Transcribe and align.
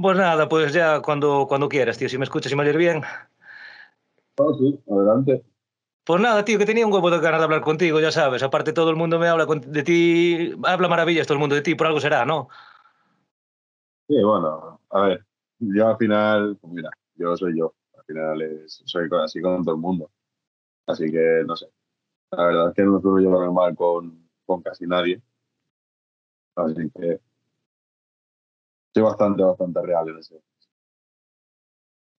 Pues 0.00 0.16
nada, 0.16 0.48
pues 0.48 0.72
ya 0.72 1.02
cuando, 1.02 1.46
cuando 1.46 1.68
quieras, 1.68 1.98
tío, 1.98 2.08
si 2.08 2.16
me 2.16 2.24
escuchas 2.24 2.52
y 2.52 2.56
me 2.56 2.62
oyes 2.62 2.76
bien. 2.76 3.02
Oh, 4.36 4.54
sí, 4.54 4.80
adelante. 4.90 5.44
Pues 6.04 6.20
nada, 6.22 6.44
tío, 6.44 6.58
que 6.58 6.64
tenía 6.64 6.86
un 6.86 6.92
huevo 6.92 7.10
de 7.10 7.20
ganas 7.20 7.40
de 7.40 7.44
hablar 7.44 7.60
contigo, 7.60 8.00
ya 8.00 8.10
sabes. 8.10 8.42
Aparte, 8.42 8.72
todo 8.72 8.88
el 8.90 8.96
mundo 8.96 9.18
me 9.18 9.28
habla 9.28 9.44
de 9.46 9.82
ti, 9.82 10.54
habla 10.64 10.88
maravillas 10.88 11.26
todo 11.26 11.34
el 11.34 11.40
mundo 11.40 11.54
de 11.54 11.60
ti, 11.60 11.74
por 11.74 11.86
algo 11.86 12.00
será, 12.00 12.24
¿no? 12.24 12.48
Sí, 14.08 14.22
bueno, 14.22 14.80
a 14.90 15.00
ver, 15.02 15.26
yo 15.58 15.88
al 15.88 15.96
final, 15.98 16.56
pues 16.60 16.72
mira, 16.72 16.90
yo 17.16 17.36
soy 17.36 17.58
yo. 17.58 17.74
Al 17.96 18.04
final 18.04 18.42
es, 18.42 18.82
soy 18.86 19.08
así 19.22 19.42
con 19.42 19.62
todo 19.62 19.74
el 19.74 19.80
mundo. 19.80 20.10
Así 20.86 21.10
que, 21.10 21.42
no 21.46 21.54
sé. 21.56 21.66
La 22.30 22.46
verdad 22.46 22.68
es 22.70 22.74
que 22.74 22.82
no 22.82 22.92
me 22.92 23.00
suelo 23.02 23.18
llevar 23.18 23.50
mal 23.50 23.76
con, 23.76 24.28
con 24.46 24.62
casi 24.62 24.86
nadie. 24.86 25.20
Así 26.56 26.90
que 26.94 27.20
soy 28.92 29.02
bastante, 29.02 29.42
bastante 29.42 29.82
real 29.82 30.08
en 30.08 30.18
ese. 30.18 30.40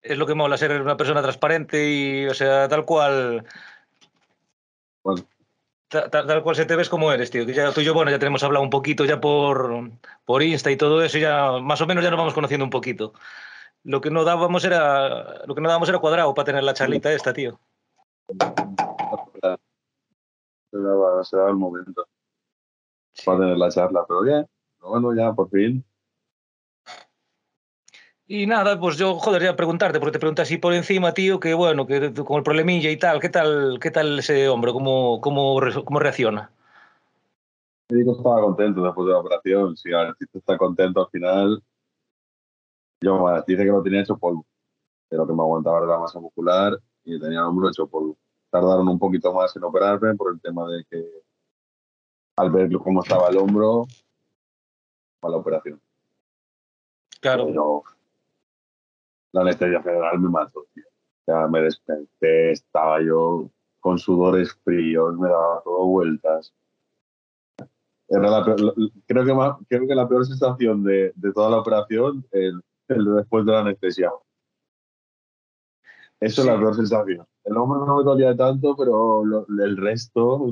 Es 0.02 0.18
lo 0.18 0.26
que 0.26 0.34
mola 0.34 0.58
ser 0.58 0.82
una 0.82 0.98
persona 0.98 1.22
transparente 1.22 1.90
y, 1.90 2.26
o 2.28 2.34
sea, 2.34 2.68
tal 2.68 2.86
cual. 2.86 3.46
Bueno, 5.04 5.24
Tal, 5.92 6.10
tal 6.10 6.42
cual 6.42 6.56
se 6.56 6.66
te 6.66 6.78
ves 6.78 6.88
como 6.88 7.12
eres, 7.12 7.32
tío. 7.32 7.46
Que 7.46 7.54
ya 7.54 7.74
tú 7.74 7.82
y 7.82 7.84
yo, 7.84 7.94
bueno, 7.94 8.12
ya 8.12 8.18
tenemos 8.18 8.42
hablado 8.44 8.64
un 8.64 8.70
poquito 8.70 9.04
ya 9.04 9.20
por, 9.20 9.92
por 10.24 10.42
Insta 10.42 10.72
y 10.72 10.78
todo 10.78 11.04
eso, 11.04 11.18
ya 11.18 11.60
más 11.60 11.82
o 11.82 11.86
menos 11.86 12.02
ya 12.02 12.10
nos 12.10 12.18
vamos 12.18 12.34
conociendo 12.34 12.64
un 12.64 12.70
poquito. 12.70 13.12
Lo 13.84 14.00
que 14.00 14.10
no 14.10 14.24
dábamos 14.24 14.64
era, 14.64 15.46
lo 15.46 15.54
que 15.54 15.60
no 15.60 15.68
dábamos 15.68 15.90
era 15.90 16.00
cuadrado 16.00 16.34
para 16.34 16.46
tener 16.46 16.64
la 16.64 16.74
charlita 16.74 17.12
esta, 17.12 17.34
tío. 17.34 17.60
se 20.72 20.78
daba, 20.78 21.26
se 21.26 21.36
daba 21.36 21.50
el 21.50 21.58
momento 21.58 22.08
para 23.26 23.40
tener 23.40 23.58
la 23.58 23.70
charla, 23.70 24.06
pero 24.08 24.22
bien, 24.22 24.48
pero 24.80 24.92
bueno, 24.92 25.14
ya 25.14 25.34
por 25.34 25.50
fin. 25.50 25.84
Y 28.34 28.48
nada, 28.48 28.80
pues 28.80 28.96
yo, 28.96 29.16
joder, 29.16 29.44
ya 29.44 29.58
preguntarte, 29.58 30.00
porque 30.00 30.14
te 30.14 30.20
pregunté 30.20 30.44
así 30.44 30.58
por 30.58 30.74
encima, 30.74 31.14
tío, 31.14 31.38
que 31.38 31.54
bueno, 31.54 31.86
que 31.86 32.14
con 32.14 32.38
el 32.38 32.44
problemilla 32.44 32.90
y 32.90 32.96
tal, 32.96 33.20
¿qué 33.20 33.28
tal, 33.28 33.78
qué 33.82 33.92
tal 33.92 34.20
ese 34.20 34.48
hombre? 34.48 34.72
¿Cómo, 34.72 35.20
cómo, 35.20 35.60
cómo 35.84 36.00
reacciona? 36.00 36.50
El 37.90 37.98
médico 37.98 38.16
estaba 38.16 38.40
contento 38.40 38.84
después 38.84 39.06
de 39.06 39.12
la 39.12 39.20
operación. 39.20 39.76
Si 39.76 39.90
el 39.90 39.96
artista 39.96 40.38
está 40.38 40.58
contento 40.58 41.02
al 41.02 41.10
final, 41.10 41.62
yo 43.02 43.18
bueno, 43.18 43.44
dice 43.46 43.66
que 43.66 43.70
lo 43.70 43.84
tenía 43.84 44.00
hecho 44.00 44.18
polvo, 44.18 44.46
pero 45.10 45.28
que 45.28 45.34
me 45.34 45.42
aguantaba 45.42 45.86
la 45.86 46.00
masa 46.00 46.22
muscular 46.22 46.80
y 47.04 47.20
tenía 47.20 47.40
el 47.40 47.46
hombro 47.48 47.68
hecho 47.68 47.86
polvo. 47.86 48.16
Tardaron 48.50 48.88
un 48.88 48.98
poquito 48.98 49.34
más 49.34 49.54
en 49.58 49.66
operarme 49.66 50.16
por 50.16 50.34
el 50.34 50.40
tema 50.40 50.66
de 50.70 50.86
que 50.90 51.06
al 52.38 52.50
ver 52.50 52.72
cómo 52.78 53.04
estaba 53.04 53.28
el 53.28 53.36
hombro, 53.36 53.88
para 55.20 55.34
la 55.34 55.38
operación. 55.38 55.82
Claro, 57.20 57.48
Pero 57.48 57.84
la 59.34 59.42
anestesia 59.42 59.82
general 59.82 60.20
me 60.20 60.30
mató, 60.30 60.66
tío. 60.74 60.84
O 60.88 61.24
sea, 61.26 61.48
me 61.48 61.62
desperté, 61.62 62.52
estaba 62.52 63.02
yo 63.02 63.50
con 63.80 63.98
sudores 63.98 64.54
fríos, 64.64 65.18
me 65.18 65.30
daba 65.30 65.62
todo 65.64 65.86
vueltas. 65.86 66.54
Era 68.08 68.30
la 68.30 68.44
peor- 68.44 68.74
creo, 69.06 69.26
que 69.26 69.34
más- 69.34 69.56
creo 69.70 69.88
que 69.88 69.96
la 69.96 70.08
peor 70.08 70.26
sensación 70.26 70.84
de, 70.84 71.14
de 71.16 71.32
toda 71.34 71.50
la 71.50 71.60
operación, 71.60 72.26
el, 72.32 72.62
el 72.90 73.06
de 73.06 73.12
después 73.12 73.46
de 73.46 73.52
la 73.54 73.60
anestesia. 73.62 74.12
Eso 76.20 76.42
Sí. 76.42 76.48
es 76.48 76.54
la 76.54 76.60
peor 76.60 76.76
sensación. 76.76 77.26
El 77.44 77.58
hombro 77.58 77.86
no 77.86 77.98
me 77.98 78.04
dolía 78.04 78.36
tanto, 78.36 78.76
pero 78.76 79.24
lo- 79.26 79.46
el 79.64 79.78
resto. 79.78 80.52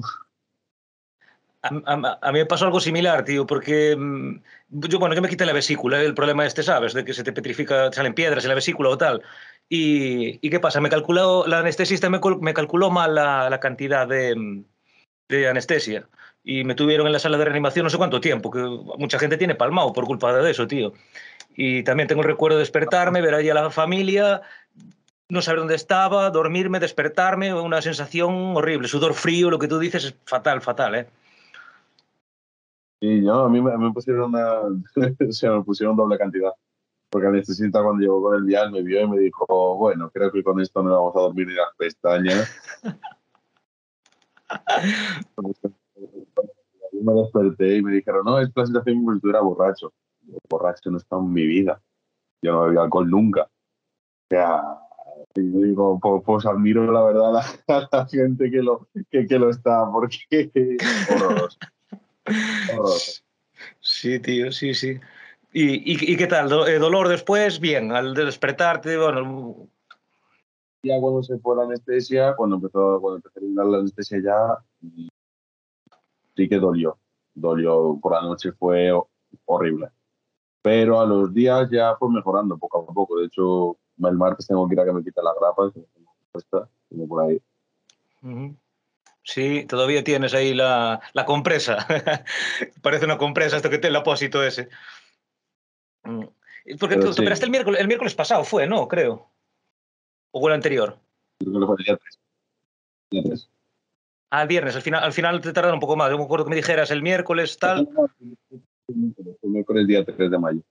A, 1.61 1.69
a- 1.93 2.19
a 2.21 2.31
mí 2.31 2.39
me 2.39 2.45
pasó 2.45 2.65
algo 2.65 2.79
similar, 2.79 3.25
tío, 3.25 3.45
porque 3.45 3.95
mm, 3.97 4.39
yo, 4.69 4.97
bueno, 4.99 5.13
yo 5.15 5.21
me 5.21 5.27
quité 5.29 5.45
la 5.45 5.53
vesícula, 5.53 6.01
el 6.01 6.13
problema 6.13 6.45
este, 6.45 6.63
¿sabes? 6.63 6.93
De 6.93 7.03
que 7.03 7.13
se 7.13 7.23
te 7.23 7.33
petrifica, 7.33 7.91
salen 7.91 8.13
piedras 8.13 8.45
en 8.45 8.49
la 8.49 8.55
vesícula 8.55 8.89
o 8.89 8.97
tal. 8.97 9.21
Y, 9.67 10.39
¿y 10.45 10.49
qué 10.49 10.59
pasa? 10.59 10.79
Me 10.79 10.89
calculó, 10.89 11.45
la 11.47 11.59
anestesista 11.59 12.09
me, 12.09 12.19
me 12.41 12.53
calculó 12.53 12.89
mal 12.89 13.13
la, 13.13 13.49
la 13.49 13.59
cantidad 13.59 14.07
de, 14.07 14.63
de 15.27 15.47
anestesia. 15.49 16.07
Y 16.43 16.63
me 16.63 16.75
tuvieron 16.75 17.05
en 17.07 17.13
la 17.13 17.19
sala 17.19 17.37
de 17.37 17.43
reanimación 17.45 17.83
no 17.83 17.89
sé 17.89 17.97
cuánto 17.97 18.21
tiempo, 18.21 18.49
que 18.49 18.59
mucha 18.97 19.19
gente 19.19 19.37
tiene 19.37 19.55
palmado 19.55 19.91
por 19.91 20.05
culpa 20.05 20.33
de 20.33 20.49
eso, 20.49 20.65
tío. 20.65 20.93
Y 21.55 21.83
también 21.83 22.07
tengo 22.07 22.21
el 22.21 22.27
recuerdo 22.27 22.57
de 22.57 22.61
despertarme, 22.61 23.21
ver 23.21 23.35
allí 23.35 23.49
a 23.49 23.53
la 23.53 23.69
familia, 23.69 24.41
no 25.27 25.41
saber 25.41 25.59
dónde 25.59 25.75
estaba, 25.75 26.29
dormirme, 26.29 26.79
despertarme, 26.79 27.53
una 27.53 27.81
sensación 27.81 28.55
horrible, 28.55 28.87
sudor 28.87 29.13
frío, 29.13 29.49
lo 29.51 29.59
que 29.59 29.67
tú 29.67 29.77
dices 29.77 30.05
es 30.05 30.15
fatal, 30.25 30.61
fatal, 30.61 30.95
¿eh? 30.95 31.07
Y 33.01 33.23
yo, 33.23 33.45
a 33.45 33.49
mí 33.49 33.61
me, 33.61 33.77
me 33.77 33.91
pusieron 33.91 34.29
una. 34.29 34.61
o 35.29 35.31
sea, 35.31 35.51
me 35.51 35.63
pusieron 35.63 35.95
doble 35.95 36.17
cantidad. 36.17 36.51
Porque 37.09 37.27
el 37.27 37.33
anestesista, 37.33 37.81
cuando 37.81 38.01
llegó 38.01 38.21
con 38.21 38.35
el 38.35 38.43
vial, 38.43 38.71
me 38.71 38.83
vio 38.83 39.01
y 39.01 39.07
me 39.07 39.19
dijo: 39.19 39.77
Bueno, 39.77 40.11
creo 40.11 40.31
que 40.31 40.43
con 40.43 40.59
esto 40.59 40.83
no 40.83 40.91
vamos 40.91 41.15
a 41.15 41.21
dormir 41.21 41.47
ni 41.47 41.53
las 41.53 41.75
pestañas. 41.77 42.55
Me 47.01 47.13
desperté 47.13 47.77
y 47.77 47.81
me 47.81 47.93
dijeron: 47.93 48.25
No, 48.25 48.39
es 48.39 48.47
que 48.47 48.59
la 48.59 48.65
sensación 48.65 48.97
como 48.97 49.11
si 49.11 49.17
estuviera 49.17 49.41
borracho. 49.41 49.93
Yo, 50.23 50.37
borracho 50.49 50.91
no 50.91 50.97
está 50.97 51.15
en 51.15 51.31
mi 51.31 51.45
vida. 51.45 51.81
Yo 52.41 52.51
no 52.51 52.63
bebí 52.63 52.77
alcohol 52.77 53.09
nunca. 53.09 53.43
O 53.43 54.27
sea, 54.29 54.61
y 55.35 55.53
yo 55.53 55.59
digo: 55.59 55.99
Pues, 56.01 56.23
pues 56.25 56.45
admiro 56.45 56.91
la 56.91 57.03
verdad 57.03 57.29
a 57.29 57.31
la, 57.31 57.43
a 57.77 57.89
la 57.91 58.05
gente 58.07 58.51
que 58.51 58.61
lo, 58.61 58.89
que, 59.09 59.25
que 59.27 59.39
lo 59.39 59.49
está, 59.49 59.89
porque. 59.89 60.51
Horroroso. 61.09 61.57
Sí, 63.81 64.19
tío, 64.19 64.51
sí, 64.51 64.73
sí. 64.73 64.99
¿Y, 65.51 65.63
y, 65.93 66.13
y 66.13 66.17
qué 66.17 66.27
tal? 66.27 66.47
Do- 66.49 66.67
eh, 66.67 66.79
¿Dolor 66.79 67.07
después? 67.07 67.59
Bien, 67.59 67.91
al 67.91 68.13
despertarte, 68.13 68.97
bueno, 68.97 69.67
ya 70.83 70.99
cuando 70.99 71.23
se 71.23 71.37
fue 71.39 71.55
la 71.57 71.63
anestesia, 71.63 72.35
cuando 72.35 72.55
empezó, 72.57 72.99
cuando 73.01 73.17
empecé 73.17 73.39
a 73.39 73.41
eliminar 73.41 73.65
la 73.65 73.77
anestesia 73.79 74.19
ya, 74.23 74.57
sí 76.35 76.47
que 76.47 76.57
dolió. 76.57 76.97
Dolió 77.33 77.97
por 78.01 78.13
la 78.13 78.21
noche, 78.21 78.51
fue 78.53 78.91
ho- 78.91 79.09
horrible. 79.45 79.89
Pero 80.61 80.99
a 80.99 81.05
los 81.05 81.33
días 81.33 81.69
ya 81.71 81.95
fue 81.95 82.09
mejorando 82.11 82.57
poco 82.57 82.85
a 82.89 82.93
poco. 82.93 83.17
De 83.19 83.25
hecho, 83.27 83.77
el 83.97 84.15
martes 84.17 84.47
tengo 84.47 84.67
que 84.67 84.75
ir 84.75 84.79
a 84.79 84.85
que 84.85 84.93
me 84.93 85.03
quite 85.03 85.21
las 85.21 85.35
grapas, 85.39 85.73
que 85.73 85.81
tengo 85.93 86.13
puesta, 86.31 86.69
tengo 86.89 87.07
por 87.07 87.23
ahí. 87.23 87.41
ujú. 88.23 88.55
Sí, 89.23 89.65
todavía 89.65 90.03
tienes 90.03 90.33
ahí 90.33 90.53
la, 90.53 91.01
la 91.13 91.25
compresa. 91.25 91.85
Parece 92.81 93.05
una 93.05 93.17
compresa 93.17 93.57
esto 93.57 93.69
que 93.69 93.77
te 93.77 93.87
el 93.87 93.95
apósito 93.95 94.43
ese. 94.43 94.69
Mm. 96.03 96.23
Porque 96.79 96.95
Pero 96.95 97.07
tú, 97.07 97.13
sí. 97.13 97.21
operaste 97.21 97.45
el 97.45 97.51
miércoles, 97.51 97.81
el 97.81 97.87
miércoles 97.87 98.15
pasado 98.15 98.43
fue, 98.43 98.67
¿no? 98.67 98.87
Creo. 98.87 99.31
¿O 100.31 100.39
fue 100.39 100.51
el 100.51 100.55
anterior? 100.55 100.99
Creo 101.39 101.59
que 101.59 101.65
fue 101.65 101.75
el 101.79 101.85
día 101.85 101.97
3. 101.97 102.19
Día 103.11 103.23
3. 103.23 103.49
Ah, 104.31 104.43
el 104.43 104.47
viernes, 104.47 104.75
al 104.75 104.83
final, 104.83 105.03
al 105.03 105.13
final 105.13 105.41
te 105.41 105.51
tardaron 105.53 105.77
un 105.77 105.79
poco 105.79 105.95
más. 105.95 106.11
Yo 106.11 106.17
me 106.17 106.23
acuerdo 106.23 106.45
que 106.45 106.51
me 106.51 106.55
dijeras 106.55 106.91
el 106.91 107.01
miércoles, 107.01 107.57
tal. 107.57 107.89
Fue 108.85 109.49
miércoles 109.49 109.87
día 109.87 110.05
3 110.05 110.29
de 110.29 110.37
mayo. 110.37 110.61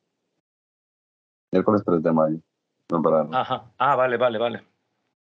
Miércoles 1.50 1.82
3 1.84 2.02
de 2.02 2.12
mayo. 2.12 2.38
No 2.90 3.02
pararon. 3.02 3.34
Ajá. 3.34 3.64
Ah, 3.78 3.96
vale, 3.96 4.16
vale, 4.16 4.38
vale. 4.38 4.62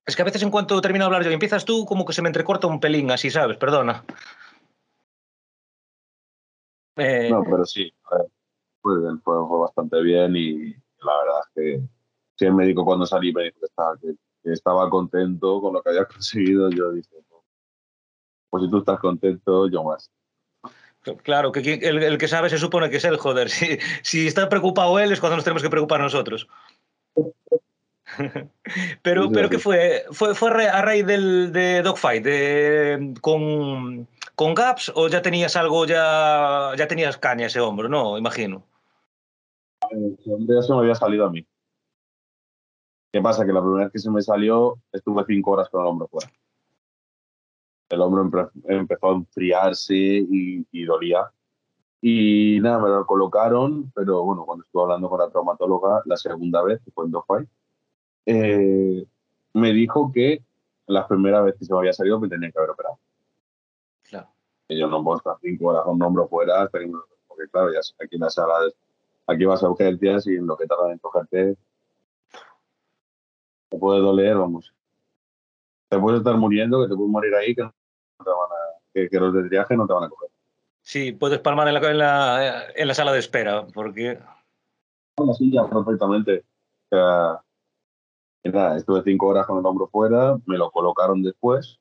Es 0.08 0.16
que 0.16 0.22
a 0.22 0.24
veces 0.24 0.42
en 0.42 0.50
cuanto 0.50 0.80
termino 0.80 1.04
de 1.04 1.06
hablar 1.06 1.22
yo 1.22 1.30
y 1.30 1.34
empiezas 1.34 1.66
tú, 1.66 1.84
como 1.84 2.06
que 2.06 2.14
se 2.14 2.22
me 2.22 2.30
entrecorta 2.30 2.66
un 2.66 2.80
pelín, 2.80 3.10
así, 3.10 3.30
¿sabes? 3.30 3.58
Perdona. 3.58 4.06
Eh, 6.96 7.28
No, 7.30 7.44
pero 7.44 7.66
sí, 7.66 7.92
fue 8.80 9.00
bien, 9.02 9.20
fue, 9.20 9.34
fue 9.46 9.58
bastante 9.58 10.00
bien 10.00 10.34
y 10.34 10.72
la 10.72 11.18
verdad 11.18 11.40
es 11.42 11.48
que 11.54 11.80
sí, 12.36 12.46
el 12.46 12.54
médico 12.54 12.86
cuando 12.86 13.04
salí 13.04 13.34
me 13.34 13.44
dijo 13.44 13.60
que 13.60 13.66
estaba, 13.66 13.98
que, 13.98 14.14
que 14.42 14.52
estaba 14.52 14.88
contento 14.88 15.60
con 15.60 15.74
lo 15.74 15.82
que 15.82 15.90
había 15.90 16.04
conseguido. 16.06 16.70
Yo 16.70 16.90
dije, 16.90 17.14
pues 18.48 18.64
si 18.64 18.70
tú 18.70 18.78
estás 18.78 18.98
contento, 19.00 19.68
yo 19.68 19.84
más. 19.84 20.10
Claro, 21.22 21.52
que 21.52 21.60
el 21.60 22.16
que 22.16 22.28
sabe 22.28 22.48
se 22.48 22.56
supone 22.56 22.88
que 22.88 22.96
es 22.96 23.04
él, 23.04 23.18
joder. 23.18 23.50
Si, 23.50 23.78
si 24.02 24.26
está 24.26 24.48
preocupado 24.48 24.98
él 24.98 25.12
es 25.12 25.20
cuando 25.20 25.36
nos 25.36 25.44
tenemos 25.44 25.62
que 25.62 25.68
preocupar 25.68 26.00
nosotros. 26.00 26.48
pero, 29.02 29.30
pero. 29.30 29.48
¿qué 29.48 29.58
fue? 29.58 30.04
¿Fue, 30.12 30.34
fue 30.34 30.50
a 30.68 30.82
raíz 30.82 31.06
del, 31.06 31.52
de 31.52 31.82
Dogfight? 31.82 32.24
De, 32.24 33.14
con, 33.20 34.06
¿Con 34.34 34.54
Gaps 34.54 34.92
o 34.94 35.08
ya 35.08 35.22
tenías 35.22 35.56
algo, 35.56 35.84
ya, 35.86 36.72
ya 36.76 36.86
tenías 36.86 37.16
caña 37.18 37.46
ese 37.46 37.60
hombro? 37.60 37.88
No, 37.88 38.16
imagino. 38.18 38.62
Ese 39.90 40.32
hombre 40.32 40.56
ya 40.56 40.62
se 40.62 40.72
me 40.72 40.78
había 40.80 40.94
salido 40.94 41.26
a 41.26 41.30
mí. 41.30 41.46
¿Qué 43.12 43.22
pasa? 43.22 43.46
Que 43.46 43.52
la 43.52 43.60
primera 43.60 43.84
vez 43.84 43.92
que 43.92 43.98
se 43.98 44.10
me 44.10 44.20
salió 44.22 44.76
estuve 44.92 45.24
cinco 45.26 45.52
horas 45.52 45.68
con 45.70 45.80
el 45.80 45.86
hombro 45.88 46.08
fuera. 46.08 46.30
El 47.88 48.00
hombro 48.02 48.22
empe- 48.24 48.50
empezó 48.68 49.10
a 49.10 49.14
enfriarse 49.14 49.94
y, 49.94 50.66
y 50.70 50.84
dolía. 50.84 51.30
Y 52.00 52.60
nada, 52.60 52.78
me 52.78 52.88
lo 52.90 53.06
colocaron, 53.06 53.90
pero 53.92 54.22
bueno, 54.22 54.44
cuando 54.44 54.64
estuve 54.64 54.82
hablando 54.82 55.08
con 55.08 55.18
la 55.18 55.30
traumatóloga 55.30 56.02
la 56.04 56.16
segunda 56.16 56.62
vez, 56.62 56.80
que 56.84 56.90
fue 56.92 57.06
en 57.06 57.10
Dogfight, 57.10 57.48
eh, 58.30 59.06
me 59.54 59.72
dijo 59.72 60.12
que 60.12 60.42
la 60.86 61.08
primera 61.08 61.40
vez 61.40 61.56
que 61.58 61.64
se 61.64 61.72
me 61.72 61.78
había 61.78 61.92
salido 61.94 62.20
me 62.20 62.28
tenía 62.28 62.50
que 62.50 62.58
haber 62.58 62.70
operado. 62.70 62.98
Claro. 64.02 64.28
Que 64.68 64.78
yo 64.78 64.86
no 64.88 65.02
puedo 65.02 65.16
estar 65.16 65.36
cinco 65.40 65.68
horas 65.68 65.84
con 65.84 65.94
un 65.94 66.02
hombro 66.02 66.28
fuera 66.28 66.62
hasta 66.62 66.78
que 66.78 66.86
me- 66.86 66.98
porque 67.26 67.48
claro, 67.50 67.72
ya 67.72 67.80
aquí 68.04 68.16
en 68.16 68.20
la 68.20 68.30
sala 68.30 68.54
Aquí 69.26 69.44
vas 69.44 69.62
a 69.62 69.68
urgencias 69.68 70.26
y 70.26 70.36
en 70.36 70.46
lo 70.46 70.56
que 70.56 70.66
tardan 70.66 70.92
en 70.92 70.98
cogerte 70.98 71.56
te 73.68 73.78
puede 73.78 74.00
doler, 74.00 74.36
vamos. 74.36 74.72
Te 75.90 75.98
puedes 75.98 76.20
estar 76.20 76.36
muriendo, 76.36 76.80
que 76.82 76.88
te 76.88 76.96
puedes 76.96 77.10
morir 77.10 77.34
ahí, 77.34 77.54
que, 77.54 77.62
no 77.62 77.72
te 78.18 78.30
van 78.30 78.50
a, 78.50 78.80
que, 78.94 79.08
que 79.10 79.20
los 79.20 79.34
de 79.34 79.48
triaje 79.48 79.76
no 79.76 79.86
te 79.86 79.92
van 79.92 80.04
a 80.04 80.08
coger. 80.08 80.30
Sí, 80.80 81.12
puedes 81.12 81.40
palmar 81.40 81.68
en 81.68 81.74
la, 81.74 81.90
en 81.90 81.98
la, 81.98 82.62
en 82.74 82.88
la 82.88 82.94
sala 82.94 83.12
de 83.12 83.18
espera, 83.18 83.66
porque... 83.66 84.18
Una 85.18 85.34
silla 85.34 85.68
perfectamente. 85.68 86.44
O 86.90 86.96
sea, 86.96 87.42
y 88.48 88.52
nada, 88.52 88.76
estuve 88.76 89.02
cinco 89.02 89.26
horas 89.28 89.46
con 89.46 89.58
el 89.58 89.66
hombro 89.66 89.88
fuera, 89.88 90.36
me 90.46 90.56
lo 90.56 90.70
colocaron 90.70 91.22
después, 91.22 91.78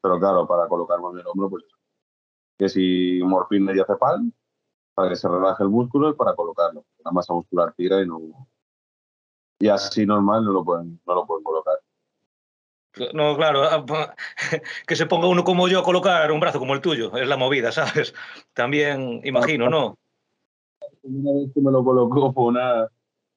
pero 0.00 0.18
claro, 0.18 0.46
para 0.46 0.68
colocarme 0.68 1.20
el 1.20 1.26
hombro, 1.26 1.50
pues 1.50 1.64
que 2.58 2.68
si 2.68 3.20
morfina 3.24 3.72
y 3.72 3.74
diazepam, 3.74 4.32
para 4.94 5.08
que 5.08 5.16
se 5.16 5.28
relaje 5.28 5.62
el 5.62 5.70
músculo 5.70 6.10
y 6.10 6.14
para 6.14 6.34
colocarlo. 6.34 6.84
La 7.04 7.10
masa 7.10 7.32
muscular 7.32 7.72
tira 7.74 8.02
y 8.02 8.06
no. 8.06 8.20
Y 9.58 9.68
así 9.68 10.04
normal 10.04 10.44
no 10.44 10.52
lo 10.52 10.64
pueden, 10.64 11.00
no 11.06 11.14
lo 11.14 11.26
pueden 11.26 11.42
colocar. 11.42 11.78
No, 13.14 13.36
claro, 13.36 13.62
ah, 13.62 13.84
pa- 13.86 14.14
que 14.86 14.96
se 14.96 15.06
ponga 15.06 15.28
uno 15.28 15.44
como 15.44 15.68
yo 15.68 15.78
a 15.80 15.84
colocar 15.84 16.30
un 16.32 16.40
brazo 16.40 16.58
como 16.58 16.74
el 16.74 16.80
tuyo, 16.80 17.16
es 17.16 17.26
la 17.26 17.36
movida, 17.36 17.72
¿sabes? 17.72 18.12
También 18.52 19.20
imagino, 19.24 19.70
¿no? 19.70 19.96
Una 21.02 21.32
vez 21.32 21.50
que 21.54 21.60
me 21.60 21.70
lo 21.70 21.82
colocó 21.82 22.32
fue 22.32 22.44
una, 22.44 22.88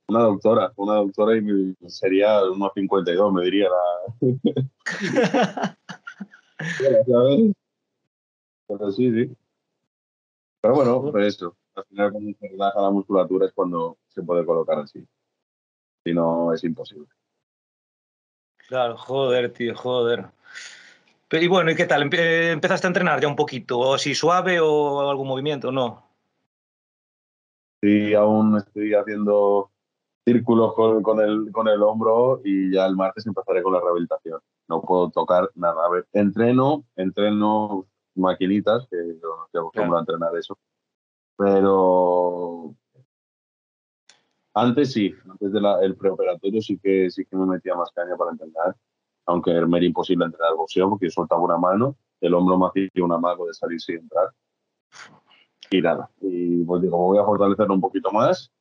una 0.07 0.19
doctora, 0.23 0.73
una 0.75 0.95
doctora 0.95 1.37
y 1.37 1.75
sería 1.87 2.43
unos 2.43 2.71
52, 2.75 3.33
me 3.33 3.43
diría 3.45 3.69
la. 3.69 3.77
Pero 8.67 8.91
sí, 8.91 9.11
sí. 9.11 9.35
Pero 10.61 10.75
bueno, 10.75 11.11
pues 11.11 11.35
eso. 11.35 11.55
Al 11.75 11.85
final, 11.85 12.11
cuando 12.11 12.31
se 12.39 12.47
relaja 12.47 12.81
la 12.81 12.91
musculatura 12.91 13.47
es 13.47 13.53
cuando 13.53 13.97
se 14.07 14.21
puede 14.21 14.45
colocar 14.45 14.79
así. 14.79 15.05
Si 16.05 16.13
no, 16.13 16.53
es 16.53 16.63
imposible. 16.63 17.07
Claro, 18.67 18.95
joder, 18.97 19.51
tío, 19.51 19.75
joder. 19.75 20.25
Y 21.31 21.47
bueno, 21.47 21.71
¿y 21.71 21.75
qué 21.75 21.85
tal? 21.85 22.03
Empe- 22.03 22.51
¿Empezaste 22.51 22.85
a 22.85 22.89
entrenar 22.89 23.19
ya 23.19 23.27
un 23.27 23.35
poquito? 23.35 23.79
¿O 23.79 23.95
así 23.95 24.13
suave 24.13 24.59
o 24.61 25.09
algún 25.09 25.27
movimiento? 25.27 25.71
No. 25.71 26.07
Sí, 27.81 28.13
aún 28.13 28.55
estoy 28.57 28.93
haciendo 28.93 29.71
círculos 30.25 30.73
con, 30.73 31.03
con 31.03 31.19
el, 31.19 31.51
con 31.51 31.67
el 31.67 31.81
hombro 31.81 32.41
y 32.43 32.73
ya 32.73 32.85
el 32.85 32.95
martes 32.95 33.25
empezaré 33.27 33.61
con 33.61 33.73
la 33.73 33.81
rehabilitación. 33.81 34.39
No 34.67 34.81
puedo 34.81 35.09
tocar 35.09 35.49
nada. 35.55 35.85
A 35.85 35.89
ver, 35.89 36.07
entreno, 36.13 36.85
entreno 36.95 37.85
maquinitas, 38.15 38.87
que 38.89 38.97
yo 38.97 39.35
no 39.37 39.45
estoy 39.45 39.59
acostumbrado 39.59 39.97
a 39.97 39.99
entrenar 40.01 40.37
eso. 40.37 40.57
Pero 41.35 42.75
antes 44.53 44.93
sí, 44.93 45.13
antes 45.29 45.51
del 45.51 45.95
preoperatorio 45.95 46.61
sí 46.61 46.77
que, 46.77 47.09
sí 47.09 47.25
que 47.25 47.35
me 47.35 47.45
metía 47.45 47.75
más 47.75 47.91
caña 47.91 48.15
para 48.15 48.31
entrenar, 48.31 48.75
aunque 49.25 49.51
me 49.65 49.77
era 49.77 49.85
imposible 49.85 50.25
entrenar 50.25 50.55
boxeo 50.55 50.89
porque 50.89 51.07
yo 51.07 51.11
soltaba 51.11 51.41
una 51.41 51.57
mano, 51.57 51.95
el 52.21 52.33
hombro 52.33 52.57
me 52.57 52.67
hacía 52.67 53.03
un 53.03 53.11
amago 53.11 53.47
de 53.47 53.53
salir 53.53 53.81
sin 53.81 53.97
entrar. 53.97 54.29
Y 55.71 55.81
nada, 55.81 56.09
y 56.21 56.63
pues 56.63 56.83
digo, 56.83 56.97
voy 56.97 57.17
a 57.17 57.25
fortalecerlo 57.25 57.73
un 57.73 57.81
poquito 57.81 58.11
más 58.11 58.51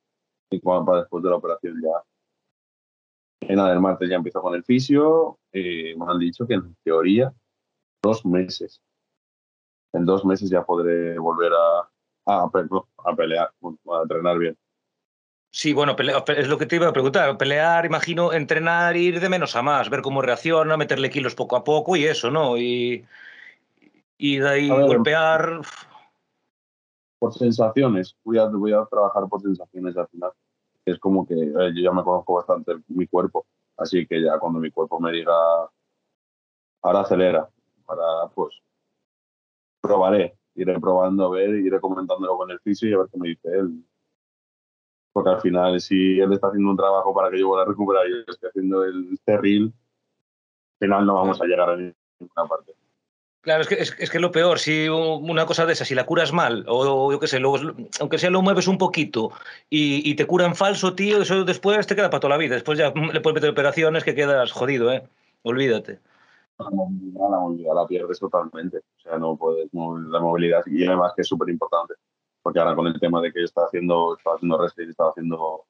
y 0.53 0.59
cuando, 0.59 0.85
para 0.85 0.99
después 0.99 1.23
de 1.23 1.29
la 1.29 1.35
operación 1.35 1.81
ya. 1.81 3.47
Y 3.47 3.55
nada, 3.55 3.73
el 3.73 3.81
martes 3.81 4.09
ya 4.09 4.15
empiezo 4.15 4.41
con 4.41 4.55
el 4.55 4.63
fisio, 4.63 5.39
y 5.51 5.95
me 5.95 6.05
han 6.07 6.19
dicho 6.19 6.47
que 6.47 6.53
en 6.53 6.75
teoría 6.83 7.33
dos 8.01 8.25
meses. 8.25 8.81
En 9.93 10.05
dos 10.05 10.25
meses 10.25 10.49
ya 10.49 10.63
podré 10.63 11.19
volver 11.19 11.51
a, 11.53 12.43
a, 12.43 12.49
pe- 12.49 12.67
a 13.05 13.15
pelear, 13.15 13.51
a 13.61 14.01
entrenar 14.01 14.37
bien. 14.39 14.57
Sí, 15.51 15.71
bueno, 15.71 15.95
es 16.35 16.47
lo 16.47 16.57
que 16.57 16.65
te 16.65 16.77
iba 16.77 16.87
a 16.87 16.93
preguntar. 16.93 17.37
Pelear, 17.37 17.85
imagino, 17.85 18.33
entrenar, 18.33 18.97
ir 18.97 19.19
de 19.19 19.29
menos 19.29 19.55
a 19.55 19.61
más, 19.61 19.89
ver 19.89 20.01
cómo 20.01 20.21
reacciona, 20.21 20.77
meterle 20.77 21.11
kilos 21.11 21.35
poco 21.35 21.55
a 21.55 21.63
poco 21.63 21.95
y 21.95 22.05
eso, 22.05 22.31
¿no? 22.31 22.57
Y, 22.57 23.05
y 24.17 24.37
de 24.37 24.49
ahí 24.49 24.69
ver, 24.69 24.87
golpear. 24.87 25.61
por 27.19 27.33
sensaciones, 27.33 28.17
voy 28.23 28.39
a, 28.39 28.45
voy 28.47 28.73
a 28.73 28.83
trabajar 28.85 29.29
por 29.29 29.41
sensaciones 29.41 29.95
al 29.95 30.07
final. 30.07 30.31
Es 30.85 30.99
como 30.99 31.25
que 31.25 31.33
eh, 31.35 31.71
yo 31.75 31.81
ya 31.81 31.91
me 31.91 32.03
conozco 32.03 32.35
bastante 32.35 32.73
mi 32.89 33.07
cuerpo, 33.07 33.45
así 33.77 34.05
que 34.05 34.21
ya 34.21 34.37
cuando 34.39 34.59
mi 34.59 34.71
cuerpo 34.71 34.99
me 34.99 35.11
diga, 35.11 35.33
ahora 36.81 37.01
acelera, 37.01 37.49
para 37.85 38.27
pues 38.33 38.55
probaré, 39.81 40.37
iré 40.55 40.79
probando 40.79 41.25
a 41.25 41.29
ver, 41.29 41.49
iré 41.55 41.79
comentándolo 41.79 42.37
con 42.37 42.51
el 42.51 42.59
fisio 42.59 42.89
y 42.89 42.93
a 42.93 42.97
ver 42.99 43.07
qué 43.11 43.19
me 43.19 43.29
dice 43.29 43.49
él. 43.49 43.85
Porque 45.13 45.29
al 45.29 45.41
final, 45.41 45.79
si 45.79 46.19
él 46.19 46.33
está 46.33 46.47
haciendo 46.47 46.71
un 46.71 46.77
trabajo 46.77 47.13
para 47.13 47.29
que 47.29 47.39
yo 47.39 47.47
vuelva 47.47 47.63
a 47.63 47.67
recuperar 47.67 48.07
y 48.07 48.11
yo 48.11 48.23
estoy 48.27 48.49
haciendo 48.49 48.83
el 48.83 49.17
cerril, 49.25 49.73
al 50.79 50.87
final 50.87 51.05
no 51.05 51.15
vamos 51.15 51.41
a 51.41 51.45
llegar 51.45 51.69
a 51.69 51.77
ninguna 51.77 52.47
parte. 52.49 52.73
Claro, 53.43 53.61
es 53.61 53.67
que 53.67 53.75
es, 53.75 53.93
es 53.99 54.09
que 54.09 54.21
lo 54.21 54.31
peor, 54.31 54.57
si 54.57 54.87
una 54.87 55.45
cosa 55.45 55.65
de 55.65 55.73
esa, 55.73 55.83
si 55.83 55.95
la 55.95 56.05
curas 56.05 56.31
mal, 56.31 56.63
o 56.65 57.11
yo 57.11 57.19
qué 57.19 57.27
sé, 57.27 57.39
luego, 57.39 57.57
aunque 57.99 58.17
sea 58.17 58.29
lo 58.29 58.41
mueves 58.41 58.69
un 58.69 58.77
poquito 58.77 59.33
y, 59.69 60.09
y 60.09 60.15
te 60.15 60.25
cura 60.25 60.45
en 60.45 60.55
falso, 60.55 60.95
tío, 60.95 61.21
eso 61.21 61.43
después 61.43 61.85
te 61.85 61.93
queda 61.93 62.09
para 62.09 62.21
toda 62.21 62.35
la 62.35 62.37
vida. 62.37 62.55
Después 62.55 62.79
ya 62.79 62.93
le 63.13 63.19
puedes 63.19 63.35
meter 63.35 63.49
operaciones 63.49 64.05
que 64.05 64.15
quedas 64.15 64.53
jodido, 64.53 64.93
¿eh? 64.93 65.03
Olvídate. 65.41 65.99
La 66.57 66.69
movilidad, 66.69 67.31
la 67.31 67.39
movilidad 67.39 67.75
la 67.75 67.85
pierdes 67.85 68.17
totalmente. 68.17 68.77
O 68.77 69.01
sea, 69.01 69.17
no 69.17 69.35
puedes 69.35 69.67
la 69.73 70.21
movilidad 70.21 70.63
y 70.65 70.85
además 70.85 71.11
que 71.13 71.23
es 71.23 71.27
súper 71.27 71.49
importante. 71.49 71.95
Porque 72.41 72.59
ahora 72.59 72.75
con 72.75 72.87
el 72.87 72.97
tema 72.97 73.19
de 73.19 73.33
que 73.33 73.39
yo 73.39 73.45
estaba 73.45 73.67
haciendo, 73.67 74.15
estaba 74.15 74.37
haciendo 74.37 74.57
wrestling, 74.57 74.87
estaba 74.87 75.09
haciendo, 75.09 75.65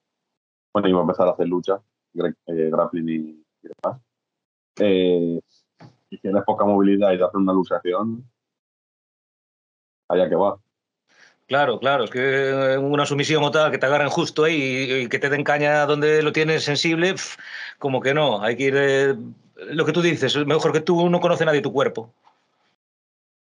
bueno, 0.73 0.89
iba 0.89 0.99
a 0.99 1.01
empezar 1.01 1.27
a 1.27 1.31
hacer 1.31 1.47
lucha, 1.47 1.81
eh, 2.13 2.69
grappling 2.69 3.09
y, 3.09 3.15
y 3.63 3.67
demás. 3.81 3.99
Eh, 4.79 5.39
si 6.15 6.21
tienes 6.21 6.43
poca 6.43 6.65
movilidad 6.65 7.11
y 7.11 7.17
te 7.17 7.23
haces 7.23 7.35
una 7.35 7.53
luxación, 7.53 8.29
allá 10.09 10.29
que 10.29 10.35
va. 10.35 10.57
Claro, 11.47 11.79
claro, 11.79 12.05
es 12.05 12.11
que 12.11 12.77
una 12.79 13.05
sumisión 13.05 13.43
o 13.43 13.51
tal, 13.51 13.71
que 13.71 13.77
te 13.77 13.85
agarren 13.85 14.09
justo 14.09 14.45
ahí 14.45 14.55
y, 14.55 14.93
y 14.93 15.09
que 15.09 15.19
te 15.19 15.29
den 15.29 15.43
caña 15.43 15.85
donde 15.85 16.23
lo 16.23 16.31
tienes 16.31 16.63
sensible, 16.63 17.15
como 17.79 18.01
que 18.01 18.13
no, 18.13 18.41
hay 18.41 18.55
que 18.55 18.63
ir... 18.63 18.75
eh, 18.77 19.15
lo 19.55 19.85
que 19.85 19.91
tú 19.91 20.01
dices, 20.01 20.35
mejor 20.45 20.71
que 20.71 20.81
tú 20.81 21.09
no 21.09 21.19
conoce 21.19 21.45
nadie 21.45 21.61
tu 21.61 21.71
cuerpo. 21.71 22.13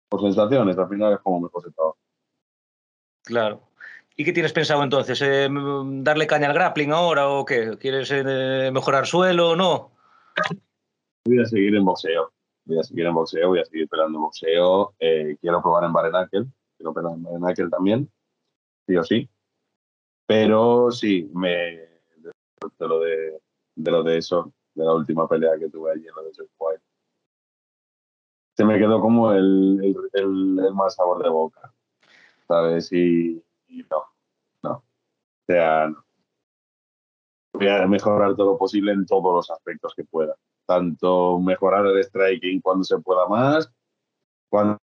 Por 0.08 0.20
sensaciones, 0.20 0.78
al 0.78 0.88
final 0.88 1.14
es 1.14 1.20
como 1.20 1.40
mejor 1.40 1.62
se 1.62 1.70
trabaja. 1.72 1.98
Claro. 3.24 3.62
¿Y 4.14 4.24
qué 4.24 4.32
tienes 4.32 4.52
pensado 4.52 4.82
entonces? 4.82 5.20
Eh, 5.20 5.48
¿Darle 5.50 6.26
caña 6.26 6.48
al 6.48 6.54
grappling 6.54 6.92
ahora 6.92 7.28
o 7.28 7.44
qué? 7.44 7.76
¿Quieres 7.78 8.10
eh, 8.12 8.70
mejorar 8.72 9.06
suelo 9.06 9.50
o 9.50 9.56
no? 9.56 9.90
Voy 11.26 11.40
a 11.40 11.44
seguir 11.44 11.74
en 11.74 11.84
boxeo. 11.84 12.32
Voy 12.66 12.78
a 12.78 12.82
seguir 12.82 13.06
en 13.06 13.14
boxeo, 13.14 13.48
voy 13.48 13.60
a 13.60 13.64
seguir 13.64 13.88
peleando 13.88 14.20
boxeo. 14.20 14.94
Eh, 14.98 15.36
quiero 15.40 15.62
probar 15.62 15.84
en 15.84 15.92
Barenakel. 15.92 16.46
Quiero 16.76 16.92
pelear 16.92 17.14
en 17.14 17.22
Barenakel 17.22 17.70
también, 17.70 18.10
sí 18.86 18.96
o 18.96 19.04
sí. 19.04 19.30
Pero 20.26 20.90
sí, 20.90 21.30
me 21.32 21.48
de 22.78 22.88
lo 22.88 23.00
de, 23.00 23.40
de 23.76 23.90
lo 23.90 24.02
de 24.02 24.18
eso, 24.18 24.52
de 24.74 24.84
la 24.84 24.92
última 24.92 25.28
pelea 25.28 25.58
que 25.58 25.68
tuve 25.70 25.92
allí 25.92 26.06
en 26.06 26.14
lo 26.14 26.24
de 26.24 26.48
White. 26.58 26.82
Se 28.56 28.64
me 28.64 28.78
quedó 28.78 29.00
como 29.00 29.32
el, 29.32 29.80
el, 29.82 29.96
el, 30.14 30.64
el 30.66 30.74
mal 30.74 30.90
sabor 30.90 31.22
de 31.22 31.28
boca, 31.28 31.72
¿sabes? 32.48 32.92
Y, 32.92 33.42
no, 33.90 34.02
no. 34.62 34.72
O 34.72 34.82
sea. 35.46 35.94
Voy 37.52 37.68
a 37.68 37.86
mejorar 37.86 38.34
todo 38.36 38.52
lo 38.52 38.58
posible 38.58 38.92
en 38.92 39.06
todos 39.06 39.34
los 39.34 39.50
aspectos 39.50 39.94
que 39.94 40.04
pueda. 40.04 40.36
Tanto 40.66 41.38
mejorar 41.40 41.86
el 41.86 42.02
striking 42.04 42.60
cuando 42.60 42.84
se 42.84 42.98
pueda 42.98 43.26
más, 43.28 43.70
cuanto 44.48 44.80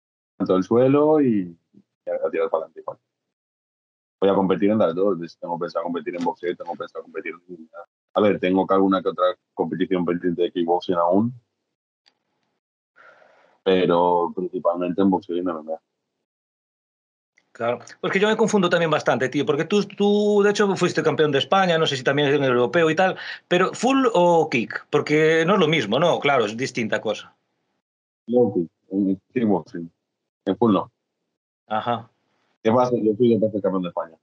el 0.50 0.64
suelo 0.64 1.22
y, 1.22 1.58
y 1.74 2.10
a 2.10 2.30
tirar 2.30 2.50
para 2.50 2.66
adelante. 2.66 2.82
igual. 2.82 2.98
Voy 4.20 4.30
a 4.30 4.36
competir 4.36 4.70
en 4.70 4.78
las 4.78 4.94
dos. 4.94 5.18
Tengo 5.40 5.58
pensado 5.58 5.84
competir 5.84 6.16
en 6.16 6.24
boxeo 6.24 6.52
y 6.52 6.56
tengo 6.56 6.76
pensado 6.76 7.04
competir 7.04 7.34
en... 7.50 7.70
A 8.14 8.22
ver, 8.22 8.40
tengo 8.40 8.68
que 8.68 8.74
alguna 8.74 9.02
que 9.02 9.10
otra 9.10 9.26
competición 9.54 10.06
pendiente 10.06 10.44
de 10.44 10.52
kickboxing 10.52 10.96
aún, 10.96 11.34
pero 13.64 14.32
principalmente 14.36 15.02
en 15.02 15.10
boxeo 15.10 15.38
y 15.38 15.40
en 15.40 15.46
MMA. 15.46 15.80
Claro. 17.52 17.80
Pues 18.00 18.14
que 18.14 18.20
yo 18.20 18.30
me 18.30 18.38
confundo 18.38 18.70
también 18.70 18.90
bastante, 18.90 19.28
tío, 19.28 19.46
porque 19.46 19.66
tú, 19.66 19.84
tú, 19.84 20.42
de 20.42 20.52
hecho, 20.52 20.74
fuiste 20.76 21.04
campeón 21.04 21.32
de 21.32 21.40
España, 21.40 21.78
no 21.78 21.86
sé 21.86 21.98
si 21.98 22.04
también 22.04 22.30
en 22.30 22.44
el 22.44 22.52
europeo 22.52 22.90
y 22.90 22.96
tal, 22.96 23.18
pero 23.48 23.74
full 23.74 24.06
o 24.14 24.50
kick, 24.50 24.88
porque 24.90 25.44
no 25.46 25.56
es 25.56 25.60
lo 25.60 25.68
mismo, 25.68 26.00
¿no? 26.00 26.20
Claro, 26.20 26.46
es 26.46 26.56
distinta 26.56 27.02
cosa. 27.02 27.36
Low 28.28 28.54
kick, 28.54 28.72
en. 28.92 29.92
En 30.46 30.58
full 30.58 30.74
no. 30.74 30.92
Ajá. 31.68 32.10
¿Qué 32.64 32.72
pasa? 32.72 32.96
Yo 32.96 33.14
fui 33.16 33.34
dos 33.34 33.42
veces 33.42 33.62
campeón 33.62 33.84
de 33.84 33.90
España. 33.90 34.16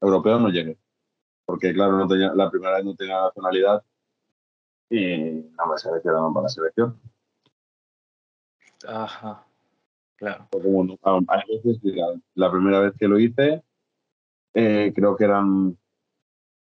Europeo 0.00 0.38
no 0.38 0.48
llegué. 0.48 0.78
Porque, 1.44 1.72
claro, 1.74 1.98
no 1.98 2.08
tenía, 2.08 2.32
la 2.34 2.50
primera 2.50 2.76
vez 2.76 2.84
no 2.84 2.94
tenía 2.94 3.20
nacionalidad 3.20 3.82
y 4.88 5.50
no 5.56 5.66
me 5.66 5.78
seleccionaron 5.78 6.32
para 6.32 6.44
la 6.44 6.48
selección. 6.48 6.98
Ajá. 8.86 9.44
Claro. 10.20 10.46
Como 10.50 10.98
hay 11.28 11.42
veces 11.48 11.80
que 11.82 11.92
la, 11.92 12.14
la 12.34 12.52
primera 12.52 12.80
vez 12.80 12.92
que 12.98 13.08
lo 13.08 13.18
hice, 13.18 13.64
eh, 14.52 14.92
creo 14.94 15.16
que 15.16 15.24
eran 15.24 15.78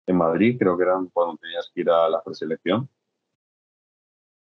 en 0.07 0.17
Madrid, 0.17 0.57
creo 0.57 0.75
que 0.75 0.83
eran 0.83 1.07
cuando 1.09 1.37
tenías 1.37 1.69
que 1.71 1.81
ir 1.81 1.89
a 1.91 2.09
la 2.09 2.23
preselección. 2.23 2.89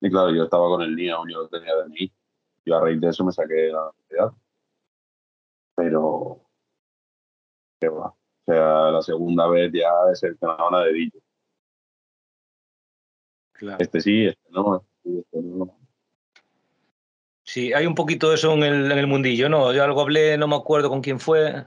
Y 0.02 0.10
claro, 0.10 0.32
yo 0.32 0.44
estaba 0.44 0.68
con 0.70 0.82
el 0.82 0.96
niño, 0.96 1.22
yo 1.30 1.44
lo 1.44 1.50
tenía 1.50 1.76
de 1.76 1.90
mí. 1.90 2.12
Yo 2.66 2.78
a 2.78 2.82
raíz 2.82 3.00
de 3.00 3.10
eso 3.10 3.24
me 3.24 3.32
saqué 3.32 3.68
la 3.68 3.90
universidad. 3.90 4.34
Pero, 5.76 6.42
qué 7.80 7.90
va. 7.90 8.08
O 8.08 8.18
sea, 8.48 8.90
la 8.90 9.02
segunda 9.04 9.48
vez 9.50 9.72
ya 9.72 9.92
es 10.12 10.24
el 10.24 10.36
a 10.42 10.84
dedillo. 10.86 11.20
Claro. 13.54 13.78
Este 13.80 14.02
sí, 14.02 14.26
este 14.26 14.50
no, 14.50 14.78
este 14.78 15.20
este 15.20 15.42
no. 15.44 15.79
Sí, 17.50 17.74
hay 17.74 17.88
un 17.88 17.96
poquito 17.96 18.30
de 18.30 18.36
eso 18.36 18.54
en 18.54 18.62
el, 18.62 18.92
en 18.92 18.98
el 19.00 19.08
mundillo, 19.08 19.50
¿no? 19.50 19.74
Yo 19.74 19.84
algo 19.84 20.02
hablé, 20.02 20.38
no 20.38 20.48
me 20.48 20.56
acuerdo 20.56 20.88
con 20.88 21.02
quién 21.02 21.20
fue, 21.20 21.66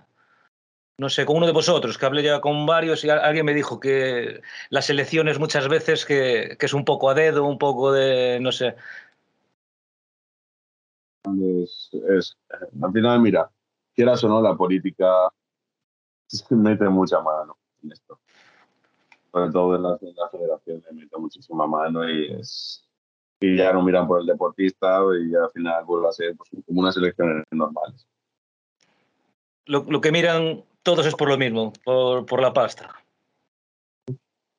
no 0.97 1.09
sé, 1.09 1.27
con 1.27 1.39
uno 1.39 1.47
de 1.47 1.53
vosotros, 1.53 1.99
que 1.99 2.07
hablé 2.07 2.23
ya 2.23 2.41
con 2.41 2.67
varios 2.67 3.05
y 3.05 3.11
alguien 3.11 3.45
me 3.45 3.53
dijo 3.53 3.81
que 3.81 4.43
las 4.71 4.91
elecciones 4.91 5.41
muchas 5.41 5.67
veces 5.67 6.07
que, 6.07 6.57
que 6.57 6.67
es 6.67 6.73
un 6.73 6.85
poco 6.85 7.11
a 7.11 7.15
dedo, 7.15 7.45
un 7.45 7.59
poco 7.59 7.91
de, 7.91 8.39
no 8.41 8.53
sé. 8.53 8.77
Es, 11.65 11.91
es, 12.17 12.37
al 12.81 12.93
final, 12.93 13.21
mira, 13.21 13.51
quieras 13.93 14.23
o 14.23 14.29
no, 14.29 14.41
la 14.41 14.55
política 14.57 15.33
mete 16.51 16.89
mucha 16.89 17.21
mano 17.21 17.59
en 17.83 17.91
esto. 17.91 18.21
Sobre 19.33 19.51
todo 19.51 19.75
en 19.75 19.83
la, 19.83 19.99
en 20.01 20.31
federación 20.31 20.85
mete 20.93 21.19
muchísima 21.19 21.67
mano 21.67 22.09
y 22.09 22.35
es 22.35 22.89
y 23.43 23.57
ya 23.57 23.73
no 23.73 23.83
miran 23.83 24.07
por 24.07 24.21
el 24.21 24.27
deportista 24.27 25.01
y 25.21 25.35
al 25.35 25.51
final 25.51 25.85
vuelve 25.85 26.09
a 26.09 26.13
ser 26.13 26.37
pues, 26.37 26.51
como 26.65 26.81
unas 26.81 26.97
elecciones 26.97 27.45
normales. 27.51 28.07
Lo, 29.67 29.85
lo, 29.89 30.01
que 30.01 30.13
miran 30.13 30.65
todos 30.83 31.07
es 31.07 31.15
por 31.15 31.29
lo 31.29 31.37
mismo, 31.37 31.73
por, 31.85 32.25
por 32.25 32.41
la 32.41 32.53
pasta. 32.53 32.91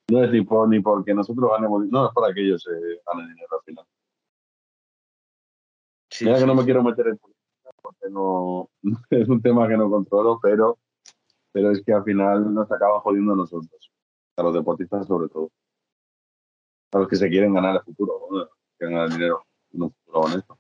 No 0.09 0.23
es 0.23 0.31
ni, 0.31 0.41
por, 0.41 0.67
ni 0.67 0.81
porque 0.81 1.13
nosotros 1.13 1.49
ganemos, 1.49 1.85
no, 1.87 2.07
es 2.07 2.13
para 2.13 2.33
que 2.33 2.41
ellos 2.41 2.67
eh, 2.67 3.01
ganen 3.05 3.27
dinero 3.29 3.47
al 3.57 3.63
final. 3.63 3.85
Sí, 6.11 6.25
Mira 6.25 6.37
sí, 6.37 6.43
que 6.43 6.47
no 6.47 6.55
me 6.55 6.65
quiero 6.65 6.83
meter 6.83 7.07
en 7.07 7.17
política 7.17 7.71
porque 7.81 8.09
no, 8.09 8.69
es 9.09 9.29
un 9.29 9.41
tema 9.41 9.67
que 9.67 9.77
no 9.77 9.89
controlo, 9.89 10.39
pero, 10.41 10.77
pero 11.51 11.71
es 11.71 11.81
que 11.83 11.93
al 11.93 12.03
final 12.03 12.53
nos 12.53 12.71
acaba 12.71 12.99
jodiendo 12.99 13.33
a 13.33 13.37
nosotros, 13.37 13.91
a 14.37 14.43
los 14.43 14.53
deportistas 14.53 15.07
sobre 15.07 15.29
todo. 15.29 15.49
A 16.91 16.99
los 16.99 17.07
que 17.07 17.15
se 17.15 17.29
quieren 17.29 17.53
ganar 17.53 17.77
el 17.77 17.81
futuro. 17.81 18.27
¿no? 18.29 18.47
Que 18.77 18.85
ganar 18.85 19.09
dinero 19.09 19.43
futuro 19.73 19.93
honesto. 20.13 20.59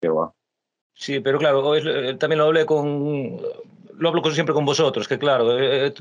Qué 0.00 0.08
va. 0.08 0.32
Sí, 0.94 1.20
pero 1.20 1.38
claro, 1.38 1.74
eh, 1.76 2.14
también 2.14 2.38
lo 2.38 2.46
hablé 2.46 2.66
con. 2.66 3.40
Lo 3.98 4.08
hablo 4.08 4.22
con, 4.22 4.32
siempre 4.32 4.54
con 4.54 4.64
vosotros, 4.64 5.08
que 5.08 5.18
claro, 5.18 5.58
eh, 5.58 5.92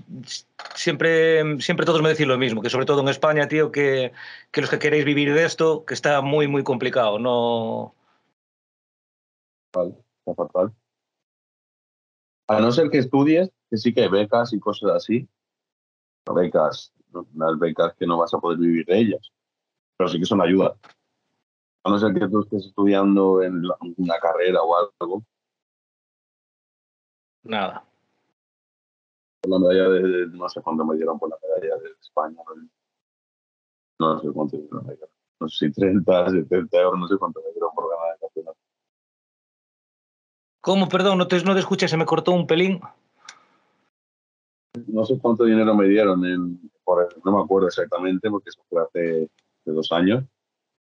siempre, 0.75 1.60
siempre 1.60 1.84
todos 1.84 2.01
me 2.04 2.10
decís 2.10 2.27
lo 2.27 2.38
mismo, 2.38 2.62
que 2.62 2.70
sobre 2.70 2.86
todo 2.86 3.01
en 3.01 3.10
España, 3.10 3.48
tío, 3.48 3.72
que, 3.72 4.12
que 4.51 4.62
los 4.62 4.70
que 4.70 4.77
queréis 4.77 5.04
vivir 5.04 5.34
de 5.34 5.44
esto, 5.44 5.84
que 5.84 5.96
está 5.96 6.22
muy, 6.22 6.48
muy 6.48 6.63
complicado, 6.63 7.18
no. 7.18 7.96
Vale, 9.74 9.96
está 10.20 10.36
fatal. 10.36 10.75
A 12.48 12.60
no 12.60 12.72
ser 12.72 12.92
que 12.92 13.00
estudies, 13.00 13.50
que 13.68 13.77
sí 13.77 13.92
que 13.96 14.04
hay 14.04 14.10
becas 14.10 14.54
y 14.54 14.60
cosas 14.60 14.92
así. 14.92 15.27
Becas, 16.36 16.94
unas 17.12 17.58
becas 17.58 17.96
que 17.96 18.06
no 18.06 18.20
vas 18.20 18.32
a 18.36 18.38
poder 18.38 18.60
vivir 18.60 18.86
de 18.86 19.00
ellas 19.00 19.32
pero 19.98 20.10
sí 20.10 20.20
que 20.20 20.25
son 20.25 20.42
ayuda. 20.42 20.77
A 21.84 21.89
no 21.89 21.98
ser 21.98 22.13
que 22.13 22.27
tú 22.27 22.42
estés 22.42 22.66
estudiando 22.66 23.42
en 23.42 23.63
una 23.98 24.20
carrera 24.20 24.62
o 24.62 24.75
algo. 24.75 25.24
Nada. 27.44 27.84
La 29.44 29.60
medalla 29.60 29.89
de, 29.89 30.27
no 30.27 30.50
sé 30.50 30.62
cuánto 30.62 30.86
me 30.86 30.96
dieron 30.96 31.18
por 31.18 31.30
la 31.30 31.38
medalla 31.42 31.82
de 31.82 31.89
España. 32.01 32.38
No 34.00 34.20
sé 34.20 34.27
cuánto 34.32 34.58
No 35.39 35.48
sé 35.48 35.68
si 35.68 35.72
30, 35.72 36.30
70 36.30 36.77
euros, 36.77 37.00
no 37.00 37.08
sé 37.08 37.18
cuánto 37.18 37.42
me 37.42 37.51
dieron 37.54 37.74
por 37.74 37.89
ganar 37.89 38.13
el 38.13 38.20
campeonato. 38.20 38.58
¿Cómo? 40.62 40.89
Perdón, 40.89 41.18
no 41.18 41.27
te, 41.27 41.42
no 41.44 41.54
te 41.54 41.62
escuché, 41.62 41.88
se 41.88 41.98
me 41.98 42.06
cortó 42.06 42.34
un 42.34 42.46
pelín. 42.46 42.82
No 44.88 45.06
sé 45.06 45.18
cuánto 45.20 45.46
dinero 45.46 45.74
me 45.74 45.88
dieron, 45.88 46.25
en, 46.25 46.70
por, 46.84 47.08
no 47.24 47.32
me 47.32 47.42
acuerdo 47.42 47.68
exactamente 47.68 48.30
porque 48.30 48.50
eso 48.50 48.62
fue 48.70 48.84
hace 48.84 49.30
de 49.68 49.74
dos 49.74 49.92
años. 49.92 50.24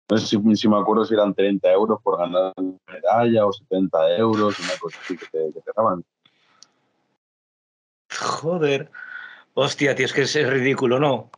No 0.10 0.18
sé 0.18 0.28
si, 0.28 0.56
si, 0.56 0.70
me 0.70 0.78
acuerdo 0.78 1.04
si 1.04 1.16
eran 1.16 1.34
30 1.34 1.72
euros 1.72 2.00
por 2.02 2.18
ganar 2.20 2.54
una 2.58 2.78
medalla 2.88 3.46
o 3.46 3.52
70 3.52 4.18
euros, 4.18 4.60
una 4.60 4.78
cosa 4.80 5.00
así 5.04 5.18
que 5.18 5.26
te, 5.26 5.52
que 5.52 5.62
te 5.62 5.72
daban. 5.76 6.04
Joder. 8.14 8.92
Hostia, 9.56 9.96
tío, 9.96 10.06
es 10.06 10.14
que 10.14 10.22
es 10.22 10.50
ridículo, 10.50 11.00
¿no? 11.00 11.32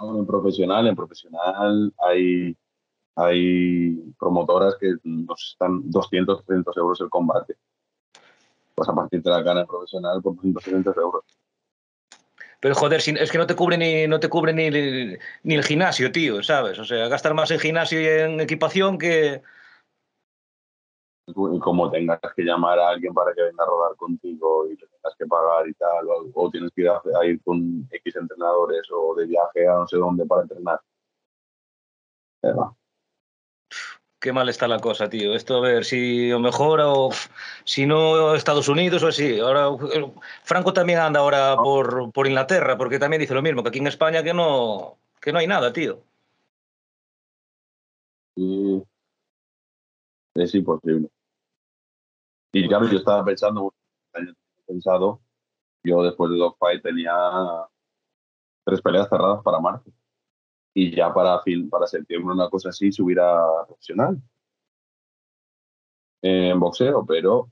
En 0.00 0.26
profesional, 0.26 0.86
en 0.88 0.96
profesional 0.96 1.92
hay, 2.04 2.56
hay 3.14 3.94
promotoras 4.18 4.76
que 4.78 4.96
nos 5.04 5.52
están 5.52 5.88
200, 5.90 6.44
300 6.44 6.76
euros 6.76 7.00
el 7.00 7.08
combate. 7.08 7.56
Pues 8.74 8.88
a 8.88 8.94
partir 8.94 9.22
de 9.22 9.30
la 9.30 9.42
gana 9.42 9.64
profesional 9.64 10.20
por 10.20 10.34
200 10.42 10.96
euros. 10.96 11.24
Pero 12.62 12.76
joder, 12.76 13.00
es 13.00 13.32
que 13.32 13.38
no 13.38 13.46
te 13.48 13.56
cubre 13.56 13.76
ni 13.76 14.06
no 14.06 14.20
te 14.20 14.28
cubre 14.28 14.52
ni, 14.52 14.70
ni 14.70 15.54
el 15.56 15.64
gimnasio, 15.64 16.12
tío, 16.12 16.44
¿sabes? 16.44 16.78
O 16.78 16.84
sea, 16.84 17.08
gastar 17.08 17.34
más 17.34 17.50
en 17.50 17.58
gimnasio 17.58 18.00
y 18.00 18.06
en 18.06 18.40
equipación 18.40 18.98
que. 18.98 19.42
Y 21.26 21.58
como 21.58 21.90
tengas 21.90 22.20
que 22.36 22.44
llamar 22.44 22.78
a 22.78 22.90
alguien 22.90 23.12
para 23.12 23.34
que 23.34 23.42
venga 23.42 23.64
a 23.64 23.66
rodar 23.66 23.96
contigo 23.96 24.68
y 24.70 24.76
te 24.76 24.86
tengas 24.86 25.16
que 25.18 25.26
pagar 25.26 25.66
y 25.66 25.74
tal, 25.74 26.06
o, 26.34 26.50
tienes 26.52 26.70
que 26.70 26.82
ir 26.82 26.88
a, 26.88 27.02
a, 27.20 27.26
ir 27.26 27.42
con 27.42 27.88
X 27.90 28.14
entrenadores 28.14 28.86
o 28.92 29.16
de 29.16 29.26
viaje 29.26 29.66
a 29.66 29.78
no 29.78 29.88
sé 29.88 29.96
dónde 29.96 30.24
para 30.24 30.42
entrenar. 30.42 30.80
Eh, 32.44 32.54
qué 34.22 34.32
mal 34.32 34.48
está 34.48 34.68
la 34.68 34.78
cosa, 34.78 35.10
tío. 35.10 35.34
Esto 35.34 35.56
a 35.56 35.60
ver 35.60 35.84
si 35.84 36.32
o 36.32 36.38
mejora 36.38 36.88
o 36.88 37.10
si 37.64 37.86
no 37.86 38.34
Estados 38.34 38.68
Unidos 38.68 39.02
o 39.02 39.08
así. 39.08 39.40
Ahora 39.40 39.66
Franco 40.44 40.72
también 40.72 41.00
anda 41.00 41.20
ahora 41.20 41.56
por, 41.56 42.12
por 42.12 42.28
Inglaterra 42.28 42.78
porque 42.78 43.00
también 43.00 43.20
dice 43.20 43.34
lo 43.34 43.42
mismo 43.42 43.62
que 43.62 43.70
aquí 43.70 43.80
en 43.80 43.88
España 43.88 44.22
que 44.22 44.32
no 44.32 44.98
que 45.20 45.32
no 45.32 45.40
hay 45.40 45.48
nada, 45.48 45.72
tío. 45.72 46.04
Sí, 48.36 48.82
es 50.34 50.54
imposible. 50.54 51.08
Y 52.52 52.68
claro, 52.68 52.88
yo 52.88 52.98
estaba 52.98 53.24
pensando, 53.24 53.74
pensado, 54.66 55.20
yo 55.82 56.02
después 56.02 56.30
de 56.30 56.38
Dogfight 56.38 56.82
tenía 56.82 57.12
tres 58.64 58.80
peleas 58.80 59.08
cerradas 59.08 59.42
para 59.42 59.58
marzo 59.58 59.90
y 60.74 60.94
ya 60.94 61.12
para, 61.12 61.40
fin, 61.42 61.68
para 61.68 61.86
septiembre 61.86 62.34
una 62.34 62.48
cosa 62.48 62.70
así 62.70 62.90
subiera 62.92 63.44
profesional 63.66 64.18
en 66.22 66.58
boxeo, 66.58 67.04
pero 67.04 67.50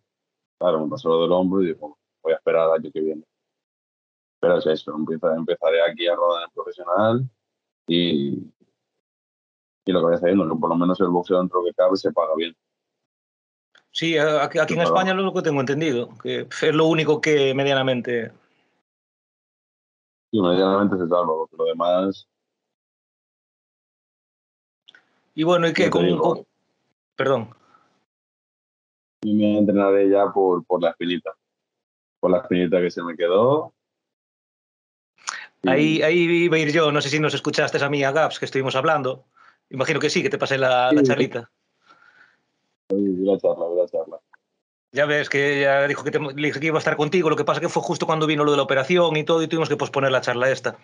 claro, 0.59 0.85
me 0.85 0.91
pasó 0.91 1.09
lo 1.09 1.23
del 1.23 1.33
hombro 1.33 1.63
y 1.63 1.67
digo, 1.67 1.99
voy 2.23 2.33
a 2.33 2.37
esperar 2.37 2.69
al 2.69 2.79
año 2.79 2.91
que 2.93 3.01
viene. 3.01 3.25
Pero 4.41 4.59
es 4.59 4.67
eso, 4.67 4.95
empezaré 4.97 5.83
aquí 5.83 6.07
a 6.07 6.15
rodar 6.15 6.45
en 6.45 6.55
profesional 6.55 7.31
y, 7.87 8.39
y 9.85 9.93
lo 9.93 10.01
que 10.01 10.07
voy 10.07 10.15
haciendo, 10.15 10.49
que 10.49 10.61
por 10.61 10.71
lo 10.71 10.77
menos 10.77 11.01
el 11.01 11.09
boxeo 11.09 11.41
dentro 11.41 11.65
que 11.65 11.75
cabe 11.75 11.97
se 11.97 12.13
paga 12.13 12.35
bien. 12.37 12.57
Sí, 13.91 14.17
aquí, 14.17 14.61
aquí 14.61 14.75
en 14.75 14.83
España 14.83 15.11
es 15.11 15.17
lo 15.17 15.35
que 15.35 15.43
tengo 15.43 15.61
entendido, 15.61 16.17
que 16.23 16.47
es 16.49 16.75
lo 16.75 16.87
único 16.87 17.21
que 17.21 17.53
medianamente... 17.55 18.31
Sí, 20.31 20.41
medianamente 20.41 20.97
se 20.97 21.09
salva, 21.09 21.35
porque 21.35 21.57
lo 21.57 21.65
demás 21.65 22.29
y 25.35 25.43
bueno, 25.43 25.69
¿y 25.69 25.73
qué? 25.73 25.91
Perdón. 27.17 27.55
Y 29.23 29.35
me 29.35 29.59
entrenaré 29.59 30.09
ya 30.09 30.33
por, 30.33 30.65
por 30.65 30.83
la 30.83 30.91
espinita. 30.91 31.35
Por 32.19 32.31
la 32.31 32.39
espinita 32.39 32.81
que 32.81 32.91
se 32.91 33.03
me 33.03 33.17
quedó. 33.17 33.73
Ahí, 35.67 36.01
ahí 36.01 36.19
iba 36.19 36.57
a 36.57 36.61
ir 36.61 36.73
yo, 36.73 36.91
no 36.91 37.03
sé 37.03 37.11
si 37.11 37.21
nos 37.21 37.35
escuchaste 37.35 37.83
a 37.85 37.91
mí, 37.91 38.03
a 38.03 38.13
Gaps, 38.13 38.39
que 38.39 38.47
estuvimos 38.47 38.77
hablando. 38.77 39.27
Imagino 39.69 40.01
que 40.01 40.09
sí, 40.09 40.23
que 40.23 40.31
te 40.31 40.39
pasé 40.39 40.57
la, 40.57 40.89
sí, 40.91 40.97
la 40.97 41.03
charlita. 41.03 41.51
Sí, 42.89 43.17
la 43.19 43.39
charla, 43.39 43.67
la 43.77 43.87
charla. 43.87 44.21
Ya 44.93 45.07
ves 45.07 45.29
que 45.29 45.61
ya 45.61 45.87
dijo 45.87 46.03
que, 46.03 46.11
te, 46.11 46.19
dije 46.35 46.59
que 46.59 46.67
iba 46.67 46.79
a 46.79 46.81
estar 46.81 46.97
contigo, 46.97 47.31
lo 47.31 47.37
que 47.37 47.45
pasa 47.45 47.61
que 47.61 47.69
fue 47.69 47.83
justo 47.83 48.07
cuando 48.07 48.27
vino 48.27 48.43
lo 48.43 48.51
de 48.51 48.57
la 48.57 48.65
operación 48.65 49.17
y 49.17 49.25
todo 49.25 49.43
y 49.43 49.47
tuvimos 49.47 49.69
que 49.69 49.77
posponer 49.77 50.11
la 50.11 50.21
charla 50.21 50.51
esta. 50.51 50.79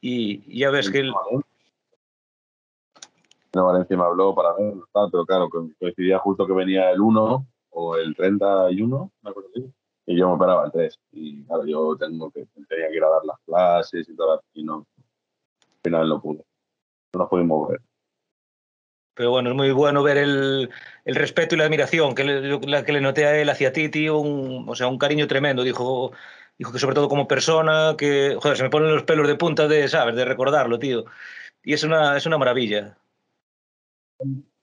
Y 0.00 0.58
ya 0.58 0.70
ves 0.70 0.90
que 0.90 1.00
él, 1.00 1.12
no, 3.54 3.66
Valencia 3.66 3.96
me 3.96 4.04
habló 4.04 4.34
para 4.34 4.54
ver, 4.54 4.74
pero 5.10 5.24
claro, 5.26 5.48
coincidía 5.78 6.18
justo 6.18 6.46
que 6.46 6.52
venía 6.52 6.90
el 6.90 7.00
1 7.00 7.46
o 7.70 7.96
el 7.96 8.14
31, 8.14 9.12
me 9.22 9.30
acuerdo 9.30 9.50
y 10.04 10.18
yo 10.18 10.28
me 10.28 10.34
operaba 10.34 10.64
el 10.64 10.72
3. 10.72 10.98
Y 11.12 11.44
claro, 11.44 11.64
yo 11.64 11.96
tengo 11.96 12.30
que, 12.30 12.46
tenía 12.68 12.88
que 12.88 12.96
ir 12.96 13.04
a 13.04 13.08
dar 13.08 13.24
las 13.24 13.38
clases 13.46 14.08
y 14.08 14.16
todo, 14.16 14.42
y 14.52 14.64
no, 14.64 14.86
al 15.60 15.80
final 15.82 16.08
no 16.08 16.20
pude. 16.20 16.44
No 17.14 17.20
nos 17.20 17.28
pudimos 17.28 17.68
ver. 17.68 17.80
Pero 19.14 19.30
bueno, 19.30 19.50
es 19.50 19.56
muy 19.56 19.70
bueno 19.72 20.02
ver 20.02 20.16
el, 20.16 20.70
el 21.04 21.14
respeto 21.14 21.54
y 21.54 21.58
la 21.58 21.64
admiración 21.64 22.14
que 22.14 22.24
le, 22.24 22.58
la 22.66 22.84
que 22.84 22.92
le 22.92 23.00
noté 23.02 23.26
a 23.26 23.38
él 23.38 23.50
hacia 23.50 23.72
ti, 23.72 23.90
tío, 23.90 24.18
un, 24.18 24.66
o 24.66 24.74
sea, 24.74 24.88
un 24.88 24.98
cariño 24.98 25.26
tremendo. 25.26 25.62
Dijo, 25.62 26.12
Dijo 26.58 26.72
que 26.72 26.78
sobre 26.78 26.94
todo 26.94 27.08
como 27.08 27.26
persona, 27.26 27.96
que, 27.98 28.36
joder, 28.40 28.56
se 28.56 28.62
me 28.62 28.70
ponen 28.70 28.94
los 28.94 29.04
pelos 29.04 29.26
de 29.26 29.34
punta 29.36 29.68
de, 29.68 29.88
¿sabes? 29.88 30.14
De 30.14 30.24
recordarlo, 30.24 30.78
tío. 30.78 31.04
Y 31.64 31.72
es 31.72 31.82
una, 31.82 32.16
es 32.16 32.26
una 32.26 32.38
maravilla. 32.38 32.98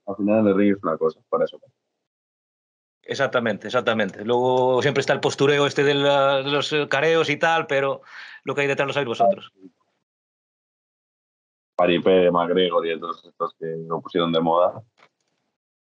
Al 0.05 0.15
final 0.15 0.47
el 0.47 0.55
ring 0.55 0.75
es 0.75 0.83
una 0.83 0.97
cosa, 0.97 1.19
para 1.29 1.45
eso. 1.45 1.59
Exactamente, 3.03 3.67
exactamente. 3.67 4.23
Luego 4.23 4.81
siempre 4.81 5.01
está 5.01 5.13
el 5.13 5.19
postureo 5.19 5.65
este 5.65 5.83
de, 5.83 5.95
la, 5.95 6.37
de, 6.43 6.51
los 6.51 6.73
careos 6.89 7.29
y 7.29 7.37
tal, 7.37 7.65
pero 7.65 8.01
lo 8.43 8.53
que 8.53 8.61
hay 8.61 8.67
detrás 8.67 8.87
lo 8.87 8.93
sabéis 8.93 9.07
vosotros. 9.07 9.51
Paripé, 11.75 12.29
McGregor 12.29 12.85
y 12.85 12.99
todos 12.99 13.23
estos 13.25 13.55
que 13.55 13.65
lo 13.87 14.01
pusieron 14.01 14.31
de 14.31 14.41
moda. 14.41 14.83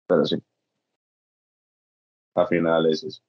Pero 0.06 0.24
sí. 0.24 0.36
Al 2.34 2.46
final 2.46 2.86
es 2.86 3.02
eso. 3.02 3.22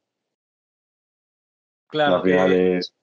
Claro. 1.87 2.17
Al 2.17 2.21
final 2.21 2.49
que- 2.49 2.77
es. 2.77 2.95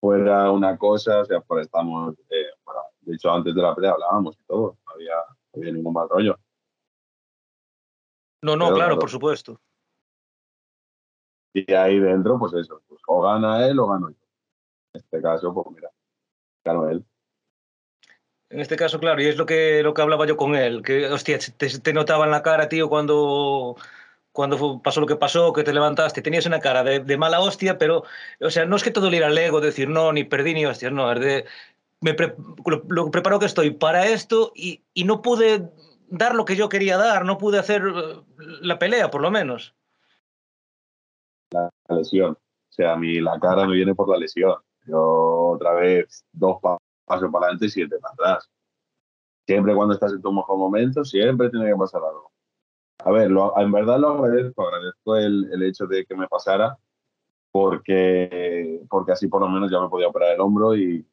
Fuera 0.00 0.50
una 0.50 0.76
cosa, 0.76 1.20
o 1.20 1.24
sea, 1.24 1.40
pues 1.40 1.64
estamos. 1.64 2.14
eh, 2.28 2.50
bueno, 2.64 2.80
de 3.00 3.14
hecho, 3.14 3.30
antes 3.32 3.54
de 3.54 3.62
la 3.62 3.74
pelea 3.74 3.92
hablábamos 3.92 4.36
y 4.38 4.44
todo. 4.44 4.76
No 4.84 4.92
había, 4.92 5.14
no 5.14 5.33
había 5.56 5.72
ningún 5.72 5.92
mal 5.92 6.08
rollo. 6.08 6.38
No, 8.42 8.56
no, 8.56 8.66
Pero 8.66 8.76
claro, 8.76 8.98
por 8.98 9.10
supuesto. 9.10 9.60
Y 11.54 11.72
ahí 11.72 11.98
dentro, 11.98 12.38
pues 12.38 12.52
eso. 12.54 12.82
Pues, 12.86 13.00
o 13.06 13.22
gana 13.22 13.66
él 13.66 13.78
o 13.78 13.86
gano 13.86 14.10
yo. 14.10 14.16
En 14.92 15.00
este 15.00 15.22
caso, 15.22 15.54
pues 15.54 15.66
mira, 15.74 15.90
ganó 16.64 16.88
él. 16.88 17.04
En 18.50 18.60
este 18.60 18.76
caso, 18.76 19.00
claro, 19.00 19.20
y 19.20 19.26
es 19.26 19.36
lo 19.36 19.46
que, 19.46 19.82
lo 19.82 19.94
que 19.94 20.02
hablaba 20.02 20.26
yo 20.26 20.36
con 20.36 20.54
él, 20.54 20.82
que, 20.82 21.06
hostia, 21.08 21.38
te, 21.56 21.68
te 21.80 21.92
notaba 21.92 22.24
en 22.24 22.30
la 22.30 22.42
cara, 22.42 22.68
tío, 22.68 22.88
cuando, 22.88 23.76
cuando 24.30 24.80
pasó 24.82 25.00
lo 25.00 25.06
que 25.06 25.16
pasó, 25.16 25.52
que 25.52 25.64
te 25.64 25.72
levantaste, 25.72 26.22
tenías 26.22 26.46
una 26.46 26.60
cara 26.60 26.84
de, 26.84 27.00
de 27.00 27.16
mala 27.16 27.40
hostia, 27.40 27.78
pero, 27.78 28.04
o 28.40 28.50
sea, 28.50 28.64
no 28.64 28.76
es 28.76 28.84
que 28.84 28.90
te 28.90 29.00
doliera 29.00 29.28
el 29.28 29.38
ego, 29.38 29.60
decir, 29.60 29.88
no, 29.88 30.12
ni 30.12 30.24
perdí 30.24 30.54
ni 30.54 30.66
hostias, 30.66 30.92
no, 30.92 31.10
es 31.12 31.20
de, 31.20 31.44
me 32.04 32.12
pre- 32.12 32.36
lo, 32.66 32.82
lo 32.86 33.10
preparado 33.10 33.40
que 33.40 33.46
estoy 33.46 33.70
para 33.70 34.06
esto 34.06 34.52
y, 34.54 34.84
y 34.92 35.04
no 35.04 35.22
pude 35.22 35.70
dar 36.08 36.34
lo 36.34 36.44
que 36.44 36.54
yo 36.54 36.68
quería 36.68 36.98
dar, 36.98 37.24
no 37.24 37.38
pude 37.38 37.58
hacer 37.58 37.82
eh, 37.82 38.22
la 38.60 38.78
pelea, 38.78 39.10
por 39.10 39.22
lo 39.22 39.30
menos. 39.30 39.74
la 41.50 41.70
lesión. 41.88 42.32
O 42.34 42.72
sea, 42.72 42.92
a 42.92 42.96
mí 42.98 43.20
la 43.20 43.40
cara 43.40 43.66
me 43.66 43.74
viene 43.74 43.94
por 43.94 44.10
la 44.10 44.18
lesión. 44.18 44.54
Yo 44.86 45.00
otra 45.54 45.72
vez 45.72 46.26
dos 46.30 46.58
pa- 46.60 46.76
pasos 47.06 47.30
para 47.32 47.46
adelante 47.46 47.66
y 47.66 47.70
siete 47.70 47.96
para 47.98 48.12
atrás. 48.12 48.50
Siempre 49.46 49.74
cuando 49.74 49.94
estás 49.94 50.12
en 50.12 50.20
tu 50.20 50.30
mejor 50.30 50.58
momento, 50.58 51.06
siempre 51.06 51.48
tiene 51.48 51.70
que 51.70 51.76
pasar 51.76 52.02
algo. 52.02 52.32
A 53.02 53.10
ver, 53.12 53.30
lo- 53.30 53.58
en 53.58 53.72
verdad 53.72 53.98
lo 53.98 54.10
agradezco, 54.10 54.66
agradezco 54.68 55.16
el, 55.16 55.48
el 55.54 55.62
hecho 55.62 55.86
de 55.86 56.04
que 56.04 56.14
me 56.14 56.28
pasara 56.28 56.76
porque, 57.50 58.82
porque 58.90 59.12
así 59.12 59.26
por 59.26 59.40
lo 59.40 59.48
menos 59.48 59.70
ya 59.70 59.80
me 59.80 59.88
podía 59.88 60.08
operar 60.08 60.34
el 60.34 60.40
hombro 60.40 60.76
y, 60.76 61.06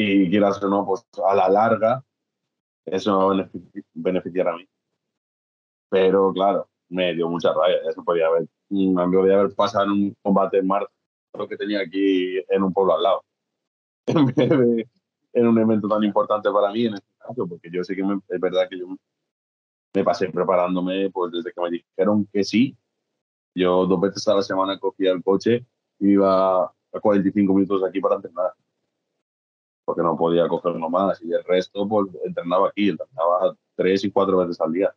y 0.00 0.30
quieras 0.30 0.62
o 0.62 0.68
no, 0.68 0.86
pues 0.86 1.04
a 1.24 1.34
la 1.34 1.48
larga 1.48 2.04
eso 2.86 3.10
me 3.10 3.24
va 3.24 3.32
a 3.32 3.36
benefici- 3.48 3.84
beneficiar 3.94 4.48
a 4.48 4.56
mí. 4.56 4.66
Pero 5.90 6.32
claro, 6.32 6.68
me 6.88 7.14
dio 7.14 7.28
mucha 7.28 7.52
rabia. 7.52 7.78
Eso 7.88 8.02
podía 8.04 8.26
haber, 8.26 8.46
mm, 8.70 8.94
me 8.94 9.16
podía 9.18 9.40
haber 9.40 9.54
pasado 9.54 9.84
en 9.86 9.90
un 9.92 10.16
combate 10.22 10.58
en 10.58 10.66
marzo 10.66 10.88
que 11.48 11.56
tenía 11.56 11.80
aquí 11.80 12.38
en 12.48 12.62
un 12.62 12.72
pueblo 12.72 12.94
al 12.94 13.02
lado. 13.02 13.24
En 14.06 14.26
vez 14.26 14.36
de 14.36 14.88
en 15.34 15.46
un 15.46 15.58
evento 15.58 15.88
tan 15.88 16.02
importante 16.02 16.50
para 16.50 16.72
mí 16.72 16.86
en 16.86 16.94
este 16.94 17.06
caso, 17.18 17.46
porque 17.46 17.70
yo 17.70 17.84
sé 17.84 17.94
que 17.94 18.02
me- 18.02 18.20
es 18.28 18.40
verdad 18.40 18.66
que 18.68 18.78
yo 18.78 18.86
me 19.94 20.04
pasé 20.04 20.28
preparándome 20.30 21.10
pues 21.10 21.32
desde 21.32 21.52
que 21.52 21.60
me 21.60 21.70
dijeron 21.70 22.26
que 22.32 22.42
sí. 22.44 22.76
Yo 23.54 23.86
dos 23.86 24.00
veces 24.00 24.26
a 24.28 24.34
la 24.34 24.42
semana 24.42 24.78
cogía 24.78 25.12
el 25.12 25.22
coche 25.22 25.66
y 25.98 26.12
iba 26.12 26.64
a 26.64 27.00
45 27.00 27.52
minutos 27.54 27.82
aquí 27.84 28.00
para 28.00 28.16
entrenar. 28.16 28.52
Porque 29.88 30.02
no 30.02 30.18
podía 30.18 30.46
cogerlo 30.46 30.90
más. 30.90 31.18
Y 31.22 31.32
el 31.32 31.42
resto, 31.44 31.88
pues 31.88 32.08
entrenaba 32.22 32.68
aquí, 32.68 32.90
entrenaba 32.90 33.56
tres 33.74 34.04
y 34.04 34.10
cuatro 34.10 34.36
veces 34.36 34.60
al 34.60 34.70
día. 34.70 34.94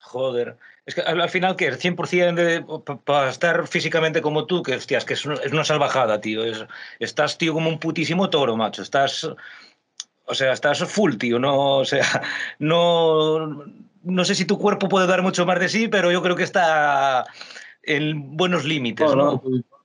Joder. 0.00 0.58
Es 0.84 0.94
que 0.94 1.00
al, 1.00 1.18
al 1.18 1.30
final, 1.30 1.56
¿qué 1.56 1.68
es? 1.68 1.82
100% 1.82 2.34
de, 2.34 2.62
para 3.04 3.30
estar 3.30 3.66
físicamente 3.66 4.20
como 4.20 4.44
tú, 4.44 4.62
que 4.62 4.74
hostias, 4.74 5.06
que 5.06 5.14
es 5.14 5.24
una, 5.24 5.64
salvajada, 5.64 6.20
tío. 6.20 6.44
Es- 6.44 6.66
estás, 6.98 7.38
tío, 7.38 7.54
como 7.54 7.70
un 7.70 7.78
putísimo 7.78 8.28
toro, 8.28 8.54
macho. 8.54 8.82
Estás. 8.82 9.24
O 10.26 10.34
sea, 10.34 10.52
estás 10.52 10.84
full, 10.84 11.16
tío. 11.16 11.38
No, 11.38 11.78
o 11.78 11.84
sea, 11.86 12.04
no. 12.58 13.64
No 14.02 14.24
sé 14.26 14.34
si 14.34 14.44
tu 14.44 14.58
cuerpo 14.58 14.90
puede 14.90 15.06
dar 15.06 15.22
mucho 15.22 15.46
más 15.46 15.58
de 15.58 15.70
sí, 15.70 15.88
pero 15.88 16.12
yo 16.12 16.20
creo 16.20 16.36
que 16.36 16.42
está 16.42 17.24
en 17.82 18.36
buenos 18.36 18.66
límites, 18.66 19.14
¿no? 19.14 19.42
Se 19.42 19.79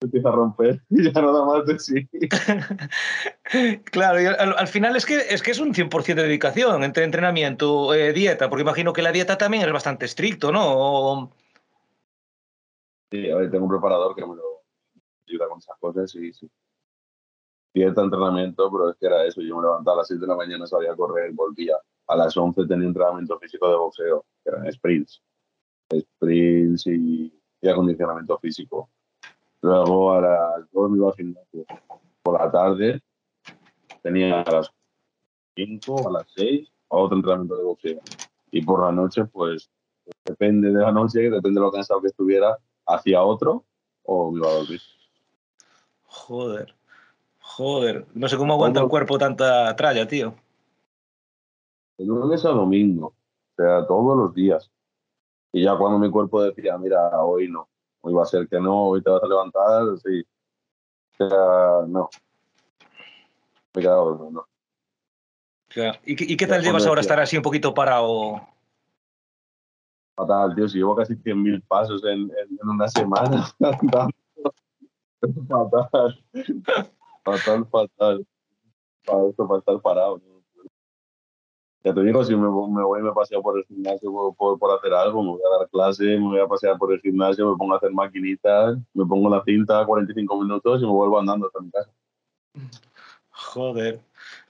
empieza 0.00 0.28
a 0.28 0.32
romper 0.32 0.82
y 0.90 1.04
ya 1.04 1.20
nada 1.20 1.44
más 1.44 1.66
de 1.66 1.78
sí. 1.78 2.08
Claro, 3.90 4.20
y 4.22 4.26
al, 4.26 4.54
al 4.56 4.68
final 4.68 4.96
es 4.96 5.04
que, 5.06 5.16
es 5.28 5.42
que 5.42 5.50
es 5.50 5.58
un 5.58 5.74
100% 5.74 6.14
de 6.22 6.22
dedicación 6.28 6.84
entre 6.84 7.04
entrenamiento, 7.04 7.92
eh, 7.94 8.12
dieta, 8.12 8.48
porque 8.48 8.62
imagino 8.62 8.92
que 8.92 9.02
la 9.02 9.12
dieta 9.12 9.36
también 9.38 9.64
es 9.64 9.72
bastante 9.72 10.06
estricto, 10.06 10.52
¿no? 10.52 10.62
O- 10.66 11.30
Sí, 13.10 13.28
a 13.28 13.36
ver, 13.36 13.50
tengo 13.50 13.64
un 13.64 13.70
preparador 13.72 14.14
que 14.14 14.22
me 14.24 14.36
lo 14.36 14.62
ayuda 15.26 15.48
con 15.48 15.58
esas 15.58 15.76
cosas 15.80 16.14
y 16.14 16.32
sí. 16.32 16.48
Dieta, 17.74 18.02
entrenamiento, 18.02 18.70
pero 18.70 18.90
es 18.90 18.96
que 18.98 19.06
era 19.06 19.24
eso. 19.24 19.40
Yo 19.42 19.56
me 19.56 19.62
levantaba 19.62 19.96
a 19.96 19.98
las 19.98 20.08
6 20.08 20.20
de 20.20 20.26
la 20.28 20.36
mañana, 20.36 20.64
salía 20.66 20.92
a 20.92 20.96
correr, 20.96 21.32
volvía. 21.32 21.74
A 22.06 22.16
las 22.16 22.36
11 22.36 22.66
tenía 22.66 22.86
entrenamiento 22.86 23.36
físico 23.40 23.68
de 23.68 23.76
boxeo, 23.76 24.24
que 24.44 24.50
eran 24.50 24.72
sprints. 24.72 25.20
Sprints 25.92 26.86
y, 26.86 27.32
y 27.60 27.68
acondicionamiento 27.68 28.38
físico. 28.38 28.90
Luego 29.62 30.12
a 30.12 30.20
las 30.20 30.70
2 30.72 30.90
me 30.90 30.96
iba 30.98 31.08
al 31.08 31.14
gimnasio. 31.14 31.64
Por 32.22 32.40
la 32.40 32.50
tarde 32.50 33.02
tenía 34.02 34.40
a 34.40 34.50
las 34.50 34.72
5, 35.54 36.08
a 36.08 36.12
las 36.12 36.26
6, 36.34 36.72
otro 36.88 37.16
entrenamiento 37.16 37.56
de 37.56 37.64
boxeo. 37.64 38.00
Y 38.50 38.62
por 38.64 38.80
la 38.80 38.92
noche, 38.92 39.24
pues 39.26 39.70
depende 40.24 40.72
de 40.72 40.80
la 40.80 40.92
noche, 40.92 41.20
depende 41.30 41.60
de 41.60 41.66
lo 41.66 41.72
cansado 41.72 42.00
que 42.00 42.08
estuviera, 42.08 42.58
hacia 42.86 43.22
otro 43.22 43.64
o 44.04 44.30
me 44.30 44.38
iba 44.38 44.48
a 44.48 44.54
dormir. 44.54 44.80
Joder, 46.06 46.74
joder. 47.38 48.06
No 48.14 48.28
sé 48.28 48.36
cómo 48.36 48.54
aguanta 48.54 48.80
el 48.80 48.88
cuerpo 48.88 49.18
tanta 49.18 49.74
tralla, 49.76 50.06
tío. 50.06 50.34
De 51.98 52.06
lunes 52.06 52.44
a 52.44 52.50
domingo, 52.50 53.08
o 53.08 53.54
sea, 53.56 53.86
todos 53.86 54.16
los 54.16 54.34
días. 54.34 54.70
Y 55.52 55.64
ya 55.64 55.76
cuando 55.76 55.98
mi 55.98 56.10
cuerpo 56.10 56.42
decía, 56.42 56.78
mira, 56.78 57.22
hoy 57.22 57.48
no, 57.48 57.68
hoy 58.02 58.14
va 58.14 58.22
a 58.22 58.26
ser 58.26 58.48
que 58.48 58.60
no, 58.60 58.84
hoy 58.88 59.02
te 59.02 59.10
vas 59.10 59.22
a 59.22 59.26
levantar, 59.26 59.98
sí. 59.98 60.22
O 61.18 61.28
sea, 61.28 61.86
no. 61.88 62.08
Me 63.74 63.80
he 63.80 63.82
quedado 63.82 64.14
dormido. 64.16 64.40
O 64.40 65.72
sea, 65.72 66.00
¿y, 66.04 66.16
qué- 66.16 66.24
y 66.24 66.36
qué 66.36 66.46
Ya, 66.46 66.54
tal 66.54 66.62
llevas 66.62 66.86
ahora 66.86 67.00
estar 67.00 67.20
así 67.20 67.36
un 67.36 67.42
poquito 67.42 67.72
parado? 67.72 68.40
Fatal, 70.16 70.54
tío, 70.54 70.68
si 70.68 70.78
llevo 70.78 70.96
casi 70.96 71.14
100.000 71.16 71.62
pasos 71.62 72.02
en, 72.04 72.30
en, 72.30 72.68
una 72.68 72.88
semana. 72.88 73.46
fatal. 75.48 76.24
Fatal, 77.24 77.66
fatal. 77.66 78.26
Para 79.06 79.26
esto, 79.28 79.46
para 79.48 79.58
estar 79.60 79.80
parado. 79.80 80.18
¿no? 80.18 80.39
Ya 81.82 81.94
te 81.94 82.02
digo, 82.02 82.22
si 82.24 82.34
me, 82.36 82.42
me 82.42 82.82
voy 82.84 83.00
y 83.00 83.02
me 83.02 83.12
paseo 83.12 83.40
por 83.40 83.56
el 83.58 83.64
gimnasio 83.64 84.12
por, 84.12 84.34
por, 84.36 84.58
por 84.58 84.78
hacer 84.78 84.92
algo, 84.92 85.22
me 85.22 85.30
voy 85.30 85.40
a 85.40 85.58
dar 85.58 85.68
clase, 85.70 86.04
me 86.04 86.18
voy 86.26 86.40
a 86.40 86.46
pasear 86.46 86.76
por 86.76 86.92
el 86.92 87.00
gimnasio, 87.00 87.50
me 87.50 87.56
pongo 87.56 87.72
a 87.72 87.76
hacer 87.78 87.90
maquinitas, 87.90 88.76
me 88.92 89.06
pongo 89.06 89.30
la 89.30 89.42
cinta 89.44 89.84
45 89.86 90.42
minutos 90.42 90.82
y 90.82 90.84
me 90.84 90.92
vuelvo 90.92 91.18
andando 91.18 91.46
hasta 91.46 91.60
mi 91.60 91.70
casa. 91.70 91.90
Joder. 93.30 94.00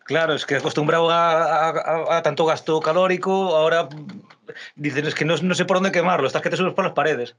Claro, 0.04 0.32
es 0.34 0.44
que 0.44 0.56
acostumbrado 0.56 1.08
a, 1.08 1.68
a- 1.68 1.68
a- 1.70 2.16
a 2.16 2.22
tanto 2.22 2.44
gasto 2.46 2.80
calórico, 2.80 3.30
ahora 3.56 3.88
dicen 4.74 5.06
es 5.06 5.14
que 5.14 5.24
no, 5.24 5.36
no 5.36 5.54
sé 5.54 5.64
por 5.64 5.76
dónde 5.76 5.92
quemarlo, 5.92 6.26
estás 6.26 6.42
que 6.42 6.50
te 6.50 6.56
subes 6.56 6.74
por 6.74 6.84
las 6.84 6.94
paredes. 6.94 7.36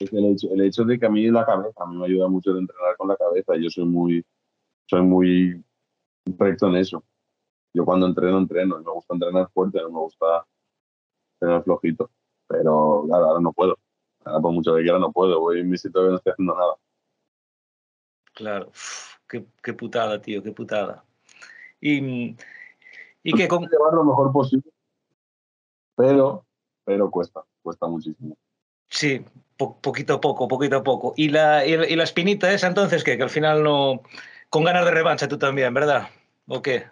Es 0.00 0.12
el 0.12 0.24
hecho, 0.26 0.48
el 0.52 0.62
hecho 0.62 0.82
de 0.84 0.98
que 0.98 1.06
a 1.06 1.08
mí 1.08 1.30
la 1.30 1.46
cabeza, 1.46 1.84
a 1.84 1.86
mí 1.86 1.96
me 1.96 2.06
ayuda 2.06 2.26
mucho 2.26 2.52
de 2.52 2.58
entrenar 2.58 2.96
con 2.96 3.06
la 3.06 3.16
cabeza. 3.16 3.52
Yo 3.56 3.70
soy 3.70 3.84
muy, 3.84 4.26
soy 4.90 5.02
muy 5.02 5.64
recto 6.26 6.66
en 6.66 6.76
eso. 6.76 7.04
Yo 7.74 7.84
cuando 7.84 8.06
entreno, 8.06 8.38
entreno. 8.38 8.80
y 8.80 8.84
Me 8.84 8.90
gusta 8.92 9.14
entrenar 9.14 9.48
fuerte, 9.52 9.80
no 9.80 9.90
me 9.90 9.98
gusta 10.00 10.46
entrenar 11.34 11.64
flojito. 11.64 12.10
Pero 12.46 13.04
claro, 13.06 13.24
ahora 13.26 13.40
no 13.40 13.52
puedo. 13.52 13.78
Ahora 14.24 14.40
por 14.40 14.52
mucho 14.52 14.74
que 14.76 14.82
quiera 14.82 14.98
no 14.98 15.10
puedo. 15.12 15.40
Voy 15.40 15.60
en 15.60 15.70
bici 15.70 15.90
todavía 15.90 16.12
no 16.12 16.16
estoy 16.18 16.32
haciendo 16.32 16.54
nada. 16.54 16.74
Claro, 18.34 18.68
Uf, 18.68 19.16
qué, 19.28 19.44
qué 19.62 19.72
putada, 19.74 20.20
tío, 20.20 20.42
qué 20.42 20.52
putada. 20.52 21.04
Y, 21.80 22.36
y 23.22 23.32
que 23.34 23.48
con, 23.48 23.62
Llevar 23.68 23.92
lo 23.94 24.04
mejor 24.04 24.32
posible. 24.32 24.70
Pero, 25.96 26.46
pero 26.84 27.10
cuesta, 27.10 27.42
cuesta 27.62 27.86
muchísimo. 27.86 28.36
sí, 28.88 29.24
po- 29.56 29.78
poquito 29.80 30.14
a 30.14 30.20
poco, 30.20 30.48
poquito 30.48 30.76
a 30.76 30.82
poco. 30.82 31.12
Y 31.16 31.28
la, 31.28 31.66
y, 31.66 31.76
la- 31.76 31.88
y 31.88 31.96
la 31.96 32.04
espinita 32.04 32.52
esa 32.52 32.66
entonces, 32.68 33.04
¿qué? 33.04 33.16
Que 33.16 33.22
al 33.24 33.30
final 33.30 33.62
no... 33.62 34.02
Con 34.48 34.64
ganas 34.64 34.84
de 34.84 34.90
revancha 34.90 35.28
tú 35.28 35.38
también, 35.38 35.72
¿verdad? 35.74 36.08
¿O 36.46 36.60
qué? 36.62 36.86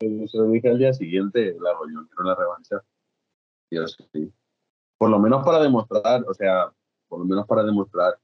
Dije 0.00 0.68
al 0.70 0.78
día 0.78 0.92
siguiente, 0.92 1.54
yo 1.54 2.06
quiero 2.06 2.22
una 2.22 2.34
revancha. 2.34 2.82
Dios, 3.70 3.96
sí. 4.12 4.32
Por 4.96 5.10
lo 5.10 5.18
menos 5.18 5.44
para 5.44 5.60
demostrar, 5.60 6.24
o 6.26 6.34
sea, 6.34 6.72
por 7.08 7.20
lo 7.20 7.24
menos 7.26 7.46
para 7.46 7.62
demostrar 7.62 8.18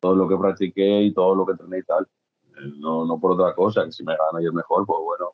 todo 0.00 0.14
lo 0.14 0.28
que 0.28 0.36
practiqué 0.36 1.02
y 1.02 1.12
todo 1.12 1.34
lo 1.34 1.44
que 1.44 1.52
entrené 1.52 1.78
y 1.78 1.82
tal. 1.82 2.08
Eh, 2.44 2.72
no, 2.78 3.04
no 3.04 3.18
por 3.18 3.32
otra 3.32 3.54
cosa, 3.54 3.84
que 3.84 3.92
si 3.92 4.04
me 4.04 4.16
gano 4.16 4.40
y 4.40 4.46
es 4.46 4.52
mejor, 4.52 4.86
pues 4.86 4.98
bueno, 5.02 5.32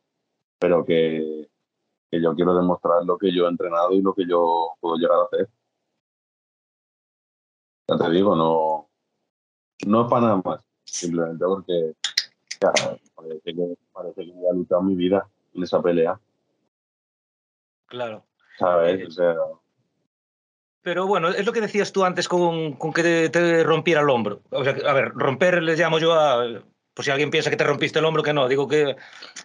pero 0.58 0.84
que, 0.84 1.48
que 2.10 2.22
yo 2.22 2.34
quiero 2.34 2.54
demostrar 2.54 3.04
lo 3.04 3.18
que 3.18 3.34
yo 3.34 3.46
he 3.46 3.50
entrenado 3.50 3.92
y 3.92 4.00
lo 4.00 4.14
que 4.14 4.26
yo 4.26 4.74
puedo 4.80 4.96
llegar 4.96 5.18
a 5.18 5.24
hacer. 5.24 5.48
Ya 7.88 7.98
te 7.98 8.10
digo, 8.10 8.34
no, 8.34 8.88
no 9.86 10.02
es 10.02 10.10
para 10.10 10.26
nada 10.26 10.42
más, 10.44 10.60
simplemente 10.84 11.44
porque 11.44 11.94
parece, 13.22 13.54
que, 13.54 13.74
parece 13.92 14.24
que 14.26 14.32
luchar 14.52 14.82
mi 14.82 14.94
vida 14.94 15.26
en 15.54 15.62
esa 15.62 15.80
pelea. 15.80 16.18
Claro. 17.86 18.24
¿Sabes? 18.58 19.00
Eh, 19.00 19.06
o 19.06 19.10
sea, 19.10 19.34
Pero 20.82 21.06
bueno, 21.06 21.28
es 21.28 21.44
lo 21.44 21.52
que 21.52 21.60
decías 21.60 21.92
tú 21.92 22.04
antes 22.04 22.28
con, 22.28 22.74
con 22.74 22.92
que 22.92 23.02
te, 23.02 23.28
te 23.28 23.62
rompiera 23.64 24.00
el 24.00 24.10
hombro. 24.10 24.42
O 24.50 24.64
sea, 24.64 24.74
a 24.88 24.92
ver, 24.92 25.12
romper 25.14 25.62
les 25.62 25.78
llamo 25.78 25.98
yo 25.98 26.12
a. 26.12 26.62
Por 26.94 27.04
si 27.04 27.10
alguien 27.10 27.30
piensa 27.30 27.50
que 27.50 27.56
te 27.56 27.64
rompiste 27.64 27.98
el 27.98 28.04
hombro, 28.04 28.22
que 28.22 28.32
no, 28.32 28.48
digo 28.48 28.68
que 28.68 28.96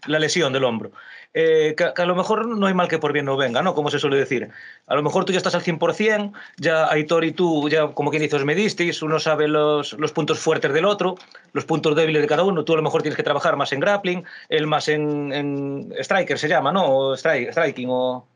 la 0.05 0.19
lesión 0.19 0.51
del 0.51 0.65
hombro. 0.65 0.91
Eh, 1.33 1.75
que, 1.77 2.01
a 2.01 2.05
lo 2.05 2.15
mejor 2.15 2.47
no 2.47 2.65
hay 2.67 2.73
mal 2.73 2.87
que 2.87 2.99
por 2.99 3.13
bien 3.13 3.25
no 3.25 3.37
venga, 3.37 3.61
¿no? 3.61 3.73
Como 3.73 3.89
se 3.89 3.99
suele 3.99 4.17
decir. 4.17 4.49
A 4.87 4.95
lo 4.95 5.03
mejor 5.03 5.23
tú 5.23 5.31
ya 5.31 5.37
estás 5.37 5.55
al 5.55 5.63
100%, 5.63 6.33
ya 6.57 6.91
Aitor 6.91 7.23
y 7.25 7.31
tú, 7.31 7.69
ya 7.69 7.87
como 7.89 8.09
quien 8.09 8.23
dice, 8.23 8.35
os 8.35 8.45
medisteis, 8.45 9.01
uno 9.01 9.19
sabe 9.19 9.47
los, 9.47 9.93
los 9.93 10.11
puntos 10.11 10.39
fuertes 10.39 10.73
del 10.73 10.85
otro, 10.85 11.15
los 11.53 11.65
puntos 11.65 11.95
débiles 11.95 12.21
de 12.21 12.27
cada 12.27 12.43
uno. 12.43 12.65
Tú 12.65 12.73
a 12.73 12.77
lo 12.77 12.83
mejor 12.83 13.01
tienes 13.01 13.17
que 13.17 13.23
trabajar 13.23 13.55
más 13.55 13.71
en 13.71 13.79
grappling, 13.79 14.25
él 14.49 14.67
más 14.67 14.87
en, 14.87 15.31
en 15.31 15.93
striker 15.99 16.39
se 16.39 16.47
llama, 16.47 16.71
¿no? 16.71 16.85
O 16.89 17.15
striking 17.15 17.87
o. 17.89 18.27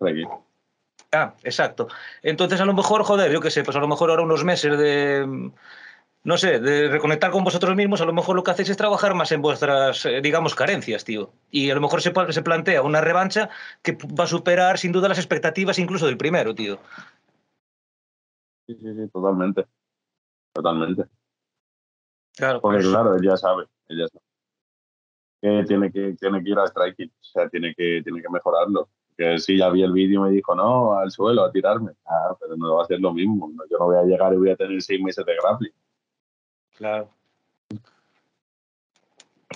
aquí. 0.00 0.24
Ah, 1.12 1.34
exacto. 1.42 1.88
Entonces, 2.22 2.60
a 2.60 2.64
lo 2.64 2.74
mejor, 2.74 3.02
joder, 3.02 3.32
yo 3.32 3.40
qué 3.40 3.50
sé, 3.50 3.64
pues 3.64 3.76
a 3.76 3.80
lo 3.80 3.88
mejor 3.88 4.10
ahora 4.10 4.22
unos 4.22 4.44
meses 4.44 4.78
de, 4.78 5.50
no 6.22 6.36
sé, 6.36 6.60
de 6.60 6.88
reconectar 6.88 7.32
con 7.32 7.42
vosotros 7.42 7.74
mismos, 7.74 8.00
a 8.00 8.04
lo 8.04 8.12
mejor 8.12 8.36
lo 8.36 8.44
que 8.44 8.52
hacéis 8.52 8.68
es 8.68 8.76
trabajar 8.76 9.14
más 9.14 9.32
en 9.32 9.42
vuestras, 9.42 10.06
eh, 10.06 10.20
digamos, 10.20 10.54
carencias, 10.54 11.04
tío. 11.04 11.32
Y 11.50 11.70
a 11.70 11.74
lo 11.74 11.80
mejor 11.80 12.00
se, 12.00 12.12
se 12.30 12.42
plantea 12.42 12.82
una 12.82 13.00
revancha 13.00 13.50
que 13.82 13.98
va 14.18 14.24
a 14.24 14.28
superar, 14.28 14.78
sin 14.78 14.92
duda, 14.92 15.08
las 15.08 15.18
expectativas 15.18 15.78
incluso 15.80 16.06
del 16.06 16.16
primero, 16.16 16.54
tío. 16.54 16.78
Sí, 18.68 18.76
sí, 18.76 18.94
sí, 18.94 19.08
totalmente. 19.12 19.66
Totalmente. 20.52 21.04
Claro, 22.36 22.60
Porque 22.60 22.78
pues, 22.78 22.88
claro, 22.88 23.16
él 23.16 23.22
ya 23.22 23.36
sabe, 23.36 23.64
él 23.88 23.98
ya 23.98 24.06
sabe. 24.08 24.24
Que 25.42 25.64
tiene 25.66 25.90
que, 25.90 26.14
tiene 26.20 26.44
que 26.44 26.50
ir 26.50 26.58
a 26.58 26.66
striking, 26.66 27.08
o 27.08 27.24
sea, 27.24 27.48
tiene 27.48 27.74
que, 27.74 28.02
tiene 28.04 28.22
que 28.22 28.28
mejorarlo. 28.28 28.88
Que 29.16 29.38
sí, 29.38 29.58
ya 29.58 29.68
vi 29.70 29.82
el 29.82 29.92
vídeo 29.92 30.20
y 30.20 30.30
me 30.30 30.36
dijo, 30.36 30.54
no, 30.54 30.98
al 30.98 31.10
suelo, 31.10 31.44
a 31.44 31.52
tirarme. 31.52 31.92
Ah, 32.06 32.34
pero 32.40 32.56
no 32.56 32.76
va 32.76 32.84
a 32.84 32.86
ser 32.86 33.00
lo 33.00 33.12
mismo. 33.12 33.52
Yo 33.70 33.78
no 33.78 33.86
voy 33.86 33.96
a 33.96 34.02
llegar 34.02 34.32
y 34.32 34.36
voy 34.36 34.50
a 34.50 34.56
tener 34.56 34.80
seis 34.82 35.00
meses 35.02 35.24
de 35.24 35.36
grappling. 35.36 35.72
claro. 36.76 37.10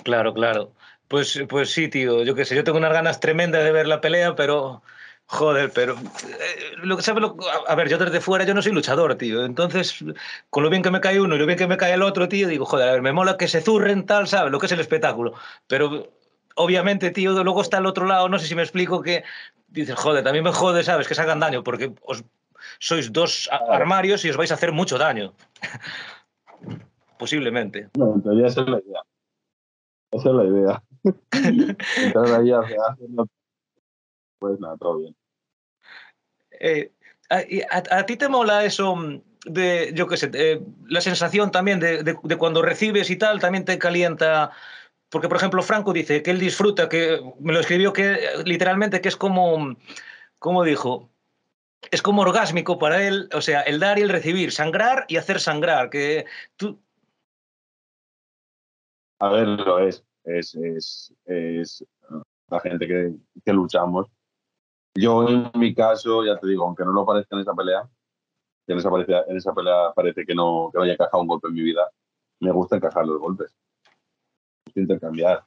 Claro, 0.03 0.33
claro. 0.33 0.71
Pues, 1.07 1.43
pues 1.49 1.71
sí, 1.71 1.87
tío, 1.87 2.23
yo 2.23 2.35
qué 2.35 2.45
sé, 2.45 2.55
yo 2.55 2.63
tengo 2.63 2.77
unas 2.77 2.93
ganas 2.93 3.19
tremendas 3.19 3.63
de 3.63 3.71
ver 3.71 3.87
la 3.87 4.01
pelea, 4.01 4.35
pero 4.35 4.81
joder, 5.27 5.71
pero 5.73 5.93
eh, 5.95 6.73
lo 6.83 6.97
que 6.97 7.03
sabe 7.03 7.21
lo, 7.21 7.37
a, 7.67 7.71
a 7.71 7.75
ver, 7.75 7.89
yo 7.89 7.97
desde 7.97 8.21
fuera 8.21 8.45
yo 8.45 8.53
no 8.53 8.61
soy 8.61 8.71
luchador, 8.71 9.15
tío. 9.15 9.45
Entonces, 9.45 10.03
con 10.49 10.63
lo 10.63 10.69
bien 10.69 10.83
que 10.83 10.91
me 10.91 11.01
cae 11.01 11.19
uno 11.21 11.35
y 11.35 11.39
lo 11.39 11.45
bien 11.45 11.57
que 11.57 11.67
me 11.67 11.77
cae 11.77 11.93
el 11.93 12.01
otro, 12.01 12.27
tío, 12.27 12.47
digo, 12.47 12.65
joder, 12.65 12.89
a 12.89 12.91
ver, 12.93 13.01
me 13.01 13.13
mola 13.13 13.37
que 13.37 13.47
se 13.47 13.61
zurren 13.61 14.05
tal, 14.05 14.27
¿sabes? 14.27 14.51
Lo 14.51 14.59
que 14.59 14.65
es 14.67 14.71
el 14.71 14.79
espectáculo. 14.79 15.33
Pero 15.67 16.11
obviamente, 16.55 17.11
tío, 17.11 17.31
luego 17.43 17.61
está 17.61 17.77
el 17.77 17.85
otro 17.85 18.05
lado, 18.05 18.27
no 18.29 18.39
sé 18.39 18.47
si 18.47 18.55
me 18.55 18.63
explico 18.63 19.01
que 19.01 19.23
dices, 19.67 19.95
joder, 19.95 20.23
también 20.23 20.43
me 20.43 20.51
jode, 20.51 20.83
¿sabes? 20.83 21.07
Que 21.07 21.15
se 21.15 21.21
hagan 21.21 21.39
daño 21.39 21.63
porque 21.63 21.93
os 22.01 22.23
sois 22.79 23.11
dos 23.13 23.49
armarios 23.51 24.25
y 24.25 24.29
os 24.29 24.37
vais 24.37 24.51
a 24.51 24.55
hacer 24.55 24.71
mucho 24.71 24.97
daño. 24.97 25.33
Posiblemente. 27.17 27.89
No, 27.97 28.15
en 28.15 28.23
teoría 28.23 28.47
esa 28.47 28.61
es 28.61 28.67
la 28.69 28.79
idea. 28.79 29.01
Esa 30.11 30.29
es 30.29 30.35
la 30.35 30.43
idea. 30.45 30.83
Entrar 32.03 32.33
ahí. 32.41 32.51
Pues 34.39 34.59
nada, 34.59 34.75
todo 34.77 34.97
bien. 34.97 35.15
Eh, 36.59 36.91
a, 37.29 37.41
y 37.41 37.61
a- 37.61 37.83
a 37.99 38.05
ti 38.05 38.17
te 38.17 38.29
mola 38.29 38.63
eso 38.65 38.95
de, 39.45 39.91
yo 39.93 40.07
qué 40.07 40.17
sé, 40.17 40.29
eh, 40.33 40.61
la 40.87 41.01
sensación 41.01 41.51
también 41.51 41.79
de, 41.79 42.03
de- 42.03 42.17
de 42.21 42.35
cuando 42.37 42.61
recibes 42.61 43.09
y 43.09 43.15
tal, 43.17 43.39
también 43.39 43.65
te 43.65 43.77
calienta. 43.77 44.51
Porque, 45.09 45.27
por 45.27 45.37
ejemplo, 45.37 45.61
Franco 45.63 45.93
dice 45.93 46.23
que 46.23 46.31
él 46.31 46.39
disfruta, 46.39 46.89
que 46.89 47.21
me 47.39 47.53
lo 47.53 47.59
escribió 47.59 47.93
que 47.93 48.19
literalmente 48.45 49.01
que 49.01 49.09
es 49.09 49.15
como, 49.15 49.77
como 50.39 50.63
dijo, 50.63 51.09
es 51.91 52.01
como 52.01 52.23
orgásmico 52.23 52.79
para 52.79 53.07
él, 53.07 53.29
o 53.33 53.41
sea, 53.41 53.61
el 53.61 53.79
dar 53.79 53.99
y 53.99 54.01
el 54.01 54.09
recibir, 54.09 54.51
sangrar 54.51 55.05
y 55.07 55.17
hacer 55.17 55.39
sangrar, 55.39 55.89
que 55.89 56.25
tú, 56.57 56.79
A 59.19 59.29
ver, 59.29 59.47
lo 59.47 59.79
es. 59.79 60.03
Es, 60.23 60.55
es, 60.55 61.13
es 61.25 61.85
la 62.49 62.59
gente 62.59 62.87
que, 62.87 63.15
que 63.43 63.53
luchamos. 63.53 64.07
Yo, 64.95 65.27
en 65.27 65.51
mi 65.55 65.73
caso, 65.73 66.25
ya 66.25 66.37
te 66.37 66.47
digo, 66.47 66.63
aunque 66.65 66.83
no 66.83 66.91
lo 66.91 67.05
parezca 67.05 67.35
en 67.35 67.41
esa 67.41 67.53
pelea, 67.53 67.87
que 68.65 68.73
en 68.73 68.79
esa, 68.79 68.89
pelea, 68.91 69.23
en 69.27 69.37
esa 69.37 69.53
pelea 69.53 69.93
parece 69.95 70.25
que 70.25 70.33
no, 70.33 70.69
que 70.71 70.77
no 70.77 70.83
haya 70.83 70.93
encajado 70.93 71.21
un 71.21 71.27
golpe 71.27 71.47
en 71.47 71.53
mi 71.53 71.61
vida, 71.61 71.89
me 72.39 72.51
gusta 72.51 72.77
encajar 72.77 73.05
los 73.05 73.19
golpes. 73.19 73.55
Me 74.75 74.81
gusta 74.81 74.93
intercambiar. 74.93 75.43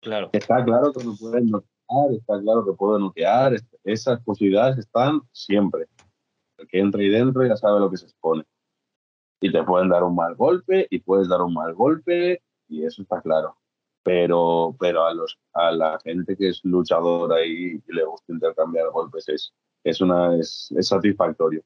claro, 0.00 0.30
Está 0.32 0.64
claro 0.64 0.92
que 0.92 1.04
me 1.04 1.14
pueden 1.16 1.46
noquear, 1.50 2.12
está 2.12 2.40
claro 2.40 2.64
que 2.64 2.72
puedo 2.72 2.98
noquear, 2.98 3.54
es- 3.54 3.66
esas 3.84 4.20
posibilidades 4.22 4.78
están 4.78 5.22
siempre. 5.32 5.86
El 6.58 6.66
que 6.68 6.78
entra 6.80 7.00
ahí 7.00 7.08
dentro 7.08 7.44
ya 7.46 7.56
sabe 7.56 7.80
lo 7.80 7.90
que 7.90 7.96
se 7.98 8.06
expone. 8.06 8.44
Y 9.40 9.52
te 9.52 9.62
pueden 9.64 9.90
dar 9.90 10.02
un 10.02 10.14
mal 10.14 10.34
golpe 10.34 10.86
y 10.90 10.98
puedes 11.00 11.28
dar 11.28 11.42
un 11.42 11.52
mal 11.54 11.74
golpe 11.74 12.42
y 12.68 12.84
eso 12.84 13.02
está 13.02 13.20
claro. 13.20 13.56
Pero, 14.02 14.74
pero 14.78 15.04
a, 15.04 15.12
los, 15.12 15.38
a 15.52 15.72
la 15.72 15.98
gente 16.02 16.36
que 16.36 16.48
es 16.50 16.60
luchadora 16.64 17.44
y, 17.44 17.82
y 17.86 17.92
le 17.92 18.04
gusta 18.04 18.32
intercambiar 18.32 18.90
golpes 18.90 19.28
es, 19.28 19.52
es, 19.84 20.00
una, 20.00 20.36
es, 20.36 20.72
es 20.76 20.88
satisfactorio. 20.88 21.62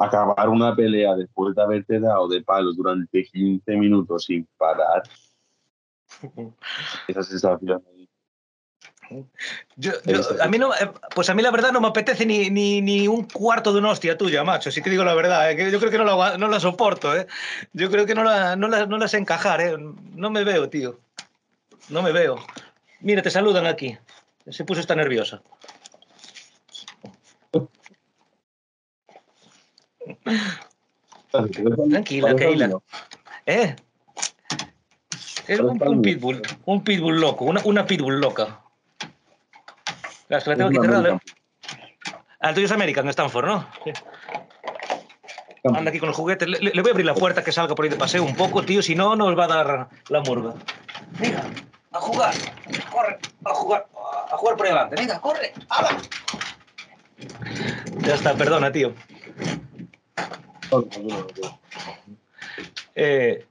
Acabar 0.00 0.48
una 0.48 0.74
pelea 0.74 1.14
después 1.14 1.54
de 1.54 1.62
haberte 1.62 2.00
dado 2.00 2.26
de 2.26 2.42
palos 2.42 2.76
durante 2.76 3.22
15 3.22 3.76
minutos 3.76 4.24
sin 4.24 4.48
parar, 4.56 5.02
esa 7.06 7.22
sensación 7.22 7.82
ahí 7.92 8.08
Yo- 9.76 9.92
yo- 10.06 10.20
a 10.42 10.46
mí 10.48 10.58
no, 10.58 10.72
eh, 10.72 10.90
pues 11.14 11.28
a 11.30 11.34
mí 11.34 11.42
la 11.42 11.50
verdad 11.50 11.72
no 11.72 11.80
me 11.80 11.88
apetece 11.88 12.24
ni, 12.24 12.48
ni, 12.48 12.80
ni 12.80 13.08
un 13.08 13.24
cuarto 13.24 13.72
de 13.72 13.80
una 13.80 13.90
hostia 13.90 14.16
tuya, 14.16 14.44
macho. 14.44 14.70
Si 14.70 14.80
te 14.80 14.88
digo 14.88 15.02
la 15.04 15.14
verdad, 15.14 15.50
eh, 15.50 15.56
que 15.56 15.70
yo 15.70 15.78
creo 15.80 15.90
que 15.90 15.98
no 15.98 16.04
la, 16.04 16.38
no 16.38 16.46
la 16.48 16.60
soporto, 16.60 17.14
¿eh? 17.16 17.26
Yo 17.72 17.90
creo 17.90 18.06
que 18.06 18.14
no 18.14 18.22
la, 18.22 18.54
no 18.56 18.68
la, 18.68 18.86
no 18.86 18.98
la 18.98 19.08
sé 19.08 19.18
encajar, 19.18 19.60
¿eh? 19.60 19.76
No 20.14 20.30
me 20.30 20.44
veo, 20.44 20.68
tío. 20.70 21.00
No 21.88 22.02
me 22.02 22.12
veo. 22.12 22.36
Mira, 23.00 23.20
te 23.20 23.30
saludan 23.30 23.66
aquí. 23.66 23.98
Se 24.48 24.64
puso 24.64 24.80
esta 24.80 24.94
nerviosa. 24.94 25.42
Tranquila, 31.30 32.34
Keila. 32.34 32.70
¿Eh? 33.46 33.76
Es 35.46 35.60
un, 35.60 35.82
un 35.82 36.02
pitbull, 36.02 36.42
un 36.64 36.84
pitbull 36.84 37.20
loco, 37.20 37.44
una, 37.44 37.60
una 37.64 37.86
pitbull 37.86 38.20
loca. 38.20 38.60
Es 40.28 40.44
que 40.44 40.50
la 40.50 40.56
tengo 40.56 40.68
aquí 40.68 40.78
cerrada. 40.80 41.20
Ah, 42.40 42.50
el 42.50 42.54
tuyo 42.54 42.66
es 42.66 42.72
American, 42.72 43.04
de 43.04 43.10
Stanford, 43.10 43.46
¿no? 43.46 43.68
Sí. 43.84 43.92
Anda 45.64 45.90
aquí 45.90 45.98
con 45.98 46.08
el 46.08 46.14
juguete. 46.14 46.46
Le, 46.46 46.70
voy 46.80 46.88
a 46.88 46.92
abrir 46.92 47.04
la 47.04 47.14
puerta 47.14 47.44
que 47.44 47.52
salga 47.52 47.74
por 47.74 47.84
ahí 47.84 47.90
de 47.90 47.96
paseo 47.96 48.22
un 48.24 48.34
poco, 48.34 48.62
tío. 48.62 48.80
Si 48.80 48.94
no, 48.94 49.14
nos 49.16 49.38
va 49.38 49.44
a 49.44 49.48
dar 49.48 49.88
la 50.08 50.20
murga. 50.20 50.54
Venga, 51.18 51.44
a 51.92 52.00
jugar. 52.00 52.34
Corre, 52.90 53.18
a 53.44 53.50
jugar. 53.50 53.86
A 54.32 54.36
jugar 54.36 54.56
por 54.56 54.66
ahí 54.66 54.72
adelante. 54.72 54.96
Venga, 54.96 55.20
corre. 55.20 55.52
¡Hala! 55.68 55.98
Ya 57.98 58.14
está, 58.14 58.34
perdona, 58.34 58.72
tío. 58.72 58.94
Eh... 62.94 63.46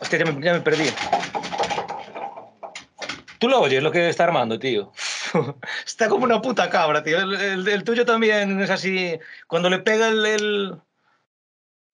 Hostia, 0.00 0.18
ya 0.18 0.32
me, 0.32 0.44
ya 0.44 0.52
me 0.54 0.60
perdí. 0.60 0.84
Tú 3.38 3.48
lo 3.48 3.60
oyes 3.60 3.82
lo 3.82 3.90
que 3.90 4.08
está 4.08 4.24
armando, 4.24 4.58
tío. 4.58 4.92
está 5.86 6.08
como 6.08 6.24
una 6.24 6.42
puta 6.42 6.68
cabra, 6.68 7.02
tío. 7.02 7.18
El, 7.18 7.34
el- 7.34 7.68
el 7.68 7.84
tuyo 7.84 8.04
también 8.04 8.60
es 8.60 8.70
así. 8.70 9.18
Cuando 9.46 9.70
le 9.70 9.78
pega 9.80 10.08
el. 10.08 10.24
el- 10.26 10.74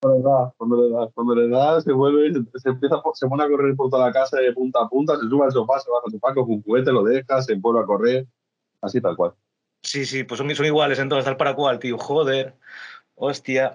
Cuando 0.01 0.18
le 0.18 0.25
das, 0.25 0.53
cuando 0.57 0.77
le 0.83 0.94
das, 0.94 1.09
cuando 1.14 1.35
le 1.35 1.49
das, 1.49 1.85
se 1.85 1.92
vuelve, 1.92 2.33
se, 2.33 2.59
se 2.61 2.68
empieza, 2.68 2.96
se 3.14 3.27
pone 3.29 3.44
a 3.44 3.49
correr 3.49 3.75
por 3.77 3.90
toda 3.90 4.07
la 4.07 4.12
casa 4.12 4.38
de 4.38 4.53
punta 4.53 4.81
a 4.83 4.88
punta, 4.88 5.14
se 5.16 5.29
sube 5.29 5.44
al 5.44 5.53
sofá, 5.53 5.79
se 5.81 5.90
baja 5.90 6.03
al 6.07 6.12
sofá, 6.12 6.35
coge 6.35 6.53
un 6.53 6.62
juguete, 6.62 6.92
lo 6.92 7.03
deja, 7.05 7.42
se 7.42 7.55
vuelve 7.55 7.81
a 7.81 7.87
correr, 7.87 8.27
así 8.83 9.01
tal 9.01 9.16
cual. 9.16 9.33
Sí, 9.83 10.05
sí, 10.05 10.25
pues 10.25 10.38
son, 10.38 10.53
son 10.55 10.66
iguales 10.66 10.99
entonces, 10.99 11.25
tal 11.25 11.37
para 11.37 11.55
cual, 11.55 11.79
tío. 11.79 11.96
Joder. 11.99 12.55
Hostia. 13.16 13.74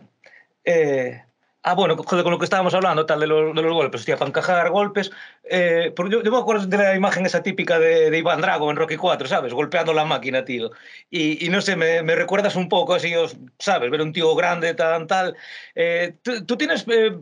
Eh, 0.64 1.22
Ah, 1.64 1.76
bueno, 1.76 1.96
joder, 1.96 2.24
con 2.24 2.32
lo 2.32 2.40
que 2.40 2.46
estábamos 2.46 2.74
hablando, 2.74 3.06
tal, 3.06 3.20
de 3.20 3.28
los, 3.28 3.54
de 3.56 3.62
los 3.62 3.74
golpes, 3.74 4.02
hostia, 4.02 4.18
para 4.18 4.30
encajar 4.30 4.72
golpes. 4.72 5.12
Eh, 5.44 5.94
yo, 6.10 6.24
yo, 6.24 6.32
me 6.32 6.38
acuerdo 6.40 6.66
de 6.66 6.76
la 6.76 6.96
imagen 6.96 7.24
esa 7.28 7.44
típica 7.44 7.78
de, 7.78 8.10
de, 8.10 8.18
Iván 8.18 8.42
Drago 8.42 8.72
en 8.72 8.78
Rocky 8.78 8.98
4, 8.98 9.28
¿sabes? 9.28 9.54
Golpeando 9.54 9.94
la 9.94 10.04
máquina, 10.04 10.44
tío. 10.44 10.72
Y, 11.12 11.46
y 11.46 11.50
no 11.50 11.62
sé, 11.62 11.76
me, 11.76 12.02
me, 12.02 12.16
recuerdas 12.16 12.56
un 12.56 12.68
poco 12.68 12.96
así, 12.96 13.14
¿sabes? 13.60 13.92
Ver 13.92 14.02
un 14.02 14.12
tío 14.12 14.34
grande, 14.36 14.74
tan, 14.74 15.06
tal. 15.06 15.36
Eh, 15.76 16.18
¿tú, 16.24 16.44
¿tú, 16.46 16.58
tienes 16.58 16.84
eh, 16.88 17.16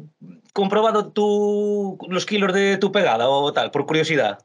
comprobado 0.53 1.11
tú 1.11 1.97
los 2.07 2.25
kilos 2.25 2.53
de 2.53 2.77
tu 2.77 2.93
pegada 2.93 3.27
o 3.27 3.51
tal, 3.51 3.71
por 3.71 3.85
curiosidad? 3.85 4.39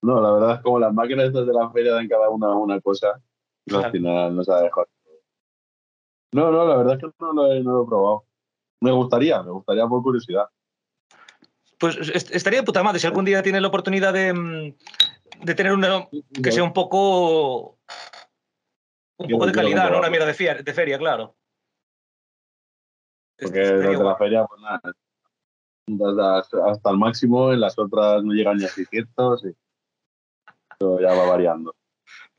No, 0.00 0.18
la 0.22 0.32
verdad 0.32 0.54
es 0.56 0.60
como 0.62 0.78
las 0.78 0.94
máquinas 0.94 1.30
de 1.30 1.44
la 1.44 1.70
feria 1.70 1.92
dan 1.92 2.08
cada 2.08 2.30
una 2.30 2.54
una 2.54 2.80
cosa. 2.80 3.20
Claro. 3.66 3.84
Al 3.84 3.92
final 3.92 4.34
no 4.34 4.42
se 4.42 4.50
ha 4.50 4.62
dejado 4.62 4.86
no, 6.32 6.50
no, 6.50 6.66
la 6.66 6.76
verdad 6.76 6.94
es 6.94 7.00
que 7.00 7.10
no 7.20 7.32
lo, 7.32 7.52
he, 7.52 7.60
no 7.60 7.72
lo 7.72 7.82
he 7.82 7.86
probado. 7.86 8.24
Me 8.80 8.90
gustaría, 8.90 9.42
me 9.42 9.50
gustaría 9.50 9.86
por 9.86 10.02
curiosidad. 10.02 10.48
Pues 11.78 11.96
estaría 12.30 12.60
de 12.60 12.66
puta 12.66 12.82
madre 12.82 13.00
si 13.00 13.06
algún 13.06 13.24
día 13.24 13.42
tienes 13.42 13.60
la 13.60 13.68
oportunidad 13.68 14.12
de, 14.12 14.32
mm, 14.32 14.74
de 15.44 15.54
tener 15.54 15.72
una 15.72 16.08
que 16.42 16.52
sea 16.52 16.64
un 16.64 16.72
poco 16.72 17.78
un 19.18 19.28
poco 19.28 19.46
de 19.46 19.52
calidad, 19.52 19.90
¿no? 19.90 19.98
Una 19.98 20.10
mierda 20.10 20.26
de, 20.26 20.34
feria, 20.34 20.54
de 20.54 20.74
feria, 20.74 20.98
claro. 20.98 21.36
Porque 23.38 23.58
desde 23.58 24.04
la 24.04 24.16
feria, 24.16 24.46
pues 24.46 24.60
nada, 24.60 26.38
hasta, 26.38 26.70
hasta, 26.70 26.90
el 26.90 26.98
máximo, 26.98 27.52
en 27.52 27.60
las 27.60 27.78
otras 27.78 28.22
no 28.22 28.32
llegan 28.32 28.56
ni 28.56 28.64
a 28.64 28.68
600 28.68 29.44
y 29.44 29.48
eso 29.48 31.00
ya 31.00 31.08
va 31.08 31.26
variando. 31.26 31.74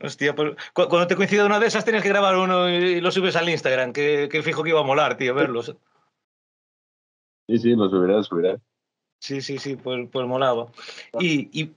Hostia, 0.03 0.35
pues 0.35 0.53
cuando 0.73 1.07
te 1.07 1.15
coincida 1.15 1.45
una 1.45 1.61
de 1.61 1.67
esas 1.67 1.85
tienes 1.85 2.03
que 2.03 2.09
grabar 2.09 2.35
uno 2.35 2.69
y 2.69 2.99
lo 2.99 3.09
subes 3.09 3.37
al 3.37 3.47
Instagram, 3.47 3.93
que, 3.93 4.27
que 4.29 4.43
fijo 4.43 4.61
que 4.61 4.71
iba 4.71 4.81
a 4.81 4.83
molar, 4.83 5.15
tío, 5.15 5.33
verlos. 5.33 5.73
Sí, 7.47 7.57
sí, 7.57 7.69
lo 7.73 7.89
subiré, 7.89 8.13
lo 8.13 8.23
subiré. 8.23 8.57
Sí, 9.19 9.41
sí, 9.41 9.57
sí, 9.57 9.77
pues, 9.77 10.09
pues 10.11 10.27
molaba. 10.27 10.67
Y, 11.19 11.61
y... 11.61 11.73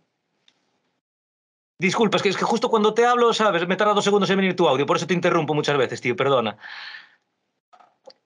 Disculpa, 1.78 2.16
es 2.16 2.22
que, 2.24 2.30
es 2.30 2.36
que 2.36 2.44
justo 2.44 2.68
cuando 2.68 2.94
te 2.94 3.06
hablo, 3.06 3.32
¿sabes? 3.32 3.68
Me 3.68 3.76
tarda 3.76 3.94
dos 3.94 4.02
segundos 4.02 4.28
en 4.30 4.38
venir 4.38 4.56
tu 4.56 4.66
audio, 4.66 4.86
por 4.86 4.96
eso 4.96 5.06
te 5.06 5.14
interrumpo 5.14 5.54
muchas 5.54 5.78
veces, 5.78 6.00
tío, 6.00 6.16
perdona. 6.16 6.58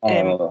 Ah, 0.01 0.09
eh, 0.09 0.25
no, 0.25 0.39
no. 0.39 0.49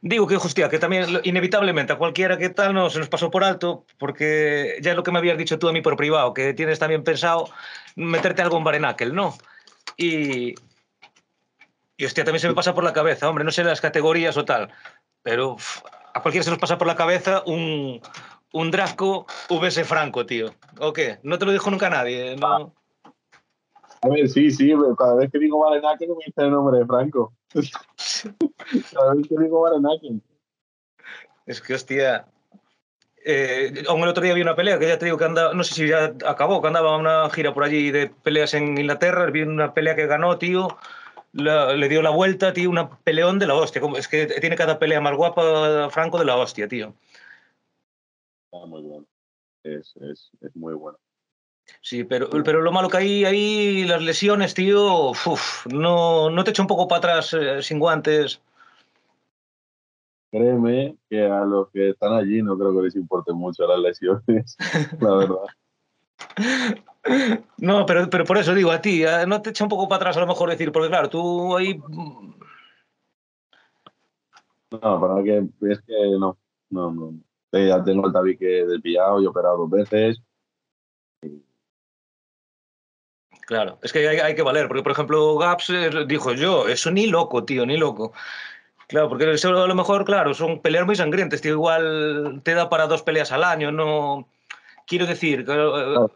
Digo 0.00 0.26
que, 0.26 0.36
hostia, 0.36 0.68
que 0.68 0.78
también 0.78 1.20
inevitablemente 1.22 1.92
a 1.92 1.98
cualquiera 1.98 2.38
que 2.38 2.48
tal 2.48 2.74
no 2.74 2.90
se 2.90 2.98
nos 2.98 3.08
pasó 3.08 3.30
por 3.30 3.44
alto, 3.44 3.84
porque 3.98 4.78
ya 4.82 4.90
es 4.90 4.96
lo 4.96 5.02
que 5.02 5.12
me 5.12 5.18
habías 5.18 5.38
dicho 5.38 5.58
tú 5.58 5.68
a 5.68 5.72
mí 5.72 5.80
por 5.80 5.96
privado, 5.96 6.34
que 6.34 6.54
tienes 6.54 6.78
también 6.78 7.04
pensado 7.04 7.48
meterte 7.96 8.42
algo 8.42 8.58
en 8.58 8.64
Barenakel, 8.64 9.14
¿no? 9.14 9.34
Y, 9.96 10.54
y 11.96 12.04
hostia, 12.04 12.24
también 12.24 12.40
se 12.40 12.48
me 12.48 12.54
pasa 12.54 12.74
por 12.74 12.84
la 12.84 12.92
cabeza, 12.92 13.28
hombre, 13.28 13.44
no 13.44 13.50
sé 13.50 13.64
las 13.64 13.80
categorías 13.80 14.36
o 14.36 14.44
tal, 14.44 14.70
pero 15.22 15.54
uf, 15.54 15.82
a 16.14 16.22
cualquiera 16.22 16.44
se 16.44 16.50
nos 16.50 16.58
pasa 16.58 16.78
por 16.78 16.86
la 16.86 16.96
cabeza 16.96 17.42
un, 17.46 18.00
un 18.52 18.70
Drasco 18.70 19.26
VS 19.48 19.84
Franco, 19.84 20.24
tío. 20.26 20.54
¿O 20.78 20.92
qué? 20.92 21.18
No 21.22 21.38
te 21.38 21.46
lo 21.46 21.52
dijo 21.52 21.70
nunca 21.70 21.90
nadie, 21.90 22.36
¿no? 22.36 22.74
A 24.02 24.08
ver, 24.08 24.28
sí, 24.28 24.50
sí, 24.50 24.72
cada 24.96 25.14
vez 25.14 25.30
que 25.30 25.38
digo 25.38 25.58
Barenakel 25.58 26.08
me 26.08 26.24
dice 26.26 26.42
el 26.42 26.50
nombre 26.50 26.78
de 26.78 26.86
Franco. 26.86 27.32
cada 28.92 29.14
vez 29.14 29.26
que 29.28 29.36
digo 29.38 29.60
Barenakel. 29.60 30.22
Es 31.46 31.60
que, 31.60 31.74
hostia, 31.74 32.26
eh, 33.28 33.84
aún 33.88 34.02
el 34.02 34.08
otro 34.08 34.22
día 34.22 34.34
vi 34.34 34.40
una 34.40 34.54
pelea 34.54 34.78
que 34.78 34.86
ya 34.86 34.98
te 34.98 35.06
digo 35.06 35.18
que 35.18 35.24
anda, 35.24 35.52
no 35.52 35.64
sé 35.64 35.74
si 35.74 35.88
ya 35.88 36.14
acabó, 36.24 36.62
que 36.62 36.68
andaba 36.68 36.96
una 36.96 37.28
gira 37.30 37.52
por 37.52 37.64
allí 37.64 37.90
de 37.90 38.06
peleas 38.08 38.54
en 38.54 38.78
Inglaterra, 38.78 39.26
vi 39.26 39.42
una 39.42 39.74
pelea 39.74 39.96
que 39.96 40.06
ganó, 40.06 40.38
tío, 40.38 40.78
la, 41.32 41.74
le 41.74 41.88
dio 41.88 42.02
la 42.02 42.10
vuelta, 42.10 42.52
tío, 42.52 42.70
una 42.70 42.98
peleón 43.00 43.40
de 43.40 43.48
la 43.48 43.54
hostia. 43.54 43.82
Es 43.96 44.06
que 44.06 44.26
tiene 44.26 44.54
cada 44.54 44.78
pelea 44.78 45.00
más 45.00 45.16
guapa 45.16 45.90
Franco 45.90 46.20
de 46.20 46.24
la 46.24 46.36
hostia, 46.36 46.68
tío. 46.68 46.94
Ah, 48.52 48.64
muy 48.66 48.82
bueno. 48.82 49.06
Es, 49.64 49.94
es, 49.96 50.30
es 50.40 50.54
muy 50.54 50.74
bueno. 50.74 50.98
Sí, 51.80 52.04
pero, 52.04 52.30
pero 52.30 52.62
lo 52.62 52.70
malo 52.70 52.88
que 52.88 52.98
hay 52.98 53.24
ahí, 53.24 53.84
las 53.84 54.00
lesiones, 54.00 54.54
tío, 54.54 55.10
uf, 55.10 55.66
no, 55.66 56.30
no 56.30 56.44
te 56.44 56.50
echa 56.50 56.62
un 56.62 56.68
poco 56.68 56.86
para 56.86 56.98
atrás 56.98 57.34
eh, 57.34 57.60
sin 57.60 57.80
guantes 57.80 58.40
créeme 60.30 60.96
que 61.08 61.24
a 61.24 61.44
los 61.44 61.70
que 61.70 61.90
están 61.90 62.12
allí 62.12 62.42
no 62.42 62.58
creo 62.58 62.74
que 62.76 62.82
les 62.82 62.96
importe 62.96 63.32
mucho 63.32 63.66
las 63.66 63.78
lesiones, 63.78 64.56
la 65.00 65.16
verdad. 65.16 65.46
No, 67.58 67.86
pero, 67.86 68.10
pero 68.10 68.24
por 68.24 68.38
eso 68.38 68.54
digo 68.54 68.70
a 68.70 68.80
ti, 68.80 69.04
¿eh? 69.04 69.26
no 69.26 69.40
te 69.40 69.50
echa 69.50 69.64
un 69.64 69.70
poco 69.70 69.88
para 69.88 69.96
atrás 69.96 70.16
a 70.16 70.20
lo 70.20 70.26
mejor 70.26 70.50
decir, 70.50 70.72
porque 70.72 70.88
claro, 70.88 71.08
tú 71.08 71.56
ahí... 71.56 71.80
No, 74.70 75.00
para 75.00 75.22
que 75.22 75.46
es 75.62 75.80
que 75.82 75.94
no, 76.18 76.36
no, 76.70 76.90
no. 76.90 77.14
Ya 77.52 77.82
tengo 77.82 78.06
el 78.06 78.12
tabique 78.12 78.66
desviado 78.66 79.22
y 79.22 79.26
operado 79.26 79.58
dos 79.58 79.70
veces. 79.70 80.20
Claro, 83.46 83.78
es 83.82 83.92
que 83.92 84.08
hay, 84.08 84.18
hay, 84.18 84.34
que 84.34 84.42
valer, 84.42 84.66
porque 84.66 84.82
por 84.82 84.90
ejemplo 84.90 85.38
Gaps 85.38 85.70
eh, 85.70 85.90
dijo 86.08 86.32
yo, 86.32 86.66
eso 86.66 86.90
ni 86.90 87.06
loco, 87.06 87.44
tío, 87.44 87.64
ni 87.64 87.76
loco. 87.76 88.12
Claro, 88.88 89.08
porque 89.08 89.24
a 89.24 89.50
lo 89.66 89.74
mejor, 89.74 90.04
claro, 90.04 90.32
son 90.32 90.62
peleas 90.62 90.86
muy 90.86 90.94
sangrientes, 90.94 91.40
tío, 91.40 91.52
igual 91.52 92.40
te 92.44 92.54
da 92.54 92.68
para 92.68 92.86
dos 92.86 93.02
peleas 93.02 93.32
al 93.32 93.42
año, 93.42 93.72
no... 93.72 94.28
Quiero 94.86 95.06
decir... 95.06 95.44
Claro. 95.44 96.12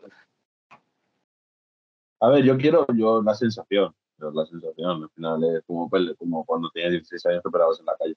A 2.21 2.29
ver, 2.29 2.45
yo 2.45 2.57
quiero, 2.57 2.87
yo 2.95 3.23
la 3.23 3.35
sensación, 3.35 3.95
la 4.19 4.47
sensación, 4.47 5.03
al 5.05 5.11
final 5.11 5.43
es 5.45 5.65
como, 5.67 5.91
como 6.19 6.45
cuando 6.45 6.71
tenías 6.71 6.93
16 6.93 7.27
años 7.27 7.43
te 7.43 7.49
operabas 7.49 7.81
en 7.81 7.87
la 7.87 7.97
calle. 7.97 8.15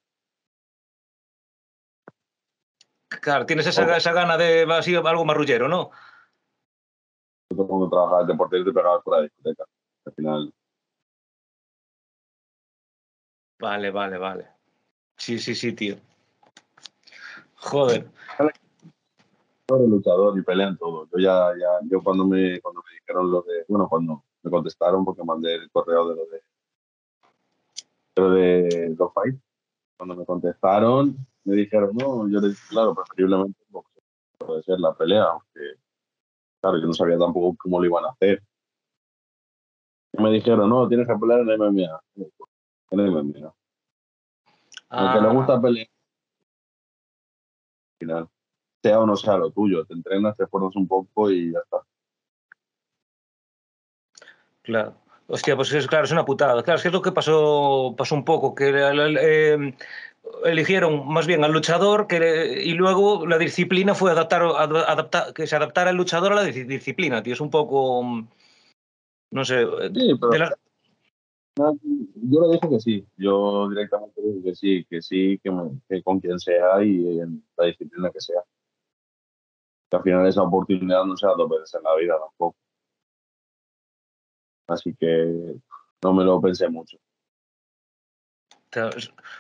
Claro, 3.07 3.45
tienes 3.45 3.65
esa, 3.65 3.95
esa 3.95 4.11
gana 4.11 4.37
de 4.37 4.67
así, 4.71 4.93
algo 4.95 5.25
marrullero, 5.25 5.69
¿no? 5.69 5.91
Cuando 7.55 7.89
trabajabas 7.89 8.27
de 8.27 8.35
portero 8.35 8.65
te 8.65 8.73
pegabas 8.73 9.01
por 9.03 9.17
la 9.17 9.23
discoteca. 9.23 9.63
Al 10.05 10.13
final 10.13 10.53
Vale, 13.63 13.91
vale, 13.91 14.17
vale. 14.17 14.45
Sí, 15.15 15.39
sí, 15.39 15.55
sí, 15.55 15.71
tío. 15.71 15.95
Joder. 17.55 18.05
Todo 19.65 19.87
luchador 19.87 20.37
y 20.37 20.41
pelean 20.41 20.77
todo. 20.77 21.07
Yo 21.13 21.17
ya, 21.17 21.53
ya, 21.57 21.69
yo 21.89 22.03
cuando 22.03 22.25
me, 22.25 22.59
cuando 22.59 22.81
me 22.81 22.99
dijeron 22.99 23.31
lo 23.31 23.41
de, 23.43 23.63
bueno, 23.69 23.87
cuando 23.87 24.21
me 24.41 24.51
contestaron 24.51 25.05
porque 25.05 25.23
mandé 25.23 25.55
el 25.55 25.71
correo 25.71 26.09
de 26.09 26.15
lo 26.17 26.25
de, 26.25 26.41
lo 28.17 28.29
de 28.31 28.95
Dog 28.95 29.13
Fight, 29.13 29.39
cuando 29.95 30.17
me 30.17 30.25
contestaron, 30.25 31.15
me 31.45 31.55
dijeron, 31.55 31.91
no, 31.93 32.27
yo 32.27 32.41
les 32.41 32.59
claro, 32.67 32.93
preferiblemente 32.93 33.57
puede 34.39 34.61
ser 34.63 34.77
la 34.81 34.93
pelea, 34.93 35.23
aunque, 35.23 35.61
claro, 36.59 36.79
yo 36.79 36.87
no 36.87 36.93
sabía 36.93 37.17
tampoco 37.17 37.55
cómo 37.57 37.79
lo 37.79 37.85
iban 37.85 38.03
a 38.03 38.09
hacer. 38.09 38.43
me 40.17 40.31
dijeron, 40.31 40.69
no, 40.69 40.85
tienes 40.89 41.07
que 41.07 41.15
pelear 41.15 41.39
en 41.39 41.47
MMA 41.47 42.01
en 42.17 42.29
el 42.91 42.99
MMA. 42.99 43.53
Ah. 44.89 45.19
Le 45.19 45.29
gusta 45.29 45.59
pelear, 45.59 45.87
al 45.87 47.99
final, 47.99 48.29
sea 48.83 48.99
o 48.99 49.05
no 49.05 49.15
sea 49.15 49.37
lo 49.37 49.51
tuyo, 49.51 49.85
te 49.85 49.93
entrenas, 49.93 50.37
te 50.37 50.43
esfuerzas 50.43 50.75
un 50.75 50.87
poco 50.87 51.31
y 51.31 51.51
ya 51.51 51.59
está. 51.59 51.77
Claro. 54.61 54.95
Hostia, 55.27 55.55
pues 55.55 55.71
es, 55.73 55.87
claro, 55.87 56.05
es 56.05 56.11
una 56.11 56.25
putada. 56.25 56.61
Claro, 56.63 56.77
es 56.77 56.81
que 56.81 56.89
es 56.89 56.93
lo 56.93 57.01
que 57.01 57.11
pasó, 57.11 57.95
pasó 57.97 58.15
un 58.15 58.25
poco, 58.25 58.53
que 58.53 58.71
eh, 58.75 59.75
eligieron 60.43 61.07
más 61.07 61.27
bien 61.27 61.43
al 61.43 61.51
luchador 61.51 62.07
que, 62.07 62.61
y 62.63 62.73
luego 62.73 63.25
la 63.25 63.37
disciplina 63.37 63.95
fue 63.95 64.11
adaptar, 64.11 64.43
adaptar, 64.43 65.33
que 65.33 65.47
se 65.47 65.55
adaptara 65.55 65.91
el 65.91 65.97
luchador 65.97 66.33
a 66.33 66.35
la 66.35 66.43
disciplina, 66.43 67.23
tío. 67.23 67.33
Es 67.33 67.41
un 67.41 67.49
poco, 67.49 68.03
no 69.31 69.45
sé, 69.45 69.65
sí, 69.93 70.15
pero... 70.19 70.31
de 70.31 70.39
la, 70.39 70.57
no, 71.55 71.77
yo 71.83 72.41
le 72.41 72.53
dije 72.53 72.69
que 72.69 72.79
sí, 72.79 73.07
yo 73.17 73.69
directamente 73.69 74.21
dije 74.21 74.43
que 74.43 74.55
sí, 74.55 74.85
que 74.89 75.01
sí, 75.01 75.39
que, 75.43 75.51
que, 75.87 76.03
con 76.03 76.19
quien 76.19 76.39
sea 76.39 76.83
y 76.83 77.19
en 77.19 77.43
la 77.57 77.65
disciplina 77.65 78.09
que 78.11 78.21
sea. 78.21 78.41
Que 79.89 79.97
al 79.97 80.03
final 80.03 80.27
esa 80.27 80.41
oportunidad 80.41 81.05
no 81.05 81.15
se 81.15 81.27
da 81.27 81.33
dos 81.37 81.49
veces 81.49 81.73
en 81.75 81.83
la 81.83 81.95
vida 81.95 82.17
tampoco. 82.19 82.55
Así 84.67 84.95
que 84.95 85.55
no 86.01 86.13
me 86.13 86.23
lo 86.23 86.41
pensé 86.41 86.67
mucho. 86.69 86.97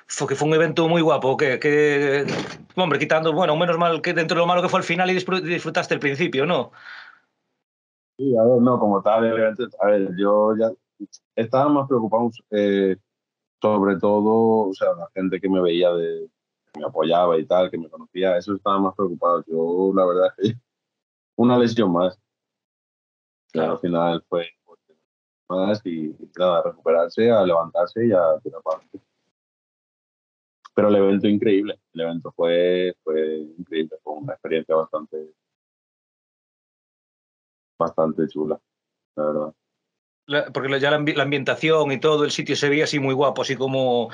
Fue 0.05 0.27
que 0.27 0.35
fue 0.35 0.47
un 0.47 0.53
evento 0.53 0.87
muy 0.87 1.01
guapo, 1.01 1.35
que, 1.35 1.59
que, 1.59 2.27
hombre, 2.75 2.99
quitando, 2.99 3.33
bueno, 3.33 3.55
menos 3.57 3.79
mal 3.79 3.99
que 4.03 4.13
dentro 4.13 4.35
de 4.35 4.41
lo 4.41 4.45
malo 4.45 4.61
que 4.61 4.69
fue 4.69 4.79
el 4.79 4.85
final 4.85 5.09
y 5.09 5.15
disfrutaste 5.15 5.95
el 5.95 5.99
principio, 5.99 6.45
¿no? 6.45 6.71
Sí, 8.17 8.37
a 8.37 8.43
ver, 8.43 8.61
no, 8.61 8.77
como 8.77 9.01
tal, 9.01 9.25
a 9.25 9.87
ver, 9.87 10.09
yo 10.15 10.55
ya 10.55 10.71
estaba 11.35 11.69
más 11.69 11.87
preocupado 11.87 12.29
eh, 12.51 12.97
sobre 13.61 13.97
todo, 13.97 14.69
o 14.69 14.73
sea, 14.73 14.93
la 14.93 15.09
gente 15.13 15.39
que 15.39 15.49
me 15.49 15.61
veía, 15.61 15.91
de, 15.93 16.29
que 16.73 16.79
me 16.79 16.85
apoyaba 16.85 17.37
y 17.37 17.45
tal, 17.45 17.71
que 17.71 17.77
me 17.77 17.89
conocía, 17.89 18.37
eso 18.37 18.55
estaba 18.55 18.79
más 18.79 18.95
preocupado. 18.95 19.43
Yo, 19.47 19.93
la 19.95 20.05
verdad 20.05 20.33
que 20.37 20.53
una 21.37 21.57
lesión 21.57 21.91
más. 21.91 22.19
Claro. 23.51 23.73
Al 23.73 23.79
final 23.79 24.25
fue 24.27 24.47
más 25.49 25.81
y, 25.85 26.15
nada, 26.37 26.63
recuperarse, 26.63 27.29
a 27.31 27.43
levantarse 27.45 28.07
y 28.07 28.11
a 28.11 28.39
tirar 28.43 28.61
para 28.63 28.81
pero 30.75 30.87
el 30.89 30.95
evento 30.95 31.27
increíble, 31.27 31.79
el 31.93 32.01
evento 32.01 32.31
fue, 32.31 32.95
fue 33.03 33.37
increíble, 33.57 33.95
fue 34.03 34.13
una 34.13 34.33
experiencia 34.33 34.75
bastante, 34.75 35.33
bastante 37.77 38.27
chula, 38.27 38.59
la 39.15 39.23
verdad. 39.23 39.53
Porque 40.53 40.79
ya 40.79 40.91
la, 40.91 40.97
ambientación 40.97 41.91
y 41.91 41.99
todo 41.99 42.23
el 42.23 42.31
sitio 42.31 42.55
se 42.55 42.69
veía 42.69 42.85
así 42.85 42.99
muy 42.99 43.13
guapo, 43.13 43.41
así 43.41 43.55
como... 43.55 44.09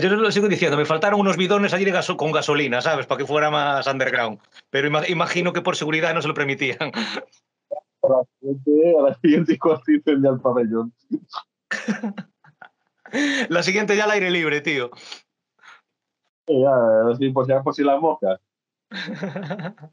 Yo 0.00 0.08
lo 0.10 0.30
sigo 0.30 0.48
diciendo, 0.48 0.76
me 0.76 0.86
faltaron 0.86 1.20
unos 1.20 1.36
bidones 1.36 1.74
allí 1.74 1.86
con 2.16 2.32
gasolina, 2.32 2.80
¿sabes? 2.80 3.06
Para 3.06 3.18
que 3.18 3.26
fuera 3.26 3.50
más 3.50 3.86
underground. 3.86 4.38
Pero 4.70 4.88
imagino 5.08 5.52
que 5.52 5.62
por 5.62 5.76
seguridad 5.76 6.14
no 6.14 6.22
se 6.22 6.28
lo 6.28 6.34
permitían. 6.34 6.78
A 8.02 8.08
la 8.08 8.24
siguiente, 8.40 8.94
a 8.98 9.02
la 9.02 9.14
siguiente 9.14 9.58
ya 10.22 10.30
el 10.30 10.40
pabellón. 10.40 10.92
la 13.50 13.62
siguiente 13.62 13.94
ya 13.94 14.04
al 14.04 14.12
aire 14.12 14.30
libre, 14.30 14.62
tío. 14.62 14.90
Ya, 16.46 17.10
así 17.12 17.28
por 17.28 17.46
si, 17.46 17.52
por 17.62 17.74
si 17.74 17.84
las 17.84 18.00
moscas. 18.00 18.40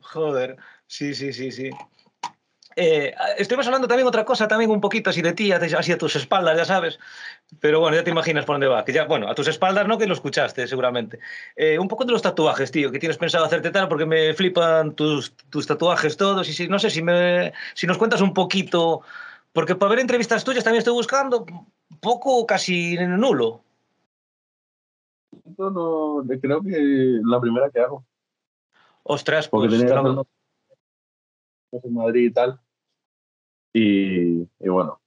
Joder, 0.00 0.56
sí, 0.86 1.14
sí, 1.14 1.32
sí, 1.32 1.52
sí. 1.52 1.70
Eh, 2.80 3.12
estuvimos 3.36 3.66
hablando 3.66 3.88
también 3.88 4.06
otra 4.06 4.24
cosa, 4.24 4.46
también 4.46 4.70
un 4.70 4.80
poquito 4.80 5.10
así 5.10 5.20
de 5.20 5.32
ti, 5.32 5.50
así 5.50 5.90
a 5.90 5.98
tus 5.98 6.14
espaldas, 6.14 6.56
ya 6.56 6.64
sabes. 6.64 7.00
Pero 7.58 7.80
bueno, 7.80 7.96
ya 7.96 8.04
te 8.04 8.10
imaginas 8.10 8.44
por 8.44 8.54
dónde 8.54 8.68
va. 8.68 8.84
Que 8.84 8.92
ya, 8.92 9.04
bueno, 9.04 9.28
a 9.28 9.34
tus 9.34 9.48
espaldas 9.48 9.88
no, 9.88 9.98
que 9.98 10.06
lo 10.06 10.14
escuchaste 10.14 10.68
seguramente. 10.68 11.18
Eh, 11.56 11.76
un 11.80 11.88
poco 11.88 12.04
de 12.04 12.12
los 12.12 12.22
tatuajes, 12.22 12.70
tío, 12.70 12.92
que 12.92 13.00
tienes 13.00 13.18
pensado 13.18 13.44
hacerte 13.44 13.72
tal, 13.72 13.88
porque 13.88 14.06
me 14.06 14.32
flipan 14.32 14.94
tus, 14.94 15.34
tus 15.50 15.66
tatuajes 15.66 16.16
todos. 16.16 16.48
Y 16.48 16.52
si, 16.52 16.68
no 16.68 16.78
sé 16.78 16.90
si, 16.90 17.02
me, 17.02 17.52
si 17.74 17.88
nos 17.88 17.98
cuentas 17.98 18.20
un 18.20 18.32
poquito, 18.32 19.02
porque 19.52 19.74
para 19.74 19.90
ver 19.90 19.98
entrevistas 19.98 20.44
tuyas 20.44 20.62
también 20.62 20.78
estoy 20.78 20.94
buscando 20.94 21.46
poco, 22.00 22.46
casi 22.46 22.96
nulo. 22.96 23.60
No, 25.56 25.70
no, 25.70 26.24
creo 26.40 26.62
que 26.62 27.18
la 27.24 27.40
primera 27.40 27.70
que 27.70 27.80
hago. 27.80 28.04
Ostras, 29.02 29.48
porque 29.48 29.66
pues, 29.66 29.80
tenía 29.80 30.00
que 31.72 31.78
en 31.82 31.92
Madrid 31.92 32.26
y 32.26 32.30
tal. 32.30 32.60
Y, 33.78 34.68
bueno, 34.68 35.00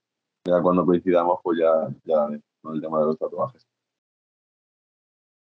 ya 0.45 0.61
cuando 0.61 0.85
coincidamos, 0.85 1.39
pues 1.43 1.59
ya, 1.59 1.89
ya 2.05 2.27
con 2.61 2.75
el 2.75 2.81
tema 2.81 2.99
de 2.99 3.05
los 3.05 3.17
tatuajes. 3.17 3.67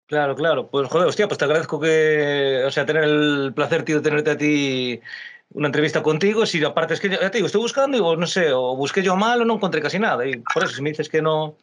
Claro, 0.08 0.36
claro. 0.36 0.70
Pues 0.70 0.88
joder, 0.88 1.08
hostia, 1.08 1.28
pues 1.28 1.38
te 1.38 1.46
agradezco 1.46 1.80
que, 1.80 2.64
o 2.66 2.72
sea, 2.72 2.86
tener 2.86 3.04
el 3.04 3.54
placer, 3.54 3.84
tío, 3.84 3.98
de 3.98 4.02
tenerte 4.02 4.32
a 4.32 4.38
ti 4.38 5.02
una 5.50 5.68
entrevista 5.68 6.02
contigo. 6.04 6.46
Si 6.46 6.64
aparte 6.64 6.94
es 6.94 7.02
que 7.02 7.10
ya 7.10 7.30
te 7.32 7.40
digo, 7.40 7.48
estoy 7.48 7.62
buscando 7.62 7.98
y 7.98 8.18
no 8.18 8.28
sé, 8.28 8.54
o 8.54 8.76
busqué 8.76 9.02
yo 9.02 9.16
mal 9.16 9.42
o 9.42 9.46
no 9.46 9.56
encontré 9.56 9.82
casi 9.82 10.00
nada. 10.00 10.26
Y 10.26 10.38
por 10.54 10.64
eso, 10.64 10.76
si 10.76 10.82
me 10.82 10.90
dices 10.90 11.10
que 11.10 11.22
no. 11.22 11.58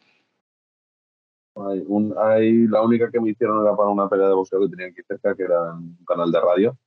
Hay, 1.55 1.83
un, 1.87 2.13
hay 2.17 2.67
la 2.67 2.81
única 2.81 3.09
que 3.09 3.19
me 3.21 3.29
hicieron 3.29 3.65
era 3.65 3.75
para 3.75 3.89
una 3.89 4.09
pelea 4.09 4.27
de 4.27 4.33
boxeo 4.33 4.59
que 4.59 4.69
tenía 4.69 4.87
aquí 4.87 5.01
cerca, 5.07 5.33
que 5.33 5.43
era 5.43 5.73
un 5.73 5.97
canal 6.05 6.31
de 6.31 6.41
radio. 6.41 6.77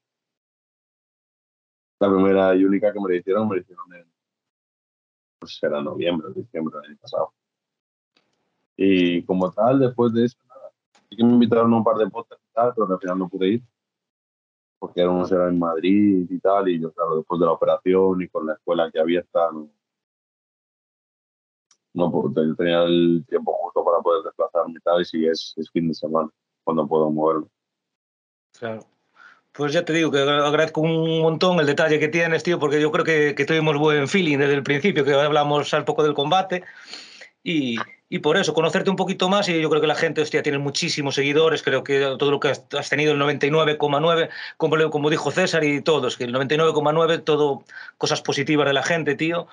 La 2.00 2.08
primera 2.08 2.54
y 2.54 2.64
única 2.64 2.92
que 2.92 3.00
me 3.00 3.08
la 3.08 3.16
hicieron, 3.16 3.48
me 3.48 3.56
la 3.56 3.62
hicieron 3.62 3.92
en, 3.94 4.06
pues 5.38 5.58
era 5.62 5.80
noviembre, 5.82 6.32
diciembre 6.34 6.76
del 6.76 6.90
año 6.90 6.98
pasado. 7.00 7.32
Y 8.76 9.22
como 9.24 9.50
tal, 9.50 9.80
después 9.80 10.12
de 10.12 10.26
eso, 10.26 10.38
nada. 10.48 10.70
Sí 11.08 11.16
que 11.16 11.24
me 11.24 11.32
invitaron 11.32 11.72
a 11.72 11.76
un 11.76 11.84
par 11.84 11.96
de 11.96 12.08
podcasts 12.08 12.44
y 12.48 12.54
tal, 12.54 12.72
pero 12.74 12.92
al 12.92 13.00
final 13.00 13.18
no 13.18 13.28
pude 13.28 13.48
ir. 13.48 13.62
Porque 14.78 15.04
unos 15.04 15.32
eran 15.32 15.54
en 15.54 15.58
Madrid 15.58 16.26
y 16.30 16.38
tal, 16.38 16.68
y 16.68 16.80
yo, 16.80 16.92
claro, 16.92 17.16
después 17.16 17.40
de 17.40 17.46
la 17.46 17.52
operación 17.52 18.22
y 18.22 18.28
con 18.28 18.46
la 18.46 18.52
escuela 18.52 18.90
que 18.92 19.00
había 19.00 19.24
no, 21.94 22.10
no 22.10 22.54
tenía 22.56 22.82
el 22.84 23.24
tiempo 23.28 23.52
justo 23.54 23.84
para 23.84 24.00
poder 24.00 24.22
desplazarme 24.22 24.74
y 24.78 24.82
tal, 24.82 25.00
y 25.02 25.04
si 25.04 25.26
es, 25.26 25.54
es 25.56 25.70
fin 25.70 25.88
de 25.88 25.94
semana 25.94 26.30
cuando 26.62 26.86
puedo 26.86 27.10
moverlo. 27.10 27.48
Claro. 28.58 28.82
Pues 29.58 29.72
ya 29.72 29.84
te 29.84 29.92
digo 29.92 30.12
que 30.12 30.20
agradezco 30.20 30.80
un 30.82 31.20
montón 31.20 31.58
el 31.58 31.66
detalle 31.66 31.98
que 31.98 32.06
tienes, 32.06 32.44
tío, 32.44 32.60
porque 32.60 32.80
yo 32.80 32.92
creo 32.92 33.04
que, 33.04 33.34
que 33.34 33.44
tuvimos 33.44 33.76
buen 33.76 34.06
feeling 34.06 34.38
desde 34.38 34.54
el 34.54 34.62
principio, 34.62 35.04
que 35.04 35.12
hablamos 35.12 35.74
al 35.74 35.84
poco 35.84 36.04
del 36.04 36.14
combate. 36.14 36.62
Y, 37.42 37.76
y, 38.08 38.20
por 38.20 38.36
eso, 38.36 38.54
conocerte 38.54 38.88
un 38.88 38.94
poquito 38.94 39.28
más, 39.28 39.48
y 39.48 39.60
yo 39.60 39.68
creo 39.68 39.80
que 39.80 39.88
la 39.88 39.96
gente, 39.96 40.22
hostia, 40.22 40.44
tiene 40.44 40.58
muchísimos 40.58 41.16
seguidores, 41.16 41.64
creo 41.64 41.82
que 41.82 41.98
todo 42.20 42.30
lo 42.30 42.38
que 42.38 42.50
has, 42.50 42.88
tenido, 42.88 43.10
el 43.12 43.18
99,9, 43.18 44.28
como, 44.58 44.90
como 44.90 45.10
dijo 45.10 45.32
César 45.32 45.64
y 45.64 45.80
todos, 45.80 46.16
que 46.16 46.22
el 46.22 46.32
99,9, 46.32 47.24
todo 47.24 47.64
cosas 47.96 48.22
positivas 48.22 48.68
de 48.68 48.74
la 48.74 48.84
gente, 48.84 49.16
tío. 49.16 49.48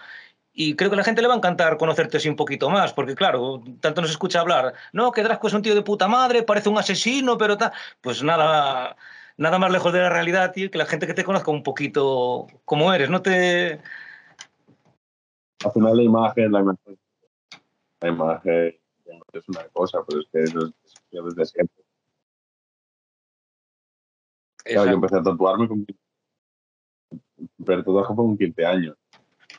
Y 0.54 0.76
creo 0.76 0.92
que 0.92 0.98
a 0.98 0.98
la 0.98 1.04
gente 1.04 1.24
le 1.24 1.30
va 1.30 1.34
a 1.34 1.38
encantar 1.38 1.78
conocerte 1.78 2.18
así 2.18 2.30
un 2.30 2.36
poquito 2.36 2.70
más, 2.70 2.94
porque 2.94 3.16
claro, 3.16 3.64
tanto 3.80 4.02
nos 4.02 4.12
escucha 4.12 4.42
hablar, 4.42 4.76
no, 4.94 5.12
que 5.12 5.24
Drasco 5.24 5.48
es 5.48 5.54
un 5.56 5.64
tío 5.64 5.74
de 5.74 5.82
puta 5.82 6.08
madre, 6.08 6.44
parece 6.44 6.70
un 6.70 6.78
asesino, 6.78 7.40
pero 7.40 7.58
tal. 7.58 7.72
Pues 8.02 8.22
nada, 8.22 8.96
nada 9.38 9.60
más 9.60 9.72
lejos 9.72 9.94
de 9.94 10.00
la 10.00 10.10
realidad, 10.10 10.52
tío, 10.52 10.72
que 10.72 10.78
la 10.78 10.86
gente 10.86 11.08
que 11.08 11.14
te 11.14 11.24
conozca 11.24 11.52
un 11.52 11.64
poquito 11.64 12.48
como 12.66 12.94
eres, 12.94 13.10
no 13.10 13.22
te... 13.22 13.82
Al 15.64 15.72
final 15.72 15.98
la 15.98 16.04
imagen, 16.04 16.52
la 16.52 16.60
imagen, 16.60 17.00
la 18.02 18.10
imagen 18.10 18.80
es 19.34 19.50
una 19.50 19.68
cosa, 19.70 20.00
pero 20.08 20.22
es 20.22 20.28
que 20.32 20.44
eso 20.44 20.60
es, 20.68 21.04
desde 21.12 21.46
siempre. 21.46 21.84
Claro, 24.64 24.86
yo 24.90 24.94
empecé 24.94 25.18
a 25.18 25.24
tatuarme 25.24 25.68
con 25.68 25.86
pero 27.66 27.84
tatuaje 27.84 28.16
con 28.16 28.38
15 28.38 28.66
años. 28.66 28.98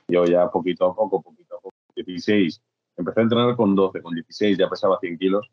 Yo 0.09 0.25
ya 0.25 0.49
poquito 0.49 0.87
a 0.87 0.95
poco, 0.95 1.23
poquito 1.23 1.57
a 1.57 1.61
poco, 1.61 1.77
16. 1.95 2.63
Empecé 2.97 3.21
a 3.21 3.23
entrenar 3.25 3.57
con 3.57 3.75
12, 3.75 4.01
con 4.03 4.15
16 4.15 4.57
ya 4.57 4.69
pesaba 4.69 4.99
100 4.99 5.19
kilos 5.19 5.51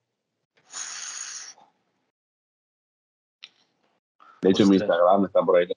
De 4.43 4.49
hecho, 4.49 4.63
en 4.63 4.69
mi 4.69 4.75
Instagram 4.75 5.25
está 5.25 5.41
por 5.41 5.57
ahí. 5.57 5.67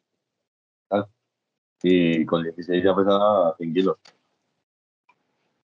Y 1.83 2.26
con 2.26 2.42
16 2.42 2.83
ya 2.83 2.96
pesaba 2.96 3.55
100 3.57 3.74
kilos. 3.74 3.96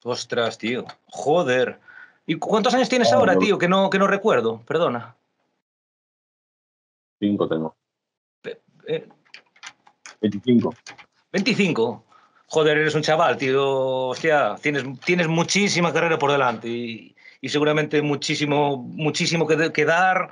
Ostras, 0.05 0.57
tío. 0.57 0.85
Joder. 1.07 1.81
¿Y 2.27 2.37
cuántos 2.37 2.75
años 2.75 2.89
tienes 2.89 3.13
ah, 3.13 3.17
ahora, 3.17 3.37
tío? 3.37 3.59
Que 3.59 3.67
no, 3.69 3.91
que 3.91 3.99
no 3.99 4.07
recuerdo. 4.07 4.63
Perdona. 4.65 5.17
Cinco 7.19 7.49
tengo. 7.49 7.75
25. 10.21 10.75
25. 11.33 12.05
Joder, 12.47 12.79
eres 12.79 12.95
un 12.95 13.03
chaval, 13.03 13.37
tío. 13.37 14.09
Hostia, 14.09 14.55
tienes, 14.61 14.85
tienes 15.01 15.27
muchísima 15.27 15.93
carrera 15.93 16.19
por 16.19 16.31
delante 16.31 16.69
y, 16.69 17.17
seguramente 17.49 18.01
muchísimo, 18.03 18.77
muchísimo 18.77 19.47
que, 19.49 19.73
que 19.73 19.85
dar 19.85 20.31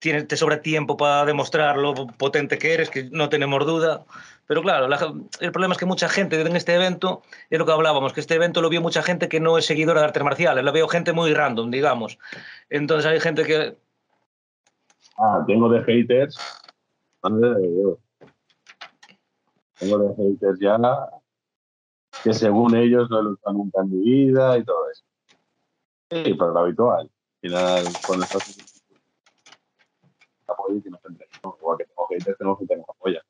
te 0.00 0.36
sobra 0.36 0.62
tiempo 0.62 0.96
para 0.96 1.26
demostrar 1.26 1.76
lo 1.76 1.94
potente 2.06 2.58
que 2.58 2.72
eres, 2.72 2.88
que 2.90 3.04
no 3.10 3.28
tenemos 3.28 3.66
duda. 3.66 4.04
Pero 4.46 4.62
claro, 4.62 4.88
el 5.40 5.52
problema 5.52 5.74
es 5.74 5.78
que 5.78 5.86
mucha 5.86 6.08
gente 6.08 6.40
en 6.40 6.56
este 6.56 6.74
evento, 6.74 7.22
es 7.50 7.58
lo 7.58 7.66
que 7.66 7.72
hablábamos, 7.72 8.12
que 8.12 8.20
este 8.20 8.34
evento 8.34 8.62
lo 8.62 8.70
vio 8.70 8.80
mucha 8.80 9.02
gente 9.02 9.28
que 9.28 9.40
no 9.40 9.58
es 9.58 9.66
seguidora 9.66 10.00
de 10.00 10.06
artes 10.06 10.24
marciales, 10.24 10.64
lo 10.64 10.72
veo 10.72 10.88
gente 10.88 11.12
muy 11.12 11.34
random, 11.34 11.70
digamos. 11.70 12.18
Entonces 12.70 13.10
hay 13.10 13.20
gente 13.20 13.44
que... 13.44 13.76
Ah, 15.18 15.44
tengo 15.46 15.68
de 15.68 15.84
haters. 15.84 16.36
Tengo 17.22 17.58
de 19.98 20.14
haters 20.16 20.58
ya 20.58 20.78
que 22.24 22.34
según 22.34 22.74
ellos 22.74 23.08
no 23.10 23.22
luchan 23.22 23.54
nunca 23.54 23.82
en 23.82 23.90
mi 23.90 23.98
vida 23.98 24.58
y 24.58 24.64
todo 24.64 24.90
eso. 24.90 25.04
Sí, 26.10 26.34
pero 26.34 26.52
lo 26.52 26.60
habitual. 26.60 27.10
Al 27.42 27.50
final, 27.50 27.84
cuando 28.06 28.24
estás 28.24 28.69
y 30.68 30.82
que 30.82 30.90
nos 30.90 31.00
igual 31.58 31.78
que 31.78 31.84
tengo 31.84 32.06
haters, 32.08 32.38
tenemos 32.38 32.58
gente 32.58 32.74
que 32.74 32.80
nos 32.80 32.88
apoya. 32.88 33.22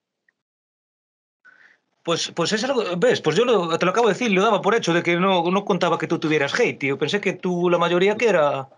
Pues, 2.02 2.32
pues 2.34 2.52
es 2.52 2.64
algo, 2.64 2.82
ves, 2.96 3.20
pues 3.20 3.36
yo 3.36 3.44
lo, 3.44 3.76
te 3.78 3.84
lo 3.84 3.90
acabo 3.90 4.08
de 4.08 4.14
decir, 4.14 4.32
lo 4.32 4.42
daba 4.42 4.62
por 4.62 4.74
hecho 4.74 4.94
de 4.94 5.02
que 5.02 5.16
no, 5.16 5.50
no 5.50 5.64
contaba 5.64 5.98
que 5.98 6.06
tú 6.06 6.18
tuvieras 6.18 6.58
hate, 6.58 6.78
tío. 6.78 6.98
Pensé 6.98 7.20
que 7.20 7.34
tú, 7.34 7.68
la 7.68 7.78
mayoría 7.78 8.16
que 8.16 8.28
era. 8.28 8.68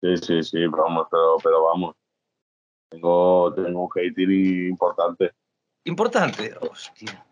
Sí, 0.00 0.16
sí, 0.18 0.42
sí, 0.42 0.58
pero 0.70 0.84
vamos, 0.84 1.08
pero, 1.10 1.36
pero 1.42 1.64
vamos. 1.64 1.96
Tengo, 2.88 3.52
tengo 3.54 3.84
un 3.84 3.90
hate 3.94 4.68
importante. 4.68 5.32
¿Importante? 5.84 6.54
Hostia. 6.60 7.24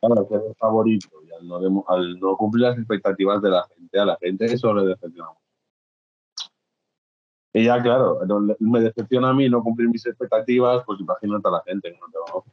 Claro, 0.00 0.28
que 0.28 0.36
es 0.36 0.42
el 0.42 0.54
favorito. 0.54 1.08
Y 1.26 1.32
al 1.32 1.46
no, 1.46 1.84
al 1.88 2.20
no 2.20 2.36
cumplir 2.36 2.68
las 2.68 2.78
expectativas 2.78 3.42
de 3.42 3.50
la 3.50 3.66
gente, 3.74 3.98
a 3.98 4.04
la 4.04 4.16
gente 4.20 4.44
eso 4.46 4.72
le 4.72 4.86
decepciona 4.86 5.30
y 7.52 7.64
ya, 7.64 7.82
claro, 7.82 8.20
me 8.60 8.80
decepciona 8.80 9.30
a 9.30 9.34
mí 9.34 9.48
no 9.48 9.62
cumplir 9.62 9.88
mis 9.88 10.06
expectativas, 10.06 10.82
pues 10.86 11.00
imagínate 11.00 11.48
a 11.48 11.50
la 11.50 11.62
gente 11.66 11.98
no 12.00 12.44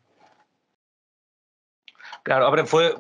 Claro, 2.24 2.52
ver, 2.52 2.68
fue, 2.68 2.95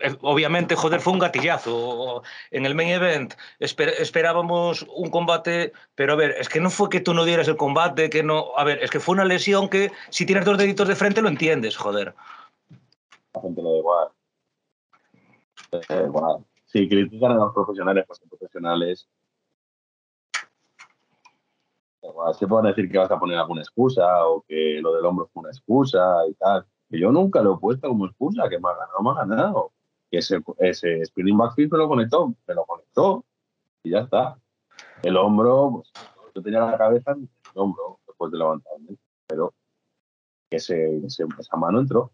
eh, 0.00 0.16
obviamente, 0.20 0.74
joder, 0.74 1.00
fue 1.00 1.12
un 1.12 1.20
gatillazo. 1.20 2.22
En 2.50 2.66
el 2.66 2.74
main 2.74 2.88
event 2.88 3.34
esperábamos 3.60 4.84
un 4.94 5.10
combate, 5.10 5.72
pero 5.94 6.14
a 6.14 6.16
ver, 6.16 6.32
es 6.32 6.48
que 6.48 6.60
no 6.60 6.68
fue 6.68 6.88
que 6.88 7.00
tú 7.00 7.14
no 7.14 7.24
dieras 7.24 7.48
el 7.48 7.56
combate, 7.56 8.10
que 8.10 8.22
no, 8.22 8.56
a 8.56 8.64
ver, 8.64 8.82
es 8.82 8.90
que 8.90 9.00
fue 9.00 9.14
una 9.14 9.24
lesión 9.24 9.68
que 9.68 9.92
si 10.10 10.26
tienes 10.26 10.44
dos 10.44 10.58
deditos 10.58 10.88
de 10.88 10.96
frente 10.96 11.22
lo 11.22 11.28
entiendes, 11.28 11.76
joder. 11.76 12.14
La 13.34 13.40
gente 13.40 13.62
lo 13.62 13.72
da 13.72 13.78
igual. 13.78 14.08
Da 15.70 16.02
igual. 16.02 16.44
Si 16.66 16.88
critican 16.88 17.32
a 17.32 17.36
los 17.36 17.54
profesionales, 17.54 18.04
pues 18.06 18.18
son 18.18 18.28
profesionales 18.28 19.08
se 22.38 22.46
pueden 22.46 22.66
decir 22.66 22.90
que 22.90 22.98
vas 22.98 23.10
a 23.10 23.18
poner 23.18 23.38
alguna 23.38 23.62
excusa 23.62 24.26
o 24.26 24.42
que 24.46 24.80
lo 24.80 24.94
del 24.94 25.04
hombro 25.04 25.28
fue 25.32 25.40
una 25.40 25.50
excusa 25.50 26.26
y 26.28 26.34
tal. 26.34 26.66
Que 26.90 26.98
yo 26.98 27.12
nunca 27.12 27.42
lo 27.42 27.54
he 27.54 27.58
puesto 27.58 27.88
como 27.88 28.06
excusa, 28.06 28.48
que 28.48 28.58
me 28.58 28.68
ha 28.68 28.72
ganado, 28.72 29.02
me 29.02 29.10
ha 29.10 29.24
ganado. 29.24 29.72
Que 30.10 30.18
ese, 30.18 30.40
ese 30.58 31.04
spinning 31.04 31.36
backflip 31.36 31.72
me 31.72 31.78
lo 31.78 31.88
conectó, 31.88 32.34
me 32.46 32.54
lo 32.54 32.64
conectó 32.64 33.24
y 33.82 33.90
ya 33.90 34.00
está. 34.00 34.38
El 35.02 35.16
hombro, 35.16 35.70
pues, 35.74 35.92
yo 36.34 36.42
tenía 36.42 36.60
la 36.60 36.78
cabeza 36.78 37.12
en 37.12 37.28
el 37.54 37.60
hombro 37.60 38.00
después 38.06 38.32
de 38.32 38.38
levantarme, 38.38 38.96
pero 39.26 39.52
que 40.48 40.56
ese, 40.56 41.00
esa 41.06 41.56
mano 41.56 41.80
entró. 41.80 42.10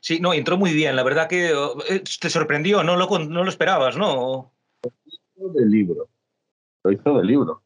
Sí, 0.00 0.20
no, 0.20 0.32
entró 0.32 0.56
muy 0.56 0.72
bien. 0.72 0.96
La 0.96 1.02
verdad 1.02 1.28
que 1.28 1.50
eh, 1.50 2.02
te 2.20 2.30
sorprendió, 2.30 2.82
no 2.82 2.96
lo, 2.96 3.06
no 3.18 3.44
lo 3.44 3.50
esperabas, 3.50 3.96
¿no? 3.96 4.52
Lo 4.82 4.92
hizo 5.04 5.52
del 5.52 5.70
libro. 5.70 6.08
Lo 6.82 6.92
hizo 6.92 7.14
del 7.14 7.26
libro. 7.26 7.62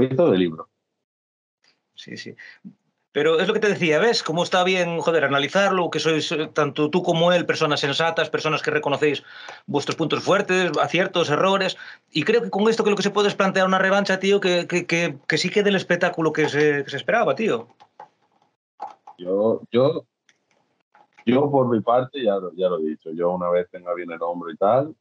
Hizo 0.00 0.30
del 0.30 0.40
libro. 0.40 0.68
Sí, 1.94 2.16
sí. 2.16 2.34
Pero 3.12 3.38
es 3.38 3.46
lo 3.46 3.54
que 3.54 3.60
te 3.60 3.68
decía, 3.68 4.00
¿ves? 4.00 4.24
Cómo 4.24 4.42
está 4.42 4.64
bien, 4.64 4.98
joder, 4.98 5.22
analizarlo, 5.22 5.88
que 5.88 6.00
sois 6.00 6.32
eh, 6.32 6.48
tanto 6.52 6.90
tú 6.90 7.04
como 7.04 7.32
él 7.32 7.46
personas 7.46 7.78
sensatas, 7.78 8.28
personas 8.28 8.60
que 8.60 8.72
reconocéis 8.72 9.22
vuestros 9.66 9.94
puntos 9.94 10.20
fuertes, 10.24 10.72
aciertos, 10.78 11.30
errores. 11.30 11.76
Y 12.10 12.24
creo 12.24 12.42
que 12.42 12.50
con 12.50 12.68
esto 12.68 12.82
que 12.82 12.90
lo 12.90 12.96
que 12.96 13.04
se 13.04 13.10
puede 13.12 13.28
es 13.28 13.36
plantear 13.36 13.66
una 13.68 13.78
revancha, 13.78 14.18
tío, 14.18 14.40
que, 14.40 14.66
que, 14.66 14.84
que, 14.86 15.16
que 15.28 15.38
sí 15.38 15.48
quede 15.48 15.68
el 15.68 15.76
espectáculo 15.76 16.32
que 16.32 16.48
se, 16.48 16.82
que 16.82 16.90
se 16.90 16.96
esperaba, 16.96 17.36
tío. 17.36 17.68
Yo, 19.16 19.60
yo, 19.70 20.04
yo 21.24 21.48
por 21.52 21.68
mi 21.68 21.80
parte, 21.80 22.20
ya, 22.20 22.34
lo- 22.34 22.52
ya 22.54 22.68
lo 22.68 22.80
he 22.80 22.82
dicho, 22.82 23.10
yo 23.12 23.30
una 23.30 23.48
vez 23.48 23.70
tenga 23.70 23.94
bien 23.94 24.10
el 24.10 24.20
hombro 24.22 24.50
y 24.50 24.56
tal, 24.56 24.92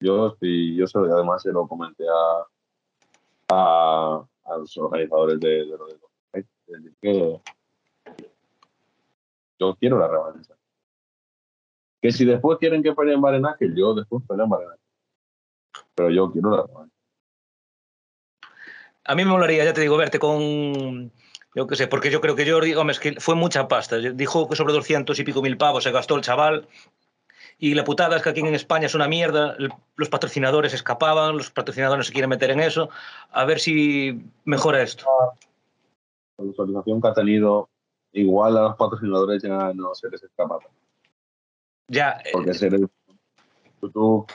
yo 0.00 0.26
estoy, 0.26 0.74
yo 0.74 0.88
se 0.88 0.98
además 0.98 1.40
se 1.42 1.52
lo 1.52 1.68
comenté 1.68 2.02
a, 2.08 2.46
a, 3.48 4.24
a 4.44 4.56
los 4.56 4.76
organizadores 4.76 5.40
de, 5.40 5.48
de 5.48 5.66
lo 5.66 5.86
de 5.86 5.98
decir, 6.66 6.94
que 7.00 7.40
yo 9.58 9.76
quiero 9.76 9.98
la 9.98 10.08
revancha. 10.08 10.54
Que 12.02 12.12
si 12.12 12.24
después 12.24 12.58
quieren 12.58 12.82
que 12.82 12.92
peleen 12.92 13.20
Barenaje, 13.20 13.70
yo 13.74 13.94
después 13.94 14.22
peleo 14.28 14.44
en 14.44 14.50
Barenaje. 14.50 14.80
Pero 15.94 16.10
yo 16.10 16.30
quiero 16.30 16.50
la 16.50 16.62
revancha. 16.62 16.94
A 19.06 19.14
mí 19.14 19.24
me 19.24 19.30
molaría, 19.30 19.64
ya 19.64 19.74
te 19.74 19.82
digo, 19.82 19.96
verte 19.96 20.18
con. 20.18 21.12
Yo 21.54 21.66
qué 21.68 21.76
sé, 21.76 21.86
porque 21.86 22.10
yo 22.10 22.20
creo 22.20 22.34
que 22.34 22.50
Jordi 22.50 22.72
Gómez 22.72 22.98
que 22.98 23.20
fue 23.20 23.34
mucha 23.34 23.68
pasta. 23.68 23.96
Dijo 23.98 24.48
que 24.48 24.56
sobre 24.56 24.72
200 24.72 25.18
y 25.18 25.24
pico 25.24 25.40
mil 25.40 25.56
pavos 25.56 25.84
se 25.84 25.92
gastó 25.92 26.16
el 26.16 26.22
chaval. 26.22 26.66
Y 27.58 27.74
la 27.74 27.84
putada 27.84 28.16
es 28.16 28.22
que 28.22 28.30
aquí 28.30 28.40
en 28.40 28.54
España 28.54 28.86
es 28.86 28.94
una 28.94 29.08
mierda. 29.08 29.56
Los 29.96 30.08
patrocinadores 30.08 30.74
escapaban, 30.74 31.36
los 31.36 31.50
patrocinadores 31.50 31.98
no 31.98 32.04
se 32.04 32.12
quieren 32.12 32.30
meter 32.30 32.50
en 32.50 32.60
eso. 32.60 32.90
A 33.30 33.44
ver 33.44 33.60
si 33.60 34.20
mejora 34.44 34.82
esto. 34.82 35.06
La 36.38 36.44
visualización 36.44 37.00
que 37.00 37.08
ha 37.08 37.14
tenido, 37.14 37.68
igual 38.12 38.56
a 38.56 38.62
los 38.62 38.76
patrocinadores 38.76 39.42
ya 39.42 39.72
no 39.72 39.94
se 39.94 40.10
les 40.10 40.22
escapa. 40.22 40.58
Ya, 41.88 42.20
eh, 42.24 42.30
Porque 42.32 42.54
ser 42.54 42.74
el 42.74 42.88
YouTube 43.82 44.26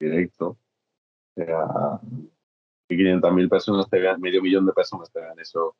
directo, 0.00 0.48
o 0.50 0.56
sea, 1.34 2.00
que 2.88 2.96
500.000 2.96 3.48
personas 3.48 3.88
te 3.90 3.98
vean, 3.98 4.20
medio 4.20 4.42
millón 4.42 4.66
de 4.66 4.72
personas 4.72 5.10
te 5.10 5.20
vean 5.20 5.38
eso. 5.38 5.74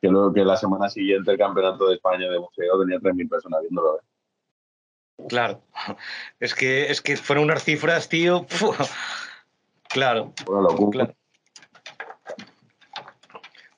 Que 0.00 0.08
luego 0.08 0.32
que 0.32 0.44
la 0.44 0.56
semana 0.56 0.88
siguiente 0.88 1.32
el 1.32 1.38
campeonato 1.38 1.88
de 1.88 1.96
España 1.96 2.28
de 2.28 2.38
boxeo 2.38 2.80
tenía 2.80 2.98
3.000 2.98 3.28
personas 3.28 3.60
viéndolo. 3.62 3.98
¿eh? 3.98 5.24
claro. 5.28 5.62
Es 6.38 6.54
que, 6.54 6.90
es 6.90 7.00
que 7.00 7.16
fueron 7.16 7.44
unas 7.44 7.64
cifras, 7.64 8.08
tío. 8.08 8.44
¡fu! 8.48 8.72
Claro. 9.88 10.32
Una 10.46 10.60
locura. 10.60 11.06
Claro. 11.06 11.14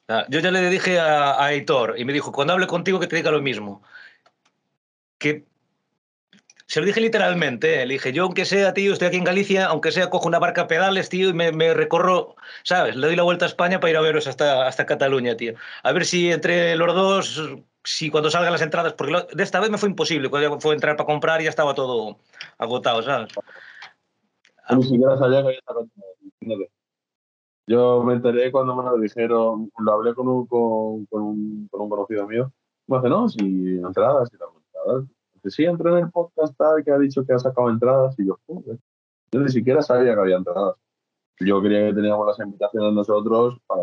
Ah, 0.09 0.27
Yo 0.29 0.41
ya 0.41 0.51
le 0.51 0.69
dije 0.69 0.99
a, 0.99 1.43
a 1.43 1.53
Heitor 1.53 1.99
y 1.99 2.05
me 2.05 2.13
dijo, 2.13 2.33
cuando 2.33 2.53
hable 2.53 2.67
contigo 2.67 2.99
que 2.99 3.07
te 3.07 3.17
diga 3.17 3.31
lo 3.31 3.41
mismo. 3.41 3.83
Que 5.19 5.47
se 6.71 6.79
lo 6.79 6.87
dije 6.87 7.01
literalmente, 7.01 7.83
¿eh? 7.83 7.87
le 7.87 7.95
dije, 7.95 8.13
yo 8.13 8.23
aunque 8.23 8.45
sea, 8.45 8.73
tío, 8.73 8.93
estoy 8.93 9.09
aquí 9.09 9.17
en 9.17 9.25
Galicia, 9.25 9.67
aunque 9.67 9.91
sea, 9.91 10.09
cojo 10.09 10.29
una 10.29 10.39
barca 10.39 10.63
a 10.63 10.67
pedales, 10.69 11.09
tío, 11.09 11.29
y 11.29 11.33
me, 11.33 11.75
recorro, 11.75 12.37
¿sabes? 12.63 12.95
Le 12.95 13.09
doy 13.09 13.17
la 13.17 13.25
vuelta 13.25 13.45
a 13.45 13.49
España 13.49 13.81
para 13.81 13.91
ir 13.91 13.97
a 13.97 14.01
veros 14.01 14.29
hasta, 14.29 14.69
hasta 14.69 14.87
Cataluña, 14.87 15.37
tío. 15.37 15.55
A 15.83 15.91
ver 15.91 16.05
si 16.05 16.31
entre 16.31 16.77
los 16.77 16.95
dos, 16.95 17.57
si 17.83 18.09
cuando 18.09 18.31
salgan 18.31 18.53
las 18.53 18.63
entradas, 18.63 18.93
porque 18.93 19.17
de 19.33 19.43
esta 19.43 19.59
vez 19.59 19.69
me 19.69 19.79
fue 19.79 19.89
imposible, 19.89 20.31
cuando 20.31 20.61
fue 20.61 20.75
entrar 20.75 20.97
para 20.97 21.09
comprar 21.09 21.43
ya 21.43 21.51
estaba 21.51 21.75
todo 21.75 22.19
agotado, 22.57 23.03
¿sabes? 23.03 23.33
Yo 27.67 28.05
me 28.05 28.13
enteré 28.13 28.53
cuando 28.53 28.77
me 28.77 28.85
lo 28.85 28.97
dijeron, 28.97 29.73
lo 29.77 29.93
hablé 29.93 30.15
con 30.15 30.29
un, 30.29 30.47
con, 30.47 31.05
un, 31.11 31.69
con 31.69 31.81
un 31.81 31.89
conocido 31.91 32.29
mío. 32.29 32.53
Me 32.87 32.99
dice, 32.99 33.09
no, 33.09 33.29
si 33.29 33.41
entradas, 33.41 34.31
y 34.33 34.37
las 34.37 34.49
entradas. 34.55 35.20
Sí, 35.49 35.65
entré 35.65 35.91
en 35.91 35.99
el 35.99 36.11
podcast 36.11 36.57
tal, 36.57 36.85
que 36.85 36.91
ha 36.91 36.99
dicho 36.99 37.25
que 37.25 37.33
ha 37.33 37.39
sacado 37.39 37.71
entradas. 37.71 38.19
Y 38.19 38.27
yo, 38.27 38.39
joder, 38.47 38.79
yo 39.33 39.41
ni 39.41 39.49
siquiera 39.49 39.83
sabía 39.83 40.15
que 40.15 40.21
había 40.21 40.37
entradas. 40.37 40.77
Yo 41.41 41.63
creía 41.63 41.89
que 41.89 41.95
teníamos 41.95 42.27
las 42.27 42.39
invitaciones 42.41 42.93
nosotros 42.93 43.59
para, 43.67 43.83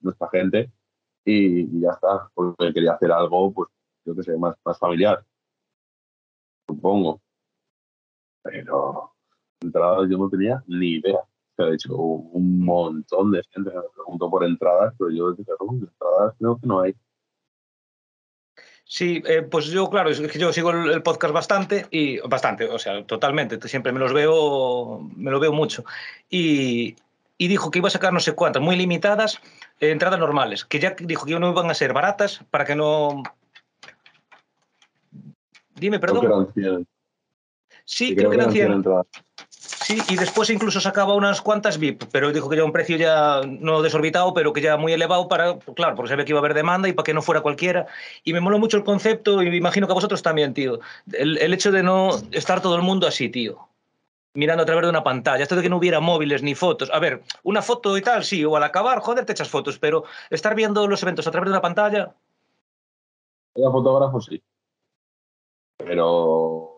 nuestra 0.00 0.28
gente 0.30 0.72
y, 1.24 1.80
ya 1.80 1.90
está, 1.90 2.30
porque 2.34 2.72
quería 2.72 2.92
hacer 2.94 3.12
algo, 3.12 3.52
pues, 3.52 3.68
yo 4.06 4.14
qué 4.16 4.22
sé, 4.22 4.36
más, 4.38 4.56
más 4.64 4.78
familiar, 4.78 5.24
supongo. 6.66 7.20
Pero 8.42 9.12
entradas 9.60 10.08
yo 10.10 10.18
no 10.18 10.30
tenía 10.30 10.62
ni 10.66 10.94
idea. 10.94 11.18
O 11.18 11.54
sea, 11.56 11.66
de 11.66 11.74
hecho, 11.74 11.94
hubo 11.94 12.30
un 12.30 12.64
montón 12.64 13.32
de 13.32 13.42
gente 13.50 13.70
que 13.70 13.76
me 13.76 13.82
preguntó 13.94 14.30
por 14.30 14.44
entradas, 14.44 14.94
pero 14.98 15.10
yo 15.10 15.30
"No, 15.30 15.36
entradas 15.36 16.34
creo 16.38 16.58
que 16.58 16.66
no 16.66 16.80
hay. 16.80 16.94
Sí, 18.92 19.22
eh, 19.24 19.42
pues 19.42 19.66
yo, 19.66 19.88
claro, 19.88 20.10
es 20.10 20.20
que 20.20 20.36
yo 20.36 20.52
sigo 20.52 20.72
el, 20.72 21.00
podcast 21.04 21.32
bastante 21.32 21.86
y 21.92 22.18
bastante, 22.26 22.64
o 22.64 22.76
sea, 22.76 23.04
totalmente, 23.04 23.56
siempre 23.68 23.92
me 23.92 24.00
los 24.00 24.12
veo, 24.12 25.08
me 25.14 25.30
lo 25.30 25.38
veo 25.38 25.52
mucho. 25.52 25.84
Y, 26.28 26.96
y 27.38 27.46
dijo 27.46 27.70
que 27.70 27.78
iba 27.78 27.86
a 27.86 27.92
sacar 27.92 28.12
no 28.12 28.18
sé 28.18 28.32
cuántas, 28.32 28.60
muy 28.60 28.74
limitadas, 28.74 29.38
eh, 29.78 29.92
entradas 29.92 30.18
normales, 30.18 30.64
que 30.64 30.80
ya 30.80 30.96
dijo 30.98 31.24
que 31.24 31.38
no 31.38 31.52
iban 31.52 31.70
a 31.70 31.74
ser 31.74 31.92
baratas 31.92 32.40
para 32.50 32.64
que 32.64 32.74
no... 32.74 33.22
Dime, 35.76 36.00
Creo 36.00 36.14
que 36.14 36.20
perdón. 36.22 36.52
eran 36.56 36.74
100. 36.74 36.88
Sí, 37.84 38.16
creo 38.16 38.30
que 38.30 38.36
eran 38.38 38.50
100. 38.50 38.72
entradas. 38.72 39.06
Sí, 39.90 40.00
y 40.08 40.16
después 40.16 40.48
incluso 40.50 40.80
sacaba 40.80 41.14
unas 41.14 41.42
cuantas 41.42 41.76
VIP, 41.76 42.04
pero 42.12 42.30
dijo 42.30 42.48
que 42.48 42.56
ya 42.56 42.62
un 42.62 42.70
precio 42.70 42.96
ya 42.96 43.40
no 43.44 43.82
desorbitado, 43.82 44.32
pero 44.32 44.52
que 44.52 44.60
ya 44.60 44.76
muy 44.76 44.92
elevado 44.92 45.26
para, 45.26 45.58
claro, 45.58 45.96
porque 45.96 46.10
sabía 46.10 46.24
que 46.24 46.30
iba 46.30 46.38
a 46.38 46.42
haber 46.42 46.54
demanda 46.54 46.88
y 46.88 46.92
para 46.92 47.02
que 47.02 47.12
no 47.12 47.22
fuera 47.22 47.40
cualquiera. 47.40 47.88
Y 48.22 48.32
me 48.32 48.38
moló 48.38 48.60
mucho 48.60 48.76
el 48.76 48.84
concepto 48.84 49.42
y 49.42 49.50
me 49.50 49.56
imagino 49.56 49.88
que 49.88 49.92
a 49.92 49.94
vosotros 49.94 50.22
también, 50.22 50.54
tío. 50.54 50.78
El, 51.12 51.38
el 51.38 51.52
hecho 51.52 51.72
de 51.72 51.82
no 51.82 52.10
estar 52.30 52.60
todo 52.60 52.76
el 52.76 52.82
mundo 52.82 53.08
así, 53.08 53.30
tío. 53.30 53.66
Mirando 54.32 54.62
a 54.62 54.66
través 54.66 54.84
de 54.84 54.90
una 54.90 55.02
pantalla, 55.02 55.42
esto 55.42 55.56
de 55.56 55.62
que 55.62 55.68
no 55.68 55.78
hubiera 55.78 55.98
móviles 55.98 56.44
ni 56.44 56.54
fotos. 56.54 56.88
A 56.92 57.00
ver, 57.00 57.24
una 57.42 57.60
foto 57.60 57.98
y 57.98 58.02
tal, 58.02 58.22
sí, 58.22 58.44
o 58.44 58.54
al 58.54 58.62
acabar, 58.62 59.00
joder, 59.00 59.24
te 59.24 59.32
echas 59.32 59.48
fotos, 59.48 59.80
pero 59.80 60.04
estar 60.30 60.54
viendo 60.54 60.86
los 60.86 61.02
eventos 61.02 61.26
a 61.26 61.32
través 61.32 61.48
de 61.48 61.54
una 61.54 61.62
pantalla, 61.62 62.14
Era 63.56 63.72
fotógrafo, 63.72 64.20
sí. 64.20 64.40
Pero 65.78 66.69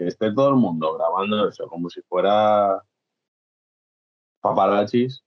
que 0.00 0.08
esté 0.08 0.32
todo 0.32 0.48
el 0.48 0.54
mundo 0.56 0.94
grabando 0.96 1.46
eso 1.46 1.68
como 1.68 1.90
si 1.90 2.00
fuera 2.00 2.82
paparazzis. 4.40 5.22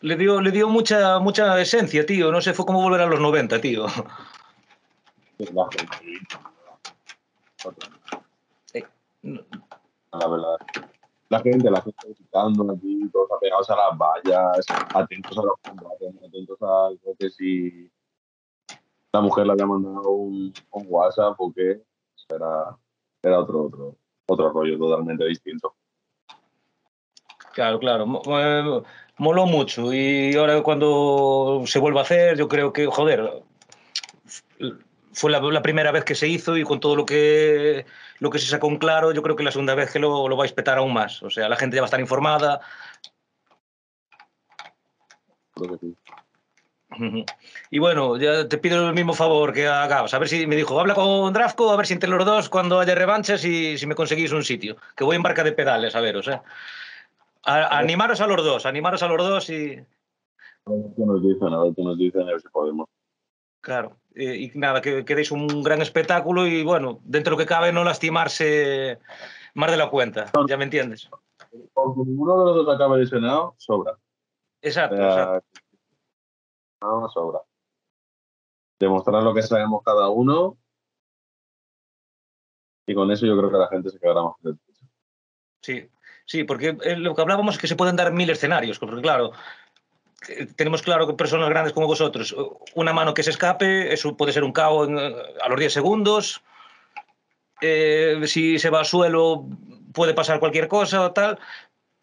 le 0.00 0.16
dio, 0.16 0.40
le 0.40 0.50
dio 0.50 0.68
mucha, 0.70 1.18
mucha 1.18 1.60
esencia, 1.60 2.06
tío. 2.06 2.32
No 2.32 2.40
sé, 2.40 2.54
fue 2.54 2.64
como 2.64 2.80
volver 2.80 3.02
a 3.02 3.06
los 3.06 3.20
90, 3.20 3.60
tío. 3.60 3.84
La 5.38 5.68
gente, 5.70 5.96
No- 9.22 9.42
la 10.12 10.26
verdad. 10.26 10.56
La 11.28 11.40
gente, 11.40 11.70
la 11.70 11.82
gente 11.82 12.08
visitando 12.08 12.72
aquí, 12.72 13.10
todos 13.12 13.30
apegados 13.32 13.68
a 13.68 13.76
las 13.76 13.98
vallas, 13.98 14.66
atentos 14.94 15.36
a 15.36 15.42
los 15.42 15.54
combates, 15.62 16.14
atentos 16.26 16.56
a 16.62 16.88
creo 17.02 17.14
que 17.18 17.28
si 17.28 17.90
la 19.12 19.20
mujer 19.20 19.46
le 19.46 19.52
había 19.52 19.66
mandado 19.66 20.10
un, 20.10 20.52
un 20.70 20.86
WhatsApp 20.88 21.34
o 21.38 21.52
qué, 21.52 21.82
era, 22.28 22.76
era 23.22 23.40
otro, 23.40 23.62
otro, 23.64 23.96
otro 24.26 24.50
rollo 24.52 24.78
totalmente 24.78 25.24
distinto. 25.24 25.74
Claro, 27.52 27.78
claro. 27.78 28.06
mo- 28.06 28.22
eh, 28.26 28.82
Moló 29.16 29.46
mucho 29.46 29.92
y 29.92 30.36
ahora 30.36 30.62
cuando 30.62 31.62
se 31.66 31.80
vuelva 31.80 32.00
a 32.00 32.04
hacer, 32.04 32.36
yo 32.36 32.46
creo 32.46 32.72
que, 32.72 32.86
joder, 32.86 33.42
fue 35.12 35.30
la, 35.32 35.40
la 35.40 35.60
primera 35.62 35.90
vez 35.90 36.04
que 36.04 36.14
se 36.14 36.28
hizo 36.28 36.56
y 36.56 36.62
con 36.62 36.78
todo 36.78 36.94
lo 36.94 37.04
que, 37.04 37.84
lo 38.20 38.30
que 38.30 38.38
se 38.38 38.46
sacó 38.46 38.68
en 38.68 38.76
claro, 38.78 39.10
yo 39.12 39.20
creo 39.22 39.34
que 39.34 39.42
la 39.42 39.50
segunda 39.50 39.74
vez 39.74 39.90
que 39.90 39.98
lo, 39.98 40.28
lo 40.28 40.36
vais 40.36 40.52
a 40.52 40.54
petar 40.54 40.78
aún 40.78 40.92
más. 40.92 41.20
O 41.24 41.30
sea, 41.30 41.48
la 41.48 41.56
gente 41.56 41.74
ya 41.74 41.82
va 41.82 41.86
a 41.86 41.88
estar 41.88 41.98
informada. 41.98 42.60
Creo 45.54 45.72
que 45.72 45.78
sí. 45.78 45.96
Y 47.70 47.78
bueno, 47.78 48.16
ya 48.16 48.48
te 48.48 48.58
pido 48.58 48.88
el 48.88 48.94
mismo 48.94 49.12
favor 49.12 49.52
que 49.52 49.68
a 49.68 49.86
Gabs. 49.86 50.14
A 50.14 50.18
ver 50.18 50.28
si 50.28 50.46
me 50.46 50.56
dijo, 50.56 50.80
habla 50.80 50.94
con 50.94 51.32
Drafco, 51.32 51.70
a 51.70 51.76
ver 51.76 51.86
si 51.86 51.94
entre 51.94 52.08
los 52.08 52.24
dos, 52.24 52.48
cuando 52.48 52.80
haya 52.80 52.94
revanchas 52.94 53.44
y 53.44 53.76
si 53.76 53.86
me 53.86 53.94
conseguís 53.94 54.32
un 54.32 54.42
sitio. 54.42 54.76
Que 54.96 55.04
voy 55.04 55.16
en 55.16 55.22
barca 55.22 55.44
de 55.44 55.52
pedales, 55.52 55.94
a 55.94 56.00
veros, 56.00 56.28
¿eh? 56.28 56.40
A, 57.44 57.78
animaros 57.78 58.20
a 58.20 58.26
los 58.26 58.44
dos, 58.44 58.66
animaros 58.66 59.02
a 59.02 59.08
los 59.08 59.18
dos 59.18 59.50
y. 59.50 59.74
A 60.64 60.70
ver 60.70 60.84
qué 60.96 61.04
nos 61.04 61.22
dicen, 61.22 61.52
a 61.52 61.62
ver 61.62 61.74
qué 61.74 61.82
nos 61.82 61.98
dicen, 61.98 62.22
a 62.22 62.32
ver 62.32 62.40
si 62.40 62.48
podemos. 62.48 62.88
Claro, 63.60 63.96
y, 64.14 64.50
nada, 64.54 64.80
que, 64.80 65.04
que 65.04 65.14
deis 65.14 65.30
un 65.30 65.62
gran 65.62 65.82
espectáculo 65.82 66.46
y 66.46 66.62
bueno, 66.62 67.00
dentro 67.04 67.32
de 67.32 67.36
lo 67.36 67.44
que 67.44 67.48
cabe, 67.48 67.72
no 67.72 67.84
lastimarse 67.84 68.98
más 69.54 69.70
de 69.70 69.76
la 69.76 69.90
cuenta, 69.90 70.30
ya 70.48 70.56
me 70.56 70.64
entiendes. 70.64 71.10
Porque 71.74 72.00
ninguno 72.06 72.38
de 72.38 72.44
los 72.44 72.66
dos 72.66 72.74
acabe 72.74 72.98
lesionado, 72.98 73.54
sobra. 73.58 73.98
Exacto, 74.62 74.96
o 74.96 75.12
sea, 75.12 75.22
exacto. 75.22 75.67
No, 76.80 77.08
sobra. 77.08 77.40
Demostrar 78.78 79.22
lo 79.22 79.34
que 79.34 79.42
sabemos 79.42 79.82
cada 79.84 80.08
uno. 80.08 80.56
Y 82.86 82.94
con 82.94 83.10
eso 83.10 83.26
yo 83.26 83.36
creo 83.36 83.50
que 83.50 83.58
la 83.58 83.68
gente 83.68 83.90
se 83.90 83.98
quedará 83.98 84.22
más 84.22 84.34
satisfecha. 84.42 84.86
Sí, 85.60 85.90
sí, 86.24 86.44
porque 86.44 86.76
eh, 86.82 86.96
lo 86.96 87.14
que 87.14 87.20
hablábamos 87.20 87.56
es 87.56 87.60
que 87.60 87.66
se 87.66 87.76
pueden 87.76 87.96
dar 87.96 88.12
mil 88.12 88.30
escenarios, 88.30 88.78
porque 88.78 89.02
claro, 89.02 89.32
eh, 90.28 90.46
tenemos 90.56 90.80
claro 90.80 91.06
que 91.06 91.12
personas 91.12 91.50
grandes 91.50 91.74
como 91.74 91.86
vosotros, 91.86 92.34
una 92.74 92.92
mano 92.92 93.12
que 93.12 93.22
se 93.22 93.30
escape, 93.30 93.92
eso 93.92 94.16
puede 94.16 94.32
ser 94.32 94.44
un 94.44 94.52
cabo 94.52 94.84
en, 94.84 94.98
eh, 94.98 95.14
a 95.42 95.48
los 95.48 95.58
10 95.58 95.72
segundos. 95.72 96.42
Si 97.60 98.58
se 98.58 98.70
va 98.70 98.78
al 98.78 98.86
suelo, 98.86 99.44
puede 99.92 100.14
pasar 100.14 100.38
cualquier 100.38 100.68
cosa 100.68 101.04
o 101.04 101.12
tal. 101.12 101.38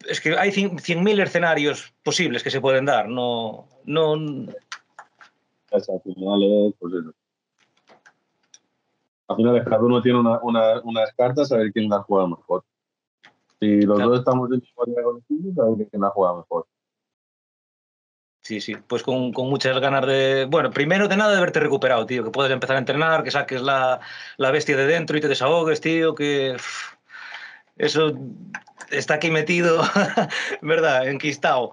Es 0.06 0.20
que 0.20 0.36
hay 0.36 0.50
100.000 0.50 1.22
escenarios 1.22 1.94
posibles 2.02 2.42
que 2.42 2.50
se 2.50 2.60
pueden 2.60 2.84
dar. 2.84 3.08
No, 3.08 3.66
no, 3.86 4.14
Pues 5.70 5.88
al 5.88 6.00
final 6.02 6.42
es, 6.42 6.74
pues 6.78 6.94
eso. 6.94 7.12
Al 9.28 9.36
final 9.36 9.64
cada 9.64 9.80
uno 9.82 10.00
tiene 10.02 10.20
una, 10.20 10.38
una, 10.42 10.80
unas 10.82 11.12
cartas 11.14 11.50
a 11.50 11.56
ver 11.56 11.72
quién 11.72 11.88
la 11.88 11.98
juega 12.02 12.28
mejor. 12.28 12.64
Si 13.58 13.82
los 13.82 13.96
Claro. 13.96 14.10
dos 14.10 14.18
estamos 14.20 14.50
en 14.52 14.62
igualdad 14.62 15.02
con 15.02 15.24
el 15.28 15.60
a 15.60 15.76
ver 15.76 15.88
quién 15.88 16.02
la 16.02 16.10
juega 16.10 16.36
mejor. 16.36 16.66
Sí, 18.42 18.60
sí, 18.60 18.76
pues 18.76 19.02
con, 19.02 19.32
con 19.32 19.48
muchas 19.50 19.76
ganas 19.80 20.06
de... 20.06 20.46
Bueno, 20.48 20.70
primero 20.70 21.08
de 21.08 21.16
nada 21.16 21.34
de 21.34 21.40
verte 21.40 21.58
recuperado, 21.58 22.06
tío, 22.06 22.22
que 22.22 22.30
puedes 22.30 22.52
empezar 22.52 22.76
a 22.76 22.78
entrenar, 22.78 23.24
que 23.24 23.32
saques 23.32 23.60
la, 23.60 23.98
la 24.36 24.52
bestia 24.52 24.76
de 24.76 24.86
dentro 24.86 25.16
y 25.16 25.20
te 25.20 25.26
desahogues, 25.26 25.80
tío, 25.80 26.14
que... 26.14 26.56
Eso 27.74 28.12
está 28.90 29.14
aquí 29.14 29.32
metido, 29.32 29.82
¿verdad? 30.62 31.08
Enquistado. 31.08 31.72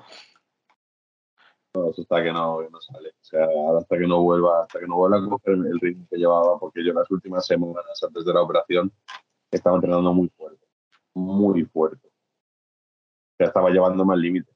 No, 1.76 1.90
eso 1.90 2.04
hasta 2.04 2.24
que 2.24 2.32
no, 2.32 2.62
no 2.70 2.82
sale. 2.82 3.10
O 3.10 3.24
sea, 3.24 3.48
hasta 3.78 3.98
que 3.98 4.06
no 4.06 4.22
vuelva, 4.22 4.62
hasta 4.62 4.80
que 4.80 4.88
no 4.88 4.98
vuelva 4.98 5.18
a 5.18 5.30
coger 5.30 5.54
el 5.54 5.80
ritmo 5.80 6.06
que 6.10 6.18
llevaba, 6.18 6.60
porque 6.60 6.86
yo 6.86 6.94
las 6.94 7.10
últimas 7.10 7.46
semanas 7.46 8.04
antes 8.04 8.26
de 8.26 8.34
la 8.34 8.42
operación 8.42 8.92
estaba 9.50 9.78
entrenando 9.78 10.14
muy 10.14 10.30
fuerte. 10.30 10.66
Muy 11.16 11.66
fuerte. 11.66 12.08
O 12.08 13.36
sea, 13.38 13.48
estaba 13.48 13.70
llevándome 13.72 14.14
al 14.14 14.22
límite. 14.22 14.52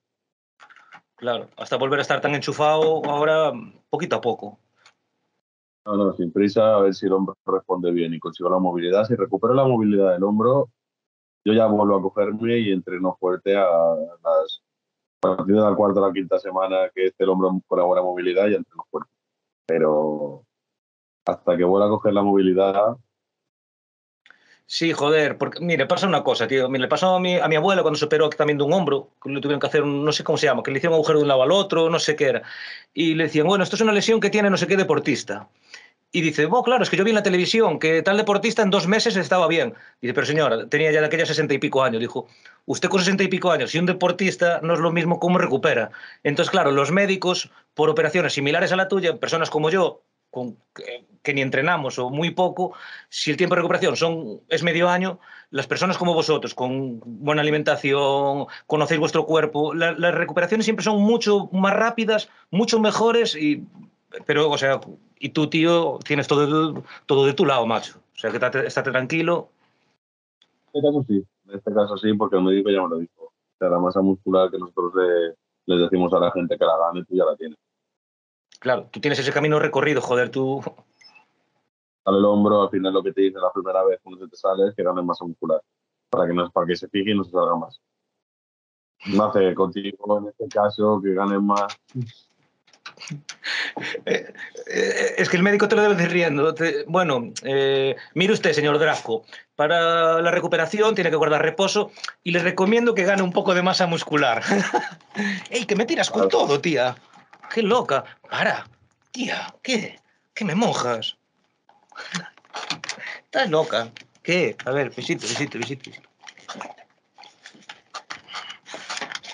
Claro, 1.15 1.49
hasta 1.57 1.77
volver 1.77 1.97
a 1.99 2.03
estar 2.03 2.21
tan 2.21 2.35
enchufado 2.35 3.03
ahora, 3.05 3.51
poquito 3.89 4.17
a 4.17 4.21
poco. 4.21 4.59
No, 5.87 5.97
no, 5.97 6.13
sin 6.13 6.31
prisa, 6.31 6.75
a 6.75 6.81
ver 6.81 6.93
si 6.93 7.07
el 7.07 7.13
hombro 7.13 7.35
responde 7.45 7.91
bien 7.91 8.13
y 8.13 8.19
consigo 8.19 8.49
la 8.49 8.59
movilidad. 8.59 9.05
Si 9.05 9.15
recupero 9.15 9.55
la 9.55 9.65
movilidad 9.65 10.11
del 10.13 10.23
hombro, 10.23 10.69
yo 11.43 11.53
ya 11.53 11.65
vuelvo 11.65 11.95
a 11.95 12.01
cogerme 12.01 12.59
y 12.59 12.71
entreno 12.71 13.15
fuerte 13.19 13.55
a 13.55 13.65
las 14.23 14.61
partir 15.35 15.55
de 15.55 15.61
la 15.61 15.75
cuarta 15.75 15.99
o 15.99 16.07
la 16.07 16.13
quinta 16.13 16.39
semana 16.39 16.89
que 16.93 17.07
esté 17.07 17.23
el 17.23 17.29
hombro 17.29 17.59
con 17.67 17.87
buena 17.87 18.01
movilidad, 18.01 18.47
ya 18.47 18.57
entreno 18.57 18.85
fuerte. 18.89 19.11
Pero 19.65 20.43
hasta 21.25 21.57
que 21.57 21.63
vuelva 21.63 21.87
a 21.87 21.89
coger 21.89 22.13
la 22.13 22.21
movilidad, 22.23 22.97
Sí, 24.69 24.91
joder, 24.91 25.37
porque 25.37 25.61
mire, 25.61 25.85
pasa 25.85 26.07
una 26.07 26.23
cosa, 26.25 26.45
tío. 26.45 26.67
Mire, 26.67 26.83
le 26.83 26.87
pasó 26.89 27.15
a 27.15 27.19
mi, 27.21 27.37
a 27.37 27.47
mi 27.47 27.55
abuela 27.55 27.83
cuando 27.83 27.97
se 27.97 28.03
operó 28.03 28.29
también 28.29 28.57
de 28.57 28.65
un 28.65 28.73
hombro, 28.73 29.11
que 29.23 29.29
le 29.29 29.39
tuvieron 29.39 29.61
que 29.61 29.67
hacer, 29.67 29.85
no 29.85 30.11
sé 30.11 30.25
cómo 30.25 30.37
se 30.37 30.47
llama, 30.47 30.61
que 30.61 30.71
le 30.71 30.77
hicieron 30.77 30.95
un 30.95 30.97
agujero 30.97 31.19
de 31.19 31.23
un 31.23 31.29
lado 31.29 31.43
al 31.43 31.51
otro, 31.53 31.89
no 31.89 31.99
sé 31.99 32.17
qué 32.17 32.25
era. 32.25 32.43
Y 32.93 33.15
le 33.15 33.25
decían, 33.25 33.47
bueno, 33.47 33.63
esto 33.63 33.77
es 33.77 33.81
una 33.81 33.93
lesión 33.93 34.19
que 34.19 34.29
tiene 34.29 34.49
no 34.49 34.57
sé 34.57 34.67
qué 34.67 34.75
deportista. 34.75 35.47
Y 36.17 36.21
dice, 36.21 36.47
bueno, 36.47 36.63
claro, 36.63 36.81
es 36.81 36.89
que 36.89 36.97
yo 36.97 37.03
vi 37.03 37.11
en 37.11 37.15
la 37.15 37.21
televisión 37.21 37.77
que 37.77 38.01
tal 38.01 38.17
deportista 38.17 38.63
en 38.63 38.71
dos 38.71 38.87
meses 38.87 39.15
estaba 39.17 39.47
bien. 39.47 39.75
Dice, 40.01 40.15
pero 40.15 40.25
señora, 40.25 40.67
tenía 40.67 40.91
ya 40.91 40.99
de 40.99 41.05
aquella 41.05 41.27
sesenta 41.27 41.53
y 41.53 41.59
pico 41.59 41.83
años. 41.83 42.01
Dijo, 42.01 42.25
usted 42.65 42.89
con 42.89 43.01
sesenta 43.01 43.21
y 43.23 43.27
pico 43.27 43.51
años, 43.51 43.69
si 43.69 43.77
un 43.77 43.85
deportista 43.85 44.59
no 44.63 44.73
es 44.73 44.79
lo 44.79 44.91
mismo 44.91 45.19
cómo 45.19 45.37
recupera. 45.37 45.91
Entonces, 46.23 46.49
claro, 46.49 46.71
los 46.71 46.91
médicos, 46.91 47.51
por 47.75 47.91
operaciones 47.91 48.33
similares 48.33 48.71
a 48.71 48.77
la 48.77 48.87
tuya, 48.87 49.17
personas 49.17 49.51
como 49.51 49.69
yo, 49.69 50.01
que 51.21 51.33
ni 51.35 51.41
entrenamos 51.41 51.99
o 51.99 52.09
muy 52.09 52.31
poco, 52.31 52.73
si 53.09 53.29
el 53.29 53.37
tiempo 53.37 53.53
de 53.53 53.61
recuperación 53.61 53.95
son, 53.95 54.41
es 54.49 54.63
medio 54.63 54.89
año, 54.89 55.19
las 55.51 55.67
personas 55.67 55.99
como 55.99 56.15
vosotros, 56.15 56.55
con 56.55 56.99
buena 57.05 57.43
alimentación, 57.43 58.47
conocéis 58.65 58.99
vuestro 58.99 59.27
cuerpo, 59.27 59.75
la- 59.75 59.91
las 59.91 60.15
recuperaciones 60.15 60.65
siempre 60.65 60.83
son 60.83 60.99
mucho 60.99 61.47
más 61.51 61.73
rápidas, 61.75 62.27
mucho 62.49 62.79
mejores, 62.79 63.35
y, 63.35 63.63
pero, 64.25 64.49
o 64.49 64.57
sea, 64.57 64.79
y 65.19 65.29
tú, 65.29 65.47
tío, 65.49 65.99
tienes 66.05 66.27
todo, 66.27 66.73
de- 66.73 66.83
todo 67.05 67.25
de 67.25 67.33
tu 67.33 67.45
lado, 67.45 67.65
macho. 67.65 67.99
O 68.15 68.19
sea, 68.19 68.29
que 68.31 68.37
estate, 68.37 68.65
estate 68.67 68.91
tranquilo. 68.91 69.49
en 70.73 70.79
este 70.79 70.81
caso 70.87 71.05
sí. 71.07 71.25
En 71.49 71.55
este 71.55 71.73
caso 71.73 71.97
sí, 71.97 72.13
porque 72.13 72.35
el 72.37 72.43
médico 72.43 72.69
ya 72.69 72.81
me 72.83 72.89
lo 72.89 72.97
dijo. 72.97 73.23
O 73.25 73.31
sea, 73.59 73.69
la 73.69 73.79
masa 73.79 74.01
muscular 74.01 74.49
que 74.51 74.57
nosotros 74.57 74.93
le- 74.95 75.35
les 75.65 75.81
decimos 75.89 76.13
a 76.13 76.19
la 76.19 76.31
gente 76.31 76.57
que 76.57 76.65
la 76.65 76.77
gane, 76.77 77.03
tú 77.05 77.15
ya 77.15 77.25
la 77.25 77.35
tienes. 77.35 77.57
Claro, 78.59 78.87
tú 78.91 78.99
tienes 78.99 79.19
ese 79.19 79.31
camino 79.31 79.59
recorrido, 79.59 80.01
joder, 80.01 80.29
tú. 80.29 80.61
Sale 82.03 82.17
el 82.17 82.25
hombro, 82.25 82.63
al 82.63 82.69
final 82.69 82.93
lo 82.93 83.03
que 83.03 83.11
te 83.13 83.21
dice 83.21 83.37
la 83.39 83.51
primera 83.51 83.83
vez 83.83 83.99
cuando 84.03 84.23
se 84.23 84.29
te 84.31 84.37
sale 84.37 84.67
es 84.69 84.75
que 84.75 84.83
ganes 84.83 85.03
masa 85.03 85.25
muscular. 85.25 85.61
Para 86.09 86.25
que, 86.27 86.33
no, 86.33 86.49
para 86.51 86.65
que 86.67 86.75
se 86.75 86.87
fije 86.87 87.11
y 87.11 87.15
no 87.17 87.23
se 87.23 87.31
salga 87.31 87.55
más. 87.55 87.79
No 89.07 89.25
hace 89.25 89.53
contigo 89.53 90.17
en 90.19 90.27
este 90.27 90.47
caso 90.47 90.99
que 91.03 91.13
ganes 91.13 91.41
más. 91.41 91.77
Eh, 94.05 94.33
eh, 94.67 95.15
es 95.17 95.29
que 95.29 95.37
el 95.37 95.43
médico 95.43 95.67
te 95.67 95.75
lo 95.75 95.81
debe 95.81 95.95
decir 95.95 96.11
riendo. 96.11 96.53
Te- 96.53 96.83
bueno, 96.87 97.31
eh, 97.43 97.95
mire 98.13 98.33
usted, 98.33 98.53
señor 98.53 98.77
Draco, 98.79 99.25
para 99.55 100.21
la 100.21 100.31
recuperación 100.31 100.95
tiene 100.95 101.09
que 101.09 101.15
guardar 101.15 101.41
reposo 101.41 101.91
y 102.23 102.31
le 102.31 102.39
recomiendo 102.39 102.93
que 102.95 103.03
gane 103.05 103.21
un 103.21 103.31
poco 103.31 103.53
de 103.53 103.61
masa 103.61 103.87
muscular. 103.87 104.41
¡Ey, 105.49 105.65
que 105.65 105.75
me 105.75 105.85
tiras 105.85 106.09
con 106.09 106.27
todo, 106.29 106.59
tía! 106.59 106.95
¡Qué 107.53 107.61
loca! 107.61 108.03
¡Para! 108.29 108.67
Tía, 109.11 109.53
¿qué? 109.61 109.99
¿Qué 110.33 110.43
me 110.45 110.55
mojas? 110.55 111.17
Estás 113.23 113.49
loca. 113.49 113.89
¿Qué? 114.21 114.55
A 114.65 114.71
ver, 114.71 114.89
visite. 114.89 115.25
visite. 115.57 115.91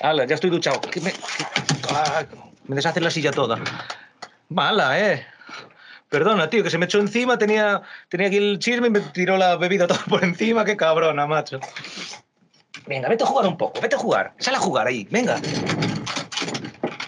Hala, 0.01 0.25
ya 0.25 0.35
estoy 0.35 0.49
duchado. 0.49 0.81
¿Qué 0.81 0.99
me, 1.01 1.11
qué- 1.11 1.45
ah, 1.89 2.23
me 2.65 2.75
deshace 2.75 3.01
la 3.01 3.11
silla 3.11 3.31
toda. 3.31 3.59
Mala, 4.49 4.99
¿eh? 4.99 5.25
Perdona, 6.09 6.49
tío, 6.49 6.63
que 6.63 6.69
se 6.69 6.77
me 6.77 6.85
echó 6.85 6.99
encima, 6.99 7.37
tenía, 7.37 7.81
tenía 8.07 8.27
aquí 8.27 8.37
el 8.37 8.59
chisme 8.59 8.87
y 8.87 8.91
me 8.91 8.99
tiró 8.99 9.35
la 9.37 9.55
bebida 9.55 9.87
toda 9.87 10.01
por 10.07 10.23
encima. 10.23 10.63
Qué 10.63 10.77
cabrona, 10.77 11.25
macho. 11.25 11.59
Venga, 12.85 13.09
vete 13.09 13.23
a 13.23 13.27
jugar 13.27 13.47
un 13.47 13.57
poco, 13.57 13.81
vete 13.81 13.95
a 13.95 13.99
jugar. 13.99 14.33
Sal 14.37 14.55
a 14.55 14.59
jugar 14.59 14.87
ahí, 14.87 15.07
venga. 15.09 15.39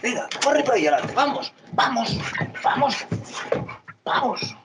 Venga, 0.01 0.27
corre 0.43 0.63
por 0.63 0.73
ahí 0.73 0.87
adelante. 0.87 1.13
Vamos, 1.13 1.53
vamos, 1.73 2.17
vamos, 2.63 3.05
vamos. 4.03 4.55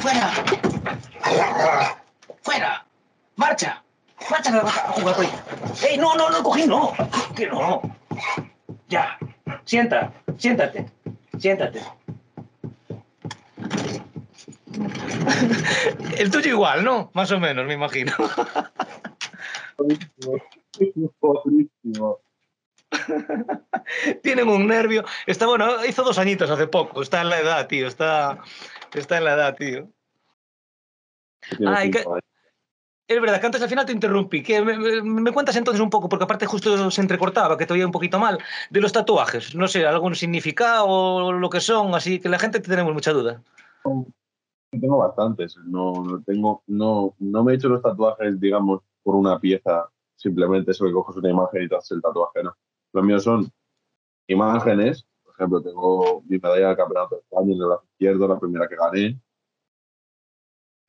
¡Fuera! 0.00 0.32
¡Fuera! 2.42 2.86
¡Marcha! 3.36 3.82
¡Marcha 4.28 4.52
que 4.52 4.58
vas 4.58 4.76
a 4.76 4.88
jugar 4.92 5.16
por 5.16 5.24
ahí! 5.24 5.32
¡Ey, 5.88 5.96
no, 5.98 6.14
no, 6.16 6.30
no, 6.30 6.42
cogí, 6.42 6.66
no! 6.66 6.92
¡Que 7.34 7.46
no! 7.46 7.80
Ya, 8.88 9.18
sienta, 9.64 10.12
siéntate, 10.36 10.90
siéntate. 11.38 11.80
El 16.16 16.30
tuyo 16.30 16.50
igual, 16.50 16.84
¿no? 16.84 17.10
Más 17.14 17.30
o 17.30 17.40
menos, 17.40 17.66
me 17.66 17.74
imagino. 17.74 18.12
Tienen 24.22 24.48
un 24.48 24.66
nervio. 24.66 25.04
Está 25.26 25.46
bueno, 25.46 25.84
hizo 25.84 26.02
dos 26.02 26.18
añitos 26.18 26.50
hace 26.50 26.66
poco. 26.66 27.02
Está 27.02 27.20
en 27.22 27.30
la 27.30 27.40
edad, 27.40 27.66
tío. 27.66 27.86
Está, 27.86 28.38
está 28.94 29.18
en 29.18 29.24
la 29.24 29.34
edad, 29.34 29.54
tío. 29.56 29.88
Ay, 31.66 31.90
años. 31.94 32.04
Es 33.10 33.20
verdad 33.20 33.40
que 33.40 33.46
antes 33.46 33.60
al 33.60 33.68
final 33.68 33.84
te 33.84 33.92
interrumpí. 33.92 34.40
Que 34.40 34.62
me, 34.62 34.78
me- 34.78 35.02
me 35.02 35.32
cuentas 35.32 35.56
entonces 35.56 35.80
un 35.80 35.90
poco, 35.90 36.08
porque 36.08 36.22
aparte 36.24 36.46
justo 36.46 36.90
se 36.92 37.00
entrecortaba, 37.00 37.58
que 37.58 37.66
te 37.66 37.72
oía 37.72 37.84
un 37.84 37.90
poquito 37.90 38.20
mal, 38.20 38.38
de 38.70 38.80
los 38.80 38.92
tatuajes. 38.92 39.52
No 39.56 39.66
sé, 39.66 39.84
algún 39.84 40.14
significado 40.14 40.86
o 40.86 41.32
lo 41.32 41.50
que 41.50 41.60
son, 41.60 41.92
así 41.96 42.20
que 42.20 42.28
la 42.28 42.38
gente 42.38 42.60
te 42.60 42.68
tenemos 42.68 42.94
mucha 42.94 43.12
duda. 43.12 43.42
Tengo 44.70 44.98
bastantes. 44.98 45.56
No, 45.64 45.92
no 46.04 46.22
tengo, 46.22 46.62
no, 46.68 47.14
no 47.18 47.42
me 47.42 47.52
he 47.52 47.56
hecho 47.56 47.68
los 47.68 47.82
tatuajes, 47.82 48.38
digamos, 48.38 48.82
por 49.02 49.16
una 49.16 49.40
pieza, 49.40 49.88
simplemente 50.14 50.70
eso 50.70 50.84
que 50.84 50.92
coges 50.92 51.16
una 51.16 51.30
imagen 51.30 51.64
y 51.64 51.68
te 51.68 51.74
haces 51.76 51.90
el 51.90 52.02
tatuaje, 52.02 52.44
¿no? 52.44 52.54
Los 52.92 53.04
míos 53.04 53.24
son 53.24 53.50
imágenes, 54.28 55.04
por 55.24 55.34
ejemplo, 55.34 55.60
tengo 55.60 56.22
mi 56.28 56.38
medalla 56.38 56.68
de 56.68 56.76
campeonato 56.76 57.16
de 57.16 57.22
España 57.22 57.54
en 57.54 57.60
el 57.60 57.66
brazo 57.66 57.84
izquierdo, 57.90 58.28
la 58.28 58.38
primera 58.38 58.68
que 58.68 58.76
gané. 58.76 59.18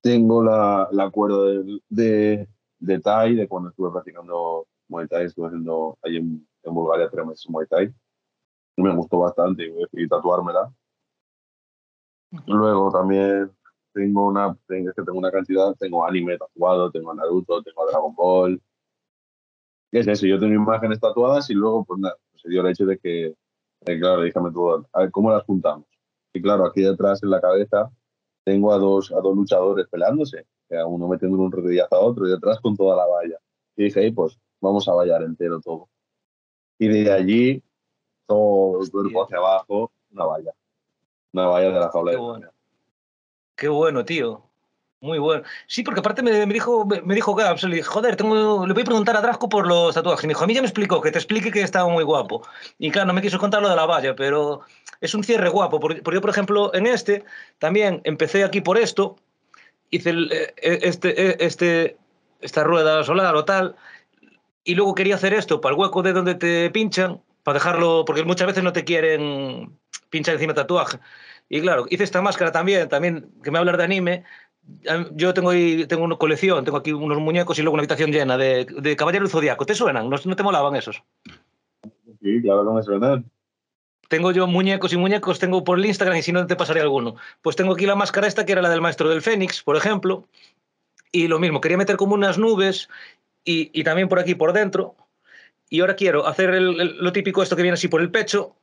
Tengo 0.01 0.43
la, 0.43 0.87
la 0.91 1.09
cuero 1.09 1.43
de, 1.43 1.79
de, 1.89 2.49
de 2.79 2.99
Thai, 2.99 3.35
de 3.35 3.47
cuando 3.47 3.69
estuve 3.69 3.91
practicando 3.91 4.67
Muay 4.87 5.07
Thai, 5.07 5.25
estuve 5.25 5.47
haciendo 5.47 5.97
ahí 6.01 6.17
en, 6.17 6.47
en 6.63 6.73
Bulgaria 6.73 7.09
tres 7.09 7.25
meses 7.25 7.49
Muay 7.49 7.67
Thai. 7.67 7.93
Me 8.77 8.95
gustó 8.95 9.19
bastante 9.19 9.63
y 9.65 9.71
decidí 9.71 10.07
tatuármela. 10.07 10.73
Luego 12.47 12.91
también 12.91 13.51
tengo 13.93 14.27
una, 14.27 14.57
tengo, 14.67 14.91
tengo 14.93 15.19
una 15.19 15.31
cantidad, 15.31 15.75
tengo 15.75 16.05
anime 16.05 16.37
tatuado, 16.37 16.89
tengo 16.89 17.11
a 17.11 17.15
Naruto, 17.15 17.61
tengo 17.61 17.83
a 17.83 17.91
Dragon 17.91 18.15
Ball. 18.15 18.61
¿Qué 19.91 19.99
es 19.99 20.07
eso? 20.07 20.25
Yo 20.25 20.39
tengo 20.39 20.53
imágenes 20.53 20.99
tatuadas 20.99 21.49
y 21.49 21.53
luego, 21.53 21.83
pues 21.83 21.99
nada, 21.99 22.15
se 22.35 22.49
dio 22.49 22.61
el 22.61 22.71
hecho 22.71 22.85
de 22.85 22.97
que, 22.97 23.25
eh, 23.25 23.99
claro, 23.99 24.21
dígame 24.21 24.51
tú, 24.51 24.71
a 24.71 24.99
ver, 24.99 25.11
¿cómo 25.11 25.29
las 25.29 25.43
juntamos? 25.43 25.85
Y 26.33 26.41
claro, 26.41 26.65
aquí 26.65 26.81
detrás 26.81 27.21
en 27.21 27.29
la 27.29 27.41
cabeza 27.41 27.91
tengo 28.43 28.73
a 28.73 28.77
dos, 28.77 29.11
a 29.11 29.19
dos 29.21 29.35
luchadores 29.35 29.87
peleándose, 29.87 30.45
a 30.71 30.85
uno 30.85 31.07
metiendo 31.07 31.37
un 31.37 31.51
rodillazo 31.51 31.95
a 31.95 31.99
otro 31.99 32.27
y 32.27 32.31
detrás 32.31 32.59
con 32.59 32.75
toda 32.75 32.95
la 32.95 33.05
valla. 33.05 33.37
Y 33.75 33.85
dije, 33.85 34.01
hey, 34.03 34.11
pues 34.11 34.39
vamos 34.59 34.87
a 34.87 34.93
vallar 34.93 35.23
entero 35.23 35.59
todo. 35.59 35.89
Y 36.77 36.87
de 36.87 37.11
allí, 37.11 37.63
todo 38.25 38.81
el 38.81 38.91
cuerpo 38.91 39.23
hacia 39.23 39.37
abajo, 39.37 39.91
una 40.11 40.25
valla. 40.25 40.53
Una 41.33 41.47
valla 41.47 41.71
de 41.71 41.79
la 41.79 41.89
jaula 41.89 42.11
Qué 42.11 42.17
de 42.17 42.23
bueno. 42.23 42.51
Qué 43.55 43.67
bueno, 43.67 44.05
tío. 44.05 44.50
Muy 45.01 45.17
bueno. 45.17 45.43
Sí, 45.65 45.81
porque 45.81 45.99
aparte 45.99 46.21
me, 46.21 46.45
me 46.45 46.53
dijo, 46.53 46.85
me, 46.85 47.15
dijo 47.15 47.33
Gabs, 47.33 47.63
le 47.63 47.77
dije, 47.77 47.87
joder, 47.87 48.15
tengo, 48.15 48.67
le 48.67 48.73
voy 48.73 48.83
a 48.83 48.85
preguntar 48.85 49.17
a 49.17 49.21
Drasco 49.21 49.49
por 49.49 49.65
los 49.65 49.95
tatuajes. 49.95 50.23
Y 50.23 50.27
me 50.27 50.31
dijo, 50.31 50.43
a 50.43 50.47
mí 50.47 50.53
ya 50.53 50.61
me 50.61 50.67
explicó, 50.67 51.01
que 51.01 51.09
te 51.09 51.17
explique 51.17 51.51
que 51.51 51.63
estaba 51.63 51.89
muy 51.89 52.03
guapo. 52.03 52.47
Y 52.77 52.91
claro, 52.91 53.07
no 53.07 53.13
me 53.13 53.21
quiso 53.23 53.39
contar 53.39 53.63
lo 53.63 53.69
de 53.69 53.75
la 53.75 53.87
valla, 53.87 54.15
pero 54.15 54.61
es 55.01 55.15
un 55.15 55.23
cierre 55.23 55.49
guapo. 55.49 55.79
Porque, 55.79 56.03
porque 56.03 56.17
yo, 56.17 56.21
por 56.21 56.29
ejemplo, 56.29 56.71
en 56.75 56.85
este, 56.85 57.25
también 57.57 58.01
empecé 58.03 58.43
aquí 58.43 58.61
por 58.61 58.77
esto, 58.77 59.15
hice 59.89 60.11
el, 60.11 60.31
eh, 60.31 60.53
este, 60.83 61.29
eh, 61.29 61.37
este, 61.39 61.97
esta 62.39 62.63
rueda 62.63 63.03
solar 63.03 63.35
o 63.35 63.43
tal, 63.43 63.75
y 64.63 64.75
luego 64.75 64.93
quería 64.93 65.15
hacer 65.15 65.33
esto 65.33 65.61
para 65.61 65.73
el 65.73 65.79
hueco 65.79 66.03
de 66.03 66.13
donde 66.13 66.35
te 66.35 66.69
pinchan, 66.69 67.21
para 67.41 67.55
dejarlo, 67.55 68.05
porque 68.05 68.23
muchas 68.23 68.45
veces 68.45 68.63
no 68.63 68.71
te 68.71 68.83
quieren 68.83 69.79
pinchar 70.11 70.35
encima 70.35 70.53
tatuaje. 70.53 70.99
Y 71.49 71.59
claro, 71.59 71.85
hice 71.89 72.03
esta 72.03 72.21
máscara 72.21 72.51
también, 72.51 72.87
también 72.87 73.31
que 73.43 73.49
me 73.51 73.57
hablar 73.57 73.77
de 73.77 73.83
anime. 73.83 74.23
Yo 75.13 75.33
tengo 75.33 75.49
ahí, 75.51 75.85
tengo 75.85 76.03
una 76.03 76.15
colección, 76.15 76.63
tengo 76.63 76.77
aquí 76.77 76.91
unos 76.91 77.19
muñecos 77.19 77.57
y 77.59 77.61
luego 77.61 77.73
una 77.73 77.81
habitación 77.81 78.11
llena 78.11 78.37
de, 78.37 78.65
de 78.65 78.95
Caballero 78.95 79.23
del 79.23 79.31
Zodiaco. 79.31 79.65
¿Te 79.65 79.75
suenan? 79.75 80.09
¿No, 80.09 80.17
no 80.23 80.35
te 80.35 80.43
molaban 80.43 80.75
esos? 80.75 81.03
Sí, 82.21 82.41
claro 82.41 82.65
que 82.67 82.73
me 82.73 82.83
suena. 82.83 83.23
Tengo 84.07 84.31
yo 84.31 84.45
muñecos 84.45 84.91
y 84.93 84.97
muñecos, 84.97 85.39
tengo 85.39 85.63
por 85.63 85.79
el 85.79 85.85
Instagram 85.85 86.17
y 86.17 86.21
si 86.21 86.31
no 86.31 86.45
te 86.45 86.55
pasaré 86.55 86.81
alguno. 86.81 87.15
Pues 87.41 87.55
tengo 87.55 87.73
aquí 87.73 87.85
la 87.85 87.95
máscara 87.95 88.27
esta 88.27 88.45
que 88.45 88.51
era 88.51 88.61
la 88.61 88.69
del 88.69 88.81
maestro 88.81 89.09
del 89.09 89.21
Fénix, 89.21 89.63
por 89.63 89.77
ejemplo. 89.77 90.27
Y 91.11 91.27
lo 91.27 91.39
mismo, 91.39 91.61
quería 91.61 91.77
meter 91.77 91.95
como 91.97 92.15
unas 92.15 92.37
nubes 92.37 92.89
y, 93.45 93.71
y 93.73 93.83
también 93.83 94.09
por 94.09 94.19
aquí 94.19 94.35
por 94.35 94.53
dentro. 94.53 94.95
Y 95.69 95.79
ahora 95.79 95.95
quiero 95.95 96.27
hacer 96.27 96.49
el, 96.49 96.81
el, 96.81 96.97
lo 96.97 97.13
típico 97.13 97.41
esto 97.41 97.55
que 97.55 97.61
viene 97.61 97.75
así 97.75 97.87
por 97.87 98.01
el 98.01 98.11
pecho, 98.11 98.57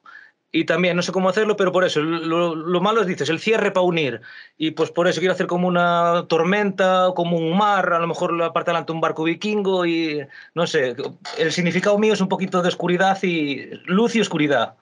y 0.51 0.65
también 0.65 0.97
no 0.97 1.03
sé 1.03 1.13
cómo 1.13 1.29
hacerlo, 1.29 1.57
pero 1.57 1.73
por 1.73 1.85
eso, 1.85 2.01
lo, 2.01 2.55
lo, 2.55 2.81
malo 2.81 3.03
es, 3.03 3.07
dices, 3.07 3.29
el 3.29 3.39
cierre 3.39 3.71
para 3.71 3.85
unir. 3.85 4.23
Y 4.57 4.71
pues 4.71 4.91
por 4.91 5.07
eso 5.07 5.21
quiero 5.21 5.35
hacer 5.35 5.47
como 5.47 5.69
una 5.69 6.25
tormenta, 6.29 7.13
como 7.15 7.37
un 7.37 7.57
mar, 7.57 7.93
a 7.93 7.99
lo 7.99 8.07
mejor 8.07 8.33
la 8.33 8.53
parte 8.53 8.71
delante 8.71 8.93
un 8.93 9.01
barco 9.01 9.25
vikingo 9.25 9.85
y 9.85 10.27
no 10.55 10.67
sé, 10.67 10.97
el 11.39 11.53
significado 11.53 11.99
mío 11.99 12.15
es 12.15 12.21
un 12.21 12.29
poquito 12.29 12.63
de 12.63 12.69
oscuridad 12.69 13.19
y 13.23 13.71
luz 13.85 14.17
y 14.17 14.21
oscuridad. 14.21 14.77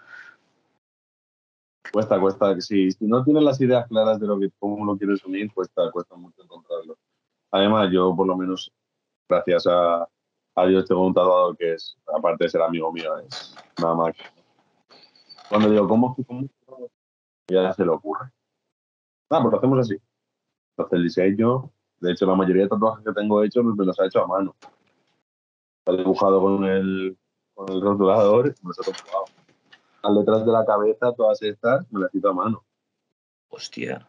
Cuesta, 1.93 2.21
cuesta. 2.21 2.61
Si, 2.61 2.91
si 2.93 3.07
no 3.07 3.25
tienes 3.25 3.43
las 3.43 3.61
ideas 3.61 3.89
claras 3.89 4.21
de 4.21 4.27
lo 4.27 4.39
que, 4.39 4.51
cómo 4.59 4.85
lo 4.85 4.97
quieres 4.97 5.25
unir, 5.25 5.53
cuesta, 5.53 5.91
cuesta 5.91 6.15
mucho 6.15 6.43
encontrarlo. 6.43 6.97
Además, 7.51 7.89
yo 7.93 8.15
por 8.15 8.27
lo 8.27 8.37
menos, 8.37 8.71
gracias 9.29 9.67
a, 9.67 10.07
a 10.57 10.67
Dios, 10.67 10.85
tengo 10.87 11.07
un 11.07 11.15
tatuador 11.15 11.57
que 11.57 11.75
es, 11.75 11.97
aparte 12.15 12.45
de 12.45 12.51
ser 12.51 12.63
amigo 12.63 12.93
mío, 12.93 13.19
es 13.19 13.57
una 13.79 13.95
máquina 13.95 14.36
cuando 15.49 15.71
digo, 15.71 15.89
¿cómo, 15.89 16.17
cómo? 16.27 16.49
Ya 17.49 17.73
se 17.73 17.85
le 17.85 17.91
ocurre. 17.91 18.31
Ah, 19.31 19.41
pues 19.41 19.53
lo 19.53 19.59
hacemos 19.59 19.79
así. 19.81 19.97
Entonces 20.71 20.97
el 20.97 21.03
diseño, 21.05 21.71
de 22.01 22.13
hecho, 22.13 22.27
la 22.27 22.35
mayoría 22.35 22.65
de 22.65 22.69
tatuajes 22.69 23.05
que 23.05 23.13
tengo 23.13 23.43
hechos 23.43 23.65
me 23.65 23.85
los 23.85 23.99
ha 23.99 24.07
hecho 24.07 24.23
a 24.23 24.27
mano. 24.27 24.55
Está 25.79 25.97
dibujado 25.97 26.41
con 26.41 26.65
el, 26.65 27.17
con 27.55 27.71
el 27.71 27.81
rotulador 27.81 28.49
y 28.49 28.67
me 28.67 28.69
los 28.69 28.81
ha 28.81 28.93
tatuado. 28.93 29.25
Las 30.03 30.13
letras 30.13 30.47
de 30.47 30.53
la 30.53 30.65
cabeza, 30.65 31.13
todas 31.13 31.43
estas, 31.43 31.91
me 31.93 32.01
las 32.01 32.15
he 32.15 32.19
hecho 32.19 32.29
a 32.29 32.35
mano. 32.35 32.65
Hostia. 33.49 34.07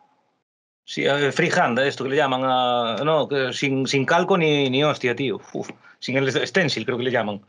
Sí, 0.83 1.05
eh, 1.05 1.31
freehand, 1.31 1.79
esto 1.79 2.03
que 2.03 2.11
le 2.11 2.15
llaman 2.15 2.41
a. 2.45 2.95
No, 3.03 3.27
sin, 3.51 3.85
sin 3.87 4.05
calco 4.05 4.37
ni, 4.37 4.69
ni 4.69 4.83
hostia, 4.83 5.15
tío. 5.15 5.39
Uf, 5.53 5.69
sin 5.99 6.17
el 6.17 6.31
stencil, 6.47 6.85
creo 6.85 6.97
que 6.97 7.03
le 7.03 7.11
llaman. 7.11 7.41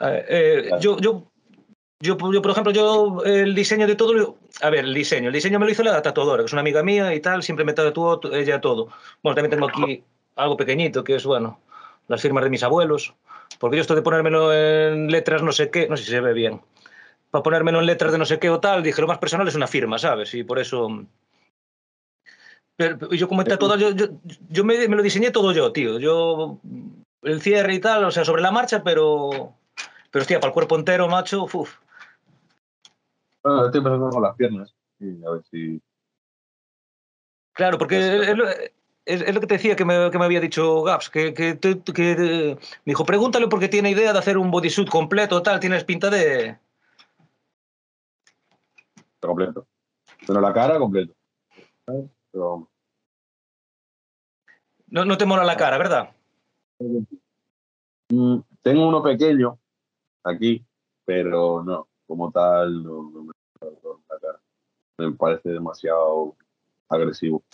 Eh, 0.00 0.24
eh, 0.28 0.64
claro. 0.68 0.80
yo, 0.80 0.98
yo 0.98 1.24
yo, 2.00 2.16
yo, 2.32 2.42
por 2.42 2.50
ejemplo, 2.52 2.72
yo 2.72 3.22
el 3.24 3.54
diseño 3.54 3.86
de 3.86 3.96
todo, 3.96 4.36
a 4.60 4.70
ver, 4.70 4.84
el 4.84 4.94
diseño, 4.94 5.28
el 5.28 5.34
diseño 5.34 5.58
me 5.58 5.66
lo 5.66 5.72
hizo 5.72 5.82
la 5.82 6.00
tatuadora, 6.00 6.42
que 6.42 6.46
es 6.46 6.52
una 6.52 6.60
amiga 6.60 6.82
mía 6.82 7.12
y 7.14 7.20
tal, 7.20 7.42
siempre 7.42 7.64
me 7.64 7.72
tatuó 7.72 8.20
ella 8.32 8.60
todo. 8.60 8.88
Bueno, 9.22 9.34
también 9.34 9.50
tengo 9.50 9.68
aquí 9.68 10.04
algo 10.36 10.56
pequeñito, 10.56 11.02
que 11.02 11.16
es, 11.16 11.24
bueno, 11.24 11.60
las 12.06 12.22
firmas 12.22 12.44
de 12.44 12.50
mis 12.50 12.62
abuelos, 12.62 13.14
porque 13.58 13.76
yo 13.76 13.80
esto 13.80 13.96
de 13.96 14.02
ponérmelo 14.02 14.52
en 14.52 15.10
letras 15.10 15.42
no 15.42 15.50
sé 15.50 15.70
qué, 15.70 15.88
no 15.88 15.96
sé 15.96 16.04
si 16.04 16.10
se 16.10 16.20
ve 16.20 16.32
bien, 16.32 16.60
para 17.30 17.42
ponérmelo 17.42 17.80
en 17.80 17.86
letras 17.86 18.12
de 18.12 18.18
no 18.18 18.24
sé 18.24 18.38
qué 18.38 18.48
o 18.48 18.60
tal, 18.60 18.82
dije, 18.82 19.00
lo 19.00 19.08
más 19.08 19.18
personal 19.18 19.48
es 19.48 19.56
una 19.56 19.66
firma, 19.66 19.98
¿sabes? 19.98 20.32
Y 20.34 20.44
por 20.44 20.58
eso... 20.58 21.04
Pero, 22.76 23.10
yo 23.10 23.26
como 23.26 23.42
tatuador, 23.42 23.76
yo, 23.80 23.90
yo, 23.90 24.06
yo 24.48 24.64
me, 24.64 24.86
me 24.86 24.94
lo 24.94 25.02
diseñé 25.02 25.32
todo 25.32 25.50
yo, 25.50 25.72
tío. 25.72 25.98
Yo, 25.98 26.60
el 27.22 27.42
cierre 27.42 27.74
y 27.74 27.80
tal, 27.80 28.04
o 28.04 28.10
sea, 28.12 28.24
sobre 28.24 28.40
la 28.40 28.52
marcha, 28.52 28.84
pero... 28.84 29.52
Pero, 30.10 30.22
hostia, 30.22 30.38
para 30.38 30.50
el 30.50 30.54
cuerpo 30.54 30.76
entero, 30.76 31.08
macho, 31.08 31.42
uff. 31.52 31.74
Bueno, 33.42 33.66
estoy 33.66 33.78
empezando 33.78 34.10
con 34.10 34.22
las 34.22 34.36
piernas. 34.36 34.74
Y 34.98 35.24
a 35.24 35.30
ver 35.30 35.42
si. 35.50 35.80
Claro, 37.52 37.78
porque 37.78 38.34
es, 39.04 39.34
lo 39.34 39.40
que 39.40 39.46
te 39.46 39.54
decía 39.54 39.74
que 39.74 39.84
me, 39.84 40.10
que 40.10 40.18
me 40.18 40.24
había 40.26 40.40
dicho 40.40 40.82
Gaps, 40.82 41.10
que, 41.10 41.34
que, 41.34 41.58
que, 41.58 41.80
que, 41.82 42.58
me 42.84 42.90
dijo, 42.90 43.04
pregúntale 43.04 43.48
porque 43.48 43.68
tiene 43.68 43.90
idea 43.90 44.12
de 44.12 44.18
hacer 44.18 44.38
un 44.38 44.50
bodysuit 44.50 44.88
completo, 44.88 45.42
tal, 45.42 45.58
tienes 45.58 45.84
pinta 45.84 46.10
de. 46.10 46.58
Completo. 49.20 49.66
Pero 50.26 50.40
la 50.40 50.52
cara, 50.52 50.78
completo. 50.78 51.14
Pero... 52.30 52.68
No, 54.88 55.04
no 55.04 55.18
te 55.18 55.26
mola 55.26 55.44
la 55.44 55.56
cara, 55.56 55.78
¿verdad? 55.78 56.10
Mm, 58.10 58.38
tengo 58.62 58.88
uno 58.88 59.02
pequeño 59.02 59.58
aquí, 60.22 60.64
pero 61.04 61.62
no, 61.62 61.87
como 62.08 62.32
tal, 62.32 62.82
no, 62.82 63.10
no 63.12 63.22
me. 63.22 63.32
Me 64.98 65.12
parece 65.12 65.50
demasiado 65.50 66.34
agresivo. 66.88 67.44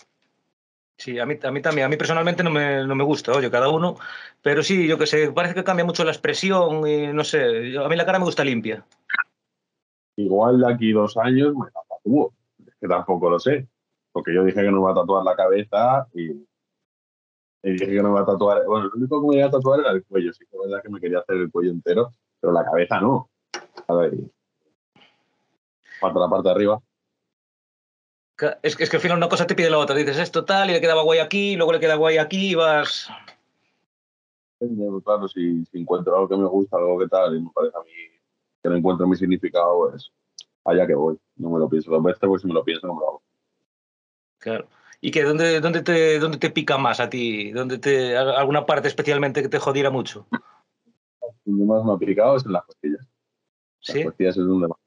Sí, 0.97 1.19
a 1.19 1.25
mí, 1.25 1.37
a 1.43 1.51
mí 1.51 1.61
también. 1.61 1.85
A 1.85 1.89
mí 1.89 1.97
personalmente 1.97 2.43
no 2.43 2.49
me, 2.49 2.85
no 2.87 2.95
me 2.95 3.03
gusta, 3.03 3.33
oye, 3.33 3.51
cada 3.51 3.69
uno. 3.69 3.97
Pero 4.41 4.63
sí, 4.63 4.87
yo 4.87 4.97
que 4.97 5.05
sé, 5.05 5.31
parece 5.31 5.53
que 5.53 5.63
cambia 5.63 5.85
mucho 5.85 6.03
la 6.03 6.11
expresión 6.11 6.87
y 6.87 7.07
no 7.13 7.23
sé. 7.23 7.77
A 7.77 7.87
mí 7.87 7.95
la 7.95 8.05
cara 8.05 8.17
me 8.17 8.25
gusta 8.25 8.43
limpia. 8.43 8.85
Igual 10.15 10.59
de 10.61 10.73
aquí 10.73 10.91
dos 10.91 11.17
años 11.17 11.53
me 11.53 11.65
la 11.65 11.81
tatúo. 11.87 12.33
Es 12.65 12.73
que 12.79 12.87
tampoco 12.87 13.29
lo 13.29 13.39
sé. 13.39 13.67
Porque 14.11 14.33
yo 14.33 14.43
dije 14.43 14.61
que 14.61 14.71
no 14.71 14.77
me 14.77 14.79
iba 14.79 14.91
a 14.91 14.95
tatuar 14.95 15.23
la 15.23 15.35
cabeza 15.35 16.07
y, 16.13 16.31
y 17.61 17.71
dije 17.71 17.87
que 17.87 18.01
no 18.01 18.09
me 18.09 18.15
iba 18.15 18.21
a 18.21 18.25
tatuar. 18.25 18.65
Bueno, 18.65 18.85
lo 18.85 18.95
único 18.95 19.21
que 19.21 19.27
me 19.27 19.35
iba 19.35 19.47
a 19.47 19.51
tatuar 19.51 19.81
era 19.81 19.91
el 19.91 20.05
cuello. 20.05 20.33
Sí 20.33 20.45
que 20.49 20.55
es 20.55 20.63
verdad 20.63 20.81
que 20.81 20.89
me 20.89 21.01
quería 21.01 21.19
hacer 21.19 21.35
el 21.35 21.51
cuello 21.51 21.71
entero, 21.71 22.11
pero 22.39 22.53
la 22.53 22.63
cabeza 22.63 23.01
no. 23.01 23.29
A 23.87 23.93
ver, 23.93 24.13
falta 25.99 26.19
la 26.19 26.29
parte 26.29 26.47
de 26.47 26.53
arriba. 26.53 26.81
Es, 28.61 28.79
es, 28.79 28.89
que 28.89 28.97
al 28.97 29.01
final 29.01 29.17
una 29.17 29.29
cosa 29.29 29.47
te 29.47 29.55
pide 29.55 29.69
la 29.69 29.77
otra. 29.77 29.95
Dices 29.95 30.19
esto 30.19 30.43
tal 30.43 30.69
y 30.69 30.73
le 30.73 30.81
quedaba 30.81 31.03
guay 31.03 31.19
aquí, 31.19 31.55
luego 31.55 31.71
le 31.71 31.79
queda 31.79 31.95
guay 31.95 32.17
aquí 32.17 32.51
y 32.51 32.55
vas. 32.55 33.09
Claro, 35.03 35.27
si, 35.27 35.65
si, 35.65 35.79
encuentro 35.79 36.15
algo 36.15 36.29
que 36.29 36.37
me 36.37 36.47
gusta, 36.47 36.77
algo 36.77 36.97
que 36.99 37.07
tal, 37.07 37.35
y 37.35 37.41
me 37.41 37.49
parece 37.53 37.77
a 37.77 37.81
mí 37.81 37.91
que 38.61 38.69
no 38.69 38.75
encuentro 38.75 39.07
mi 39.07 39.15
significado, 39.15 39.89
pues 39.89 40.11
allá 40.65 40.87
que 40.87 40.95
voy. 40.95 41.17
No 41.37 41.49
me 41.49 41.59
lo 41.59 41.69
pienso 41.69 41.91
dos 41.91 42.03
veces, 42.03 42.19
pues 42.21 42.41
si 42.41 42.47
me 42.47 42.53
lo 42.53 42.63
pienso, 42.63 42.87
no 42.87 42.95
me 42.95 43.01
lo 43.01 43.07
hago. 43.07 43.23
Claro. 44.39 44.67
¿Y 45.01 45.11
que 45.11 45.23
dónde, 45.23 45.59
dónde, 45.61 45.81
te, 45.83 46.19
dónde 46.19 46.37
te 46.37 46.49
pica 46.49 46.77
más 46.77 46.99
a 46.99 47.09
ti? 47.09 47.51
¿Dónde 47.51 47.77
te, 47.77 48.17
¿Alguna 48.17 48.65
parte 48.65 48.87
especialmente 48.87 49.41
que 49.41 49.49
te 49.49 49.59
jodiera 49.59 49.91
mucho? 49.91 50.25
Donde 51.45 51.65
más 51.65 51.83
me 51.83 51.93
ha 51.93 51.97
picado 51.97 52.35
es 52.37 52.45
en 52.45 52.53
las 52.53 52.65
costillas. 52.65 53.07
¿Sí? 53.81 53.99
Las 53.99 54.05
costillas 54.05 54.37
es 54.37 54.45
donde 54.45 54.67
más. 54.67 54.84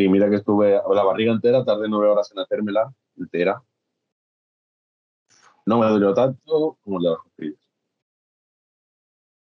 Sí, 0.00 0.08
mira 0.08 0.30
que 0.30 0.36
estuve 0.36 0.80
la 0.94 1.04
barriga 1.04 1.30
entera, 1.30 1.62
tardé 1.62 1.86
nueve 1.86 2.08
horas 2.08 2.32
en 2.32 2.38
hacérmela 2.38 2.90
entera. 3.18 3.62
No 5.66 5.78
me 5.78 5.86
dolió 5.88 6.14
tanto 6.14 6.78
como 6.82 6.96
el 6.96 7.02
de 7.02 7.10
las 7.10 7.18
costillas. 7.18 7.60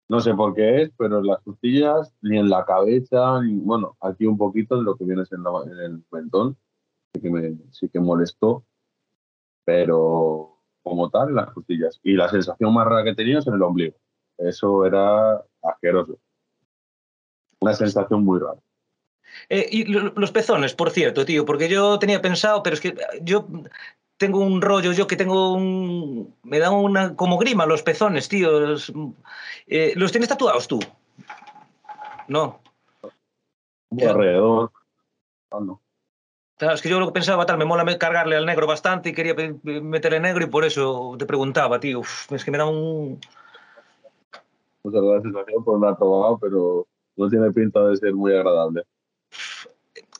No 0.07 0.19
sé 0.19 0.35
por 0.35 0.53
qué 0.53 0.83
es, 0.83 0.91
pero 0.95 1.17
en 1.17 1.25
las 1.25 1.41
costillas, 1.41 2.13
ni 2.21 2.37
en 2.37 2.47
la 2.47 2.63
cabeza, 2.63 3.41
bueno, 3.43 3.97
aquí 4.01 4.27
un 4.27 4.37
poquito 4.37 4.75
en 4.75 4.83
lo 4.83 4.95
que 4.95 5.05
viene 5.05 5.23
en, 5.31 5.43
la, 5.43 5.49
en 5.63 5.79
el 5.79 6.03
mentón, 6.11 6.55
que, 7.19 7.27
me, 7.31 7.57
sí 7.71 7.89
que 7.89 7.99
molestó, 7.99 8.63
pero 9.63 10.59
como 10.83 11.09
tal, 11.09 11.29
en 11.29 11.35
las 11.37 11.51
costillas. 11.53 11.99
Y 12.03 12.13
la 12.13 12.29
sensación 12.29 12.71
más 12.71 12.85
rara 12.85 13.03
que 13.03 13.09
he 13.09 13.15
tenido 13.15 13.39
es 13.39 13.47
en 13.47 13.55
el 13.55 13.63
ombligo. 13.63 13.97
Eso 14.37 14.85
era 14.85 15.43
asqueroso. 15.63 16.19
Una 17.59 17.73
sensación 17.73 18.23
muy 18.23 18.39
rara. 18.39 18.61
Eh, 19.49 19.67
y 19.71 19.83
los 19.85 20.31
pezones, 20.31 20.73
por 20.73 20.91
cierto, 20.91 21.25
tío, 21.25 21.45
porque 21.45 21.69
yo 21.69 21.99
tenía 21.99 22.21
pensado, 22.21 22.63
pero 22.63 22.73
es 22.73 22.81
que 22.81 22.95
yo 23.21 23.47
tengo 24.17 24.39
un 24.39 24.61
rollo, 24.61 24.91
yo 24.91 25.07
que 25.07 25.15
tengo 25.15 25.53
un... 25.53 26.35
Me 26.43 26.59
da 26.59 26.71
una 26.71 27.15
como 27.15 27.37
grima 27.37 27.65
los 27.65 27.83
pezones, 27.83 28.29
tío. 28.29 28.75
Eh, 29.67 29.93
¿Los 29.95 30.11
tienes 30.11 30.29
tatuados 30.29 30.67
tú? 30.67 30.79
No. 32.27 32.61
alrededor. 33.91 34.71
Ah, 35.51 35.59
no. 35.61 35.81
Claro, 36.57 36.75
es 36.75 36.81
que 36.81 36.87
yo 36.89 36.99
lo 36.99 37.07
que 37.07 37.13
pensaba, 37.13 37.45
tal, 37.45 37.57
me 37.57 37.65
mola 37.65 37.97
cargarle 37.97 38.37
al 38.37 38.45
negro 38.45 38.65
bastante 38.65 39.09
y 39.09 39.13
quería 39.13 39.35
meterle 39.63 40.21
negro 40.21 40.45
y 40.45 40.47
por 40.47 40.63
eso 40.63 41.15
te 41.19 41.25
preguntaba, 41.25 41.79
tío. 41.81 41.99
Uf, 41.99 42.31
es 42.31 42.45
que 42.45 42.51
me 42.51 42.57
da 42.57 42.65
un... 42.65 43.19
Muchas 44.83 45.01
gracias, 45.01 45.33
por 45.65 45.79
no 45.79 45.97
probado, 45.97 46.37
pero 46.39 46.87
no 47.17 47.29
tiene 47.29 47.51
pinta 47.51 47.85
de 47.87 47.97
ser 47.97 48.13
muy 48.13 48.33
agradable. 48.33 48.83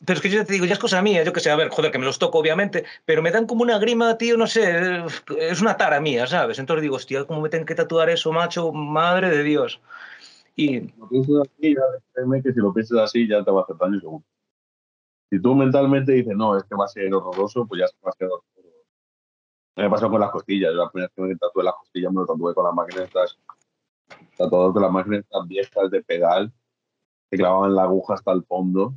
Pero 0.03 0.17
es 0.17 0.21
que 0.21 0.29
yo 0.29 0.45
te 0.45 0.53
digo, 0.53 0.65
ya 0.65 0.73
es 0.73 0.79
cosa 0.79 1.01
mía, 1.01 1.23
yo 1.23 1.31
que 1.31 1.39
sé, 1.39 1.49
a 1.49 1.55
ver, 1.55 1.69
joder, 1.69 1.91
que 1.91 1.99
me 1.99 2.05
los 2.05 2.19
toco, 2.19 2.39
obviamente, 2.39 2.83
pero 3.05 3.21
me 3.21 3.31
dan 3.31 3.47
como 3.47 3.63
una 3.63 3.79
grima, 3.79 4.17
tío, 4.17 4.35
no 4.35 4.45
sé, 4.45 5.03
es 5.39 5.61
una 5.61 5.77
tara 5.77 6.01
mía, 6.01 6.27
¿sabes? 6.27 6.59
Entonces 6.59 6.81
digo, 6.81 6.97
hostia, 6.97 7.23
¿cómo 7.25 7.39
me 7.39 7.49
tengo 7.49 7.65
que 7.65 7.75
tatuar 7.75 8.09
eso, 8.09 8.31
macho? 8.33 8.73
Madre 8.73 9.29
de 9.29 9.43
Dios. 9.43 9.79
Y... 10.55 10.81
Lo 10.97 11.07
piensas 11.07 11.47
así, 11.47 11.75
ya, 11.75 12.41
que 12.43 12.53
si 12.53 12.59
lo 12.59 12.73
piensas 12.73 12.99
así, 12.99 13.27
ya 13.27 13.43
te 13.43 13.51
va 13.51 13.61
a 13.61 13.63
hacer 13.63 13.77
daño 13.77 13.99
seguro. 13.99 14.23
Si 15.29 15.41
tú 15.41 15.55
mentalmente 15.55 16.11
dices, 16.11 16.35
no, 16.35 16.57
es 16.57 16.63
que 16.65 16.75
va 16.75 16.85
a 16.85 16.89
ser 16.89 17.13
horroroso, 17.13 17.65
pues 17.65 17.79
ya 17.79 17.85
va 18.05 18.09
a 18.09 18.17
ser 18.17 18.27
horroroso. 18.27 18.45
Me 19.77 19.89
pasó 19.89 20.09
con 20.09 20.21
las 20.21 20.31
costillas. 20.31 20.71
Yo 20.71 20.83
la 20.83 20.89
primera 20.89 21.07
vez 21.07 21.15
que 21.15 21.21
me 21.21 21.35
tatué 21.35 21.63
las 21.63 21.73
costillas 21.73 22.11
me 22.11 22.21
lo 22.21 22.25
tatué 22.25 22.53
con 22.53 22.63
las 22.65 22.73
máquinas 22.73 23.03
estas, 23.05 23.37
tatuado 24.37 24.71
con 24.71 24.81
las 24.81 24.91
máquinas 24.91 25.19
estas 25.21 25.47
viejas 25.47 25.91
de 25.91 26.03
pedal, 26.03 26.53
que 27.29 27.37
clavaban 27.37 27.75
la 27.75 27.83
aguja 27.83 28.13
hasta 28.13 28.31
el 28.31 28.43
fondo 28.43 28.93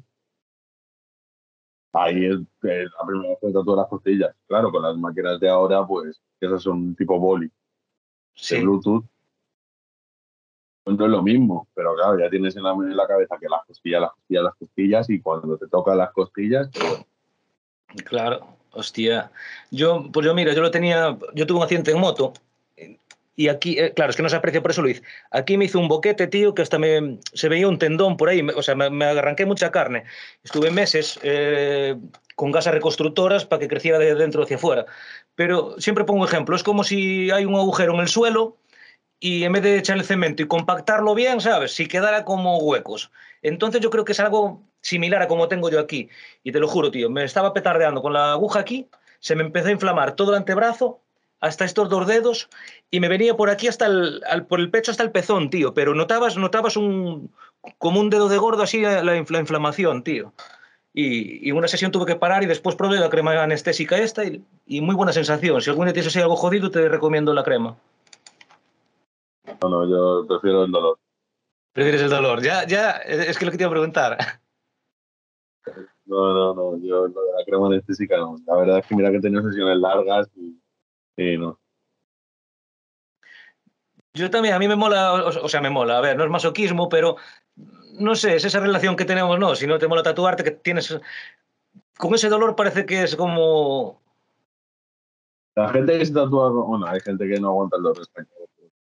Ahí 1.93 2.26
es, 2.26 2.39
la 2.62 3.07
primera 3.07 3.30
vez 3.30 3.39
que 3.41 3.53
todas 3.53 3.76
las 3.76 3.89
costillas. 3.89 4.34
Claro, 4.47 4.70
con 4.70 4.82
las 4.82 4.97
máquinas 4.97 5.41
de 5.41 5.49
ahora, 5.49 5.86
pues 5.86 6.20
esas 6.41 6.62
son 6.62 6.95
tipo 6.95 7.18
boli. 7.18 7.51
De 8.51 8.61
Bluetooth. 8.61 9.05
Pues 10.84 10.97
no 10.97 11.05
es 11.05 11.11
lo 11.11 11.22
mismo, 11.22 11.68
pero 11.74 11.95
claro, 11.95 12.18
ya 12.18 12.30
tienes 12.30 12.57
en 12.57 12.62
la, 12.62 12.72
en 12.72 12.97
la, 12.97 13.07
cabeza 13.07 13.36
que 13.39 13.49
las 13.49 13.64
costillas, 13.66 14.01
las 14.01 14.12
costillas, 14.12 14.45
las 14.45 14.55
costillas, 14.55 15.11
y 15.11 15.20
cuando 15.20 15.59
te 15.59 15.68
tocan 15.68 15.99
las 15.99 16.12
costillas, 16.12 16.70
pues... 16.72 18.05
Claro, 18.05 18.47
hostia. 18.72 19.30
Yo, 19.70 20.05
pues 20.12 20.24
yo 20.24 20.34
mira, 20.34 20.55
yo 20.55 20.62
lo 20.62 20.70
tenía, 20.70 21.18
yo 21.34 21.47
tuve 21.47 21.59
un 21.59 21.64
accidente 21.64 21.91
en 21.91 22.01
moto 22.01 22.32
y 23.39 23.47
aquí, 23.51 23.78
eh, 23.78 23.93
claro, 23.95 24.11
es 24.11 24.16
que 24.16 24.22
no 24.24 24.28
se 24.28 24.34
aprecia, 24.34 24.61
por 24.61 24.72
eso 24.72 24.84
hice. 24.89 25.03
Aquí 25.30 25.57
me 25.57 25.66
hizo 25.66 25.78
un 25.78 25.86
boquete, 25.86 26.26
tío, 26.26 26.57
que 26.57 26.62
hasta 26.62 26.76
me, 26.76 27.20
se 27.34 27.49
veía 27.49 27.68
un 27.68 27.78
tendón 27.78 28.16
por 28.16 28.28
ahí, 28.28 28.41
o 28.41 28.62
sea, 28.64 28.74
me, 28.74 29.05
arranqué 29.05 29.47
mucha 29.47 29.70
carne. 29.70 30.03
Estuve 30.43 30.72
meses 30.72 31.20
eh, 31.22 31.95
con 32.34 32.51
gasas 32.51 32.74
reconstructoras 32.74 33.47
para 33.47 33.61
que 33.61 33.68
creciera 33.68 34.01
de 34.01 34.16
dentro 34.16 34.43
hacia 34.43 34.57
afuera. 34.57 34.86
Pero 35.36 35.76
siempre 35.78 36.03
pongo 36.03 36.22
un 36.22 36.26
ejemplo, 36.26 36.57
es 36.57 36.64
como 36.64 36.82
si 36.82 37.30
hay 37.30 37.45
un 37.45 37.55
agujero 37.55 37.95
en 37.95 38.01
el 38.01 38.09
suelo 38.09 38.59
y 39.20 39.45
en 39.45 39.53
vez 39.53 39.62
de 39.62 39.78
echar 39.78 39.99
el 39.99 40.05
cemento 40.05 40.43
y 40.43 40.49
compactarlo 40.49 41.14
bien, 41.14 41.41
¿sabes? 41.41 41.70
Si 41.72 41.86
quedara 41.86 42.24
como 42.24 42.59
huecos. 42.59 43.12
Entonces 43.43 43.80
yo 43.80 43.91
creo 43.91 44.05
que 44.05 44.12
es 44.12 44.20
algo 44.20 44.64
similar 44.80 45.22
a 45.22 45.28
como 45.28 45.47
tengo 45.47 45.70
yo 45.70 45.78
aquí. 45.78 46.09
Y 46.43 46.51
te 46.51 46.59
lo 46.59 46.66
juro, 46.66 46.91
tío, 46.91 47.09
me 47.09 47.22
estaba 47.22 47.55
petardeando 47.55 48.03
con 48.03 48.14
la 48.14 48.32
aguja 48.32 48.59
aquí, 48.59 48.89
se 49.20 49.36
me 49.36 49.45
empezó 49.45 49.68
a 49.68 49.72
inflamar 49.72 50.16
todo 50.16 50.32
el 50.32 50.39
antebrazo 50.39 51.05
hasta 51.41 51.64
estos 51.64 51.89
dos 51.89 52.07
dedos 52.07 52.49
y 52.91 53.01
me 53.01 53.09
venía 53.09 53.36
por 53.36 53.51
aquí 53.51 53.68
hasta 53.68 53.86
el, 53.86 54.22
por 54.49 54.61
el 54.61 54.70
pecho 54.70 54.91
hasta 54.91 55.03
el 55.03 55.12
pezón, 55.12 55.51
tío. 55.51 55.74
Pero 55.74 55.95
notabas, 55.95 56.36
notabas 56.36 56.76
un, 56.76 57.30
como 57.78 58.01
un 58.01 58.11
dedo 58.11 58.28
de 58.28 58.39
gordo 58.39 58.62
así 58.62 58.80
la, 58.82 59.16
inflamación, 59.16 60.03
tío. 60.03 60.32
Y, 60.93 61.49
y, 61.49 61.53
una 61.53 61.68
sesión 61.68 61.93
tuve 61.93 62.07
que 62.07 62.16
parar 62.16 62.43
y 62.43 62.47
después 62.47 62.74
probé 62.74 62.99
la 62.99 63.11
crema 63.11 63.41
anestésica 63.41 63.99
esta 63.99 64.24
y, 64.24 64.80
muy 64.80 64.95
buena 64.95 65.12
sensación. 65.12 65.61
Si 65.61 65.70
algún 65.70 65.86
día 65.86 65.93
tienes 65.93 66.09
así 66.09 66.20
algo 66.20 66.34
jodido, 66.34 66.70
te 66.70 66.89
recomiendo 66.89 67.32
la 67.34 67.45
crema. 67.45 67.76
No, 69.62 69.68
no, 69.68 69.89
yo 69.89 70.26
prefiero 70.26 70.64
el 70.64 70.72
dolor. 70.72 70.99
Prefieres 71.72 72.03
el 72.03 72.11
dolor. 72.11 72.43
Ya, 72.43 72.66
ya, 72.66 72.91
es 72.91 73.39
que 73.39 73.45
lo 73.45 73.53
que 73.53 73.59
te 73.59 73.62
iba 73.62 73.68
a 73.68 73.72
preguntar. 73.72 74.18
No, 76.07 76.32
no, 76.32 76.55
no, 76.55 76.78
yo 76.78 77.07
la 77.07 77.45
crema 77.45 77.66
anestésica 77.66 78.16
no. 78.16 78.36
La 78.47 78.57
verdad 78.57 78.78
es 78.78 78.86
que 78.86 78.97
mira 78.97 79.11
que 79.11 79.18
he 79.18 79.20
tenido 79.20 79.43
sesiones 79.43 79.76
largas 79.76 80.26
y 80.36 80.59
no. 81.19 81.59
Yo 84.14 84.31
también, 84.31 84.55
a 84.55 84.59
mí 84.59 84.66
me 84.66 84.77
mola, 84.77 85.14
o, 85.14 85.49
sea, 85.49 85.61
me 85.61 85.71
mola, 85.71 85.99
a 85.99 86.01
ver, 86.01 86.16
no 86.16 86.25
es 86.25 86.31
masoquismo, 86.31 86.89
pero 86.89 87.16
no 87.99 88.14
sé, 88.14 88.37
es 88.37 88.45
esa 88.45 88.61
relación 88.61 88.97
que 88.97 89.05
tenemos, 89.05 89.39
¿no? 89.39 89.55
Si 89.55 89.66
no 89.66 89.79
te 89.79 89.87
mola 89.87 90.03
tatuarte, 90.03 90.45
que 90.45 90.51
tienes... 90.53 90.99
Con 91.97 92.14
ese 92.14 92.29
dolor 92.29 92.57
parece 92.57 92.87
que 92.87 93.03
es 93.03 93.16
como... 93.16 94.01
La 95.55 95.69
gente 95.71 95.99
que 95.99 96.07
se 96.07 96.14
tatúa, 96.14 96.51
bueno, 96.51 96.87
hay 96.87 97.01
gente 97.01 97.29
que 97.29 97.41
no 97.41 97.49
aguanta 97.49 97.77
el 97.77 97.83
dolor 97.83 98.07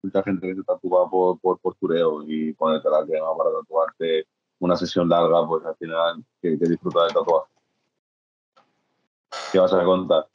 Mucha 0.02 0.24
gente 0.24 0.48
que 0.48 0.56
se 0.56 0.64
tatúa 0.64 1.10
por, 1.10 1.40
por 1.40 1.60
postureo 1.60 2.24
y 2.24 2.54
ponerte 2.54 2.90
la 2.90 3.06
crema 3.06 3.36
para 3.38 3.52
tatuarte 3.52 4.26
una 4.60 4.76
sesión 4.76 5.08
larga, 5.10 5.46
pues 5.48 5.66
al 5.66 5.76
final 5.76 6.24
que, 6.42 6.58
que 6.58 6.70
disfruta 6.70 7.04
del 7.04 7.14
tatuaje. 7.14 7.52
¿Qué 9.52 9.60
vas 9.60 9.74
a 9.74 9.84
contar? 9.84 10.28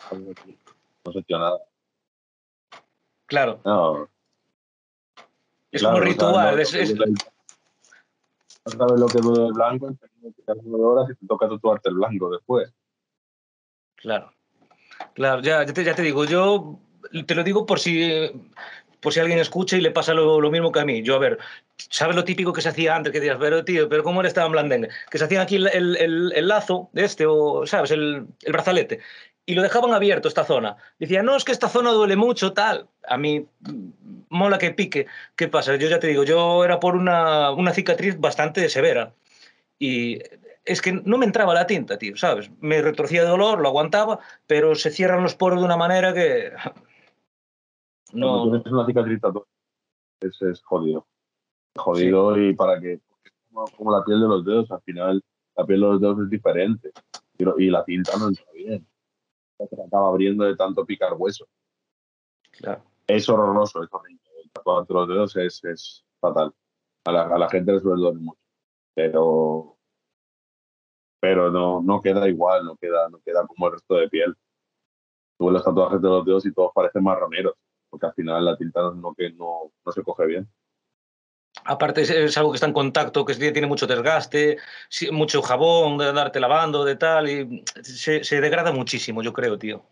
No 1.05 1.12
sé 1.12 1.24
nada. 1.28 1.59
Claro. 3.26 3.60
No. 3.64 4.08
Es 5.70 5.82
como 5.82 6.00
ritual. 6.00 6.60
es... 6.60 6.94
No 8.64 8.70
sabes 8.70 9.00
lo 9.00 9.06
que 9.06 9.18
duele 9.18 9.46
el 9.46 9.52
blanco, 9.52 9.92
te 9.92 10.52
horas 10.52 11.10
y 11.10 11.14
te 11.16 11.26
toca 11.26 11.48
tatuarte 11.48 11.90
el 11.90 11.96
blanco 11.96 12.30
después. 12.30 12.72
Claro. 13.96 14.32
Claro, 15.14 15.42
ya, 15.42 15.64
ya, 15.64 15.72
te, 15.74 15.84
ya 15.84 15.94
te 15.94 16.02
digo, 16.02 16.24
yo 16.24 16.78
te 17.26 17.34
lo 17.34 17.44
digo 17.44 17.66
por 17.66 17.78
si 17.78 18.30
por 19.00 19.12
si 19.12 19.20
alguien 19.20 19.38
escucha 19.38 19.76
y 19.76 19.82
le 19.82 19.90
pasa 19.90 20.14
lo, 20.14 20.40
lo, 20.40 20.50
mismo 20.50 20.72
que 20.72 20.80
a 20.80 20.84
mí. 20.86 21.02
Yo, 21.02 21.16
a 21.16 21.18
ver, 21.18 21.38
¿sabes 21.76 22.16
lo 22.16 22.24
típico 22.24 22.54
que 22.54 22.62
se 22.62 22.70
hacía 22.70 22.96
antes? 22.96 23.12
Que 23.12 23.20
decías, 23.20 23.36
pero 23.38 23.62
tío, 23.62 23.86
pero 23.86 24.02
¿cómo 24.02 24.20
eres 24.20 24.32
tan 24.32 24.50
blandengue? 24.50 24.88
Que 25.10 25.18
se 25.18 25.24
hacían 25.24 25.42
aquí 25.42 25.56
el, 25.56 25.66
el, 25.66 26.32
el, 26.34 26.48
lazo 26.48 26.88
de 26.94 27.04
este, 27.04 27.26
o, 27.26 27.66
¿sabes? 27.66 27.90
El, 27.90 28.26
el 28.42 28.52
brazalete 28.52 29.00
y 29.47 29.55
lo 29.55 29.62
dejaban 29.62 29.92
abierto 29.92 30.28
esta 30.28 30.45
zona. 30.45 30.76
Decían, 30.99 31.26
no, 31.26 31.36
es 31.36 31.45
que 31.45 31.53
esta 31.53 31.68
zona 31.68 31.90
duele 31.90 32.16
mucho, 32.16 32.53
tal. 32.53 32.88
A 33.07 33.18
mí 33.18 33.47
mm, 33.61 33.90
mola 34.30 34.59
que 34.59 34.70
pique. 34.70 35.07
¿Qué 35.36 35.49
pasa? 35.49 35.76
Yo 35.76 35.88
ya 35.88 35.99
te 35.99 36.07
digo, 36.07 36.24
yo 36.24 36.64
era 36.64 36.80
por 36.80 36.97
una, 36.97 37.51
una 37.51 37.72
cicatriz 37.72 38.18
bastante 38.18 38.68
severa. 38.68 39.12
Y 39.78 40.20
es 40.64 40.80
que 40.80 40.92
no 40.92 41.18
me 41.18 41.26
entraba 41.26 41.53
la 41.53 41.66
tinta, 41.66 41.99
tío, 41.99 42.16
¿sabes? 42.16 42.51
Me 42.61 42.80
retorcía 42.80 43.22
de 43.22 43.28
dolor, 43.28 43.61
lo 43.61 43.68
aguantaba, 43.68 44.18
pero 44.47 44.74
se 44.74 44.90
cierran 44.90 45.22
los 45.22 45.34
poros 45.34 45.61
de 45.61 45.66
una 45.66 45.76
manera 45.76 46.12
que... 46.14 46.53
No. 48.12 48.55
Es 48.55 48.64
una 48.66 48.86
cicatriz 48.86 49.18
es, 50.20 50.40
es 50.40 50.62
jodido. 50.62 51.05
Jodido 51.76 52.38
y 52.38 52.55
para 52.55 52.80
que... 52.80 53.01
Como, 53.53 53.64
como 53.76 53.90
la 53.90 54.05
piel 54.05 54.20
de 54.20 54.28
los 54.28 54.45
dedos, 54.45 54.70
al 54.70 54.80
final 54.82 55.20
la 55.57 55.66
piel 55.66 55.80
de 55.80 55.86
los 55.86 56.01
dedos 56.01 56.20
es 56.20 56.30
diferente. 56.30 56.92
Y, 57.38 57.64
y 57.64 57.70
la 57.70 57.84
tinta 57.84 58.12
no 58.16 58.28
entra 58.28 58.45
bien 58.55 58.86
se 59.59 59.82
acaba 59.82 60.09
abriendo 60.09 60.44
de 60.44 60.57
tanto 60.57 60.84
picar 60.84 61.14
hueso. 61.16 61.46
Es 63.07 63.28
horroroso, 63.28 63.82
es 63.82 63.92
horrible. 63.92 64.20
El 64.42 64.86
los 64.88 65.09
dedos 65.09 65.36
es, 65.36 65.64
es 65.64 66.05
fatal. 66.20 66.55
A 67.07 67.12
la, 67.12 67.22
a 67.22 67.38
la, 67.38 67.48
gente 67.50 67.72
le 67.72 67.80
suele 67.80 68.02
doler 68.02 68.20
mucho. 68.20 68.40
Pero, 68.94 69.76
pero 71.20 71.50
no, 71.50 71.82
no 71.82 72.00
queda 72.00 72.28
igual, 72.28 72.64
no 72.64 72.76
queda, 72.76 73.09
no 73.09 73.20
queda 73.20 73.46
como 73.46 73.66
el 73.66 73.72
resto 73.74 73.96
de 73.96 74.09
piel. 74.09 74.34
Tuve 75.38 75.52
los 75.52 75.64
tatuajes 75.64 76.00
de 76.00 76.09
los 76.09 76.24
dedos 76.24 76.46
y 76.46 76.52
todos 76.52 76.72
parecen 76.74 77.02
marroneros, 77.02 77.55
porque 77.90 78.07
al 78.07 78.14
final 78.14 78.44
la 78.44 78.57
tinta 78.57 78.80
no, 78.94 79.14
que 79.14 79.32
no, 79.32 79.72
no 79.84 79.92
se 79.92 80.02
coge 80.02 80.26
bien. 80.26 80.48
Aparte 81.64 82.02
es, 82.02 82.36
algo 82.36 82.52
que 82.52 82.56
está 82.56 82.66
en 82.66 82.74
contacto, 82.74 83.24
que 83.24 83.34
tiene 83.34 83.66
mucho 83.66 83.86
desgaste, 83.86 84.58
mucho 85.12 85.40
jabón 85.40 85.96
de 85.96 86.12
darte 86.12 86.38
lavando, 86.38 86.84
de 86.84 86.96
tal, 86.96 87.28
y 87.28 87.64
se, 87.82 88.40
degrada 88.40 88.70
muchísimo, 88.70 89.22
yo 89.22 89.32
creo, 89.32 89.58
tío. 89.58 89.82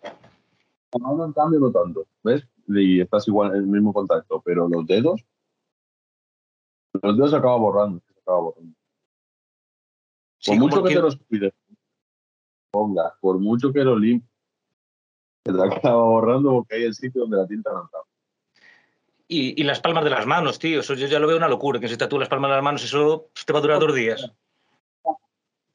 No, 1.00 1.24
en 1.24 1.32
cambio 1.32 1.60
no 1.60 1.72
tanto, 1.72 2.06
¿ves? 2.22 2.46
Y 2.68 3.00
estás 3.00 3.26
igual 3.26 3.52
en 3.52 3.62
el 3.62 3.66
mismo 3.66 3.94
contacto, 3.94 4.42
pero 4.44 4.68
los 4.68 4.86
dedos, 4.86 5.24
los 7.00 7.16
dedos 7.16 7.30
se 7.30 7.36
acaba 7.36 7.56
borrando, 7.56 8.02
se 8.06 8.20
acaba 8.20 8.40
borrando. 8.40 8.74
por 10.46 10.56
mucho 10.58 10.82
que 10.82 10.94
te 10.94 11.00
los 11.00 11.16
cuides, 11.16 11.54
pongas, 12.70 13.14
por 13.20 13.38
mucho 13.38 13.72
que 13.72 13.82
lo 13.82 13.98
limpies, 13.98 14.30
se 15.46 15.52
te 15.54 15.62
acaba 15.62 16.02
borrando 16.02 16.50
porque 16.50 16.74
hay 16.74 16.82
el 16.84 16.94
sitio 16.94 17.22
donde 17.22 17.38
la 17.38 17.46
tinta 17.46 17.72
no 17.72 17.84
está. 17.84 17.98
Y, 19.34 19.58
y, 19.58 19.64
las 19.64 19.80
palmas 19.80 20.04
de 20.04 20.10
las 20.10 20.26
manos, 20.26 20.58
tío. 20.58 20.80
Eso 20.80 20.92
yo 20.92 21.06
ya 21.06 21.18
lo 21.18 21.26
veo 21.26 21.38
una 21.38 21.48
locura. 21.48 21.80
Que 21.80 21.88
se 21.88 21.96
tatúe 21.96 22.18
las 22.18 22.28
palmas 22.28 22.50
de 22.50 22.56
las 22.56 22.64
manos, 22.64 22.84
eso 22.84 23.30
te 23.46 23.52
va 23.54 23.60
a 23.60 23.62
durar 23.62 23.80
dos 23.80 23.94
días. 23.94 24.30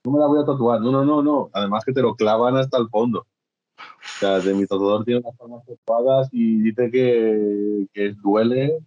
No 0.05 0.11
me 0.11 0.19
la 0.19 0.27
voy 0.27 0.43
a 0.43 0.45
tatuar. 0.45 0.79
No, 0.79 0.91
no, 0.91 1.03
no, 1.03 1.23
no. 1.23 1.49
Además 1.53 1.83
que 1.83 1.91
te 1.91 2.03
lo 2.03 2.15
clavan 2.15 2.55
hasta 2.55 2.77
el 2.77 2.87
fondo. 2.89 3.25
O 3.79 4.19
sea, 4.19 4.37
de 4.39 4.53
mi 4.53 4.67
tatuador 4.67 5.03
tiene 5.05 5.21
las 5.21 5.35
palmas 5.35 5.65
tatuadas 5.65 6.29
y 6.31 6.61
dice 6.61 6.91
que, 6.91 7.87
que 7.91 8.13
duele 8.21 8.77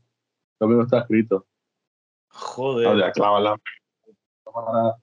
lo 0.60 0.68
que 0.68 0.74
no 0.74 0.82
está 0.84 1.00
escrito. 1.00 1.46
Joder. 2.28 2.86
O 2.86 2.96
sea, 2.96 3.10
clávala 3.10 3.56
para, 4.44 4.96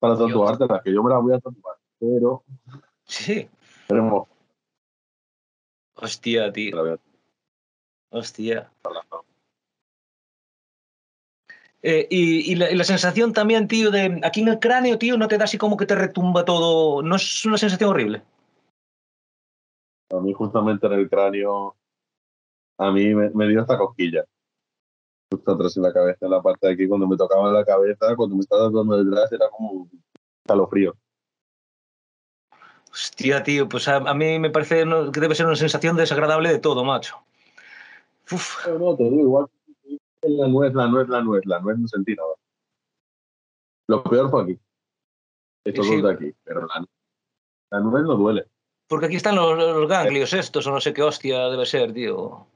para 0.00 0.18
tatuártela, 0.18 0.80
que 0.82 0.92
yo 0.92 1.04
me 1.04 1.10
la 1.10 1.18
voy 1.18 1.34
a 1.34 1.38
tatuar. 1.38 1.76
Pero. 2.00 2.42
Sí. 3.04 3.48
Esperemos. 3.82 4.26
Hostia, 5.94 6.52
tío. 6.52 6.98
Hostia. 8.10 8.70
Eh, 11.82 12.06
y, 12.10 12.52
y, 12.52 12.56
la, 12.56 12.70
y, 12.70 12.74
la, 12.74 12.84
sensación 12.84 13.32
también, 13.32 13.68
tío, 13.68 13.90
de 13.90 14.20
aquí 14.24 14.40
en 14.40 14.48
el 14.48 14.58
cráneo, 14.58 14.98
tío, 14.98 15.16
no 15.16 15.28
te 15.28 15.38
da 15.38 15.44
así 15.44 15.58
como 15.58 15.76
que 15.76 15.86
te 15.86 15.94
retumba 15.94 16.44
todo. 16.44 17.02
¿No 17.02 17.16
es 17.16 17.44
una 17.44 17.58
sensación 17.58 17.90
horrible? 17.90 18.22
A 20.10 20.20
mí, 20.20 20.32
justamente 20.32 20.86
en 20.86 20.94
el 20.94 21.08
cráneo, 21.08 21.76
a 22.78 22.90
mí 22.90 23.14
me, 23.14 23.30
me 23.30 23.48
dio 23.48 23.60
esta 23.60 23.78
cosquilla. 23.78 24.24
Justo 25.30 25.52
atrás 25.52 25.76
en 25.76 25.82
la 25.82 25.92
cabeza, 25.92 26.24
en 26.24 26.30
la 26.30 26.42
parte 26.42 26.66
de 26.66 26.72
aquí, 26.72 26.88
cuando 26.88 27.06
me 27.06 27.16
tocaba 27.16 27.52
la 27.52 27.64
cabeza, 27.64 28.16
cuando 28.16 28.34
me 28.34 28.40
estaba 28.40 28.70
dando 28.70 29.04
detrás, 29.04 29.30
era 29.30 29.48
como 29.50 29.88
calofrío. 30.46 30.96
Hostia, 32.90 33.42
tío, 33.42 33.68
pues 33.68 33.86
a, 33.86 33.96
a 33.96 34.14
mí 34.14 34.38
me 34.38 34.50
parece 34.50 34.86
no, 34.86 35.12
que 35.12 35.20
debe 35.20 35.34
ser 35.34 35.46
una 35.46 35.56
sensación 35.56 35.96
desagradable 35.96 36.48
de 36.48 36.58
todo, 36.58 36.82
macho. 36.84 37.22
Uf. 38.30 38.66
No, 38.66 38.78
no, 38.78 38.96
te 38.96 39.04
digo, 39.04 39.20
igual 39.22 39.46
la 40.22 40.48
nuez, 40.48 40.74
la 40.74 40.88
nuez, 40.88 41.08
la 41.08 41.22
nuez, 41.22 41.46
la 41.46 41.60
nuez 41.60 41.78
no 41.78 41.88
sentí 41.88 42.14
nada. 42.14 42.34
Lo 43.86 44.02
peor 44.02 44.30
fue 44.30 44.42
aquí. 44.42 44.60
Estos 45.64 45.86
sí. 45.86 46.00
dos 46.00 46.02
de 46.04 46.14
aquí, 46.14 46.36
pero 46.44 46.66
la, 46.66 46.84
la 47.70 47.80
nuez 47.80 48.04
no 48.04 48.16
duele. 48.16 48.46
Porque 48.88 49.06
aquí 49.06 49.16
están 49.16 49.36
los, 49.36 49.56
los 49.56 49.88
ganglios 49.88 50.32
estos, 50.32 50.66
o 50.66 50.70
no 50.70 50.80
sé 50.80 50.92
qué 50.92 51.02
hostia 51.02 51.48
debe 51.48 51.66
ser, 51.66 51.92
tío. 51.92 52.46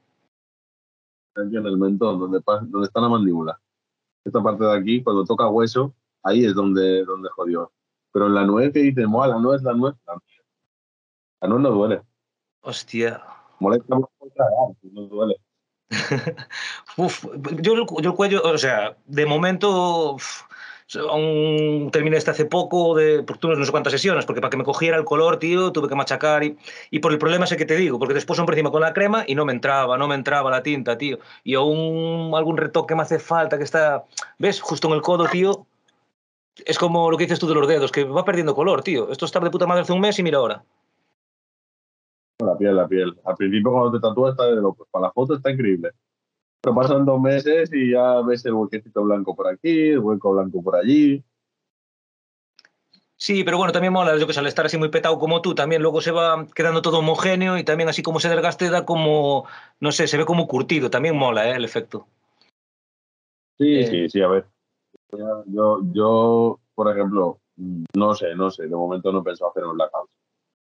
Aquí 1.35 1.57
en 1.57 1.67
el 1.67 1.77
mentón, 1.77 2.19
donde, 2.19 2.41
donde 2.45 2.87
está 2.87 3.01
la 3.01 3.09
mandíbula. 3.09 3.61
Esta 4.25 4.43
parte 4.43 4.65
de 4.65 4.77
aquí, 4.77 5.03
cuando 5.03 5.25
toca 5.25 5.49
hueso, 5.49 5.95
ahí 6.23 6.45
es 6.45 6.55
donde, 6.55 7.05
donde 7.05 7.29
jodió. 7.31 7.73
Pero 8.13 8.27
en 8.27 8.35
la 8.35 8.45
nuez 8.45 8.73
que 8.73 8.81
dice, 8.81 9.07
moa, 9.07 9.27
la 9.27 9.39
nuez, 9.39 9.63
la 9.63 9.75
nuez, 9.75 9.95
la 10.07 10.15
nuez. 10.15 10.45
La 11.41 11.49
nuez 11.49 11.63
no 11.63 11.71
duele. 11.71 12.03
Hostia. 12.61 13.23
Molesta 13.59 13.97
tragar, 14.35 14.77
no 14.83 15.03
duele. 15.03 15.37
uf, 16.97 17.25
yo, 17.61 17.87
yo 18.01 18.11
el 18.11 18.15
cuello, 18.15 18.43
o 18.43 18.59
sea, 18.59 18.97
de 19.07 19.27
momento 19.27 20.15
uf, 20.15 20.43
aún 20.97 21.91
terminé 21.93 22.17
este 22.17 22.31
hace 22.31 22.45
poco 22.45 22.95
de 22.95 23.23
por 23.23 23.43
no 23.45 23.65
sé 23.65 23.71
cuántas 23.71 23.93
sesiones, 23.93 24.25
porque 24.25 24.41
para 24.41 24.51
que 24.51 24.57
me 24.57 24.65
cogiera 24.65 24.97
el 24.97 25.05
color, 25.05 25.39
tío, 25.39 25.73
tuve 25.73 25.89
que 25.89 25.95
machacar 25.95 26.45
y, 26.45 26.57
y 26.91 26.99
por 26.99 27.13
el 27.13 27.19
problema 27.19 27.45
ese 27.45 27.57
que 27.57 27.65
te 27.65 27.77
digo, 27.77 27.99
porque 27.99 28.15
después 28.15 28.39
por 28.41 28.51
encima 28.51 28.71
con 28.71 28.81
la 28.81 28.93
crema 28.93 29.25
y 29.27 29.35
no 29.35 29.45
me 29.45 29.53
entraba, 29.53 29.97
no 29.99 30.09
me 30.09 30.15
entraba 30.15 30.51
la 30.51 30.63
tinta, 30.63 30.99
tío. 30.99 31.19
Y 31.45 31.55
aún 31.55 32.33
algún 32.35 32.57
retoque 32.57 32.95
me 32.95 33.03
hace 33.03 33.19
falta 33.19 33.59
que 33.59 33.65
está, 33.65 34.05
¿ves? 34.39 34.61
Justo 34.61 34.89
en 34.89 34.95
el 34.95 35.03
codo, 35.03 35.27
tío. 35.29 35.67
Es 36.67 36.79
como 36.79 37.11
lo 37.11 37.17
que 37.17 37.25
dices 37.25 37.39
tú 37.39 37.49
de 37.49 37.55
los 37.55 37.67
dedos, 37.67 37.93
que 37.93 38.05
va 38.05 38.25
perdiendo 38.25 38.55
color, 38.55 38.83
tío. 38.83 39.11
Esto 39.11 39.25
está 39.25 39.41
de 39.41 39.51
puta 39.51 39.67
madre 39.67 39.83
hace 39.83 39.93
un 39.93 40.01
mes 40.01 40.19
y 40.19 40.23
mira 40.23 40.39
ahora. 40.39 40.63
La 42.47 42.57
piel, 42.57 42.77
la 42.77 42.89
piel. 42.89 43.19
Al 43.25 43.37
principio 43.37 43.73
cuando 43.73 43.93
te 43.93 44.01
tatúas 44.01 44.33
está 44.33 44.47
de 44.47 44.57
locos. 44.57 44.89
Para 44.91 45.07
la 45.07 45.13
foto 45.13 45.35
está 45.35 45.51
increíble. 45.51 45.93
Pero 46.61 46.75
pasan 46.75 47.05
dos 47.05 47.21
meses 47.21 47.71
y 47.73 47.93
ya 47.93 48.21
ves 48.23 48.45
el 48.47 48.55
huequecito 48.55 49.03
blanco 49.03 49.35
por 49.35 49.49
aquí, 49.49 49.89
el 49.91 49.99
hueco 49.99 50.33
blanco 50.33 50.63
por 50.63 50.77
allí. 50.77 51.25
Sí, 53.17 53.45
pero 53.45 53.57
bueno, 53.57 53.73
también 53.73 53.93
mola, 53.93 54.17
yo 54.19 54.27
que 54.27 54.33
sé, 54.33 54.41
al 54.41 54.49
estar 54.49 54.67
así 54.67 54.77
muy 54.77 54.89
petado 54.89 55.19
como 55.19 55.43
tú, 55.43 55.55
también 55.55 55.81
luego 55.81 56.01
se 56.01 56.11
va 56.11 56.45
quedando 56.55 56.83
todo 56.83 56.99
homogéneo 56.99 57.57
y 57.57 57.63
también 57.63 57.89
así 57.89 58.03
como 58.03 58.19
se 58.19 58.29
desgaste 58.29 58.69
da 58.69 58.85
como, 58.85 59.47
no 59.79 59.93
sé, 59.93 60.09
se 60.09 60.19
ve 60.19 60.25
como 60.25 60.49
curtido, 60.49 60.91
también 60.91 61.17
mola 61.17 61.49
¿eh? 61.49 61.55
el 61.55 61.65
efecto. 61.65 62.09
Sí, 63.59 63.79
eh... 63.79 63.87
sí, 63.87 64.09
sí, 64.09 64.21
a 64.23 64.29
ver. 64.29 64.47
Yo, 65.47 65.83
yo, 65.93 66.59
por 66.75 66.91
ejemplo, 66.91 67.39
no 67.95 68.15
sé, 68.15 68.35
no 68.35 68.51
sé, 68.51 68.65
de 68.65 68.75
momento 68.75 69.13
no 69.13 69.21
he 69.21 69.25
pensado 69.25 69.51
hacer 69.51 69.67
un 69.67 69.75
blackout 69.75 70.11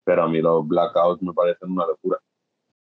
pero 0.07 0.23
a 0.23 0.29
mí 0.29 0.41
los 0.41 0.67
blackouts 0.67 1.21
me 1.21 1.33
parecen 1.33 1.73
una 1.73 1.85
locura. 1.85 2.21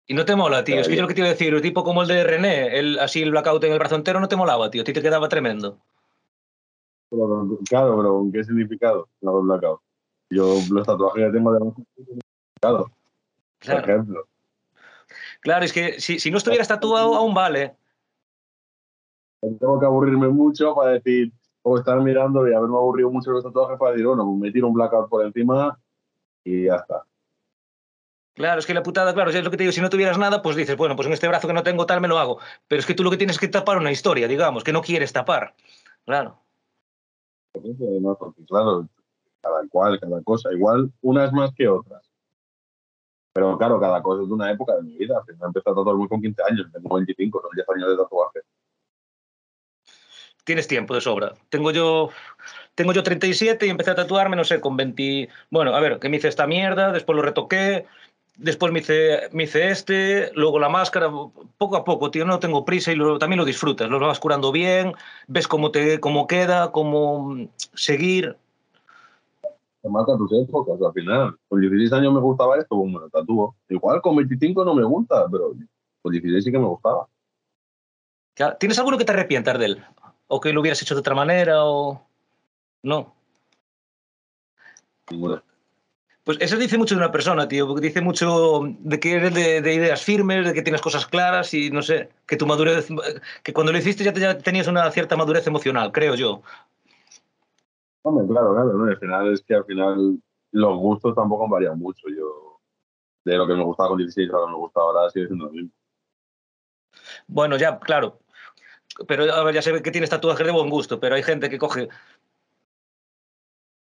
Y 0.06 0.14
no 0.14 0.26
te 0.26 0.36
mola, 0.36 0.66
tío. 0.66 0.82
Es 0.82 0.88
que 0.90 0.98
yo 0.98 1.02
lo 1.02 1.08
que 1.08 1.14
te 1.14 1.22
iba 1.22 1.30
a 1.30 1.32
decir, 1.32 1.56
un 1.56 1.62
tipo 1.62 1.84
como 1.84 2.02
el 2.02 2.10
de 2.10 2.26
René, 2.26 2.78
el, 2.78 3.00
así 3.00 3.24
el 3.24 3.32
blackout 3.32 3.64
en 3.64 3.72
el 3.72 3.80
brazo 3.80 3.96
entero 3.96 4.20
no 4.20 4.28
te 4.28 4.36
molaba, 4.36 4.70
tío. 4.70 4.82
A 4.82 4.86
ti 4.86 4.92
te 4.92 5.02
quedaba 5.02 5.30
tremendo. 5.30 5.80
Pero, 7.10 7.58
claro, 7.70 7.96
pero 7.98 8.10
¿con 8.16 8.32
qué 8.34 8.44
significado 8.44 9.08
los 9.22 9.44
blackouts? 9.46 9.82
Yo 10.30 10.58
los 10.70 10.86
tatuajes 10.86 11.26
que 11.26 11.32
tengo 11.32 11.54
de. 11.54 11.72
Claro. 12.60 12.92
Por 13.66 13.76
ejemplo. 13.76 14.28
Claro, 15.40 15.64
es 15.64 15.72
que 15.72 16.02
si, 16.02 16.20
si 16.20 16.30
no 16.30 16.38
estuvieras 16.38 16.68
tatuado, 16.68 17.16
aún 17.16 17.34
vale. 17.34 17.78
Tengo 19.40 19.80
que 19.80 19.86
aburrirme 19.86 20.28
mucho 20.28 20.76
para 20.76 20.92
decir, 20.92 21.32
o 21.62 21.78
estar 21.78 22.00
mirando 22.02 22.46
y 22.48 22.54
haberme 22.54 22.76
aburrido 22.76 23.10
mucho 23.10 23.32
los 23.32 23.44
tatuajes 23.44 23.80
para 23.80 23.92
decir, 23.92 24.06
bueno, 24.06 24.30
me 24.34 24.52
tiro 24.52 24.68
un 24.68 24.74
blackout 24.74 25.08
por 25.08 25.26
encima 25.26 25.80
y 26.46 26.66
ya 26.66 26.76
está. 26.76 27.04
Claro, 28.36 28.60
es 28.60 28.66
que 28.66 28.74
la 28.74 28.84
putada, 28.84 29.14
claro, 29.14 29.32
es 29.32 29.44
lo 29.44 29.50
que 29.50 29.58
te 29.58 29.64
digo, 29.64 29.72
si 29.72 29.82
no 29.82 29.90
tuvieras 29.90 30.18
nada, 30.18 30.42
pues 30.42 30.56
dices, 30.56 30.76
bueno, 30.76 30.96
pues 30.96 31.08
en 31.08 31.14
este 31.14 31.28
brazo 31.28 31.48
que 31.48 31.54
no 31.54 31.64
tengo 31.64 31.86
tal 31.86 32.02
me 32.02 32.08
lo 32.08 32.20
hago. 32.20 32.40
Pero 32.68 32.80
es 32.82 32.86
que 32.86 32.94
tú 32.94 33.04
lo 33.04 33.10
que 33.10 33.18
tienes 33.18 33.40
que 33.40 33.48
tapar 33.48 33.78
una 33.78 33.92
historia, 33.92 34.28
digamos, 34.28 34.64
que 34.64 34.74
no 34.74 34.82
quieres 34.82 35.14
tapar. 35.14 35.56
Claro. 36.06 36.40
No, 38.02 38.18
porque 38.18 38.46
claro, 38.46 38.90
cada 39.42 39.68
cual, 39.70 40.00
cada 40.00 40.22
cosa. 40.22 40.52
Igual 40.52 40.92
unas 41.02 41.32
más 41.32 41.54
que 41.56 41.68
otras. 41.68 42.12
Pero 43.34 43.58
claro, 43.58 43.80
cada 43.80 44.02
cosa 44.02 44.24
es 44.24 44.28
de 44.28 44.34
una 44.34 44.52
época 44.52 44.76
de 44.76 44.84
mi 44.84 44.98
vida. 44.98 45.22
Me 45.28 45.46
empecé 45.46 45.70
a 45.70 45.74
tatuar 45.74 45.96
con 46.10 46.22
15 46.22 46.42
años, 46.50 46.68
tengo 46.74 46.96
25, 46.96 47.42
son 47.42 47.52
10 47.54 47.70
años 47.70 47.90
de 47.90 47.98
tatuaje. 48.04 48.40
Tienes 50.46 50.68
tiempo 50.68 50.96
de 50.96 51.02
sobra. 51.02 51.34
Tengo 51.50 51.72
yo 51.72 52.10
tengo 52.76 52.92
yo 52.92 53.04
37 53.04 53.66
y 53.66 53.70
empecé 53.70 53.92
a 53.92 53.96
tatuarme, 53.96 54.36
no 54.36 54.44
sé, 54.44 54.60
con 54.60 54.76
20... 54.76 55.30
Bueno, 55.50 55.74
a 55.74 55.80
ver, 55.80 55.98
que 56.00 56.10
me 56.10 56.18
hice 56.18 56.28
esta 56.28 56.46
mierda, 56.46 56.92
después 56.92 57.16
lo 57.16 57.22
retoqué, 57.22 57.86
después 58.36 58.74
me 58.74 58.80
hice, 58.80 59.30
me 59.32 59.44
hice 59.44 59.70
este, 59.70 60.32
luego 60.34 60.60
la 60.60 60.68
máscara, 60.68 61.10
poco 61.58 61.78
a 61.78 61.86
poco, 61.86 62.12
tío, 62.12 62.26
no 62.26 62.40
tengo 62.40 62.66
prisa 62.66 62.92
y 62.92 62.96
lo, 62.96 63.18
también 63.18 63.40
lo 63.40 63.46
disfrutas, 63.46 63.90
lo 63.90 64.00
vas 64.00 64.20
curando 64.20 64.52
bien, 64.52 64.94
ves 65.28 65.48
cómo, 65.48 65.72
te, 65.72 66.02
cómo 66.02 66.28
queda, 66.28 66.74
cómo 66.74 67.48
seguir. 67.74 68.36
Te 69.82 69.90
marca 69.90 70.18
tus 70.18 70.34
épocas 70.34 70.78
al 70.86 70.94
final. 70.94 71.38
Con 71.48 71.62
16 71.62 71.94
años 71.94 72.14
me 72.14 72.20
gustaba 72.20 72.58
esto, 72.58 72.76
pues 72.76 72.92
me 72.92 73.00
lo 73.00 73.10
tatúo. 73.10 73.56
Igual 73.70 74.02
con 74.02 74.18
25 74.18 74.66
no 74.66 74.74
me 74.74 74.84
gusta, 74.84 75.28
pero 75.32 75.54
con 76.02 76.12
16 76.12 76.44
sí 76.44 76.52
que 76.52 76.60
me 76.60 76.66
gustaba. 76.66 77.08
¿Tienes 78.60 78.78
alguno 78.80 78.98
que 78.98 79.06
te 79.06 79.14
arrepientas 79.14 79.58
de 79.60 79.66
él? 79.66 79.86
¿O 80.28 80.40
que 80.40 80.54
lo 80.54 80.62
hubieras 80.62 80.82
hecho 80.82 80.96
de 80.96 81.02
otra 81.02 81.16
manera? 81.16 81.66
o 81.66 82.02
no. 82.84 83.16
Ninguna. 85.10 85.44
Pues 86.24 86.40
eso 86.42 86.58
dice 86.58 86.80
mucho 86.80 86.96
de 86.96 87.02
una 87.02 87.12
persona, 87.12 87.48
tío, 87.48 87.68
porque 87.68 87.86
dice 87.86 88.02
mucho 88.02 88.62
de 88.80 89.00
que 89.00 89.14
eres 89.14 89.34
de, 89.36 89.62
de, 89.62 89.74
ideas 89.76 90.04
firmes, 90.04 90.44
de 90.44 90.54
que 90.54 90.64
tienes 90.64 90.82
cosas 90.82 91.06
claras 91.06 91.54
y 91.54 91.70
no 91.70 91.84
sé, 91.84 92.10
que 92.26 92.36
tu 92.36 92.48
madurez, 92.48 92.88
que 93.44 93.54
cuando 93.54 93.72
lo 93.72 93.78
hiciste 93.78 94.04
ya, 94.04 94.12
te, 94.12 94.20
ya 94.22 94.36
tenías 94.36 94.66
una 94.68 94.90
cierta 94.90 95.16
madurez 95.16 95.46
emocional, 95.46 95.92
creo 95.92 96.16
yo. 96.16 96.42
Hombre, 98.02 98.26
claro, 98.28 98.56
claro, 98.56 98.74
¿no? 98.74 98.86
al 98.86 98.98
final 98.98 99.34
es 99.34 99.44
que 99.44 99.54
al 99.54 99.66
final 99.66 100.20
los 100.52 100.78
gustos 100.78 101.14
tampoco 101.14 101.48
variado 101.48 101.76
mucho. 101.76 102.08
Yo, 102.10 102.60
de 103.24 103.38
lo 103.38 103.46
que 103.46 103.54
me 103.54 103.64
gustaba 103.64 103.90
con 103.90 104.00
16 104.00 104.30
a 104.30 104.34
lo 104.34 104.46
que 104.46 104.52
me 104.52 104.58
gusta 104.58 104.80
ahora, 104.80 105.10
sigue 105.12 105.28
siendo 105.28 105.46
lo 105.46 105.52
mismo. 105.52 105.72
Bueno, 107.28 107.56
ya, 107.58 107.80
claro. 107.80 108.20
Pero 109.08 109.34
a 109.34 109.44
ver, 109.44 109.56
ya 109.56 109.62
sé 109.62 109.82
que 109.82 109.92
tienes 109.92 110.10
tatuajes 110.10 110.46
de 110.46 110.52
buen 110.52 110.70
gusto, 110.70 111.00
pero 111.00 111.16
hay 111.16 111.24
gente 111.24 111.50
que 111.50 111.58
coge 111.58 111.90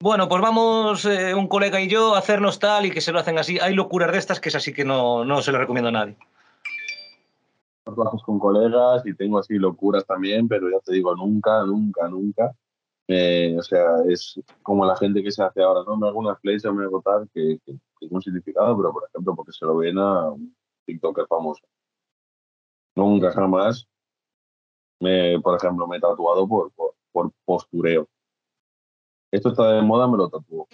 bueno, 0.04 0.28
pues 0.28 0.42
vamos 0.42 1.06
eh, 1.06 1.32
un 1.34 1.48
colega 1.48 1.80
y 1.80 1.88
yo 1.88 2.14
a 2.14 2.18
hacernos 2.18 2.58
tal 2.58 2.84
y 2.84 2.90
que 2.90 3.00
se 3.00 3.10
lo 3.10 3.20
hacen 3.20 3.38
así. 3.38 3.58
Hay 3.58 3.74
locuras 3.74 4.12
de 4.12 4.18
estas 4.18 4.38
que 4.38 4.50
es 4.50 4.54
así 4.54 4.74
que 4.74 4.84
no, 4.84 5.24
no 5.24 5.40
se 5.40 5.50
lo 5.50 5.56
recomiendo 5.56 5.88
a 5.88 5.92
nadie. 5.92 6.18
Trabajos 7.84 8.22
con 8.22 8.38
colegas 8.38 9.06
y 9.06 9.14
tengo 9.14 9.38
así 9.38 9.54
locuras 9.54 10.04
también, 10.04 10.46
pero 10.46 10.68
ya 10.70 10.78
te 10.80 10.92
digo, 10.92 11.16
nunca, 11.16 11.64
nunca, 11.64 12.06
nunca. 12.08 12.54
Eh, 13.08 13.56
o 13.58 13.62
sea, 13.62 13.82
es 14.06 14.38
como 14.62 14.84
la 14.84 14.94
gente 14.96 15.22
que 15.22 15.32
se 15.32 15.42
hace 15.42 15.62
ahora, 15.62 15.80
¿no? 15.86 15.96
Me 15.96 16.08
hago 16.08 16.18
una 16.18 16.36
flecha, 16.36 16.70
me 16.70 16.84
hago 16.84 17.00
tal, 17.00 17.26
que, 17.32 17.58
que, 17.64 17.72
que 17.72 17.78
tiene 18.00 18.16
un 18.16 18.22
significado, 18.22 18.76
pero 18.76 18.92
por 18.92 19.08
ejemplo, 19.08 19.34
porque 19.34 19.52
se 19.52 19.64
lo 19.64 19.76
ven 19.76 19.96
a 19.96 20.28
un 20.32 20.54
TikToker 20.84 21.26
famoso. 21.26 21.64
Nunca, 22.94 23.32
jamás, 23.32 23.88
me, 25.00 25.40
por 25.40 25.56
ejemplo, 25.56 25.86
me 25.86 25.96
he 25.98 26.00
tatuado 26.00 26.46
por, 26.48 26.72
por, 26.72 26.94
por 27.12 27.32
postureo 27.44 28.08
esto 29.34 29.48
está 29.48 29.72
de 29.72 29.82
moda, 29.82 30.06
me 30.06 30.16
lo 30.16 30.28
tatúo. 30.30 30.68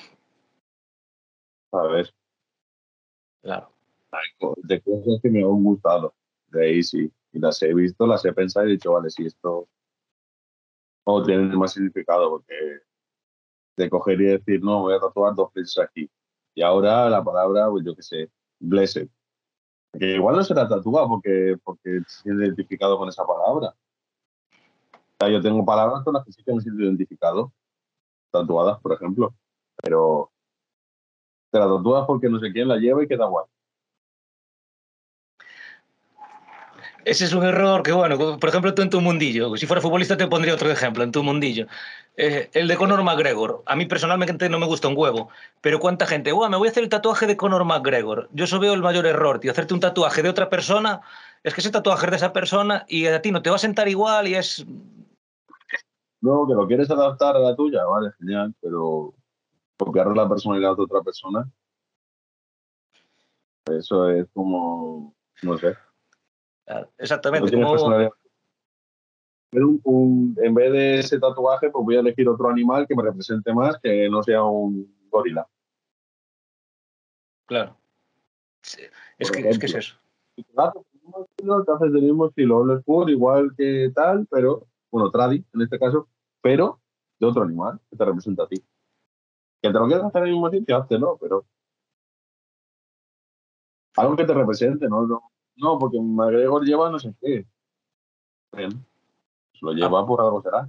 ¿Sabes? 1.71 2.14
Claro. 3.41 3.73
De 4.64 4.83
cosas 4.83 5.18
que 5.23 5.31
me 5.31 5.39
han 5.39 5.64
gustado. 5.64 6.12
De 6.49 6.66
ahí 6.66 6.83
sí. 6.83 7.11
y 7.33 7.39
las 7.39 7.62
he 7.62 7.73
visto, 7.73 8.07
las 8.07 8.23
he 8.27 8.35
pensado 8.35 8.66
y 8.66 8.71
he 8.71 8.73
dicho, 8.73 8.93
vale, 8.93 9.09
si 9.09 9.25
esto 9.25 9.66
o 11.05 11.23
tiene 11.23 11.57
más 11.57 11.73
significado, 11.73 12.29
porque 12.29 12.55
de 13.79 13.89
coger 13.89 14.21
y 14.21 14.25
decir, 14.27 14.62
no, 14.62 14.83
voy 14.83 14.95
a 14.95 15.01
tatuar 15.01 15.35
dos 15.35 15.51
veces 15.55 15.79
aquí. 15.79 16.11
Y 16.55 16.61
ahora 16.61 17.09
la 17.09 17.25
palabra, 17.25 17.71
pues 17.71 17.83
yo 17.83 17.97
qué 17.97 18.03
sé, 18.03 18.31
blessed. 18.59 19.09
Que 19.99 20.16
igual 20.16 20.37
no 20.37 20.45
será 20.45 20.68
tatuado 20.68 21.09
porque, 21.09 21.57
porque 21.64 22.03
se 22.07 22.29
identificado 22.29 22.99
con 22.99 23.09
esa 23.09 23.25
palabra. 23.27 23.75
Yo 25.29 25.41
tengo 25.43 25.64
palabras 25.64 26.03
con 26.03 26.14
las 26.14 26.25
que 26.25 26.33
sí 26.33 26.43
que 26.43 26.55
me 26.55 26.62
siento 26.62 26.83
identificado, 26.83 27.53
tatuadas, 28.31 28.81
por 28.81 28.95
ejemplo, 28.95 29.35
pero 29.77 30.31
te 31.51 31.59
la 31.59 31.66
tatúas 31.66 32.07
porque 32.07 32.29
no 32.29 32.39
sé 32.39 32.53
quién 32.53 32.68
la 32.68 32.77
lleva 32.77 33.03
y 33.03 33.09
queda 33.09 33.27
guay. 33.27 33.45
Ese 37.05 37.25
es 37.25 37.33
un 37.33 37.45
error 37.45 37.83
que, 37.83 37.93
bueno, 37.93 38.39
por 38.39 38.49
ejemplo, 38.49 38.75
tú 38.75 38.83
en 38.83 38.91
tu 38.91 39.01
mundillo, 39.01 39.57
si 39.57 39.66
fuera 39.66 39.81
futbolista 39.81 40.16
te 40.16 40.27
pondría 40.27 40.55
otro 40.55 40.71
ejemplo, 40.71 41.03
en 41.03 41.12
tu 41.12 41.23
mundillo. 41.23 41.66
Eh, 42.16 42.51
el 42.53 42.68
de 42.68 42.77
Conor 42.77 43.03
McGregor. 43.03 43.62
A 43.64 43.75
mí 43.75 43.87
personalmente 43.87 44.49
no 44.51 44.59
me 44.59 44.66
gusta 44.66 44.89
un 44.89 44.97
huevo, 44.97 45.31
pero 45.62 45.81
¿cuánta 45.81 46.07
gente? 46.07 46.33
me 46.33 46.57
voy 46.57 46.68
a 46.68 46.71
hacer 46.71 46.83
el 46.83 46.91
tatuaje 46.91 47.27
de 47.27 47.37
Conor 47.37 47.64
McGregor. 47.64 48.29
Yo 48.33 48.45
eso 48.45 48.59
veo 48.59 48.75
el 48.75 48.83
mayor 48.83 49.07
error, 49.07 49.41
tío. 49.41 49.51
Hacerte 49.51 49.73
un 49.73 49.81
tatuaje 49.81 50.23
de 50.23 50.29
otra 50.29 50.51
persona, 50.51 51.01
es 51.43 51.55
que 51.55 51.62
ese 51.62 51.71
tatuaje 51.71 52.07
es 52.07 52.11
de 52.11 52.16
esa 52.16 52.33
persona 52.35 52.85
y 52.87 53.07
a 53.07 53.23
ti 53.23 53.33
no 53.33 53.41
te 53.41 53.49
va 53.49 53.57
a 53.57 53.61
sentar 53.61 53.89
igual 53.89 54.29
y 54.29 54.35
es... 54.35 54.66
No, 56.21 56.47
que 56.47 56.55
lo 56.55 56.66
quieres 56.66 56.91
adaptar 56.91 57.37
a 57.37 57.41
la 57.41 57.57
tuya, 57.57 57.85
vale, 57.85 58.12
genial, 58.18 58.55
pero 58.61 59.14
copiar 59.77 60.14
la 60.14 60.29
personalidad 60.29 60.77
de 60.77 60.83
otra 60.83 61.01
persona, 61.01 61.51
eso 63.66 64.11
es 64.11 64.27
como, 64.33 65.14
no 65.43 65.59
sé. 65.59 65.77
Exactamente. 66.99 67.55
en 69.53 70.55
vez 70.55 70.73
de 70.73 70.99
ese 71.01 71.18
tatuaje, 71.18 71.71
pues 71.71 71.85
voy 71.85 71.97
a 71.97 72.01
elegir 72.01 72.29
otro 72.29 72.49
animal 72.49 72.87
que 72.87 72.95
me 72.95 73.03
represente 73.03 73.53
más, 73.53 73.79
que 73.79 74.09
no 74.09 74.23
sea 74.23 74.45
un 74.45 74.95
gorila. 75.11 75.49
Claro. 77.47 77.77
Es, 79.18 79.31
que, 79.31 79.49
es 79.49 79.59
que, 79.59 79.66
es 79.66 79.75
eso. 79.75 79.97
Entonces 80.37 81.93
del 81.93 82.03
mismo 82.03 82.27
estilo, 82.27 82.64
igual 83.09 83.53
que 83.57 83.91
tal, 83.95 84.27
pero, 84.31 84.66
bueno, 84.91 85.11
tradi 85.11 85.45
en 85.55 85.62
este 85.62 85.78
caso, 85.78 86.09
pero 86.41 86.80
de 87.18 87.26
otro 87.26 87.43
animal 87.43 87.80
que 87.91 87.97
te 87.97 88.05
representa 88.05 88.45
a 88.45 88.49
ti. 88.49 88.57
Que 89.62 89.68
te 89.68 89.78
lo 89.78 89.86
quieras 89.86 90.07
hacer 90.07 90.22
en 90.22 90.28
el 90.28 90.32
mismo 90.34 90.51
sitio, 90.51 90.86
¿no? 90.99 91.16
pero 91.16 91.45
algo 93.97 94.16
que 94.16 94.24
te 94.24 94.34
represente, 94.34 94.88
¿no? 94.88 95.07
no 95.07 95.30
no, 95.61 95.78
porque 95.78 96.01
McGregor 96.01 96.64
lleva 96.64 96.91
no 96.91 96.99
sé 96.99 97.14
qué. 97.20 97.47
Bien. 98.57 98.84
Lo 99.61 99.72
lleva 99.72 100.01
ah. 100.01 100.07
por 100.07 100.20
algo 100.20 100.43
será. 100.43 100.68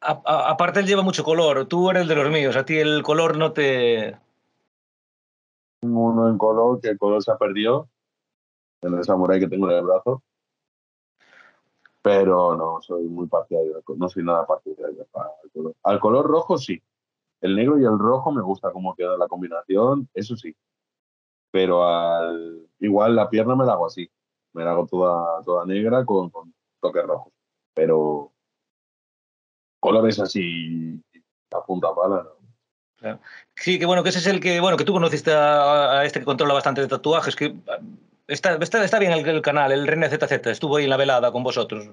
aparte 0.00 0.80
él 0.80 0.86
lleva 0.86 1.02
mucho 1.02 1.22
color. 1.22 1.66
Tú 1.66 1.90
eres 1.90 2.08
de 2.08 2.16
los 2.16 2.30
míos. 2.30 2.56
A 2.56 2.64
ti 2.64 2.78
el 2.78 3.02
color 3.02 3.36
no 3.36 3.52
te... 3.52 4.18
Uno 5.82 6.28
en 6.28 6.38
color, 6.38 6.80
que 6.80 6.88
el 6.88 6.98
color 6.98 7.22
se 7.22 7.32
ha 7.32 7.36
perdido. 7.36 7.88
En 8.80 8.94
el 8.94 9.04
samurai 9.04 9.38
que 9.38 9.48
tengo 9.48 9.70
en 9.70 9.76
el 9.76 9.84
brazo. 9.84 10.22
Pero 12.02 12.56
no, 12.56 12.82
soy 12.82 13.04
muy 13.04 13.28
partidario. 13.28 13.82
No 13.96 14.08
soy 14.08 14.24
nada 14.24 14.46
partidario 14.46 15.06
al 15.14 15.50
color. 15.52 15.74
Al 15.84 16.00
color 16.00 16.26
rojo 16.26 16.58
sí. 16.58 16.82
El 17.40 17.56
negro 17.56 17.78
y 17.78 17.84
el 17.84 17.98
rojo 17.98 18.32
me 18.32 18.42
gusta 18.42 18.72
cómo 18.72 18.94
queda 18.94 19.16
la 19.16 19.28
combinación. 19.28 20.08
Eso 20.14 20.36
sí 20.36 20.54
pero 21.52 21.86
al, 21.86 22.66
igual 22.80 23.14
la 23.14 23.30
pierna 23.30 23.54
me 23.54 23.64
la 23.64 23.74
hago 23.74 23.86
así, 23.86 24.10
me 24.54 24.64
la 24.64 24.72
hago 24.72 24.86
toda, 24.86 25.42
toda 25.44 25.64
negra 25.66 26.04
con, 26.04 26.30
con 26.30 26.52
toques 26.80 27.04
rojos, 27.04 27.32
pero 27.74 28.32
colores 29.78 30.18
así 30.18 31.00
a 31.52 31.62
punta 31.64 31.94
pala, 31.94 32.24
¿no? 32.24 32.42
Sí, 33.56 33.80
que 33.80 33.86
bueno, 33.86 34.02
que 34.02 34.10
ese 34.10 34.20
es 34.20 34.26
el 34.28 34.40
que, 34.40 34.60
bueno, 34.60 34.76
que 34.76 34.84
tú 34.84 34.92
conociste 34.92 35.32
a, 35.34 36.04
este 36.04 36.20
que 36.20 36.24
controla 36.24 36.54
bastante 36.54 36.80
de 36.80 36.88
tatuajes, 36.88 37.34
que 37.34 37.54
está, 38.32 38.54
está, 38.56 38.84
está 38.84 38.98
bien 38.98 39.12
el, 39.12 39.42
canal, 39.42 39.72
el 39.72 39.86
René 39.86 40.08
ZZ, 40.08 40.46
estuvo 40.46 40.76
ahí 40.76 40.84
en 40.84 40.90
la 40.90 40.96
velada 40.96 41.32
con 41.32 41.42
vosotros. 41.42 41.90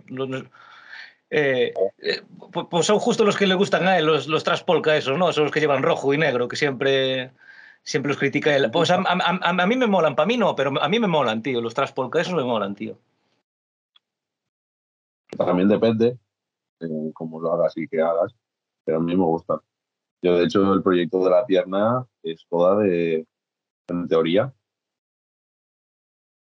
Eh, 1.31 1.73
eh, 1.99 2.21
pues 2.69 2.85
son 2.85 2.99
justo 2.99 3.23
los 3.23 3.37
que 3.37 3.45
le 3.45 3.53
gustan 3.55 3.87
a 3.87 3.97
él, 3.97 4.05
los, 4.05 4.27
los 4.27 4.43
traspolca 4.43 4.95
esos, 4.95 5.17
¿no? 5.17 5.31
Son 5.31 5.43
los 5.43 5.53
que 5.53 5.59
llevan 5.59 5.83
rojo 5.83 6.13
y 6.13 6.17
negro, 6.17 6.47
que 6.47 6.55
siempre 6.55 7.31
siempre 7.83 8.09
los 8.09 8.17
critica 8.17 8.55
él. 8.55 8.69
Pues 8.71 8.91
a, 8.91 8.97
mí 9.67 9.75
me 9.75 9.87
molan, 9.87 10.15
para 10.15 10.27
mí 10.27 10.37
no, 10.37 10.55
pero 10.55 10.71
a 10.81 10.89
mí 10.89 10.99
me 10.99 11.07
molan, 11.07 11.41
tío. 11.41 11.61
Los 11.61 11.73
Traspolka, 11.73 12.21
esos 12.21 12.33
me 12.33 12.43
molan, 12.43 12.75
tío. 12.75 12.97
También 15.37 15.67
depende 15.67 16.17
eh, 16.79 17.11
cómo 17.13 17.39
lo 17.39 17.53
hagas 17.53 17.77
y 17.77 17.87
qué 17.87 18.01
hagas, 18.01 18.35
pero 18.83 18.97
a 18.97 19.01
mí 19.01 19.15
me 19.15 19.23
gusta. 19.23 19.61
Yo, 20.21 20.37
de 20.37 20.45
hecho, 20.45 20.73
el 20.73 20.83
proyecto 20.83 21.23
de 21.23 21.29
la 21.29 21.45
pierna 21.45 22.05
es 22.23 22.45
toda 22.49 22.77
de, 22.77 23.25
en 23.87 24.07
teoría, 24.07 24.53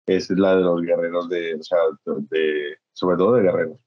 es 0.06 0.30
la 0.32 0.56
de 0.56 0.62
los 0.62 0.82
guerreros 0.82 1.30
de, 1.30 1.56
o 1.56 1.64
sea, 1.64 1.80
de, 2.06 2.78
sobre 2.94 3.18
todo 3.18 3.34
de 3.34 3.44
guerreros, 3.44 3.80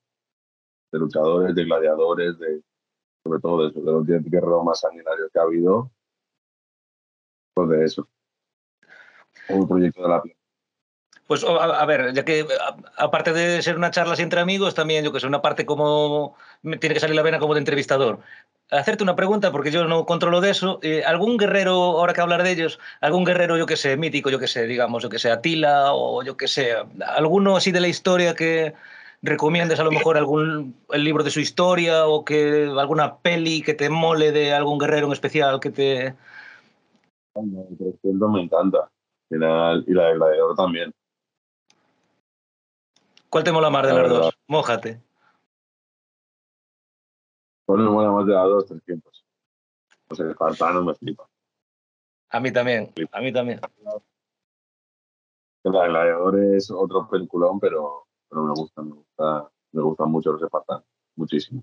de 0.93 0.99
luchadores, 0.99 1.55
de 1.55 1.65
gladiadores, 1.65 2.39
de, 2.39 2.63
sobre 3.23 3.41
todo 3.41 3.63
de, 3.63 3.69
eso, 3.69 3.81
de 3.81 3.93
los 3.93 4.07
10 4.07 4.25
guerreros 4.25 4.65
más 4.65 4.81
sanguinarios 4.81 5.31
que 5.33 5.39
ha 5.39 5.43
habido, 5.43 5.91
de 7.57 7.85
eso. 7.85 8.09
Un 9.49 9.67
proyecto 9.67 10.03
de 10.03 10.09
la 10.09 10.23
Pues 11.29 11.45
a, 11.45 11.85
ver, 11.85 12.15
ya 12.15 12.25
que 12.25 12.47
aparte 12.97 13.35
de 13.35 13.61
ser 13.61 13.77
una 13.77 13.91
charla 13.91 14.15
entre 14.17 14.41
amigos, 14.41 14.75
también 14.75 15.05
yo 15.05 15.13
que 15.13 15.21
sé, 15.21 15.27
una 15.27 15.43
parte 15.43 15.67
como 15.67 16.35
tiene 16.81 16.95
que 16.95 17.01
salir 17.01 17.15
la 17.15 17.23
vena 17.23 17.39
como 17.39 17.53
de 17.53 17.61
entrevistador. 17.61 18.21
Hacerte 18.71 19.03
una 19.03 19.15
pregunta, 19.15 19.53
porque 19.53 19.71
yo 19.71 19.85
no 19.85 20.07
controlo 20.07 20.41
de 20.41 20.49
eso. 20.49 20.79
Eh, 20.83 21.05
¿Algún 21.05 21.37
guerrero, 21.37 21.75
ahora 21.75 22.15
que 22.15 22.23
hablar 22.23 22.43
de 22.45 22.53
ellos, 22.53 22.79
algún 23.03 23.25
guerrero, 23.27 23.59
yo 23.59 23.67
que 23.67 23.77
sé, 23.77 23.99
mítico, 23.99 24.31
yo 24.31 24.39
que 24.39 24.49
sé, 24.49 24.67
digamos, 24.67 25.03
yo 25.03 25.11
que 25.11 25.19
sé, 25.19 25.31
Atila 25.31 25.93
o 25.93 26.23
yo 26.23 26.39
que 26.39 26.49
sé, 26.49 26.75
alguno 27.07 27.59
así 27.59 27.73
de 27.73 27.81
la 27.81 27.89
historia 27.89 28.35
que 28.35 28.73
recomiendes 29.21 29.81
a 29.81 29.85
lo 29.85 29.91
mejor 29.91 30.17
algún 30.17 30.77
el 30.91 31.05
libro 31.05 31.25
de 31.25 31.31
su 31.31 31.41
historia 31.41 32.07
o 32.07 32.25
que 32.25 32.73
alguna 32.79 33.19
peli 33.19 33.61
que 33.61 33.75
te 33.75 33.91
mole 33.91 34.33
de 34.33 34.55
algún 34.55 34.79
guerrero 34.79 35.09
en 35.09 35.13
especial 35.13 35.61
que 35.61 35.71
te, 35.71 36.15
me 38.31 38.41
encanta. 38.43 38.89
Y 39.29 39.37
la, 39.37 39.83
y 39.87 39.93
la 39.93 40.05
de 40.05 40.15
Gladiador 40.15 40.57
también. 40.57 40.95
¿Cuál 43.31 43.45
te 43.45 43.53
mola 43.53 43.71
más 43.71 43.87
de 43.87 43.93
las 43.93 44.09
dos? 44.09 44.39
Mójate. 44.47 45.03
Bueno, 47.67 47.85
me 47.85 47.91
mola 47.91 48.11
más 48.11 48.27
de 48.27 48.33
las 48.33 48.45
dos, 48.45 48.67
300. 48.67 49.25
O 50.11 50.15
sea, 50.15 50.25
el 50.25 50.31
Espartano 50.33 50.83
me 50.83 50.95
flipa. 50.95 51.29
A 52.31 52.41
mí 52.41 52.53
también, 52.53 52.93
a 53.13 53.21
mí 53.21 53.33
también. 53.33 53.61
El 55.65 55.73
Gladiador 55.73 56.39
es 56.55 56.71
otro 56.71 57.09
peliculón, 57.09 57.61
pero, 57.61 58.07
pero 58.29 58.45
me 58.45 58.53
gusta, 58.53 58.83
me 58.83 58.93
gusta, 58.93 59.51
me 59.73 59.83
gustan 59.83 60.11
mucho 60.11 60.33
los 60.33 60.43
espartanos, 60.43 60.85
muchísimo. 61.17 61.63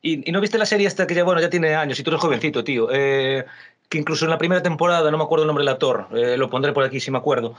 ¿Y, 0.00 0.30
no 0.30 0.40
viste 0.40 0.58
la 0.58 0.66
serie 0.66 0.86
esta 0.86 1.06
que 1.06 1.14
ya, 1.14 1.24
bueno, 1.24 1.40
ya 1.40 1.50
tiene 1.50 1.74
años 1.74 1.98
y 1.98 2.02
tú 2.02 2.10
eres 2.10 2.20
jovencito, 2.20 2.64
tío? 2.64 2.88
Eh, 2.90 3.44
que 3.88 3.98
incluso 3.98 4.24
en 4.24 4.30
la 4.30 4.38
primera 4.38 4.62
temporada, 4.62 5.10
no 5.10 5.18
me 5.18 5.24
acuerdo 5.24 5.44
el 5.44 5.48
nombre 5.48 5.62
del 5.62 5.72
actor, 5.72 6.08
eh, 6.12 6.36
lo 6.36 6.50
pondré 6.50 6.72
por 6.72 6.84
aquí 6.84 7.00
si 7.00 7.10
me 7.10 7.18
acuerdo, 7.18 7.54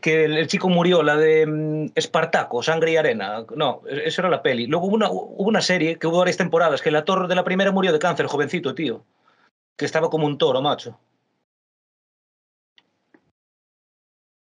que 0.00 0.24
el, 0.24 0.46
chico 0.46 0.68
murió, 0.68 1.02
la 1.02 1.16
de 1.16 1.46
mm, 1.46 1.92
Espartaco, 1.94 2.62
Sangre 2.62 2.92
y 2.92 2.96
Arena. 2.96 3.44
No, 3.54 3.82
e, 3.86 4.08
eso 4.08 4.22
era 4.22 4.30
la 4.30 4.42
peli. 4.42 4.66
Luego 4.66 4.86
hubo 4.86 4.94
una, 4.94 5.10
hubo 5.10 5.48
una 5.48 5.60
serie 5.60 5.98
que 5.98 6.06
hubo 6.06 6.18
varias 6.18 6.36
temporadas, 6.36 6.82
que 6.82 6.88
el 6.88 6.96
actor 6.96 7.28
de 7.28 7.34
la 7.34 7.44
primera 7.44 7.72
murió 7.72 7.92
de 7.92 7.98
cáncer, 7.98 8.26
jovencito, 8.26 8.74
tío. 8.74 9.04
Que 9.76 9.84
estaba 9.84 10.10
como 10.10 10.26
un 10.26 10.38
toro, 10.38 10.60
macho. 10.62 10.98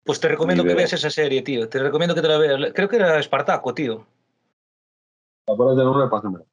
Pues 0.03 0.19
te 0.19 0.27
recomiendo 0.27 0.63
que 0.63 0.73
veas 0.73 0.93
esa 0.93 1.11
serie, 1.11 1.41
tío. 1.43 1.69
Te 1.69 1.79
recomiendo 1.79 2.15
que 2.15 2.21
te 2.21 2.27
la 2.27 2.37
veas. 2.37 2.73
Creo 2.73 2.89
que 2.89 2.95
era 2.95 3.19
Espartaco, 3.19 3.73
tío. 3.73 4.07
¿Te 5.45 5.53
acuerdas 5.53 5.77
del 5.77 5.85
nombre? 5.85 6.07
Pásamelo. 6.07 6.45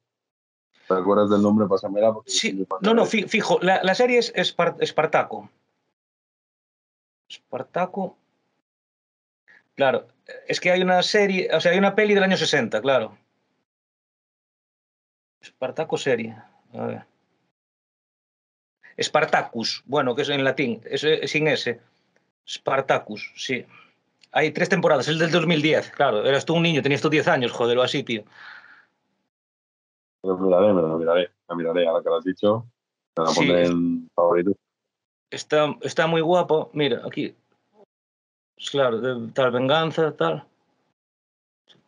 ¿Te 0.87 0.93
acuerdas 0.93 1.29
del 1.29 1.41
nombre? 1.41 1.67
Pásamela. 1.67 2.15
Sí, 2.25 2.65
no, 2.81 2.93
no, 2.93 3.05
fijo. 3.05 3.57
La, 3.61 3.81
la 3.81 3.95
serie 3.95 4.19
es 4.19 4.31
Espartaco. 4.35 5.49
Espartaco. 7.27 8.17
Claro, 9.77 10.07
es 10.47 10.59
que 10.59 10.71
hay 10.71 10.81
una 10.81 11.03
serie, 11.03 11.49
o 11.53 11.61
sea, 11.61 11.71
hay 11.71 11.77
una 11.77 11.93
peli 11.93 12.15
del 12.15 12.23
año 12.23 12.35
60, 12.35 12.81
claro. 12.81 13.15
Espartaco 15.39 15.97
serie. 15.99 16.35
A 16.73 16.85
ver. 16.87 17.05
Spartacus, 18.99 19.83
bueno, 19.85 20.15
que 20.15 20.23
es 20.23 20.29
en 20.29 20.43
latín, 20.43 20.81
es, 20.83 21.05
sin 21.29 21.47
S. 21.47 21.79
Spartacus, 22.49 23.31
sí. 23.35 23.63
Hay 24.31 24.49
tres 24.49 24.67
temporadas, 24.67 25.07
es 25.07 25.19
del 25.19 25.29
2010, 25.29 25.91
claro. 25.91 26.25
Eras 26.25 26.43
tú 26.43 26.55
un 26.55 26.63
niño, 26.63 26.81
tenías 26.81 27.01
tú 27.01 27.09
10 27.09 27.27
años, 27.27 27.51
joder, 27.51 27.77
o 27.77 27.83
así, 27.83 28.03
tío. 28.03 28.23
Me 30.23 30.31
la 30.31 30.37
miraré, 30.37 30.73
me 30.73 30.81
la 30.81 30.97
miraré, 30.97 31.29
la 31.47 31.55
miraré, 31.55 31.87
ahora 31.87 32.03
que 32.03 32.09
lo 32.09 32.15
has 32.15 32.23
dicho. 32.23 32.65
Me 33.15 33.25
la 33.25 33.31
pondré 33.31 33.65
en 33.67 34.09
favorito. 34.15 34.53
Está, 35.29 35.75
está 35.81 36.07
muy 36.07 36.21
guapo. 36.21 36.71
Mira, 36.73 37.03
aquí. 37.05 37.35
Pues 38.57 38.71
claro, 38.71 38.99
tal 39.33 39.51
venganza, 39.51 40.11
tal. 40.15 40.43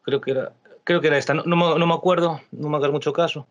Creo 0.04 0.22
que 0.22 0.32
era, 0.32 0.54
creo 0.84 1.02
que 1.02 1.08
era 1.08 1.18
esta. 1.18 1.34
No, 1.34 1.44
no, 1.44 1.56
me, 1.56 1.80
no 1.80 1.88
me 1.88 1.94
acuerdo, 1.96 2.42
no 2.52 2.70
me 2.70 2.78
hagas 2.78 2.92
mucho 2.92 3.12
caso. 3.12 3.48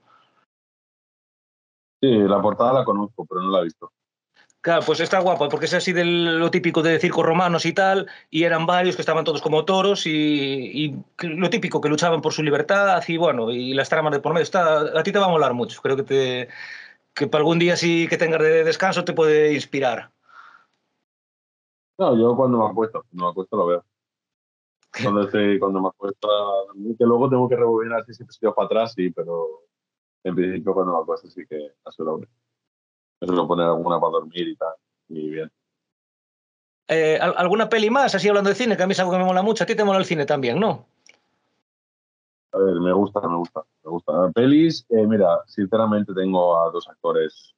Sí, 2.01 2.13
la 2.13 2.41
portada 2.41 2.73
la 2.75 2.85
conozco, 2.85 3.27
pero 3.27 3.43
no 3.43 3.51
la 3.51 3.61
he 3.61 3.65
visto. 3.65 3.91
Claro, 4.61 4.83
pues 4.87 5.01
está 5.01 5.19
guapo, 5.19 5.49
porque 5.49 5.67
es 5.67 5.75
así 5.75 5.93
de 5.93 6.05
lo 6.05 6.51
típico 6.51 6.83
de 6.83 7.01
circos 7.01 7.27
romanos 7.27 7.65
y 7.67 7.73
tal, 7.73 8.09
y 8.31 8.45
eran 8.45 8.67
varios 8.67 8.97
que 8.97 9.03
estaban 9.03 9.25
todos 9.25 9.43
como 9.43 9.65
toros 9.65 10.07
y, 10.07 10.11
y, 10.11 10.97
lo 11.27 11.51
típico, 11.51 11.81
que 11.81 11.89
luchaban 11.89 12.21
por 12.21 12.33
su 12.33 12.43
libertad 12.43 13.03
y 13.09 13.17
bueno, 13.17 13.51
y 13.51 13.75
las 13.75 13.89
tramas 13.89 14.13
de 14.13 14.21
por 14.21 14.33
medio. 14.33 14.45
Está, 14.45 14.99
a 14.99 15.03
ti 15.03 15.11
te 15.11 15.19
va 15.19 15.27
a 15.27 15.31
molar 15.31 15.55
mucho, 15.55 15.81
creo 15.81 15.97
que, 15.97 16.03
te, 16.03 16.49
que 17.15 17.27
para 17.29 17.41
algún 17.41 17.59
día 17.59 17.77
sí 17.77 18.07
que 18.09 18.17
tengas 18.17 18.43
de 18.43 18.65
descanso 18.65 19.05
te 19.05 19.13
puede 19.13 19.55
inspirar. 19.55 20.11
No, 21.99 22.17
yo 22.17 22.37
cuando 22.37 22.59
me 22.59 22.71
acuesto, 22.71 23.05
cuando 23.11 23.25
me 23.25 23.31
acuesto 23.31 23.57
lo 23.57 23.67
veo. 23.67 23.85
Cuando, 25.03 25.23
estoy, 25.23 25.59
cuando 25.59 25.83
me 25.83 25.89
acuesto, 25.89 26.29
que 26.97 27.05
luego 27.05 27.29
tengo 27.29 27.49
que 27.49 27.57
rebobinar 27.57 28.05
si 28.07 28.15
siempre 28.15 28.33
estoy 28.33 28.53
para 28.53 28.67
atrás, 28.67 28.93
sí, 28.95 29.11
pero 29.11 29.65
en 30.25 30.35
principio 30.35 30.75
cuando 30.75 30.95
me 30.95 31.03
acuesto 31.03 31.29
sí 31.29 31.45
que 31.47 31.73
la 31.85 31.93
suelo 31.93 32.19
ver. 32.19 32.29
Me 33.21 33.27
suelo 33.27 33.49
poner 33.49 33.67
alguna 33.67 34.01
para 34.01 34.13
dormir 34.13 34.49
y 34.49 34.57
tal, 34.57 34.75
y 35.09 35.31
bien. 35.31 35.53
Eh, 36.87 37.19
¿Alguna 37.21 37.69
peli 37.69 37.91
más, 37.91 38.15
así 38.15 38.29
hablando 38.29 38.49
de 38.49 38.57
cine, 38.57 38.77
que 38.77 38.83
a 38.83 38.87
mí 38.87 38.93
es 38.93 39.01
algo 39.01 39.13
que 39.13 39.19
me 39.19 39.25
mola 39.25 39.43
mucho? 39.43 39.65
A 39.65 39.67
ti 39.67 39.75
te 39.75 39.85
mola 39.85 39.99
el 39.99 40.05
cine 40.05 40.25
también, 40.25 40.59
¿no? 40.59 40.87
A 42.53 42.59
ver, 42.59 42.81
me 42.81 42.93
gusta, 42.93 43.21
me 43.29 43.37
gusta, 43.37 43.63
me 43.85 43.91
gusta. 43.91 44.31
Pelis, 44.33 44.87
eh, 44.89 45.07
mira, 45.07 45.43
sinceramente 45.47 46.15
tengo 46.15 46.59
a 46.59 46.71
dos 46.71 46.89
actores 46.89 47.55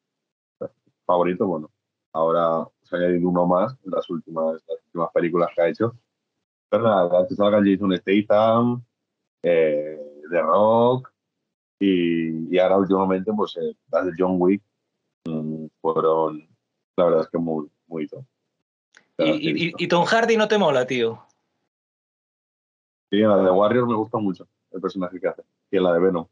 favoritos, 1.07 1.47
bueno, 1.47 1.70
ahora 2.12 2.66
se 2.91 2.97
ha 2.97 2.99
añadido 2.99 3.28
uno 3.28 3.47
más 3.47 3.76
en 3.84 3.93
las 3.93 4.11
últimas, 4.11 4.62
las 4.68 4.78
últimas 4.86 5.11
películas 5.14 5.51
que 5.55 5.62
ha 5.62 5.68
hecho. 5.68 5.95
Pero 6.68 6.84
nada, 6.84 7.26
que 7.26 7.34
salga 7.34 7.62
Jason 7.64 7.97
Statham, 7.97 8.82
eh, 9.43 9.99
The 10.30 10.43
Rock, 10.43 11.11
y, 11.78 12.55
y, 12.55 12.59
ahora 12.59 12.76
últimamente, 12.76 13.32
pues 13.34 13.57
eh, 13.57 13.74
las 13.91 14.05
de 14.05 14.12
John 14.16 14.36
Wick 14.38 14.62
mmm, 15.24 15.66
fueron, 15.80 16.47
la 16.97 17.05
verdad 17.05 17.20
es 17.22 17.28
que 17.28 17.38
muy, 17.38 17.70
muy 17.86 18.07
top. 18.07 18.24
¿Y, 19.18 19.68
y, 19.68 19.72
y, 19.76 19.88
Tom 19.88 20.05
Hardy 20.05 20.36
no 20.36 20.49
te 20.49 20.59
mola, 20.59 20.86
tío? 20.86 21.22
Sí, 23.11 23.20
en 23.20 23.28
la 23.28 23.38
de 23.38 23.51
Warriors 23.51 23.88
me 23.88 23.97
gusta 23.97 24.18
mucho 24.18 24.47
el 24.72 24.80
personaje 24.80 25.18
que 25.20 25.28
hace. 25.28 25.43
Y 25.70 25.76
en 25.76 25.82
la 25.82 25.93
de 25.93 26.01
Venom. 26.01 26.26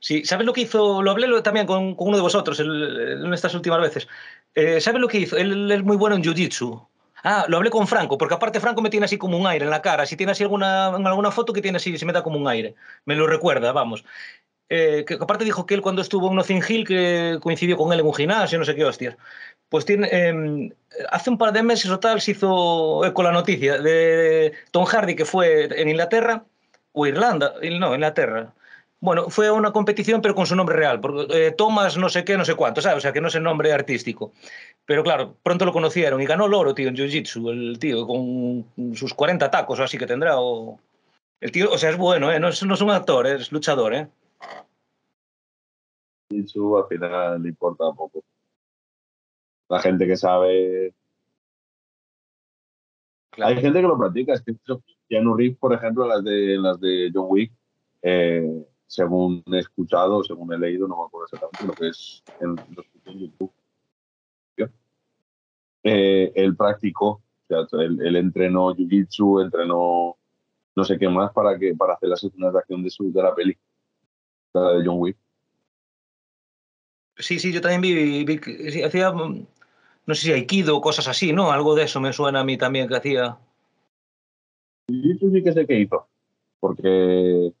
Sí, 0.00 0.24
¿sabes 0.24 0.46
lo 0.46 0.52
que 0.52 0.62
hizo? 0.62 1.02
Lo 1.02 1.10
hablé 1.10 1.42
también 1.42 1.66
con, 1.66 1.94
con 1.94 2.08
uno 2.08 2.16
de 2.16 2.22
vosotros 2.22 2.58
en 2.60 3.32
estas 3.32 3.54
últimas 3.54 3.80
veces. 3.80 4.08
Eh, 4.54 4.80
¿Sabes 4.80 5.00
lo 5.00 5.08
que 5.08 5.18
hizo? 5.18 5.36
Él, 5.36 5.70
es 5.70 5.82
muy 5.82 5.96
bueno 5.96 6.16
en 6.16 6.22
Jiu-Jitsu. 6.22 6.86
Ah, 7.22 7.44
lo 7.48 7.58
hablé 7.58 7.70
con 7.70 7.86
Franco, 7.86 8.16
porque 8.16 8.34
aparte 8.34 8.60
Franco 8.60 8.80
me 8.80 8.90
tiene 8.90 9.04
así 9.04 9.18
como 9.18 9.38
un 9.38 9.46
aire 9.46 9.64
en 9.64 9.70
la 9.70 9.82
cara. 9.82 10.06
Si 10.06 10.16
tiene 10.16 10.32
así 10.32 10.42
alguna, 10.42 10.86
alguna 10.86 11.30
foto 11.30 11.52
que 11.52 11.60
tiene 11.62 11.76
así, 11.76 11.96
se 11.98 12.06
me 12.06 12.12
da 12.12 12.22
como 12.22 12.38
un 12.38 12.48
aire. 12.48 12.74
Me 13.04 13.14
lo 13.14 13.26
recuerda, 13.26 13.72
vamos. 13.72 14.04
Eh, 14.70 15.04
que 15.06 15.14
aparte 15.14 15.44
dijo 15.44 15.66
que 15.66 15.74
él 15.74 15.82
cuando 15.82 16.00
estuvo 16.00 16.28
en 16.28 16.36
Notting 16.36 16.62
Hill, 16.66 16.86
que 16.86 17.38
coincidió 17.42 17.76
con 17.76 17.92
él 17.92 18.00
en 18.00 18.06
un 18.06 18.14
gimnasio, 18.14 18.58
no 18.58 18.64
sé 18.64 18.74
qué 18.74 18.84
hostias. 18.84 19.16
Pues 19.68 19.84
tiene, 19.84 20.08
eh, 20.12 20.72
hace 21.10 21.30
un 21.30 21.38
par 21.38 21.52
de 21.52 21.62
meses 21.62 21.90
o 21.90 22.00
tal 22.00 22.20
se 22.20 22.32
hizo 22.32 23.04
eco 23.04 23.22
la 23.22 23.32
noticia 23.32 23.78
de 23.78 24.52
Tom 24.70 24.84
Hardy, 24.84 25.16
que 25.16 25.24
fue 25.24 25.64
en 25.80 25.88
Inglaterra, 25.88 26.44
o 26.92 27.06
Irlanda, 27.06 27.54
no, 27.78 27.94
Inglaterra. 27.94 28.52
Bueno, 29.02 29.30
fue 29.30 29.46
a 29.46 29.54
una 29.54 29.72
competición, 29.72 30.20
pero 30.20 30.34
con 30.34 30.46
su 30.46 30.54
nombre 30.54 30.76
real, 30.76 31.00
porque, 31.00 31.26
eh, 31.30 31.52
Thomas 31.52 31.96
no 31.96 32.10
sé 32.10 32.22
qué, 32.22 32.36
no 32.36 32.44
sé 32.44 32.54
cuánto, 32.54 32.82
¿sabes? 32.82 32.98
O 32.98 33.00
sea, 33.00 33.12
que 33.14 33.22
no 33.22 33.28
es 33.28 33.34
el 33.34 33.42
nombre 33.42 33.72
artístico. 33.72 34.32
Pero 34.84 35.02
claro, 35.02 35.36
pronto 35.42 35.64
lo 35.64 35.72
conocieron 35.72 36.20
y 36.20 36.26
ganó 36.26 36.46
el 36.46 36.54
oro, 36.54 36.74
tío, 36.74 36.88
en 36.88 36.96
Jiu-Jitsu, 36.96 37.50
el 37.50 37.78
tío, 37.78 38.06
con 38.06 38.94
sus 38.94 39.14
40 39.14 39.50
tacos 39.50 39.80
o 39.80 39.84
así 39.84 39.96
que 39.96 40.06
tendrá. 40.06 40.38
O... 40.38 40.78
El 41.40 41.50
tío, 41.50 41.70
o 41.72 41.78
sea, 41.78 41.90
es 41.90 41.96
bueno, 41.96 42.30
¿eh? 42.30 42.38
No 42.38 42.48
es, 42.48 42.62
no 42.62 42.74
es 42.74 42.80
un 42.82 42.90
actor, 42.90 43.26
es 43.26 43.50
luchador, 43.52 43.94
¿eh? 43.94 44.08
Jiu-Jitsu 46.30 46.82
al 46.82 46.88
final 46.88 47.42
le 47.42 47.48
importa 47.48 47.84
poco. 47.96 48.22
La 49.70 49.80
gente 49.80 50.06
que 50.06 50.16
sabe. 50.16 50.92
Claro. 53.30 53.54
Hay 53.54 53.62
gente 53.62 53.80
que 53.80 53.86
lo 53.86 53.96
practica. 53.96 54.34
Es 54.34 54.42
que 54.42 54.54
Keanu 55.08 55.34
Reeves, 55.34 55.56
por 55.58 55.72
ejemplo, 55.72 56.06
las 56.06 56.22
de, 56.22 56.58
las 56.58 56.78
de 56.80 57.10
John 57.14 57.26
Wick, 57.28 57.52
eh, 58.02 58.66
según 58.90 59.44
he 59.46 59.58
escuchado, 59.58 60.24
según 60.24 60.52
he 60.52 60.58
leído, 60.58 60.88
no 60.88 60.96
me 60.96 61.04
acuerdo 61.04 61.26
exactamente 61.26 61.64
lo 61.64 61.74
que 61.74 61.88
es 61.90 62.24
en, 62.40 62.56
YouTube. 63.20 63.52
Eh, 65.82 66.32
él 66.34 66.56
practicó, 66.56 67.22
o 67.48 67.66
sea, 67.68 67.80
él, 67.80 68.00
él 68.04 68.16
entrenó 68.16 68.74
Jiu-Jitsu, 68.74 69.44
entrenó 69.44 70.18
no 70.74 70.84
sé 70.84 70.98
qué 70.98 71.08
más 71.08 71.32
para, 71.32 71.56
que, 71.56 71.72
para 71.74 71.94
hacer 71.94 72.08
las 72.08 72.22
escenas 72.24 72.52
de 72.52 72.58
acción 72.58 72.82
de, 72.82 72.90
su, 72.90 73.12
de 73.12 73.22
la 73.22 73.34
peli, 73.34 73.56
la 74.52 74.72
de 74.72 74.84
John 74.84 74.96
Wick. 74.98 75.16
Sí, 77.16 77.38
sí, 77.38 77.52
yo 77.52 77.60
también 77.60 77.80
vi, 77.80 78.24
vi 78.24 78.38
que 78.38 78.72
sí, 78.72 78.82
hacía, 78.82 79.12
no 79.12 80.14
sé 80.14 80.20
si 80.20 80.32
Aikido 80.32 80.76
o 80.76 80.80
cosas 80.80 81.06
así, 81.06 81.32
¿no? 81.32 81.52
Algo 81.52 81.76
de 81.76 81.84
eso 81.84 82.00
me 82.00 82.12
suena 82.12 82.40
a 82.40 82.44
mí 82.44 82.58
también 82.58 82.88
que 82.88 82.96
hacía. 82.96 83.38
Jiu-Jitsu 84.88 85.32
sí 85.32 85.42
que 85.44 85.52
sé 85.52 85.66
qué 85.66 85.78
hizo, 85.78 86.08
porque, 86.58 87.54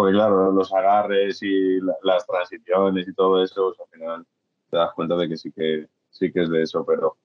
porque 0.00 0.14
claro, 0.14 0.50
los 0.50 0.72
agarres 0.72 1.42
y 1.42 1.78
la, 1.78 1.94
las 2.02 2.26
transiciones 2.26 3.06
y 3.06 3.12
todo 3.12 3.44
eso, 3.44 3.74
pues, 3.76 3.80
al 3.80 3.98
final 3.98 4.26
te 4.70 4.78
das 4.78 4.94
cuenta 4.94 5.14
de 5.14 5.28
que 5.28 5.36
sí 5.36 5.52
que 5.52 5.88
sí 6.08 6.32
que 6.32 6.40
es 6.40 6.48
de 6.48 6.62
eso, 6.62 6.86
pero 6.86 7.18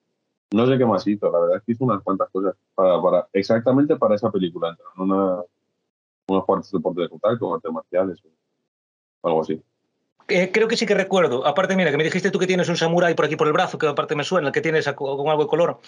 no 0.50 0.66
sé 0.66 0.76
qué 0.76 0.84
más 0.84 1.06
hizo, 1.06 1.32
la 1.32 1.38
verdad 1.38 1.56
es 1.56 1.62
que 1.62 1.72
hizo 1.72 1.84
unas 1.84 2.02
cuantas 2.02 2.28
cosas 2.28 2.54
para, 2.74 3.00
para 3.00 3.28
exactamente 3.32 3.96
para 3.96 4.14
esa 4.14 4.30
película, 4.30 4.76
en 4.94 5.02
una, 5.02 5.42
unos 6.28 6.44
cuantos 6.44 6.70
deportes 6.70 7.04
de 7.04 7.08
contacto, 7.08 7.54
artes 7.54 7.72
marciales 7.72 8.22
o 9.22 9.28
algo 9.28 9.40
así. 9.40 9.62
Eh, 10.28 10.50
creo 10.52 10.68
que 10.68 10.76
sí 10.76 10.84
que 10.84 10.94
recuerdo. 10.94 11.46
Aparte, 11.46 11.76
mira, 11.76 11.90
que 11.90 11.96
me 11.96 12.04
dijiste 12.04 12.30
tú 12.30 12.38
que 12.38 12.46
tienes 12.46 12.68
un 12.68 12.76
samurái 12.76 13.14
por 13.14 13.24
aquí 13.24 13.36
por 13.36 13.46
el 13.46 13.54
brazo, 13.54 13.78
que 13.78 13.86
aparte 13.86 14.16
me 14.16 14.24
suena, 14.24 14.48
el 14.48 14.52
que 14.52 14.60
tienes 14.60 14.86
con 14.92 15.28
algo 15.30 15.44
de 15.44 15.48
color. 15.48 15.80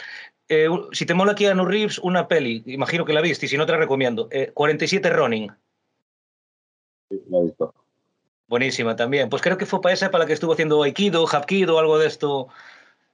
Eh, 0.48 0.68
si 0.92 1.04
te 1.04 1.12
mola 1.12 1.34
Keanu 1.34 1.66
Reeves, 1.66 1.98
una 1.98 2.28
peli, 2.28 2.62
imagino 2.64 3.04
que 3.04 3.12
la 3.12 3.20
viste, 3.20 3.44
y 3.44 3.48
si 3.50 3.58
no 3.58 3.66
te 3.66 3.72
la 3.72 3.78
recomiendo. 3.78 4.28
Eh, 4.30 4.52
47 4.54 5.10
Running. 5.10 5.52
La 7.10 7.38
he 7.38 7.42
visto. 7.44 7.74
Buenísima 8.48 8.96
también. 8.96 9.28
Pues 9.28 9.42
creo 9.42 9.58
que 9.58 9.66
fue 9.66 9.80
para 9.80 9.92
esa 9.92 10.10
para 10.10 10.24
la 10.24 10.26
que 10.26 10.32
estuvo 10.32 10.52
haciendo 10.52 10.82
Aikido, 10.82 11.26
Hapkido, 11.26 11.78
algo 11.78 11.98
de 11.98 12.06
esto. 12.06 12.48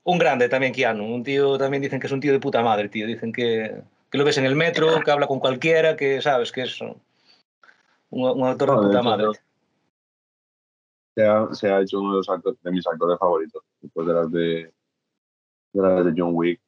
Un 0.05 0.19
grande 0.19 0.49
también, 0.49 0.73
Keanu. 0.73 1.13
Un 1.13 1.25
tío, 1.25 1.59
también 1.59 1.83
dicen 1.83 1.99
que 1.99 2.07
es 2.07 2.13
un 2.13 2.21
tío 2.21 2.33
de 2.33 2.41
puta 2.41 2.63
madre, 2.63 2.89
tío. 2.89 3.07
Dicen 3.07 3.33
que, 3.33 3.83
que 4.11 4.19
lo 4.19 4.25
ves 4.25 4.39
en 4.39 4.45
el 4.45 4.55
metro, 4.55 5.01
que 5.01 5.11
habla 5.11 5.27
con 5.27 5.41
cualquiera, 5.41 5.97
que 5.97 6.21
sabes 6.23 6.53
que 6.53 6.63
es 6.63 6.81
un, 6.81 7.01
un 8.11 8.47
actor 8.47 8.69
no, 8.69 8.81
de 8.81 8.87
puta 8.87 9.03
madre. 9.03 9.27
Se 11.17 11.27
ha, 11.27 11.49
se 11.53 11.71
ha, 11.71 11.81
hecho 11.81 12.01
uno 12.01 12.13
de, 12.13 12.17
los 12.19 12.29
actores, 12.29 12.61
de 12.63 12.71
mis 12.71 12.87
actores 12.87 13.19
favoritos, 13.19 13.63
después 13.81 14.07
de 14.07 14.13
las 14.13 14.31
de, 14.31 14.73
de, 15.73 15.83
las 15.83 16.05
de 16.05 16.13
John 16.17 16.31
Wick. 16.33 16.61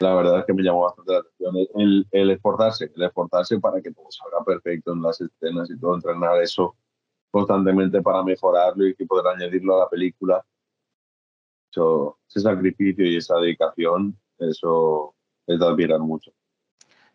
La 0.00 0.14
verdad 0.14 0.40
es 0.40 0.46
que 0.46 0.54
me 0.54 0.62
llamó 0.62 0.82
bastante 0.82 1.12
la 1.12 1.18
atención 1.18 2.06
el, 2.10 2.30
esforzarse, 2.30 2.90
el 2.94 3.02
esforzarse 3.02 3.60
para 3.60 3.80
que 3.82 3.92
todo 3.92 4.06
salga 4.10 4.44
perfecto 4.44 4.92
en 4.92 5.02
las 5.02 5.20
escenas 5.20 5.70
y 5.70 5.78
todo, 5.78 5.94
entrenar 5.94 6.42
eso 6.42 6.74
constantemente 7.30 8.02
para 8.02 8.22
mejorarlo 8.22 8.86
y 8.86 8.94
que 8.94 9.06
poder 9.06 9.26
añadirlo 9.28 9.76
a 9.76 9.80
la 9.80 9.88
película 9.88 10.44
hecho, 11.70 12.18
ese 12.28 12.40
sacrificio 12.40 13.06
y 13.06 13.16
esa 13.16 13.36
dedicación, 13.36 14.18
eso 14.38 15.14
es 15.46 15.58
de 15.58 15.98
mucho. 15.98 16.32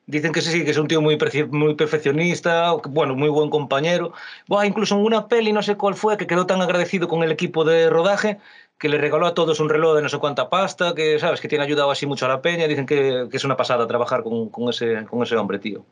Dicen 0.07 0.31
que 0.31 0.41
sí, 0.41 0.63
que 0.63 0.69
es 0.71 0.77
un 0.77 0.87
tío 0.87 1.01
muy, 1.01 1.17
muy 1.49 1.73
perfeccionista, 1.73 2.73
bueno, 2.89 3.15
muy 3.15 3.29
buen 3.29 3.49
compañero. 3.49 4.13
Buah, 4.47 4.67
incluso 4.67 4.95
en 4.95 5.03
una 5.03 5.27
peli, 5.27 5.51
no 5.51 5.63
sé 5.63 5.77
cuál 5.77 5.95
fue, 5.95 6.15
que 6.15 6.27
quedó 6.27 6.45
tan 6.45 6.61
agradecido 6.61 7.07
con 7.07 7.23
el 7.23 7.31
equipo 7.31 7.65
de 7.65 7.89
rodaje 7.89 8.39
que 8.77 8.89
le 8.89 8.99
regaló 8.99 9.25
a 9.25 9.33
todos 9.33 9.59
un 9.59 9.69
reloj 9.69 9.95
de 9.95 10.01
no 10.03 10.09
sé 10.09 10.19
cuánta 10.19 10.49
pasta, 10.49 10.93
que 10.93 11.17
sabes, 11.17 11.41
que 11.41 11.47
tiene 11.47 11.63
ayudado 11.63 11.89
así 11.89 12.05
mucho 12.05 12.25
a 12.25 12.29
la 12.29 12.41
peña. 12.41 12.67
Dicen 12.67 12.85
que, 12.85 13.27
es 13.31 13.43
una 13.43 13.57
pasada 13.57 13.87
trabajar 13.87 14.21
con, 14.21 14.49
con, 14.49 14.69
ese, 14.69 15.05
con 15.05 15.23
ese 15.23 15.37
hombre, 15.37 15.59
tío. 15.59 15.83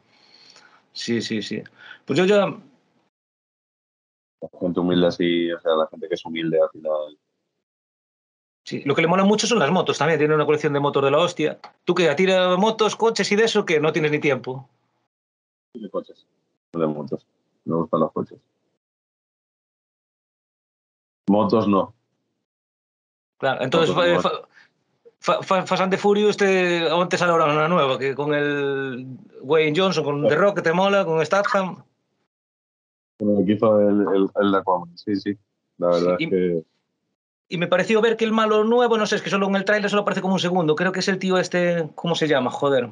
Sí, 0.92 1.22
sí, 1.22 1.42
sí. 1.42 1.64
Pues 2.06 2.20
yo 2.20 2.26
ya... 2.26 2.46
La 4.42 4.50
gente 4.60 4.80
humilde 4.80 5.08
así, 5.08 5.52
o 5.52 5.60
sea, 5.60 5.74
la 5.74 5.88
gente 5.88 6.08
que 6.08 6.16
es 6.16 6.26
humilde 6.26 6.60
al 6.62 6.70
final 6.70 7.18
Sí, 8.66 8.82
lo 8.86 8.96
que 8.96 9.02
le 9.02 9.08
mola 9.08 9.26
mucho 9.26 9.46
son 9.46 9.60
las 9.60 9.72
motos 9.72 9.98
también. 9.98 10.20
Tiene 10.20 10.36
una 10.36 10.46
colección 10.46 10.72
de 10.72 10.80
motos 10.80 11.04
de 11.04 11.12
la 11.12 11.20
hostia. 11.20 11.60
¿Tú 11.84 11.94
que 11.94 12.14
tira 12.16 12.56
motos, 12.56 12.96
coches 12.96 13.30
y 13.32 13.36
de 13.36 13.44
eso 13.44 13.66
que 13.66 13.80
no 13.80 13.92
tienes 13.92 14.12
ni 14.12 14.20
tiempo? 14.20 14.70
De 15.74 15.90
coches, 15.90 16.26
no 16.72 16.80
de 16.80 16.88
motos. 16.88 17.26
Me 17.66 17.76
gustan 17.76 18.00
los 18.00 18.12
coches. 18.14 18.40
Motos 21.28 21.68
no. 21.68 21.94
Claro, 23.38 23.64
entonces 23.64 23.94
motos, 23.94 24.48
fa, 25.20 25.42
fa, 25.44 25.66
Fast 25.66 25.82
and 25.82 25.92
the 25.92 25.98
Furious 25.98 26.38
te, 26.38 26.88
aún 26.88 27.10
te 27.10 27.18
sale 27.18 27.32
ahora 27.34 27.46
una 27.46 27.68
nueva, 27.68 28.00
que 28.00 28.16
con 28.16 28.34
el 28.34 29.06
Wayne 29.42 29.78
Johnson, 29.78 30.06
con 30.06 30.28
The 30.28 30.36
Rock 30.36 30.58
que 30.58 30.62
te 30.62 30.74
mola, 30.74 31.04
con 31.04 31.26
Statham. 31.26 31.84
Con 33.20 33.38
el 33.38 33.46
que 33.46 33.54
hizo 33.54 33.82
el, 33.82 34.02
el, 34.16 34.30
el 34.36 34.56
Aquaman, 34.56 34.98
sí, 34.98 35.16
sí. 35.18 35.38
La 35.78 35.88
verdad 35.88 36.16
sí, 36.18 36.24
es 36.26 36.30
que 36.30 36.66
y 36.66 36.73
me 37.58 37.68
pareció 37.68 38.02
ver 38.02 38.18
que 38.18 38.26
el 38.26 38.32
malo 38.32 38.64
nuevo, 38.64 38.98
no 38.98 39.06
sé, 39.06 39.16
es 39.16 39.22
que 39.22 39.30
solo 39.30 39.48
en 39.48 39.56
el 39.56 39.66
tráiler 39.66 39.90
solo 39.90 40.02
aparece 40.02 40.22
como 40.22 40.34
un 40.34 40.40
segundo. 40.40 40.76
Creo 40.76 40.92
que 40.92 41.00
es 41.00 41.08
el 41.08 41.20
tío 41.20 41.38
este, 41.38 41.90
¿cómo 41.96 42.16
se 42.16 42.28
llama? 42.28 42.50
Joder. 42.50 42.90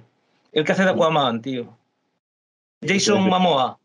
El 0.52 0.66
que 0.66 0.72
hace 0.72 0.84
de 0.84 0.90
Aquaman, 0.90 1.42
tío. 1.42 1.76
Jason 2.82 3.28
Momoa. 3.28 3.80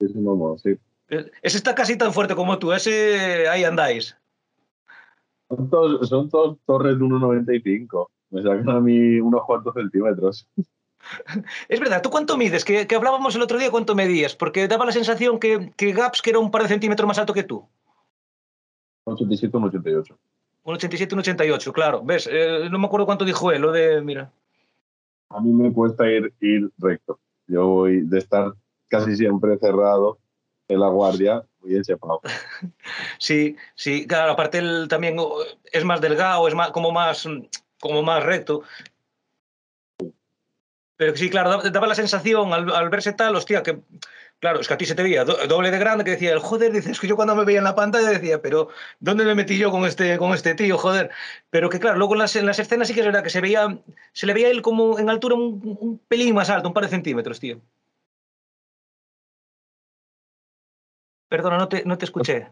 Jason 0.00 0.22
Momoa, 0.22 0.58
sí. 0.58 0.76
Ese 1.08 1.56
está 1.56 1.74
casi 1.74 1.96
tan 1.96 2.12
fuerte 2.12 2.34
como 2.34 2.58
tú, 2.58 2.72
ese 2.72 3.48
ahí 3.48 3.64
andáis. 3.64 4.16
Son 5.48 5.68
todos, 5.68 6.08
son 6.08 6.28
todos 6.28 6.58
torres 6.64 6.98
de 6.98 7.04
1,95. 7.04 8.08
Me 8.30 8.42
sacan 8.42 8.68
a 8.68 8.80
mí 8.80 9.18
unos 9.18 9.44
cuantos 9.44 9.74
centímetros. 9.74 10.48
Es 11.68 11.80
verdad, 11.80 12.02
¿tú 12.02 12.10
cuánto 12.10 12.36
mides? 12.36 12.64
Que, 12.64 12.86
que, 12.86 12.94
hablábamos 12.94 13.34
el 13.34 13.42
otro 13.42 13.58
día, 13.58 13.70
¿cuánto 13.70 13.94
medías? 13.94 14.36
Porque 14.36 14.68
daba 14.68 14.84
la 14.84 14.92
sensación 14.92 15.40
que, 15.40 15.72
que 15.76 15.92
Gaps 15.92 16.22
que 16.22 16.30
era 16.30 16.38
un 16.38 16.50
par 16.50 16.62
de 16.62 16.68
centímetros 16.68 17.08
más 17.08 17.18
alto 17.18 17.32
que 17.32 17.42
tú. 17.42 17.66
87, 19.04 19.56
un 19.56 19.64
88. 19.64 20.18
Un 20.64 20.74
87, 20.74 21.14
un 21.14 21.20
88, 21.20 21.72
claro. 21.72 22.02
¿Ves? 22.04 22.28
Eh, 22.30 22.68
no 22.70 22.78
me 22.78 22.86
acuerdo 22.86 23.06
cuánto 23.06 23.24
dijo 23.24 23.50
él, 23.52 23.62
lo 23.62 23.72
de, 23.72 24.00
mira. 24.02 24.30
A 25.30 25.40
mí 25.40 25.52
me 25.52 25.72
cuesta 25.72 26.10
ir, 26.10 26.32
ir 26.40 26.70
recto. 26.78 27.18
Yo 27.46 27.66
voy 27.66 28.02
de 28.02 28.18
estar 28.18 28.52
casi 28.88 29.16
siempre 29.16 29.58
cerrado 29.58 30.18
en 30.68 30.80
la 30.80 30.88
guardia, 30.88 31.44
muy 31.60 31.76
enchepado. 31.76 32.20
sí, 33.18 33.56
sí, 33.74 34.06
claro, 34.06 34.32
aparte 34.32 34.58
él 34.58 34.86
también 34.88 35.16
es 35.72 35.84
más 35.84 36.00
delgado, 36.00 36.46
es 36.46 36.54
más, 36.54 36.70
como 36.70 36.92
más 36.92 37.26
como 37.80 38.02
más 38.02 38.22
recto. 38.22 38.62
Pero 41.00 41.16
sí, 41.16 41.30
claro, 41.30 41.62
daba 41.62 41.86
la 41.86 41.94
sensación 41.94 42.52
al, 42.52 42.90
verse 42.90 43.14
tal, 43.14 43.34
hostia, 43.34 43.62
que 43.62 43.80
claro, 44.38 44.60
es 44.60 44.68
que 44.68 44.74
a 44.74 44.76
ti 44.76 44.84
se 44.84 44.94
te 44.94 45.02
veía 45.02 45.24
doble 45.24 45.70
de 45.70 45.78
grande, 45.78 46.04
que 46.04 46.10
decía, 46.10 46.30
el 46.30 46.40
joder, 46.40 46.72
dices 46.72 47.00
que 47.00 47.06
yo 47.06 47.16
cuando 47.16 47.34
me 47.34 47.46
veía 47.46 47.56
en 47.56 47.64
la 47.64 47.74
pantalla 47.74 48.10
decía, 48.10 48.42
pero 48.42 48.68
¿dónde 48.98 49.24
me 49.24 49.34
metí 49.34 49.56
yo 49.56 49.70
con 49.70 49.86
este, 49.86 50.18
con 50.18 50.34
este 50.34 50.54
tío, 50.54 50.76
joder? 50.76 51.10
Pero 51.48 51.70
que 51.70 51.80
claro, 51.80 51.96
luego 51.96 52.12
en 52.12 52.18
las, 52.18 52.36
en 52.36 52.44
las 52.44 52.58
escenas 52.58 52.86
sí 52.86 52.92
que 52.92 53.00
es 53.00 53.06
verdad 53.06 53.22
que 53.22 53.30
se 53.30 53.40
veía, 53.40 53.78
se 54.12 54.26
le 54.26 54.34
veía 54.34 54.50
él 54.50 54.60
como 54.60 54.98
en 54.98 55.08
altura 55.08 55.36
un, 55.36 56.02
pelín 56.06 56.34
más 56.34 56.50
alto, 56.50 56.68
un 56.68 56.74
par 56.74 56.84
de 56.84 56.90
centímetros, 56.90 57.40
tío. 57.40 57.62
Perdona, 61.30 61.56
no 61.56 61.68
te, 61.70 61.82
no 61.86 61.96
te 61.96 62.04
escuché. 62.04 62.46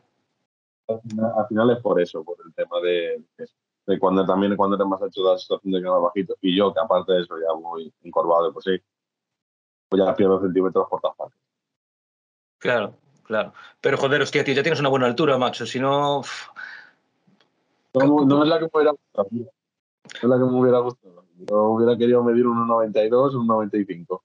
Al 0.88 1.00
al 1.38 1.48
final, 1.48 1.70
es 1.72 1.82
por 1.82 2.00
eso, 2.00 2.24
por 2.24 2.38
el 2.46 2.54
tema 2.54 2.80
de, 2.80 3.22
de 3.88 3.98
cuando 3.98 4.24
también 4.26 4.54
cuando 4.54 4.76
eres 4.76 4.86
más 4.86 5.00
hecho 5.02 5.22
la 5.22 5.38
situación 5.38 5.72
de 5.72 5.82
que 5.82 5.88
más 5.88 6.02
bajito. 6.02 6.36
Y 6.42 6.56
yo, 6.56 6.72
que 6.74 6.80
aparte 6.80 7.12
de 7.12 7.22
eso 7.22 7.34
ya 7.38 7.52
voy 7.54 7.90
encorvado, 8.02 8.52
pues 8.52 8.64
sí, 8.66 8.78
pues 9.88 10.02
ya 10.04 10.14
pierdo 10.14 10.40
centímetros 10.42 10.86
por 10.90 11.00
todas 11.00 11.16
partes. 11.16 11.38
Claro, 12.58 12.94
claro. 13.24 13.54
Pero 13.80 13.96
joder, 13.96 14.20
hostia, 14.20 14.44
tío, 14.44 14.54
ya 14.54 14.62
tienes 14.62 14.80
una 14.80 14.90
buena 14.90 15.06
altura, 15.06 15.38
Max. 15.38 15.64
Si 15.66 15.80
no. 15.80 16.22
No, 17.94 18.24
no 18.26 18.42
es 18.42 18.48
la 18.48 18.58
que 18.58 18.64
me 18.64 18.70
hubiera 18.74 18.90
gustado. 18.90 19.28
No 19.32 19.48
es 20.12 20.22
la 20.22 20.36
que 20.36 20.44
me 20.44 20.60
hubiera 20.60 20.78
gustado. 20.80 21.24
Yo 21.38 21.62
hubiera 21.62 21.96
querido 21.96 22.22
medir 22.22 22.44
1,92, 22.44 23.32
1,95. 23.32 24.20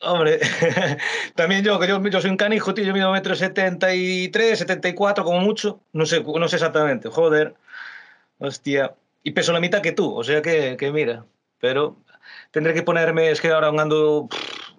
Hombre, 0.00 0.40
también 1.36 1.62
yo, 1.62 1.78
que 1.78 1.86
yo, 1.86 2.02
yo 2.02 2.20
soy 2.20 2.30
un 2.30 2.36
canijo, 2.36 2.74
tío, 2.74 2.84
yo 2.84 2.92
mido 2.92 3.12
metro 3.12 3.34
73, 3.34 4.58
74 4.58 5.24
como 5.24 5.40
mucho, 5.40 5.80
no 5.92 6.04
sé, 6.04 6.22
no 6.22 6.48
sé 6.48 6.56
exactamente, 6.56 7.08
joder, 7.08 7.54
hostia, 8.38 8.94
y 9.24 9.32
peso 9.32 9.52
la 9.52 9.60
mitad 9.60 9.80
que 9.80 9.92
tú, 9.92 10.14
o 10.14 10.22
sea 10.22 10.42
que, 10.42 10.76
que 10.76 10.92
mira, 10.92 11.24
pero 11.58 11.96
tendré 12.50 12.74
que 12.74 12.82
ponerme, 12.82 13.30
es 13.30 13.40
que 13.40 13.50
ahora 13.50 13.68
ando, 13.68 14.28
pff, 14.28 14.74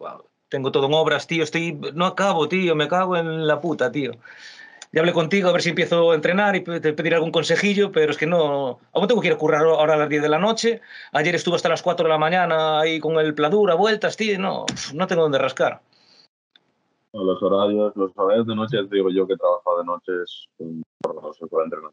tengo 0.50 0.72
todo 0.72 0.86
en 0.86 0.94
obras, 0.94 1.28
tío, 1.28 1.44
estoy, 1.44 1.74
no 1.94 2.06
acabo, 2.06 2.48
tío, 2.48 2.76
me 2.76 2.88
cago 2.88 3.18
en 3.18 3.48
la 3.48 3.60
puta, 3.60 3.92
tío. 3.92 4.12
Ya 4.92 5.02
hablé 5.02 5.12
contigo 5.12 5.50
a 5.50 5.52
ver 5.52 5.62
si 5.62 5.70
empiezo 5.70 6.12
a 6.12 6.16
entrenar 6.16 6.56
y 6.56 6.64
te 6.64 6.94
pedir 6.94 7.16
algún 7.16 7.32
consejillo, 7.32 7.92
pero 7.92 8.12
es 8.12 8.18
que 8.18 8.28
no, 8.28 8.80
aún 8.94 9.08
tengo 9.08 9.20
que 9.20 9.28
ir 9.28 9.34
a 9.34 9.38
currar 9.38 9.66
ahora 9.66 9.96
a 9.96 9.98
las 9.98 10.08
10 10.08 10.22
de 10.22 10.30
la 10.30 10.40
noche. 10.40 10.80
Ayer 11.12 11.36
estuve 11.36 11.56
hasta 11.56 11.68
las 11.68 11.82
4 11.82 12.06
de 12.06 12.10
la 12.12 12.18
mañana 12.18 12.80
ahí 12.80 13.00
con 13.00 13.18
el 13.18 13.34
Pladur 13.34 13.72
a 13.72 13.76
vueltas, 13.76 14.16
tío, 14.16 14.40
no, 14.40 14.66
no 14.94 15.08
tengo 15.08 15.24
dónde 15.24 15.40
rascar. 15.40 15.82
Los 17.12 17.42
horarios, 17.42 17.94
los 17.96 18.12
horarios 18.16 18.48
de 18.48 18.56
noche, 18.56 18.78
digo 18.90 19.10
yo 19.10 19.28
que 19.28 19.34
he 19.34 19.38
trabajado 19.38 19.80
de 19.80 19.86
noches, 19.86 20.48
no 20.60 21.34
se 21.34 21.48
puede 21.48 21.66
entrenar. 21.66 21.92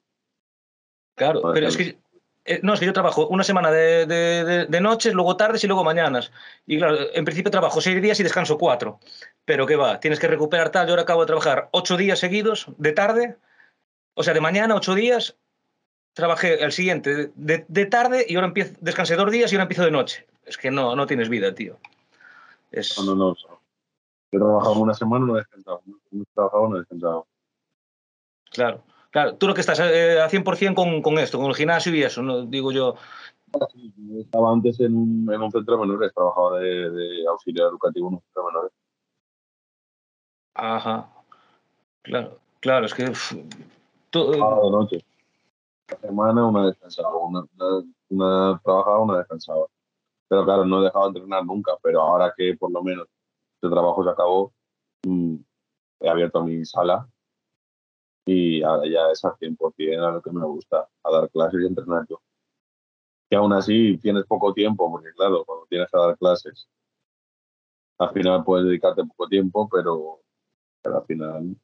Claro, 1.17 1.41
pero 1.53 1.67
es 1.67 1.77
que 1.77 1.99
eh, 2.45 2.61
no, 2.63 2.75
es 2.75 2.81
que 2.81 2.87
yo 2.87 2.93
trabajo 2.93 3.29
una 3.29 3.45
semana 3.45 3.71
de, 3.71 4.07
de, 4.07 4.67
de, 4.67 4.81
noches, 4.81 5.15
luego 5.15 5.37
tardes 5.37 5.63
y 5.63 5.69
luego 5.69 5.85
mañanas. 5.85 6.33
Y 6.67 6.79
claro, 6.79 6.97
en 7.15 7.25
principio 7.25 7.51
trabajo 7.51 7.81
seis 7.81 8.03
días 8.03 8.19
y 8.19 8.25
descanso 8.25 8.59
cuatro. 8.59 8.99
Pero 9.45 9.67
¿qué 9.67 9.77
va? 9.77 10.01
Tienes 10.01 10.19
que 10.19 10.27
recuperar 10.27 10.71
tal. 10.71 10.87
Yo 10.87 10.93
ahora 10.93 11.03
acabo 11.03 11.21
de 11.21 11.27
trabajar 11.27 11.69
ocho 11.73 11.97
días 11.97 12.19
seguidos 12.19 12.67
de 12.79 12.93
tarde, 12.93 13.37
o 14.15 14.23
sea, 14.23 14.35
de 14.35 14.41
mañana 14.41 14.75
ocho 14.75 14.95
días. 14.95 15.37
Trabajé 16.15 16.63
el 16.63 16.73
siguiente 16.73 17.33
de, 17.35 17.65
de 17.69 17.87
tarde 17.87 18.27
y 18.29 18.35
ahora 18.35 18.49
empiezo, 18.49 18.75
descansé 18.81 19.17
dos 19.17 19.31
días 19.31 19.51
y 19.51 19.55
ahora 19.55 19.63
empiezo 19.63 19.85
de 19.85 19.93
noche. 19.93 20.27
Es 20.45 20.59
que 20.59 20.71
no, 20.71 20.97
no 20.97 21.07
tienes 21.07 21.29
vida, 21.29 21.55
tío. 21.55 21.79
Es... 22.71 22.99
No, 22.99 23.15
no, 23.15 23.15
no. 23.15 23.35
Yo 23.35 24.39
he 24.39 24.39
trabajado 24.39 24.81
una 24.81 24.95
semana 24.95 25.25
y 25.25 25.29
no 25.29 25.37
he 25.37 25.41
descansado. 25.41 25.83
No 25.87 26.23
he 26.23 26.27
trabajado 26.35 26.69
no 26.69 26.77
he 26.77 26.79
descansado. 26.81 27.27
Claro. 28.51 28.85
Claro, 29.13 29.37
tú 29.37 29.47
lo 29.47 29.53
que 29.53 29.61
estás 29.61 29.79
eh, 29.81 30.19
a 30.23 30.29
100% 30.31 30.75
con, 30.75 31.03
con, 31.03 31.19
esto, 31.19 31.39
con 31.39 31.49
el 31.49 31.55
gimnasio 31.55 31.95
y 31.95 32.03
eso, 32.03 32.23
¿no? 32.23 32.47
digo 32.47 32.73
yo. 32.73 32.95
Estaba 34.19 34.51
antes 34.51 34.81
en 34.81 34.97
un, 34.97 35.31
en 35.31 35.43
un 35.43 35.51
centro 35.51 35.77
de 35.77 35.87
menores, 35.87 36.15
trabajaba 36.15 36.59
de, 36.59 36.91
de, 36.91 37.27
auxiliar 37.29 37.69
educativo 37.69 38.09
en 38.09 38.15
un 38.15 38.21
centro 38.23 38.43
de 38.43 38.49
menores. 38.49 38.73
Ajá. 40.55 41.13
Claro, 42.01 42.39
claro, 42.61 42.87
es 42.87 42.95
que. 42.95 43.13
Todo... 44.09 44.33
ah, 44.33 44.65
de 44.65 44.71
noche. 44.71 45.05
La 45.91 45.99
semana 45.99 46.47
una 46.47 46.67
descansaba, 46.69 47.15
una, 47.19 47.45
una, 47.59 47.85
una, 48.09 48.61
trabajaba, 48.65 49.01
una 49.01 49.19
descansaba. 49.19 49.67
Pero 50.27 50.45
claro, 50.47 50.65
no 50.65 50.81
he 50.81 50.85
dejado 50.85 51.05
de 51.05 51.19
entrenar 51.19 51.45
nunca, 51.45 51.73
pero 51.83 52.01
ahora 52.01 52.33
que 52.35 52.57
por 52.57 52.73
lo 52.73 52.83
menos 52.83 53.07
este 53.57 53.69
trabajo 53.69 54.03
se 54.03 54.09
acabó, 54.09 54.55
mmm, 55.05 55.37
he 56.01 56.09
abierto 56.09 56.43
mi 56.43 56.65
sala 56.65 57.07
y 58.25 58.63
ahora 58.63 58.89
ya 58.89 59.11
es 59.11 59.25
al 59.25 59.37
100% 59.37 60.07
a 60.07 60.13
lo 60.13 60.23
que 60.23 60.31
me 60.31 60.45
gusta, 60.45 60.89
a 61.03 61.11
dar 61.11 61.29
clases 61.31 61.61
y 61.63 61.67
entrenar 61.67 62.07
yo. 62.09 62.21
Que 63.29 63.37
aún 63.37 63.53
así 63.53 63.99
tienes 63.99 64.25
poco 64.27 64.53
tiempo, 64.53 64.91
porque 64.91 65.13
claro, 65.13 65.45
cuando 65.45 65.67
tienes 65.67 65.89
que 65.91 65.99
dar 65.99 66.17
clases, 66.17 66.69
al 67.99 68.13
final 68.13 68.45
puedes 68.45 68.67
dedicarte 68.67 69.05
poco 69.05 69.29
tiempo, 69.29 69.69
pero, 69.69 70.21
pero 70.83 70.99
al 70.99 71.05
final 71.05 71.57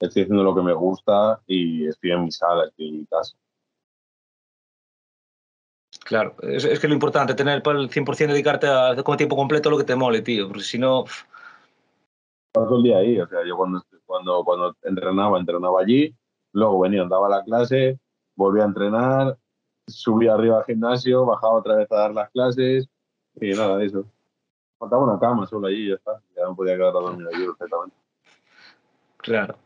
estoy 0.00 0.22
haciendo 0.22 0.42
lo 0.42 0.54
que 0.54 0.62
me 0.62 0.72
gusta 0.72 1.40
y 1.46 1.86
estoy 1.86 2.12
en 2.12 2.24
mi 2.24 2.32
sala, 2.32 2.66
estoy 2.66 2.88
en 2.88 2.98
mi 2.98 3.06
casa. 3.06 3.36
Claro, 6.04 6.34
es, 6.42 6.64
es 6.64 6.80
que 6.80 6.88
lo 6.88 6.94
importante, 6.94 7.34
tener 7.34 7.56
el 7.56 7.62
100% 7.62 8.32
dedicarte 8.32 8.66
a, 8.66 8.96
como 9.04 9.16
tiempo 9.16 9.36
completo 9.36 9.70
lo 9.70 9.78
que 9.78 9.84
te 9.84 9.94
mole, 9.94 10.22
tío, 10.22 10.48
porque 10.48 10.64
si 10.64 10.78
no... 10.78 11.04
Paso 12.52 12.76
el 12.76 12.82
día 12.82 12.98
ahí, 12.98 13.20
o 13.20 13.26
sea, 13.28 13.46
yo 13.46 13.56
cuando, 13.56 13.82
cuando, 14.06 14.44
cuando 14.44 14.76
entrenaba, 14.82 15.38
entrenaba 15.38 15.80
allí, 15.80 16.14
luego 16.52 16.80
venía, 16.80 17.02
andaba 17.02 17.26
a 17.26 17.30
la 17.30 17.44
clase, 17.44 17.98
volvía 18.36 18.64
a 18.64 18.66
entrenar, 18.66 19.38
subía 19.86 20.34
arriba 20.34 20.58
al 20.58 20.64
gimnasio, 20.64 21.24
bajaba 21.24 21.54
otra 21.54 21.76
vez 21.76 21.90
a 21.90 21.96
dar 21.96 22.14
las 22.14 22.30
clases 22.30 22.88
y 23.40 23.50
nada 23.50 23.76
de 23.76 23.86
eso. 23.86 24.04
Faltaba 24.78 25.04
una 25.04 25.18
cama 25.18 25.46
solo 25.46 25.68
allí 25.68 25.86
y 25.86 25.88
ya 25.90 25.94
está, 25.94 26.20
ya 26.36 26.44
no 26.44 26.56
podía 26.56 26.76
quedar 26.76 26.88
a 26.88 27.00
dormir 27.00 27.26
allí 27.32 27.46
perfectamente. 27.46 27.96
Claro, 29.18 29.56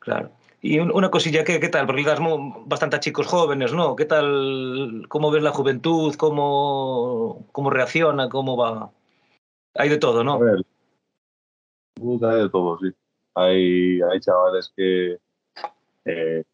claro. 0.00 0.30
Y 0.60 0.80
una 0.80 1.10
cosilla, 1.10 1.44
¿qué, 1.44 1.60
qué 1.60 1.68
tal? 1.68 1.86
Porque 1.86 2.02
das 2.02 2.18
bastante 2.66 2.96
a 2.96 3.00
chicos 3.00 3.28
jóvenes, 3.28 3.72
¿no? 3.72 3.94
¿Qué 3.94 4.06
tal? 4.06 5.04
¿Cómo 5.08 5.30
ves 5.30 5.42
la 5.42 5.52
juventud? 5.52 6.16
¿Cómo, 6.16 7.46
cómo 7.52 7.70
reacciona? 7.70 8.28
¿Cómo 8.28 8.56
va? 8.56 8.90
Hay 9.76 9.88
de 9.88 9.98
todo, 9.98 10.24
¿no? 10.24 10.34
A 10.34 10.38
ver, 10.38 10.62
hay 12.00 12.42
de 12.42 12.48
todo, 12.48 12.76
sí. 12.80 12.88
Hay, 13.38 14.00
hay 14.02 14.20
chavales 14.20 14.72
que. 14.74 15.18
Eh, 16.04 16.44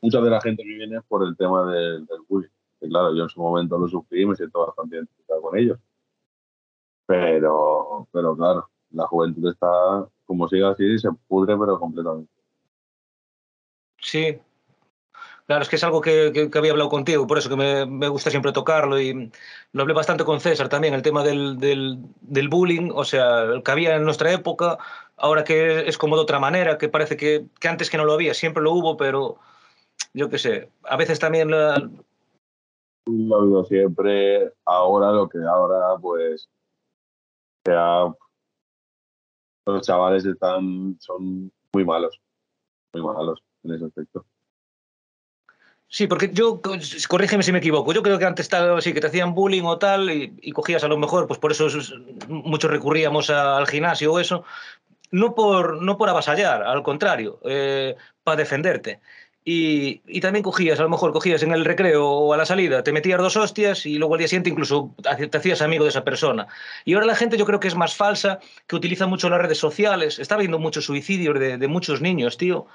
mucha 0.00 0.20
de 0.20 0.30
la 0.30 0.40
gente 0.40 0.62
que 0.62 0.68
viene 0.68 0.98
es 0.98 1.04
por 1.04 1.24
el 1.24 1.36
tema 1.36 1.70
del, 1.72 2.06
del 2.06 2.20
bullying. 2.28 2.48
Que 2.80 2.88
claro, 2.88 3.14
yo 3.14 3.24
en 3.24 3.28
su 3.28 3.40
momento 3.40 3.78
lo 3.78 3.88
sufrí 3.88 4.22
y 4.22 4.26
me 4.26 4.36
siento 4.36 4.64
bastante 4.64 4.96
identificado 4.96 5.42
con 5.42 5.58
ellos. 5.58 5.78
Pero, 7.06 8.06
pero 8.12 8.36
claro, 8.36 8.70
la 8.92 9.06
juventud 9.06 9.50
está, 9.50 10.06
como 10.24 10.48
sigue 10.48 10.66
así, 10.66 10.98
se 10.98 11.10
pudre, 11.26 11.56
pero 11.58 11.78
completamente. 11.78 12.32
Sí, 13.98 14.38
Claro, 15.46 15.62
es 15.62 15.68
que 15.68 15.76
es 15.76 15.84
algo 15.84 16.00
que, 16.00 16.32
que, 16.32 16.50
que 16.50 16.58
había 16.58 16.70
hablado 16.70 16.88
contigo, 16.88 17.26
por 17.26 17.36
eso 17.36 17.50
que 17.50 17.56
me, 17.56 17.84
me, 17.84 18.08
gusta 18.08 18.30
siempre 18.30 18.52
tocarlo 18.52 18.98
y 18.98 19.30
lo 19.72 19.82
hablé 19.82 19.92
bastante 19.92 20.24
con 20.24 20.40
César 20.40 20.70
también, 20.70 20.94
el 20.94 21.02
tema 21.02 21.22
del, 21.22 21.58
del, 21.58 21.98
del, 22.22 22.48
bullying, 22.48 22.90
o 22.94 23.04
sea, 23.04 23.42
el 23.42 23.62
que 23.62 23.70
había 23.70 23.96
en 23.96 24.04
nuestra 24.04 24.32
época, 24.32 24.78
ahora 25.16 25.44
que 25.44 25.88
es 25.88 25.98
como 25.98 26.16
de 26.16 26.22
otra 26.22 26.38
manera, 26.38 26.78
que 26.78 26.88
parece 26.88 27.16
que, 27.16 27.46
que 27.60 27.68
antes 27.68 27.90
que 27.90 27.96
no 27.96 28.04
lo 28.04 28.12
había, 28.12 28.34
siempre 28.34 28.62
lo 28.62 28.72
hubo, 28.72 28.96
pero 28.96 29.38
yo 30.12 30.28
qué 30.28 30.38
sé, 30.38 30.70
a 30.84 30.96
veces 30.96 31.18
también... 31.18 31.50
La... 31.50 31.88
Lo 33.06 33.36
ha 33.36 33.40
habido 33.40 33.64
siempre, 33.64 34.52
ahora 34.64 35.12
lo 35.12 35.28
que 35.28 35.38
ahora 35.38 35.98
pues 36.00 36.48
sea, 37.64 38.14
los 39.66 39.86
chavales 39.86 40.24
están, 40.24 40.96
son 41.00 41.50
muy 41.72 41.84
malos, 41.84 42.20
muy 42.92 43.02
malos 43.02 43.42
en 43.64 43.74
ese 43.74 43.86
aspecto. 43.86 44.26
Sí, 45.86 46.08
porque 46.08 46.30
yo, 46.32 46.60
corrígeme 47.08 47.44
si 47.44 47.52
me 47.52 47.58
equivoco, 47.58 47.92
yo 47.92 48.02
creo 48.02 48.18
que 48.18 48.24
antes 48.24 48.46
estaba 48.46 48.78
así, 48.78 48.92
que 48.92 49.00
te 49.00 49.06
hacían 49.06 49.34
bullying 49.34 49.62
o 49.62 49.78
tal 49.78 50.10
y, 50.10 50.34
y, 50.42 50.50
cogías 50.50 50.82
a 50.82 50.88
lo 50.88 50.98
mejor, 50.98 51.28
pues 51.28 51.38
por 51.38 51.52
eso 51.52 51.68
muchos 52.28 52.70
recurríamos 52.70 53.30
al 53.30 53.66
gimnasio 53.68 54.12
o 54.12 54.18
eso, 54.18 54.44
no 55.14 55.34
por, 55.36 55.80
no 55.80 55.96
por 55.96 56.08
avasallar, 56.08 56.64
al 56.64 56.82
contrario, 56.82 57.38
eh, 57.44 57.94
para 58.24 58.38
defenderte. 58.38 59.00
Y, 59.44 60.02
y, 60.06 60.20
también 60.20 60.42
cogías, 60.42 60.80
a 60.80 60.82
lo 60.82 60.88
mejor 60.88 61.12
cogías 61.12 61.42
en 61.42 61.52
el 61.52 61.64
recreo 61.66 62.08
o 62.08 62.32
a 62.32 62.36
la 62.36 62.46
salida, 62.46 62.82
te 62.82 62.92
metías 62.92 63.20
dos 63.20 63.36
hostias 63.36 63.84
y 63.86 63.98
luego 63.98 64.14
al 64.14 64.18
día 64.18 64.26
siguiente 64.26 64.48
incluso 64.50 64.94
te 65.30 65.36
hacías 65.36 65.60
amigo 65.60 65.84
de 65.84 65.90
esa 65.90 66.02
persona. 66.02 66.48
Y 66.84 66.94
ahora 66.94 67.06
la 67.06 67.14
gente 67.14 67.36
yo 67.36 67.44
creo 67.44 67.60
que 67.60 67.68
es 67.68 67.76
más 67.76 67.94
falsa, 67.94 68.40
que 68.66 68.74
utiliza 68.74 69.06
mucho 69.06 69.28
las 69.28 69.40
redes 69.40 69.58
sociales. 69.58 70.18
Está 70.18 70.34
habiendo 70.34 70.58
muchos 70.58 70.86
suicidios 70.86 71.38
de, 71.38 71.58
de 71.58 71.68
muchos 71.68 72.00
niños, 72.00 72.36
tío. 72.38 72.66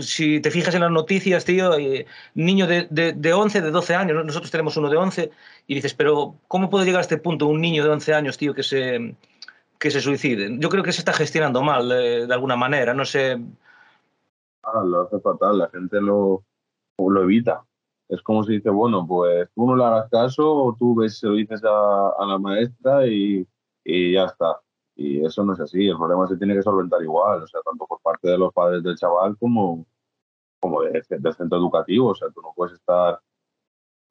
Si 0.00 0.40
te 0.40 0.50
fijas 0.52 0.74
en 0.74 0.82
las 0.82 0.90
noticias, 0.90 1.44
tío, 1.44 1.76
eh, 1.76 2.06
niño 2.34 2.66
de, 2.66 2.86
de, 2.88 3.12
de 3.12 3.32
11, 3.34 3.60
de 3.60 3.70
12 3.72 3.94
años, 3.94 4.24
nosotros 4.24 4.50
tenemos 4.52 4.76
uno 4.76 4.88
de 4.88 4.96
11, 4.96 5.30
y 5.66 5.74
dices, 5.74 5.92
pero 5.94 6.36
¿cómo 6.48 6.70
puede 6.70 6.86
llegar 6.86 7.00
a 7.00 7.02
este 7.02 7.18
punto 7.18 7.46
un 7.48 7.60
niño 7.60 7.84
de 7.84 7.90
11 7.90 8.14
años, 8.14 8.38
tío, 8.38 8.54
que 8.54 8.62
se, 8.62 9.16
que 9.82 9.90
se 9.90 10.00
suicide? 10.00 10.56
Yo 10.60 10.68
creo 10.68 10.84
que 10.84 10.92
se 10.92 11.00
está 11.00 11.12
gestionando 11.12 11.60
mal, 11.60 11.88
de, 11.88 12.26
de 12.28 12.34
alguna 12.34 12.54
manera, 12.56 12.94
no 12.94 13.04
sé 13.04 13.36
Ah, 14.62 14.82
lo 14.84 15.02
hace 15.02 15.18
fatal, 15.20 15.58
la 15.58 15.68
gente 15.70 16.00
lo, 16.00 16.44
lo 16.98 17.22
evita. 17.22 17.64
Es 18.08 18.22
como 18.22 18.44
si 18.44 18.54
dice, 18.54 18.70
bueno, 18.70 19.06
pues 19.06 19.48
tú 19.54 19.66
no 19.66 19.76
le 19.76 19.84
hagas 19.84 20.08
caso 20.10 20.54
o 20.54 20.76
tú 20.76 20.94
ves, 20.94 21.18
se 21.18 21.26
lo 21.26 21.34
dices 21.34 21.62
a, 21.64 22.10
a 22.10 22.26
la 22.26 22.38
maestra 22.38 23.06
y, 23.06 23.46
y, 23.84 24.12
ya 24.14 24.26
está. 24.26 24.60
Y 24.94 25.24
eso 25.24 25.44
no 25.44 25.54
es 25.54 25.60
así, 25.60 25.88
el 25.88 25.96
problema 25.96 26.28
se 26.28 26.36
tiene 26.36 26.54
que 26.54 26.62
solventar 26.62 27.02
igual, 27.02 27.42
o 27.42 27.46
sea, 27.46 27.60
tanto 27.62 27.86
por 27.86 28.00
parte 28.02 28.28
de 28.28 28.38
los 28.38 28.52
padres 28.52 28.82
del 28.84 28.96
chaval 28.96 29.36
como, 29.38 29.86
como 30.60 30.82
de, 30.82 31.02
del 31.08 31.34
centro 31.34 31.58
educativo. 31.58 32.10
O 32.10 32.14
sea, 32.14 32.30
tú 32.30 32.40
no 32.42 32.52
puedes 32.54 32.74
estar 32.74 33.20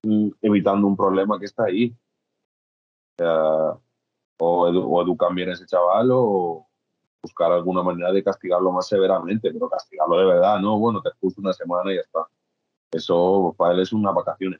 mm, 0.03 0.29
evitando 0.41 0.87
un 0.87 0.97
problema 0.97 1.39
que 1.39 1.45
está 1.45 1.65
ahí. 1.65 1.95
O, 3.19 3.23
sea, 3.23 3.79
o, 4.41 4.67
edu 4.67 4.81
o 4.91 5.01
educan 5.03 5.35
bien 5.35 5.49
a 5.49 5.53
ese 5.53 5.65
chaval 5.65 6.09
o, 6.11 6.67
buscar 7.23 7.51
alguna 7.51 7.83
manera 7.83 8.11
de 8.11 8.23
castigarlo 8.23 8.71
más 8.71 8.87
severamente, 8.87 9.51
pero 9.51 9.69
castigarlo 9.69 10.17
de 10.17 10.25
verdad, 10.25 10.59
¿no? 10.59 10.79
Bueno, 10.79 11.01
te 11.01 11.09
expuso 11.09 11.39
una 11.39 11.53
semana 11.53 11.91
y 11.91 11.95
ya 11.95 12.01
está. 12.01 12.21
Eso 12.91 13.53
para 13.55 13.73
él 13.73 13.81
es 13.81 13.93
unas 13.93 14.15
vacaciones. 14.15 14.59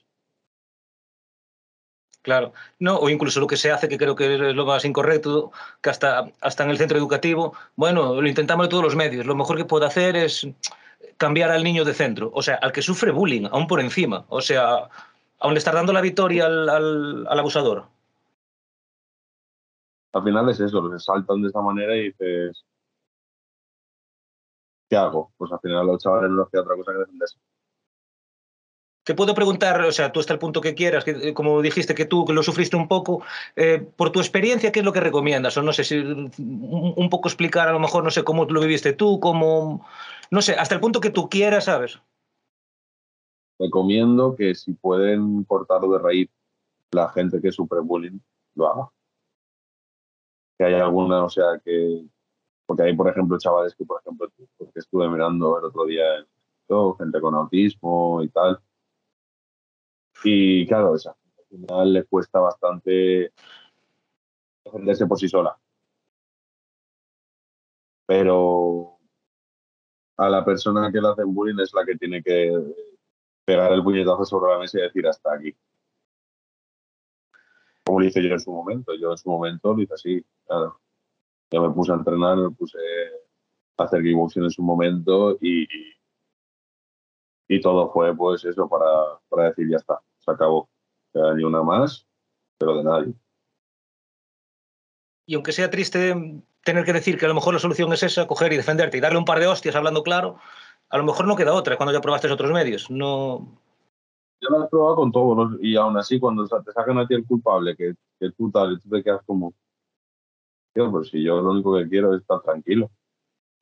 Claro, 2.22 2.54
no, 2.78 2.98
o 2.98 3.10
incluso 3.10 3.40
lo 3.40 3.48
que 3.48 3.58
se 3.58 3.72
hace, 3.72 3.90
que 3.90 3.98
creo 3.98 4.16
que 4.16 4.36
es 4.36 4.56
lo 4.56 4.68
más 4.68 4.86
incorrecto, 4.86 5.52
que 5.82 5.90
hasta, 5.90 6.32
hasta 6.40 6.64
en 6.64 6.70
el 6.70 6.78
centro 6.78 7.00
educativo, 7.00 7.56
bueno, 7.76 8.22
lo 8.22 8.28
intentamos 8.28 8.68
de 8.68 8.70
todos 8.70 8.84
los 8.84 8.96
medios, 8.96 9.26
lo 9.26 9.36
mejor 9.36 9.58
que 9.58 9.66
puedo 9.66 9.88
hacer 9.88 10.16
es 10.16 10.48
cambiar 11.18 11.50
al 11.50 11.64
niño 11.64 11.84
de 11.84 11.96
centro, 11.96 12.30
o 12.32 12.44
sea, 12.44 12.60
al 12.62 12.72
que 12.72 12.84
sufre 12.84 13.10
bullying, 13.10 13.48
aún 13.52 13.66
por 13.66 13.82
encima, 13.82 14.26
o 14.30 14.40
sea, 14.40 14.88
aún 15.40 15.54
le 15.56 15.58
estar 15.58 15.74
dando 15.74 15.94
la 15.94 16.02
victoria 16.02 16.46
al, 16.46 16.70
al, 16.70 17.28
al 17.28 17.40
abusador 17.40 17.86
al 20.14 20.24
final 20.24 20.50
es 20.50 20.60
eso, 20.60 20.92
se 20.92 21.00
saltan 21.00 21.42
de 21.42 21.50
esa 21.50 21.62
manera 21.62 21.96
y 21.96 22.12
dices, 22.12 22.66
¿qué 24.90 24.98
hago? 24.98 25.32
Pues 25.38 25.52
al 25.52 25.60
final 25.60 25.88
los 25.88 26.04
chavales 26.04 26.32
no 26.32 26.48
queda 26.50 26.62
otra 26.62 26.76
cosa 26.76 26.92
que 26.92 27.00
defenderse. 27.00 27.40
Te 29.04 29.16
puedo 29.16 29.34
preguntar, 29.34 29.82
o 29.82 29.92
sea, 29.92 30.12
tú 30.12 30.20
hasta 30.20 30.34
el 30.34 30.40
punto 30.40 30.62
que 30.62 30.76
quieras, 30.76 31.04
que 31.04 31.34
como 31.34 31.62
dijiste 31.62 31.96
que 31.96 32.06
tú 32.06 32.24
que 32.24 32.34
lo 32.34 32.44
sufriste 32.44 32.76
un 32.76 32.88
poco, 32.88 33.24
eh, 33.56 33.84
por 33.96 34.12
tu 34.12 34.20
experiencia, 34.20 34.72
¿qué 34.72 34.80
es 34.80 34.86
lo 34.86 34.94
que 34.94 35.00
recomiendas? 35.00 35.58
O 35.58 35.64
no 35.64 35.74
sé 35.74 35.84
si 35.84 35.98
un 35.98 37.10
poco 37.10 37.28
explicar, 37.28 37.68
a 37.68 37.72
lo 37.72 37.80
mejor, 37.80 38.04
no 38.04 38.12
sé 38.12 38.24
cómo 38.24 38.46
lo 38.46 38.62
viviste 38.62 38.94
tú, 38.94 39.20
cómo, 39.20 39.88
no 40.30 40.42
sé, 40.42 40.54
hasta 40.54 40.76
el 40.76 40.82
punto 40.82 41.00
que 41.00 41.10
tú 41.10 41.30
quieras, 41.30 41.66
¿sabes? 41.66 42.00
Recomiendo 43.58 44.36
que 44.36 44.54
si 44.54 44.74
pueden 44.74 45.46
cortarlo 45.46 45.94
de 45.94 46.00
raíz 46.00 46.30
la 46.92 47.10
gente 47.10 47.42
que 47.42 47.52
sufre 47.52 47.80
bullying, 47.80 48.20
lo 48.54 48.68
haga 48.68 48.92
que 50.62 50.68
hay 50.68 50.76
alguna, 50.76 51.24
o 51.24 51.30
sea, 51.30 51.60
que. 51.64 52.06
Porque 52.66 52.84
hay, 52.84 52.96
por 52.96 53.10
ejemplo, 53.10 53.38
chavales 53.40 53.76
que, 53.76 53.84
por 53.84 54.00
ejemplo, 54.00 54.32
porque 54.58 54.80
estuve 54.80 55.10
mirando 55.10 55.58
el 55.58 55.66
otro 55.66 55.86
día 55.86 56.20
en 56.20 56.28
todo, 56.68 56.96
gente 56.96 57.20
con 57.20 57.34
autismo 57.36 58.22
y 58.24 58.30
tal. 58.30 58.62
Y 60.24 60.68
claro, 60.68 60.96
esa, 60.96 61.12
al 61.12 61.46
final 61.50 61.94
le 61.94 62.04
cuesta 62.06 62.40
bastante 62.40 63.34
defenderse 64.64 65.08
por 65.08 65.18
sí 65.20 65.28
sola. 65.28 65.58
Pero 68.06 69.00
a 70.18 70.30
la 70.30 70.46
persona 70.46 70.92
que 70.92 71.02
le 71.02 71.08
hacen 71.10 71.34
bullying 71.34 71.60
es 71.60 71.74
la 71.74 71.86
que 71.86 71.96
tiene 71.96 72.22
que 72.22 72.54
pegar 73.46 73.74
el 73.74 73.84
puñetazo 73.84 74.26
sobre 74.26 74.52
la 74.52 74.60
mesa 74.60 74.78
y 74.78 74.84
decir 74.84 75.08
hasta 75.08 75.34
aquí 75.34 75.56
como 77.92 78.00
lo 78.00 78.08
hice 78.08 78.24
yo 78.24 78.34
en 78.34 78.40
su 78.40 78.52
momento. 78.52 78.94
Yo 78.96 79.12
en 79.12 79.18
su 79.18 79.30
momento 79.30 79.74
lo 79.74 79.82
hice 79.82 79.94
así, 79.94 80.26
claro. 80.48 80.80
Yo 81.52 81.62
me 81.62 81.74
puse 81.74 81.92
a 81.92 81.96
entrenar, 81.96 82.38
me 82.38 82.52
puse 82.52 82.78
a 83.78 83.84
hacer 83.84 84.02
kickboxing 84.02 84.44
en 84.44 84.50
su 84.50 84.64
momento 84.64 85.38
y, 85.42 85.68
y 87.50 87.60
todo 87.60 87.92
fue 87.92 88.16
pues 88.16 88.46
eso 88.46 88.70
para, 88.70 89.20
para 89.28 89.50
decir 89.50 89.70
ya 89.70 89.76
está, 89.76 90.00
se 90.20 90.32
acabó. 90.32 90.70
Ya 91.14 91.34
ni 91.34 91.44
una 91.44 91.62
más, 91.62 92.08
pero 92.58 92.78
de 92.78 92.84
nadie. 92.86 93.14
Y 95.26 95.36
aunque 95.36 95.52
sea 95.52 95.70
triste 95.70 96.16
tener 96.64 96.86
que 96.86 96.94
decir 96.94 97.18
que 97.18 97.26
a 97.26 97.28
lo 97.28 97.36
mejor 97.36 97.54
la 97.54 97.60
solución 97.60 97.92
es 97.92 98.04
esa, 98.04 98.26
coger 98.26 98.54
y 98.54 98.58
defenderte 98.58 98.98
y 98.98 99.02
darle 99.02 99.20
un 99.20 99.26
par 99.26 99.42
de 99.42 99.48
hostias 99.48 99.76
hablando 99.76 100.04
claro, 100.04 100.38
a 100.90 100.98
lo 100.98 101.04
mejor 101.04 101.28
no 101.28 101.36
queda 101.36 101.54
otra 101.54 101.76
cuando 101.76 101.92
ya 101.92 102.00
probaste 102.00 102.32
otros 102.32 102.52
medios. 102.52 102.90
No, 102.90 103.62
yo 104.42 104.50
lo 104.50 104.66
he 104.66 104.70
probado 104.70 104.96
con 104.96 105.12
todos 105.12 105.52
¿no? 105.52 105.58
y 105.62 105.76
aún 105.76 105.98
así 105.98 106.20
cuando 106.20 106.48
te 106.48 106.72
sacan 106.72 106.98
a 106.98 107.08
ti 107.08 107.14
el 107.14 107.26
culpable, 107.26 107.76
que, 107.76 107.94
que 108.20 108.32
tú 108.32 108.52
tal, 108.52 108.74
y 108.74 108.80
tú 108.80 108.90
te 108.90 109.04
quedas 109.04 109.22
como, 109.26 109.54
tío, 110.74 110.90
pues 110.92 111.10
si 111.10 111.24
yo 111.24 111.42
lo 111.42 111.52
único 111.52 111.78
que 111.78 111.88
quiero 111.88 112.14
es 112.16 112.22
estar 112.22 112.42
tranquilo, 112.42 112.92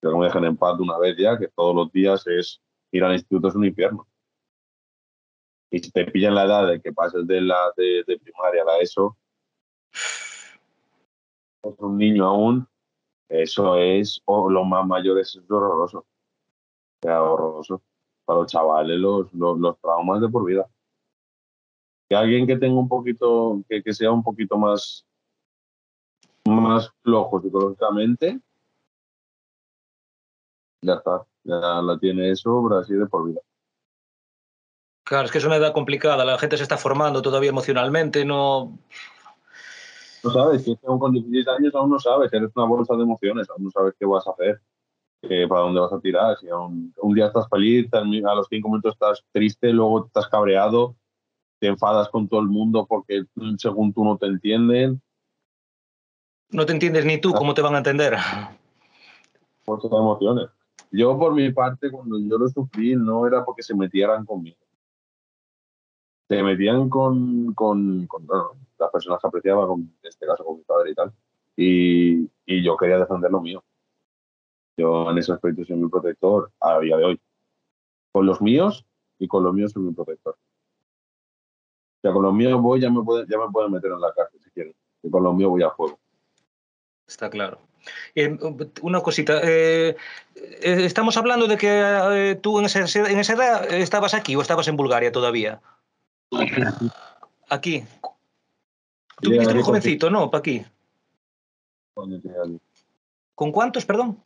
que 0.01 0.07
me 0.07 0.25
dejen 0.25 0.45
en 0.45 0.57
paz 0.57 0.79
una 0.79 0.97
vez 0.97 1.17
ya, 1.17 1.37
que 1.37 1.49
todos 1.49 1.75
los 1.75 1.91
días 1.91 2.25
es 2.27 2.61
ir 2.91 3.03
al 3.03 3.13
instituto 3.13 3.49
es 3.49 3.55
un 3.55 3.65
infierno. 3.65 4.07
Y 5.71 5.79
si 5.79 5.91
te 5.91 6.05
pillan 6.05 6.33
la 6.33 6.45
edad 6.45 6.67
de 6.67 6.81
que 6.81 6.93
pases 6.93 7.27
de 7.27 7.41
la 7.41 7.71
de, 7.75 8.03
de 8.07 8.17
primaria 8.17 8.63
a 8.63 8.65
la 8.65 8.77
ESO, 8.79 9.17
es 11.63 11.79
un 11.79 11.97
niño 11.97 12.25
aún, 12.25 12.67
eso 13.27 13.75
es, 13.75 14.21
o 14.25 14.49
lo 14.49 14.63
más 14.63 14.87
mayor 14.87 15.19
es 15.19 15.37
horroroso. 15.49 15.99
O 15.99 16.05
sea, 17.01 17.21
horroroso 17.21 17.83
para 18.29 18.41
los 18.41 18.51
chavales 18.51 18.99
los, 18.99 19.33
los, 19.33 19.57
los, 19.57 19.79
traumas 19.79 20.21
de 20.21 20.29
por 20.29 20.45
vida. 20.45 20.69
Que 22.07 22.15
alguien 22.15 22.45
que 22.45 22.57
tenga 22.57 22.79
un 22.79 22.87
poquito, 22.87 23.63
que, 23.67 23.81
que 23.81 23.91
sea 23.91 24.11
un 24.11 24.21
poquito 24.21 24.55
más, 24.55 25.03
más 26.45 26.93
flojo 27.01 27.41
psicológicamente, 27.41 28.39
ya 30.83 30.93
está, 30.93 31.25
ya 31.43 31.81
la 31.81 31.97
tiene 31.97 32.29
eso, 32.29 32.61
Brasil 32.61 32.99
de 32.99 33.07
por 33.07 33.25
vida. 33.25 33.41
Claro, 35.05 35.25
es 35.25 35.31
que 35.31 35.39
es 35.39 35.45
una 35.45 35.55
edad 35.55 35.73
complicada, 35.73 36.23
la 36.23 36.37
gente 36.37 36.55
se 36.57 36.61
está 36.61 36.77
formando 36.77 37.23
todavía 37.23 37.49
emocionalmente, 37.49 38.25
no... 38.25 38.77
No 40.23 40.29
sabes, 40.29 40.65
si 40.65 40.77
aún 40.85 40.99
con 40.99 41.13
16 41.13 41.47
años 41.47 41.73
aún 41.73 41.89
no 41.89 41.97
sabes, 41.97 42.31
eres 42.31 42.51
una 42.55 42.67
bolsa 42.67 42.93
de 42.95 43.01
emociones, 43.01 43.49
aún 43.49 43.63
no 43.63 43.71
sabes 43.71 43.95
qué 43.97 44.05
vas 44.05 44.27
a 44.27 44.31
hacer 44.33 44.61
eh, 45.21 45.47
para 45.47 45.61
dónde 45.61 45.81
vas 45.81 45.93
a 45.93 45.99
tirar. 45.99 46.37
Si 46.39 46.47
un, 46.47 46.93
un, 46.97 47.13
día 47.13 47.27
estás 47.27 47.47
feliz, 47.49 47.91
a 47.93 48.03
los 48.03 48.47
cinco 48.49 48.69
minutos 48.69 48.93
estás 48.93 49.23
triste, 49.31 49.73
luego 49.73 50.05
estás 50.05 50.27
cabreado, 50.27 50.95
te 51.59 51.67
enfadas 51.67 52.09
con 52.09 52.27
todo 52.27 52.39
el 52.39 52.47
mundo 52.47 52.85
porque 52.87 53.23
según 53.57 53.93
tú 53.93 54.03
no 54.03 54.17
te 54.17 54.27
entienden. 54.27 55.01
No 56.51 56.65
te 56.65 56.73
entiendes 56.73 57.05
ni 57.05 57.19
tú, 57.19 57.33
¿cómo 57.33 57.53
te 57.53 57.61
van 57.61 57.75
a 57.75 57.79
entender? 57.79 58.17
Por 59.65 59.79
todas 59.81 59.99
emociones. 59.99 60.47
Yo, 60.91 61.17
por 61.19 61.35
mi 61.35 61.51
parte, 61.51 61.91
cuando 61.91 62.17
yo 62.19 62.37
lo 62.37 62.47
sufrí, 62.47 62.95
no 62.95 63.27
era 63.27 63.45
porque 63.45 63.61
se 63.61 63.75
metieran 63.75 64.25
conmigo. 64.25 64.57
Se 66.27 66.41
metían 66.41 66.89
con, 66.89 67.53
con, 67.53 68.07
con 68.07 68.25
bueno, 68.25 68.51
las 68.79 68.89
personas 68.89 69.19
que 69.21 69.27
apreciaba, 69.27 69.67
con, 69.67 69.81
en 69.81 70.09
este 70.09 70.25
caso 70.25 70.43
con 70.43 70.57
mi 70.57 70.63
padre 70.63 70.91
y 70.91 70.95
tal. 70.95 71.13
Y, 71.55 72.29
y 72.45 72.63
yo 72.63 72.77
quería 72.77 72.97
defender 72.97 73.29
lo 73.29 73.41
mío. 73.41 73.63
Yo 74.79 75.11
en 75.11 75.17
ese 75.17 75.33
aspecto 75.33 75.65
soy 75.65 75.75
mi 75.75 75.89
protector 75.89 76.53
a 76.61 76.79
día 76.79 76.95
de 76.95 77.03
hoy. 77.03 77.21
Con 78.13 78.25
los 78.25 78.39
míos 78.41 78.85
y 79.17 79.27
con 79.27 79.43
los 79.43 79.53
míos 79.53 79.73
soy 79.73 79.83
mi 79.83 79.93
protector. 79.93 80.35
O 80.35 82.01
sea, 82.01 82.13
con 82.13 82.23
los 82.23 82.33
míos 82.33 82.61
voy, 82.61 82.79
ya 82.79 82.89
me 82.89 83.03
pueden, 83.03 83.27
ya 83.27 83.37
me 83.37 83.51
pueden 83.51 83.73
meter 83.73 83.91
en 83.91 83.99
la 83.99 84.13
cárcel 84.13 84.39
si 84.41 84.49
quieren. 84.51 84.73
Y 85.03 85.09
con 85.09 85.21
los 85.21 85.35
míos 85.35 85.49
voy 85.49 85.63
a 85.63 85.69
juego. 85.69 85.99
Está 87.05 87.29
claro. 87.29 87.59
Eh, 88.15 88.37
una 88.81 89.01
cosita. 89.01 89.41
Eh, 89.43 89.97
estamos 90.61 91.17
hablando 91.17 91.47
de 91.47 91.57
que 91.57 91.67
eh, 91.69 92.35
tú 92.35 92.59
en, 92.59 92.65
ese, 92.65 92.79
en 92.79 93.19
esa 93.19 93.33
edad 93.33 93.73
estabas 93.73 94.13
aquí 94.13 94.37
o 94.37 94.41
estabas 94.41 94.69
en 94.69 94.77
Bulgaria 94.77 95.11
todavía. 95.11 95.61
Aquí. 96.31 96.61
Aquí. 97.49 97.83
Tú 99.21 99.31
viniste 99.31 99.53
muy 99.53 99.63
jovencito, 99.63 100.09
¿no? 100.09 100.31
Para 100.31 100.39
aquí. 100.39 100.65
¿Con 103.35 103.51
cuántos, 103.51 103.85
perdón? 103.85 104.23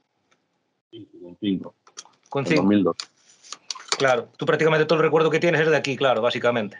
Con 1.22 1.38
cinco. 1.40 1.76
Con 2.30 2.45
cinco. 2.45 2.61
En 2.61 2.84
2002. 2.84 2.95
Claro, 3.98 4.28
tú 4.38 4.45
prácticamente 4.45 4.86
todo 4.86 4.99
el 4.99 5.06
recuerdo 5.06 5.30
que 5.30 5.40
tienes 5.40 5.61
es 5.61 5.70
de 5.70 5.78
aquí, 5.78 5.95
claro, 5.95 6.22
básicamente. 6.22 6.78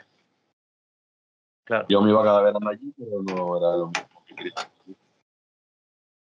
Claro. 1.64 1.85
Yo 1.88 2.02
me 2.02 2.10
iba 2.10 2.23
cada 2.23 2.41
verano 2.41 2.69
allí, 2.69 2.94
pero 2.98 3.22
no 3.23 3.57
era 3.57 3.77
lo 3.77 3.88
mismo 3.88 4.23
que 4.26 4.35
quería. 4.35 4.53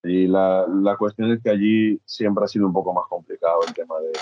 Y 0.02 0.26
la, 0.26 0.66
la, 0.66 0.96
cuestión 0.96 1.30
es 1.30 1.42
que 1.42 1.50
allí 1.50 2.00
siempre 2.06 2.44
ha 2.44 2.48
sido 2.48 2.66
un 2.66 2.72
poco 2.72 2.92
más 2.94 3.06
complicado 3.06 3.60
el 3.68 3.74
tema 3.74 3.96
de, 4.00 4.12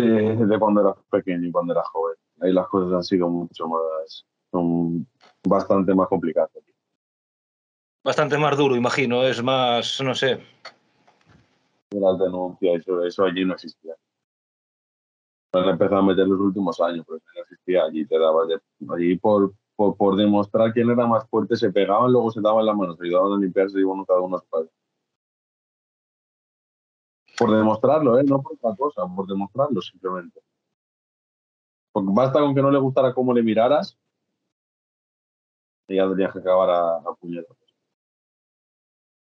de, 0.00 0.46
de 0.46 0.58
cuando 0.58 0.82
eras 0.82 0.96
pequeño 1.10 1.48
y 1.48 1.50
cuando 1.50 1.72
eras 1.72 1.88
joven. 1.88 2.16
Ahí 2.40 2.52
las 2.52 2.68
cosas 2.68 2.92
han 2.92 3.04
sido 3.04 3.28
mucho 3.28 3.68
más, 3.68 4.26
son 4.50 5.06
bastante 5.42 5.94
más 5.94 6.08
complicadas. 6.08 6.50
Bastante 8.04 8.36
más 8.36 8.56
duro, 8.56 8.76
imagino, 8.76 9.22
es 9.24 9.42
más, 9.42 10.00
no 10.02 10.14
sé. 10.14 10.40
Las 11.92 12.18
denuncias, 12.18 12.80
eso, 12.80 13.04
eso 13.04 13.24
allí 13.24 13.44
no 13.44 13.54
existía. 13.54 13.94
Han 15.52 15.68
empezado 15.68 16.00
a 16.00 16.02
meter 16.02 16.26
los 16.26 16.40
últimos 16.40 16.80
años, 16.80 17.04
pero 17.06 17.18
no 17.18 17.42
existía 17.42 17.84
allí. 17.84 18.06
Te 18.06 18.18
daba 18.18 18.44
allí 18.94 19.18
por, 19.18 19.52
por, 19.76 19.96
por, 19.96 20.16
demostrar 20.16 20.72
quién 20.72 20.90
era 20.90 21.06
más 21.06 21.28
fuerte, 21.28 21.56
se 21.56 21.70
pegaban, 21.70 22.10
luego 22.10 22.30
se 22.30 22.40
daban 22.40 22.64
las 22.64 22.74
manos, 22.74 22.96
se 22.96 23.04
ayudaban 23.04 23.32
a 23.32 23.38
limpiarse 23.38 23.78
y 23.78 23.82
uno 23.82 24.06
cada 24.06 24.20
uno 24.20 24.38
a 24.38 24.40
su. 24.40 24.70
Por 27.38 27.50
demostrarlo, 27.50 28.18
¿eh? 28.18 28.24
no 28.24 28.40
por 28.40 28.54
otra 28.54 28.74
cosa, 28.76 29.02
por 29.14 29.26
demostrarlo 29.26 29.80
simplemente. 29.82 30.40
Porque 31.92 32.10
basta 32.12 32.40
con 32.40 32.54
que 32.54 32.62
no 32.62 32.70
le 32.70 32.78
gustara 32.78 33.12
cómo 33.12 33.34
le 33.34 33.42
miraras 33.42 33.98
y 35.88 35.96
ya 35.96 36.08
tenías 36.08 36.32
que 36.32 36.38
acabar 36.38 36.70
a, 36.70 36.96
a 36.96 37.14
puñetas. 37.20 37.61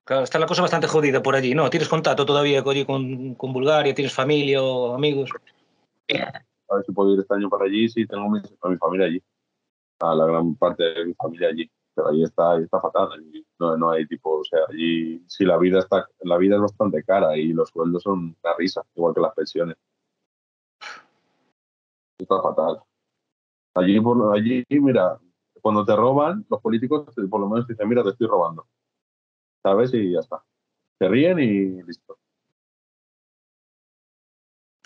Claro, 0.05 0.25
está 0.25 0.39
la 0.39 0.47
cosa 0.47 0.61
bastante 0.61 0.87
jodida 0.87 1.23
por 1.23 1.35
allí, 1.35 1.55
¿no? 1.55 1.71
¿Tienes 1.71 1.89
contacto 1.89 2.27
todavía 2.27 2.63
con, 2.63 3.37
Bulgaria? 3.39 3.95
¿Tienes 3.95 4.13
familia 4.13 4.63
o 4.63 4.95
amigos? 4.95 5.31
A 6.11 6.77
ver 6.77 6.85
si 6.85 6.93
puedo 6.93 7.15
ir 7.15 7.21
este 7.21 7.35
año 7.35 7.49
para 7.49 7.65
allí, 7.65 7.89
sí, 7.89 8.07
tengo 8.07 8.29
mi, 8.29 8.41
mi 8.41 8.77
familia 8.77 9.07
allí. 9.07 9.23
A 10.01 10.15
la 10.15 10.27
gran 10.27 10.55
parte 10.57 10.83
de 10.83 11.07
mi 11.07 11.15
familia 11.15 11.49
allí. 11.49 11.71
Pero 11.95 12.09
allí 12.09 12.23
está, 12.23 12.53
ahí 12.53 12.65
está 12.65 12.81
fatal. 12.81 13.09
No, 13.59 13.91
hay 13.91 14.07
tipo, 14.07 14.41
o 14.41 14.45
sea, 14.45 14.61
allí 14.69 15.25
sí 15.27 15.45
la 15.45 15.57
vida 15.57 15.79
está, 15.79 16.07
la 16.21 16.37
vida 16.37 16.57
es 16.57 16.61
bastante 16.61 17.03
cara 17.03 17.37
y 17.39 17.53
los 17.53 17.71
sueldos 17.71 18.03
son 18.03 18.37
una 18.43 18.55
risa, 18.59 18.83
igual 18.95 19.15
que 19.15 19.21
las 19.21 19.35
pensiones. 19.35 19.77
Está 22.19 22.43
fatal. 22.43 22.83
Allí, 23.75 24.01
por, 24.01 24.37
allí, 24.37 24.65
mira, 24.69 25.19
cuando 25.63 25.85
te 25.85 25.97
roban, 25.97 26.45
los 26.51 26.61
políticos 26.61 27.07
por 27.31 27.41
lo 27.41 27.49
menos 27.49 27.67
dicen, 27.67 27.89
mira, 27.89 28.03
te 28.03 28.11
estoy 28.11 28.27
robando. 28.27 28.67
¿Sabes? 29.65 29.95
Y 29.95 30.13
ya 30.13 30.21
está. 30.21 30.45
Se 30.99 31.09
ríen 31.09 31.39
y 31.39 31.83
listo. 31.83 32.19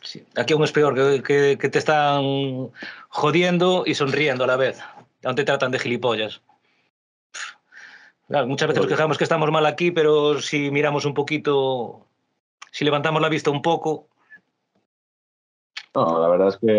Sí. 0.03 0.25
Aquí 0.37 0.55
aún 0.55 0.63
es 0.63 0.73
peor, 0.73 0.95
que, 0.95 1.23
que, 1.23 1.59
que, 1.59 1.69
te 1.69 1.79
están 1.79 2.71
jodiendo 3.09 3.83
y 3.85 3.95
sonriendo 3.95 4.45
a 4.45 4.47
la 4.47 4.57
vez. 4.57 4.81
Aún 5.25 5.35
te 5.35 5.45
tratan 5.45 5.73
de 5.73 5.81
gilipollas. 5.81 6.41
Claro, 8.29 8.47
muchas 8.47 8.69
veces 8.69 8.83
nos 8.83 8.91
quejamos 8.91 9.19
que 9.19 9.25
estamos 9.25 9.51
mal 9.51 9.67
aquí, 9.67 9.91
pero 9.91 10.41
si 10.41 10.71
miramos 10.71 11.05
un 11.05 11.15
poquito, 11.15 12.07
si 12.71 12.85
levantamos 12.85 13.21
la 13.21 13.29
vista 13.29 13.51
un 13.51 13.63
poco. 13.63 14.07
No, 15.95 16.21
la 16.21 16.29
verdad 16.29 16.49
es 16.49 16.57
que 16.59 16.79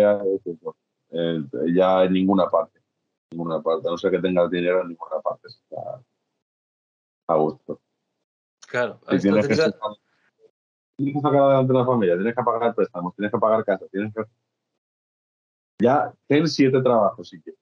eh, 1.10 1.44
ya 1.74 2.04
en 2.04 2.12
ninguna 2.14 2.46
parte. 2.46 2.78
En 2.78 3.38
ninguna 3.38 3.60
parte. 3.60 3.88
A 3.88 3.90
no 3.90 3.98
ser 3.98 4.10
que 4.12 4.20
tengas 4.20 4.50
dinero 4.50 4.80
en 4.80 4.88
ninguna 4.88 5.20
parte. 5.20 5.48
Está 5.48 6.00
a 7.28 7.34
gusto. 7.34 7.80
Claro. 8.70 9.00
Tienes, 9.20 9.48
que 9.48 9.56
sacar, 9.56 9.74
tienes 10.96 11.14
que 11.14 11.20
sacar 11.20 11.40
adelante 11.40 11.72
la 11.72 11.84
familia, 11.84 12.14
tienes 12.14 12.36
que 12.36 12.42
pagar 12.42 12.74
préstamos, 12.74 13.14
tienes 13.16 13.32
que 13.32 13.38
pagar 13.38 13.64
casa, 13.64 13.84
tienes 13.90 14.14
que... 14.14 14.22
Ya 15.80 16.12
ten 16.28 16.46
siete 16.46 16.80
trabajos 16.80 17.28
si 17.28 17.40
quieres. 17.42 17.60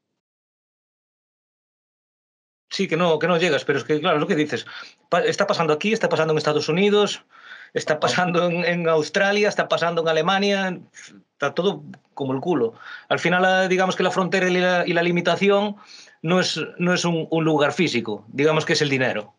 Sí, 2.71 2.87
que 2.87 2.99
no, 2.99 3.19
que 3.19 3.27
no 3.27 3.39
llegas, 3.39 3.65
pero 3.65 3.79
es 3.79 3.85
que, 3.85 4.01
claro, 4.01 4.19
lo 4.19 4.27
que 4.27 4.35
dices, 4.35 4.67
está 5.25 5.47
pasando 5.47 5.73
aquí, 5.73 5.95
está 5.95 6.11
pasando 6.11 6.33
en 6.33 6.39
Estados 6.39 6.69
Unidos, 6.69 7.25
está 7.73 7.99
pasando 7.99 8.45
en, 8.47 8.65
en, 8.65 8.89
Australia, 8.89 9.49
está 9.49 9.67
pasando 9.67 10.03
en 10.03 10.09
Alemania, 10.09 10.79
está 11.33 11.55
todo 11.55 11.83
como 12.13 12.35
el 12.35 12.41
culo. 12.41 12.75
Al 13.09 13.19
final, 13.19 13.69
digamos 13.71 13.97
que 13.97 14.03
la 14.03 14.11
frontera 14.11 14.49
y 14.49 14.59
la, 14.59 14.87
y 14.87 14.93
la 14.93 15.03
limitación 15.03 15.77
no 16.21 16.41
es, 16.41 16.61
no 16.77 16.93
es 16.93 17.07
un, 17.07 17.27
un, 17.31 17.45
lugar 17.45 17.73
físico, 17.73 18.27
digamos 18.29 18.67
que 18.67 18.75
es 18.75 18.83
el 18.83 18.91
dinero. 18.91 19.33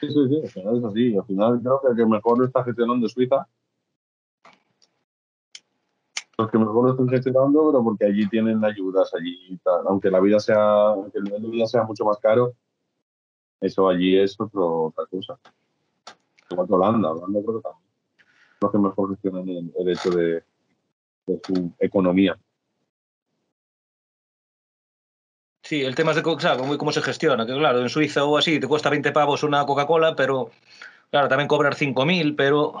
Sí, 0.00 0.08
sí, 0.08 0.28
sí, 0.28 0.40
al 0.42 0.48
final 0.48 0.78
es 0.78 0.84
así. 0.84 1.16
Al 1.16 1.24
final 1.24 1.60
creo 1.60 1.80
que 1.82 1.88
el 1.88 1.96
que 1.96 2.06
mejor 2.06 2.38
lo 2.38 2.44
está 2.46 2.64
gestionando 2.64 3.06
es 3.06 3.12
Suiza. 3.12 3.46
Los 6.38 6.50
que 6.50 6.58
mejor 6.58 6.86
lo 6.86 6.90
están 6.92 7.08
gestionando, 7.08 7.66
pero 7.70 7.84
porque 7.84 8.06
allí 8.06 8.26
tienen 8.30 8.64
ayudas, 8.64 9.12
allí 9.14 9.58
tal. 9.62 9.86
aunque 9.86 10.10
la 10.10 10.20
vida 10.20 10.40
sea, 10.40 10.88
aunque 10.88 11.18
el 11.18 11.24
nivel 11.24 11.42
de 11.42 11.48
vida 11.50 11.66
sea 11.66 11.84
mucho 11.84 12.06
más 12.06 12.16
caro, 12.16 12.54
eso 13.60 13.88
allí 13.90 14.16
es 14.16 14.40
otro, 14.40 14.84
otra 14.84 15.04
cosa. 15.04 15.38
Igual 16.50 16.66
que 16.66 16.74
Holanda, 16.74 17.12
Holanda 17.12 17.40
creo 17.42 17.56
que 17.56 17.62
también. 17.62 17.90
Los 18.62 18.72
que 18.72 18.78
mejor 18.78 19.10
gestionan 19.10 19.48
el, 19.50 19.72
el 19.78 19.88
hecho 19.90 20.10
de, 20.10 20.42
de 21.26 21.40
su 21.44 21.72
economía. 21.78 22.38
Sí, 25.70 25.84
el 25.84 25.94
tema 25.94 26.10
es 26.10 26.16
de 26.16 26.22
claro, 26.24 26.58
cómo, 26.58 26.76
cómo 26.76 26.90
se 26.90 27.00
gestiona, 27.00 27.46
que 27.46 27.52
claro, 27.52 27.80
en 27.80 27.88
Suiza 27.88 28.24
o 28.24 28.36
así 28.36 28.58
te 28.58 28.66
cuesta 28.66 28.90
20 28.90 29.12
pavos 29.12 29.44
una 29.44 29.64
Coca-Cola, 29.64 30.16
pero 30.16 30.50
claro, 31.12 31.28
también 31.28 31.46
cobrar 31.46 31.76
5.000, 31.76 32.34
pero... 32.34 32.74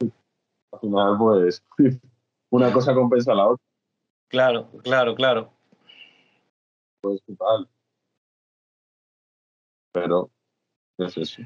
Al 0.00 0.80
final, 0.80 1.16
pues, 1.16 1.62
una 2.50 2.72
cosa 2.72 2.94
compensa 2.94 3.30
a 3.30 3.36
la 3.36 3.46
otra. 3.46 3.64
Claro, 4.28 4.72
claro, 4.82 5.14
claro. 5.14 5.52
Pues 7.00 7.22
total. 7.24 7.68
Pero, 9.92 10.30
es 10.98 11.16
eso. 11.16 11.42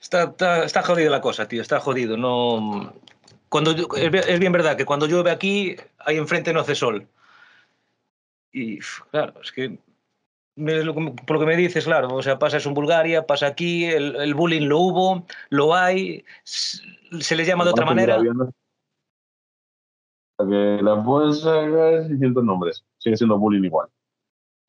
Está, 0.00 0.22
está, 0.22 0.64
está 0.66 0.82
jodida 0.84 1.10
la 1.10 1.20
cosa, 1.20 1.48
tío, 1.48 1.60
está 1.60 1.80
jodido. 1.80 2.16
No, 2.16 2.92
cuando 3.52 3.72
es 3.72 4.40
bien 4.40 4.50
verdad 4.50 4.78
que 4.78 4.86
cuando 4.86 5.06
llueve 5.06 5.30
aquí, 5.30 5.76
ahí 5.98 6.16
enfrente 6.16 6.54
no 6.54 6.60
hace 6.60 6.74
sol. 6.74 7.06
Y 8.50 8.78
claro, 9.10 9.34
es 9.42 9.52
que 9.52 9.78
por 11.26 11.34
lo 11.34 11.40
que 11.40 11.46
me 11.46 11.56
dices, 11.56 11.84
claro, 11.84 12.14
o 12.14 12.22
sea, 12.22 12.38
pasa 12.38 12.56
eso 12.56 12.70
en 12.70 12.74
Bulgaria, 12.74 13.26
pasa 13.26 13.48
aquí, 13.48 13.84
el, 13.84 14.16
el 14.16 14.34
bullying 14.34 14.68
lo 14.68 14.78
hubo, 14.78 15.26
lo 15.50 15.74
hay, 15.74 16.24
se 16.44 17.36
le 17.36 17.44
llama 17.44 17.64
de 17.64 17.70
otra 17.72 17.84
manera. 17.84 18.18
Que 20.38 20.78
la 20.80 21.04
puedes 21.04 21.42
sacar 21.42 22.08
distintos 22.08 22.44
nombres, 22.44 22.82
sigue 22.96 23.18
siendo 23.18 23.36
bullying 23.36 23.64
igual. 23.64 23.88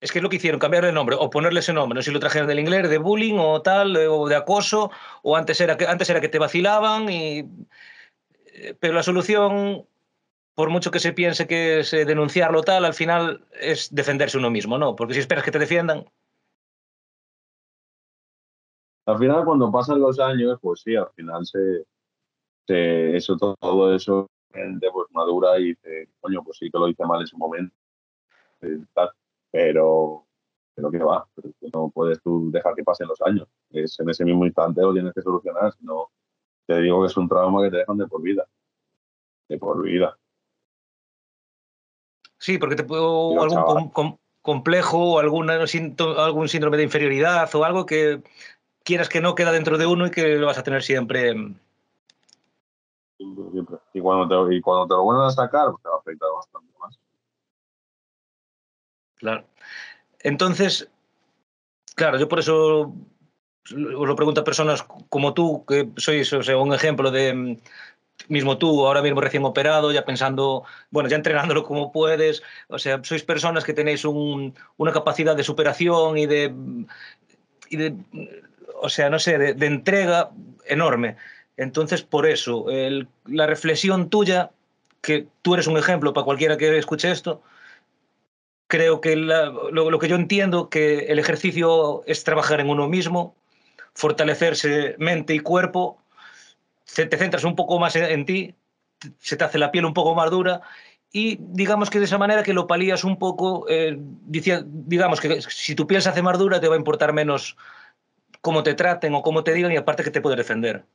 Es 0.02 0.12
que 0.12 0.20
es 0.20 0.24
lo 0.24 0.30
que 0.30 0.36
hicieron, 0.36 0.60
cambiar 0.60 0.84
el 0.84 0.94
nombre 0.94 1.16
o 1.18 1.30
ponerle 1.30 1.62
ese 1.62 1.72
nombre. 1.72 1.96
No 1.96 2.02
sé 2.02 2.10
si 2.10 2.14
lo 2.14 2.20
trajeron 2.20 2.50
del 2.50 2.60
inglés, 2.60 2.90
de 2.90 2.98
bullying 2.98 3.38
o 3.40 3.62
tal, 3.62 3.96
o 3.96 4.28
de 4.28 4.36
acoso, 4.36 4.92
o 5.22 5.38
antes 5.38 5.62
era 5.62 5.78
que, 5.78 5.88
antes 5.88 6.10
era 6.10 6.20
que 6.20 6.28
te 6.28 6.38
vacilaban 6.38 7.10
y 7.10 7.48
pero 8.80 8.94
la 8.94 9.04
solución, 9.04 9.86
por 10.56 10.70
mucho 10.70 10.92
que 10.92 11.00
se 11.00 11.14
piense 11.14 11.48
que 11.48 11.80
es 11.80 11.92
denunciarlo 11.92 12.64
tal, 12.64 12.86
al 12.86 12.94
final 12.94 13.46
es 13.60 13.94
defenderse 13.94 14.38
uno 14.38 14.50
mismo, 14.50 14.78
¿no? 14.78 14.96
Porque 14.96 15.14
si 15.14 15.20
esperas 15.20 15.44
que 15.44 15.52
te 15.52 15.60
defiendan. 15.60 16.06
Al 19.06 19.18
final, 19.18 19.44
cuando 19.44 19.72
pasan 19.72 20.00
los 20.00 20.20
años, 20.20 20.58
pues 20.62 20.82
sí, 20.82 20.96
al 20.96 21.10
final 21.16 21.46
se, 21.46 21.86
se 22.66 23.18
eso 23.18 23.36
todo 23.38 23.94
eso 23.94 24.30
gente 24.54 24.88
pues 24.92 25.08
madura 25.12 25.60
y 25.60 25.70
dice, 25.70 26.10
coño, 26.22 26.44
pues 26.44 26.58
sí 26.58 26.70
que 26.72 26.78
lo 26.78 26.88
hice 26.88 27.06
mal 27.06 27.22
en 27.22 27.28
su 27.28 27.38
momento. 27.38 27.76
Pero, 29.52 30.26
pero 30.74 30.92
que 30.92 30.98
va, 31.00 31.28
pero 31.36 31.50
no 31.74 31.90
puedes 31.90 32.22
tú 32.22 32.50
dejar 32.52 32.76
que 32.76 32.84
pasen 32.84 33.08
los 33.08 33.22
años. 33.22 33.48
Es 33.72 34.00
en 34.00 34.10
ese 34.10 34.24
mismo 34.24 34.46
instante 34.46 34.82
lo 34.82 34.94
tienes 34.94 35.14
que 35.14 35.22
solucionar, 35.22 35.74
si 35.74 35.84
no 35.86 36.10
te 36.66 36.80
digo 36.80 37.02
que 37.02 37.08
es 37.08 37.18
un 37.18 37.28
trauma 37.28 37.64
que 37.64 37.72
te 37.72 37.78
dejan 37.78 37.98
de 37.98 38.08
por 38.08 38.22
vida. 38.22 38.48
De 39.50 39.58
por 39.58 39.82
vida. 39.84 40.18
Sí, 42.38 42.58
porque 42.58 42.76
te 42.76 42.84
puedo 42.84 43.42
algún 43.42 43.64
com, 43.64 43.90
com, 43.90 44.18
complejo 44.42 45.14
o 45.14 45.20
algún 45.20 45.48
síndrome 46.50 46.78
de 46.78 46.84
inferioridad 46.84 47.50
o 47.56 47.64
algo 47.64 47.86
que 47.86 48.22
quieras 48.84 49.10
que 49.10 49.22
no 49.22 49.34
queda 49.34 49.52
dentro 49.52 49.78
de 49.78 49.86
uno 49.86 50.08
y 50.08 50.12
que 50.12 50.36
lo 50.36 50.48
vas 50.48 50.58
a 50.58 50.64
tener 50.64 50.84
siempre. 50.84 51.32
Siempre, 53.18 53.52
siempre. 53.52 53.78
Y, 53.94 54.02
cuando 54.02 54.48
te, 54.48 54.56
y 54.56 54.62
cuando 54.62 54.88
te 54.88 54.94
lo 54.94 55.04
vuelven 55.04 55.26
a 55.26 55.32
sacar, 55.32 55.72
pues 55.72 55.82
te 55.82 55.90
va 55.90 55.96
a 55.96 56.00
afectar 56.00 56.30
bastante 56.36 56.74
más. 56.80 57.00
Claro. 59.16 59.46
Entonces, 60.20 60.92
claro, 61.96 62.20
yo 62.20 62.28
por 62.28 62.40
eso 62.40 62.94
os 63.72 64.08
lo 64.08 64.16
pregunto 64.16 64.42
a 64.42 64.44
personas 64.44 64.84
como 65.10 65.34
tú, 65.34 65.66
que 65.66 65.90
sois 65.98 66.32
o 66.34 66.44
sea, 66.44 66.58
un 66.58 66.74
ejemplo 66.74 67.12
de 67.12 67.34
mm, 67.34 67.58
mismo 68.28 68.58
tú, 68.58 68.86
ahora 68.86 69.02
mismo 69.02 69.22
recién 69.22 69.46
operado, 69.46 69.92
ya 69.92 70.06
pensando, 70.06 70.64
bueno, 70.92 71.10
ya 71.10 71.16
entrenándolo 71.16 71.64
como 71.64 71.92
puedes, 71.92 72.44
o 72.68 72.80
sea, 72.80 73.02
sois 73.04 73.24
personas 73.24 73.64
que 73.64 73.74
tenéis 73.74 74.06
un, 74.06 74.54
una 74.78 74.92
capacidad 74.92 75.36
de 75.36 75.44
superación 75.44 76.18
y 76.18 76.26
de, 76.26 76.54
y 77.70 77.78
de 77.78 77.96
o 78.82 78.90
sea, 78.90 79.10
no 79.10 79.20
sé, 79.20 79.38
de, 79.38 79.54
de 79.54 79.66
entrega 79.66 80.32
enorme. 80.66 81.16
Entonces, 81.58 82.02
por 82.04 82.26
eso, 82.26 82.70
el, 82.70 83.08
la 83.26 83.48
reflexión 83.48 84.10
tuya, 84.10 84.52
que 85.02 85.28
tú 85.42 85.54
eres 85.54 85.68
un 85.68 85.78
ejemplo 85.78 86.14
para 86.14 86.26
cualquiera 86.26 86.58
que 86.58 86.78
escuche 86.78 87.12
esto, 87.12 87.42
creo 88.68 89.02
que 89.02 89.16
la, 89.16 89.46
lo, 89.46 89.92
lo, 89.92 90.00
que 90.00 90.08
yo 90.08 90.16
entiendo 90.16 90.70
que 90.70 91.06
el 91.08 91.20
ejercicio 91.20 92.04
es 92.08 92.24
trabajar 92.24 92.60
en 92.60 92.70
uno 92.70 92.88
mismo, 92.88 93.36
fortalecerse 93.94 94.96
mente 95.00 95.34
y 95.34 95.40
cuerpo, 95.40 96.02
te 96.86 97.18
centras 97.18 97.44
un 97.44 97.56
poco 97.56 97.80
más 97.80 97.96
en, 97.96 98.26
ti, 98.26 98.56
se 99.20 99.38
te 99.38 99.44
hace 99.44 99.58
la 99.58 99.72
piel 99.72 99.86
un 99.86 99.94
poco 99.94 100.16
más 100.16 100.30
dura 100.30 100.62
y 101.12 101.38
digamos 101.40 101.90
que 101.90 102.00
de 102.00 102.06
esa 102.06 102.18
manera 102.18 102.44
que 102.44 102.54
lo 102.54 102.68
palías 102.68 103.04
un 103.04 103.18
poco, 103.18 103.66
eh, 103.70 103.98
digamos 104.00 105.22
que 105.22 105.42
si 105.42 105.76
tu 105.76 105.86
piel 105.86 106.02
se 106.02 106.10
hace 106.10 106.22
más 106.22 106.40
dura 106.40 106.60
te 106.60 106.68
va 106.68 106.76
a 106.76 106.80
importar 106.80 107.14
menos 107.14 107.56
cómo 108.42 108.64
te 108.64 108.74
traten 108.74 109.14
o 109.14 109.22
cómo 109.22 109.44
te 109.44 109.54
digan 109.54 109.72
y 109.72 109.78
aparte 109.78 110.04
que 110.04 110.12
te 110.12 110.22
puedes 110.22 110.38
defender. 110.38 110.86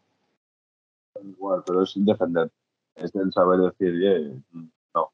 Igual, 1.23 1.63
pero 1.67 1.83
es 1.83 1.93
defender, 1.97 2.51
es 2.95 3.15
el 3.15 3.33
saber 3.33 3.61
decir, 3.61 3.99
yeah, 3.99 4.63
no. 4.95 5.13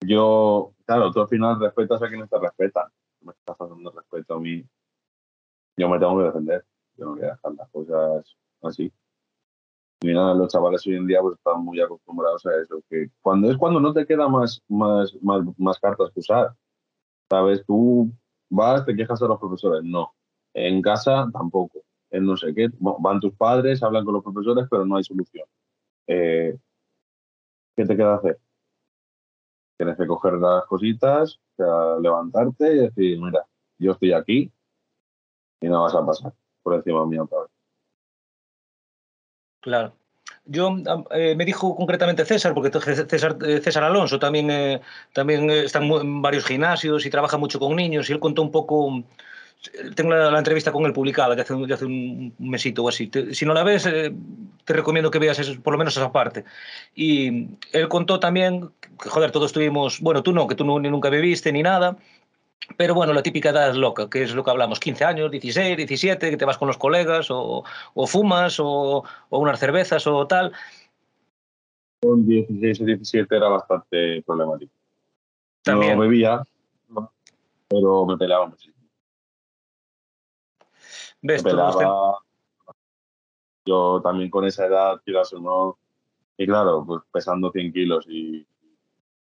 Yo, 0.00 0.72
claro, 0.84 1.10
tú 1.10 1.20
al 1.20 1.28
final 1.28 1.60
respetas 1.60 2.02
a 2.02 2.08
quienes 2.08 2.28
te 2.28 2.38
respetan. 2.38 2.88
Me 3.20 3.32
estás 3.32 3.56
dando 3.58 3.90
respeto 3.92 4.34
a 4.34 4.40
mí. 4.40 4.64
Yo 5.76 5.88
me 5.88 5.98
tengo 5.98 6.18
que 6.18 6.24
defender. 6.24 6.64
Yo 6.96 7.06
no 7.06 7.12
voy 7.12 7.22
a 7.22 7.32
dejar 7.32 7.54
las 7.54 7.70
cosas 7.70 8.36
así. 8.62 8.92
Y 10.00 10.12
nada, 10.12 10.34
los 10.34 10.52
chavales 10.52 10.86
hoy 10.86 10.96
en 10.96 11.06
día 11.06 11.20
pues 11.20 11.36
están 11.36 11.64
muy 11.64 11.80
acostumbrados 11.80 12.44
a 12.46 12.56
eso. 12.60 12.82
Que 12.90 13.10
cuando 13.20 13.50
es 13.50 13.56
cuando 13.56 13.80
no 13.80 13.92
te 13.92 14.06
queda 14.06 14.28
más, 14.28 14.60
más, 14.68 15.14
más, 15.22 15.42
más 15.58 15.78
cartas 15.78 16.10
que 16.12 16.20
usar. 16.20 16.54
¿Sabes? 17.30 17.64
Tú 17.66 18.10
vas, 18.50 18.84
te 18.84 18.94
quejas 18.94 19.22
a 19.22 19.26
los 19.26 19.38
profesores. 19.38 19.82
No. 19.84 20.12
En 20.54 20.82
casa 20.82 21.28
tampoco. 21.32 21.82
En 22.10 22.26
no 22.26 22.36
sé 22.36 22.54
qué. 22.54 22.68
Van 22.78 23.20
tus 23.20 23.34
padres, 23.34 23.82
hablan 23.82 24.04
con 24.04 24.14
los 24.14 24.24
profesores, 24.24 24.66
pero 24.70 24.84
no 24.84 24.96
hay 24.96 25.04
solución. 25.04 25.46
Eh, 26.06 26.58
¿Qué 27.76 27.86
te 27.86 27.96
queda 27.96 28.16
hacer? 28.16 28.38
Tienes 29.78 29.96
que 29.96 30.06
coger 30.06 30.34
las 30.34 30.64
cositas, 30.66 31.40
levantarte 31.56 32.72
y 32.74 32.78
decir, 32.80 33.20
mira, 33.20 33.46
yo 33.78 33.92
estoy 33.92 34.12
aquí 34.12 34.52
y 35.62 35.68
no 35.68 35.82
vas 35.82 35.94
a 35.94 36.04
pasar 36.04 36.32
por 36.62 36.74
encima 36.74 37.06
mío 37.06 37.24
otra 37.24 37.40
vez. 37.40 37.50
Claro. 39.60 39.92
Yo 40.44 40.76
eh, 41.12 41.34
me 41.36 41.44
dijo 41.44 41.76
concretamente 41.76 42.24
César, 42.24 42.52
porque 42.52 42.70
César, 43.08 43.36
César 43.62 43.84
Alonso 43.84 44.18
también, 44.18 44.50
eh, 44.50 44.80
también 45.12 45.48
está 45.50 45.78
en 45.78 46.20
varios 46.20 46.44
gimnasios 46.44 47.06
y 47.06 47.10
trabaja 47.10 47.38
mucho 47.38 47.60
con 47.60 47.76
niños, 47.76 48.10
y 48.10 48.12
él 48.12 48.20
contó 48.20 48.42
un 48.42 48.50
poco. 48.50 49.04
Tengo 49.94 50.10
la, 50.10 50.36
entrevista 50.36 50.72
con 50.72 50.84
él 50.86 50.92
publicada 50.92 51.36
de 51.36 51.42
hace, 51.42 51.54
hace 51.72 51.84
un 51.84 52.34
mesito 52.40 52.82
o 52.82 52.88
así. 52.88 53.08
Si 53.30 53.46
no 53.46 53.54
la 53.54 53.62
ves, 53.62 53.86
eh, 53.86 54.12
te 54.64 54.72
recomiendo 54.72 55.12
que 55.12 55.20
veas 55.20 55.38
eso, 55.38 55.60
por 55.62 55.72
lo 55.74 55.78
menos 55.78 55.96
esa 55.96 56.10
parte. 56.10 56.44
Y 56.96 57.48
él 57.72 57.88
contó 57.88 58.18
también 58.18 58.70
que, 59.00 59.08
joder, 59.08 59.30
todos 59.30 59.52
tuvimos. 59.52 60.00
Bueno, 60.00 60.24
tú 60.24 60.32
no, 60.32 60.48
que 60.48 60.56
tú 60.56 60.64
ni 60.80 60.90
nunca 60.90 61.10
bebiste 61.10 61.52
ni 61.52 61.62
nada, 61.62 61.96
pero 62.76 62.94
bueno, 62.94 63.12
la 63.12 63.22
típica 63.22 63.50
edad 63.50 63.74
loca, 63.74 64.08
que 64.08 64.22
es 64.22 64.34
lo 64.34 64.44
que 64.44 64.50
hablamos, 64.50 64.80
15 64.80 65.04
años, 65.04 65.30
16, 65.30 65.76
17, 65.76 66.30
que 66.30 66.36
te 66.36 66.44
vas 66.44 66.58
con 66.58 66.68
los 66.68 66.78
colegas 66.78 67.30
o, 67.30 67.64
o 67.94 68.06
fumas 68.06 68.60
o, 68.60 69.04
o, 69.28 69.38
unas 69.38 69.58
cervezas 69.58 70.06
o 70.06 70.26
tal. 70.26 70.52
Con 72.00 72.26
16 72.26 72.80
o 72.80 72.84
17 72.84 73.36
era 73.36 73.48
bastante 73.48 74.22
problemático. 74.22 74.72
También. 75.62 75.96
No 75.96 76.02
bebía, 76.02 76.42
pero 77.68 78.06
me 78.06 78.16
pelaba 78.16 78.46
muchísimo. 78.46 78.76
¿Ves? 81.20 81.44
Me 81.44 81.50
pelaba. 81.50 82.18
Yo 83.64 84.00
también 84.02 84.28
con 84.28 84.44
esa 84.44 84.66
edad, 84.66 85.00
quieras 85.04 85.32
o 85.34 85.38
no, 85.38 85.78
y 86.36 86.46
claro, 86.46 86.84
pues 86.84 87.02
pesando 87.12 87.52
100 87.52 87.72
kilos 87.72 88.06
y 88.08 88.44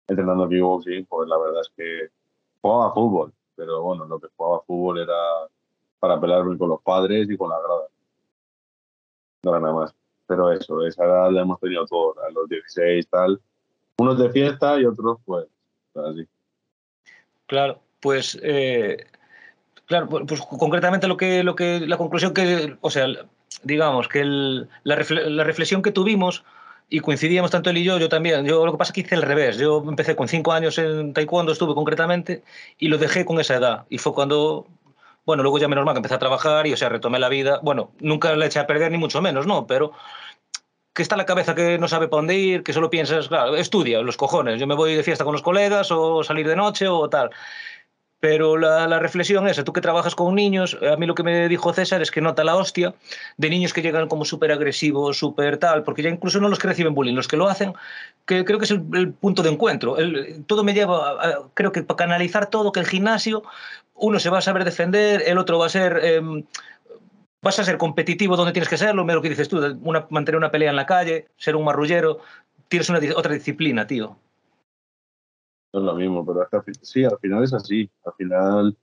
entrenando 0.07 0.49
kickboxing, 0.49 1.07
pues 1.07 1.29
la 1.29 1.37
verdad 1.37 1.63
es 1.63 1.73
que 1.77 2.20
jugaba 2.61 2.93
fútbol, 2.93 3.33
pero 3.57 3.83
bueno, 3.83 4.05
lo 4.07 4.19
que 4.19 4.29
jugaba 4.37 4.63
fútbol 4.67 4.99
era 5.01 5.49
para 5.99 6.21
pelearme 6.21 6.57
con 6.57 6.71
los 6.71 6.81
padres 6.83 7.29
y 7.31 7.37
con 7.37 7.51
la 7.51 7.59
grada. 7.59 7.89
No 9.43 9.51
era 9.51 9.61
nada 9.61 9.75
más. 9.75 9.95
Pero 10.27 10.53
eso, 10.53 10.87
esa 10.87 11.05
edad 11.05 11.31
la 11.31 11.43
hemos 11.43 11.61
tenido 11.61 11.85
todos, 11.87 12.17
a 12.19 12.31
los 12.31 12.49
16 12.49 13.09
tal. 13.09 13.41
Unos 13.99 14.19
de 14.19 14.31
fiesta 14.31 14.81
y 14.81 14.87
otros 14.87 15.19
pues 15.25 15.47
así. 15.95 16.27
Claro, 17.47 17.81
pues 18.01 18.39
eh, 18.43 19.07
claro, 19.87 20.09
pues 20.09 20.41
concretamente 20.41 21.09
lo 21.09 21.17
que, 21.17 21.43
lo 21.43 21.55
que 21.57 21.81
la 21.81 21.99
conclusión 21.99 22.33
que, 22.33 22.77
o 22.81 22.91
sea, 22.91 23.07
digamos 23.65 24.09
que 24.09 24.21
el, 24.21 24.69
la, 24.85 24.95
refle 24.95 25.29
la 25.29 25.45
reflexión 25.45 25.83
que 25.83 25.91
tuvimos 25.91 26.45
y 26.91 27.01
coincidíamos 27.01 27.53
tanto 27.53 27.71
él 27.71 27.79
y 27.79 27.85
yo, 27.85 27.99
yo 27.99 28.09
también. 28.09 28.45
Yo 28.45 28.67
lo 28.67 28.73
que 28.73 28.79
pasa 28.79 28.91
es 28.91 28.95
que 28.95 29.01
hice 29.03 29.15
al 29.15 29.23
revés. 29.23 29.57
Yo 29.57 29.83
empecé 29.87 30.17
con 30.17 30.27
cinco 30.29 30.53
años 30.53 30.77
en 30.77 31.15
taekwondo, 31.15 31.53
estuve 31.53 31.73
concretamente, 31.75 32.43
y 32.79 32.89
lo 32.89 32.99
dejé 32.99 33.25
con 33.25 33.41
esa 33.41 33.55
edad. 33.55 33.87
Y 33.89 33.99
fue 33.99 34.13
cuando, 34.13 34.67
bueno, 35.25 35.45
luego 35.45 35.59
ya 35.59 35.69
menos 35.69 35.85
mal 35.85 35.95
que 35.95 35.99
empecé 35.99 36.17
a 36.17 36.19
trabajar 36.19 36.67
y, 36.67 36.73
o 36.73 36.77
sea, 36.77 36.89
retomé 36.89 37.21
la 37.21 37.29
vida. 37.29 37.61
Bueno, 37.63 37.93
nunca 38.01 38.35
la 38.35 38.47
eché 38.47 38.59
a 38.59 38.67
perder, 38.67 38.91
ni 38.91 38.99
mucho 38.99 39.23
menos, 39.23 39.47
¿no? 39.47 39.69
Pero 39.69 39.93
que 40.93 41.03
está 41.03 41.17
la 41.17 41.27
cabeza 41.27 41.55
que 41.55 41.79
no 41.79 41.87
sabe 41.87 42.09
para 42.09 42.19
dónde 42.19 42.35
ir, 42.35 42.65
que 42.65 42.73
solo 42.73 42.91
piensas, 42.91 43.29
claro, 43.29 43.55
estudia, 43.57 44.01
los 44.03 44.17
cojones. 44.17 44.59
Yo 44.59 44.67
me 44.67 44.75
voy 44.75 44.97
de 44.97 45.05
fiesta 45.05 45.25
con 45.25 45.33
los 45.33 45.43
colegas 45.43 45.93
o 45.93 46.25
salir 46.25 46.49
de 46.49 46.57
noche 46.57 46.89
o 46.89 47.09
tal. 47.09 47.31
Pero 48.21 48.59
la, 48.59 48.87
la, 48.87 48.99
reflexión 48.99 49.49
esa, 49.49 49.65
tú 49.65 49.73
que 49.73 49.81
trabajas 49.81 50.15
con 50.15 50.35
niños, 50.35 50.77
a 50.83 50.97
mí 50.97 51.07
lo 51.07 51.15
que 51.15 51.23
me 51.23 51.49
dijo 51.49 51.73
César 51.73 52.03
es 52.03 52.11
que 52.11 52.21
nota 52.21 52.45
la 52.45 52.55
hostia 52.55 52.95
de 53.39 53.49
niños 53.49 53.73
que 53.73 53.81
llegan 53.81 54.09
como 54.09 54.27
súper 54.27 54.53
agresivos, 54.53 55.19
súper 55.19 55.57
tal, 55.57 55.85
porque 55.85 56.03
ya 56.03 56.11
incluso 56.11 56.39
no 56.39 56.49
los 56.49 56.59
que 56.59 56.69
reciben 56.69 56.95
bullying, 56.95 57.15
los 57.15 57.29
que 57.29 57.39
lo 57.39 57.49
hacen, 57.49 57.73
que 58.27 58.45
creo 58.45 58.59
que 58.59 58.67
es 58.67 58.71
el, 58.73 59.15
punto 59.15 59.43
de 59.43 59.49
encuentro. 59.49 59.97
Todo 60.47 60.63
me 60.65 60.75
lleva, 60.75 61.13
a, 61.13 61.39
creo 61.55 61.73
que 61.73 61.83
para 61.83 61.97
canalizar 61.97 62.51
todo, 62.51 62.73
que 62.73 62.81
el 62.81 62.87
gimnasio, 62.87 63.43
uno 63.95 64.21
se 64.21 64.29
va 64.29 64.39
a 64.39 64.43
saber 64.43 64.65
defender, 64.65 65.23
el 65.27 65.39
otro 65.39 65.59
va 65.59 65.67
a 65.67 65.71
ser... 65.71 66.01
Eh, 66.03 66.45
vas 67.43 67.59
a 67.59 67.65
ser 67.65 67.79
competitivo 67.79 68.37
donde 68.37 68.53
tienes 68.53 68.69
que 68.69 68.77
serlo, 68.77 69.03
lo 69.03 69.23
que 69.23 69.31
dices 69.31 69.49
tú, 69.49 69.79
mantener 70.11 70.37
una 70.37 70.51
pelea 70.51 70.69
en 70.69 70.77
la 70.77 70.85
calle, 70.85 71.29
ser 71.39 71.57
un 71.57 71.65
marrullero, 71.65 72.19
tienes 72.69 72.91
otra 72.91 73.33
disciplina, 73.33 73.87
tío 73.87 74.19
es 75.73 75.83
lo 75.83 75.95
mismo, 75.95 76.27
pero 76.27 76.43
es 76.43 76.49
que, 76.49 76.75
sí, 76.83 77.05
al 77.05 77.19
final 77.19 77.45
es 77.45 77.53
así. 77.53 77.91
Al 78.05 78.13
final, 78.15 78.77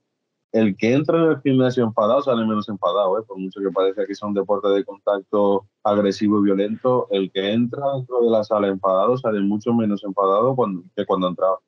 el 0.52 0.76
que 0.76 0.92
entra 0.94 1.18
en 1.18 1.30
el 1.30 1.40
gimnasio 1.42 1.84
enfadado 1.84 2.22
sale 2.22 2.46
menos 2.46 2.68
enfadado, 2.68 3.18
¿eh? 3.18 3.22
por 3.26 3.38
mucho 3.38 3.60
que 3.60 3.70
parezca 3.70 4.06
que 4.06 4.14
sea 4.14 4.28
un 4.28 4.34
deporte 4.34 4.68
de 4.68 4.84
contacto 4.84 5.66
agresivo 5.84 6.40
y 6.40 6.44
violento, 6.44 7.06
el 7.10 7.30
que 7.30 7.52
entra 7.52 7.92
dentro 7.94 8.22
de 8.22 8.30
la 8.30 8.44
sala 8.44 8.68
enfadado 8.68 9.18
sale 9.18 9.40
mucho 9.40 9.74
menos 9.74 10.02
enfadado 10.04 10.56
cuando, 10.56 10.82
que 10.96 11.04
cuando 11.04 11.28
entraba. 11.28 11.58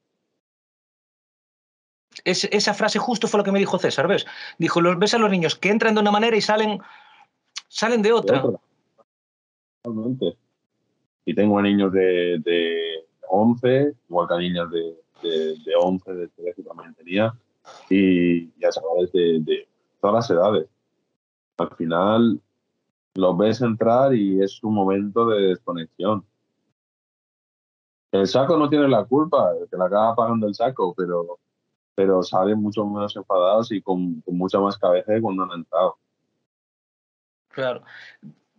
Es, 2.24 2.44
esa 2.44 2.74
frase 2.74 2.98
justo 2.98 3.28
fue 3.28 3.38
lo 3.38 3.44
que 3.44 3.52
me 3.52 3.59
dijo 3.59 3.78
César, 3.78 4.09
¿ves? 4.09 4.26
Dijo, 4.59 4.80
los, 4.80 4.98
ves 4.98 5.14
a 5.14 5.18
los 5.18 5.30
niños 5.30 5.56
que 5.56 5.70
entran 5.70 5.94
de 5.94 6.01
una 6.01 6.10
manera 6.10 6.36
y 6.36 6.40
salen, 6.40 6.80
salen 7.68 8.02
de 8.02 8.12
otra. 8.12 8.42
Totalmente. 9.82 10.36
Y 11.24 11.34
tengo 11.34 11.59
a 11.59 11.62
niños 11.62 11.92
de, 11.92 12.38
de 12.42 13.06
11, 13.28 13.94
igual 14.09 14.28
que 14.28 14.34
a 14.34 14.38
niñas 14.38 14.70
de, 14.70 14.97
de, 15.22 15.56
de 15.64 15.72
11, 15.78 16.12
de 16.12 16.28
13 16.28 16.62
también 16.62 16.94
tenía, 16.94 17.34
y, 17.88 18.44
y 18.59 18.64
a 18.64 18.70
chavales 18.70 19.12
de, 19.12 19.40
de 19.40 19.68
todas 20.01 20.14
las 20.14 20.30
edades. 20.30 20.68
Al 21.59 21.70
final 21.76 22.40
los 23.14 23.36
ves 23.36 23.60
entrar 23.60 24.14
y 24.14 24.42
es 24.42 24.62
un 24.62 24.74
momento 24.74 25.26
de 25.26 25.48
desconexión. 25.48 26.24
El 28.12 28.26
saco 28.26 28.56
no 28.56 28.68
tiene 28.68 28.88
la 28.88 29.05
culpa, 29.05 29.52
que 29.70 29.76
la 29.76 29.86
acaba 29.86 30.14
pagando 30.16 30.47
el 30.48 30.55
saco, 30.55 30.94
pero, 30.97 31.38
pero 31.94 32.22
salen 32.22 32.60
mucho 32.60 32.84
menos 32.84 33.14
enfadados 33.14 33.70
y 33.72 33.80
con, 33.82 34.20
con 34.22 34.36
mucha 34.36 34.59
más 34.59 34.76
cabeza 34.78 35.12
de 35.12 35.20
cuando 35.20 35.44
han 35.44 35.52
entrado. 35.52 35.97
Claro. 37.48 37.82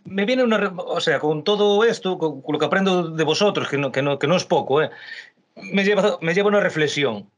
Me 0.04 0.26
viene 0.26 0.44
una. 0.44 0.74
O 0.78 1.00
sea, 1.00 1.20
con 1.20 1.44
todo 1.44 1.84
esto, 1.84 2.18
con 2.18 2.42
lo 2.48 2.58
que 2.58 2.66
aprendo 2.66 3.10
de 3.10 3.24
vosotros, 3.24 3.68
que 3.70 3.78
no, 3.78 3.92
que 3.92 4.02
no, 4.02 4.18
que 4.18 4.28
no 4.28 4.36
es 4.36 4.46
poco, 4.46 4.82
¿eh? 4.82 4.90
Me, 5.72 5.84
lleva, 5.84 6.18
me 6.22 6.34
lleva 6.34 6.50
una 6.50 6.60
reflexión. 6.60 7.30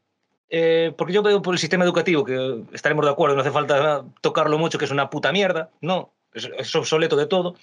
Eh, 0.50 0.92
porque 0.96 1.12
yo 1.12 1.22
veo 1.22 1.42
por 1.42 1.54
el 1.54 1.58
sistema 1.58 1.84
educativo, 1.84 2.24
que 2.24 2.62
estaremos 2.72 3.04
de 3.04 3.10
acuerdo, 3.10 3.34
no 3.34 3.40
hace 3.40 3.50
falta 3.50 4.04
tocarlo 4.20 4.58
mucho, 4.58 4.78
que 4.78 4.84
es 4.84 4.90
una 4.90 5.10
puta 5.10 5.32
mierda, 5.32 5.70
no, 5.80 6.12
es, 6.32 6.48
es 6.58 6.74
obsoleto 6.74 7.16
de 7.16 7.26
todo. 7.26 7.56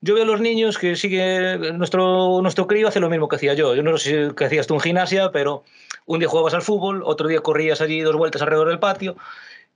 Yo 0.00 0.14
veo 0.14 0.22
a 0.22 0.26
los 0.26 0.40
niños 0.40 0.78
que 0.78 0.94
sigue 0.94 1.58
nuestro, 1.72 2.40
nuestro 2.40 2.68
crío 2.68 2.86
hace 2.86 3.00
lo 3.00 3.10
mismo 3.10 3.28
que 3.28 3.36
hacía 3.36 3.54
yo. 3.54 3.74
Yo 3.74 3.82
no 3.82 3.98
sé 3.98 4.30
qué 4.36 4.44
hacías 4.44 4.68
tú 4.68 4.74
en 4.74 4.80
gimnasia, 4.80 5.32
pero 5.32 5.64
un 6.06 6.20
día 6.20 6.28
jugabas 6.28 6.54
al 6.54 6.62
fútbol, 6.62 7.02
otro 7.04 7.26
día 7.26 7.40
corrías 7.40 7.80
allí 7.80 8.00
dos 8.00 8.14
vueltas 8.14 8.40
alrededor 8.40 8.68
del 8.68 8.78
patio. 8.78 9.16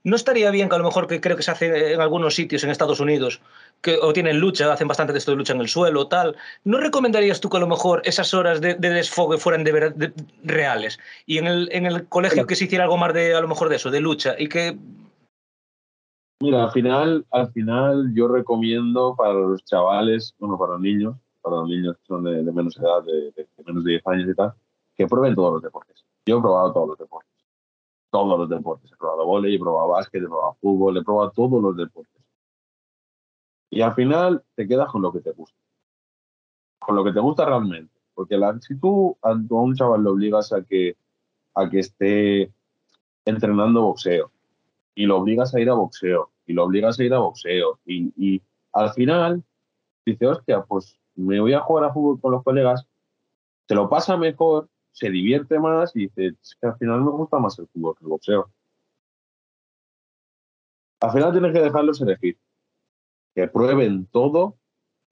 ¿No 0.03 0.15
estaría 0.15 0.51
bien 0.51 0.67
que 0.67 0.75
a 0.75 0.77
lo 0.77 0.83
mejor 0.83 1.07
que 1.07 1.21
creo 1.21 1.37
que 1.37 1.43
se 1.43 1.51
hace 1.51 1.93
en 1.93 2.01
algunos 2.01 2.35
sitios 2.35 2.63
en 2.63 2.69
Estados 2.69 2.99
Unidos, 2.99 3.41
que 3.81 3.97
o 4.01 4.11
tienen 4.11 4.39
lucha, 4.39 4.71
hacen 4.71 4.87
bastante 4.87 5.13
de 5.13 5.19
esto 5.19 5.31
de 5.31 5.37
lucha 5.37 5.53
en 5.53 5.61
el 5.61 5.69
suelo, 5.69 6.07
tal, 6.07 6.35
¿no 6.65 6.77
recomendarías 6.79 7.39
tú 7.39 7.49
que 7.49 7.57
a 7.57 7.61
lo 7.61 7.67
mejor 7.67 8.01
esas 8.03 8.33
horas 8.33 8.59
de, 8.59 8.75
de 8.75 8.89
desfogue 8.89 9.37
fueran 9.37 9.63
de, 9.63 9.71
ver, 9.71 9.95
de, 9.95 10.13
reales? 10.43 10.99
Y 11.25 11.37
en 11.37 11.47
el, 11.47 11.69
en 11.71 11.85
el 11.85 12.07
colegio 12.07 12.45
que 12.45 12.55
se 12.55 12.65
hiciera 12.65 12.83
algo 12.83 12.97
más 12.97 13.13
de, 13.13 13.33
a 13.33 13.41
lo 13.41 13.47
mejor 13.47 13.69
de 13.69 13.77
eso, 13.77 13.91
de 13.91 14.01
lucha, 14.01 14.35
y 14.37 14.49
que 14.49 14.77
Mira, 16.43 16.65
al 16.65 16.71
final, 16.71 17.25
al 17.31 17.49
final 17.53 18.11
yo 18.13 18.27
recomiendo 18.27 19.15
para 19.15 19.33
los 19.33 19.63
chavales, 19.63 20.35
bueno, 20.39 20.57
para 20.57 20.73
los 20.73 20.81
niños, 20.81 21.15
para 21.41 21.55
los 21.55 21.69
niños 21.69 21.95
que 21.95 22.05
son 22.05 22.25
de, 22.25 22.43
menos 22.51 22.75
edad, 22.77 23.01
de, 23.03 23.47
menos 23.65 23.83
de 23.85 23.91
10 23.91 24.07
años 24.07 24.29
y 24.29 24.35
tal, 24.35 24.53
que 24.93 25.07
prueben 25.07 25.35
todos 25.35 25.53
los 25.53 25.61
deportes. 25.61 26.03
Yo 26.25 26.39
he 26.39 26.41
probado 26.41 26.73
todos 26.73 26.89
los 26.89 26.97
deportes. 26.97 27.32
Todos 28.13 28.37
los 28.37 28.47
deportes. 28.47 28.91
He 28.91 28.95
probado 28.95 29.25
volei, 29.25 29.55
he 29.55 29.59
probado 29.59 29.87
básquet, 29.87 30.21
he 30.21 30.27
probado 30.27 30.53
fútbol, 30.61 30.97
he 30.97 31.03
probado 31.03 31.31
todos 31.31 31.59
los 31.59 31.75
deportes. 31.75 32.21
Y 33.71 33.81
al 33.81 33.95
final 33.95 34.43
te 34.53 34.67
quedas 34.67 34.91
con 34.91 35.01
lo 35.01 35.11
que 35.11 35.21
te 35.21 35.31
gusta. 35.31 35.57
Con 36.77 36.95
lo 36.95 37.03
que 37.03 37.11
te 37.11 37.19
gusta 37.19 37.43
realmente. 37.43 37.99
Porque 38.13 38.37
la, 38.37 38.55
si 38.59 38.77
tú 38.77 39.17
a 39.23 39.31
un 39.31 39.73
chaval 39.73 40.03
lo 40.03 40.11
obligas 40.11 40.53
a 40.53 40.63
que, 40.63 40.95
a 41.55 41.67
que 41.67 41.79
esté 41.79 42.53
entrenando 43.25 43.81
boxeo 43.81 44.29
y 44.93 45.07
lo 45.07 45.17
obligas 45.17 45.55
a 45.55 45.59
ir 45.59 45.71
a 45.71 45.73
boxeo 45.73 46.29
y 46.45 46.53
lo 46.53 46.65
obligas 46.65 46.99
a 46.99 47.03
ir 47.03 47.15
a 47.15 47.19
boxeo. 47.19 47.79
Y, 47.83 48.43
al 48.73 48.93
final 48.93 49.43
dice, 50.05 50.27
hostia, 50.27 50.61
pues 50.61 50.99
me 51.15 51.39
voy 51.39 51.53
a 51.53 51.61
jugar 51.61 51.85
a 51.85 51.93
fútbol 51.93 52.21
con 52.21 52.31
los 52.31 52.43
colegas, 52.43 52.85
se 53.67 53.73
lo 53.73 53.89
pasa 53.89 54.17
mejor, 54.17 54.69
se 54.93 55.09
divierte 55.09 55.59
más 55.59 55.95
y 55.95 56.07
dice, 56.07 56.27
es 56.41 56.55
que 56.61 56.67
al 56.67 56.77
final 56.77 57.01
me 57.01 57.11
gusta 57.11 57.39
más 57.39 57.57
el 57.59 57.67
fútbol 57.67 57.95
que 57.97 58.05
el 58.05 58.09
boxeo. 58.09 58.51
Al 61.01 61.11
final 61.11 61.31
tienes 61.31 61.51
que 61.51 61.61
dejarlos 61.61 61.99
elegir, 61.99 62.37
que 63.35 63.47
prueben 63.47 64.05
todo 64.05 64.55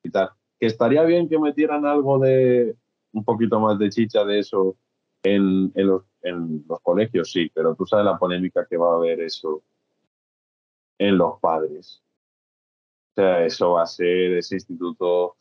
y 0.04 0.12
tal. 0.12 0.30
Que 0.60 0.68
estaría 0.68 1.04
bien 1.04 1.28
que 1.28 1.40
metieran 1.40 1.86
algo 1.86 2.20
de 2.20 2.78
un 3.12 3.26
poquito 3.26 3.60
más 3.60 3.78
de 3.80 3.90
chicha 3.90 4.24
de 4.24 4.40
eso 4.40 4.78
en, 5.24 5.72
en, 5.76 5.88
los, 5.88 6.04
en 6.22 6.64
los 6.70 6.80
colegios, 6.82 7.32
sí, 7.32 7.52
pero 7.54 7.76
tú 7.76 7.86
sabes 7.86 8.06
la 8.06 8.18
polémica 8.18 8.66
que 8.70 8.78
va 8.78 8.94
a 8.94 8.96
haber 8.96 9.20
eso 9.20 9.64
en 11.00 11.18
los 11.18 11.40
padres. 11.40 12.04
O 13.12 13.14
sea, 13.16 13.44
eso 13.44 13.72
va 13.72 13.84
a 13.84 13.88
ser 13.88 14.38
ese 14.38 14.56
instituto. 14.56 15.36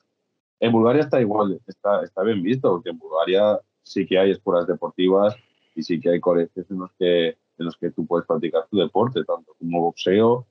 En 0.59 0.73
Bulgaria 0.73 1.03
está 1.03 1.21
igual, 1.21 1.61
está, 1.67 2.03
está 2.03 2.23
bien 2.23 2.43
visto, 2.43 2.71
porque 2.71 2.91
en 2.91 2.99
Bulgaria 2.99 3.61
sí 3.83 4.07
que 4.07 4.19
hay 4.19 4.31
escuelas 4.31 4.67
deportivas 4.67 5.37
y 5.75 5.83
sí 5.83 6.01
que 6.01 6.11
hay 6.11 6.21
colegios 6.21 6.71
en 6.71 6.79
los 6.79 6.93
que, 6.99 7.29
en 7.29 7.67
los 7.67 7.77
que 7.77 7.91
tú 7.91 8.07
puedes 8.07 8.27
practicar 8.27 8.67
tu 8.71 8.79
deporte, 8.79 9.25
tanto 9.25 9.55
como 9.59 9.81
boxeo, 9.83 10.47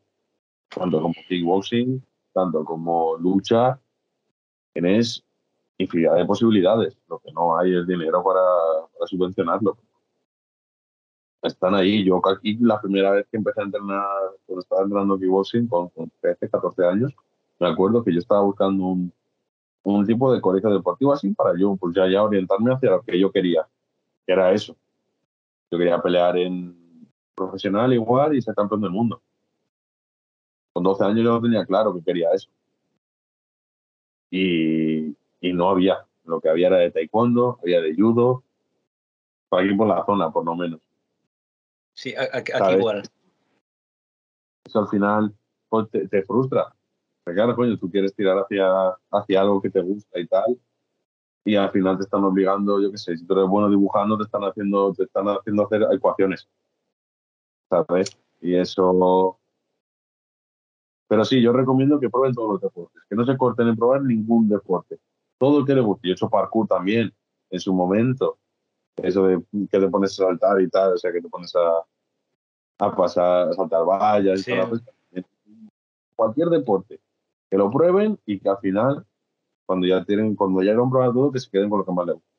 tanto 0.69 1.01
como 1.01 1.15
kickboxing, 1.27 2.03
tanto 2.33 2.63
como 2.63 3.17
lucha. 3.17 3.79
Tienes 4.73 5.23
infinidad 5.77 6.15
de 6.15 6.25
posibilidades. 6.25 6.97
Lo 7.07 7.19
que 7.19 7.31
no 7.31 7.57
hay 7.57 7.75
es 7.75 7.87
dinero 7.87 8.23
para, 8.23 8.41
para 8.93 9.07
subvencionarlo 9.07 9.77
están 11.41 11.75
ahí. 11.75 12.03
Yo 12.03 12.21
aquí 12.27 12.57
la 12.59 12.79
primera 12.81 13.11
vez 13.11 13.27
que 13.31 13.37
empecé 13.37 13.61
a 13.61 13.65
entrenar, 13.65 14.05
cuando 14.45 14.61
estaba 14.61 14.83
entrenando 14.83 15.17
kickboxing 15.17 15.67
con, 15.67 15.89
con 15.89 16.11
13, 16.21 16.49
14 16.49 16.85
años, 16.85 17.13
me 17.59 17.67
acuerdo 17.67 18.03
que 18.03 18.13
yo 18.13 18.19
estaba 18.19 18.41
buscando 18.41 18.85
un, 18.85 19.13
un 19.83 20.05
tipo 20.05 20.33
de 20.33 20.41
colegio 20.41 20.69
deportivo 20.71 21.13
así 21.13 21.33
para 21.33 21.57
yo, 21.57 21.75
pues 21.75 21.95
ya, 21.95 22.07
ya 22.07 22.23
orientarme 22.23 22.73
hacia 22.73 22.91
lo 22.91 23.01
que 23.01 23.19
yo 23.19 23.31
quería, 23.31 23.67
que 24.25 24.33
era 24.33 24.51
eso. 24.51 24.75
Yo 25.71 25.77
quería 25.77 26.01
pelear 26.01 26.37
en 26.37 27.07
profesional 27.35 27.93
igual 27.93 28.35
y 28.35 28.41
ser 28.41 28.55
campeón 28.55 28.81
del 28.81 28.91
mundo. 28.91 29.21
Con 30.73 30.83
12 30.83 31.03
años 31.03 31.23
yo 31.23 31.31
no 31.31 31.41
tenía 31.41 31.65
claro 31.65 31.93
que 31.93 32.03
quería 32.03 32.31
eso. 32.31 32.49
Y, 34.31 35.15
y 35.41 35.53
no 35.53 35.69
había. 35.69 36.05
Lo 36.25 36.39
que 36.39 36.49
había 36.49 36.67
era 36.67 36.77
de 36.77 36.91
taekwondo, 36.91 37.57
había 37.63 37.81
de 37.81 37.95
judo, 37.95 38.43
por 39.49 39.61
aquí 39.63 39.73
por 39.73 39.87
la 39.87 40.05
zona, 40.05 40.31
por 40.31 40.45
lo 40.45 40.55
menos. 40.55 40.79
Sí, 41.93 42.13
aquí, 42.15 42.51
igual. 42.77 43.03
Eso 44.63 44.79
al 44.79 44.87
final 44.87 45.35
pues, 45.67 45.87
te, 45.89 46.23
frustra. 46.23 46.73
Porque 47.29 47.35
claro, 47.35 47.55
coño, 47.55 47.77
tú 47.77 47.91
quieres 47.91 48.15
tirar 48.15 48.39
hacia, 48.39 48.65
hacia 49.11 49.41
algo 49.41 49.61
que 49.61 49.69
te 49.69 49.81
gusta 49.81 50.19
y 50.19 50.25
tal, 50.25 50.59
y 51.45 51.55
al 51.55 51.69
final 51.69 51.95
te 51.95 52.03
están 52.05 52.23
obligando, 52.23 52.81
yo 52.81 52.89
qué 52.89 52.97
sé, 52.97 53.15
si 53.17 53.23
tú 53.23 53.35
eres 53.35 53.47
bueno 53.47 53.69
dibujando, 53.69 54.17
te 54.17 54.23
están 54.23 54.41
haciendo, 54.41 54.91
te 54.95 55.03
están 55.03 55.27
haciendo 55.27 55.63
hacer 55.63 55.85
ecuaciones. 55.91 56.49
¿Sabes? 57.69 58.17
Y 58.41 58.55
eso. 58.55 59.37
Pero 61.07 61.23
sí, 61.23 61.39
yo 61.39 61.53
recomiendo 61.53 61.99
que 61.99 62.09
prueben 62.09 62.33
todos 62.33 62.53
los 62.53 62.61
deportes, 62.61 63.03
que 63.07 63.15
no 63.15 63.23
se 63.23 63.37
corten 63.37 63.67
en 63.67 63.75
probar 63.75 64.01
ningún 64.01 64.49
deporte. 64.49 64.97
Todo 65.37 65.59
el 65.59 65.67
que 65.67 65.75
le 65.75 65.81
guste. 65.81 66.07
Yo 66.07 66.13
he 66.13 66.15
hecho 66.15 66.31
parkour 66.31 66.67
también 66.67 67.13
en 67.51 67.59
su 67.59 67.75
momento 67.75 68.39
eso 68.95 69.27
de 69.27 69.39
que 69.69 69.79
te 69.79 69.87
pones 69.87 70.19
a 70.19 70.25
saltar 70.25 70.59
y 70.61 70.67
tal, 70.67 70.93
o 70.93 70.97
sea, 70.97 71.11
que 71.11 71.21
te 71.21 71.29
pones 71.29 71.55
a, 71.55 72.85
a 72.87 72.95
pasar, 72.95 73.49
a 73.49 73.53
saltar 73.53 73.85
vallas 73.85 74.47
y 74.47 74.55
todo. 74.55 74.79
Cualquier 76.15 76.49
deporte, 76.49 76.99
que 77.49 77.57
lo 77.57 77.71
prueben 77.71 78.19
y 78.25 78.39
que 78.39 78.49
al 78.49 78.57
final, 78.59 79.05
cuando 79.65 79.87
ya 79.87 80.03
tienen, 80.05 80.35
cuando 80.35 80.61
ya 80.61 80.73
han 80.73 80.89
probado 80.89 81.13
todo, 81.13 81.31
que 81.31 81.39
se 81.39 81.49
queden 81.49 81.69
con 81.69 81.79
lo 81.79 81.85
que 81.85 81.91
más 81.91 82.05
les 82.05 82.15
gusta. 82.15 82.29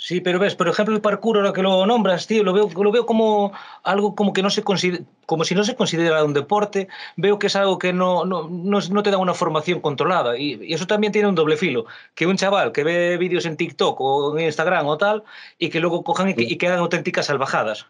Sí, 0.00 0.20
pero 0.20 0.38
ves, 0.38 0.54
por 0.54 0.68
ejemplo, 0.68 0.94
el 0.94 1.00
parkour, 1.00 1.38
ahora 1.38 1.52
que 1.52 1.60
lo 1.60 1.84
nombras, 1.84 2.28
tío, 2.28 2.44
lo 2.44 2.52
veo, 2.52 2.70
lo 2.70 2.92
veo 2.92 3.04
como 3.04 3.50
algo 3.82 4.14
como 4.14 4.32
que 4.32 4.44
no 4.44 4.48
se 4.48 4.62
considera, 4.62 5.04
como 5.26 5.42
si 5.42 5.56
no 5.56 5.64
se 5.64 5.74
considera 5.74 6.22
un 6.22 6.34
deporte, 6.34 6.86
veo 7.16 7.40
que 7.40 7.48
es 7.48 7.56
algo 7.56 7.78
que 7.78 7.92
no, 7.92 8.24
no, 8.24 8.48
no, 8.48 9.02
te 9.02 9.10
da 9.10 9.18
una 9.18 9.34
formación 9.34 9.80
controlada. 9.80 10.38
Y, 10.38 10.72
eso 10.72 10.86
también 10.86 11.12
tiene 11.12 11.28
un 11.28 11.34
doble 11.34 11.56
filo, 11.56 11.86
que 12.14 12.28
un 12.28 12.36
chaval 12.36 12.70
que 12.70 12.84
ve 12.84 13.16
vídeos 13.18 13.44
en 13.44 13.56
TikTok 13.56 14.00
o 14.00 14.38
en 14.38 14.46
Instagram 14.46 14.86
o 14.86 14.96
tal, 14.98 15.24
y 15.58 15.68
que 15.68 15.80
luego 15.80 16.04
cojan 16.04 16.28
y, 16.28 16.34
y 16.36 16.56
quedan 16.58 16.78
auténticas 16.78 17.26
salvajadas. 17.26 17.86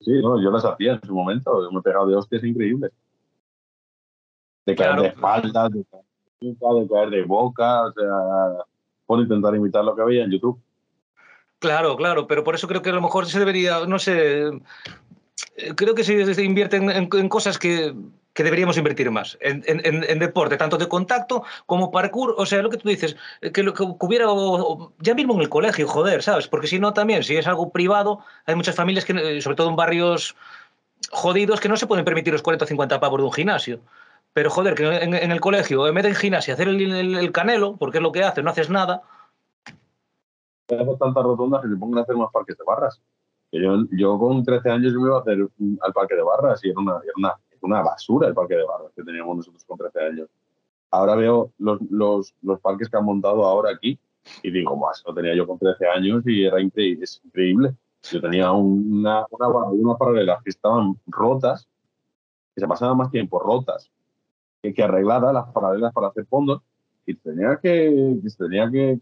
Sí, 0.00 0.10
no, 0.22 0.42
yo 0.42 0.50
las 0.50 0.64
hacía 0.64 0.94
en 0.94 1.02
su 1.06 1.14
momento, 1.14 1.70
me 1.70 1.80
he 1.80 1.82
pegado 1.82 2.06
de 2.06 2.16
hostias 2.16 2.42
increíbles. 2.44 2.92
De 4.66 4.74
caer 4.76 5.00
de 5.00 5.08
espaldas, 5.08 5.70
de 5.72 5.84
caer 5.90 6.82
de, 6.82 6.88
caer 6.88 7.10
de 7.10 7.22
boca, 7.24 7.86
o 7.86 7.92
sea 7.92 8.64
por 9.12 9.20
intentar 9.20 9.54
imitar 9.54 9.84
lo 9.84 9.94
que 9.94 10.04
veía 10.04 10.24
en 10.24 10.30
YouTube. 10.30 10.58
Claro, 11.58 11.96
claro, 11.96 12.26
pero 12.26 12.42
por 12.42 12.54
eso 12.54 12.66
creo 12.66 12.80
que 12.80 12.88
a 12.88 12.94
lo 12.94 13.02
mejor 13.02 13.26
se 13.26 13.38
debería, 13.38 13.86
no 13.86 13.98
sé, 13.98 14.50
creo 15.76 15.94
que 15.94 16.02
se, 16.02 16.42
invierte 16.42 16.78
en, 16.78 17.28
cosas 17.28 17.58
que, 17.58 17.94
que, 18.32 18.42
deberíamos 18.42 18.78
invertir 18.78 19.10
más, 19.10 19.36
en, 19.42 19.62
en, 19.66 20.18
deporte, 20.18 20.56
tanto 20.56 20.78
de 20.78 20.88
contacto 20.88 21.44
como 21.66 21.90
parkour, 21.92 22.34
o 22.38 22.46
sea, 22.46 22.62
lo 22.62 22.70
que 22.70 22.78
tú 22.78 22.88
dices, 22.88 23.14
que 23.52 23.62
lo 23.62 23.74
que 23.74 23.84
hubiera 23.84 24.26
ya 24.98 25.14
mismo 25.14 25.34
en 25.34 25.42
el 25.42 25.50
colegio, 25.50 25.86
joder, 25.86 26.22
¿sabes? 26.22 26.48
Porque 26.48 26.66
si 26.66 26.80
no, 26.80 26.94
también, 26.94 27.22
si 27.22 27.36
es 27.36 27.46
algo 27.46 27.70
privado, 27.70 28.20
hay 28.46 28.54
muchas 28.54 28.74
familias 28.74 29.04
que, 29.04 29.40
sobre 29.42 29.56
todo 29.56 29.68
en 29.68 29.76
barrios 29.76 30.34
jodidos, 31.10 31.60
que 31.60 31.68
no 31.68 31.76
se 31.76 31.86
pueden 31.86 32.04
permitir 32.04 32.32
los 32.32 32.42
40 32.42 32.64
o 32.64 32.68
50 32.68 32.98
pavos 32.98 33.20
de 33.20 33.24
un 33.24 33.32
gimnasio. 33.32 33.80
Pero 34.34 34.50
joder, 34.50 34.74
que 34.74 34.84
en, 34.86 35.14
el 35.14 35.40
colegio, 35.40 35.86
en 35.86 35.94
vez 35.94 36.04
de 36.04 36.10
en 36.10 36.14
gimnasia, 36.14 36.54
hacer 36.54 36.68
el, 36.68 37.32
canelo, 37.32 37.76
porque 37.76 37.98
es 37.98 38.02
lo 38.02 38.12
que 38.12 38.22
hace, 38.22 38.42
no 38.42 38.50
haces 38.50 38.70
nada. 38.70 39.02
Haces 40.68 40.98
tantas 40.98 41.22
rotondas 41.22 41.60
que 41.60 41.68
se 41.68 41.76
pongan 41.76 41.98
a 41.98 42.02
hacer 42.02 42.16
más 42.16 42.30
parques 42.32 42.56
de 42.56 42.64
barras. 42.64 43.02
yo, 43.52 43.84
yo 43.90 44.18
con 44.18 44.42
13 44.42 44.70
años 44.70 44.94
me 44.94 45.02
iba 45.02 45.18
a 45.18 45.20
hacer 45.20 45.46
al 45.82 45.92
parque 45.92 46.14
de 46.14 46.22
barras 46.22 46.64
y 46.64 46.70
era 46.70 46.80
una, 46.80 47.00
una, 47.16 47.34
una, 47.60 47.82
basura 47.82 48.28
el 48.28 48.34
parque 48.34 48.54
de 48.54 48.64
barras 48.64 48.90
que 48.96 49.02
teníamos 49.02 49.36
nosotros 49.36 49.64
con 49.66 49.76
13 49.76 50.00
años. 50.00 50.28
Ahora 50.90 51.14
veo 51.14 51.52
los, 51.58 51.78
los, 51.90 52.34
los 52.40 52.58
parques 52.60 52.88
que 52.88 52.96
han 52.96 53.04
montado 53.04 53.44
ahora 53.44 53.70
aquí 53.70 53.98
y 54.42 54.50
digo, 54.50 54.76
más, 54.76 55.02
lo 55.06 55.12
tenía 55.12 55.34
yo 55.34 55.46
con 55.46 55.58
13 55.58 55.86
años 55.88 56.22
y 56.26 56.44
era 56.44 56.58
increíble. 56.58 57.04
Es 57.04 57.20
increíble. 57.22 57.74
Yo 58.10 58.20
tenía 58.20 58.50
una, 58.50 59.26
una, 59.30 59.48
una 59.48 59.96
paralelas 59.96 60.42
que 60.42 60.50
estaban 60.50 60.98
rotas, 61.06 61.68
que 62.54 62.62
se 62.62 62.66
pasaban 62.66 62.96
más 62.96 63.10
tiempo 63.10 63.38
rotas 63.38 63.90
que, 64.62 64.82
arreglada 64.82 65.32
las 65.32 65.48
paralelas 65.48 65.92
para 65.92 66.08
hacer 66.08 66.24
fondos 66.26 66.62
y 67.04 67.14
tenía 67.16 67.58
que, 67.60 68.20
tenía 68.38 68.70
que, 68.70 69.00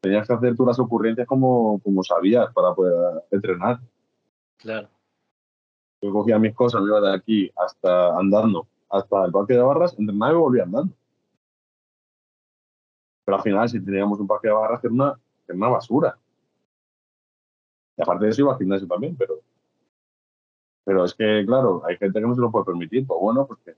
tenías 0.00 0.26
que 0.26 0.32
hacer 0.32 0.56
tú 0.56 0.66
las 0.66 0.78
ocurrencias 0.78 1.26
como, 1.26 1.80
como 1.80 2.02
sabías 2.02 2.52
para 2.52 2.74
poder 2.74 3.22
entrenar. 3.30 3.80
Claro. 4.56 4.88
Yo 6.02 6.12
cogía 6.12 6.38
mis 6.38 6.54
cosas, 6.54 6.82
me 6.82 6.88
iba 6.88 7.00
de 7.00 7.14
aquí 7.14 7.50
hasta 7.56 8.16
andando, 8.18 8.66
hasta 8.90 9.24
el 9.24 9.32
parque 9.32 9.54
de 9.54 9.60
barras, 9.60 9.96
entrenaba 9.98 10.32
y 10.32 10.36
volvía 10.36 10.64
andando. 10.64 10.92
Pero 13.24 13.36
al 13.36 13.42
final, 13.42 13.68
si 13.68 13.80
teníamos 13.84 14.20
un 14.20 14.26
parque 14.26 14.48
de 14.48 14.54
barras, 14.54 14.82
era 14.84 14.92
una, 14.92 15.20
era 15.46 15.56
una 15.56 15.68
basura. 15.68 16.18
Y 17.96 18.02
aparte 18.02 18.24
de 18.24 18.30
eso, 18.30 18.42
iba 18.42 18.52
al 18.52 18.58
gimnasio 18.58 18.86
también, 18.86 19.16
pero. 19.16 19.40
Pero 20.84 21.04
es 21.04 21.14
que, 21.14 21.42
claro, 21.44 21.82
hay 21.84 21.96
gente 21.96 22.20
que 22.20 22.26
no 22.26 22.34
se 22.34 22.40
lo 22.40 22.52
puede 22.52 22.66
permitir. 22.66 23.04
Pues 23.04 23.18
bueno, 23.20 23.46
pues 23.46 23.58
que 23.64 23.74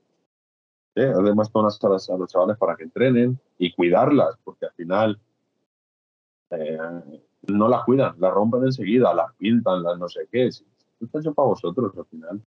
¿eh? 0.99 1.13
zonas 1.51 1.79
a, 1.83 2.13
a, 2.13 2.17
los 2.17 2.31
chavales 2.31 2.57
para 2.57 2.75
que 2.75 2.83
entrenen 2.83 3.39
y 3.57 3.73
cuidarlas, 3.73 4.37
porque 4.43 4.65
al 4.65 4.73
final 4.73 5.19
eh, 6.51 6.77
no 7.47 7.67
las 7.67 7.83
cuidan, 7.83 8.15
las 8.19 8.33
rompen 8.33 8.63
enseguida, 8.63 9.13
las 9.13 9.33
pintan, 9.35 9.83
las 9.83 9.97
no 9.97 10.07
sé 10.07 10.27
qué. 10.31 10.47
Esto 10.47 10.65
está 11.01 11.19
hecho 11.19 11.33
para 11.33 11.47
vosotros 11.47 11.91
al 11.97 12.05
final. 12.05 12.41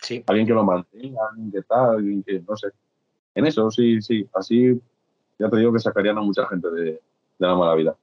Sí. 0.00 0.24
Alguien 0.26 0.46
que 0.46 0.54
lo 0.54 0.64
mantenga, 0.64 1.20
alguien 1.30 1.50
que 1.50 1.62
tal, 1.62 1.96
alguien 1.96 2.22
que 2.22 2.40
no 2.40 2.56
sé. 2.56 2.68
En 3.34 3.46
eso, 3.46 3.70
sí, 3.70 4.00
sí. 4.00 4.28
Así 4.32 4.80
ya 5.38 5.48
te 5.48 5.56
digo 5.56 5.72
que 5.72 5.78
sacarían 5.78 6.18
a 6.18 6.22
mucha 6.22 6.46
gente 6.46 6.70
de, 6.70 6.84
de 6.84 7.00
la 7.38 7.54
mala 7.54 7.74
vida. 7.74 7.96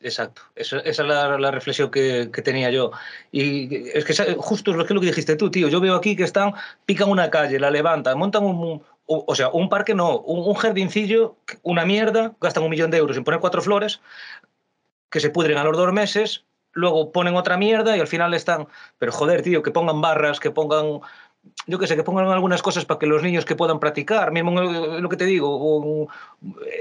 Exacto, 0.00 0.42
esa, 0.54 0.78
es 0.78 0.98
la, 0.98 1.50
reflexión 1.50 1.90
que, 1.90 2.26
tenía 2.44 2.70
yo. 2.70 2.92
Y 3.32 3.88
es 3.88 4.04
que 4.04 4.34
justo 4.36 4.72
lo 4.72 4.86
que, 4.86 4.94
lo 4.94 5.00
que 5.00 5.06
dijiste 5.08 5.34
tú, 5.34 5.50
tío. 5.50 5.68
Yo 5.68 5.80
veo 5.80 5.96
aquí 5.96 6.14
que 6.14 6.22
están, 6.22 6.54
pican 6.86 7.10
una 7.10 7.30
calle, 7.30 7.58
la 7.58 7.70
levantan, 7.70 8.16
montan 8.16 8.44
un, 8.44 8.82
o 9.06 9.34
sea, 9.34 9.48
un 9.48 9.68
parque 9.68 9.94
no, 9.94 10.18
un, 10.20 10.48
un 10.48 10.54
jardincillo, 10.54 11.36
una 11.62 11.84
mierda, 11.84 12.36
gastan 12.40 12.62
un 12.62 12.70
millón 12.70 12.90
de 12.92 12.98
euros 12.98 13.16
en 13.16 13.24
poner 13.24 13.40
cuatro 13.40 13.60
flores, 13.60 14.00
que 15.10 15.20
se 15.20 15.30
pudren 15.30 15.58
a 15.58 15.64
los 15.64 15.76
dos 15.76 15.92
meses, 15.92 16.44
luego 16.72 17.10
ponen 17.10 17.36
otra 17.36 17.56
mierda 17.56 17.96
y 17.96 18.00
al 18.00 18.06
final 18.06 18.34
están. 18.34 18.68
Pero 18.98 19.12
joder, 19.12 19.42
tío, 19.42 19.62
que 19.62 19.72
pongan 19.72 20.00
barras, 20.00 20.38
que 20.38 20.50
pongan 20.50 21.00
yo 21.66 21.78
qué 21.78 21.86
sé, 21.86 21.96
que 21.96 22.02
pongan 22.02 22.28
algunas 22.28 22.62
cosas 22.62 22.84
para 22.84 22.98
que 22.98 23.06
los 23.06 23.22
niños 23.22 23.44
que 23.44 23.56
puedan 23.56 23.78
practicar, 23.78 24.32
mismo 24.32 24.60
lo 24.60 25.08
que 25.08 25.16
te 25.16 25.24
digo, 25.24 26.08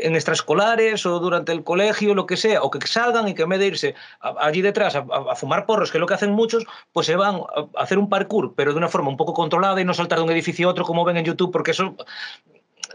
en 0.02 0.16
extraescolares 0.16 1.06
o 1.06 1.20
durante 1.20 1.52
el 1.52 1.64
colegio, 1.64 2.16
lo 2.16 2.26
que 2.26 2.38
sea, 2.38 2.64
o 2.64 2.72
que 2.72 2.86
salgan 2.86 3.28
y 3.28 3.36
que 3.36 3.44
en 3.44 3.50
vez 3.50 3.60
de 3.60 3.68
irse 3.68 3.96
allí 4.20 4.62
detrás 4.62 4.96
a, 4.96 5.00
a, 5.00 5.36
fumar 5.36 5.66
porros, 5.66 5.92
que 5.92 5.98
es 5.98 6.00
lo 6.00 6.08
que 6.08 6.14
hacen 6.14 6.32
muchos, 6.32 6.66
pues 6.94 7.08
se 7.08 7.16
van 7.16 7.36
a 7.36 7.82
hacer 7.82 7.98
un 7.98 8.10
parkour, 8.10 8.54
pero 8.56 8.72
de 8.72 8.78
una 8.78 8.90
forma 8.90 9.10
un 9.10 9.18
poco 9.18 9.34
controlada 9.34 9.80
y 9.82 9.86
no 9.86 9.94
saltar 9.94 10.20
de 10.20 10.26
un 10.26 10.32
edificio 10.32 10.68
a 10.68 10.72
otro 10.72 10.86
como 10.86 11.06
ven 11.06 11.18
en 11.18 11.26
YouTube, 11.26 11.52
porque 11.52 11.72
eso 11.72 11.96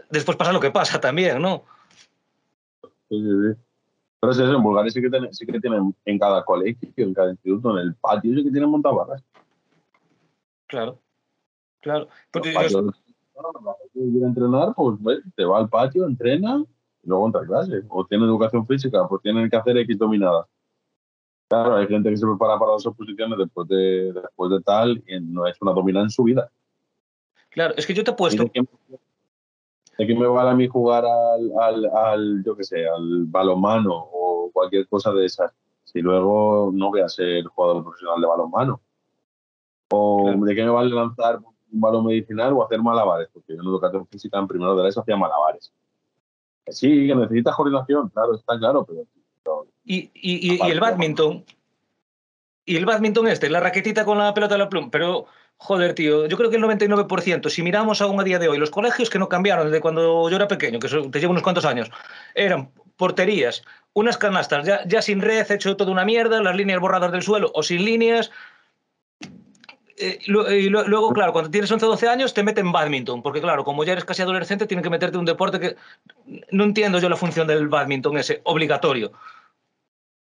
después 0.09 0.37
pasa 0.37 0.53
lo 0.53 0.59
que 0.59 0.71
pasa 0.71 0.99
también, 0.99 1.41
¿no? 1.41 1.63
Sí, 3.09 3.21
sí, 3.21 3.29
sí. 3.29 3.61
Pero 4.19 4.31
es 4.31 4.39
eso, 4.39 4.55
en 4.55 4.63
Bulgaria 4.63 4.89
sí 4.89 5.01
que, 5.01 5.09
tienen, 5.09 5.33
sí 5.33 5.45
que 5.45 5.59
tienen 5.59 5.93
en 6.05 6.17
cada 6.17 6.45
colegio, 6.45 6.89
en 6.95 7.13
cada 7.13 7.31
instituto, 7.31 7.77
en 7.77 7.87
el 7.87 7.95
patio, 7.95 8.33
sí 8.33 8.43
que 8.43 8.51
tienen 8.51 8.69
montabarras. 8.69 9.21
Claro. 10.67 10.97
Claro. 11.83 12.07
Porque 12.31 12.53
patio, 12.53 12.85
yo... 12.85 13.77
quiere 13.93 14.25
entrenar, 14.25 14.73
pues 14.75 14.97
te 15.35 15.43
va 15.43 15.59
al 15.59 15.69
patio, 15.69 16.05
entrena 16.05 16.63
y 17.03 17.07
luego 17.07 17.27
entra 17.27 17.41
a 17.41 17.45
clase. 17.45 17.83
O 17.89 18.05
tiene 18.05 18.23
educación 18.23 18.65
física, 18.65 19.05
pues 19.07 19.21
tienen 19.21 19.49
que 19.49 19.57
hacer 19.57 19.77
X 19.77 19.97
dominadas. 19.97 20.47
Claro, 21.49 21.75
hay 21.75 21.87
gente 21.87 22.09
que 22.09 22.17
se 22.17 22.25
prepara 22.25 22.57
para 22.57 22.71
dos 22.71 22.85
oposiciones 22.87 23.37
después 23.37 23.67
de, 23.67 24.13
después 24.13 24.49
de 24.49 24.61
tal 24.61 25.03
y 25.05 25.19
no 25.19 25.43
ha 25.43 25.49
hecho 25.49 25.59
una 25.61 25.73
dominada 25.73 26.05
en 26.05 26.09
su 26.09 26.23
vida. 26.23 26.49
Claro, 27.49 27.73
es 27.77 27.85
que 27.85 27.93
yo 27.93 28.03
te 28.03 28.11
he 28.11 28.15
puesto. 28.15 28.43
¿De 28.43 28.49
qué, 28.49 28.61
de 29.97 30.07
qué 30.07 30.15
me 30.15 30.25
vale 30.25 30.49
a 30.49 30.55
mí 30.55 30.67
jugar 30.67 31.05
al, 31.05 31.51
al, 31.59 31.85
al, 31.85 32.43
yo 32.43 32.55
qué 32.55 32.63
sé, 32.63 32.87
al 32.87 33.25
balonmano 33.25 33.93
o 33.93 34.49
cualquier 34.51 34.87
cosa 34.87 35.11
de 35.11 35.25
esas? 35.25 35.51
Si 35.83 36.01
luego 36.01 36.71
no 36.73 36.89
voy 36.89 37.01
a 37.01 37.09
ser 37.09 37.43
jugador 37.43 37.83
profesional 37.83 38.21
de 38.21 38.27
balonmano. 38.27 38.81
O 39.91 40.23
claro. 40.23 40.45
de 40.45 40.55
qué 40.55 40.63
me 40.63 40.71
vale 40.71 40.89
lanzar 40.89 41.39
un 41.73 41.81
balón 41.81 42.05
medicinal 42.05 42.53
o 42.53 42.63
hacer 42.63 42.81
malabares, 42.81 43.29
porque 43.33 43.53
yo 43.53 43.61
en 43.61 43.67
educación 43.67 44.07
física 44.07 44.37
en 44.37 44.47
primero 44.47 44.75
de 44.75 44.83
la 44.83 44.89
ESO 44.89 45.01
hacía 45.01 45.17
malabares. 45.17 45.73
Sí, 46.67 47.07
que 47.07 47.15
necesitas 47.15 47.55
coordinación, 47.55 48.09
claro, 48.09 48.35
está 48.35 48.57
claro, 48.57 48.85
pero... 48.85 49.05
y, 49.83 50.11
y, 50.13 50.53
y, 50.53 50.59
y, 50.65 50.71
el 50.71 50.79
badminton, 50.79 51.43
y 52.65 52.77
el 52.77 52.85
badminton 52.85 53.27
este, 53.27 53.49
la 53.49 53.59
raquetita 53.59 54.05
con 54.05 54.17
la 54.17 54.33
pelota 54.33 54.55
de 54.55 54.59
la 54.59 54.69
pluma, 54.69 54.89
pero... 54.91 55.25
Joder, 55.57 55.93
tío, 55.93 56.25
yo 56.25 56.35
creo 56.35 56.49
que 56.49 56.57
el 56.57 56.63
99%, 56.63 57.47
si 57.47 57.61
miramos 57.61 58.01
aún 58.01 58.19
a 58.19 58.23
día 58.23 58.39
de 58.39 58.49
hoy, 58.49 58.57
los 58.57 58.71
colegios 58.71 59.09
que 59.09 59.19
no 59.19 59.29
cambiaron 59.29 59.67
desde 59.67 59.79
cuando 59.79 60.29
yo 60.29 60.35
era 60.35 60.47
pequeño, 60.47 60.79
que 60.79 60.89
te 60.89 61.19
llevo 61.19 61.31
unos 61.31 61.43
cuantos 61.43 61.63
años, 61.63 61.89
eran 62.35 62.71
porterías, 62.97 63.63
unas 63.93 64.17
canastas 64.17 64.65
ya, 64.65 64.85
ya 64.85 65.01
sin 65.01 65.21
red, 65.21 65.49
hecho 65.51 65.77
toda 65.77 65.91
una 65.91 66.03
mierda, 66.03 66.41
las 66.41 66.55
líneas 66.55 66.81
borradas 66.81 67.11
del 67.11 67.21
suelo 67.21 67.51
o 67.53 67.63
sin 67.63 67.85
líneas, 67.85 68.31
eh, 69.97 70.19
y 70.25 70.69
luego, 70.69 71.13
claro, 71.13 71.33
cuando 71.33 71.51
tienes 71.51 71.71
11 71.71 71.85
o 71.85 71.89
12 71.89 72.07
años 72.07 72.33
te 72.33 72.43
meten 72.43 72.71
badminton, 72.71 73.21
porque 73.21 73.41
claro, 73.41 73.63
como 73.63 73.83
ya 73.83 73.91
eres 73.91 74.05
casi 74.05 74.21
adolescente, 74.21 74.65
tienen 74.65 74.83
que 74.83 74.89
meterte 74.89 75.17
un 75.17 75.25
deporte 75.25 75.59
que 75.59 75.75
no 76.51 76.63
entiendo 76.63 76.99
yo 76.99 77.09
la 77.09 77.15
función 77.15 77.47
del 77.47 77.67
badminton 77.67 78.17
ese, 78.17 78.41
obligatorio. 78.45 79.11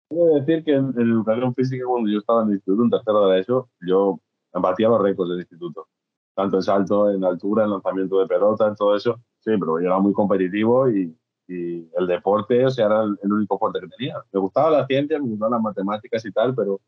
Quiero 0.09 0.35
decir 0.35 0.65
que 0.65 0.73
en, 0.73 0.93
en, 0.97 1.13
educación 1.13 1.55
física, 1.55 1.85
cuando 1.87 2.11
yo 2.11 2.19
estaba 2.19 2.43
en 2.43 2.49
el 2.49 2.55
instituto, 2.55 2.85
en 2.85 2.91
tercero 2.91 3.27
de 3.29 3.41
eso, 3.41 3.69
yo 3.81 4.21
batía 4.53 4.89
los 4.89 5.01
récords 5.01 5.31
del 5.31 5.41
instituto. 5.41 5.89
Tanto 6.35 6.57
en 6.57 6.63
salto, 6.63 7.11
en 7.11 7.25
altura, 7.25 7.65
en 7.65 7.71
lanzamiento 7.71 8.19
de 8.19 8.27
pelota, 8.27 8.69
en 8.69 8.75
todo 8.75 8.95
eso. 8.95 9.21
Sí, 9.41 9.53
pero 9.59 9.81
yo 9.81 9.87
era 9.87 9.99
muy 9.99 10.13
competitivo 10.13 10.91
y, 10.91 11.17
y 11.49 11.89
el 11.97 12.07
deporte, 12.07 12.67
o 12.67 12.71
sea, 12.71 12.87
era 12.87 13.03
el, 13.03 13.19
el, 13.23 13.33
único 13.33 13.59
fuerte 13.59 13.81
que 13.81 13.89
tenía. 13.89 14.17
Me 14.33 14.41
gustaba 14.41 14.71
la 14.71 14.87
ciencia, 14.87 15.19
me 15.19 15.29
gustaban 15.29 15.53
las 15.53 15.63
matemáticas 15.63 16.25
y 16.25 16.33
tal, 16.33 16.55
pero, 16.55 16.81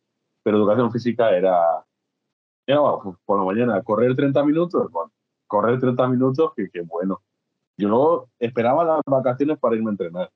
pero 0.43 0.59
educación 0.59 0.91
física 0.91 1.31
era, 1.31 1.85
por 2.67 3.39
la 3.39 3.45
mañana, 3.45 3.83
correr 3.83 4.15
30 4.15 4.45
minutos, 4.45 4.91
bueno, 4.91 5.13
correr 5.47 5.79
30 5.79 6.09
minutos, 6.09 6.53
que, 6.57 6.69
que, 6.71 6.83
bueno. 6.83 7.23
Yo 7.79 8.29
esperaba 8.39 8.85
las 8.85 9.01
vacaciones 9.05 9.59
para 9.59 9.77
irme 9.77 9.91
a 9.91 9.93
entrenar. 9.93 10.31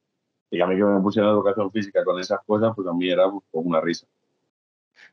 Y 0.50 0.60
a 0.60 0.66
mí 0.66 0.76
que 0.76 0.84
me 0.84 1.00
pusieran 1.00 1.30
educación 1.30 1.70
física 1.70 2.04
con 2.04 2.20
esas 2.20 2.40
cosas, 2.44 2.72
pues 2.76 2.86
a 2.86 2.92
mí 2.92 3.08
era 3.08 3.30
pues, 3.30 3.42
una 3.52 3.80
risa. 3.80 4.06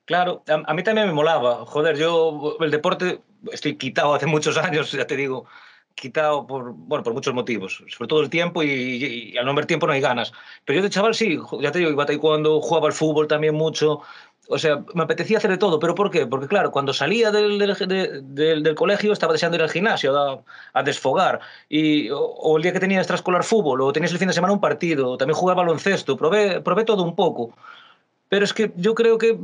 Claro, 0.03 0.43
a, 0.47 0.69
a, 0.69 0.73
mí 0.73 0.83
también 0.83 1.07
me 1.07 1.13
molaba. 1.13 1.65
Joder, 1.65 1.95
yo 1.95 2.57
el 2.59 2.71
deporte 2.71 3.21
estoy 3.51 3.77
quitado 3.77 4.13
hace 4.13 4.25
muchos 4.25 4.57
años, 4.57 4.91
ya 4.91 5.07
te 5.07 5.15
digo, 5.15 5.45
quitado 5.97 6.45
por, 6.45 6.73
bueno, 6.73 7.03
por 7.03 7.13
muchos 7.13 7.33
motivos, 7.33 7.83
sobre 7.87 8.07
todo 8.07 8.21
el 8.21 8.29
tiempo 8.29 8.61
y, 8.61 8.69
y, 8.69 9.31
y 9.33 9.37
al 9.37 9.45
no 9.45 9.51
haber 9.51 9.65
tiempo 9.65 9.87
no 9.87 9.93
hay 9.93 10.01
ganas. 10.01 10.31
Pero 10.63 10.77
yo 10.77 10.83
de 10.83 10.91
chaval 10.91 11.15
sí, 11.15 11.39
ya 11.59 11.71
te 11.71 11.79
digo, 11.79 11.91
iba 11.91 12.05
cuando 12.19 12.61
jugaba 12.61 12.87
al 12.87 12.93
fútbol 12.93 13.27
también 13.27 13.55
mucho, 13.55 14.01
o 14.49 14.57
sea, 14.57 14.83
me 14.93 15.03
apetecía 15.03 15.37
hacer 15.37 15.51
de 15.51 15.57
todo, 15.57 15.79
pero 15.79 15.95
¿por 15.95 16.09
qué? 16.09 16.25
Porque 16.25 16.47
claro, 16.47 16.71
cuando 16.71 16.93
salía 16.93 17.31
del, 17.31 17.59
del, 17.59 18.75
colegio 18.75 19.11
estaba 19.11 19.33
deseando 19.33 19.57
ir 19.57 19.63
al 19.63 19.69
gimnasio 19.69 20.17
a, 20.17 20.41
a 20.73 20.83
desfogar, 20.83 21.39
y, 21.69 22.09
o, 22.11 22.55
el 22.57 22.63
día 22.63 22.73
que 22.73 22.79
tenía 22.79 22.99
extraescolar 22.99 23.43
fútbol, 23.43 23.81
o 23.81 23.91
tenías 23.91 24.11
el 24.11 24.19
fin 24.19 24.29
de 24.29 24.33
semana 24.33 24.53
un 24.53 24.61
partido, 24.61 25.11
o 25.11 25.17
también 25.17 25.35
jugaba 25.35 25.63
baloncesto, 25.63 26.15
probé, 26.17 26.61
probé 26.61 26.85
todo 26.85 27.03
un 27.03 27.15
poco. 27.15 27.53
Pero 28.29 28.45
es 28.45 28.53
que 28.53 28.71
yo 28.75 28.95
creo 28.95 29.17
que 29.17 29.37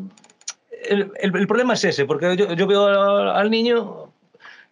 el, 0.83 1.11
el, 1.15 1.47
problema 1.47 1.73
es 1.73 1.83
ese, 1.83 2.05
porque 2.05 2.35
yo, 2.35 2.67
veo 2.67 2.85
al, 2.87 3.49
niño, 3.49 4.09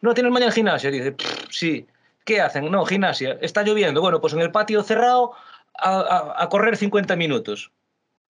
no 0.01 0.13
tienes 0.13 0.31
mañana 0.31 0.51
gimnasia, 0.51 0.91
dice, 0.91 1.15
sí, 1.49 1.87
¿qué 2.25 2.41
hacen? 2.41 2.71
No, 2.71 2.85
gimnasia, 2.85 3.37
está 3.41 3.63
lloviendo, 3.63 4.01
bueno, 4.01 4.21
pues 4.21 4.33
en 4.33 4.41
el 4.41 4.51
patio 4.51 4.83
cerrado 4.83 5.33
a, 5.77 6.35
a 6.37 6.49
correr 6.49 6.77
50 6.77 7.15
minutos 7.15 7.71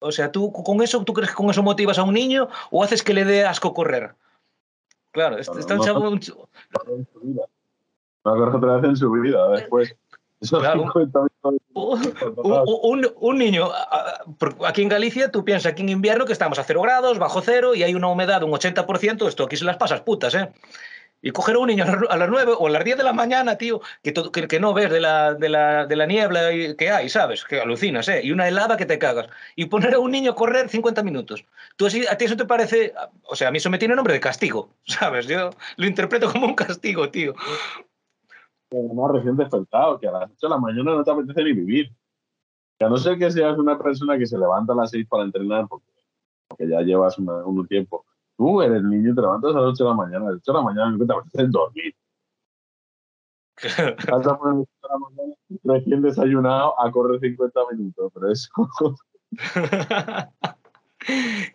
o 0.02 0.12
sea, 0.12 0.32
¿tú 0.32 0.52
con 0.52 0.82
eso, 0.82 1.04
tú 1.04 1.14
crees 1.14 1.30
que 1.30 1.36
con 1.36 1.50
eso 1.50 1.62
motivas 1.62 2.00
a 2.00 2.04
un 2.04 2.14
niño 2.14 2.50
o 2.72 2.84
haces 2.84 3.04
que 3.04 3.14
le 3.14 3.24
dé 3.24 3.46
asco 3.46 3.74
correr? 3.74 4.16
Claro, 5.12 5.36
no, 5.36 5.42
está 5.60 5.76
no, 5.76 6.10
un... 6.10 6.20
No, 7.24 7.44
no 8.24 8.36
corre 8.36 8.58
otra 8.58 8.78
vez 8.78 8.90
en 8.90 8.96
su 8.96 9.12
vida 9.12 9.48
después. 9.50 9.96
Claro, 10.50 10.92
un, 11.74 12.66
un, 12.84 13.08
un, 13.16 13.38
niño, 13.38 13.70
aquí 14.66 14.82
en 14.82 14.90
Galicia, 14.90 15.32
tú 15.32 15.46
piensas 15.46 15.72
aquí 15.72 15.84
en 15.84 15.90
invierno 15.90 16.26
que 16.26 16.34
estamos 16.34 16.58
a 16.58 16.64
cero 16.64 16.82
grados, 16.82 17.20
bajo 17.20 17.42
cero, 17.42 17.76
y 17.76 17.84
hay 17.84 17.94
una 17.94 18.08
humedad 18.08 18.40
de 18.40 18.46
un 18.46 18.52
80%, 18.52 19.28
esto 19.28 19.44
aquí 19.44 19.56
se 19.56 19.66
las 19.66 19.78
pasas 19.78 20.02
putas, 20.02 20.34
¿eh? 20.34 20.52
Y 21.22 21.32
coger 21.32 21.56
a 21.56 21.60
un 21.60 21.68
niño 21.68 21.86
a 22.10 22.18
las 22.18 22.30
9 22.30 22.54
o 22.58 22.68
a 22.68 22.70
las 22.70 22.84
10 22.84 22.98
de 22.98 23.04
la 23.04 23.14
mañana, 23.14 23.56
tío, 23.58 23.82
que, 24.02 24.12
todo, 24.12 24.32
que, 24.32 24.48
que, 24.48 24.60
no 24.60 24.74
ves 24.74 24.90
de 24.90 25.00
la, 25.00 25.36
de, 25.36 25.50
la, 25.50 25.86
de 25.86 25.96
la 25.96 26.08
niebla 26.08 26.50
que 26.76 26.90
hay, 26.90 27.10
¿sabes? 27.10 27.44
Que 27.44 27.62
alucinas, 27.62 28.10
¿eh? 28.10 28.22
Y 28.24 28.32
una 28.32 28.48
helada 28.48 28.76
que 28.76 28.88
te 28.88 28.98
cagas. 28.98 29.28
Y 29.56 29.66
poner 29.66 29.94
a 29.94 30.00
un 30.00 30.12
niño 30.12 30.32
a 30.32 30.36
correr 30.36 30.68
50 30.70 31.04
minutos. 31.04 31.46
¿Tú, 31.76 31.86
¿A 31.86 32.16
ti 32.16 32.26
eso 32.26 32.38
te 32.38 32.46
parece...? 32.46 32.94
O 33.24 33.36
sea, 33.36 33.50
a 33.50 33.52
mí 33.52 33.60
eso 33.60 33.70
me 33.70 33.78
tiene 33.78 33.96
nombre 33.96 34.14
de 34.14 34.20
castigo, 34.20 34.70
¿sabes? 34.86 35.28
Yo 35.28 35.52
lo 35.78 35.86
interpreto 35.86 36.32
como 36.32 36.48
un 36.48 36.56
castigo, 36.56 37.10
tío. 37.10 37.34
Más 38.72 39.12
recién 39.12 39.38
despertado, 39.38 40.00
que 40.00 40.08
a 40.08 40.12
las 40.12 40.24
8 40.24 40.36
de 40.42 40.50
la 40.50 40.58
mañana 40.58 40.96
no 40.96 41.04
te 41.04 41.12
apetece 41.12 41.44
ni 41.44 41.54
vivir. 41.54 41.92
Que 42.80 42.86
a 42.86 42.90
no 42.90 42.98
ser 42.98 43.20
que 43.20 43.30
seas 43.30 43.58
una 43.60 43.78
persona 43.78 44.18
que 44.18 44.26
se 44.26 44.40
levanta 44.40 44.74
a 44.74 44.76
las 44.76 44.90
6 44.90 45.06
para 45.08 45.24
entrenar, 45.24 45.68
porque, 45.68 45.92
porque 46.48 46.68
ya 46.68 46.82
llevas 46.82 47.20
una, 47.20 47.46
un 47.46 47.68
tiempo 47.68 48.06
Tú 48.38 48.62
eres 48.62 48.84
niño 48.84 49.12
y 49.12 49.16
te 49.16 49.22
levantas 49.22 49.56
a 49.56 49.60
las 49.60 49.74
8 49.74 49.84
de 49.84 49.90
la 49.90 49.96
mañana. 49.96 50.26
A 50.28 50.32
las 50.32 50.38
8 50.38 50.52
de 50.52 50.58
la 50.58 50.64
mañana 50.64 50.92
no 50.92 51.06
te 51.06 51.14
apetece 51.14 51.48
dormir. 51.48 51.96
Vas 54.12 54.28
a 54.28 54.38
poner 54.38 54.66
a 54.82 54.88
la 54.88 54.98
mañana 54.98 55.36
recién 55.64 56.02
desayunado 56.02 56.80
a 56.80 56.92
correr 56.92 57.20
50 57.20 57.60
minutos, 57.72 58.12
pero 58.14 58.32
eso. 58.32 58.50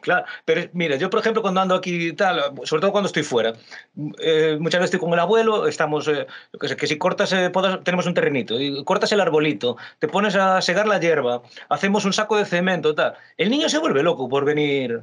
Claro, 0.01 0.27
pero 0.45 0.69
mira, 0.73 0.97
yo 0.97 1.09
por 1.09 1.21
ejemplo 1.21 1.41
cuando 1.41 1.61
ando 1.61 1.77
aquí 1.77 2.13
tal, 2.15 2.41
sobre 2.65 2.81
todo 2.81 2.91
cuando 2.91 3.07
estoy 3.07 3.23
fuera, 3.23 3.53
eh, 4.19 4.59
muchas 4.61 4.81
veces 4.81 4.95
estoy 4.95 5.01
con 5.01 5.13
el 5.13 5.21
abuelo, 5.21 5.69
estamos, 5.69 6.09
eh, 6.09 6.27
que, 6.61 6.77
que, 6.77 6.87
si 6.87 6.99
cortas, 6.99 7.33
eh, 7.33 7.51
podas, 7.51 7.83
tenemos 7.85 8.07
un 8.07 8.15
terrenito, 8.15 8.61
y 8.61 8.83
cortas 8.85 9.13
el 9.13 9.21
arbolito, 9.21 9.77
te 10.01 10.09
pones 10.09 10.35
a 10.35 10.61
segar 10.63 10.89
la 10.89 10.99
hierba, 10.99 11.43
hacemos 11.69 12.05
un 12.05 12.13
saco 12.13 12.37
de 12.37 12.45
cemento, 12.45 12.95
tal. 12.95 13.15
El 13.37 13.51
niño 13.51 13.69
se 13.69 13.79
vuelve 13.79 14.03
loco 14.03 14.29
por 14.29 14.45
venir, 14.45 15.03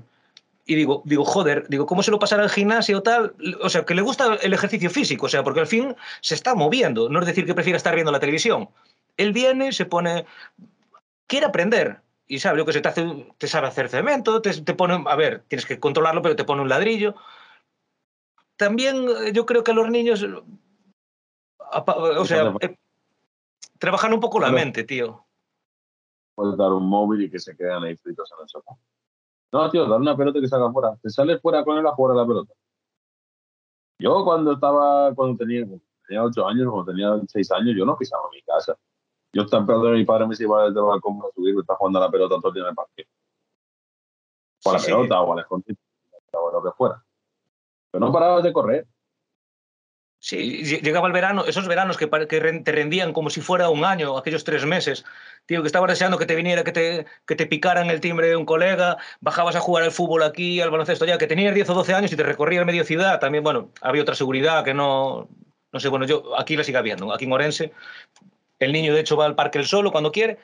y 0.66 0.76
digo, 0.76 1.02
digo, 1.06 1.26
joder, 1.26 1.68
digo, 1.68 1.86
¿cómo 1.86 2.04
se 2.04 2.12
lo 2.12 2.20
pasará 2.20 2.44
al 2.44 2.50
gimnasio 2.50 3.00
o 3.00 3.04
tal? 3.04 3.36
O 3.62 3.70
sea, 3.70 3.86
que 3.86 3.96
le 3.96 4.02
gusta 4.02 4.36
el 4.36 4.54
ejercicio 4.54 4.90
físico, 4.90 5.26
o 5.26 5.30
sea, 5.30 5.44
porque 5.44 5.60
al 5.60 5.68
fin 5.68 5.96
se 6.22 6.36
está 6.36 6.56
moviendo, 6.56 7.10
no 7.10 7.20
es 7.20 7.26
decir 7.26 7.46
que 7.46 7.54
prefiera 7.54 7.78
estar 7.78 7.96
viendo 7.96 8.12
la 8.12 8.20
televisión. 8.20 8.70
Él 9.18 9.34
viene, 9.34 9.74
se 9.74 9.86
pone, 9.86 10.26
quiere 11.28 11.46
aprender, 11.48 12.02
y 12.28 12.40
sabe 12.40 12.58
lo 12.58 12.66
que 12.66 12.74
se 12.74 12.82
te 12.82 12.88
hace, 12.88 13.34
te 13.38 13.48
sabe 13.48 13.68
hacer 13.68 13.90
cemento, 13.90 14.42
te, 14.42 14.62
te 14.62 14.74
pone, 14.74 15.04
a 15.06 15.16
ver, 15.16 15.44
tienes 15.48 15.66
que 15.66 15.80
controlarlo, 15.80 16.22
pero 16.22 16.36
te 16.36 16.46
pone 16.46 16.62
un 16.62 16.70
ladrillo. 16.70 17.16
También 18.56 19.06
eh, 19.26 19.34
yo 19.34 19.46
creo 19.46 19.64
que 19.64 19.72
a 19.72 19.76
los 19.76 19.90
niños, 19.90 20.26
o 21.60 22.26
sea, 22.26 22.54
eh, 22.62 22.78
trabajan 23.80 24.14
un 24.14 24.22
poco 24.22 24.40
la 24.40 24.52
mente, 24.52 24.84
tío. 24.84 25.26
puedes 26.36 26.58
dar 26.58 26.72
un 26.72 26.88
móvil 26.88 27.24
y 27.24 27.30
que 27.30 27.40
se 27.40 27.56
quedan 27.56 27.84
ahí 27.84 27.98
fritos 27.98 28.32
en 28.32 28.44
el 28.44 28.50
sofá. 28.50 28.78
No, 29.54 29.70
tío, 29.70 29.88
dar 29.88 30.02
una 30.02 30.18
pelota 30.18 30.42
que 30.42 30.48
salga 30.48 30.72
fuera. 30.72 30.98
Te 31.00 31.12
sales 31.12 31.40
fuera 31.40 31.64
con 31.64 31.78
él 31.78 31.86
a 31.86 31.92
jugar 31.92 32.18
a 32.18 32.22
la 32.22 32.28
pelota. 32.28 32.54
Yo 34.00 34.26
cuando 34.26 34.54
estaba, 34.54 35.14
cuando 35.14 35.38
tenía, 35.38 35.64
tenía 36.08 36.24
8 36.24 36.48
años, 36.48 36.72
cuando 36.72 36.92
tenía 36.92 37.22
6 37.28 37.52
años, 37.52 37.76
yo 37.78 37.86
no 37.86 37.96
pisaba 37.96 38.24
mi 38.32 38.42
casa. 38.42 38.76
Yo 39.32 39.44
estaba 39.44 39.62
esperando 39.62 39.90
mi 39.92 40.06
padre 40.06 40.26
me 40.26 40.36
iba 40.40 40.66
desde 40.66 40.80
el 40.80 40.86
balcón 40.86 41.20
a 41.20 41.32
subir, 41.36 41.56
está 41.60 41.76
jugando 41.76 42.00
a 42.00 42.02
la 42.02 42.12
pelota 42.12 42.36
todo 42.38 42.48
el 42.48 42.54
día 42.56 42.64
en 42.64 42.70
el 42.70 42.76
parque. 42.76 43.08
O 44.66 44.70
a 44.72 44.74
la 44.74 44.80
pelota, 44.80 45.22
o 45.22 45.34
al 45.34 45.40
escondite, 45.40 45.82
o 46.32 46.52
lo 46.52 46.64
que 46.64 46.72
fuera. 46.72 47.06
Pero 47.92 48.06
no 48.06 48.12
parabas 48.12 48.44
de 48.44 48.54
correr. 48.54 48.88
Sí, 50.24 50.64
llegaba 50.64 51.08
el 51.08 51.12
verano, 51.12 51.44
esos 51.46 51.68
veranos 51.68 51.98
que, 51.98 52.08
te 52.08 52.72
rendían 52.72 53.12
como 53.12 53.30
si 53.30 53.42
fuera 53.42 53.68
un 53.68 53.84
año, 53.84 54.18
aquellos 54.18 54.46
tres 54.46 54.66
meses. 54.66 55.04
Tío, 55.46 55.62
que 55.62 55.68
estabas 55.68 55.90
deseando 55.90 56.18
que 56.18 56.26
te 56.26 56.34
viniera, 56.34 56.64
que 56.64 56.72
te, 56.72 57.06
que 57.28 57.36
te 57.36 57.46
picaran 57.46 57.90
el 57.90 58.00
timbre 58.00 58.30
de 58.30 58.38
un 58.38 58.46
colega, 58.46 58.96
bajabas 59.20 59.58
a 59.58 59.60
jugar 59.60 59.84
al 59.84 59.92
fútbol 59.92 60.24
aquí, 60.24 60.62
al 60.62 60.72
baloncesto 60.72 61.04
ya, 61.04 61.18
que 61.18 61.28
tenías 61.28 61.54
10 61.54 61.70
o 61.72 61.74
12 61.74 61.94
años 61.94 62.14
y 62.14 62.16
te 62.16 62.24
recorría 62.24 62.62
el 62.62 62.66
medio 62.66 62.86
ciudad. 62.86 63.20
También, 63.20 63.44
bueno, 63.44 63.72
había 63.82 64.02
otra 64.02 64.16
seguridad 64.16 64.64
que 64.64 64.74
no, 64.74 65.28
no 65.74 65.80
sé, 65.82 65.90
bueno, 65.90 66.06
yo 66.06 66.40
aquí 66.40 66.56
la 66.56 66.64
sigo 66.64 66.82
viendo, 66.82 67.14
aquí 67.14 67.26
en 67.26 67.34
Orense. 67.34 67.74
El 68.60 68.72
niño, 68.72 68.94
de 68.94 69.02
hecho, 69.02 69.18
va 69.18 69.26
al 69.26 69.36
parque 69.36 69.60
él 69.60 69.66
solo 69.66 69.92
cuando 69.92 70.14
quiere, 70.14 70.38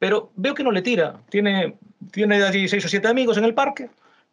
pero 0.00 0.32
veo 0.34 0.54
que 0.54 0.64
no 0.64 0.72
le 0.72 0.82
tira. 0.82 1.20
Tiene, 1.30 1.76
tiene 2.10 2.42
allí 2.42 2.68
seis 2.68 2.84
o 2.84 2.88
siete 2.88 3.06
amigos 3.06 3.36
en 3.36 3.44
el 3.44 3.54
parque, 3.54 3.90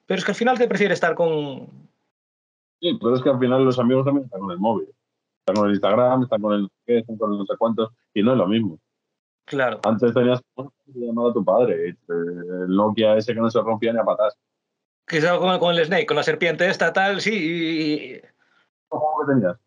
pero 0.07 0.17
es 0.17 0.25
que 0.25 0.31
al 0.31 0.37
final 0.37 0.57
te 0.57 0.67
prefiere 0.67 0.95
estar 0.95 1.13
con, 1.13 1.86
Sí, 2.79 2.97
pero 3.01 3.15
es 3.15 3.21
que 3.21 3.29
al 3.29 3.39
final 3.39 3.65
los 3.65 3.79
amigos 3.79 4.05
también 4.05 4.25
están 4.25 4.41
con 4.41 4.51
el 4.51 4.59
móvil. 4.59 4.87
Están 5.39 5.55
con 5.55 5.67
el 5.67 5.75
Instagram, 5.75 6.23
están 6.23 6.41
con 6.41 6.53
el 6.53 6.69
qué, 6.85 6.99
están 6.99 7.17
con 7.17 7.33
el 7.33 7.39
no 7.39 7.45
sé 7.45 7.53
cuántos, 7.57 7.91
y 8.13 8.21
no 8.21 8.33
es 8.33 8.37
lo 8.37 8.47
mismo. 8.47 8.79
Claro. 9.45 9.79
Antes 9.85 10.13
tenías 10.13 10.41
llamado 10.87 11.29
a 11.29 11.33
tu 11.33 11.43
padre, 11.43 11.89
este, 11.89 12.13
el 12.13 12.75
Nokia 12.75 13.15
ese 13.15 13.33
que 13.33 13.39
no 13.39 13.49
se 13.49 13.61
rompía 13.61 13.93
ni 13.93 13.99
a 13.99 14.03
patas. 14.03 14.37
Que 15.05 15.21
con, 15.21 15.57
con 15.59 15.73
el 15.73 15.85
Snake, 15.85 16.05
con 16.05 16.17
la 16.17 16.23
serpiente 16.23 16.67
esta, 16.67 16.91
tal, 16.91 17.21
sí. 17.21 17.33
Y... 17.33 18.21
¿Cómo 18.89 19.25
que 19.25 19.33
tenías? 19.33 19.57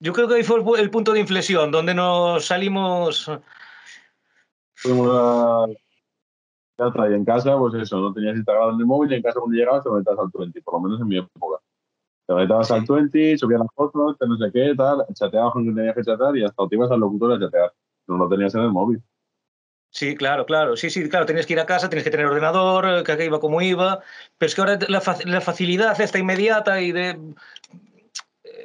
Yo 0.00 0.12
creo 0.12 0.26
que 0.26 0.34
ahí 0.34 0.42
fue 0.42 0.80
el 0.80 0.90
punto 0.90 1.12
de 1.12 1.20
inflexión, 1.20 1.70
donde 1.70 1.94
nos 1.94 2.46
salimos. 2.46 3.30
Fuimos 4.74 5.08
a. 5.12 5.66
Ya 6.78 7.06
en 7.14 7.24
casa, 7.26 7.58
pues 7.58 7.74
eso, 7.74 7.98
no 7.98 8.14
tenías 8.14 8.36
Instagram 8.36 8.74
en 8.74 8.80
el 8.80 8.86
móvil 8.86 9.12
y 9.12 9.16
en 9.16 9.22
casa 9.22 9.38
cuando 9.38 9.54
llegabas 9.54 9.84
te 9.84 9.90
metías 9.90 10.18
al 10.18 10.30
20, 10.32 10.62
por 10.62 10.74
lo 10.74 10.80
menos 10.80 11.00
en 11.00 11.08
mi 11.08 11.18
época. 11.18 11.62
Te 12.30 12.36
metabas 12.36 12.70
al 12.70 12.84
20, 12.84 13.38
subías 13.38 13.58
las 13.58 13.74
fotos, 13.74 14.16
te 14.16 14.24
no 14.28 14.36
sé 14.36 14.52
qué, 14.52 14.72
tal, 14.76 15.04
chateabas 15.14 15.52
con 15.52 15.64
quien 15.64 15.74
tenías 15.74 15.96
que 15.96 16.04
chatear 16.04 16.36
y 16.36 16.44
hasta 16.44 16.68
te 16.68 16.76
ibas 16.76 16.88
al 16.92 17.00
locutor 17.00 17.32
a 17.32 17.40
chatear. 17.40 17.72
No 18.06 18.18
lo 18.18 18.28
tenías 18.28 18.54
en 18.54 18.60
el 18.60 18.70
móvil. 18.70 19.02
Sí, 19.90 20.14
claro, 20.14 20.46
claro. 20.46 20.76
Sí, 20.76 20.90
sí, 20.90 21.08
claro. 21.08 21.26
Tenías 21.26 21.44
que 21.44 21.54
ir 21.54 21.58
a 21.58 21.66
casa, 21.66 21.88
tienes 21.88 22.04
que 22.04 22.10
tener 22.12 22.26
ordenador, 22.26 23.02
que 23.02 23.24
iba 23.24 23.40
como 23.40 23.60
iba. 23.60 23.98
Pero 24.38 24.46
es 24.46 24.54
que 24.54 24.60
ahora 24.60 24.78
la, 24.86 25.02
la 25.24 25.40
facilidad 25.40 26.00
esta 26.00 26.20
inmediata 26.20 26.80
y 26.80 26.92
de 26.92 27.18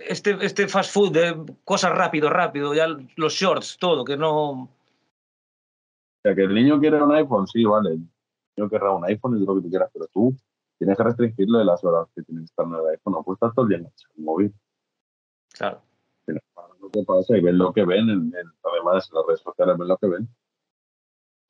este, 0.09 0.37
este 0.41 0.67
fast 0.67 0.93
food 0.93 1.13
de 1.13 1.35
cosas 1.63 1.91
rápido, 1.97 2.29
rápido, 2.29 2.75
ya 2.75 2.85
los 3.15 3.33
shorts, 3.33 3.79
todo, 3.79 4.05
que 4.05 4.15
no. 4.15 4.51
O 4.51 4.69
sea, 6.21 6.35
que 6.35 6.43
el 6.43 6.53
niño 6.53 6.79
quiere 6.79 7.01
un 7.01 7.15
iPhone, 7.15 7.47
sí, 7.47 7.65
vale. 7.65 7.93
El 7.93 8.07
niño 8.57 8.69
querrá 8.69 8.91
un 8.91 9.05
iPhone 9.05 9.41
y 9.41 9.43
lo 9.43 9.55
que 9.55 9.61
tú 9.63 9.69
quieras, 9.71 9.89
pero 9.91 10.05
tú 10.13 10.37
tienes 10.77 10.97
que 10.97 11.03
restringirlo 11.03 11.59
de 11.59 11.65
las 11.65 11.83
horas 11.83 12.07
que 12.15 12.23
tienes 12.23 12.43
que 12.43 12.45
estar 12.45 12.65
en 12.65 12.73
el 12.73 12.87
iPhone. 12.91 13.13
No 13.13 13.23
puedes 13.23 13.37
estar 13.37 13.53
todo 13.53 13.65
el 13.65 13.69
día 13.69 13.77
en 13.79 13.85
el 13.85 14.23
móvil. 14.23 14.53
Claro. 15.53 15.81
Lo 16.27 16.89
que 16.91 17.03
pasa 17.03 17.37
y 17.37 17.41
ven 17.41 17.57
lo 17.57 17.73
que 17.73 17.85
ven, 17.85 18.09
en, 18.09 18.31
además 18.63 19.09
en 19.09 19.15
las 19.15 19.25
redes 19.27 19.41
sociales 19.41 19.77
ven 19.77 19.87
lo 19.87 19.97
que 19.97 20.07
ven. 20.07 20.29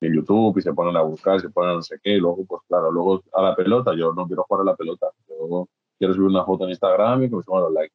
En 0.00 0.14
YouTube 0.14 0.58
y 0.58 0.62
se 0.62 0.72
ponen 0.74 0.96
a 0.96 1.02
buscar, 1.02 1.40
se 1.40 1.48
ponen 1.50 1.70
a 1.70 1.74
no 1.74 1.82
sé 1.82 1.98
qué, 2.02 2.10
y 2.10 2.20
luego, 2.20 2.44
pues 2.46 2.62
claro, 2.68 2.90
luego 2.90 3.22
a 3.32 3.42
la 3.42 3.56
pelota, 3.56 3.94
yo 3.96 4.12
no 4.12 4.26
quiero 4.26 4.44
jugar 4.44 4.62
a 4.62 4.70
la 4.70 4.76
pelota, 4.76 5.10
luego 5.28 5.68
quiero 5.98 6.14
subir 6.14 6.28
una 6.28 6.44
foto 6.44 6.64
en 6.64 6.70
Instagram 6.70 7.22
y 7.22 7.30
que 7.30 7.36
me 7.36 7.42
suban 7.42 7.62
los 7.62 7.72
likes. 7.72 7.94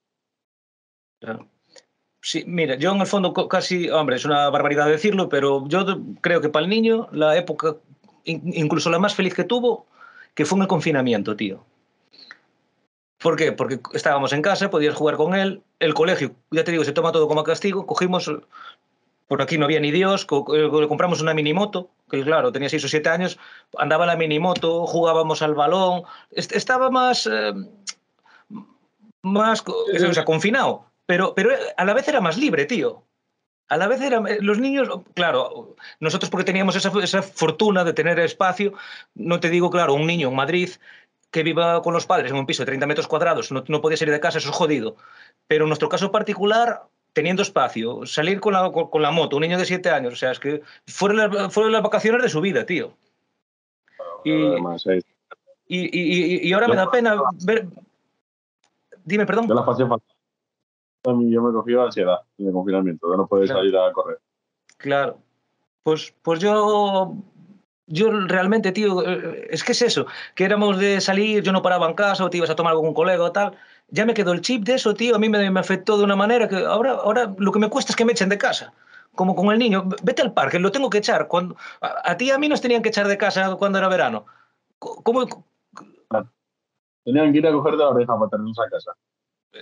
Claro. 1.19 1.47
Sí, 2.21 2.43
mira, 2.45 2.75
yo 2.75 2.91
en 2.91 3.01
el 3.01 3.07
fondo 3.07 3.33
casi, 3.33 3.89
hombre, 3.89 4.15
es 4.15 4.25
una 4.25 4.49
barbaridad 4.49 4.87
decirlo, 4.87 5.29
pero 5.29 5.67
yo 5.67 5.85
creo 6.21 6.41
que 6.41 6.49
para 6.49 6.63
el 6.63 6.69
niño 6.69 7.07
la 7.11 7.35
época, 7.37 7.77
incluso 8.25 8.89
la 8.89 8.99
más 8.99 9.15
feliz 9.15 9.33
que 9.33 9.43
tuvo, 9.43 9.87
que 10.33 10.45
fue 10.45 10.57
en 10.57 10.63
el 10.63 10.67
confinamiento, 10.67 11.35
tío. 11.35 11.65
¿Por 13.21 13.35
qué? 13.35 13.51
Porque 13.51 13.79
estábamos 13.93 14.33
en 14.33 14.41
casa, 14.41 14.69
podías 14.69 14.95
jugar 14.95 15.15
con 15.15 15.35
él, 15.35 15.61
el 15.79 15.93
colegio, 15.93 16.35
ya 16.49 16.63
te 16.63 16.71
digo, 16.71 16.83
se 16.83 16.91
toma 16.91 17.11
todo 17.11 17.27
como 17.27 17.43
castigo, 17.43 17.85
cogimos, 17.85 18.31
por 19.27 19.41
aquí 19.41 19.57
no 19.59 19.65
había 19.65 19.79
ni 19.79 19.91
Dios, 19.91 20.25
le 20.51 20.87
compramos 20.87 21.21
una 21.21 21.35
minimoto, 21.35 21.91
que 22.09 22.23
claro, 22.23 22.51
tenía 22.51 22.69
seis 22.69 22.83
o 22.83 22.87
siete 22.87 23.09
años, 23.09 23.37
andaba 23.77 24.07
la 24.07 24.15
minimoto, 24.15 24.87
jugábamos 24.87 25.43
al 25.43 25.53
balón, 25.53 26.03
estaba 26.31 26.89
más, 26.89 27.29
eh, 27.31 27.53
más, 29.21 29.63
o 29.67 30.13
sea, 30.13 30.25
confinado, 30.25 30.85
pero, 31.05 31.35
pero 31.35 31.51
a 31.77 31.85
la 31.85 31.93
vez 31.93 32.07
era 32.07 32.21
más 32.21 32.37
libre, 32.37 32.65
tío. 32.65 33.03
A 33.71 33.77
la 33.77 33.87
vez 33.87 34.01
eran 34.01 34.25
los 34.41 34.59
niños, 34.59 34.89
claro, 35.13 35.77
nosotros 36.01 36.29
porque 36.29 36.43
teníamos 36.43 36.75
esa, 36.75 36.91
esa, 37.01 37.21
fortuna 37.21 37.85
de 37.85 37.93
tener 37.93 38.19
espacio, 38.19 38.73
no 39.15 39.39
te 39.39 39.49
digo, 39.49 39.69
claro, 39.69 39.93
un 39.93 40.05
niño 40.05 40.27
en 40.27 40.35
Madrid 40.35 40.71
que 41.31 41.41
viva 41.41 41.81
con 41.81 41.93
los 41.93 42.05
padres 42.05 42.31
en 42.31 42.37
un 42.37 42.45
piso 42.45 42.63
de 42.63 42.65
30 42.65 42.85
metros 42.85 43.07
cuadrados, 43.07 43.49
no, 43.49 43.63
no 43.69 43.79
podía 43.79 43.95
salir 43.95 44.13
de 44.13 44.19
casa, 44.19 44.39
eso 44.39 44.49
es 44.49 44.55
jodido. 44.57 44.97
Pero 45.47 45.63
en 45.63 45.69
nuestro 45.69 45.87
caso 45.87 46.11
particular, 46.11 46.81
teniendo 47.13 47.43
espacio, 47.43 48.05
salir 48.05 48.41
con 48.41 48.51
la, 48.51 48.69
con, 48.73 49.01
la 49.01 49.11
moto, 49.11 49.37
un 49.37 49.43
niño 49.43 49.57
de 49.57 49.63
7 49.63 49.89
años, 49.89 50.11
o 50.11 50.17
sea, 50.17 50.31
es 50.31 50.39
que 50.41 50.61
fueron 50.85 51.15
las, 51.19 51.53
fueron 51.53 51.71
las 51.71 51.81
vacaciones 51.81 52.21
de 52.23 52.27
su 52.27 52.41
vida, 52.41 52.65
tío. 52.65 52.97
Y, 54.25 54.33
y, 54.33 55.89
y, 55.97 56.49
y, 56.49 56.51
ahora 56.51 56.67
me 56.67 56.75
da 56.75 56.91
pena 56.91 57.15
ver... 57.45 57.67
Dime, 59.05 59.25
perdón. 59.25 59.47
Yo 59.47 59.53
la 59.53 59.63
pasé 59.63 59.85
a 61.03 61.13
mí 61.13 61.31
yo 61.31 61.41
me 61.41 61.51
cogí 61.51 61.73
ansiedad 61.75 62.19
en 62.37 62.47
el 62.47 62.53
confinamiento, 62.53 63.09
de 63.09 63.17
no 63.17 63.27
poder 63.27 63.47
salir 63.47 63.75
a 63.75 63.91
correr. 63.91 64.19
Claro. 64.77 65.17
Pues, 65.83 66.13
pues 66.21 66.39
yo, 66.39 67.15
yo 67.87 68.11
realmente, 68.27 68.71
tío, 68.71 69.07
eh, 69.07 69.47
es 69.49 69.63
que 69.63 69.71
es 69.71 69.81
eso, 69.81 70.05
que 70.35 70.45
éramos 70.45 70.77
de 70.77 71.01
salir, 71.01 71.43
yo 71.43 71.51
no 71.51 71.61
paraba 71.61 71.87
en 71.87 71.95
casa 71.95 72.23
o 72.23 72.29
te 72.29 72.37
ibas 72.37 72.49
a 72.49 72.55
tomar 72.55 72.75
con 72.75 72.87
un 72.87 72.93
colega 72.93 73.23
o 73.23 73.31
tal. 73.31 73.55
Ya 73.89 74.05
me 74.05 74.13
quedó 74.13 74.31
el 74.31 74.41
chip 74.41 74.63
de 74.63 74.75
eso, 74.75 74.93
tío, 74.93 75.15
a 75.15 75.19
mí 75.19 75.27
me, 75.27 75.49
me 75.49 75.59
afectó 75.59 75.97
de 75.97 76.03
una 76.03 76.15
manera 76.15 76.47
que 76.47 76.57
ahora, 76.57 76.91
ahora 76.91 77.33
lo 77.37 77.51
que 77.51 77.59
me 77.59 77.69
cuesta 77.69 77.91
es 77.91 77.95
que 77.95 78.05
me 78.05 78.11
echen 78.11 78.29
de 78.29 78.37
casa 78.37 78.73
como 79.15 79.35
con 79.35 79.51
el 79.51 79.59
niño, 79.59 79.89
vete 80.03 80.21
al 80.21 80.33
parque, 80.33 80.59
lo 80.59 80.71
tengo 80.71 80.89
que 80.89 80.99
echar. 80.99 81.27
Cuando, 81.27 81.55
a, 81.81 82.15
ti 82.17 82.25
y 82.25 82.31
a 82.31 82.37
mí 82.37 82.47
nos 82.47 82.61
tenían 82.61 82.81
que 82.81 82.89
echar 82.89 83.07
de 83.07 83.17
casa 83.17 83.55
cuando 83.55 83.77
era 83.77 83.87
verano. 83.89 84.25
¿Cómo? 84.79 85.25
Tenían 87.03 87.31
que 87.31 87.39
ir 87.39 87.47
a 87.47 87.51
coger 87.51 87.73
de 87.73 87.77
la 87.79 87.89
oreja 87.89 88.17
para 88.17 88.29
tenernos 88.29 88.59
a 88.59 88.69
casa. 88.69 88.91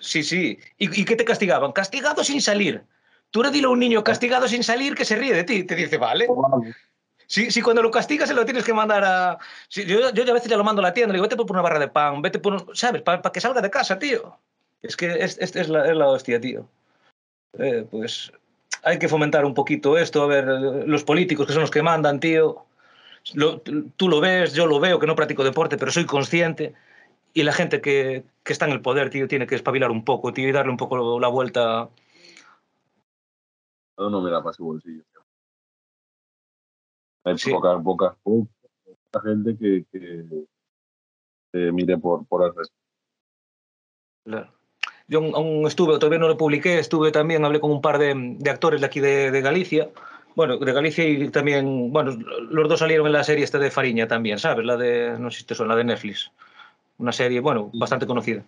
Sí, 0.01 0.23
sí. 0.23 0.59
¿Y, 0.77 1.05
qué 1.05 1.15
te 1.15 1.25
castigaban? 1.25 1.71
Castigado 1.71 2.23
sin 2.23 2.41
salir. 2.41 2.83
Tú 3.31 3.43
le 3.43 3.51
dile 3.51 3.67
a 3.67 3.69
un 3.69 3.79
niño 3.79 4.03
castigado 4.03 4.47
sin 4.47 4.63
salir 4.63 4.95
que 4.95 5.05
se 5.05 5.15
ríe 5.15 5.33
de 5.33 5.43
ti. 5.43 5.63
Te 5.63 5.75
dice, 5.75 5.97
vale. 5.97 6.27
Sí, 7.27 7.51
sí, 7.51 7.61
cuando 7.61 7.81
lo 7.81 7.91
castigas 7.91 8.27
se 8.27 8.35
lo 8.35 8.45
tienes 8.45 8.63
que 8.63 8.73
mandar 8.73 9.03
a... 9.03 9.37
yo, 9.69 10.11
yo 10.11 10.23
a 10.23 10.33
veces 10.33 10.49
ya 10.49 10.57
lo 10.57 10.63
mando 10.63 10.81
a 10.81 10.83
la 10.83 10.93
tienda, 10.93 11.13
le 11.13 11.17
digo, 11.17 11.27
vete 11.27 11.35
por 11.35 11.51
una 11.51 11.61
barra 11.61 11.79
de 11.79 11.87
pan, 11.87 12.21
vete 12.21 12.39
por... 12.39 12.75
¿Sabes? 12.75 13.03
Para 13.03 13.21
que 13.21 13.41
salga 13.41 13.61
de 13.61 13.69
casa, 13.69 13.99
tío. 13.99 14.37
Es 14.81 14.95
que 14.95 15.11
es, 15.23 15.37
es, 15.39 15.55
es, 15.55 15.69
la, 15.69 15.87
es 15.87 15.95
la, 15.95 16.07
hostia, 16.07 16.39
tío. 16.39 16.67
Eh, 17.59 17.85
pues 17.89 18.31
hay 18.83 18.97
que 18.97 19.09
fomentar 19.09 19.45
un 19.45 19.53
poquito 19.53 19.97
esto, 19.97 20.23
a 20.23 20.27
ver, 20.27 20.45
los 20.45 21.03
políticos 21.03 21.45
que 21.45 21.53
son 21.53 21.61
los 21.61 21.71
que 21.71 21.83
mandan, 21.83 22.19
tío. 22.19 22.65
tú 23.97 24.09
lo 24.09 24.21
ves, 24.21 24.53
yo 24.53 24.65
lo 24.65 24.79
veo, 24.79 24.99
que 24.99 25.05
no 25.05 25.15
practico 25.15 25.43
deporte, 25.43 25.77
pero 25.77 25.91
soy 25.91 26.05
consciente 26.05 26.73
y 27.39 27.43
la 27.43 27.53
gente 27.53 27.79
que, 27.79 28.25
que, 28.43 28.51
está 28.51 28.65
en 28.65 28.73
el 28.73 28.81
poder, 28.81 29.09
tío, 29.09 29.27
tiene 29.27 29.47
que 29.47 29.55
espabilar 29.55 29.91
un 29.91 30.03
poco, 30.03 30.33
tío, 30.33 30.49
y 30.49 30.51
darle 30.51 30.71
un 30.71 30.77
poco 30.77 31.19
la 31.19 31.29
vuelta. 31.29 31.89
No, 33.97 34.09
no 34.09 34.21
me 34.21 34.29
da 34.29 34.43
para 34.43 34.53
su 34.53 34.65
bolsillo. 34.65 35.03
Hay 37.23 37.37
sí. 37.37 37.51
poca, 37.51 37.79
poca, 37.81 38.17
poca, 38.23 38.49
gente 39.23 39.57
que, 39.57 39.85
mire 41.71 41.97
por, 41.97 42.25
por 42.27 42.45
el 42.45 42.55
resto. 42.55 42.75
Claro. 44.25 44.51
Yo 45.07 45.19
aún 45.35 45.65
estuve, 45.65 45.97
todavía 45.97 46.19
no 46.19 46.27
lo 46.27 46.37
publiqué, 46.37 46.77
estuve 46.77 47.11
también, 47.11 47.43
hablé 47.45 47.59
con 47.59 47.71
un 47.71 47.81
par 47.81 47.97
de, 47.97 48.13
de 48.37 48.49
actores 48.49 48.81
de 48.81 48.87
aquí 48.87 48.99
de, 48.99 49.31
de, 49.31 49.41
Galicia. 49.41 49.89
Bueno, 50.35 50.57
de 50.57 50.73
Galicia 50.73 51.07
y 51.07 51.29
también, 51.29 51.91
bueno, 51.91 52.11
los 52.49 52.69
dos 52.69 52.79
salieron 52.79 53.07
en 53.07 53.13
la 53.13 53.23
serie 53.23 53.43
esta 53.43 53.57
de 53.59 53.71
Fariña 53.71 54.07
también, 54.07 54.39
¿sabes? 54.39 54.65
La 54.65 54.77
de, 54.77 55.17
no 55.17 55.31
sé 55.31 55.39
si 55.39 55.45
te 55.45 55.55
son, 55.55 55.67
la 55.67 55.75
de 55.75 55.85
Netflix 55.85 56.31
una 56.99 57.11
serie, 57.11 57.39
bueno, 57.39 57.69
bastante 57.73 58.05
conocida. 58.05 58.43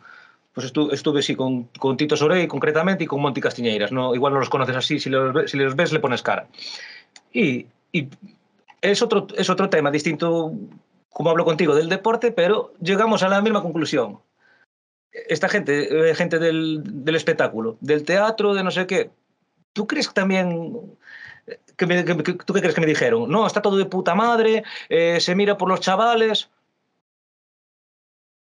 Pues 0.53 0.65
estuve, 0.67 0.93
estuve 0.93 1.21
sí 1.23 1.35
con, 1.35 1.63
con 1.79 1.95
Tito 1.97 2.15
Sorey 2.17 2.45
concretamente 2.47 3.05
y 3.05 3.07
con 3.07 3.21
Monty 3.21 3.41
Castiñeiras. 3.41 3.91
¿no? 3.91 4.13
Igual 4.13 4.33
no 4.33 4.39
los 4.39 4.49
conoces 4.49 4.75
así, 4.75 4.99
si 4.99 5.09
los, 5.09 5.49
si 5.49 5.57
los 5.57 5.75
ves 5.75 5.91
le 5.93 5.99
pones 5.99 6.21
cara. 6.21 6.47
Y, 7.33 7.65
y 7.93 8.09
es, 8.81 9.01
otro, 9.01 9.27
es 9.37 9.49
otro 9.49 9.69
tema 9.69 9.89
distinto, 9.91 10.51
como 11.09 11.29
hablo 11.29 11.45
contigo, 11.45 11.73
del 11.73 11.89
deporte, 11.89 12.31
pero 12.31 12.73
llegamos 12.81 13.23
a 13.23 13.29
la 13.29 13.41
misma 13.41 13.61
conclusión. 13.61 14.19
Esta 15.13 15.47
gente, 15.49 16.09
eh, 16.11 16.15
gente 16.15 16.37
del, 16.39 16.81
del 16.85 17.15
espectáculo, 17.15 17.77
del 17.81 18.03
teatro, 18.03 18.53
de 18.53 18.63
no 18.63 18.71
sé 18.71 18.85
qué, 18.87 19.09
¿tú 19.73 19.87
crees 19.87 20.07
que 20.09 20.13
también 20.13 20.73
¿qué 21.77 21.85
me- 21.85 22.03
qué- 22.05 22.17
qué- 22.23 22.33
¿tú 22.33 22.53
qué 22.53 22.59
crees 22.61 22.75
que 22.75 22.81
me 22.81 22.87
dijeron? 22.87 23.29
No, 23.31 23.47
está 23.47 23.61
todo 23.61 23.77
de 23.77 23.85
puta 23.85 24.15
madre, 24.15 24.63
eh, 24.89 25.19
se 25.21 25.33
mira 25.35 25.57
por 25.57 25.69
los 25.69 25.79
chavales. 25.81 26.49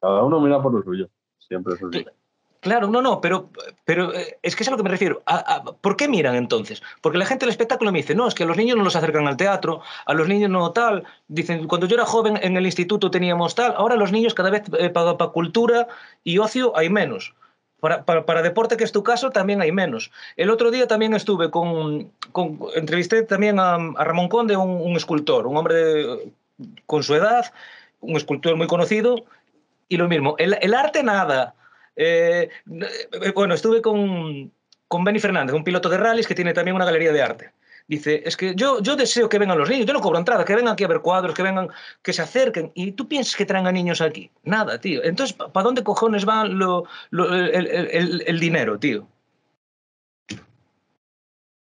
Cada 0.05 0.23
uno 0.23 0.39
mira 0.39 0.61
por 0.61 0.75
lo 0.75 0.83
suyo. 0.83 1.09
Siempre. 1.39 1.77
Claro, 2.61 2.89
no, 2.89 3.01
no, 3.01 3.23
pero, 3.23 3.49
pero 3.87 4.13
eh, 4.15 4.39
es 4.43 4.55
que 4.55 4.63
es 4.63 4.69
a 4.69 4.71
lo 4.71 4.77
que 4.77 4.83
me 4.83 4.91
refiero. 4.91 5.23
¿Por 5.81 5.97
qué 5.97 6.09
miran 6.09 6.35
entonces? 6.35 6.83
Porque 7.01 7.17
la 7.17 7.25
gente 7.25 7.47
del 7.47 7.51
espectáculo 7.51 7.91
me 7.91 8.01
dice, 8.01 8.15
no, 8.15 8.29
es 8.29 8.35
que 8.35 8.43
a 8.43 8.47
los 8.47 8.59
niños 8.59 8.77
no 8.77 8.85
los 8.85 8.97
acercan 8.97 9.27
al 9.27 9.39
teatro, 9.39 9.81
a 10.05 10.13
los 10.13 10.29
niños 10.29 10.51
no 10.51 10.73
tal. 10.73 11.05
Dicen, 11.27 11.67
cuando 11.69 11.87
yo 11.87 11.95
era 11.95 12.05
joven 12.05 12.39
en 12.43 12.55
el 12.59 12.67
instituto 12.67 13.11
teníamos 13.11 13.55
tal, 13.55 13.73
ahora 13.79 13.97
los 13.97 14.13
niños 14.13 14.35
cada 14.35 14.51
vez 14.51 14.65
eh, 14.79 14.91
para, 14.91 15.17
para 15.17 15.31
cultura 15.31 15.89
y 16.23 16.37
ocio 16.37 16.77
hay 16.77 16.91
menos. 16.91 17.35
Para, 17.81 18.05
para, 18.05 18.43
deporte, 18.43 18.77
que 18.77 18.85
es 18.85 18.93
tu 18.93 19.03
caso, 19.03 19.31
también 19.31 19.63
hay 19.63 19.73
menos. 19.73 20.11
El 20.37 20.51
otro 20.51 20.71
día 20.71 20.87
también 20.87 21.15
estuve 21.15 21.51
con, 21.51 22.11
entrevisté 22.75 23.23
también 23.23 23.59
a, 23.59 23.79
Ramón 24.05 24.29
Conde, 24.29 24.57
un, 24.57 24.97
escultor, 24.97 25.47
un 25.47 25.57
hombre 25.57 26.33
con 26.87 27.03
su 27.03 27.15
edad, 27.15 27.53
un 28.01 28.17
escultor 28.17 28.57
muy 28.57 28.67
conocido, 28.67 29.25
y 29.89 29.97
lo 29.97 30.09
mismo, 30.09 30.35
el, 30.39 30.57
el 30.61 30.75
arte 30.75 31.03
nada. 31.03 31.55
Eh, 31.97 32.49
eh, 32.67 33.33
bueno, 33.35 33.55
estuve 33.55 33.81
con, 33.81 34.53
con 34.89 35.05
Benny 35.05 35.21
Fernández, 35.21 35.55
un 35.55 35.65
piloto 35.65 35.89
de 35.89 35.99
rallies 35.99 36.27
que 36.27 36.35
tiene 36.35 36.53
también 36.53 36.75
una 36.75 36.85
galería 36.85 37.13
de 37.13 37.23
arte. 37.23 37.53
Dice, 37.87 38.23
es 38.25 38.37
que 38.39 38.55
yo, 38.55 38.81
yo 38.81 38.97
deseo 38.97 39.29
que 39.29 39.39
vengan 39.39 39.59
los 39.59 39.69
niños, 39.69 39.85
yo 39.87 39.93
no 39.93 40.01
cobro 40.01 40.19
entrada, 40.19 40.45
que 40.47 40.55
vengan 40.57 40.73
aquí 40.73 40.85
a 40.85 40.89
ver 40.89 41.01
cuadros, 41.03 41.35
que 41.35 41.43
vengan, 41.43 41.69
que 42.03 42.15
se 42.15 42.23
acerquen. 42.23 42.73
¿Y 42.75 42.93
tú 42.93 43.07
piensas 43.07 43.37
que 43.37 43.45
traen 43.45 43.67
a 43.67 43.73
niños 43.73 44.01
aquí? 44.01 44.31
Nada, 44.43 44.81
tío. 44.81 45.05
Entonces, 45.05 45.37
¿para 45.37 45.65
dónde 45.65 45.85
cojones 45.85 46.27
va 46.27 46.47
lo, 46.47 46.85
lo- 47.11 47.35
el, 47.35 47.55
el- 47.67 47.91
el- 47.93 48.25
el 48.27 48.41
dinero, 48.41 48.79
tío? 48.79 49.07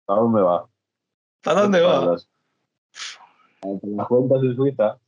¿A 0.07 0.15
dónde 0.15 0.41
va? 0.43 0.66
¿Para 1.43 1.62
dónde 1.62 1.81
va? 1.81 2.05
Las, 2.12 2.28
cuentas 4.09 4.43
en 4.43 4.55
Suiza. 4.55 4.99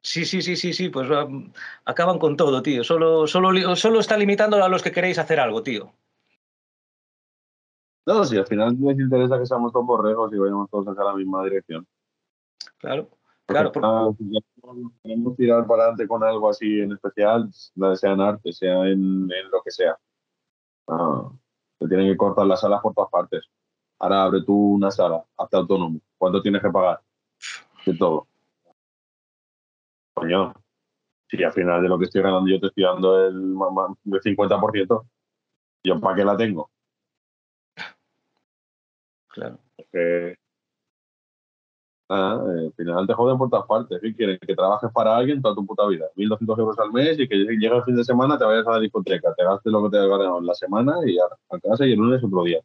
Sí, 0.00 0.24
sí, 0.24 0.42
sí, 0.42 0.56
sí, 0.56 0.72
sí, 0.72 0.88
pues 0.88 1.10
um, 1.10 1.52
acaban 1.84 2.18
con 2.18 2.36
todo, 2.36 2.62
tío. 2.62 2.84
Solo, 2.84 3.26
solo, 3.26 3.76
solo 3.76 4.00
está 4.00 4.16
limitando 4.16 4.62
a 4.62 4.68
los 4.68 4.82
que 4.82 4.92
queréis 4.92 5.18
hacer 5.18 5.40
algo, 5.40 5.62
tío. 5.62 5.92
No, 8.06 8.24
si 8.24 8.38
al 8.38 8.46
final 8.46 8.76
les 8.80 8.98
interesa 8.98 9.38
que 9.38 9.44
seamos 9.44 9.72
todos 9.72 9.84
borregos 9.84 10.32
y 10.32 10.38
vayamos 10.38 10.70
todos 10.70 10.86
hacia 10.88 11.04
la 11.04 11.14
misma 11.14 11.44
dirección. 11.44 11.86
Claro, 12.78 13.08
Porque, 13.44 13.70
claro. 13.70 13.72
por- 13.72 13.84
ah, 13.84 14.08
si 14.16 14.30
ya 14.32 14.40
queremos 15.02 15.36
tirar 15.36 15.66
para 15.66 15.82
adelante 15.82 16.08
con 16.08 16.22
algo 16.24 16.48
así 16.48 16.80
en 16.80 16.92
especial, 16.92 17.50
sea 17.52 18.12
en 18.12 18.20
arte, 18.20 18.52
sea 18.52 18.84
en, 18.86 19.28
en 19.30 19.50
lo 19.50 19.60
que 19.62 19.70
sea. 19.70 19.98
Ah, 20.86 21.28
te 21.78 21.88
tienen 21.88 22.10
que 22.10 22.16
cortar 22.16 22.46
las 22.46 22.60
salas 22.60 22.80
por 22.80 22.94
todas 22.94 23.10
partes. 23.10 23.44
Ahora 23.98 24.22
abre 24.22 24.42
tú 24.42 24.74
una 24.74 24.90
sala, 24.92 25.24
hazte 25.36 25.56
autónomo. 25.56 26.00
¿Cuánto 26.16 26.40
tienes 26.40 26.62
que 26.62 26.70
pagar? 26.70 27.00
De 27.84 27.94
todo. 27.94 28.27
Coño, 30.18 30.52
si 31.28 31.42
al 31.44 31.52
final 31.52 31.82
de 31.82 31.88
lo 31.88 31.98
que 31.98 32.06
estoy 32.06 32.22
ganando 32.22 32.50
yo 32.50 32.60
te 32.60 32.66
estoy 32.68 32.84
dando 32.84 33.26
el, 33.26 33.34
el 33.34 34.20
50%, 34.20 35.06
¿yo 35.84 36.00
para 36.00 36.16
qué 36.16 36.24
la 36.24 36.36
tengo? 36.36 36.70
claro. 39.28 39.58
que 39.92 40.36
nada, 42.08 42.62
eh, 42.62 42.66
al 42.66 42.72
final 42.72 43.06
te 43.06 43.14
joden 43.14 43.38
por 43.38 43.50
todas 43.50 43.66
partes. 43.66 44.00
¿Qué? 44.00 44.38
Que 44.38 44.54
trabajes 44.56 44.90
para 44.92 45.16
alguien 45.16 45.40
toda 45.42 45.54
tu 45.54 45.66
puta 45.66 45.86
vida. 45.86 46.06
1.200 46.16 46.58
euros 46.58 46.78
al 46.78 46.92
mes 46.92 47.18
y 47.18 47.28
que 47.28 47.36
llegue 47.36 47.76
el 47.76 47.84
fin 47.84 47.96
de 47.96 48.04
semana, 48.04 48.38
te 48.38 48.44
vayas 48.44 48.66
a 48.66 48.72
la 48.72 48.80
discoteca, 48.80 49.34
te 49.34 49.44
gastes 49.44 49.72
lo 49.72 49.84
que 49.84 49.90
te 49.90 49.98
has 49.98 50.08
ganado 50.08 50.38
en 50.38 50.46
la 50.46 50.54
semana 50.54 50.96
y 51.06 51.18
a 51.18 51.58
casa 51.60 51.86
y 51.86 51.92
el 51.92 51.98
lunes 51.98 52.22
otro 52.24 52.42
día. 52.44 52.60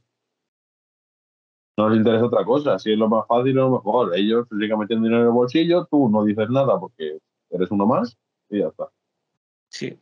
No 1.77 1.89
les 1.89 1.97
interesa 1.99 2.25
otra 2.25 2.45
cosa. 2.45 2.79
Si 2.79 2.91
es 2.93 2.97
lo 2.97 3.09
más 3.09 3.25
fácil, 3.27 3.49
es 3.49 3.55
lo 3.55 3.71
mejor. 3.71 4.15
Ellos 4.15 4.47
se 4.49 4.55
siguen 4.57 4.79
metiendo 4.79 5.05
dinero 5.05 5.21
en 5.23 5.27
el 5.27 5.33
bolsillo, 5.33 5.87
tú 5.89 6.09
no 6.09 6.23
dices 6.23 6.49
nada 6.49 6.79
porque 6.79 7.19
eres 7.55 7.71
uno 7.71 7.85
más 7.85 8.17
y 8.49 8.59
ya 8.59 8.67
está. 8.67 8.89
Sí, 9.69 9.99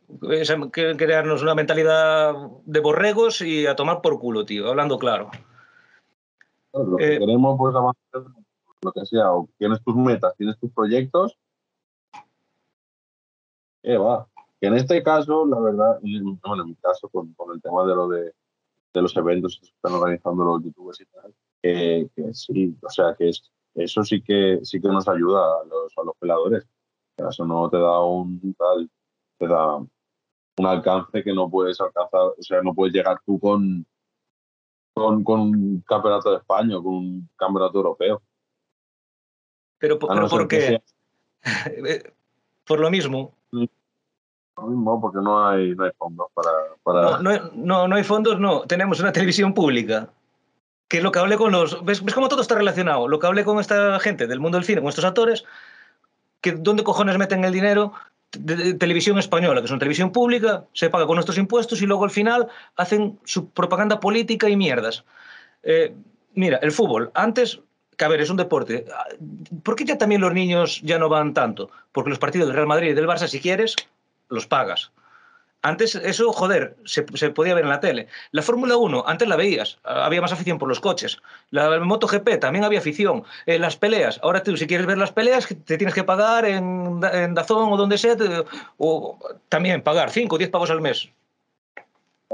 quieren 0.70 0.98
crearnos 0.98 1.42
una 1.42 1.54
mentalidad 1.54 2.34
de 2.64 2.80
borregos 2.80 3.40
y 3.40 3.66
a 3.66 3.74
tomar 3.74 4.02
por 4.02 4.18
culo, 4.18 4.44
tío, 4.44 4.68
hablando 4.68 4.98
claro. 4.98 5.30
Lo 6.74 6.96
que 6.96 7.14
Eh, 7.14 7.18
queremos, 7.18 7.56
pues, 7.58 7.74
avanzar, 7.74 8.34
lo 8.82 8.92
que 8.92 9.06
sea, 9.06 9.32
o 9.32 9.48
tienes 9.58 9.82
tus 9.82 9.96
metas, 9.96 10.34
tienes 10.36 10.58
tus 10.58 10.70
proyectos, 10.72 11.38
eh, 13.82 13.96
va. 13.96 14.28
Que 14.60 14.66
en 14.68 14.74
este 14.74 15.02
caso, 15.02 15.46
la 15.46 15.58
verdad, 15.58 15.98
y, 16.02 16.20
bueno, 16.20 16.62
en 16.62 16.68
mi 16.68 16.74
caso, 16.76 17.08
con, 17.08 17.32
con 17.32 17.54
el 17.54 17.62
tema 17.62 17.84
de 17.84 17.94
lo 17.94 18.08
de, 18.08 18.34
de 18.92 19.02
los 19.02 19.16
eventos 19.16 19.58
que 19.58 19.66
están 19.66 19.92
organizando 19.94 20.44
los 20.44 20.62
youtubers 20.62 21.00
y 21.00 21.06
tal, 21.06 21.34
que, 21.62 22.08
que 22.14 22.34
sí, 22.34 22.76
o 22.82 22.90
sea, 22.90 23.14
que 23.16 23.30
es, 23.30 23.50
eso 23.74 24.04
sí 24.04 24.20
que 24.20 24.60
sí 24.62 24.80
que 24.80 24.88
nos 24.88 25.08
ayuda 25.08 25.40
a 25.40 25.64
los, 25.64 25.96
a 25.96 26.02
los 26.04 26.14
peladores. 26.18 26.66
Eso 27.28 27.44
no 27.44 27.68
te 27.70 27.78
da 27.78 28.00
un 28.00 28.54
tal, 28.58 28.90
te 29.38 29.46
da 29.46 29.76
un 29.76 30.66
alcance 30.66 31.22
que 31.22 31.32
no 31.32 31.50
puedes 31.50 31.80
alcanzar, 31.80 32.20
o 32.20 32.42
sea, 32.42 32.62
no 32.62 32.74
puedes 32.74 32.94
llegar 32.94 33.20
tú 33.24 33.38
con, 33.38 33.86
con, 34.94 35.24
con 35.24 35.40
un 35.40 35.84
campeonato 35.86 36.30
de 36.30 36.38
España 36.38 36.76
con 36.76 36.94
un 36.94 37.30
campeonato 37.36 37.78
europeo. 37.78 38.22
Pero, 39.78 39.98
no 40.00 40.28
¿por 40.28 40.48
que 40.48 40.58
qué? 40.58 40.66
sea 40.66 40.82
Eh, 41.76 42.12
Por 42.64 42.80
lo 42.80 42.90
mismo. 42.90 43.34
lo 43.50 44.62
mismo, 44.62 45.00
porque 45.00 45.18
no 45.18 45.46
hay, 45.46 45.74
no 45.74 45.84
hay 45.84 45.90
fondos 45.98 46.28
para... 46.32 46.50
para... 46.82 47.18
No, 47.18 47.22
no, 47.22 47.50
no, 47.54 47.88
no 47.88 47.96
hay 47.96 48.04
fondos, 48.04 48.38
no. 48.38 48.62
Tenemos 48.62 49.00
una 49.00 49.12
televisión 49.12 49.52
pública. 49.52 50.10
Que 50.88 50.98
es 50.98 51.02
lo 51.02 51.10
que 51.10 51.18
hablé 51.18 51.36
con 51.36 51.52
los. 51.52 51.84
¿Ves, 51.84 52.04
¿Ves 52.04 52.14
cómo 52.14 52.28
todo 52.28 52.42
está 52.42 52.54
relacionado? 52.54 53.08
Lo 53.08 53.18
que 53.18 53.26
hablé 53.26 53.44
con 53.44 53.58
esta 53.58 53.98
gente 53.98 54.26
del 54.26 54.40
mundo 54.40 54.58
del 54.58 54.64
cine, 54.64 54.80
con 54.80 54.90
estos 54.90 55.04
actores, 55.04 55.44
que 56.42 56.52
¿dónde 56.52 56.84
cojones 56.84 57.16
meten 57.16 57.44
el 57.44 57.52
dinero? 57.52 57.94
De, 58.32 58.74
televisión 58.74 59.18
española, 59.18 59.60
que 59.60 59.66
es 59.66 59.70
una 59.70 59.78
televisión 59.78 60.10
pública, 60.10 60.64
se 60.72 60.90
paga 60.90 61.06
con 61.06 61.16
nuestros 61.16 61.38
impuestos 61.38 61.80
y 61.80 61.86
luego 61.86 62.04
al 62.04 62.10
final 62.10 62.48
hacen 62.76 63.18
su 63.24 63.50
propaganda 63.50 64.00
política 64.00 64.48
y 64.48 64.56
mierdas. 64.56 65.04
Eh, 65.62 65.94
mira, 66.34 66.58
el 66.62 66.72
fútbol, 66.72 67.10
antes, 67.14 67.60
que 67.96 68.04
a 68.04 68.08
ver, 68.08 68.20
es 68.20 68.30
un 68.30 68.36
deporte. 68.36 68.86
¿Por 69.62 69.76
qué 69.76 69.84
ya 69.84 69.98
también 69.98 70.20
los 70.20 70.32
niños 70.32 70.80
ya 70.82 70.98
no 70.98 71.08
van 71.08 71.34
tanto? 71.34 71.70
Porque 71.92 72.10
los 72.10 72.18
partidos 72.18 72.48
del 72.48 72.56
Real 72.56 72.66
Madrid 72.66 72.90
y 72.90 72.94
del 72.94 73.06
Barça, 73.06 73.28
si 73.28 73.40
quieres, 73.40 73.76
los 74.28 74.46
pagas. 74.46 74.92
Antes 75.64 75.94
eso, 75.94 76.32
joder, 76.32 76.76
se, 76.84 77.02
podía 77.30 77.54
ver 77.54 77.62
en 77.64 77.70
la 77.70 77.78
tele. 77.78 78.08
La 78.32 78.42
Fórmula 78.42 78.76
1, 78.76 79.04
antes 79.06 79.28
la 79.28 79.36
veías, 79.36 79.78
había 79.84 80.20
más 80.20 80.32
afición 80.32 80.58
por 80.58 80.68
los 80.68 80.80
coches. 80.80 81.22
La 81.50 81.78
MotoGP 81.78 82.40
también 82.40 82.64
había 82.64 82.80
afición. 82.80 83.22
Eh, 83.46 83.60
las 83.60 83.76
peleas, 83.76 84.18
ahora 84.24 84.42
tú 84.42 84.56
si 84.56 84.66
quieres 84.66 84.86
ver 84.88 84.98
las 84.98 85.12
peleas 85.12 85.46
te 85.64 85.78
tienes 85.78 85.94
que 85.94 86.02
pagar 86.02 86.44
en, 86.46 86.98
Da- 86.98 87.24
en 87.24 87.34
Dazón 87.34 87.72
o 87.72 87.76
donde 87.76 87.96
sea, 87.96 88.16
o 88.76 89.18
también 89.48 89.82
pagar 89.82 90.10
5 90.10 90.34
o 90.34 90.38
10 90.38 90.50
pavos 90.50 90.70
al 90.70 90.80
mes. 90.80 91.08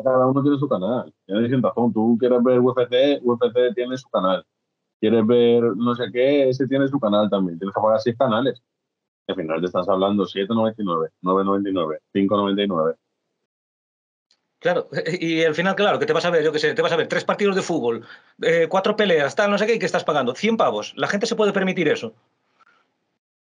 Cada 0.03 0.27
uno 0.27 0.43
tiene 0.43 0.59
su 0.59 0.69
canal. 0.69 1.13
Tienes 1.27 1.61
razón. 1.63 1.93
Tú 1.93 2.17
quieres 2.19 2.43
ver 2.43 2.61
UFC, 2.61 3.21
UFC 3.23 3.75
tiene 3.75 3.97
su 3.99 4.09
canal. 4.09 4.47
Quieres 5.01 5.27
ver 5.27 5.63
no 5.77 5.95
sé 5.95 6.05
qué, 6.13 6.49
ese 6.49 6.67
tiene 6.67 6.89
su 6.89 6.99
canal 6.99 7.29
también. 7.29 7.59
Tienes 7.59 7.75
que 7.75 7.81
pagar 7.81 8.01
seis 8.01 8.17
canales. 8.17 8.63
Al 9.27 9.35
final 9.35 9.61
te 9.61 9.67
estás 9.67 9.89
hablando 9.89 10.25
7,99, 10.25 11.11
9,99, 11.23 11.99
5,99. 12.15 12.97
Claro, 14.61 14.89
y 15.21 15.45
al 15.45 15.55
final, 15.55 15.75
claro, 15.77 15.99
que 15.99 16.07
te 16.07 16.13
vas 16.13 16.25
a 16.25 16.31
ver, 16.31 16.43
yo 16.43 16.53
qué 16.53 16.59
sé, 16.59 16.75
te 16.75 16.83
vas 16.83 16.93
a 16.93 16.97
ver 16.97 17.09
tres 17.09 17.25
partidos 17.25 17.57
de 17.57 17.63
fútbol, 17.63 18.07
eh, 18.43 18.67
cuatro 18.69 18.97
peleas, 18.97 19.35
tal, 19.35 19.51
no 19.51 19.59
sé 19.59 19.67
qué, 19.67 19.75
y 19.75 19.79
que 19.79 19.87
estás 19.87 20.05
pagando 20.05 20.35
100 20.35 20.57
pavos. 20.57 20.95
La 20.97 21.09
gente 21.09 21.27
se 21.27 21.37
puede 21.37 21.53
permitir 21.53 21.89
eso. 21.89 22.15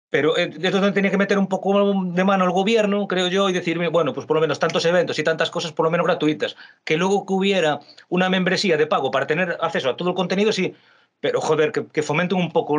Pero 0.10 0.38
eh, 0.38 0.52
es 0.62 0.72
donde 0.72 0.92
tenía 0.94 1.12
que 1.12 1.18
meter 1.18 1.38
un 1.38 1.48
poco 1.48 1.94
de 1.94 2.24
mano 2.24 2.46
el 2.46 2.52
gobierno, 2.52 3.08
creo 3.08 3.28
yo, 3.28 3.50
y 3.50 3.54
decirme, 3.54 3.90
bueno, 3.90 4.14
pues 4.14 4.26
por 4.26 4.36
lo 4.36 4.42
menos 4.42 4.60
tantos 4.60 4.86
eventos 4.86 5.20
y 5.20 5.24
tantas 5.24 5.52
cosas 5.52 5.74
por 5.74 5.86
lo 5.86 5.92
menos 5.92 6.08
gratuitas. 6.08 6.56
Que 6.84 6.98
luego 6.98 7.26
que 7.26 7.34
hubiera 7.34 7.80
una 8.10 8.30
membresía 8.30 8.78
de 8.78 8.88
pago 8.88 9.12
para 9.12 9.28
tener 9.28 9.58
acceso 9.62 9.90
a 9.90 9.98
todo 9.98 10.10
el 10.10 10.16
contenido, 10.16 10.52
sí, 10.52 10.74
pero 11.20 11.42
joder, 11.42 11.72
que, 11.72 12.04
fomenten 12.04 12.38
un 12.38 12.52
poco 12.52 12.78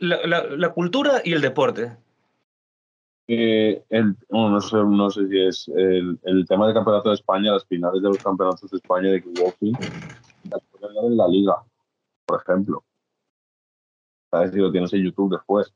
la 0.00 0.68
cultura 0.70 1.20
y 1.24 1.32
el 1.32 1.40
deporte. 1.40 1.92
Eh, 3.28 3.84
el, 3.88 4.16
bueno, 4.28 4.50
no, 4.50 4.60
sé, 4.60 4.76
no 4.76 5.10
sé 5.10 5.28
si 5.28 5.40
es 5.40 5.68
el, 5.68 6.18
el 6.24 6.46
tema 6.46 6.66
del 6.66 6.74
campeonato 6.74 7.10
de 7.10 7.14
España, 7.14 7.52
las 7.52 7.64
finales 7.66 8.02
de 8.02 8.08
los 8.08 8.22
campeonatos 8.22 8.70
de 8.70 8.76
España 8.76 9.10
de 9.10 9.22
kickboxing, 9.22 9.72
las 10.50 10.62
puedes 10.70 10.94
ver 10.94 11.04
en 11.04 11.16
la 11.16 11.28
liga, 11.28 11.64
por 12.26 12.40
ejemplo. 12.40 12.84
¿Sabes? 14.30 14.52
Si 14.52 14.58
lo 14.58 14.72
tienes 14.72 14.92
en 14.92 15.04
YouTube 15.04 15.32
después, 15.32 15.72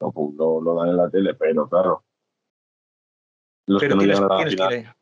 lo, 0.00 0.12
lo, 0.36 0.60
lo 0.60 0.74
dan 0.74 0.90
en 0.90 0.96
la 0.96 1.10
tele, 1.10 1.34
pero 1.34 1.68
claro. 1.68 2.04
Los 3.66 3.80
Pero 3.80 3.90
que 3.90 3.94
no 3.94 4.00
tienes, 4.00 4.20
llegan 4.20 4.32
a 4.32 4.34
la 4.34 4.44
tienes 4.44 4.68
que 4.68 4.76
ir. 4.76 4.94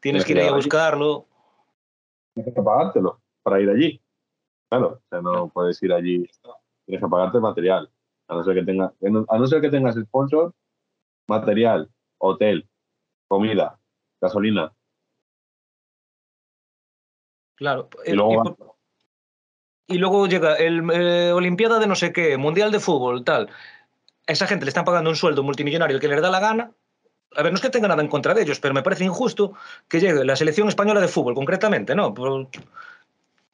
Tienes 0.00 0.24
que 0.24 0.32
ir 0.32 0.40
a 0.40 0.54
buscarlo. 0.54 1.26
tienes 2.34 2.54
que 2.54 2.62
pagártelo 2.62 3.20
para 3.42 3.60
ir 3.60 3.70
allí. 3.70 4.00
Claro, 4.68 5.00
o 5.04 5.08
sea, 5.08 5.20
no 5.20 5.48
puedes 5.48 5.82
ir 5.82 5.92
allí. 5.92 6.28
Tienes 6.84 7.02
que 7.02 7.08
pagarte 7.08 7.40
material. 7.40 7.90
A 8.28 8.34
no 8.34 8.44
ser 8.44 8.54
que 8.54 8.64
tengas, 8.64 8.92
a 9.28 9.38
no 9.38 9.46
ser 9.46 9.60
que 9.60 9.70
tengas 9.70 9.94
sponsor, 9.94 10.52
material, 11.28 11.88
hotel, 12.18 12.68
comida, 13.28 13.78
gasolina. 14.20 14.72
Claro. 17.56 17.88
Y 18.04 18.12
luego 18.12 18.32
y 18.32 18.36
por- 18.36 18.76
luego 19.98 20.26
llega 20.26 20.56
el 20.56 20.82
eh, 20.92 21.32
Olimpiada 21.32 21.78
de 21.78 21.86
no 21.86 21.94
sé 21.94 22.12
qué, 22.12 22.36
Mundial 22.36 22.72
de 22.72 22.80
Fútbol, 22.80 23.24
tal. 23.24 23.48
A 24.28 24.32
esa 24.32 24.46
gente 24.46 24.64
le 24.64 24.70
están 24.70 24.84
pagando 24.84 25.08
un 25.10 25.16
sueldo 25.16 25.42
multimillonario 25.42 25.94
el 25.96 26.00
que 26.00 26.08
les 26.08 26.20
da 26.20 26.30
la 26.30 26.40
gana. 26.40 26.72
A 27.36 27.42
ver, 27.42 27.52
no 27.52 27.56
es 27.56 27.62
que 27.62 27.70
tenga 27.70 27.88
nada 27.88 28.02
en 28.02 28.08
contra 28.08 28.34
de 28.34 28.42
ellos, 28.42 28.60
pero 28.60 28.74
me 28.74 28.82
parece 28.82 29.04
injusto 29.04 29.54
que 29.88 30.00
llegue 30.00 30.24
la 30.24 30.36
selección 30.36 30.68
española 30.68 31.00
de 31.00 31.08
fútbol, 31.08 31.34
concretamente, 31.34 31.94
¿no? 31.94 32.14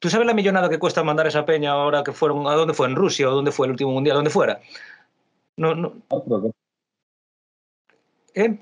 ¿Tú 0.03 0.09
sabes 0.09 0.27
la 0.27 0.33
millonada 0.33 0.67
que 0.67 0.79
cuesta 0.79 1.01
mandar 1.01 1.27
esa 1.27 1.45
peña 1.45 1.71
ahora 1.71 2.03
que 2.03 2.11
fueron, 2.11 2.45
a 2.45 2.55
dónde 2.55 2.73
fue? 2.73 2.87
¿En 2.87 2.95
Rusia 2.97 3.29
o 3.29 3.31
dónde 3.31 3.53
fue 3.53 3.67
el 3.67 3.71
último 3.71 3.91
mundial? 3.91 4.17
¿Dónde 4.17 4.31
fuera? 4.31 4.59
No, 5.55 5.73
no. 5.75 5.93
¿Eh? 8.33 8.61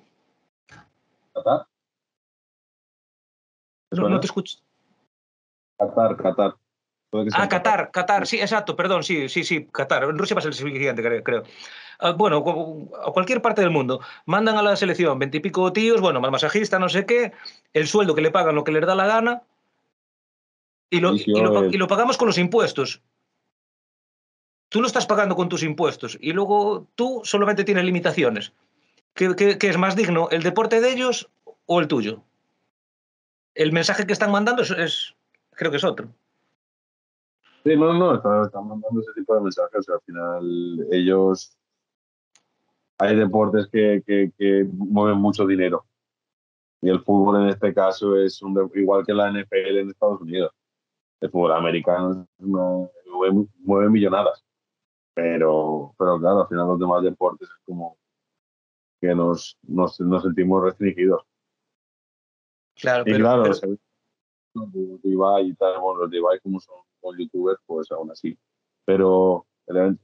¿Qatar? 1.34 1.66
No, 3.90 4.08
no 4.08 4.20
te 4.20 4.28
escucho. 4.28 4.60
Qatar, 5.80 6.16
Qatar. 6.16 6.54
Ah, 7.34 7.50
Qatar, 7.50 7.90
Qatar, 7.90 8.28
sí, 8.28 8.40
exacto, 8.40 8.76
perdón, 8.76 9.02
sí, 9.02 9.28
sí, 9.28 9.44
sí, 9.44 9.66
Qatar. 9.66 10.04
En 10.04 10.20
Rusia 10.20 10.36
va 10.36 10.40
a 10.40 10.44
ser 10.44 10.52
el 10.52 10.58
siguiente, 10.58 11.24
creo. 11.24 11.42
Ah, 11.98 12.12
bueno, 12.12 12.46
a 13.04 13.12
cualquier 13.12 13.42
parte 13.42 13.62
del 13.62 13.72
mundo, 13.72 14.00
mandan 14.28 14.58
a 14.58 14.62
la 14.62 14.76
selección 14.76 15.18
veintipico 15.18 15.74
tíos, 15.74 16.02
bueno, 16.02 16.22
más 16.22 16.30
masajista, 16.30 16.78
no 16.78 16.88
sé 16.88 17.08
qué, 17.08 17.34
el 17.74 17.88
sueldo 17.88 18.14
que 18.14 18.22
le 18.22 18.30
pagan, 18.30 18.54
lo 18.54 18.64
que 18.64 18.72
les 18.72 18.86
da 18.86 18.94
la 18.94 19.08
gana, 19.08 19.42
y 20.92 21.00
lo, 21.00 21.16
y 21.16 21.26
lo, 21.26 21.66
y 21.66 21.78
lo 21.78 21.88
pagamos 21.88 22.18
con 22.18 22.28
los 22.28 22.38
impuestos. 22.38 23.02
Tú 24.70 24.82
lo 24.82 24.88
estás 24.88 25.08
pagando 25.08 25.36
con 25.36 25.50
tus 25.50 25.64
impuestos 25.64 26.18
y 26.22 26.34
luego 26.34 26.88
tú 26.96 27.22
solamente 27.24 27.64
tienes 27.64 27.86
limitaciones. 27.86 28.54
¿Qué, 29.14 29.36
qué, 29.36 29.58
qué 29.58 29.70
es 29.70 29.78
más 29.78 29.96
digno, 29.96 30.30
el 30.30 30.44
deporte 30.44 30.80
de 30.80 30.92
ellos 30.92 31.30
o 31.66 31.80
el 31.80 31.88
tuyo? 31.88 32.24
El 33.56 33.72
mensaje 33.72 34.06
que 34.06 34.14
están 34.14 34.32
mandando 34.32 34.62
es, 34.62 34.72
es 34.72 35.16
creo 35.52 35.72
que 35.72 35.78
es 35.78 35.84
otro. 35.84 36.10
Sí, 37.64 37.76
no, 37.76 37.94
no, 37.94 38.16
están, 38.16 38.46
están, 38.46 38.68
mandando 38.68 39.02
ese 39.02 39.14
tipo 39.14 39.36
de 39.36 39.42
mensajes. 39.42 39.88
al 39.90 40.02
final, 40.02 40.88
ellos. 40.92 41.58
Hay 42.98 43.16
deportes 43.16 43.68
que, 43.72 44.04
que, 44.06 44.32
que, 44.38 44.68
mueven 44.72 45.18
mucho 45.18 45.46
dinero. 45.46 45.86
Y 46.82 46.90
el 46.90 47.02
fútbol 47.02 47.44
en 47.44 47.50
este 47.50 47.74
caso 47.74 48.16
es 48.16 48.42
un, 48.42 48.72
igual 48.76 49.06
que 49.06 49.14
la 49.14 49.32
NFL 49.32 49.78
en 49.78 49.90
Estados 49.90 50.22
Unidos. 50.22 50.52
El 51.22 51.30
fútbol 51.30 51.54
americano 51.54 52.28
no, 52.40 52.92
mueve, 53.12 53.48
mueve, 53.60 53.90
millonadas. 53.90 54.44
Pero, 55.14 55.94
pero 55.98 56.20
claro, 56.20 56.42
al 56.42 56.48
final 56.48 56.68
los 56.68 56.80
demás 56.80 57.04
deportes 57.04 57.50
es 57.50 57.58
como 57.66 57.98
que 59.00 59.14
nos, 59.16 59.58
nos, 59.64 60.00
nos 60.00 60.24
sentimos 60.24 60.64
restringidos. 60.64 61.24
Claro, 62.76 63.04
y 63.06 63.12
pero, 63.12 63.24
claro, 63.24 63.44
pero... 63.44 63.78
los 64.54 64.72
de 64.72 65.44
y 65.44 65.54
tal, 65.56 65.80
bueno, 65.80 66.02
los 66.02 66.10
de 66.10 66.18
Ibai 66.18 66.40
como 66.40 66.60
son 66.60 66.76
youtubers, 67.18 67.60
pues 67.66 67.92
aún 67.92 68.12
así. 68.12 68.38
Pero 68.86 69.46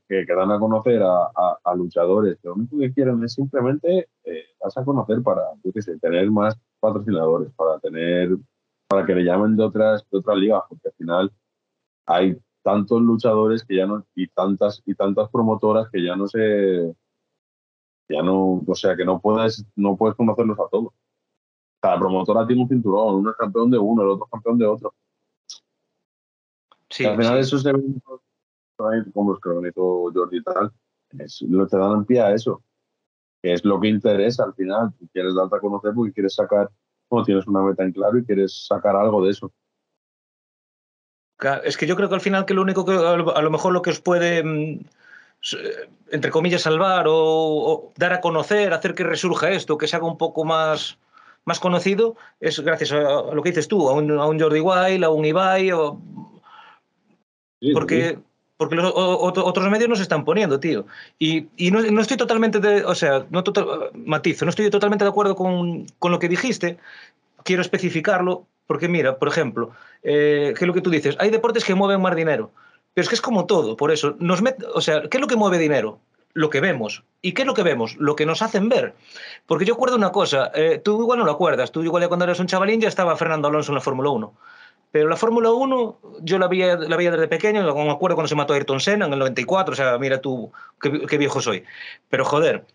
que, 0.07 0.25
que 0.25 0.33
dan 0.33 0.51
a 0.51 0.59
conocer 0.59 1.01
a, 1.01 1.25
a, 1.25 1.59
a, 1.63 1.75
luchadores, 1.75 2.37
lo 2.43 2.53
único 2.53 2.77
que 2.77 2.93
quieren 2.93 3.23
es 3.23 3.33
simplemente 3.33 4.09
eh, 4.23 4.45
a 4.61 4.83
conocer 4.83 5.21
para, 5.21 5.41
yo 5.63 5.71
qué 5.71 5.81
sé, 5.81 5.97
tener 5.99 6.29
más 6.31 6.57
patrocinadores, 6.79 7.51
para 7.53 7.79
tener, 7.79 8.37
para 8.87 9.05
que 9.05 9.13
le 9.13 9.23
llamen 9.23 9.55
de 9.55 9.63
otras, 9.63 10.05
de 10.09 10.17
otras 10.17 10.37
ligas, 10.37 10.63
porque 10.69 10.87
al 10.87 10.93
final 10.93 11.33
hay 12.05 12.37
tantos 12.63 13.01
luchadores 13.01 13.63
que 13.63 13.75
ya 13.75 13.85
no, 13.85 14.05
y 14.15 14.27
tantas, 14.27 14.81
y 14.85 14.95
tantas 14.95 15.29
promotoras 15.29 15.89
que 15.89 16.03
ya 16.03 16.15
no 16.15 16.27
se, 16.27 16.93
ya 18.09 18.21
no, 18.21 18.63
o 18.65 18.75
sea, 18.75 18.95
que 18.95 19.05
no 19.05 19.19
puedes, 19.19 19.65
no 19.75 19.95
puedes 19.95 20.15
conocerlos 20.15 20.59
a 20.59 20.67
todos. 20.69 20.93
Cada 21.79 21.99
promotora 21.99 22.47
tiene 22.47 22.63
un 22.63 22.69
cinturón, 22.69 23.15
uno 23.15 23.31
es 23.31 23.37
campeón 23.37 23.69
de 23.69 23.77
uno, 23.77 24.01
el 24.01 24.09
otro 24.09 24.25
es 24.25 24.31
campeón 24.31 24.57
de 24.57 24.65
otro. 24.65 24.93
Sí, 26.89 27.05
al 27.05 27.17
final 27.17 27.33
sí. 27.35 27.39
esos 27.41 27.65
eventos, 27.65 28.21
como 29.13 29.31
los 29.31 29.41
que 29.41 29.49
organizó 29.49 30.11
Jordi 30.13 30.37
y 30.37 30.43
tal, 30.43 30.71
es, 31.19 31.41
lo 31.41 31.67
te 31.67 31.77
dan 31.77 32.05
pie 32.05 32.21
a 32.21 32.33
eso, 32.33 32.63
que 33.41 33.53
es 33.53 33.63
lo 33.65 33.79
que 33.79 33.89
interesa 33.89 34.45
al 34.45 34.53
final. 34.53 34.93
Quieres 35.11 35.35
darte 35.35 35.57
a 35.57 35.59
conocer 35.59 35.93
porque 35.93 36.13
quieres 36.13 36.35
sacar, 36.35 36.69
o 37.09 37.23
tienes 37.23 37.47
una 37.47 37.61
meta 37.61 37.83
en 37.83 37.91
claro 37.91 38.17
y 38.17 38.25
quieres 38.25 38.65
sacar 38.67 38.95
algo 38.95 39.23
de 39.23 39.31
eso. 39.31 39.51
Es 41.63 41.77
que 41.77 41.85
yo 41.85 41.95
creo 41.95 42.09
que 42.09 42.15
al 42.15 42.21
final 42.21 42.45
que 42.45 42.53
lo 42.53 42.63
único 42.63 42.83
que 42.83 42.93
a 42.93 43.41
lo 43.41 43.51
mejor 43.51 43.71
lo 43.71 43.81
que 43.81 43.91
os 43.91 43.99
puede 43.99 44.39
entre 46.09 46.31
comillas 46.31 46.63
salvar 46.63 47.07
o, 47.07 47.13
o 47.15 47.93
dar 47.95 48.11
a 48.13 48.21
conocer, 48.21 48.73
hacer 48.73 48.95
que 48.95 49.03
resurja 49.03 49.51
esto, 49.51 49.77
que 49.77 49.87
se 49.87 49.95
haga 49.95 50.07
un 50.07 50.17
poco 50.17 50.45
más 50.45 50.97
más 51.45 51.59
conocido 51.59 52.17
es 52.39 52.59
gracias 52.59 52.91
a, 52.91 53.33
lo 53.33 53.41
que 53.41 53.49
dices 53.49 53.67
tú, 53.67 53.87
a 53.87 53.93
un, 53.93 54.11
a 54.11 54.25
un 54.25 54.39
Jordi 54.39 54.59
Wild, 54.59 55.03
a 55.03 55.09
un 55.09 55.23
Ibai, 55.23 55.71
o, 55.71 55.99
Sí, 57.59 57.71
porque, 57.73 58.15
sí. 58.15 58.23
Porque 58.57 58.75
los 58.75 58.91
otros 58.95 59.69
medios 59.69 59.87
nos 59.87 59.99
están 59.99 60.25
poniendo, 60.25 60.59
tío. 60.59 60.87
Y, 61.19 61.47
y 61.55 61.69
no, 61.69 61.81
no, 61.81 62.01
estoy 62.01 62.17
totalmente, 62.17 62.59
de, 62.59 62.83
o 62.83 62.95
sea, 62.95 63.25
no 63.29 63.43
total, 63.43 63.91
matizo, 63.93 64.45
no 64.45 64.49
estoy 64.49 64.69
totalmente 64.71 65.05
de 65.05 65.09
acuerdo 65.09 65.35
con, 65.35 65.85
con, 65.99 66.11
lo 66.11 66.19
que 66.19 66.27
dijiste. 66.27 66.77
Quiero 67.43 67.61
especificarlo, 67.61 68.47
porque 68.65 68.87
mira, 68.87 69.19
por 69.19 69.27
ejemplo, 69.27 69.71
eh, 70.01 70.53
¿qué 70.57 70.65
es 70.65 70.67
lo 70.67 70.73
que 70.73 70.81
tú 70.81 70.89
dices? 70.89 71.15
Hay 71.19 71.29
deportes 71.29 71.63
que 71.63 71.75
mueven 71.75 72.01
más 72.01 72.15
dinero, 72.15 72.51
pero 72.93 73.03
es 73.03 73.09
que 73.09 73.15
es 73.15 73.21
como 73.21 73.45
todo, 73.45 73.77
por 73.77 73.91
eso. 73.91 74.15
Nos 74.19 74.41
met, 74.41 74.57
o 74.73 74.81
sea, 74.81 75.03
¿qué 75.03 75.17
es 75.17 75.21
lo 75.21 75.27
que 75.27 75.35
mueve 75.35 75.59
dinero? 75.59 75.99
Lo 76.33 76.49
que 76.49 76.59
vemos. 76.59 77.03
¿Y 77.21 77.33
qué 77.33 77.43
es 77.43 77.47
lo 77.47 77.53
que 77.53 77.63
vemos? 77.63 77.95
Lo 77.97 78.15
que 78.15 78.25
nos 78.25 78.41
hacen 78.41 78.69
ver. 78.69 78.95
Porque 79.45 79.65
yo 79.65 79.75
acuerdo 79.75 79.95
una 79.95 80.11
cosa, 80.11 80.51
eh, 80.55 80.81
tú 80.83 81.01
igual 81.01 81.19
no 81.19 81.25
lo 81.25 81.31
acuerdas, 81.31 81.71
tú 81.71 81.83
igual 81.83 82.01
ya 82.01 82.07
cuando 82.07 82.25
eras 82.25 82.39
un 82.39 82.47
chavalín 82.47 82.81
ya 82.81 82.87
estaba 82.87 83.15
Fernando 83.15 83.47
Alonso 83.47 83.71
en 83.71 83.75
la 83.75 83.81
Fórmula 83.81 84.09
1. 84.09 84.33
Pero 84.97 85.09
la 85.09 85.15
Fórmula 85.15 85.51
1 85.51 85.99
yo 86.21 86.39
la 86.39 86.47
veía, 86.47 86.75
la 86.75 86.97
veía 86.97 87.11
desde 87.11 87.27
pequeño, 87.27 87.61
me 87.61 87.91
acuerdo 87.91 88.15
cuando 88.15 88.27
se 88.27 88.33
mató 88.33 88.53
Ayrton 88.53 88.79
Senna 88.79 89.05
en 89.05 89.13
el 89.13 89.19
94, 89.19 89.73
o 89.73 89.75
sea, 89.75 89.95
mira 89.99 90.21
tú 90.21 90.51
qué, 90.81 91.17
viejo 91.19 91.39
soy. 91.39 91.65
Pero 92.09 92.25
joder, 92.25 92.65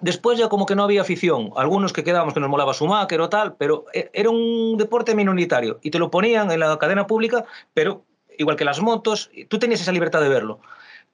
después 0.00 0.38
ya 0.38 0.48
como 0.48 0.64
que 0.64 0.76
no 0.76 0.84
había 0.84 1.00
afición, 1.00 1.50
algunos 1.56 1.92
que 1.92 2.04
quedábamos 2.04 2.34
que 2.34 2.38
nos 2.38 2.48
molaba 2.48 2.72
Schumacher 2.72 3.20
o 3.20 3.28
tal, 3.28 3.56
pero 3.56 3.86
e, 3.92 4.10
era 4.12 4.30
un 4.30 4.76
deporte 4.76 5.16
minoritario 5.16 5.80
y 5.82 5.90
te 5.90 5.98
lo 5.98 6.08
ponían 6.08 6.52
en 6.52 6.60
la 6.60 6.78
cadena 6.78 7.08
pública, 7.08 7.44
pero 7.74 8.04
igual 8.38 8.54
que 8.54 8.64
las 8.64 8.80
motos, 8.80 9.32
tú 9.48 9.58
tenías 9.58 9.80
esa 9.80 9.90
libertad 9.90 10.20
de 10.20 10.28
verlo. 10.28 10.60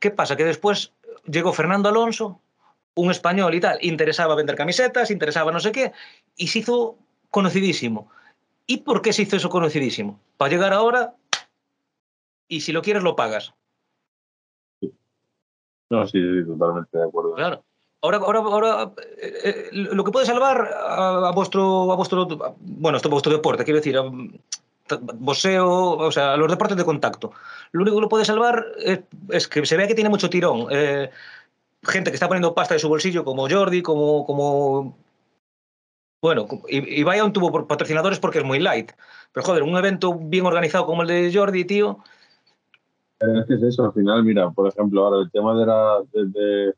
¿Qué 0.01 0.11
pasa? 0.11 0.37
Que 0.37 0.45
después 0.45 0.93
llegó 1.25 1.55
Fernando 1.55 1.89
Alonso, 1.89 2.41
un 2.95 3.11
español 3.11 3.55
y 3.55 3.61
tal, 3.61 3.79
interesaba 3.81 4.35
vender 4.35 4.57
camisetas, 4.57 5.11
interesaba 5.11 5.51
no 5.51 5.61
sé 5.61 5.73
qué, 5.73 5.93
y 6.37 6.49
se 6.49 6.59
hizo 6.59 6.99
conocidísimo. 7.31 8.11
¿Y 8.67 8.79
por 8.79 9.03
qué 9.03 9.13
se 9.13 9.23
hizo 9.23 9.37
eso 9.37 9.49
conocidísimo? 9.49 10.21
Para 10.37 10.51
llegar 10.51 10.73
ahora 10.73 11.15
y 12.49 12.61
si 12.61 12.73
lo 12.73 12.83
quieres 12.83 13.03
lo 13.03 13.17
pagas. 13.17 13.55
No, 15.91 16.07
sí, 16.07 16.19
sí 16.19 16.47
totalmente 16.47 16.97
de 16.97 17.05
acuerdo. 17.05 17.35
Claro. 17.35 17.65
Ahora, 18.01 18.17
ahora, 18.19 18.39
ahora 18.41 18.93
eh, 19.21 19.43
eh, 19.45 19.69
lo 19.73 20.03
que 20.03 20.11
puede 20.11 20.27
salvar 20.27 20.69
a, 20.75 21.29
a, 21.29 21.33
vuestro, 21.33 21.93
a 21.93 21.97
vuestro, 21.97 22.27
bueno, 22.61 22.97
esto 22.97 23.09
vuestro 23.09 23.33
deporte, 23.33 23.63
quiero 23.65 23.79
decir, 23.79 23.97
a, 23.97 24.03
boxeo, 24.99 25.93
o 25.97 26.11
sea, 26.11 26.35
a 26.35 26.37
los 26.37 26.51
deportes 26.51 26.77
de 26.77 26.85
contacto. 26.85 27.33
Lo 27.73 27.83
único 27.83 27.97
que 27.97 28.03
lo 28.03 28.09
puede 28.09 28.25
salvar 28.25 28.67
es, 28.79 29.01
es 29.31 29.49
que 29.49 29.65
se 29.65 29.77
vea 29.77 29.87
que 29.87 29.95
tiene 29.95 30.11
mucho 30.11 30.31
tirón. 30.31 30.67
Eh, 30.71 31.11
gente 31.83 32.11
que 32.11 32.17
está 32.17 32.29
poniendo 32.29 32.55
pasta 32.55 32.75
de 32.75 32.81
su 32.81 32.89
bolsillo, 32.89 33.25
como 33.25 33.49
Jordi, 33.49 33.83
como, 33.83 34.27
como 34.27 34.97
bueno, 36.23 36.47
Ibai 36.69 37.19
aún 37.19 37.33
tuvo 37.33 37.67
patrocinadores 37.67 38.21
porque 38.21 38.39
es 38.39 38.45
muy 38.45 38.61
light. 38.61 38.93
Pero 39.33 39.45
joder, 39.45 39.65
un 39.65 39.77
evento 39.77 40.15
bien 40.15 40.47
organizado 40.47 40.87
como 40.87 41.03
el 41.03 41.09
de 41.09 41.33
Jordi, 41.35 41.65
tío. 41.65 41.99
Es 43.19 43.47
que 43.47 43.55
es 43.55 43.63
eso, 43.63 43.87
al 43.87 43.93
final, 43.93 44.23
mira, 44.23 44.49
por 44.51 44.69
ejemplo, 44.69 45.05
ahora 45.05 45.23
el 45.23 45.31
tema 45.33 45.57
de, 45.57 45.67
la, 45.67 46.01
de, 46.13 46.27
de, 46.27 46.75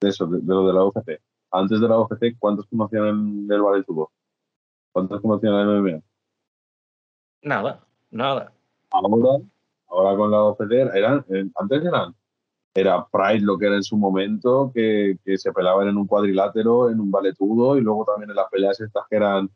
de 0.00 0.08
eso, 0.08 0.26
de, 0.26 0.40
lo 0.44 0.68
de 0.68 0.72
la 0.72 0.84
UFC. 0.84 1.20
Antes 1.50 1.80
de 1.80 1.88
la 1.88 1.98
UFC, 1.98 2.36
¿cuántos 2.38 2.66
conocían 2.66 3.48
el 3.50 3.62
ballet 3.62 3.84
tubo? 3.84 4.12
¿Cuántos 4.92 5.20
conocían 5.20 5.54
la 5.54 5.64
MMA? 5.64 6.02
Nada, 7.42 7.80
nada. 8.10 8.52
Ahora, 8.90 9.44
ahora 9.88 10.16
con 10.16 10.30
la 10.30 10.44
UFC, 10.44 10.72
eran, 10.94 11.24
antes 11.56 11.84
eran 11.84 12.14
era 12.80 13.06
Pride 13.06 13.40
lo 13.40 13.58
que 13.58 13.66
era 13.66 13.76
en 13.76 13.82
su 13.82 13.96
momento, 13.96 14.70
que, 14.74 15.18
que, 15.24 15.38
se 15.38 15.52
pelaban 15.52 15.88
en 15.88 15.96
un 15.96 16.06
cuadrilátero, 16.06 16.90
en 16.90 17.00
un 17.00 17.10
valetudo, 17.10 17.78
y 17.78 17.80
luego 17.80 18.04
también 18.04 18.30
en 18.30 18.36
las 18.36 18.48
peleas 18.50 18.80
estas 18.80 19.04
que 19.08 19.16
eran 19.16 19.50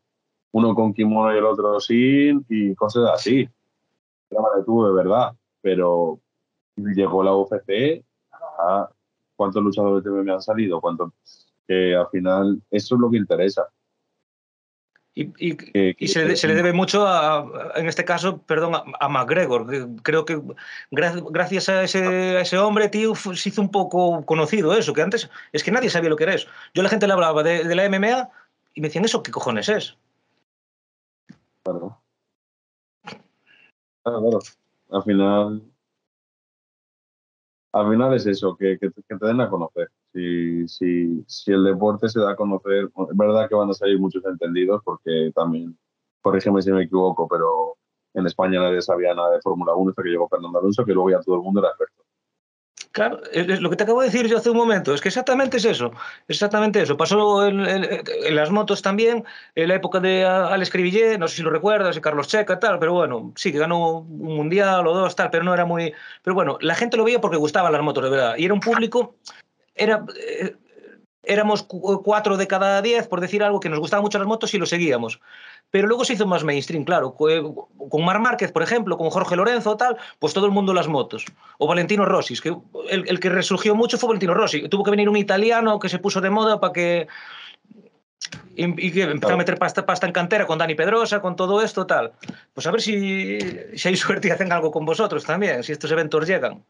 uno 0.51 0.75
con 0.75 0.93
kimono 0.93 1.33
y 1.33 1.37
el 1.37 1.45
otro 1.45 1.79
sin, 1.79 2.45
y 2.49 2.75
cosas 2.75 3.09
así. 3.13 3.47
Era 4.29 4.41
valetudo 4.41 4.87
de 4.87 4.93
verdad, 5.03 5.33
pero 5.61 6.19
llegó 6.75 7.23
la 7.23 7.35
UFC, 7.35 8.03
ah, 8.31 8.89
¿cuántos 9.35 9.63
luchadores 9.63 10.03
de 10.03 10.11
MMA 10.11 10.33
han 10.33 10.41
salido? 10.41 10.81
¿Cuántos? 10.81 11.11
Que 11.67 11.95
al 11.95 12.07
final 12.09 12.61
eso 12.69 12.95
es 12.95 13.01
lo 13.01 13.09
que 13.09 13.17
interesa. 13.17 13.67
Y, 15.13 15.33
y, 15.37 15.57
que, 15.57 15.95
y 15.99 16.07
se, 16.07 16.35
se, 16.37 16.47
le 16.47 16.55
debe 16.55 16.71
mucho, 16.71 17.05
a, 17.05 17.73
en 17.75 17.87
este 17.87 18.05
caso, 18.05 18.37
perdón, 18.43 18.75
a, 18.75 18.83
a 18.99 19.09
McGregor. 19.09 19.67
Creo 20.03 20.23
que 20.23 20.41
gracias 20.89 21.67
a 21.67 21.83
ese, 21.83 22.37
a 22.37 22.41
ese 22.41 22.57
hombre, 22.57 22.87
tío, 22.87 23.13
se 23.15 23.49
hizo 23.49 23.61
un 23.61 23.71
poco 23.71 24.25
conocido 24.25 24.73
eso, 24.73 24.93
que 24.93 25.01
antes 25.01 25.29
es 25.51 25.63
que 25.63 25.71
nadie 25.71 25.89
sabía 25.89 26.09
lo 26.09 26.15
que 26.15 26.23
era 26.23 26.35
eso. 26.35 26.47
Yo 26.73 26.81
a 26.81 26.83
la 26.83 26.89
gente 26.89 27.07
le 27.07 27.13
hablaba 27.13 27.43
de, 27.43 27.65
de 27.65 27.75
la 27.75 27.89
MMA 27.89 28.29
y 28.73 28.81
me 28.81 28.87
decían, 28.87 29.03
¿eso 29.03 29.21
qué 29.21 29.31
cojones 29.31 29.67
es? 29.67 29.97
Claro. 31.63 32.01
Claro, 34.03 34.21
claro. 34.21 34.39
Al 34.91 35.03
final, 35.03 35.61
al 37.73 37.89
final 37.89 38.13
es 38.15 38.25
eso, 38.25 38.55
que, 38.57 38.77
que, 38.79 38.89
te 38.89 39.25
den 39.25 39.41
a 39.41 39.49
conocer. 39.49 39.91
Si, 40.13 40.67
si, 40.67 41.23
si 41.25 41.51
el 41.51 41.63
deporte 41.63 42.09
se 42.09 42.19
da 42.19 42.31
a 42.31 42.35
conocer, 42.35 42.85
es 42.85 43.17
verdad 43.17 43.47
que 43.47 43.55
van 43.55 43.69
a 43.69 43.73
salir 43.73 43.99
muchos 43.99 44.25
entendidos 44.25 44.81
porque 44.83 45.31
también, 45.33 45.77
corrígeme 46.21 46.61
si 46.61 46.71
me 46.71 46.83
equivoco, 46.83 47.27
pero 47.27 47.77
en 48.13 48.25
España 48.25 48.59
nadie 48.59 48.81
sabía 48.81 49.13
nada 49.13 49.31
de 49.31 49.41
Fórmula 49.41 49.73
1 49.73 49.91
hasta 49.91 50.03
que 50.03 50.09
llegó 50.09 50.27
Fernando 50.27 50.59
Alonso, 50.59 50.85
que 50.85 50.93
luego 50.93 51.11
ya 51.11 51.21
todo 51.21 51.35
el 51.35 51.41
mundo 51.41 51.61
era 51.61 51.69
experto. 51.69 52.03
Claro, 52.91 53.21
lo 53.33 53.69
que 53.69 53.77
te 53.77 53.83
acabo 53.83 54.01
de 54.01 54.07
decir 54.07 54.27
yo 54.27 54.37
hace 54.37 54.49
un 54.49 54.57
momento, 54.57 54.93
es 54.93 54.99
que 54.99 55.07
exactamente 55.07 55.55
es 55.55 55.63
eso, 55.63 55.93
exactamente 56.27 56.81
eso. 56.81 56.97
Pasó 56.97 57.47
en, 57.47 57.61
en, 57.61 57.85
en 57.85 58.35
las 58.35 58.51
motos 58.51 58.81
también, 58.81 59.23
en 59.55 59.69
la 59.69 59.75
época 59.75 60.01
de 60.01 60.25
Alex 60.25 60.69
Cribillé, 60.71 61.17
no 61.17 61.29
sé 61.29 61.37
si 61.37 61.41
lo 61.41 61.51
recuerdas, 61.51 61.95
y 61.95 62.01
Carlos 62.01 62.27
Checa, 62.27 62.59
tal, 62.59 62.79
pero 62.79 62.91
bueno, 62.91 63.31
sí, 63.37 63.53
que 63.53 63.59
ganó 63.59 63.99
un 63.99 64.35
mundial 64.35 64.85
o 64.87 64.93
dos, 64.93 65.15
tal, 65.15 65.29
pero 65.29 65.45
no 65.45 65.53
era 65.53 65.63
muy... 65.63 65.93
Pero 66.21 66.35
bueno, 66.35 66.57
la 66.59 66.75
gente 66.75 66.97
lo 66.97 67.05
veía 67.05 67.21
porque 67.21 67.37
gustaban 67.37 67.71
las 67.71 67.81
motos, 67.81 68.03
de 68.03 68.09
verdad, 68.09 68.35
y 68.37 68.43
era 68.43 68.53
un 68.53 68.59
público, 68.59 69.15
era... 69.75 70.05
Eh, 70.17 70.55
éramos 71.23 71.63
cuatro 71.63 72.35
de 72.35 72.47
cada 72.47 72.81
diez, 72.81 73.07
por 73.07 73.21
decir 73.21 73.43
algo, 73.43 73.59
que 73.59 73.69
nos 73.69 73.79
gustaban 73.79 74.03
mucho 74.03 74.17
las 74.17 74.27
motos 74.27 74.53
y 74.55 74.57
lo 74.57 74.65
seguíamos. 74.65 75.21
Pero 75.69 75.87
luego 75.87 76.03
se 76.03 76.13
hizo 76.13 76.25
más 76.25 76.43
mainstream, 76.43 76.83
claro. 76.83 77.13
Con 77.13 78.03
Mar 78.03 78.19
Márquez, 78.19 78.51
por 78.51 78.63
ejemplo, 78.63 78.97
con 78.97 79.11
Jorge 79.11 79.35
Lorenzo, 79.35 79.77
tal, 79.77 79.97
pues 80.17 80.33
todo 80.33 80.47
el 80.47 80.51
mundo 80.51 80.73
las 80.73 80.87
motos. 80.87 81.25
O 81.59 81.67
Valentino 81.67 82.05
Rossi, 82.05 82.39
que 82.39 82.55
el, 82.89 83.07
el 83.07 83.19
que 83.19 83.29
resurgió 83.29 83.75
mucho 83.75 83.99
fue 83.99 84.07
Valentino 84.07 84.33
Rossi. 84.33 84.67
Tuvo 84.67 84.83
que 84.83 84.91
venir 84.91 85.09
un 85.09 85.17
italiano 85.17 85.79
que 85.79 85.89
se 85.89 85.99
puso 85.99 86.21
de 86.21 86.31
moda 86.31 86.59
para 86.59 86.73
que 86.73 87.07
y, 88.55 88.91
que 88.91 89.03
empezó 89.03 89.33
a 89.33 89.37
meter 89.37 89.57
pasta, 89.57 89.85
pasta, 89.85 90.05
en 90.05 90.13
cantera 90.13 90.45
con 90.45 90.57
Dani 90.57 90.75
Pedrosa, 90.75 91.21
con 91.21 91.35
todo 91.35 91.61
esto, 91.61 91.85
tal. 91.85 92.13
Pues 92.53 92.67
a 92.67 92.71
ver 92.71 92.81
si, 92.81 93.39
si 93.75 93.87
hay 93.87 93.95
suerte 93.97 94.27
y 94.27 94.31
hacen 94.31 94.51
algo 94.51 94.71
con 94.71 94.85
vosotros 94.85 95.25
también, 95.25 95.63
si 95.63 95.71
estos 95.71 95.91
eventos 95.91 96.27
llegan. 96.27 96.63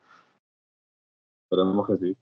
Esperemos 1.49 1.87
que 1.87 1.97
sí. 1.97 2.17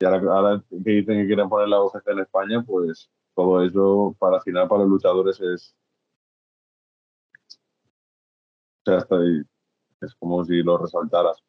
Y 0.00 0.04
ahora, 0.06 0.62
que 0.70 0.90
dicen 0.90 1.18
que 1.20 1.26
quieren 1.26 1.48
poner 1.48 1.68
la 1.68 1.82
UGC 1.82 2.08
en 2.08 2.20
España, 2.20 2.62
pues 2.66 3.10
todo 3.34 3.62
eso 3.62 4.16
para 4.18 4.40
final 4.40 4.66
para 4.66 4.82
los 4.82 4.90
luchadores 4.90 5.40
es, 5.40 5.76
sea, 8.84 8.98
estoy, 8.98 9.42
es 10.00 10.14
como 10.16 10.44
si 10.44 10.62
lo 10.62 10.78
resaltaras, 10.78 11.42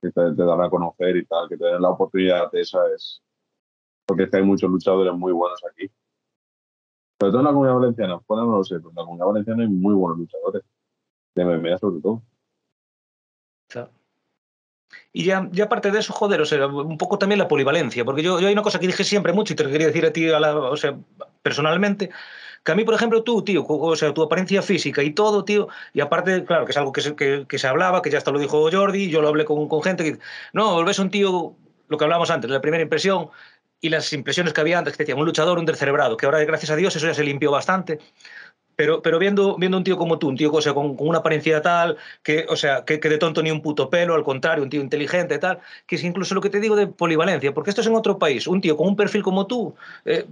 que 0.00 0.10
te, 0.10 0.32
te, 0.34 0.44
dan 0.44 0.60
a 0.62 0.70
conocer 0.70 1.16
y 1.16 1.26
tal, 1.26 1.48
que 1.48 1.56
te 1.56 1.64
den 1.66 1.82
la 1.82 1.90
oportunidad 1.90 2.50
de 2.50 2.60
esa 2.60 2.78
es, 2.94 3.22
porque 4.06 4.24
es 4.24 4.30
que 4.30 4.38
hay 4.38 4.42
muchos 4.42 4.70
luchadores 4.70 5.12
muy 5.14 5.32
buenos 5.32 5.62
aquí. 5.70 5.90
Sobre 7.18 7.32
todo 7.32 7.40
en 7.40 7.44
la 7.46 7.52
comunidad 7.52 7.74
valenciana, 7.76 8.20
fuera 8.20 8.44
no 8.44 8.58
lo 8.58 8.64
sé, 8.64 8.76
pero 8.76 8.90
en 8.90 8.96
la 8.96 9.02
comunidad 9.02 9.26
valenciana 9.26 9.62
hay 9.62 9.68
muy 9.68 9.94
buenos 9.94 10.18
luchadores, 10.18 10.62
de 11.34 11.44
MMA 11.44 11.78
sobre 11.78 12.00
todo. 12.00 12.22
Y 15.12 15.24
ya, 15.24 15.48
ya 15.52 15.64
aparte 15.64 15.90
de 15.90 15.98
eso, 15.98 16.12
joder, 16.12 16.40
o 16.40 16.46
sea, 16.46 16.66
un 16.66 16.98
poco 16.98 17.18
también 17.18 17.38
la 17.38 17.48
polivalencia, 17.48 18.04
porque 18.04 18.22
yo, 18.22 18.38
yo 18.40 18.48
hay 18.48 18.52
una 18.52 18.62
cosa 18.62 18.78
que 18.78 18.86
dije 18.86 19.04
siempre 19.04 19.32
mucho 19.32 19.52
y 19.54 19.56
te 19.56 19.66
quería 19.66 19.86
decir 19.86 20.04
a 20.04 20.12
ti, 20.12 20.28
a 20.30 20.38
la, 20.38 20.56
o 20.56 20.76
sea, 20.76 20.96
personalmente, 21.42 22.10
que 22.62 22.72
a 22.72 22.74
mí, 22.74 22.84
por 22.84 22.94
ejemplo, 22.94 23.22
tú, 23.22 23.42
tío, 23.42 23.64
o 23.66 23.96
sea, 23.96 24.12
tu 24.12 24.22
apariencia 24.22 24.60
física 24.60 25.02
y 25.02 25.12
todo, 25.12 25.44
tío, 25.44 25.68
y 25.94 26.00
aparte, 26.00 26.44
claro, 26.44 26.64
que 26.66 26.72
es 26.72 26.76
algo 26.76 26.92
que 26.92 27.00
se, 27.00 27.14
que, 27.14 27.46
que 27.48 27.58
se 27.58 27.68
hablaba, 27.68 28.02
que 28.02 28.10
ya 28.10 28.18
hasta 28.18 28.32
lo 28.32 28.38
dijo 28.38 28.68
Jordi, 28.70 29.08
yo 29.08 29.22
lo 29.22 29.28
hablé 29.28 29.44
con, 29.44 29.68
con 29.68 29.82
gente 29.82 30.04
que, 30.04 30.18
no, 30.52 30.84
ves 30.84 30.98
un 30.98 31.10
tío, 31.10 31.54
lo 31.88 31.96
que 31.96 32.04
hablábamos 32.04 32.30
antes, 32.30 32.50
la 32.50 32.60
primera 32.60 32.82
impresión 32.82 33.30
y 33.80 33.88
las 33.88 34.12
impresiones 34.12 34.52
que 34.52 34.60
había 34.60 34.78
antes, 34.78 34.96
que 34.96 35.04
decían 35.04 35.18
un 35.18 35.26
luchador, 35.26 35.58
un 35.58 35.66
descerebrado, 35.66 36.16
que 36.16 36.26
ahora, 36.26 36.44
gracias 36.44 36.70
a 36.70 36.76
Dios, 36.76 36.96
eso 36.96 37.06
ya 37.06 37.14
se 37.14 37.24
limpió 37.24 37.50
bastante. 37.50 38.00
Pero, 38.76 39.02
pero 39.02 39.18
viendo, 39.18 39.56
viendo 39.56 39.78
un 39.78 39.84
tío 39.84 39.96
como 39.96 40.18
tú, 40.18 40.28
un 40.28 40.36
tío 40.36 40.52
o 40.52 40.60
sea, 40.60 40.74
con, 40.74 40.94
una 40.98 41.18
apariencia 41.18 41.62
tal, 41.62 41.96
que, 42.22 42.46
o 42.48 42.56
sea, 42.56 42.84
que, 42.84 42.98
de 42.98 43.18
tonto 43.18 43.42
ni 43.42 43.50
un 43.50 43.62
puto 43.62 43.88
pelo, 43.90 44.14
al 44.14 44.22
contrario, 44.22 44.62
un 44.62 44.70
tío 44.70 44.80
inteligente 44.80 45.38
tal, 45.38 45.60
que 45.86 45.96
es 45.96 46.04
incluso 46.04 46.34
lo 46.34 46.40
que 46.40 46.50
te 46.50 46.60
digo 46.60 46.76
de 46.76 46.86
polivalencia, 46.86 47.54
porque 47.54 47.70
esto 47.70 47.80
es 47.80 47.86
en 47.86 47.94
otro 47.94 48.18
país, 48.18 48.46
un 48.46 48.60
tío 48.60 48.76
con 48.76 48.88
un 48.88 48.96
perfil 48.96 49.22
como 49.22 49.46
tú, 49.46 49.74
eh, 50.04 50.26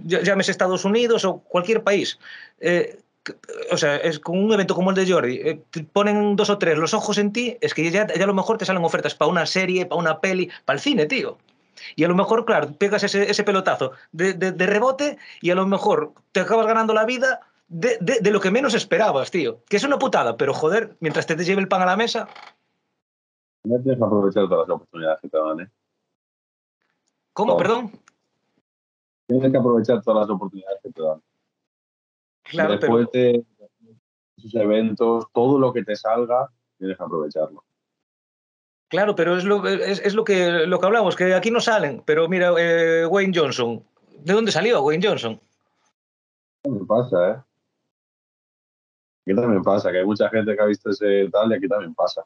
Estados 0.45 0.85
Unidos 0.85 1.25
o 1.25 1.39
cualquier 1.39 1.81
país, 1.83 2.19
eh, 2.59 2.99
o 3.71 3.77
sea, 3.77 3.97
es 3.97 4.19
con 4.19 4.37
un 4.37 4.53
evento 4.53 4.75
como 4.75 4.91
el 4.91 4.95
de 4.95 5.11
Jordi, 5.11 5.35
eh, 5.43 5.59
ponen 5.91 6.35
dos 6.35 6.49
o 6.49 6.57
tres 6.57 6.77
los 6.77 6.93
ojos 6.93 7.17
en 7.17 7.33
ti, 7.33 7.57
es 7.61 7.73
que 7.73 7.89
ya, 7.89 8.03
a 8.03 8.25
lo 8.25 8.33
mejor 8.33 8.57
te 8.57 8.65
salen 8.65 8.83
ofertas 8.83 9.15
para 9.15 9.31
una 9.31 9.45
serie, 9.45 9.85
para 9.85 9.99
una 9.99 10.19
peli, 10.19 10.49
para 10.65 10.77
el 10.77 10.81
cine, 10.81 11.05
tío. 11.05 11.37
Y 11.95 12.03
a 12.03 12.07
lo 12.07 12.15
mejor, 12.15 12.45
claro, 12.45 12.71
pegas 12.73 13.03
ese, 13.03 13.29
ese 13.29 13.43
pelotazo 13.43 13.91
de, 14.11 14.33
de, 14.33 14.65
rebote 14.65 15.17
y 15.41 15.49
a 15.49 15.55
lo 15.55 15.65
mejor 15.67 16.13
te 16.31 16.39
acabas 16.39 16.67
ganando 16.67 16.93
la 16.93 17.05
vida 17.05 17.41
de, 17.67 17.97
de, 17.99 18.19
de, 18.21 18.31
lo 18.31 18.39
que 18.39 18.51
menos 18.51 18.73
esperabas, 18.73 19.31
tío. 19.31 19.63
Que 19.69 19.77
es 19.77 19.83
una 19.83 19.97
putada, 19.97 20.37
pero 20.37 20.53
joder, 20.53 20.97
mientras 20.99 21.25
te, 21.25 21.35
te 21.35 21.43
lleve 21.43 21.61
el 21.61 21.67
pan 21.67 21.81
a 21.81 21.85
la 21.85 21.97
mesa. 21.97 22.27
No 23.63 23.81
tienes 23.81 23.97
que 23.97 24.05
aprovechar 24.05 24.47
todas 24.47 24.67
las 24.67 24.75
oportunidades 24.75 25.21
que 25.21 25.29
te 25.29 25.37
dan, 25.37 25.59
¿eh? 25.61 25.69
¿Cómo, 27.33 27.57
perdón? 27.57 27.91
Tienes 29.27 29.51
que 29.51 29.57
aprovechar 29.57 30.01
todas 30.01 30.21
las 30.21 30.35
oportunidades 30.35 30.79
que 30.83 30.91
te 30.91 31.01
dan. 31.01 31.21
Claro, 32.43 32.77
Después 32.77 33.07
pero... 33.11 33.23
de 33.23 33.45
esos 34.37 34.55
eventos, 34.55 35.25
todo 35.33 35.59
lo 35.59 35.73
que 35.73 35.83
te 35.83 35.95
salga, 35.95 36.49
tienes 36.77 36.97
que 36.97 37.03
aprovecharlo. 37.03 37.63
Claro, 38.87 39.15
pero 39.15 39.35
es 39.35 39.43
lo, 39.43 39.67
es, 39.67 39.99
es 39.99 40.13
lo, 40.13 40.23
que, 40.23 40.67
lo 40.67 40.79
que 40.79 40.85
hablamos, 40.85 41.15
que 41.15 41.33
aquí 41.33 41.49
no 41.49 41.59
salen. 41.59 42.03
Pero 42.05 42.29
mira, 42.29 42.53
eh, 42.57 43.05
Wayne 43.07 43.33
Johnson. 43.35 43.83
¿De 44.19 44.33
dónde 44.33 44.51
salió 44.51 44.81
Wayne 44.83 45.05
Johnson? 45.05 45.41
me 46.67 46.85
pasa, 46.85 47.31
¿eh? 47.31 47.41
Aquí 49.25 49.35
también 49.35 49.63
pasa, 49.63 49.91
que 49.91 49.97
hay 49.99 50.05
mucha 50.05 50.29
gente 50.29 50.55
que 50.55 50.61
ha 50.61 50.65
visto 50.65 50.91
ese 50.91 51.27
tal 51.31 51.51
y 51.51 51.55
aquí 51.55 51.67
también 51.67 51.95
pasa. 51.95 52.23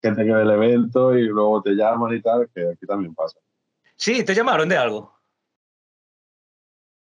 Gente 0.00 0.24
que 0.24 0.32
ve 0.32 0.42
el 0.42 0.50
evento 0.50 1.14
y 1.16 1.22
luego 1.24 1.62
te 1.62 1.70
llaman 1.70 2.14
y 2.14 2.20
tal, 2.22 2.48
que 2.54 2.70
aquí 2.70 2.86
también 2.86 3.14
pasa. 3.14 3.38
Sí, 3.96 4.22
te 4.24 4.34
llamaron 4.34 4.68
de 4.68 4.76
algo. 4.76 5.12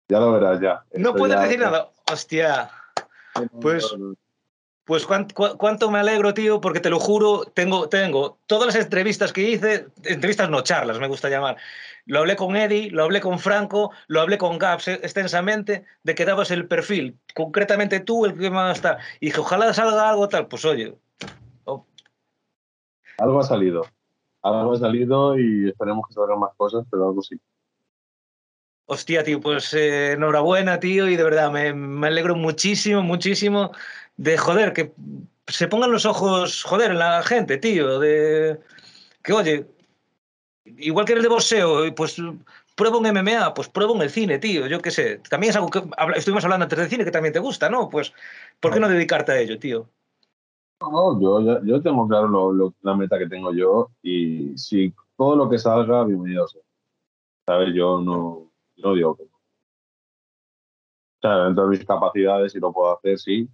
Ya 0.07 0.19
lo 0.19 0.31
verás, 0.33 0.61
ya. 0.61 0.85
No 0.93 1.09
Esto 1.09 1.15
puedes 1.15 1.35
ya- 1.35 1.41
decir 1.43 1.59
nada. 1.59 1.91
Hostia. 2.11 2.69
Pues- 3.61 3.93
Pues 4.85 5.05
cuánto, 5.05 5.57
cuánto 5.57 5.89
me 5.89 5.99
alegro, 5.99 6.33
tío, 6.33 6.59
porque 6.59 6.81
te 6.81 6.89
lo 6.89 6.99
juro, 6.99 7.45
tengo, 7.45 7.87
tengo 7.87 8.37
todas 8.47 8.67
las 8.67 8.83
entrevistas 8.83 9.31
que 9.31 9.49
hice, 9.49 9.87
entrevistas 10.03 10.49
no, 10.49 10.61
charlas 10.61 10.99
me 10.99 11.07
gusta 11.07 11.29
llamar. 11.29 11.55
Lo 12.05 12.19
hablé 12.19 12.35
con 12.35 12.57
Eddie, 12.57 12.91
lo 12.91 13.03
hablé 13.03 13.21
con 13.21 13.39
Franco, 13.39 13.91
lo 14.07 14.19
hablé 14.19 14.37
con 14.37 14.57
Gaps 14.57 14.89
eh, 14.89 14.99
extensamente, 15.01 15.85
de 16.03 16.15
que 16.15 16.25
dabas 16.25 16.51
el 16.51 16.67
perfil, 16.67 17.17
concretamente 17.33 18.01
tú, 18.01 18.25
el 18.25 18.37
que 18.37 18.49
más 18.49 18.75
está. 18.75 18.97
Y 19.21 19.27
dije, 19.27 19.39
ojalá 19.39 19.73
salga 19.73 20.09
algo 20.09 20.27
tal, 20.27 20.47
pues 20.47 20.65
oye, 20.65 20.97
Algo 23.17 23.39
ha 23.39 23.43
salido. 23.43 23.83
Algo 24.41 24.73
ha 24.73 24.79
salido 24.79 25.39
y 25.39 25.69
esperemos 25.69 26.05
que 26.07 26.13
salgan 26.13 26.39
más 26.39 26.51
cosas, 26.57 26.85
pero 26.91 27.07
algo 27.07 27.21
sí. 27.21 27.39
hostia, 28.85 29.23
tío, 29.23 29.39
pues 29.39 29.73
eh, 29.73 30.11
enhorabuena, 30.11 30.79
tío, 30.79 31.07
y 31.07 31.15
de 31.15 31.23
verdad 31.23 31.51
me, 31.51 31.73
me 31.73 32.07
alegro 32.07 32.35
muchísimo, 32.35 33.01
muchísimo 33.01 33.71
de 34.17 34.37
joder, 34.37 34.73
que 34.73 34.93
se 35.47 35.67
pongan 35.67 35.91
los 35.91 36.05
ojos, 36.05 36.63
joder, 36.63 36.91
en 36.91 36.99
la 36.99 37.23
gente, 37.23 37.57
tío, 37.57 37.99
de 37.99 38.59
que 39.23 39.33
oye, 39.33 39.67
igual 40.65 41.05
que 41.05 41.13
eres 41.13 41.23
de 41.23 41.29
boxeo, 41.29 41.95
pues 41.95 42.21
prueba 42.75 42.97
un 42.97 43.07
MMA, 43.07 43.53
pues 43.53 43.69
prueba 43.69 43.93
un 43.93 44.01
el 44.01 44.09
cine, 44.09 44.39
tío, 44.39 44.67
yo 44.67 44.81
qué 44.81 44.91
sé. 44.91 45.21
También 45.29 45.51
es 45.51 45.55
algo 45.55 45.69
que 45.69 45.83
estuvimos 46.15 46.43
hablando 46.43 46.63
antes 46.63 46.79
del 46.79 46.89
cine 46.89 47.05
que 47.05 47.11
también 47.11 47.33
te 47.33 47.39
gusta, 47.39 47.69
¿no? 47.69 47.89
Pues, 47.89 48.13
¿por 48.59 48.73
qué 48.73 48.79
no 48.79 48.89
dedicarte 48.89 49.31
a 49.31 49.39
ello, 49.39 49.59
tío? 49.59 49.89
No, 50.81 51.19
yo, 51.21 51.63
yo, 51.63 51.81
tengo 51.81 52.07
claro 52.07 52.27
lo, 52.27 52.73
la 52.81 52.95
meta 52.95 53.17
que 53.17 53.27
tengo 53.27 53.53
yo 53.53 53.91
y 54.01 54.57
si 54.57 54.93
todo 55.17 55.35
lo 55.35 55.49
que 55.49 55.57
salga, 55.57 56.03
bienvenido 56.03 56.47
sea. 56.47 56.61
¿Sabes? 57.45 57.73
Yo 57.73 58.01
no, 58.01 58.51
yo 58.75 58.89
no 58.89 58.93
digo 58.93 59.15
que. 59.15 59.23
O 59.23 59.29
sea, 61.21 61.45
dentro 61.45 61.63
de 61.63 61.69
mis 61.77 61.85
capacidades, 61.85 62.51
si 62.51 62.59
lo 62.59 62.73
puedo 62.73 62.97
hacer, 62.97 63.17
sí, 63.17 63.47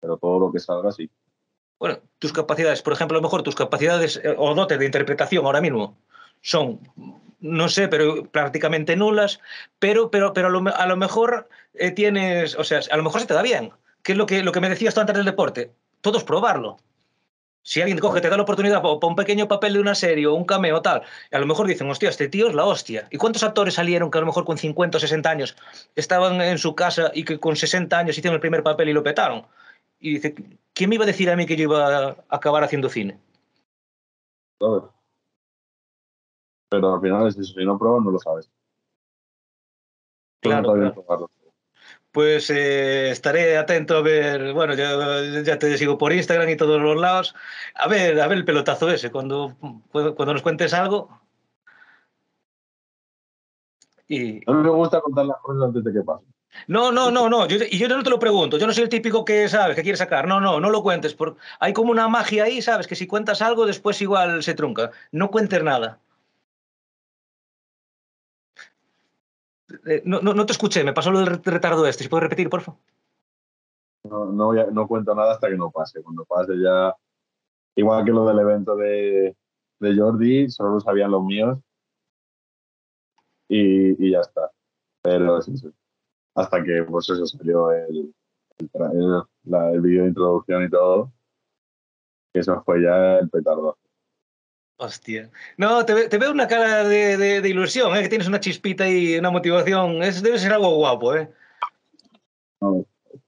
pero 0.00 0.16
todo 0.16 0.38
lo 0.38 0.52
que 0.52 0.58
salga, 0.58 0.92
sí. 0.92 1.10
Bueno, 1.78 1.98
tus 2.18 2.32
capacidades, 2.32 2.82
por 2.82 2.92
ejemplo, 2.92 3.16
a 3.16 3.20
lo 3.20 3.26
mejor 3.26 3.42
tus 3.42 3.54
capacidades 3.54 4.20
eh, 4.22 4.34
o 4.36 4.54
dotes 4.54 4.78
de 4.78 4.86
interpretación 4.86 5.44
ahora 5.44 5.60
mismo 5.60 5.98
son, 6.40 6.80
no 7.40 7.68
sé, 7.68 7.88
pero 7.88 8.24
prácticamente 8.30 8.96
nulas, 8.96 9.40
pero, 9.78 10.10
pero, 10.10 10.32
pero 10.32 10.48
a, 10.48 10.50
lo, 10.50 10.64
a 10.74 10.86
lo 10.86 10.96
mejor 10.96 11.48
eh, 11.74 11.90
tienes, 11.90 12.56
o 12.56 12.64
sea, 12.64 12.80
a 12.90 12.96
lo 12.96 13.02
mejor 13.02 13.20
se 13.20 13.26
te 13.26 13.34
da 13.34 13.42
bien. 13.42 13.72
¿Qué 14.02 14.12
es 14.12 14.18
lo 14.18 14.26
que, 14.26 14.42
lo 14.42 14.52
que 14.52 14.60
me 14.60 14.68
decías 14.68 14.94
tú 14.94 15.00
antes 15.00 15.16
del 15.16 15.24
deporte? 15.24 15.72
Todo 16.00 16.18
es 16.18 16.24
probarlo. 16.24 16.78
Si 17.62 17.80
alguien 17.80 17.98
coge, 17.98 18.20
te 18.20 18.30
da 18.30 18.36
la 18.36 18.44
oportunidad 18.44 18.80
para 18.80 18.94
un 18.94 19.16
pequeño 19.16 19.48
papel 19.48 19.72
de 19.72 19.80
una 19.80 19.96
serie 19.96 20.28
o 20.28 20.34
un 20.34 20.44
cameo 20.44 20.80
tal, 20.82 21.02
a 21.32 21.38
lo 21.40 21.46
mejor 21.46 21.66
dicen, 21.66 21.90
hostia, 21.90 22.08
este 22.08 22.28
tío 22.28 22.46
es 22.46 22.54
la 22.54 22.64
hostia. 22.64 23.08
¿Y 23.10 23.16
cuántos 23.16 23.42
actores 23.42 23.74
salieron 23.74 24.08
que 24.08 24.18
a 24.18 24.20
lo 24.20 24.28
mejor 24.28 24.44
con 24.44 24.56
50 24.56 24.98
o 24.98 25.00
60 25.00 25.28
años 25.28 25.56
estaban 25.96 26.40
en 26.40 26.58
su 26.58 26.76
casa 26.76 27.10
y 27.12 27.24
que 27.24 27.40
con 27.40 27.56
60 27.56 27.98
años 27.98 28.16
hicieron 28.16 28.36
el 28.36 28.40
primer 28.40 28.62
papel 28.62 28.90
y 28.90 28.92
lo 28.92 29.02
petaron? 29.02 29.46
Y 30.00 30.14
dice, 30.14 30.34
¿quién 30.74 30.90
me 30.90 30.96
iba 30.96 31.04
a 31.04 31.06
decir 31.06 31.30
a 31.30 31.36
mí 31.36 31.46
que 31.46 31.56
yo 31.56 31.64
iba 31.64 32.08
a 32.08 32.16
acabar 32.28 32.64
haciendo 32.64 32.88
cine? 32.88 33.20
¿sabes? 34.58 34.84
Pero 36.68 36.94
al 36.94 37.00
final 37.00 37.28
es 37.28 37.38
eso, 37.38 37.54
si 37.54 37.64
no 37.64 37.78
pruebas, 37.78 38.04
no 38.04 38.10
lo 38.10 38.18
sabes. 38.18 38.50
Claro, 40.40 40.74
bien 40.74 40.92
claro. 40.92 41.30
Pues 42.10 42.48
eh, 42.50 43.10
estaré 43.10 43.58
atento 43.58 43.96
a 43.96 44.02
ver, 44.02 44.52
bueno, 44.54 44.74
ya, 44.74 45.42
ya, 45.42 45.58
te 45.58 45.76
sigo 45.76 45.98
por 45.98 46.12
Instagram 46.12 46.48
y 46.48 46.56
todos 46.56 46.80
los 46.80 46.96
lados. 46.96 47.34
A 47.74 47.88
ver, 47.88 48.18
a 48.20 48.26
ver 48.26 48.38
el 48.38 48.44
pelotazo 48.44 48.90
ese, 48.90 49.10
cuando, 49.10 49.54
cuando 49.92 50.32
nos 50.32 50.42
cuentes 50.42 50.72
algo. 50.72 51.10
Y... 54.08 54.38
A 54.48 54.54
mí 54.54 54.62
me 54.62 54.70
gusta 54.70 55.00
contar 55.00 55.26
las 55.26 55.38
cosas 55.42 55.64
antes 55.64 55.84
de 55.84 55.92
que 55.92 56.00
pasen. 56.00 56.35
No, 56.66 56.92
no, 56.92 57.10
no, 57.10 57.28
no. 57.28 57.46
Yo, 57.46 57.58
y 57.70 57.78
yo 57.78 57.88
no 57.88 58.02
te 58.02 58.10
lo 58.10 58.18
pregunto. 58.18 58.58
Yo 58.58 58.66
no 58.66 58.72
soy 58.72 58.84
el 58.84 58.88
típico 58.88 59.24
que 59.24 59.48
sabes, 59.48 59.76
que 59.76 59.82
quiere 59.82 59.98
sacar. 59.98 60.26
No, 60.26 60.40
no, 60.40 60.60
no 60.60 60.70
lo 60.70 60.82
cuentes. 60.82 61.16
Hay 61.60 61.72
como 61.72 61.90
una 61.90 62.08
magia 62.08 62.44
ahí, 62.44 62.62
¿sabes? 62.62 62.86
Que 62.86 62.94
si 62.96 63.06
cuentas 63.06 63.42
algo, 63.42 63.66
después 63.66 64.00
igual 64.02 64.42
se 64.42 64.54
trunca. 64.54 64.90
No 65.12 65.30
cuentes 65.30 65.62
nada. 65.62 66.00
Eh, 69.86 70.02
no, 70.04 70.20
no, 70.20 70.34
no, 70.34 70.46
te 70.46 70.52
escuché, 70.52 70.84
me 70.84 70.92
pasó 70.92 71.12
del 71.12 71.26
retardo 71.26 71.86
este. 71.86 72.04
¿Si 72.04 72.08
puedes 72.08 72.24
repetir, 72.24 72.48
por 72.48 72.60
favor? 72.62 72.80
No, 74.04 74.26
no, 74.26 74.52
no, 74.52 74.88
cuento 74.88 75.14
nada 75.14 75.32
hasta 75.32 75.48
que 75.48 75.56
no 75.56 75.70
pase. 75.70 76.02
Cuando 76.02 76.24
pase 76.24 76.52
ya, 76.58 76.94
igual 77.74 78.04
que 78.04 78.12
lo 78.12 78.26
del 78.26 78.38
evento 78.38 78.76
de, 78.76 79.36
Jordi, 79.80 80.48
solo 80.50 80.74
lo 80.74 80.80
sabían 80.80 81.10
los 81.10 81.24
míos 81.24 81.58
y, 83.48 84.10
ya 84.10 84.20
está. 84.20 84.50
Pero 85.02 85.40
hasta 86.36 86.62
que 86.62 86.84
pues 86.84 87.08
eso 87.08 87.26
salió 87.26 87.72
el, 87.72 88.14
el, 88.58 89.22
la, 89.44 89.72
el 89.72 89.80
vídeo 89.80 90.02
de 90.02 90.08
introducción 90.08 90.64
y 90.64 90.70
todo. 90.70 91.12
Eso 92.34 92.62
fue 92.64 92.82
ya 92.82 93.18
el 93.18 93.30
petardo. 93.30 93.76
Hostia. 94.78 95.30
No, 95.56 95.84
te, 95.86 96.08
te 96.08 96.18
veo 96.18 96.30
una 96.30 96.46
cara 96.46 96.84
de, 96.84 97.16
de, 97.16 97.40
de 97.40 97.48
ilusión, 97.48 97.96
¿eh? 97.96 98.02
que 98.02 98.10
tienes 98.10 98.28
una 98.28 98.40
chispita 98.40 98.86
y 98.86 99.18
una 99.18 99.30
motivación. 99.30 100.02
Es, 100.02 100.22
debe 100.22 100.38
ser 100.38 100.52
algo 100.52 100.76
guapo, 100.76 101.16
¿eh? 101.16 101.32
No, 102.60 102.84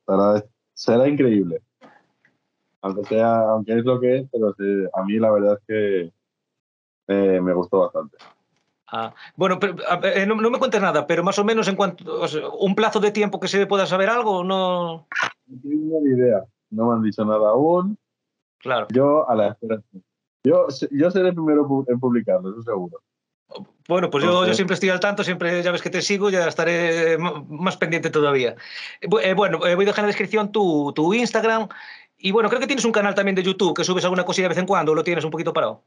será, 0.07 0.45
será 0.75 1.09
increíble. 1.09 1.63
Aunque, 2.83 3.05
sea, 3.05 3.39
aunque 3.41 3.79
es 3.79 3.85
lo 3.85 3.99
que 3.99 4.19
es, 4.19 4.29
pero 4.31 4.55
sí, 4.59 4.87
a 4.93 5.03
mí 5.05 5.19
la 5.19 5.31
verdad 5.31 5.59
es 5.59 5.67
que 5.67 6.13
eh, 7.09 7.41
me 7.41 7.55
gustó 7.55 7.81
bastante. 7.81 8.19
Ah, 8.91 9.15
bueno, 9.37 9.59
pero, 9.61 9.77
eh, 10.03 10.25
no, 10.27 10.35
no, 10.35 10.51
me 10.51 10.59
cuentes 10.59 10.81
nada, 10.81 11.07
pero 11.07 11.23
más 11.23 11.39
o 11.39 11.45
menos 11.45 11.69
en 11.69 11.77
cuanto 11.77 12.23
o 12.23 12.29
sea, 12.29 12.49
un 12.49 12.75
plazo 12.75 13.01
de 13.01 13.11
tiempo 13.11 13.39
que 13.39 13.49
se 13.49 13.67
pueda 13.67 13.87
saber 13.87 14.09
algo, 14.09 14.43
no. 14.43 15.07
No 15.47 15.61
tengo 15.63 16.01
ni 16.03 16.17
idea. 16.17 16.45
No 16.71 16.89
me 16.89 16.97
han 16.97 17.03
dicho 17.03 17.25
nada 17.25 17.51
aún. 17.51 17.99
Claro. 18.59 18.87
Yo 18.91 19.29
a 19.29 19.35
la 19.35 19.49
espera. 19.49 19.83
Yo, 20.45 20.67
yo 20.91 21.11
seré 21.11 21.29
el 21.29 21.35
primero 21.35 21.85
en 21.87 22.01
publicarlo, 22.01 22.51
eso 22.51 22.63
seguro. 22.63 23.03
Bueno, 23.89 24.11
pues 24.11 24.25
yo, 24.25 24.47
yo, 24.47 24.55
siempre 24.55 24.75
estoy 24.75 24.91
al 24.91 25.01
tanto, 25.01 25.25
siempre 25.25 25.63
ya 25.63 25.73
ves 25.73 25.81
que 25.81 25.91
te 25.91 26.03
sigo, 26.03 26.29
ya 26.29 26.47
estaré 26.49 27.17
más 27.19 27.77
pendiente 27.77 28.11
todavía. 28.11 28.57
Eh, 29.01 29.35
bueno, 29.35 29.67
eh, 29.67 29.75
voy 29.75 29.85
a 29.85 29.87
dejar 29.87 30.01
en 30.01 30.07
la 30.07 30.09
descripción 30.09 30.53
tu, 30.53 30.93
tu 30.95 31.15
Instagram 31.15 31.69
y 32.19 32.33
bueno, 32.33 32.49
creo 32.49 32.61
que 32.61 32.67
tienes 32.67 32.85
un 32.85 32.93
canal 32.93 33.15
también 33.15 33.35
de 33.35 33.43
YouTube 33.43 33.75
que 33.75 33.85
subes 33.85 34.05
alguna 34.05 34.25
cosilla 34.25 34.47
de 34.47 34.51
vez 34.51 34.59
en 34.59 34.67
cuando, 34.67 34.93
o 34.93 34.95
lo 34.95 35.05
tienes 35.05 35.25
un 35.25 35.31
poquito 35.31 35.53
parado. 35.53 35.85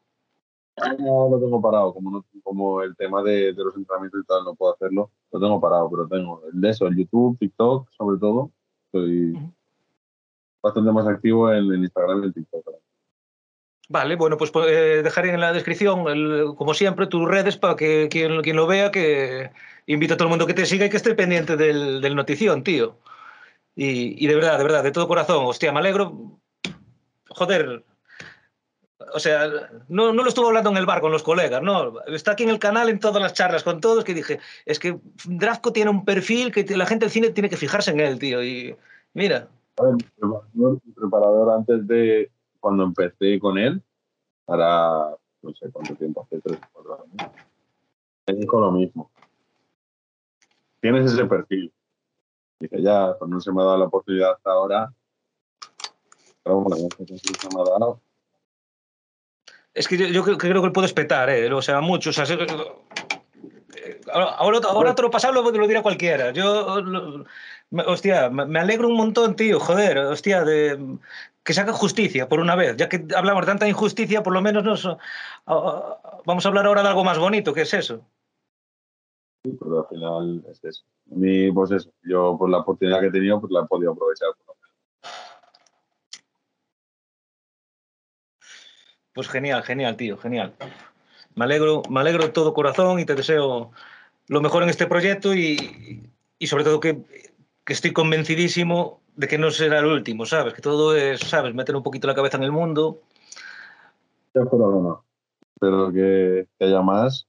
No 0.99 1.29
lo 1.29 1.39
tengo 1.39 1.61
parado, 1.61 1.93
como, 1.93 2.11
no, 2.11 2.25
como 2.43 2.81
el 2.81 2.95
tema 2.95 3.21
de, 3.23 3.53
los 3.53 3.75
entrenamientos 3.75 4.21
y 4.23 4.25
tal 4.25 4.43
no 4.43 4.55
puedo 4.55 4.73
hacerlo, 4.73 5.11
lo 5.31 5.39
tengo 5.39 5.61
parado, 5.61 5.89
pero 5.89 6.07
tengo 6.07 6.41
el 6.51 6.59
de 6.59 6.69
eso, 6.69 6.87
el 6.87 6.95
YouTube, 6.95 7.37
TikTok, 7.39 7.89
sobre 7.91 8.19
todo. 8.19 8.51
Estoy 8.85 9.37
bastante 10.61 10.91
más 10.91 11.07
activo 11.07 11.51
en 11.51 11.57
el 11.71 11.83
Instagram 11.83 12.23
y 12.23 12.25
el 12.27 12.33
TikTok. 12.33 12.65
Vale, 13.89 14.15
bueno, 14.15 14.37
pues 14.37 14.51
eh, 14.67 15.01
dejaré 15.03 15.33
en 15.33 15.41
la 15.41 15.51
descripción, 15.51 16.05
como 16.55 16.73
siempre, 16.73 17.07
tus 17.07 17.27
redes 17.27 17.57
para 17.57 17.75
que 17.75 18.07
quien, 18.09 18.41
quien, 18.41 18.55
lo 18.55 18.65
vea, 18.65 18.89
que 18.89 19.51
invito 19.85 20.13
a 20.13 20.17
todo 20.17 20.27
el 20.27 20.29
mundo 20.29 20.47
que 20.47 20.53
te 20.53 20.65
siga 20.65 20.85
y 20.85 20.89
que 20.89 20.97
esté 20.97 21.13
pendiente 21.13 21.57
del, 21.57 21.99
del 21.99 22.15
notición, 22.15 22.63
tío. 22.63 22.97
Y, 23.75 24.23
y 24.23 24.27
de 24.27 24.35
verdad, 24.35 24.57
de 24.57 24.63
verdad, 24.63 24.83
de 24.83 24.91
todo 24.91 25.07
corazón, 25.07 25.45
hostia, 25.45 25.73
me 25.73 25.79
alegro. 25.79 26.39
Joder, 27.29 27.83
o 29.13 29.19
sea, 29.19 29.47
no, 29.87 30.13
no, 30.13 30.23
lo 30.23 30.29
estuve 30.29 30.47
hablando 30.47 30.69
en 30.69 30.77
el 30.77 30.85
bar 30.85 31.01
con 31.01 31.11
los 31.11 31.23
colegas, 31.23 31.61
no, 31.61 31.99
está 32.07 32.31
aquí 32.31 32.43
en 32.43 32.49
el 32.49 32.59
canal 32.59 32.89
en 32.89 32.99
todas 32.99 33.21
las 33.21 33.33
charlas 33.33 33.63
con 33.63 33.81
todos 33.81 34.03
que 34.03 34.13
dije, 34.13 34.39
es 34.65 34.79
que 34.79 34.99
Drafco 35.25 35.73
tiene 35.73 35.89
un 35.89 36.05
perfil 36.05 36.51
que 36.51 36.63
la 36.75 36.85
gente 36.85 37.05
del 37.05 37.11
cine 37.11 37.29
tiene 37.29 37.49
que 37.49 37.57
fijarse 37.57 37.91
en 37.91 37.99
él, 37.99 38.19
tío, 38.19 38.43
y 38.43 38.75
mira. 39.13 39.47
A 39.77 39.83
ver, 39.83 39.95
mi 40.53 40.93
preparador 40.93 41.51
antes 41.51 41.87
de 41.87 42.31
cuando 42.59 42.83
empecé 42.83 43.39
con 43.39 43.57
él, 43.57 43.81
para 44.45 45.15
no 45.41 45.53
sé 45.55 45.69
cuánto 45.71 45.95
tiempo, 45.95 46.21
hace 46.21 46.39
tres 46.41 46.57
o 46.57 46.67
cuatro 46.73 47.03
años, 47.03 47.31
me 48.27 48.33
dijo 48.33 48.59
lo 48.59 48.71
mismo. 48.71 49.09
Tienes 50.79 51.11
ese 51.11 51.25
perfil. 51.25 51.71
Dije, 52.59 52.81
ya, 52.81 53.15
pues 53.17 53.29
no 53.29 53.39
se 53.39 53.51
me 53.51 53.61
ha 53.61 53.65
dado 53.65 53.77
la 53.77 53.85
oportunidad 53.85 54.33
hasta 54.33 54.51
ahora. 54.51 54.93
Pero 56.43 56.59
bueno, 56.61 56.87
no 56.99 57.05
se 57.05 57.55
me 57.55 57.61
ha 57.61 57.63
dado 57.63 57.99
es 59.73 59.87
que 59.87 59.97
yo, 59.97 60.07
yo 60.07 60.23
creo, 60.23 60.37
creo, 60.37 60.61
que 60.61 60.67
él 60.67 60.73
puede 60.73 60.87
espetar, 60.87 61.29
¿eh? 61.29 61.51
o 61.53 61.61
sea, 61.61 61.81
mucho. 61.81 62.09
O 62.09 62.13
sea, 62.13 62.25
ahora, 64.11 64.59
ahora 64.67 64.91
otro 64.91 65.09
pasado 65.09 65.33
lo, 65.33 65.51
lo 65.51 65.67
dirá 65.67 65.81
cualquiera. 65.81 66.31
Yo, 66.31 66.83
hostia, 67.87 68.29
me 68.29 68.59
alegro 68.59 68.87
un 68.87 68.97
montón, 68.97 69.35
tío, 69.35 69.59
joder, 69.59 69.97
hostia, 69.97 70.43
de 70.43 70.97
que 71.43 71.53
se 71.53 71.61
haga 71.61 71.73
justicia 71.73 72.27
por 72.27 72.39
una 72.39 72.55
vez. 72.55 72.75
Ya 72.77 72.89
que 72.89 73.05
hablamos 73.15 73.45
de 73.45 73.51
tanta 73.51 73.67
injusticia, 73.67 74.23
por 74.23 74.33
lo 74.33 74.41
menos 74.41 74.63
nos, 74.63 74.97
vamos 75.45 76.45
a 76.45 76.49
hablar 76.49 76.65
ahora 76.65 76.83
de 76.83 76.89
algo 76.89 77.03
más 77.03 77.17
bonito, 77.17 77.53
que 77.53 77.61
es 77.61 77.73
eso. 77.73 78.01
Sí, 79.43 79.57
pero 79.59 79.79
al 79.79 79.87
final 79.87 80.45
es 80.49 80.63
eso. 80.63 80.83
A 81.11 81.15
mí, 81.15 81.51
pues 81.51 81.71
eso, 81.71 81.89
yo 82.03 82.35
por 82.37 82.49
la 82.49 82.59
oportunidad 82.59 82.99
que 82.99 83.07
he 83.07 83.11
tenido, 83.11 83.39
pues 83.39 83.51
la 83.51 83.61
he 83.61 83.65
podido 83.65 83.93
aprovechar. 83.93 84.29
Pues 89.13 89.27
genial, 89.27 89.63
genial, 89.63 89.97
tío, 89.97 90.17
genial. 90.17 90.53
Me 91.35 91.45
alegro, 91.45 91.81
me 91.89 91.99
alegro 91.99 92.23
de 92.23 92.29
todo 92.29 92.53
corazón 92.53 92.99
y 92.99 93.05
te 93.05 93.15
deseo 93.15 93.71
lo 94.27 94.41
mejor 94.41 94.63
en 94.63 94.69
este 94.69 94.87
proyecto 94.87 95.33
y, 95.33 96.09
y 96.39 96.47
sobre 96.47 96.63
todo 96.63 96.79
que, 96.79 97.01
que, 97.65 97.73
estoy 97.73 97.91
convencidísimo 97.91 99.01
de 99.15 99.27
que 99.27 99.37
no 99.37 99.51
será 99.51 99.79
el 99.79 99.85
último, 99.85 100.25
¿sabes? 100.25 100.53
Que 100.53 100.61
todo 100.61 100.95
es, 100.95 101.19
¿sabes? 101.19 101.53
Meter 101.53 101.75
un 101.75 101.83
poquito 101.83 102.07
la 102.07 102.15
cabeza 102.15 102.37
en 102.37 102.43
el 102.43 102.51
mundo. 102.51 103.01
Yo 104.33 104.43
espero 104.43 104.71
que 104.71 104.79
no. 104.79 105.05
Espero 105.55 105.91
que, 105.91 106.47
que 106.57 106.65
haya 106.65 106.81
más, 106.81 107.27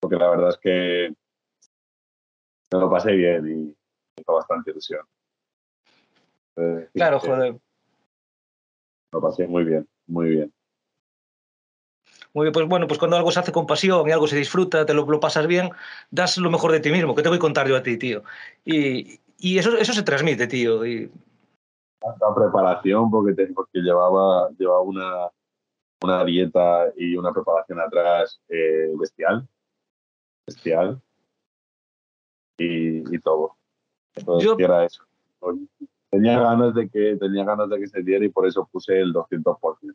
porque 0.00 0.16
la 0.16 0.30
verdad 0.30 0.50
es 0.50 0.58
que 0.58 1.14
me 2.72 2.78
lo 2.78 2.90
pasé 2.90 3.12
bien 3.12 3.46
y 3.46 3.76
me 4.16 4.34
bastante 4.34 4.70
ilusión. 4.70 5.00
Eh, 6.56 6.88
claro, 6.94 7.18
joder. 7.18 7.58
Lo 9.12 9.20
pasé 9.20 9.46
muy 9.46 9.64
bien, 9.64 9.88
muy 10.06 10.28
bien. 10.30 10.52
Muy 12.34 12.46
bien, 12.46 12.52
pues 12.52 12.66
bueno, 12.66 12.88
pues 12.88 12.98
cuando 12.98 13.16
algo 13.16 13.30
se 13.30 13.38
hace 13.38 13.52
con 13.52 13.64
pasión 13.64 14.08
y 14.08 14.12
algo 14.12 14.26
se 14.26 14.36
disfruta, 14.36 14.84
te 14.84 14.92
lo, 14.92 15.06
lo, 15.06 15.20
pasas 15.20 15.46
bien, 15.46 15.70
das 16.10 16.36
lo 16.36 16.50
mejor 16.50 16.72
de 16.72 16.80
ti 16.80 16.90
mismo. 16.90 17.14
¿Qué 17.14 17.22
te 17.22 17.28
voy 17.28 17.38
a 17.38 17.40
contar 17.40 17.68
yo 17.68 17.76
a 17.76 17.82
ti, 17.82 17.96
tío? 17.96 18.24
Y, 18.64 19.20
y 19.38 19.58
eso, 19.58 19.76
eso 19.78 19.92
se 19.92 20.02
transmite, 20.02 20.48
tío. 20.48 20.84
Y... 20.84 21.12
La 22.02 22.34
preparación, 22.34 23.08
porque, 23.08 23.34
te, 23.34 23.46
porque 23.52 23.78
llevaba, 23.78 24.50
llevaba 24.58 24.80
una, 24.80 25.30
una 26.02 26.24
dieta 26.24 26.92
y 26.96 27.16
una 27.16 27.32
preparación 27.32 27.80
atrás 27.80 28.40
eh, 28.48 28.90
bestial. 28.98 29.46
Bestial. 30.44 31.00
Y, 32.58 33.14
y 33.14 33.18
todo. 33.20 33.56
Entonces, 34.16 34.50
yo... 34.50 34.56
era 34.58 34.84
eso. 34.84 35.04
Tenía 36.10 36.40
ganas, 36.40 36.74
de 36.74 36.88
que, 36.88 37.16
tenía 37.16 37.44
ganas 37.44 37.68
de 37.68 37.78
que 37.78 37.86
se 37.86 38.02
diera 38.02 38.24
y 38.24 38.28
por 38.28 38.48
eso 38.48 38.68
puse 38.72 38.98
el 38.98 39.12
200% 39.12 39.94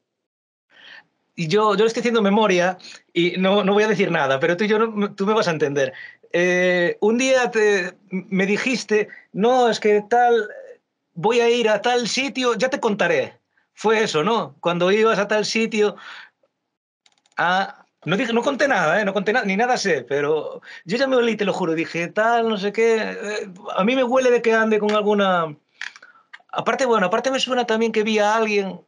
yo, 1.48 1.76
yo 1.76 1.86
estoy 1.86 2.02
haciendo 2.02 2.22
memoria 2.22 2.78
y 3.14 3.38
no, 3.38 3.64
no 3.64 3.74
voy 3.74 3.84
a 3.84 3.88
decir 3.88 4.11
nada, 4.11 4.40
pero 4.40 4.57
tú 4.57 4.66
y 4.66 4.68
yo, 4.68 4.80
no, 4.80 5.14
tú 5.14 5.26
me 5.26 5.34
vas 5.34 5.48
a 5.48 5.52
entender. 5.52 5.94
Eh, 6.32 6.98
un 7.02 7.18
día 7.18 7.49
te, 7.52 7.94
me 8.10 8.45
dijiste, 8.45 9.07
no, 9.34 9.70
es 9.70 9.80
que 9.80 10.03
tal, 10.10 10.49
voy 11.14 11.40
a 11.40 11.49
ir 11.49 11.70
a 11.70 11.82
tal 11.82 12.07
sitio, 12.07 12.56
ya 12.56 12.70
te 12.70 12.80
contaré. 12.80 13.40
Fue 13.74 14.03
eso, 14.03 14.24
¿no? 14.24 14.56
Cuando 14.60 14.91
ibas 14.91 15.20
a 15.20 15.28
tal 15.28 15.45
sitio, 15.45 15.95
ah, 17.38 17.86
no, 18.06 18.18
dije, 18.18 18.34
no 18.34 18.41
conté 18.41 18.68
nada, 18.68 19.02
¿eh? 19.02 19.06
no 19.06 19.14
conté 19.14 19.34
nada, 19.34 19.45
ni 19.45 19.57
nada 19.57 19.78
sé, 19.78 20.03
pero 20.03 20.61
yo 20.86 20.98
ya 20.98 21.07
me 21.07 21.16
olí, 21.16 21.36
te 21.36 21.45
lo 21.45 21.53
juro, 21.53 21.74
dije, 21.74 22.07
tal, 22.07 22.49
no 22.49 22.57
sé 22.57 22.72
qué. 22.72 22.98
Eh, 22.98 23.53
a 23.76 23.84
mí 23.84 23.95
me 23.95 24.03
huele 24.03 24.32
de 24.32 24.41
que 24.41 24.53
ande 24.53 24.80
con 24.80 24.91
alguna... 24.91 25.56
Aparte, 26.52 26.86
bueno, 26.86 27.07
aparte 27.07 27.32
me 27.32 27.40
suena 27.40 27.66
también 27.66 27.91
que 27.91 28.03
vi 28.03 28.20
a 28.20 28.36
alguien 28.36 28.82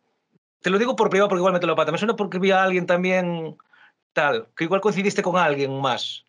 te 0.62 0.70
lo 0.70 0.80
digo 0.80 0.96
por 0.96 1.10
privado 1.10 1.30
porque 1.30 1.40
igual 1.40 1.54
me 1.54 1.60
te 1.60 1.68
lo 1.68 1.76
pata. 1.76 1.92
Me 1.92 1.98
suena 1.98 2.16
porque 2.16 2.40
vi 2.40 2.52
a 2.52 2.64
alguien 2.64 2.86
también 2.86 3.58
tal, 4.14 4.48
que 4.56 4.66
igual 4.66 4.82
coincidiste 4.82 5.22
con 5.22 5.38
alguien 5.38 5.80
más. 5.80 6.26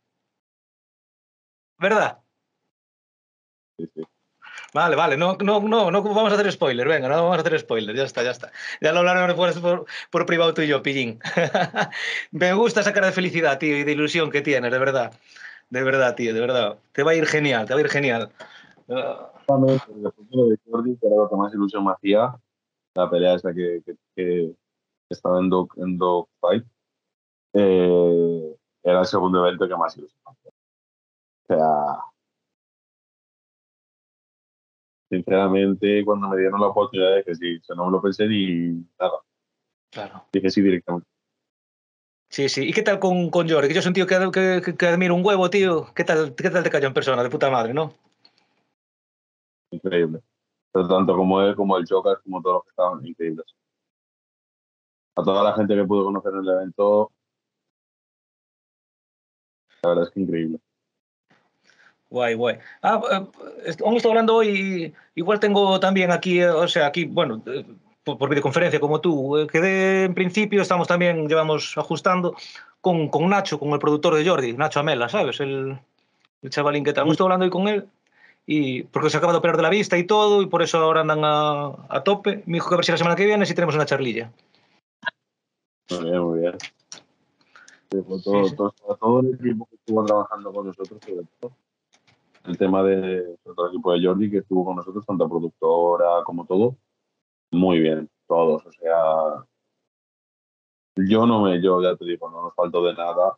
¿Verdad? 1.78 2.18
Sí, 3.78 3.88
sí. 3.94 4.02
Vale, 4.74 4.96
vale, 4.96 5.16
no, 5.18 5.36
no, 5.36 5.60
no, 5.60 5.90
no 5.90 6.02
vamos 6.02 6.32
a 6.32 6.34
hacer 6.34 6.50
spoiler, 6.50 6.88
venga, 6.88 7.06
no 7.06 7.14
vamos 7.16 7.36
a 7.36 7.40
hacer 7.40 7.58
spoiler, 7.58 7.94
ya 7.94 8.04
está, 8.04 8.22
ya 8.22 8.30
está. 8.30 8.50
Ya 8.80 8.92
lo 8.92 9.00
hablaremos 9.00 9.34
por, 9.34 9.60
por, 9.60 9.86
por 10.10 10.26
privado 10.26 10.54
tú 10.54 10.62
y 10.62 10.68
yo, 10.68 10.82
pillín. 10.82 11.20
Me 12.30 12.54
gusta 12.54 12.80
esa 12.80 12.94
cara 12.94 13.08
de 13.08 13.12
felicidad, 13.12 13.58
tío, 13.58 13.76
y 13.76 13.84
de 13.84 13.92
ilusión 13.92 14.30
que 14.30 14.40
tienes, 14.40 14.72
de 14.72 14.78
verdad. 14.78 15.12
De 15.68 15.82
verdad, 15.82 16.14
tío, 16.14 16.32
de 16.32 16.40
verdad. 16.40 16.78
Te 16.92 17.02
va 17.02 17.10
a 17.10 17.14
ir 17.14 17.26
genial, 17.26 17.66
te 17.66 17.74
va 17.74 17.80
a 17.80 17.82
ir 17.82 17.90
genial. 17.90 18.30
Después 18.86 20.30
de 20.30 20.36
lo 20.36 20.46
de 20.46 20.58
Jordi, 20.70 20.96
que 20.96 21.06
era 21.06 21.16
lo 21.16 21.28
que 21.28 21.36
más 21.36 21.52
ilusión 21.52 21.84
me 21.84 21.92
hacía, 21.92 22.34
la 22.94 23.10
pelea 23.10 23.34
esa 23.34 23.52
que, 23.52 23.82
que, 23.84 23.94
que 24.14 24.54
estaba 25.08 25.38
en 25.38 25.50
Dog, 25.50 25.72
en 25.76 25.98
Dog 25.98 26.28
Fight, 26.40 26.64
eh, 27.54 28.56
era 28.82 29.00
el 29.00 29.06
segundo 29.06 29.46
evento 29.46 29.68
que 29.68 29.76
más 29.76 29.96
ilusión. 29.96 30.20
O 30.24 31.46
sea, 31.46 32.04
sinceramente, 35.10 36.04
cuando 36.04 36.28
me 36.28 36.38
dieron 36.38 36.60
la 36.60 36.68
oportunidad 36.68 37.16
de 37.16 37.24
que 37.24 37.34
sí, 37.34 37.58
o 37.58 37.64
sea, 37.64 37.76
no 37.76 37.86
me 37.86 37.92
lo 37.92 38.02
pensé 38.02 38.26
ni 38.26 38.84
nada. 38.98 39.20
Claro. 39.90 40.24
Dije 40.32 40.50
sí 40.50 40.62
directamente. 40.62 41.06
Sí, 42.30 42.48
sí. 42.48 42.66
¿Y 42.66 42.72
qué 42.72 42.82
tal 42.82 42.98
con, 42.98 43.28
con 43.28 43.46
Jordi? 43.46 43.68
Que 43.68 43.74
yo 43.74 43.82
soy 43.82 43.90
un 43.90 43.94
tío 43.94 44.06
que, 44.06 44.16
que, 44.32 44.74
que, 44.74 44.86
admiro 44.86 45.14
un 45.14 45.24
huevo, 45.24 45.50
tío. 45.50 45.92
¿Qué 45.94 46.02
tal, 46.02 46.34
¿Qué 46.34 46.48
tal 46.48 46.62
te 46.62 46.70
cayó 46.70 46.86
en 46.86 46.94
persona? 46.94 47.22
De 47.22 47.28
puta 47.28 47.50
madre, 47.50 47.74
¿no? 47.74 47.92
Increíble. 49.70 50.20
Pero 50.72 50.88
tanto 50.88 51.14
como 51.14 51.42
él, 51.42 51.54
como 51.54 51.76
el 51.76 51.84
Joker, 51.86 52.18
como 52.24 52.40
todos 52.40 52.54
los 52.54 52.64
que 52.64 52.70
estaban, 52.70 53.06
increíbles. 53.06 53.46
A 55.14 55.22
toda 55.22 55.42
la 55.44 55.54
gente 55.54 55.74
que 55.74 55.84
pude 55.84 56.04
conocer 56.04 56.32
en 56.32 56.40
el 56.40 56.48
evento, 56.48 57.10
la 59.82 59.88
verdad 59.88 60.04
es 60.04 60.10
que 60.10 60.20
increíble. 60.20 60.58
Guay, 62.08 62.34
guay. 62.34 62.58
Ah, 62.82 63.00
eh, 63.64 63.74
aún 63.84 63.96
estoy 63.96 64.10
hablando 64.10 64.36
hoy, 64.36 64.94
igual 65.14 65.40
tengo 65.40 65.80
también 65.80 66.12
aquí, 66.12 66.40
eh, 66.40 66.50
o 66.50 66.68
sea, 66.68 66.86
aquí, 66.86 67.06
bueno, 67.06 67.42
eh, 67.46 67.64
por, 68.04 68.28
videoconferencia 68.28 68.78
como 68.78 69.00
tú, 69.00 69.46
quedé 69.50 70.04
en 70.04 70.14
principio, 70.14 70.62
estamos 70.62 70.86
también, 70.86 71.26
llevamos 71.26 71.76
ajustando 71.76 72.36
con, 72.80 73.08
con 73.08 73.28
Nacho, 73.28 73.58
con 73.58 73.70
el 73.70 73.78
productor 73.78 74.14
de 74.14 74.28
Jordi, 74.28 74.52
Nacho 74.52 74.80
Amela, 74.80 75.08
¿sabes? 75.08 75.40
El, 75.40 75.78
el 76.42 76.50
chavalín 76.50 76.84
que 76.84 76.92
tal. 76.92 77.08
Estoy 77.10 77.24
hablando 77.24 77.44
hoy 77.44 77.50
con 77.50 77.68
él 77.68 77.88
y 78.46 78.82
porque 78.84 79.10
se 79.10 79.16
acaba 79.16 79.32
de 79.32 79.38
operar 79.38 79.56
de 79.56 79.62
la 79.62 79.70
vista 79.70 79.96
y 79.98 80.04
todo, 80.04 80.42
y 80.42 80.46
por 80.46 80.62
eso 80.62 80.78
ahora 80.78 81.00
andan 81.00 81.24
a, 81.24 81.72
a 81.88 82.04
tope. 82.04 82.42
Me 82.46 82.54
dijo 82.54 82.68
que 82.68 82.74
a 82.74 82.78
ver 82.78 82.84
si 82.84 82.92
la 82.92 82.98
semana 82.98 83.16
que 83.16 83.26
viene 83.26 83.46
si 83.46 83.54
tenemos 83.54 83.74
una 83.74 83.86
charlilla. 83.86 84.30
Muy 85.90 86.04
bien, 86.04 86.20
muy 86.22 86.38
bien. 86.40 86.58
Sí, 87.90 88.00
pues 88.08 88.24
todo, 88.24 88.44
Sí. 88.44 88.56
Todo, 88.56 88.74
todo 89.00 89.20
el 89.20 89.34
equipo 89.34 89.66
que 89.66 89.76
estuvo 89.76 90.04
trabajando 90.04 90.52
con 90.52 90.66
nosotros, 90.66 91.00
sobre 91.06 91.26
todo. 91.40 91.52
El 92.44 92.58
tema 92.58 92.82
de 92.82 93.36
todo 93.44 93.66
el 93.66 93.72
equipo 93.72 93.92
de 93.92 94.04
Jordi 94.04 94.30
que 94.30 94.38
estuvo 94.38 94.64
con 94.64 94.76
nosotros, 94.76 95.04
tanto 95.06 95.28
productora 95.28 96.24
como 96.24 96.44
todo, 96.46 96.76
muy 97.52 97.80
bien, 97.80 98.08
todos. 98.26 98.64
O 98.66 98.72
sea, 98.72 99.44
yo 100.96 101.26
no 101.26 101.42
me, 101.42 101.62
yo 101.62 101.80
ya 101.82 101.94
te 101.96 102.04
digo, 102.04 102.28
no 102.30 102.42
nos 102.42 102.54
faltó 102.54 102.82
de 102.84 102.94
nada. 102.94 103.36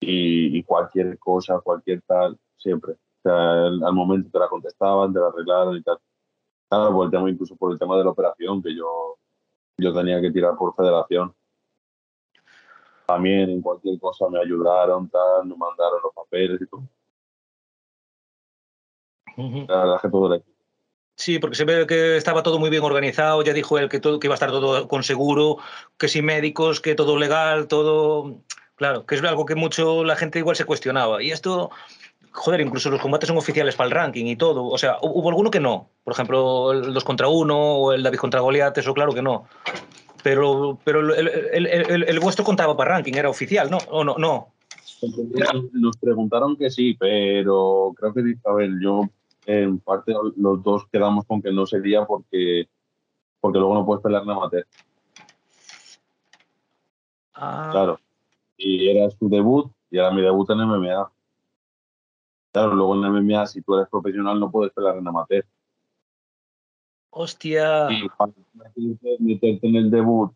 Y, 0.00 0.56
y 0.58 0.62
cualquier 0.62 1.18
cosa, 1.18 1.60
cualquier 1.60 2.00
tal, 2.02 2.38
siempre. 2.56 2.92
O 2.92 3.22
sea, 3.22 3.66
el- 3.66 3.84
al 3.84 3.92
momento 3.92 4.30
te 4.30 4.38
la 4.38 4.48
contestaban, 4.48 5.12
te 5.12 5.20
la 5.20 5.26
arreglaron 5.26 5.76
y 5.76 5.82
tal. 5.82 5.98
Claro, 6.70 6.92
por 6.94 7.04
el 7.06 7.10
tema, 7.10 7.28
incluso 7.28 7.54
por 7.56 7.72
el 7.72 7.78
tema 7.78 7.98
de 7.98 8.04
la 8.04 8.10
operación, 8.10 8.62
que 8.62 8.74
yo, 8.74 9.16
yo 9.80 9.92
tenía 9.92 10.20
que 10.20 10.30
tirar 10.30 10.56
por 10.56 10.74
federación. 10.74 11.34
También 13.06 13.50
en 13.50 13.60
cualquier 13.60 13.98
cosa 13.98 14.28
me 14.28 14.40
ayudaron, 14.40 15.08
tal, 15.08 15.46
me 15.46 15.56
mandaron 15.56 16.00
los 16.02 16.14
papeles 16.14 16.60
y 16.62 16.66
todo. 16.66 16.82
La 19.36 19.76
verdad 19.78 19.96
es 19.96 20.02
que 20.02 20.08
todo 20.08 20.34
el. 20.34 20.44
Sí, 21.16 21.38
porque 21.38 21.56
se 21.56 21.64
ve 21.64 21.86
que 21.86 22.16
estaba 22.16 22.42
todo 22.42 22.58
muy 22.58 22.70
bien 22.70 22.82
organizado, 22.82 23.42
ya 23.42 23.52
dijo 23.52 23.78
él 23.78 23.88
que, 23.90 24.00
todo, 24.00 24.18
que 24.18 24.26
iba 24.26 24.34
a 24.34 24.36
estar 24.36 24.50
todo 24.50 24.88
con 24.88 25.02
seguro, 25.02 25.58
que 25.98 26.08
sin 26.08 26.24
médicos, 26.24 26.80
que 26.80 26.94
todo 26.94 27.18
legal, 27.18 27.68
todo... 27.68 28.38
Claro, 28.76 29.04
que 29.04 29.16
es 29.16 29.22
algo 29.22 29.44
que 29.44 29.54
mucho 29.54 30.04
la 30.04 30.16
gente 30.16 30.38
igual 30.38 30.56
se 30.56 30.64
cuestionaba. 30.64 31.22
Y 31.22 31.30
esto, 31.30 31.70
joder, 32.32 32.60
incluso 32.60 32.90
los 32.90 33.00
combates 33.00 33.28
son 33.28 33.36
oficiales 33.38 33.74
para 33.76 33.86
el 33.88 33.92
ranking 33.94 34.26
y 34.26 34.36
todo. 34.36 34.64
O 34.66 34.78
sea, 34.78 34.98
hu- 35.00 35.10
hubo 35.14 35.28
alguno 35.28 35.50
que 35.50 35.60
no. 35.60 35.88
Por 36.04 36.12
ejemplo, 36.14 36.72
el 36.72 36.92
2 36.94 37.04
contra 37.04 37.28
1 37.28 37.56
o 37.58 37.92
el 37.92 38.02
David 38.02 38.18
contra 38.18 38.40
Goliat, 38.40 38.76
eso 38.78 38.94
claro 38.94 39.12
que 39.12 39.22
no. 39.22 39.46
Pero, 40.22 40.78
pero 40.84 41.00
el, 41.00 41.28
el, 41.28 41.66
el, 41.66 41.90
el, 41.90 42.02
el 42.04 42.20
vuestro 42.20 42.44
contaba 42.44 42.76
para 42.76 42.92
ranking, 42.96 43.14
era 43.14 43.30
oficial, 43.30 43.70
¿no? 43.70 43.78
¿O 43.90 44.04
no? 44.04 44.16
No. 44.18 44.48
Nos 45.72 45.96
preguntaron 45.96 46.56
que 46.56 46.70
sí, 46.70 46.94
pero 46.98 47.94
creo 47.96 48.12
que, 48.12 48.20
a 48.44 48.52
ver, 48.52 48.70
yo 48.82 49.08
en 49.46 49.78
parte 49.78 50.12
los 50.36 50.62
dos 50.62 50.84
quedamos 50.92 51.24
con 51.24 51.40
que 51.40 51.50
no 51.50 51.64
sería 51.64 52.04
porque, 52.04 52.68
porque 53.40 53.58
luego 53.58 53.72
no 53.74 53.86
puedes 53.86 54.02
pelear 54.02 54.22
en 54.24 54.30
amateur. 54.30 54.66
Ah, 57.34 57.68
Claro. 57.72 57.98
Y 58.58 58.88
era 58.90 59.08
su 59.10 59.28
debut 59.30 59.70
y 59.90 59.96
era 59.98 60.10
mi 60.10 60.20
debut 60.20 60.50
en 60.50 60.58
MMA. 60.60 61.10
Claro, 62.52 62.74
luego 62.74 62.94
en 62.96 63.04
MMA, 63.04 63.46
si 63.46 63.62
tú 63.62 63.76
eres 63.76 63.88
profesional, 63.88 64.38
no 64.40 64.50
puedes 64.50 64.72
pelear 64.72 64.96
en 64.96 65.06
amateur. 65.06 65.44
hostia. 67.10 67.90
Y 67.90 68.08
cuando 68.08 68.36
meterte 69.18 69.66
en 69.68 69.76
el 69.76 69.90
debut, 69.90 70.32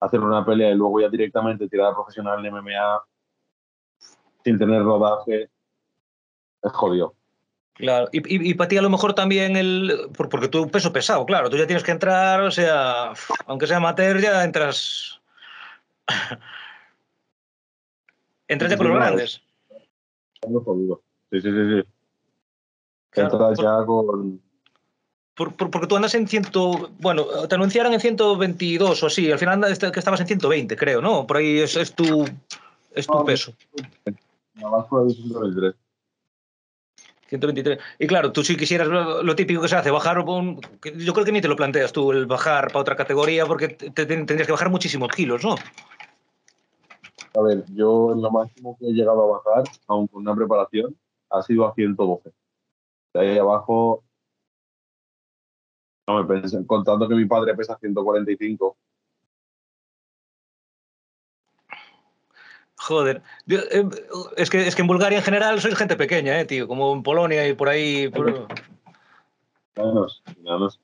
hacer 0.00 0.20
una 0.20 0.44
pelea 0.44 0.70
y 0.70 0.74
luego 0.74 1.00
ya 1.00 1.08
directamente 1.08 1.68
tirar 1.68 1.92
a 1.92 1.94
profesional 1.94 2.44
en 2.44 2.52
MMA 2.54 3.02
sin 4.44 4.58
tener 4.58 4.82
rodaje, 4.82 5.48
es 6.62 6.72
jodido. 6.72 7.14
Claro, 7.74 8.08
y, 8.12 8.18
y, 8.18 8.50
y 8.50 8.54
para 8.54 8.68
ti 8.68 8.76
a 8.76 8.82
lo 8.82 8.90
mejor 8.90 9.14
también 9.14 9.56
el. 9.56 10.08
por- 10.16 10.28
Porque 10.28 10.48
tú 10.48 10.68
peso 10.70 10.92
pesado, 10.92 11.24
claro, 11.24 11.48
tú 11.50 11.56
ya 11.56 11.66
tienes 11.66 11.82
que 11.84 11.90
entrar, 11.92 12.42
o 12.42 12.50
sea, 12.50 13.12
aunque 13.46 13.66
sea 13.66 13.78
amateur, 13.78 14.20
ya 14.20 14.44
entras. 14.44 15.20
entras 18.48 18.70
ya 18.70 18.76
Sí, 18.76 18.78
con 18.82 18.88
los 18.88 18.96
grandes. 18.96 19.42
Es 20.42 20.64
jodido. 20.64 21.02
Sí, 21.32 21.40
sí, 21.40 21.50
sí. 21.50 21.80
sí. 21.82 21.88
Claro, 23.10 23.32
Entras 23.32 23.56
por- 23.56 23.64
ya 23.64 23.86
con. 23.86 24.42
Por- 25.34 25.56
por- 25.56 25.70
porque 25.70 25.86
tú 25.86 25.96
andas 25.96 26.14
en 26.14 26.28
ciento. 26.28 26.90
Bueno, 26.98 27.24
te 27.48 27.54
anunciaron 27.54 27.94
en 27.94 28.00
122 28.00 29.02
o 29.02 29.06
así, 29.06 29.32
al 29.32 29.38
final 29.38 29.54
andas- 29.64 29.78
que 29.78 29.98
estabas 29.98 30.20
en 30.20 30.26
120, 30.26 30.76
creo, 30.76 31.00
¿no? 31.00 31.26
Por 31.26 31.38
ahí 31.38 31.60
es, 31.60 31.74
es 31.76 31.94
tu, 31.94 32.24
es 32.94 33.06
tu 33.06 33.14
No, 33.14 33.24
peso. 33.24 33.54
Báscula 34.56 35.04
de 35.04 35.14
123. 35.14 35.74
123. 37.28 37.78
Y 37.98 38.06
claro, 38.06 38.30
tú 38.30 38.44
si 38.44 38.58
quisieras 38.58 38.88
lo, 38.88 39.34
típico 39.34 39.62
que 39.62 39.68
se 39.68 39.76
hace, 39.76 39.90
bajar, 39.90 40.18
yo 40.18 41.14
creo 41.14 41.24
que 41.24 41.32
ni 41.32 41.40
te 41.40 41.48
lo 41.48 41.56
planteas 41.56 41.90
tú, 41.90 42.12
el 42.12 42.26
bajar 42.26 42.66
para 42.68 42.80
otra 42.80 42.94
categoría, 42.96 43.46
porque 43.46 43.68
te- 43.68 43.90
te- 43.90 44.04
tendrías 44.04 44.46
que 44.46 44.52
bajar 44.52 44.68
muchísimos 44.68 45.08
kilos, 45.08 45.42
¿no? 45.42 45.54
A 47.34 47.40
ver, 47.40 47.64
yo 47.72 48.14
lo 48.14 48.30
máximo 48.30 48.76
que 48.78 48.86
he 48.88 48.92
llegado 48.92 49.22
a 49.24 49.38
bajar, 49.38 49.64
aún 49.86 50.06
con 50.08 50.20
una 50.20 50.34
preparación, 50.34 50.94
ha 51.32 51.42
sido 51.42 51.66
a 51.66 51.74
112. 51.74 52.32
De 53.14 53.20
ahí 53.20 53.38
abajo, 53.38 54.04
no 56.08 56.22
me 56.22 56.24
pensé, 56.24 56.64
contando 56.66 57.08
que 57.08 57.14
mi 57.14 57.26
padre 57.26 57.54
pesa 57.54 57.76
145. 57.78 58.76
Joder, 62.76 63.22
Yo, 63.46 63.58
eh, 63.70 63.88
es, 64.36 64.50
que, 64.50 64.66
es 64.66 64.74
que 64.74 64.82
en 64.82 64.88
Bulgaria 64.88 65.18
en 65.18 65.24
general 65.24 65.60
sois 65.60 65.76
gente 65.76 65.94
pequeña, 65.96 66.40
eh, 66.40 66.44
tío, 66.46 66.66
como 66.66 66.92
en 66.92 67.02
Polonia 67.02 67.46
y 67.46 67.54
por 67.54 67.68
ahí. 67.68 68.08
por- 68.08 68.48
Menos, 69.76 70.22
menos. 70.42 70.80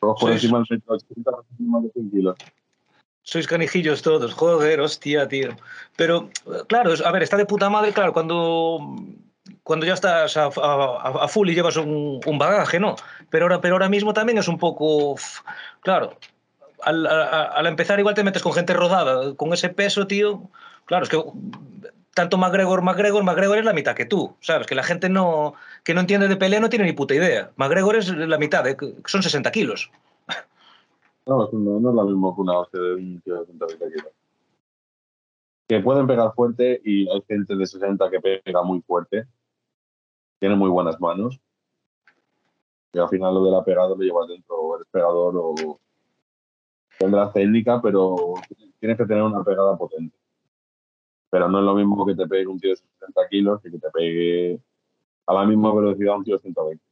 Todos 0.00 0.20
por 0.20 0.30
encima 0.30 0.58
del 0.58 0.66
180, 0.66 1.30
más 1.58 1.82
de 1.82 1.90
100 1.90 2.10
kilos. 2.10 2.36
Sois 3.22 3.46
canijillos 3.48 4.02
todos, 4.02 4.34
joder, 4.34 4.80
hostia, 4.80 5.26
tío. 5.26 5.56
Pero, 5.96 6.28
claro, 6.68 6.92
a 7.04 7.10
ver, 7.10 7.22
está 7.22 7.36
de 7.36 7.46
puta 7.46 7.68
madre, 7.70 7.92
claro, 7.92 8.12
cuando, 8.12 8.94
cuando 9.62 9.86
ya 9.86 9.94
estás 9.94 10.36
a, 10.36 11.28
full 11.28 11.50
y 11.50 11.54
llevas 11.54 11.76
un, 11.76 12.20
bagaje, 12.38 12.80
¿no? 12.80 12.96
Pero 13.30 13.46
ahora, 13.46 13.60
pero 13.60 13.74
ahora 13.74 13.88
mismo 13.88 14.12
también 14.14 14.38
es 14.38 14.48
un 14.48 14.58
poco, 14.58 15.16
claro, 15.80 16.18
al, 16.82 17.06
al 17.06 17.66
empezar 17.66 17.98
igual 17.98 18.14
te 18.14 18.24
metes 18.24 18.42
con 18.42 18.52
gente 18.52 18.74
rodada, 18.74 19.34
con 19.34 19.52
ese 19.52 19.68
peso, 19.68 20.06
tío. 20.06 20.50
Claro, 20.86 21.04
es 21.04 21.10
que 21.10 21.18
tanto 22.14 22.38
McGregor, 22.38 22.82
McGregor, 22.82 23.24
McGregor 23.24 23.58
es 23.58 23.64
la 23.64 23.72
mitad 23.72 23.94
que 23.94 24.06
tú, 24.06 24.36
¿sabes? 24.40 24.66
Que 24.66 24.74
la 24.74 24.84
gente 24.84 25.08
no, 25.08 25.54
que 25.82 25.94
no 25.94 26.00
entiende 26.00 26.28
de 26.28 26.36
pelea 26.36 26.60
no 26.60 26.70
tiene 26.70 26.84
ni 26.84 26.92
puta 26.92 27.14
idea. 27.14 27.50
McGregor 27.56 27.96
es 27.96 28.08
la 28.08 28.38
mitad, 28.38 28.64
de, 28.64 28.76
que 28.76 28.94
son 29.06 29.22
60 29.22 29.50
kilos. 29.50 29.90
No, 31.26 31.48
no, 31.52 31.80
no 31.80 31.88
es 31.90 31.94
lo 31.94 32.04
mismo 32.04 32.34
que 32.34 32.40
una 32.42 32.58
hostia 32.58 32.80
de 32.80 32.94
un 32.94 33.20
tío 33.22 33.40
de 33.40 33.46
120 33.46 33.96
kilos. 33.96 34.12
Que 35.66 35.80
pueden 35.80 36.06
pegar 36.06 36.34
fuerte 36.34 36.80
y 36.84 37.08
hay 37.08 37.22
gente 37.26 37.56
de 37.56 37.66
60 37.66 38.10
que 38.10 38.20
pega 38.20 38.62
muy 38.62 38.82
fuerte. 38.82 39.26
Tiene 40.38 40.56
muy 40.56 40.70
buenas 40.70 41.00
manos. 41.00 41.40
Y 42.92 42.98
al 42.98 43.08
final 43.08 43.34
lo 43.34 43.44
de 43.44 43.50
la 43.50 43.64
pegada 43.64 43.88
lo 43.88 43.96
llevas 43.96 44.28
dentro. 44.28 44.56
O 44.56 44.76
eres 44.76 44.88
pegador 44.90 45.34
o 45.36 45.78
tendrás 46.98 47.32
técnica, 47.32 47.80
pero 47.82 48.34
tienes 48.78 48.96
que 48.96 49.06
tener 49.06 49.22
una 49.22 49.42
pegada 49.42 49.76
potente. 49.76 50.16
Pero 51.30 51.48
no 51.48 51.58
es 51.58 51.64
lo 51.64 51.74
mismo 51.74 52.06
que 52.06 52.14
te 52.14 52.26
pegue 52.26 52.46
un 52.46 52.60
tío 52.60 52.70
de 52.70 52.76
60 52.76 53.28
kilos 53.28 53.60
que 53.60 53.70
que 53.70 53.78
te 53.78 53.90
pegue 53.90 54.60
a 55.26 55.34
la 55.34 55.44
misma 55.44 55.74
velocidad 55.74 56.16
un 56.16 56.24
tío 56.24 56.36
de 56.36 56.42
120. 56.42 56.82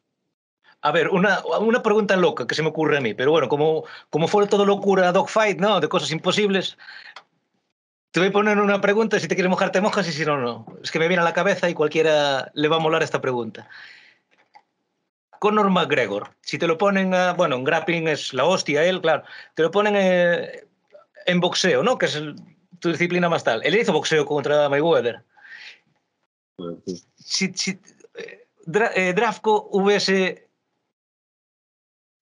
A 0.84 0.90
ver, 0.90 1.10
una, 1.10 1.38
una 1.60 1.80
pregunta 1.80 2.16
loca 2.16 2.46
que 2.46 2.56
se 2.56 2.62
me 2.62 2.70
ocurre 2.70 2.98
a 2.98 3.00
mí, 3.00 3.14
pero 3.14 3.30
bueno, 3.30 3.48
como, 3.48 3.84
como 4.10 4.26
fue 4.26 4.48
todo 4.48 4.66
locura 4.66 5.12
Dogfight, 5.12 5.60
¿no? 5.60 5.80
De 5.80 5.88
cosas 5.88 6.10
imposibles, 6.10 6.76
te 8.12 8.20
voy 8.20 8.28
a 8.28 8.32
poner 8.32 8.58
una 8.58 8.80
pregunta, 8.80 9.18
si 9.18 9.26
te 9.26 9.34
quieres 9.34 9.50
mojar 9.50 9.72
te 9.72 9.80
mojas 9.80 10.06
y 10.06 10.12
si 10.12 10.24
no, 10.24 10.36
no. 10.36 10.66
Es 10.82 10.90
que 10.90 10.98
me 10.98 11.08
viene 11.08 11.22
a 11.22 11.24
la 11.24 11.32
cabeza 11.32 11.68
y 11.68 11.74
cualquiera 11.74 12.50
le 12.54 12.68
va 12.68 12.76
a 12.76 12.80
molar 12.80 13.02
esta 13.02 13.20
pregunta. 13.20 13.68
Conor 15.38 15.70
McGregor. 15.70 16.36
Si 16.42 16.58
te 16.58 16.68
lo 16.68 16.78
ponen, 16.78 17.14
a, 17.14 17.32
bueno, 17.32 17.56
en 17.56 17.64
grappling 17.64 18.06
es 18.06 18.32
la 18.32 18.44
hostia 18.44 18.84
él, 18.84 19.00
claro. 19.00 19.24
Te 19.54 19.62
lo 19.62 19.70
ponen 19.70 19.94
eh, 19.96 20.68
en 21.26 21.40
boxeo, 21.40 21.82
¿no? 21.82 21.98
Que 21.98 22.06
es 22.06 22.14
el, 22.14 22.36
tu 22.78 22.90
disciplina 22.90 23.28
más 23.28 23.42
tal. 23.44 23.64
Él 23.64 23.74
hizo 23.74 23.92
boxeo 23.92 24.26
contra 24.26 24.68
Mayweather. 24.68 25.24
Si, 27.16 27.52
si 27.54 27.80
eh, 28.14 28.46
Dra, 28.66 28.90
eh, 28.94 29.14
Drafko 29.14 29.68
hubiese... 29.72 30.48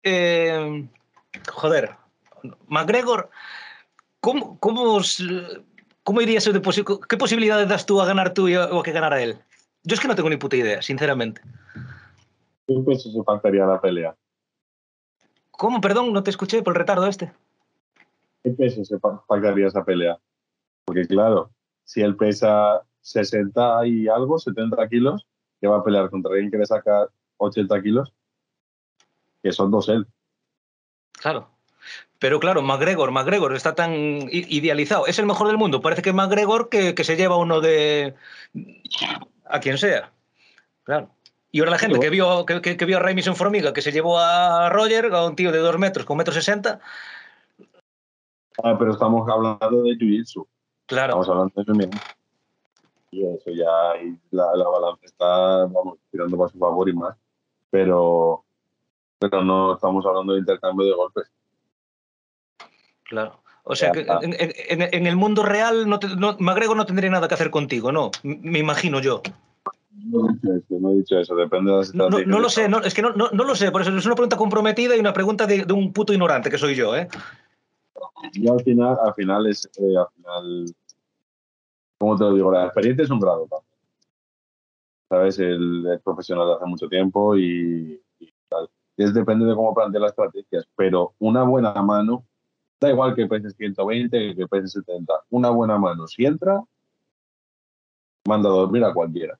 Eh, 0.03 0.89
joder, 1.49 1.97
McGregor, 2.69 3.31
¿cómo, 4.21 4.59
cómo, 4.59 5.03
cómo 6.11 6.23
iría 6.23 6.39
eso 6.39 6.53
de 6.53 6.59
posi 6.59 6.82
¿Qué 7.09 7.16
posibilidades 7.16 7.69
das 7.69 7.87
tú 7.87 8.01
a 8.01 8.05
ganar 8.05 8.35
tú 8.35 8.49
o 8.53 8.81
a 8.81 8.82
que 8.82 8.91
ganara 8.91 9.23
él? 9.23 9.39
Yo 9.85 9.95
es 9.95 10.01
que 10.01 10.09
no 10.09 10.16
tengo 10.16 10.28
ni 10.28 10.39
puta 10.39 10.57
idea, 10.57 10.82
sinceramente. 10.82 11.41
¿Qué 12.66 12.74
peso 12.85 13.12
se 13.12 13.23
faltaría 13.23 13.65
la 13.65 13.81
pelea? 13.81 14.16
¿Cómo? 15.53 15.81
Perdón, 15.81 16.12
no 16.12 16.24
te 16.24 16.31
escuché 16.31 16.65
por 16.65 16.73
el 16.73 16.81
retardo 16.81 17.07
este. 17.07 17.32
¿Qué 18.43 18.51
peso 18.51 18.85
se 18.85 18.99
faltaría 18.99 19.69
esa 19.69 19.85
pelea? 19.85 20.19
Porque 20.85 21.07
claro, 21.07 21.53
si 21.85 22.01
él 22.01 22.16
pesa 22.16 22.82
60 23.03 23.87
y 23.87 24.09
algo, 24.09 24.37
70 24.37 24.89
kilos, 24.89 25.28
que 25.61 25.69
va 25.69 25.77
a 25.77 25.85
pelear 25.85 26.11
contra 26.11 26.32
alguien 26.32 26.51
que 26.51 26.59
le 26.59 26.66
saca 26.66 27.07
80 27.37 27.82
kilos, 27.82 28.12
que 29.45 29.53
son 29.53 29.70
dos 29.70 29.89
él. 29.89 30.09
Claro. 31.12 31.49
Pero 32.20 32.38
claro, 32.38 32.60
McGregor, 32.60 33.10
McGregor 33.10 33.55
está 33.56 33.74
tan 33.74 33.92
idealizado. 34.30 35.06
Es 35.06 35.18
el 35.18 35.24
mejor 35.24 35.47
del 35.48 35.56
mundo. 35.56 35.80
Parece 35.80 36.02
que 36.02 36.12
McGregor 36.12 36.68
que, 36.68 36.94
que 36.94 37.02
se 37.02 37.16
lleva 37.16 37.38
uno 37.38 37.62
de. 37.62 38.14
a 39.47 39.59
quien 39.59 39.78
sea. 39.78 40.12
Claro. 40.84 41.09
Y 41.51 41.60
ahora 41.60 41.72
la 41.72 41.78
gente 41.78 41.98
que 41.98 42.10
vio, 42.10 42.44
que, 42.44 42.60
que, 42.60 42.84
vio 42.84 42.98
a 42.98 43.01
Remison 43.01 43.34
Formiga, 43.34 43.72
que 43.72 43.80
se 43.80 43.90
llevó 43.90 44.18
a 44.18 44.68
Roger, 44.68 45.06
a 45.06 45.26
un 45.26 45.34
tío 45.34 45.51
de 45.51 45.59
dos 45.59 45.78
metros 45.78 46.05
con 46.05 46.18
metro 46.18 46.34
sesenta. 46.34 46.80
Ah, 48.62 48.76
pero 48.78 48.92
estamos 48.92 49.26
hablando 49.28 49.82
de 49.82 49.97
Jiu-Jitsu. 49.97 50.47
Claro. 50.84 51.20
Estamos 51.22 51.28
hablando 51.30 51.52
de 51.56 51.62
eso 51.62 52.01
Y 53.12 53.26
eso 53.26 53.51
ya, 53.51 54.02
y 54.02 54.16
la, 54.30 54.55
la, 54.55 54.68
balanza 54.68 55.06
está, 55.06 55.64
vamos, 55.66 55.98
tirando 56.10 56.36
para 56.36 56.51
su 56.51 56.59
favor 56.59 56.86
y 56.86 56.92
más. 56.92 57.16
Pero, 57.70 58.44
pero 59.18 59.42
no 59.42 59.74
estamos 59.74 60.05
hablando 60.05 60.34
de 60.34 60.40
intercambio 60.40 60.86
de 60.86 60.92
golpes. 60.92 61.32
Claro. 63.11 63.41
O 63.65 63.74
sea, 63.74 63.91
que 63.91 64.07
en, 64.23 64.35
en, 64.39 64.95
en, 64.95 65.07
el 65.07 65.16
mundo 65.16 65.43
real, 65.43 65.89
no, 65.89 65.99
te, 65.99 66.09
no 66.16 66.87
tendría 66.87 67.11
nada 67.11 67.27
que 67.27 67.35
hacer 67.35 67.51
contigo, 67.51 67.91
¿no? 67.91 68.12
Me 68.23 68.61
imagino 68.61 69.01
yo. 69.01 69.20
No 69.93 70.31
he 70.31 70.32
dicho 70.32 70.55
eso, 70.55 70.81
no 70.81 70.91
he 70.91 70.95
dicho 70.95 71.19
eso, 71.19 71.35
depende 71.35 71.73
de 71.73 71.77
las 71.78 71.95
no, 71.95 72.09
no, 72.09 72.20
no 72.20 72.39
lo 72.39 72.49
sé, 72.49 72.69
no, 72.69 72.78
es 72.78 72.95
que 72.95 73.03
no, 73.03 73.12
lo 73.12 73.55
sé, 73.55 73.70
por 73.70 73.82
eso 73.82 73.95
es 73.95 74.07
una 74.07 74.15
pregunta 74.15 74.37
comprometida 74.37 74.97
y 74.97 75.01
una 75.01 75.12
pregunta 75.12 75.47
de, 75.47 75.65
de 75.65 75.73
un 75.73 75.93
puto 75.93 76.12
ignorante 76.12 76.51
que 76.51 76.57
soy 76.57 76.74
yo, 76.74 76.97
¿eh? 76.97 77.09
Y 78.32 78.49
al 78.49 78.62
final, 78.62 78.97
al 79.05 79.15
final 79.15 79.47
es, 79.49 79.69
eh, 79.77 79.97
al 79.97 80.07
final, 80.15 80.74
¿cómo 81.99 82.16
te 82.16 82.24
lo 82.24 82.35
digo? 82.35 82.53
La 82.53 82.66
experiencia 82.66 83.05
es 83.05 83.11
un 83.11 83.20
grado. 83.20 83.49
¿sabes? 85.09 85.39
El, 85.41 85.85
el, 85.87 86.01
profesional 86.01 86.47
de 86.47 86.55
hace 86.55 86.66
mucho 86.66 86.89
tiempo 86.89 87.37
y, 87.37 88.01
y 88.20 88.32
tal. 88.49 88.70
Es, 88.97 89.12
depende 89.12 89.45
de 89.45 89.55
cómo 89.55 89.74
plantea 89.74 90.01
las 90.01 90.12
estrategias, 90.12 90.66
pero 90.77 91.15
una 91.19 91.43
buena 91.43 91.74
mano, 91.82 92.24
da 92.81 92.89
igual 92.89 93.15
que 93.15 93.27
peses 93.27 93.55
120, 93.57 94.35
que 94.35 94.48
peses 94.48 94.73
70, 94.73 95.12
una 95.31 95.51
buena 95.51 95.78
mano, 95.78 96.07
si 96.07 96.24
entra, 96.24 96.61
manda 98.27 98.48
a 98.48 98.52
dormir 98.52 98.85
a 98.85 98.94
cualquiera. 98.94 99.39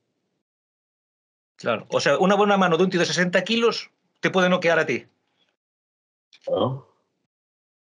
Claro, 1.57 1.87
o 1.91 2.01
sea, 2.01 2.19
una 2.19 2.35
buena 2.35 2.57
mano 2.57 2.77
de 2.77 2.85
un 2.85 2.91
tío 2.91 3.01
de 3.01 3.07
60 3.07 3.43
kilos 3.45 3.91
te 4.21 4.31
puede 4.31 4.49
noquear 4.49 4.79
a 4.79 4.87
ti. 4.87 5.07
Claro. 6.45 6.87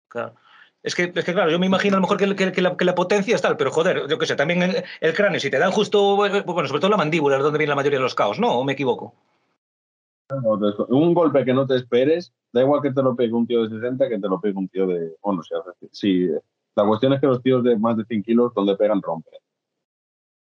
Claro. 0.08 0.36
Es 0.82 0.96
que, 0.96 1.12
es 1.14 1.26
que, 1.26 1.34
claro, 1.34 1.52
yo 1.52 1.60
me 1.60 1.66
imagino 1.66 1.96
a 1.96 2.00
lo 2.00 2.02
mejor 2.02 2.18
que, 2.18 2.36
que, 2.36 2.52
que, 2.54 2.62
la, 2.62 2.78
que 2.78 2.86
la, 2.86 2.96
potencia 2.96 3.36
es 3.36 3.42
tal, 3.42 3.58
pero 3.58 3.70
joder, 3.70 4.08
yo 4.08 4.18
qué 4.18 4.26
sé, 4.26 4.38
también 4.38 4.64
el, 4.64 4.84
el, 5.02 5.14
cráneo, 5.14 5.40
si 5.40 5.50
te 5.50 5.60
dan 5.60 5.72
justo, 5.72 6.16
bueno, 6.16 6.68
sobre 6.68 6.80
todo 6.80 6.90
la 6.90 6.98
mandíbula, 6.98 7.36
es 7.36 7.44
donde 7.44 7.58
viene 7.58 7.72
la 7.72 7.76
mayoría 7.76 8.00
de 8.00 8.04
los 8.04 8.16
caos, 8.16 8.40
¿no? 8.40 8.58
¿O 8.58 8.64
me 8.64 8.74
equivoco? 8.74 9.14
Un 10.90 11.14
golpe 11.14 11.46
que 11.46 11.54
no 11.54 11.66
te 11.66 11.76
esperes, 11.76 12.34
da 12.54 12.62
igual 12.62 12.82
que 12.82 12.92
te 12.92 13.02
lo 13.02 13.16
pegue 13.16 13.34
un 13.34 13.48
tío 13.48 13.64
de 13.64 13.70
60 13.70 14.10
que 14.10 14.20
te 14.20 14.28
lo 14.28 14.40
pegue 14.40 14.58
un 14.58 14.68
tío 14.70 14.88
de, 14.88 15.16
bueno, 15.22 15.42
si 15.44 15.54
sí, 15.92 16.30
la 16.76 16.86
cuestión 16.86 17.14
es 17.14 17.22
que 17.22 17.28
los 17.28 17.42
tíos 17.42 17.64
de 17.64 17.78
más 17.78 17.98
de 17.98 18.06
100 18.06 18.24
kilos, 18.24 18.54
donde 18.54 18.76
pegan, 18.78 19.02
rompen. 19.02 19.40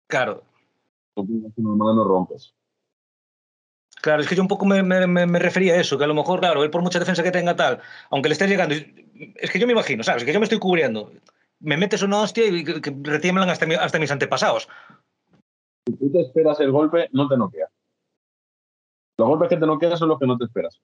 Claro. 0.07 0.43
Tú 1.15 1.25
mano, 1.57 2.03
rompes. 2.03 2.53
Claro, 4.01 4.21
es 4.21 4.27
que 4.27 4.35
yo 4.35 4.41
un 4.41 4.47
poco 4.47 4.65
me, 4.65 4.83
me, 4.83 5.07
me, 5.07 5.39
refería 5.39 5.73
a 5.73 5.77
eso, 5.77 5.97
que 5.97 6.03
a 6.03 6.07
lo 6.07 6.15
mejor, 6.15 6.39
claro, 6.39 6.63
él 6.63 6.69
por 6.69 6.81
mucha 6.81 6.99
defensa 6.99 7.23
que 7.23 7.31
tenga 7.31 7.55
tal, 7.55 7.79
aunque 8.09 8.27
le 8.27 8.33
estés 8.33 8.49
llegando, 8.49 8.75
es 8.75 9.51
que 9.51 9.59
yo 9.59 9.67
me 9.67 9.73
imagino, 9.73 10.03
¿sabes? 10.03 10.25
Que 10.25 10.33
yo 10.33 10.39
me 10.39 10.45
estoy 10.45 10.59
cubriendo, 10.59 11.11
me 11.59 11.77
metes 11.77 12.01
una 12.01 12.21
hostia 12.21 12.45
y 12.45 12.63
que, 12.63 12.81
que 12.81 12.93
retiemblan 13.01 13.49
hasta, 13.49 13.65
mi, 13.65 13.75
hasta 13.75 13.99
mis 13.99 14.11
antepasados. 14.11 14.67
Si 15.87 15.95
tú 15.95 16.11
te 16.11 16.21
esperas 16.21 16.59
el 16.59 16.71
golpe, 16.71 17.07
no 17.11 17.29
te 17.29 17.37
noquea. 17.37 17.69
Los 19.17 19.27
golpes 19.27 19.49
que 19.49 19.57
te 19.57 19.65
noquean 19.65 19.97
son 19.97 20.09
los 20.09 20.19
que 20.19 20.27
no 20.27 20.37
te 20.37 20.45
esperas. 20.45 20.79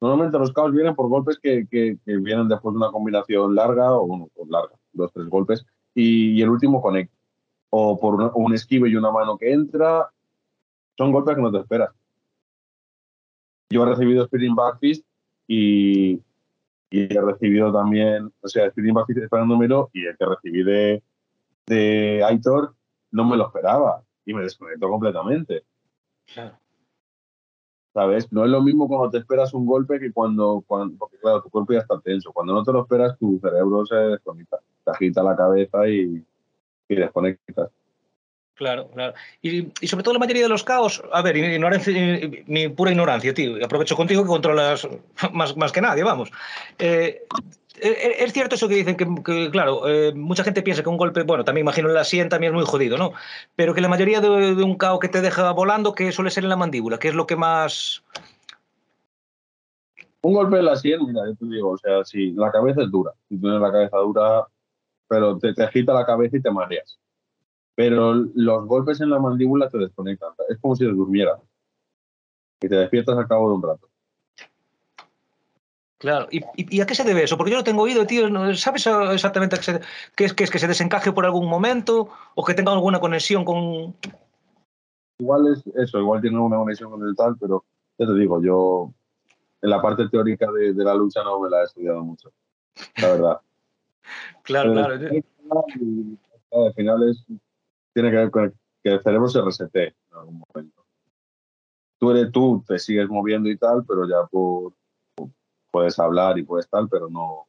Normalmente 0.00 0.38
los 0.38 0.52
caos 0.52 0.72
vienen 0.72 0.94
por 0.94 1.08
golpes 1.08 1.38
que, 1.38 1.66
que, 1.68 1.98
que 2.04 2.16
vienen 2.18 2.48
después 2.48 2.72
de 2.72 2.78
una 2.78 2.90
combinación 2.90 3.54
larga, 3.54 3.92
o 3.92 4.06
bueno, 4.06 4.28
pues 4.34 4.48
larga, 4.48 4.74
dos, 4.92 5.12
tres 5.12 5.28
golpes, 5.28 5.66
y, 5.94 6.32
y 6.32 6.42
el 6.42 6.50
último 6.50 6.80
conecta. 6.80 7.16
O 7.70 7.98
por 7.98 8.32
un 8.34 8.54
esquive 8.54 8.88
y 8.88 8.96
una 8.96 9.10
mano 9.10 9.36
que 9.36 9.52
entra, 9.52 10.08
son 10.96 11.12
golpes 11.12 11.36
que 11.36 11.42
no 11.42 11.52
te 11.52 11.58
esperas 11.58 11.90
yo 13.70 13.82
he 13.82 13.86
recibido 13.86 14.26
Spinning 14.26 14.54
Back 14.54 14.78
Fist 14.80 15.04
y, 15.46 16.14
y, 16.90 17.16
he 17.16 17.20
recibido 17.20 17.72
también, 17.72 18.32
o 18.40 18.48
sea, 18.48 18.70
Spinning 18.70 18.94
Back 18.94 19.06
Fist 19.06 19.32
número 19.32 19.90
y 19.92 20.06
el 20.06 20.16
que 20.16 20.26
recibí 20.26 20.62
de, 20.62 21.02
de 21.66 22.24
Aitor 22.24 22.74
no 23.10 23.24
me 23.24 23.36
lo 23.36 23.46
esperaba 23.46 24.02
y 24.24 24.34
me 24.34 24.42
desconectó 24.42 24.88
completamente. 24.88 25.64
Claro. 26.32 26.58
¿Sabes? 27.98 28.30
No 28.30 28.44
es 28.44 28.50
lo 28.52 28.62
mismo 28.62 28.86
cuando 28.86 29.10
te 29.10 29.18
esperas 29.18 29.52
un 29.54 29.66
golpe 29.66 29.98
que 29.98 30.12
cuando, 30.12 30.62
cuando, 30.64 30.96
porque 30.96 31.16
claro, 31.16 31.42
tu 31.42 31.50
cuerpo 31.50 31.72
ya 31.72 31.80
está 31.80 31.98
tenso. 31.98 32.32
Cuando 32.32 32.54
no 32.54 32.62
te 32.62 32.70
lo 32.70 32.82
esperas, 32.82 33.18
tu 33.18 33.40
cerebro 33.42 33.84
se 33.86 33.96
desconecta, 33.96 34.58
te 34.84 34.90
agita 34.92 35.20
la 35.20 35.34
cabeza 35.34 35.88
y, 35.88 36.24
y 36.88 36.94
desconectas. 36.94 37.70
Claro, 38.54 38.88
claro. 38.94 39.14
Y, 39.42 39.72
y, 39.80 39.86
sobre 39.88 40.04
todo 40.04 40.14
la 40.14 40.20
mayoría 40.20 40.44
de 40.44 40.48
los 40.48 40.62
caos, 40.62 41.02
a 41.12 41.22
ver, 41.22 41.38
ignorancia, 41.38 41.92
ni 42.46 42.68
pura 42.68 42.92
ignorancia, 42.92 43.34
tío. 43.34 43.56
Aprovecho 43.64 43.96
contigo 43.96 44.22
que 44.22 44.28
controlas 44.28 44.86
más, 45.32 45.56
más 45.56 45.72
que 45.72 45.80
nadie, 45.80 46.04
vamos. 46.04 46.30
Eh, 46.78 47.26
es 47.82 48.32
cierto 48.32 48.54
eso 48.54 48.68
que 48.68 48.76
dicen 48.76 48.96
que, 48.96 49.50
claro, 49.50 49.88
eh, 49.88 50.12
mucha 50.14 50.44
gente 50.44 50.62
piensa 50.62 50.82
que 50.82 50.88
un 50.88 50.96
golpe, 50.96 51.22
bueno, 51.22 51.44
también 51.44 51.64
imagino 51.64 51.88
en 51.88 51.94
la 51.94 52.04
sien 52.04 52.28
también 52.28 52.52
es 52.52 52.56
muy 52.56 52.66
jodido, 52.66 52.98
¿no? 52.98 53.12
Pero 53.56 53.74
que 53.74 53.80
la 53.80 53.88
mayoría 53.88 54.20
de, 54.20 54.28
un 54.62 54.76
cao 54.76 54.98
que 54.98 55.08
te 55.08 55.20
deja 55.20 55.52
volando, 55.52 55.94
que 55.94 56.12
suele 56.12 56.30
ser 56.30 56.44
en 56.44 56.50
la 56.50 56.56
mandíbula, 56.56 56.98
que 56.98 57.08
es 57.08 57.14
lo 57.14 57.26
que 57.26 57.36
más... 57.36 58.04
Un 60.20 60.34
golpe 60.34 60.58
en 60.58 60.64
la 60.64 60.76
sien, 60.76 61.00
mira, 61.06 61.22
yo 61.26 61.36
te 61.36 61.46
digo, 61.46 61.70
o 61.70 61.78
sea, 61.78 62.04
si 62.04 62.32
la 62.32 62.50
cabeza 62.50 62.82
es 62.82 62.90
dura, 62.90 63.12
si 63.28 63.38
tienes 63.38 63.60
la 63.60 63.70
cabeza 63.70 63.98
dura, 63.98 64.46
pero 65.06 65.38
te, 65.38 65.54
te 65.54 65.62
agita 65.62 65.94
la 65.94 66.04
cabeza 66.04 66.36
y 66.36 66.42
te 66.42 66.50
mareas 66.50 66.98
pero 67.78 68.12
los 68.12 68.66
golpes 68.66 69.00
en 69.00 69.08
la 69.08 69.20
mandíbula 69.20 69.68
te 69.68 69.78
desconectan. 69.78 70.32
Es 70.48 70.58
como 70.58 70.74
si 70.74 70.84
te 70.84 70.90
durmiera. 70.90 71.40
Y 72.60 72.68
te 72.68 72.74
despiertas 72.74 73.16
al 73.16 73.28
cabo 73.28 73.50
de 73.50 73.54
un 73.54 73.62
rato. 73.62 73.87
Claro, 75.98 76.28
¿Y, 76.30 76.44
y, 76.54 76.80
a 76.80 76.86
qué 76.86 76.94
se 76.94 77.02
debe 77.02 77.24
eso? 77.24 77.36
Porque 77.36 77.50
yo 77.50 77.56
no 77.56 77.64
tengo 77.64 77.82
oído, 77.82 78.06
tío. 78.06 78.28
¿Sabes 78.54 78.86
exactamente 79.12 79.56
qué, 79.56 79.62
se, 79.62 79.80
qué 80.14 80.24
es, 80.26 80.32
qué 80.32 80.44
es 80.44 80.50
que 80.50 80.60
se 80.60 80.68
desencaje 80.68 81.10
por 81.10 81.24
algún 81.24 81.48
momento 81.48 82.08
o 82.36 82.44
que 82.44 82.54
tenga 82.54 82.72
alguna 82.72 83.00
conexión 83.00 83.44
con. 83.44 83.96
Igual 85.18 85.52
es 85.52 85.66
eso, 85.74 85.98
igual 85.98 86.20
tiene 86.20 86.36
alguna 86.36 86.58
conexión 86.58 86.92
con 86.92 87.02
el 87.04 87.16
tal, 87.16 87.36
pero 87.36 87.64
ya 87.98 88.06
te 88.06 88.14
digo, 88.14 88.40
yo 88.40 88.92
en 89.60 89.70
la 89.70 89.82
parte 89.82 90.08
teórica 90.08 90.48
de, 90.52 90.72
de 90.72 90.84
la 90.84 90.94
lucha 90.94 91.24
no 91.24 91.40
me 91.40 91.50
la 91.50 91.62
he 91.62 91.64
estudiado 91.64 92.04
mucho, 92.04 92.30
la 93.02 93.08
verdad. 93.08 93.40
claro, 94.44 94.74
pero, 94.74 94.86
claro. 94.86 95.14
Y, 95.14 96.18
al 96.52 96.74
final 96.74 97.10
es 97.10 97.24
tiene 97.92 98.10
que 98.10 98.16
ver 98.16 98.30
con 98.30 98.54
que 98.84 98.90
el 98.90 99.02
cerebro 99.02 99.28
se 99.28 99.42
resete 99.42 99.86
en 99.88 100.16
algún 100.16 100.44
momento. 100.46 100.84
Tú 101.98 102.12
eres 102.12 102.30
tú, 102.30 102.62
te 102.64 102.78
sigues 102.78 103.08
moviendo 103.08 103.48
y 103.48 103.56
tal, 103.56 103.84
pero 103.84 104.08
ya 104.08 104.24
por, 104.30 104.72
puedes 105.70 105.98
hablar 105.98 106.38
y 106.38 106.42
puedes 106.42 106.68
tal, 106.68 106.88
pero 106.88 107.08
no, 107.08 107.46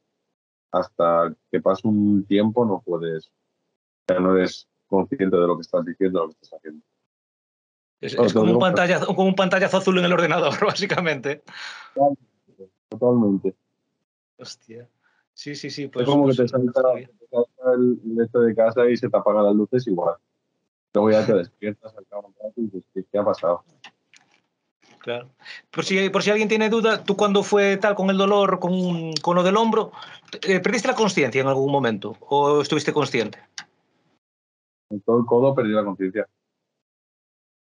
hasta 0.72 1.34
que 1.50 1.60
pase 1.60 1.86
un 1.86 2.24
tiempo 2.26 2.64
no 2.64 2.82
puedes, 2.84 3.30
ya 4.08 4.20
no 4.20 4.36
eres 4.36 4.68
consciente 4.86 5.36
de 5.36 5.46
lo 5.46 5.56
que 5.56 5.62
estás 5.62 5.84
diciendo, 5.84 6.20
de 6.20 6.26
lo 6.26 6.32
que 6.32 6.38
estás 6.40 6.58
haciendo. 6.58 6.84
Es, 8.00 8.14
es 8.14 8.32
como, 8.32 8.52
un 8.52 8.58
pantallazo, 8.58 9.06
como 9.14 9.28
un 9.28 9.34
pantallazo 9.34 9.76
azul 9.76 9.98
en 9.98 10.06
el 10.06 10.12
ordenador, 10.12 10.54
básicamente. 10.66 11.42
Totalmente. 12.88 13.54
Hostia. 14.38 14.88
Sí, 15.34 15.54
sí, 15.54 15.70
sí. 15.70 15.88
Pues, 15.88 16.04
es 16.04 16.10
como 16.10 16.24
pues, 16.24 16.36
que 16.36 16.42
te 16.44 16.48
salta, 16.48 16.82
te 16.94 17.26
salta 17.30 17.72
el, 17.74 18.18
este 18.20 18.38
de 18.38 18.54
casa 18.54 18.88
y 18.88 18.96
se 18.96 19.08
te 19.08 19.16
apagan 19.16 19.44
las 19.44 19.54
luces 19.54 19.86
igual. 19.86 20.16
Luego 20.94 21.10
ya 21.10 21.24
te 21.24 21.34
despiertas 21.34 21.96
al 21.96 22.06
cabo 22.06 22.28
un 22.28 22.34
rato 22.34 22.52
y 22.56 22.62
dices, 22.62 22.82
¿qué, 22.92 23.04
¿qué, 23.04 23.18
ha 23.18 23.24
pasado? 23.24 23.62
Claro. 25.00 25.30
Por 25.70 25.84
si, 25.84 26.10
por 26.10 26.22
si 26.22 26.30
alguien 26.30 26.48
tiene 26.48 26.68
duda, 26.68 27.02
¿tú 27.02 27.16
cuando 27.16 27.42
fue 27.42 27.78
tal 27.78 27.94
con 27.94 28.10
el 28.10 28.18
dolor, 28.18 28.60
con, 28.60 29.14
con 29.22 29.34
lo 29.34 29.42
del 29.42 29.56
hombro, 29.56 29.92
eh, 30.46 30.60
perdiste 30.60 30.88
la 30.88 30.94
conciencia 30.94 31.40
en 31.40 31.46
algún 31.46 31.72
momento 31.72 32.16
o 32.20 32.60
estuviste 32.60 32.92
consciente? 32.92 33.38
En 34.90 35.00
todo 35.00 35.20
el 35.20 35.24
codo 35.24 35.54
perdí 35.54 35.70
la 35.70 35.84
conciencia. 35.84 36.28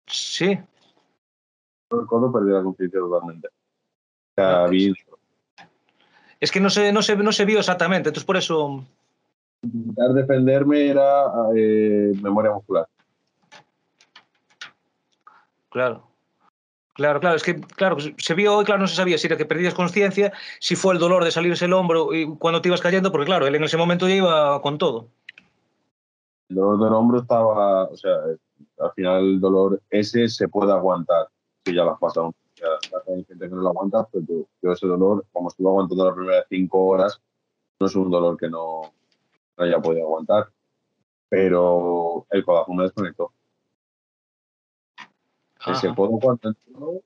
Sí. 0.07 0.59
Todo 1.89 2.01
el 2.01 2.07
codo 2.07 2.31
perdí 2.31 2.51
la 2.51 2.63
conciencia 2.63 2.99
totalmente. 2.99 3.47
O 3.47 4.33
sea, 4.35 4.65
vi 4.65 4.91
Es 6.39 6.51
que 6.51 6.59
no 6.59 6.71
se, 6.71 6.91
no, 6.91 7.03
se, 7.03 7.15
no 7.15 7.31
se 7.31 7.45
vio 7.45 7.59
exactamente, 7.59 8.09
entonces 8.09 8.25
por 8.25 8.37
eso... 8.37 8.83
intentar 9.61 10.13
defenderme 10.13 10.87
era 10.87 11.25
eh, 11.55 12.13
memoria 12.19 12.51
muscular. 12.51 12.87
Claro. 15.69 16.10
Claro, 16.93 17.19
claro, 17.21 17.37
es 17.37 17.43
que 17.43 17.59
claro, 17.61 17.97
se 17.99 18.33
vio 18.33 18.61
y 18.61 18.65
claro, 18.65 18.81
no 18.81 18.87
se 18.87 18.95
sabía 18.95 19.17
si 19.17 19.27
era 19.27 19.37
que 19.37 19.45
perdías 19.45 19.73
conciencia, 19.73 20.33
si 20.59 20.75
fue 20.75 20.93
el 20.93 20.99
dolor 20.99 21.23
de 21.23 21.31
salirse 21.31 21.65
el 21.65 21.73
hombro 21.73 22.13
y 22.13 22.27
cuando 22.37 22.61
te 22.61 22.67
ibas 22.67 22.81
cayendo, 22.81 23.11
porque 23.11 23.25
claro, 23.25 23.47
él 23.47 23.55
en 23.55 23.63
ese 23.63 23.77
momento 23.77 24.09
ya 24.09 24.15
iba 24.15 24.61
con 24.61 24.77
todo. 24.77 25.07
El 26.49 26.57
dolor 26.57 26.83
del 26.83 26.93
hombro 26.93 27.19
estaba, 27.21 27.85
o 27.85 27.95
sea, 27.95 28.11
al 28.79 28.91
final 28.93 29.23
el 29.23 29.39
dolor 29.39 29.81
ese 29.89 30.27
se 30.27 30.49
puede 30.49 30.73
aguantar 30.73 31.27
si 31.63 31.73
ya 31.73 31.83
lo 31.83 31.93
has 31.93 31.99
pasado. 31.99 32.33
Ya, 32.55 32.67
hay 33.07 33.23
gente 33.23 33.49
que 33.49 33.55
no 33.55 33.61
lo 33.61 33.69
aguanta, 33.69 34.07
pero 34.11 34.25
yo, 34.27 34.45
yo 34.61 34.71
ese 34.73 34.85
dolor, 34.85 35.25
como 35.31 35.47
estuve 35.47 35.69
aguantando 35.69 36.05
las 36.05 36.13
primeras 36.13 36.45
cinco 36.49 36.85
horas, 36.85 37.21
no 37.79 37.87
es 37.87 37.95
un 37.95 38.11
dolor 38.11 38.37
que 38.37 38.49
no, 38.49 38.81
no 39.57 39.63
haya 39.63 39.79
podido 39.79 40.03
aguantar. 40.03 40.49
Pero 41.29 42.25
el 42.29 42.43
corazón 42.43 42.75
me 42.75 42.83
desconectó. 42.83 43.31
Ese 45.67 45.87
Ajá. 45.87 45.95
puedo 45.95 46.17
aguantar 46.17 46.53
todo. 46.73 47.01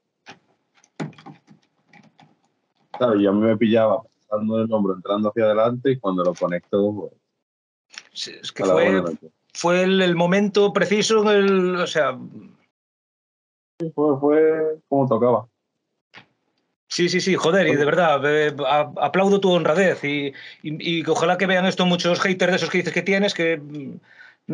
Claro, 2.97 3.19
y 3.19 3.27
a 3.27 3.31
mí 3.31 3.39
me 3.41 3.57
pillaba 3.57 4.01
pasando 4.29 4.61
el 4.61 4.71
hombro, 4.71 4.93
entrando 4.95 5.29
hacia 5.29 5.43
adelante, 5.45 5.91
y 5.91 5.99
cuando 5.99 6.23
lo 6.23 6.33
conecto, 6.33 6.93
pues, 6.93 7.11
Sí, 8.13 8.31
Es 8.41 8.51
que 8.51 8.63
fue, 8.63 9.03
fue 9.53 9.83
el, 9.83 10.01
el 10.01 10.15
momento 10.15 10.71
preciso 10.71 11.21
en 11.23 11.27
el, 11.37 11.75
o 11.75 11.87
sea, 11.87 12.17
Sí, 13.79 13.91
fue, 13.93 14.17
fue 14.19 14.79
como 14.87 15.05
tocaba. 15.05 15.47
sí, 16.87 17.09
sí, 17.09 17.19
sí, 17.19 17.35
joder, 17.35 17.67
y 17.67 17.75
de 17.75 17.83
verdad, 17.83 18.21
eh, 18.25 18.55
aplaudo 19.01 19.41
tu 19.41 19.51
honradez 19.51 20.01
y, 20.05 20.27
y, 20.63 20.99
y 20.99 21.03
que 21.03 21.11
ojalá 21.11 21.37
que 21.37 21.45
vean 21.45 21.65
esto 21.65 21.85
muchos 21.85 22.21
haters 22.21 22.51
de 22.53 22.55
esos 22.55 22.69
que 22.69 22.77
dices 22.77 22.93
que 22.93 23.01
tienes, 23.01 23.33
que, 23.33 23.57
mm, 23.57 23.99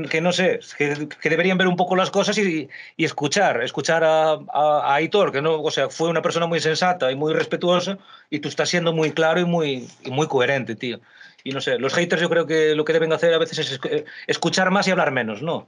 que 0.10 0.22
no 0.22 0.32
sé, 0.32 0.60
que, 0.78 1.10
que 1.10 1.30
deberían 1.30 1.58
ver 1.58 1.68
un 1.68 1.76
poco 1.76 1.96
las 1.96 2.12
cosas 2.12 2.38
y, 2.38 2.70
y 2.96 3.06
escuchar, 3.06 3.62
escuchar 3.62 4.04
a, 4.04 4.34
a, 4.54 4.96
Aitor, 4.96 5.32
que 5.32 5.42
no, 5.42 5.62
o 5.62 5.72
sea, 5.72 5.90
fue 5.90 6.10
una 6.10 6.22
persona 6.22 6.46
muy 6.46 6.60
sensata 6.62 7.12
y 7.12 7.16
muy 7.16 7.34
respetuosa 7.34 7.98
y 8.30 8.40
tú 8.40 8.48
estás 8.48 8.70
siendo 8.70 8.94
muy 8.94 9.12
claro 9.12 9.42
y 9.42 9.46
muy, 9.46 9.88
y 10.04 10.12
muy 10.12 10.28
coherente, 10.28 10.76
tío. 10.76 11.00
Y 11.44 11.52
no 11.52 11.60
sé, 11.60 11.78
los 11.78 11.94
haters 11.94 12.22
yo 12.22 12.30
creo 12.30 12.46
que 12.46 12.74
lo 12.76 12.86
que 12.86 12.94
deben 12.94 13.12
hacer 13.12 13.34
a 13.34 13.38
veces 13.40 13.60
es 13.60 13.82
esc- 13.82 14.06
escuchar 14.28 14.72
más 14.72 14.88
y 14.88 14.92
hablar 14.92 15.12
menos, 15.12 15.42
¿no? 15.42 15.68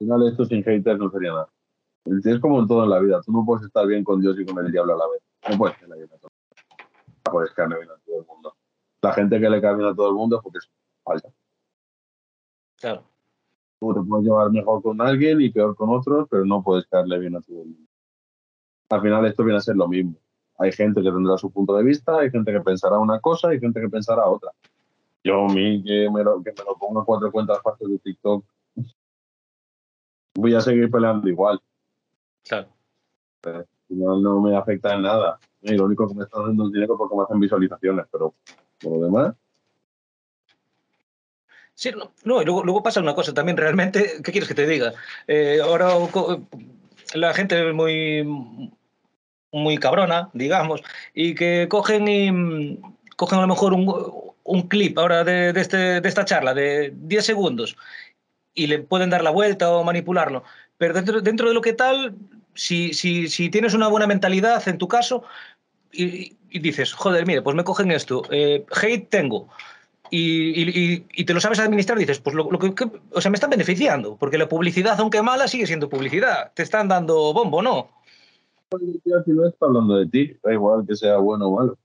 Al 0.00 0.06
final 0.06 0.28
esto 0.28 0.44
sin 0.46 0.62
haters 0.62 0.98
no 0.98 1.10
sería 1.10 1.32
nada. 1.32 1.48
Es 2.24 2.38
como 2.40 2.60
en 2.60 2.68
todo 2.68 2.84
en 2.84 2.90
la 2.90 3.00
vida. 3.00 3.20
Tú 3.20 3.32
no 3.32 3.44
puedes 3.44 3.66
estar 3.66 3.86
bien 3.86 4.02
con 4.04 4.20
Dios 4.20 4.38
y 4.38 4.46
con 4.46 4.64
el 4.64 4.72
diablo 4.72 4.94
a 4.94 4.98
la 4.98 5.04
vez. 5.08 5.20
No 5.50 5.58
puedes 5.58 5.76
caerle 5.76 5.96
bien 5.96 6.10
a 6.14 6.18
todo. 6.18 6.30
No 7.26 7.32
puedes 7.32 7.50
caerle 7.50 7.76
bien 7.76 7.90
a 7.90 7.96
todo 8.06 8.20
el 8.20 8.26
mundo. 8.26 8.54
La 9.02 9.12
gente 9.12 9.38
que 9.38 9.50
le 9.50 9.60
cae 9.60 9.74
bien 9.74 9.88
a 9.88 9.94
todo 9.94 10.08
el 10.08 10.14
mundo 10.14 10.36
es 10.36 10.42
porque 10.42 10.58
es 10.58 10.70
falsa. 11.04 11.28
Claro. 12.78 13.04
Tú 13.80 13.94
te 13.94 14.00
puedes 14.00 14.26
llevar 14.26 14.50
mejor 14.50 14.82
con 14.82 15.00
alguien 15.00 15.40
y 15.40 15.50
peor 15.50 15.76
con 15.76 15.90
otros, 15.90 16.26
pero 16.30 16.44
no 16.44 16.62
puedes 16.62 16.86
caerle 16.86 17.18
bien 17.18 17.36
a 17.36 17.40
todo 17.40 17.62
el 17.62 17.68
mundo. 17.68 17.90
Al 18.90 19.02
final 19.02 19.26
esto 19.26 19.44
viene 19.44 19.58
a 19.58 19.62
ser 19.62 19.76
lo 19.76 19.86
mismo. 19.86 20.16
Hay 20.58 20.72
gente 20.72 21.00
que 21.02 21.10
tendrá 21.10 21.38
su 21.38 21.50
punto 21.50 21.76
de 21.76 21.84
vista, 21.84 22.18
hay 22.18 22.30
gente 22.30 22.52
que 22.52 22.60
pensará 22.60 22.98
una 22.98 23.20
cosa 23.20 23.54
y 23.54 23.60
gente 23.60 23.80
que 23.80 23.88
pensará 23.88 24.26
otra. 24.26 24.50
Yo, 25.22 25.44
a 25.44 25.52
mí, 25.52 25.82
que 25.84 26.08
me 26.10 26.24
lo, 26.24 26.42
que 26.42 26.50
me 26.50 26.64
lo 26.64 26.76
pongo 26.76 27.04
cuatro 27.04 27.30
cuentas 27.30 27.60
partes 27.62 27.88
de 27.88 27.98
TikTok, 27.98 28.44
voy 30.34 30.54
a 30.54 30.60
seguir 30.60 30.90
peleando 30.90 31.28
igual. 31.28 31.60
Claro. 32.48 32.68
no, 33.88 34.18
no 34.18 34.40
me 34.40 34.56
afecta 34.56 34.94
en 34.94 35.02
nada. 35.02 35.38
Y 35.60 35.76
lo 35.76 35.84
único 35.84 36.08
que 36.08 36.14
me 36.14 36.24
está 36.24 36.40
dando 36.40 36.66
es 36.66 36.72
dinero 36.72 36.96
porque 36.96 37.16
me 37.16 37.22
hacen 37.22 37.40
visualizaciones, 37.40 38.06
pero 38.10 38.34
por 38.80 38.92
lo 38.92 39.04
demás, 39.04 39.36
No, 42.24 42.42
y 42.42 42.44
luego, 42.44 42.64
luego 42.64 42.82
pasa 42.82 43.00
una 43.00 43.14
cosa 43.14 43.32
también, 43.32 43.56
realmente, 43.56 44.20
¿qué 44.24 44.32
quieres 44.32 44.48
que 44.48 44.54
te 44.54 44.66
diga? 44.66 44.94
Eh, 45.28 45.60
ahora 45.62 45.90
la 47.14 47.32
gente 47.34 47.68
es 47.68 47.74
muy, 47.74 48.24
muy 49.52 49.78
cabrona, 49.78 50.30
digamos, 50.32 50.82
y 51.14 51.34
que 51.34 51.68
cogen 51.70 52.08
y 52.08 52.78
cogen 53.16 53.38
a 53.38 53.42
lo 53.42 53.48
mejor 53.48 53.74
un, 53.74 54.32
un 54.42 54.62
clip 54.62 54.98
ahora 54.98 55.22
de, 55.22 55.52
de, 55.52 55.60
este, 55.60 56.00
de 56.00 56.08
esta 56.08 56.24
charla 56.24 56.52
de 56.52 56.92
10 56.96 57.24
segundos 57.24 57.76
y 58.54 58.66
le 58.66 58.80
pueden 58.80 59.10
dar 59.10 59.22
la 59.22 59.30
vuelta 59.30 59.70
o 59.70 59.84
manipularlo. 59.84 60.42
Pero 60.78 60.94
dentro, 60.94 61.20
dentro 61.20 61.48
de 61.48 61.54
lo 61.54 61.60
que 61.60 61.74
tal, 61.74 62.16
si, 62.54 62.92
si, 62.92 63.28
si 63.28 63.50
tienes 63.50 63.74
una 63.74 63.86
buena 63.86 64.08
mentalidad 64.08 64.66
en 64.66 64.78
tu 64.78 64.88
caso 64.88 65.22
y, 65.92 66.36
y 66.50 66.58
dices, 66.58 66.92
joder, 66.92 67.24
mire, 67.24 67.42
pues 67.42 67.54
me 67.54 67.64
cogen 67.64 67.92
esto, 67.92 68.22
eh, 68.30 68.64
hate 68.82 69.08
tengo, 69.08 69.48
y, 70.10 70.62
y, 70.62 71.06
y, 71.12 71.24
te 71.24 71.34
lo 71.34 71.40
sabes 71.40 71.58
administrar, 71.58 71.98
dices, 71.98 72.20
pues 72.20 72.34
lo, 72.34 72.50
lo 72.50 72.58
que, 72.58 72.74
que, 72.74 72.90
o 73.12 73.20
sea, 73.20 73.30
me 73.30 73.36
están 73.36 73.50
beneficiando, 73.50 74.16
porque 74.16 74.38
la 74.38 74.48
publicidad, 74.48 74.98
aunque 75.00 75.22
mala, 75.22 75.48
sigue 75.48 75.66
siendo 75.66 75.88
publicidad. 75.88 76.52
Te 76.54 76.62
están 76.62 76.88
dando 76.88 77.32
bombo, 77.32 77.62
¿no? 77.62 77.88
si 79.24 79.32
no 79.32 79.46
está 79.46 79.66
hablando 79.66 79.96
de 79.96 80.06
ti, 80.06 80.36
da 80.42 80.52
igual 80.52 80.86
que 80.86 80.94
sea 80.94 81.16
bueno 81.18 81.48
o 81.48 81.56
malo. 81.56 81.78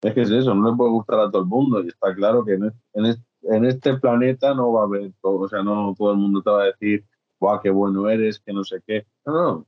Es 0.00 0.14
que 0.14 0.22
es 0.22 0.30
eso, 0.30 0.54
no 0.54 0.70
le 0.70 0.76
puede 0.76 0.90
gustar 0.90 1.20
a 1.20 1.30
todo 1.30 1.42
el 1.42 1.48
mundo 1.48 1.82
y 1.82 1.88
está 1.88 2.12
claro 2.14 2.44
que 2.44 2.54
en, 2.54 2.72
en, 2.94 3.16
en 3.42 3.64
este 3.64 3.94
planeta 3.98 4.52
no 4.52 4.72
va 4.72 4.82
a 4.82 4.84
haber 4.84 5.12
todo, 5.22 5.38
o 5.38 5.48
sea, 5.48 5.62
no 5.62 5.94
todo 5.96 6.10
el 6.10 6.18
mundo 6.18 6.42
te 6.42 6.50
va 6.50 6.62
a 6.62 6.66
decir, 6.66 7.04
guau, 7.38 7.60
qué 7.60 7.70
bueno 7.70 8.08
eres, 8.08 8.40
que 8.40 8.52
no 8.52 8.64
sé 8.64 8.82
qué. 8.84 9.06
No, 9.24 9.32
no. 9.32 9.66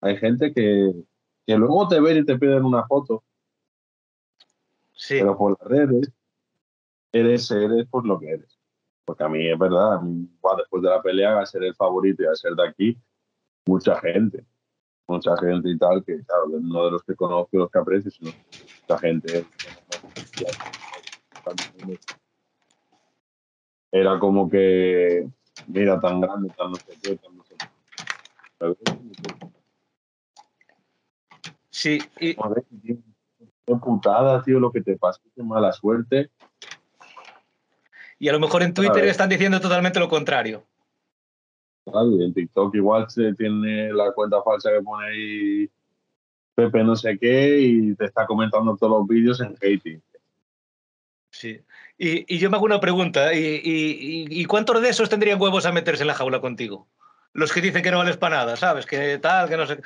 Hay 0.00 0.16
gente 0.16 0.52
que, 0.52 0.92
que 1.46 1.56
luego 1.56 1.88
te 1.88 2.00
ven 2.00 2.18
y 2.18 2.24
te 2.24 2.38
piden 2.38 2.64
una 2.64 2.86
foto 2.86 3.24
Sí. 4.94 5.16
Pero 5.18 5.36
por 5.36 5.58
las 5.58 5.68
redes, 5.68 6.12
eres, 7.12 7.50
eres 7.50 7.86
pues 7.90 8.04
lo 8.04 8.18
que 8.18 8.30
eres. 8.30 8.58
Porque 9.04 9.24
a 9.24 9.28
mí 9.28 9.46
es 9.46 9.58
verdad, 9.58 9.94
a 9.94 10.00
mí, 10.00 10.28
después 10.56 10.82
de 10.82 10.88
la 10.88 11.02
pelea, 11.02 11.38
a 11.38 11.46
ser 11.46 11.64
el 11.64 11.74
favorito 11.74 12.22
y 12.22 12.26
a 12.26 12.34
ser 12.34 12.54
de 12.54 12.68
aquí, 12.68 12.98
mucha 13.66 14.00
gente, 14.00 14.44
mucha 15.06 15.36
gente 15.36 15.68
y 15.68 15.78
tal, 15.78 16.02
que 16.04 16.24
claro, 16.24 16.46
no 16.60 16.84
de 16.86 16.90
los 16.92 17.02
que 17.02 17.14
conozco 17.14 17.50
y 17.52 17.58
los 17.58 17.70
que 17.70 17.78
aprecio, 17.78 18.10
sino 18.10 18.30
mucha 18.82 18.98
gente. 18.98 19.46
Era 23.92 24.18
como 24.18 24.48
que, 24.48 25.28
mira, 25.66 26.00
tan 26.00 26.20
grande, 26.20 26.48
tan 26.56 26.70
no 26.70 26.76
sé 26.76 26.98
qué, 27.02 27.16
tan 27.16 27.36
no 27.36 27.44
sé 27.44 27.54
qué. 27.58 27.66
Sí, 31.70 31.98
y, 32.18 32.34
Joder, 33.66 33.80
tío, 33.80 33.80
qué 33.80 33.80
putada, 33.80 34.42
tío, 34.42 34.60
lo 34.60 34.70
que 34.70 34.82
te 34.82 34.96
pasa, 34.96 35.20
qué 35.34 35.42
mala 35.42 35.72
suerte. 35.72 36.30
y 38.18 38.28
a 38.28 38.32
lo 38.32 38.40
mejor 38.40 38.62
en 38.62 38.74
Twitter 38.74 39.04
están 39.04 39.28
diciendo 39.28 39.60
totalmente 39.60 39.98
lo 39.98 40.08
contrario. 40.08 40.64
Claro, 41.84 42.10
y 42.12 42.24
en 42.24 42.32
TikTok 42.32 42.74
igual 42.74 43.10
se 43.10 43.34
tiene 43.34 43.92
la 43.92 44.12
cuenta 44.12 44.42
falsa 44.42 44.70
que 44.70 44.82
pone 44.82 45.06
ahí 45.06 45.70
Pepe 46.54 46.82
no 46.82 46.96
sé 46.96 47.18
qué 47.18 47.60
y 47.60 47.94
te 47.94 48.06
está 48.06 48.26
comentando 48.26 48.76
todos 48.76 49.00
los 49.00 49.08
vídeos 49.08 49.40
en 49.40 49.54
hating. 49.56 50.00
Sí. 51.30 51.60
Y, 51.98 52.32
y, 52.32 52.38
yo 52.38 52.48
me 52.48 52.56
hago 52.56 52.64
una 52.64 52.80
pregunta, 52.80 53.34
¿y, 53.34 53.60
y, 53.64 54.26
y 54.30 54.44
cuántos 54.44 54.80
de 54.80 54.88
esos 54.88 55.10
tendrían 55.10 55.40
huevos 55.40 55.66
a 55.66 55.72
meterse 55.72 56.04
en 56.04 56.06
la 56.06 56.14
jaula 56.14 56.40
contigo? 56.40 56.86
Los 57.32 57.52
que 57.52 57.60
dicen 57.60 57.82
que 57.82 57.90
no 57.90 57.98
vales 57.98 58.16
para 58.16 58.36
nada, 58.36 58.56
¿sabes? 58.56 58.86
Que 58.86 59.18
tal, 59.18 59.48
que 59.48 59.56
no 59.56 59.66
sé. 59.66 59.80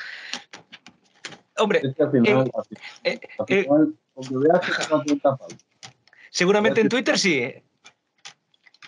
Hombre, 1.58 1.82
eh, 3.04 3.20
eh. 3.48 3.66
Seguramente 6.30 6.80
en 6.80 6.88
Twitter 6.88 7.18
sí. 7.18 7.52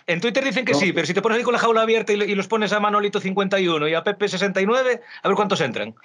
En 0.07 0.19
Twitter 0.19 0.43
dicen 0.43 0.65
que 0.65 0.73
no. 0.73 0.79
sí, 0.79 0.93
pero 0.93 1.05
si 1.05 1.13
te 1.13 1.21
pones 1.21 1.37
ahí 1.37 1.43
con 1.43 1.53
la 1.53 1.59
jaula 1.59 1.81
abierta 1.81 2.11
y, 2.13 2.35
los 2.35 2.47
pones 2.47 2.73
a 2.73 2.79
Manolito 2.79 3.19
51 3.19 3.87
y 3.87 3.93
a 3.93 4.03
Pepe 4.03 4.27
69, 4.27 5.01
a 5.23 5.27
ver 5.27 5.35
cuántos 5.35 5.61
entran. 5.61 5.95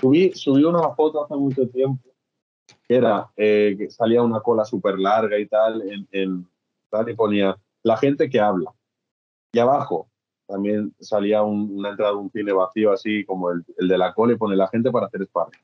Subí, 0.00 0.32
subí 0.32 0.64
una 0.64 0.94
foto 0.94 1.24
hace 1.24 1.34
mucho 1.34 1.68
tiempo 1.68 2.10
que 2.88 2.96
era 2.96 3.30
eh, 3.36 3.76
que 3.78 3.90
salía 3.90 4.22
una 4.22 4.40
cola 4.40 4.64
súper 4.64 4.98
larga 4.98 5.38
y 5.38 5.46
tal, 5.46 5.82
en, 5.82 6.08
en, 6.10 6.48
tal, 6.88 7.08
y 7.08 7.14
ponía 7.14 7.56
la 7.82 7.96
gente 7.96 8.28
que 8.28 8.40
habla. 8.40 8.72
Y 9.52 9.58
abajo 9.58 10.09
también 10.50 10.94
salía 11.00 11.42
un, 11.42 11.70
una 11.78 11.90
entrada 11.90 12.12
de 12.12 12.18
un 12.18 12.30
cine 12.30 12.52
vacío, 12.52 12.92
así 12.92 13.24
como 13.24 13.50
el, 13.50 13.64
el, 13.78 13.88
de 13.88 13.98
la 13.98 14.12
cola, 14.12 14.32
y 14.32 14.36
pone 14.36 14.56
la 14.56 14.68
gente 14.68 14.90
para 14.90 15.06
hacer 15.06 15.24
sparring. 15.24 15.60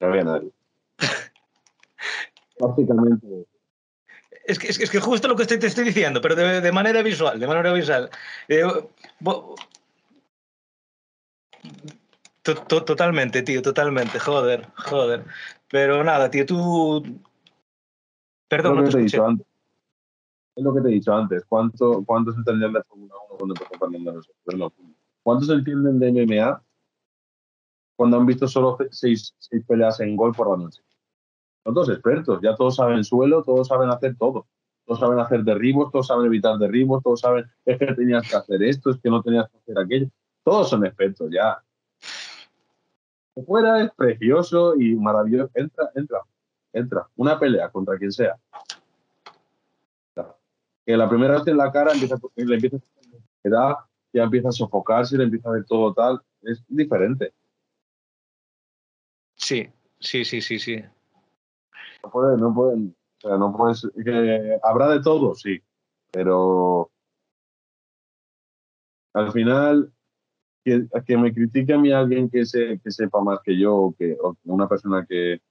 No 0.00 0.08
había 0.08 0.24
nadie. 0.24 0.50
Básicamente. 2.60 3.26
Es 4.44 4.58
que, 4.58 4.68
es, 4.68 4.80
es 4.80 4.90
que 4.90 5.00
justo 5.00 5.28
lo 5.28 5.36
que 5.36 5.44
te 5.44 5.66
estoy 5.66 5.84
diciendo, 5.84 6.20
pero 6.20 6.34
de, 6.34 6.60
de 6.60 6.72
manera 6.72 7.02
visual, 7.02 7.38
de 7.38 7.46
manera 7.46 7.72
visual. 7.72 8.10
Eh, 8.48 8.62
totalmente, 12.42 13.42
tío, 13.42 13.62
totalmente. 13.62 14.18
Joder, 14.18 14.68
joder. 14.76 15.24
Pero 15.70 16.02
nada, 16.02 16.30
tío, 16.30 16.46
tú. 16.46 17.20
Perdón, 18.48 18.76
no 18.76 18.88
te, 18.88 18.98
he 18.98 19.02
dicho 19.02 19.26
antes. 19.26 19.46
Es 20.58 20.64
lo 20.64 20.74
que 20.74 20.80
te 20.80 20.88
he 20.88 20.94
dicho 20.94 21.14
antes. 21.14 21.44
¿Cuánto, 21.48 22.02
¿Cuántos 22.04 22.36
entienden 22.36 22.72
de 22.72 22.82
Fórmula 22.82 23.14
1 23.30 23.36
cuando 23.38 23.54
empezó 23.54 23.78
Fernando 23.78 24.10
Alonso? 24.10 24.74
¿Cuántos 25.22 25.50
entienden 25.50 26.00
de 26.00 26.10
MMA 26.10 26.60
cuando 27.94 28.16
han 28.16 28.26
visto 28.26 28.48
solo 28.48 28.76
seis, 28.90 29.36
seis 29.38 29.64
peleas 29.64 30.00
en 30.00 30.16
gol 30.16 30.34
por 30.34 30.50
la 30.50 30.64
noche? 30.64 30.82
Son 31.62 31.74
todos 31.74 31.90
expertos, 31.90 32.40
ya 32.42 32.56
todos 32.56 32.74
saben 32.74 33.04
suelo, 33.04 33.44
todos 33.44 33.68
saben 33.68 33.88
hacer 33.88 34.16
todo. 34.16 34.48
Todos 34.84 34.98
saben 34.98 35.20
hacer 35.20 35.44
derribos, 35.44 35.92
todos 35.92 36.08
saben 36.08 36.26
evitar 36.26 36.58
derribos, 36.58 37.04
todos 37.04 37.20
saben 37.20 37.44
es 37.64 37.78
que 37.78 37.94
tenías 37.94 38.28
que 38.28 38.34
hacer 38.34 38.60
esto, 38.64 38.90
es 38.90 38.96
que 39.00 39.10
no 39.10 39.22
tenías 39.22 39.48
que 39.48 39.58
hacer 39.58 39.78
aquello. 39.78 40.08
Todos 40.42 40.70
son 40.70 40.84
expertos 40.84 41.30
ya. 41.30 41.62
Fuera 43.46 43.80
es 43.84 43.92
precioso 43.92 44.74
y 44.74 44.96
maravilloso. 44.96 45.52
Entra, 45.54 45.88
entra, 45.94 46.18
entra. 46.72 47.06
Una 47.14 47.38
pelea 47.38 47.70
contra 47.70 47.96
quien 47.96 48.10
sea. 48.10 48.36
Que 50.88 50.96
la 50.96 51.06
primera 51.06 51.34
vez 51.34 51.46
en 51.46 51.58
la 51.58 51.70
cara 51.70 51.92
empieza, 51.92 52.16
le 52.34 52.54
empieza 52.54 52.78
a 52.78 53.86
ya 54.10 54.22
empieza 54.22 54.48
a 54.48 54.52
sofocarse, 54.52 55.18
le 55.18 55.24
empieza 55.24 55.50
a 55.50 55.52
ver 55.52 55.66
todo 55.66 55.92
tal. 55.92 56.18
Es 56.40 56.64
diferente. 56.66 57.34
Sí, 59.36 59.68
sí, 60.00 60.24
sí, 60.24 60.40
sí, 60.40 60.58
sí. 60.58 60.82
No 62.02 62.10
pueden, 62.10 62.40
no 62.40 62.54
pueden, 62.54 62.96
o 63.22 63.28
sea, 63.28 63.36
no 63.36 63.54
puedes, 63.54 63.86
que 64.02 64.58
habrá 64.62 64.88
de 64.88 65.02
todo, 65.02 65.34
sí, 65.34 65.60
pero 66.10 66.90
al 69.12 69.30
final 69.30 69.92
que, 70.64 70.86
que 71.04 71.18
me 71.18 71.34
critique 71.34 71.74
a 71.74 71.78
mí 71.78 71.92
alguien 71.92 72.30
que, 72.30 72.46
se, 72.46 72.80
que 72.82 72.90
sepa 72.90 73.20
más 73.20 73.40
que 73.44 73.58
yo 73.58 73.76
o 73.76 73.92
que 73.92 74.16
una 74.44 74.66
persona 74.66 75.04
que, 75.06 75.42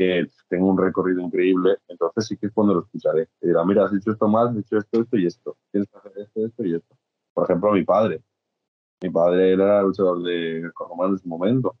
que 0.00 0.26
tenga 0.48 0.64
un 0.64 0.78
recorrido 0.78 1.20
increíble, 1.20 1.76
entonces 1.86 2.26
sí 2.26 2.38
que 2.38 2.46
es 2.46 2.52
cuando 2.54 2.72
lo 2.72 2.80
escucharé. 2.80 3.28
Y 3.42 3.48
dirá, 3.48 3.62
mira, 3.66 3.84
has 3.84 3.92
hecho 3.92 4.12
esto 4.12 4.28
mal, 4.28 4.48
has 4.48 4.56
hecho 4.56 4.78
esto, 4.78 5.02
esto 5.02 5.16
y 5.18 5.26
esto. 5.26 5.58
Tienes 5.70 5.90
que 5.90 5.98
hacer 5.98 6.12
esto, 6.16 6.46
esto 6.46 6.64
y 6.64 6.74
esto. 6.74 6.96
Por 7.34 7.44
ejemplo, 7.44 7.72
mi 7.72 7.84
padre. 7.84 8.22
Mi 9.02 9.10
padre 9.10 9.52
era 9.52 9.82
luchador 9.82 10.22
de 10.22 10.70
romano 10.74 11.12
en 11.12 11.18
su 11.18 11.28
momento. 11.28 11.76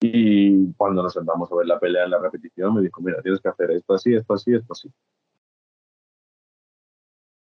Y 0.00 0.72
cuando 0.78 1.02
nos 1.02 1.12
sentamos 1.12 1.52
a 1.52 1.56
ver 1.56 1.66
la 1.66 1.78
pelea 1.78 2.04
en 2.04 2.12
la 2.12 2.18
repetición, 2.18 2.74
me 2.74 2.80
dijo, 2.80 3.02
mira, 3.02 3.20
tienes 3.20 3.38
que 3.42 3.50
hacer 3.50 3.70
esto 3.72 3.92
así, 3.92 4.14
esto 4.14 4.32
así, 4.32 4.54
esto 4.54 4.72
así. 4.72 4.90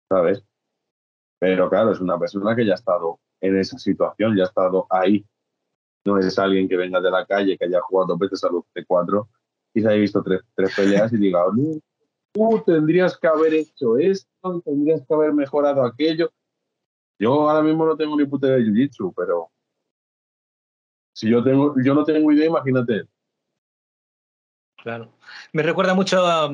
¿Sabes? 0.09 0.43
Pero 1.37 1.69
claro, 1.69 1.91
es 1.91 2.01
una 2.01 2.17
persona 2.17 2.55
que 2.55 2.65
ya 2.65 2.71
ha 2.71 2.75
estado 2.75 3.19
en 3.41 3.59
esa 3.59 3.77
situación, 3.77 4.35
ya 4.35 4.43
ha 4.43 4.47
estado 4.47 4.87
ahí. 4.89 5.23
No 6.03 6.17
es 6.17 6.39
alguien 6.39 6.67
que 6.67 6.77
venga 6.77 6.99
de 6.99 7.11
la 7.11 7.27
calle, 7.27 7.59
que 7.59 7.65
haya 7.65 7.79
jugado 7.81 8.07
dos 8.07 8.19
veces 8.19 8.43
a 8.43 8.49
los 8.49 8.63
T4 8.73 9.27
y 9.73 9.81
se 9.81 9.87
haya 9.87 9.97
visto 9.97 10.21
tres, 10.23 10.41
tres 10.55 10.75
peleas 10.75 11.11
y 11.13 11.17
diga, 11.17 11.43
no, 11.53 11.79
tú 12.33 12.63
tendrías 12.65 13.17
que 13.17 13.27
haber 13.27 13.53
hecho 13.53 13.97
esto, 13.97 14.61
tendrías 14.63 15.01
que 15.07 15.13
haber 15.13 15.33
mejorado 15.33 15.83
aquello. 15.83 16.31
Yo 17.19 17.49
ahora 17.49 17.61
mismo 17.61 17.85
no 17.85 17.95
tengo 17.95 18.17
ni 18.17 18.25
puta 18.25 18.47
de 18.47 18.63
Jiu-Jitsu, 18.63 19.13
pero 19.15 19.49
si 21.13 21.29
yo, 21.29 21.43
tengo, 21.43 21.75
yo 21.83 21.93
no 21.93 22.03
tengo 22.03 22.31
idea, 22.31 22.47
imagínate. 22.47 23.07
Claro. 24.77 25.13
Me 25.53 25.63
recuerda 25.63 25.93
mucho 25.93 26.25
a, 26.25 26.51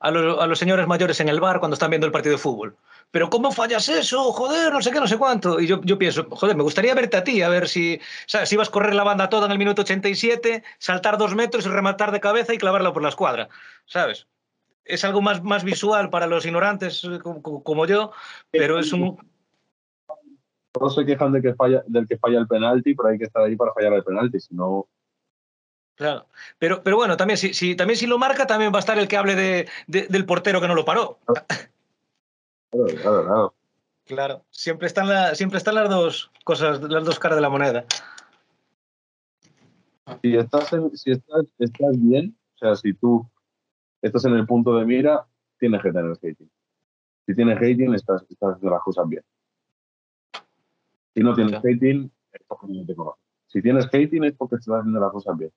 a, 0.00 0.10
los, 0.10 0.58
señores 0.58 0.86
mayores 0.86 1.20
en 1.20 1.28
el 1.28 1.40
bar 1.40 1.58
cuando 1.58 1.74
están 1.74 1.90
viendo 1.90 2.06
el 2.06 2.12
partido 2.12 2.36
de 2.36 2.42
fútbol. 2.42 2.76
Pero 3.10 3.30
¿cómo 3.30 3.52
fallas 3.52 3.88
eso? 3.88 4.32
Joder, 4.32 4.72
no 4.72 4.82
sé 4.82 4.90
qué, 4.90 5.00
no 5.00 5.06
sé 5.06 5.16
cuánto. 5.16 5.60
Y 5.60 5.66
yo, 5.66 5.80
yo 5.82 5.98
pienso, 5.98 6.26
joder, 6.30 6.56
me 6.56 6.62
gustaría 6.62 6.94
verte 6.94 7.16
a 7.16 7.24
ti, 7.24 7.42
a 7.42 7.48
ver 7.48 7.68
si, 7.68 8.00
¿sabes? 8.26 8.48
si 8.48 8.56
vas 8.56 8.68
a 8.68 8.72
correr 8.72 8.94
la 8.94 9.04
banda 9.04 9.28
toda 9.30 9.46
en 9.46 9.52
el 9.52 9.58
minuto 9.58 9.82
87, 9.82 10.62
saltar 10.78 11.16
dos 11.16 11.34
metros 11.34 11.64
y 11.66 11.68
rematar 11.68 12.12
de 12.12 12.20
cabeza 12.20 12.52
y 12.52 12.58
clavarla 12.58 12.92
por 12.92 13.02
la 13.02 13.08
escuadra, 13.08 13.48
¿sabes? 13.86 14.26
Es 14.84 15.04
algo 15.04 15.20
más, 15.22 15.42
más 15.42 15.64
visual 15.64 16.10
para 16.10 16.26
los 16.26 16.46
ignorantes 16.46 17.04
eh, 17.04 17.18
como 17.22 17.86
yo, 17.86 18.12
pero 18.50 18.78
es 18.78 18.92
un, 18.92 19.18
todos 20.72 20.94
se 20.94 21.04
quejan 21.04 21.32
de 21.32 21.42
que 21.42 21.54
falla, 21.54 21.82
del 21.86 22.06
que 22.06 22.18
falla 22.18 22.38
el 22.38 22.46
penalti, 22.46 22.94
pero 22.94 23.08
hay 23.08 23.18
que 23.18 23.24
estar 23.24 23.42
ahí 23.42 23.56
para 23.56 23.72
fallar 23.72 23.92
el 23.94 24.04
penalti, 24.04 24.40
si 24.40 24.54
no... 24.54 24.88
Claro, 25.96 26.26
pero, 26.58 26.82
pero 26.84 26.96
bueno, 26.96 27.16
también 27.16 27.36
si, 27.36 27.52
si, 27.54 27.74
también 27.74 27.98
si 27.98 28.06
lo 28.06 28.18
marca, 28.18 28.46
también 28.46 28.72
va 28.72 28.76
a 28.76 28.80
estar 28.80 28.98
el 28.98 29.08
que 29.08 29.16
hable 29.16 29.34
de, 29.34 29.68
del 29.88 30.26
portero 30.26 30.60
que 30.60 30.68
no 30.68 30.76
lo 30.76 30.84
paró. 30.84 31.18
Claro, 32.70 32.86
claro, 32.86 33.24
claro. 33.24 33.54
Claro, 34.08 34.44
siempre 34.50 34.86
están, 34.86 35.08
la, 35.08 35.34
siempre 35.34 35.58
están 35.58 35.74
las 35.74 35.90
dos 35.90 36.30
cosas, 36.44 36.80
las 36.82 37.04
dos 37.04 37.18
caras 37.18 37.36
de 37.36 37.42
la 37.42 37.50
moneda. 37.50 37.84
Si 40.22 40.34
estás, 40.34 40.70
si 40.94 41.10
estás, 41.10 41.44
estás 41.58 42.02
bien, 42.02 42.34
o 42.54 42.58
sea, 42.58 42.74
si 42.74 42.94
tú 42.94 43.28
estás 44.00 44.24
en 44.24 44.32
el 44.32 44.46
punto 44.46 44.74
de 44.76 44.86
mira, 44.86 45.26
tienes 45.58 45.82
que 45.82 45.92
tener 45.92 46.12
hating. 46.12 46.50
Si 47.26 47.34
tienes 47.34 47.58
hating, 47.58 47.94
estás, 47.94 48.22
estás 48.30 48.54
haciendo 48.54 48.70
las 48.70 48.82
cosas 48.82 49.06
bien. 49.06 49.22
Si 51.14 51.20
no 51.20 51.34
tienes 51.34 51.56
hating, 51.56 52.10
es 52.32 52.42
porque 52.46 52.66
no 52.68 52.86
te 52.86 52.94
conoces. 52.94 53.22
Si 53.48 53.60
tienes 53.60 53.86
hating 53.86 54.24
es 54.24 54.34
porque 54.34 54.56
estás 54.56 54.76
haciendo 54.76 55.00
las 55.00 55.12
cosas 55.12 55.36
bien. 55.36 55.52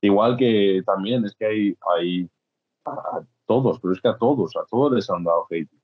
Igual 0.00 0.36
que 0.36 0.82
también 0.84 1.24
es 1.24 1.34
que 1.36 1.46
hay, 1.46 1.78
hay 1.96 2.28
a 2.86 3.22
todos, 3.46 3.78
pero 3.78 3.94
es 3.94 4.00
que 4.00 4.08
a 4.08 4.18
todos, 4.18 4.56
a 4.56 4.64
todos 4.68 4.92
les 4.92 5.08
han 5.08 5.22
dado 5.22 5.46
hating. 5.48 5.83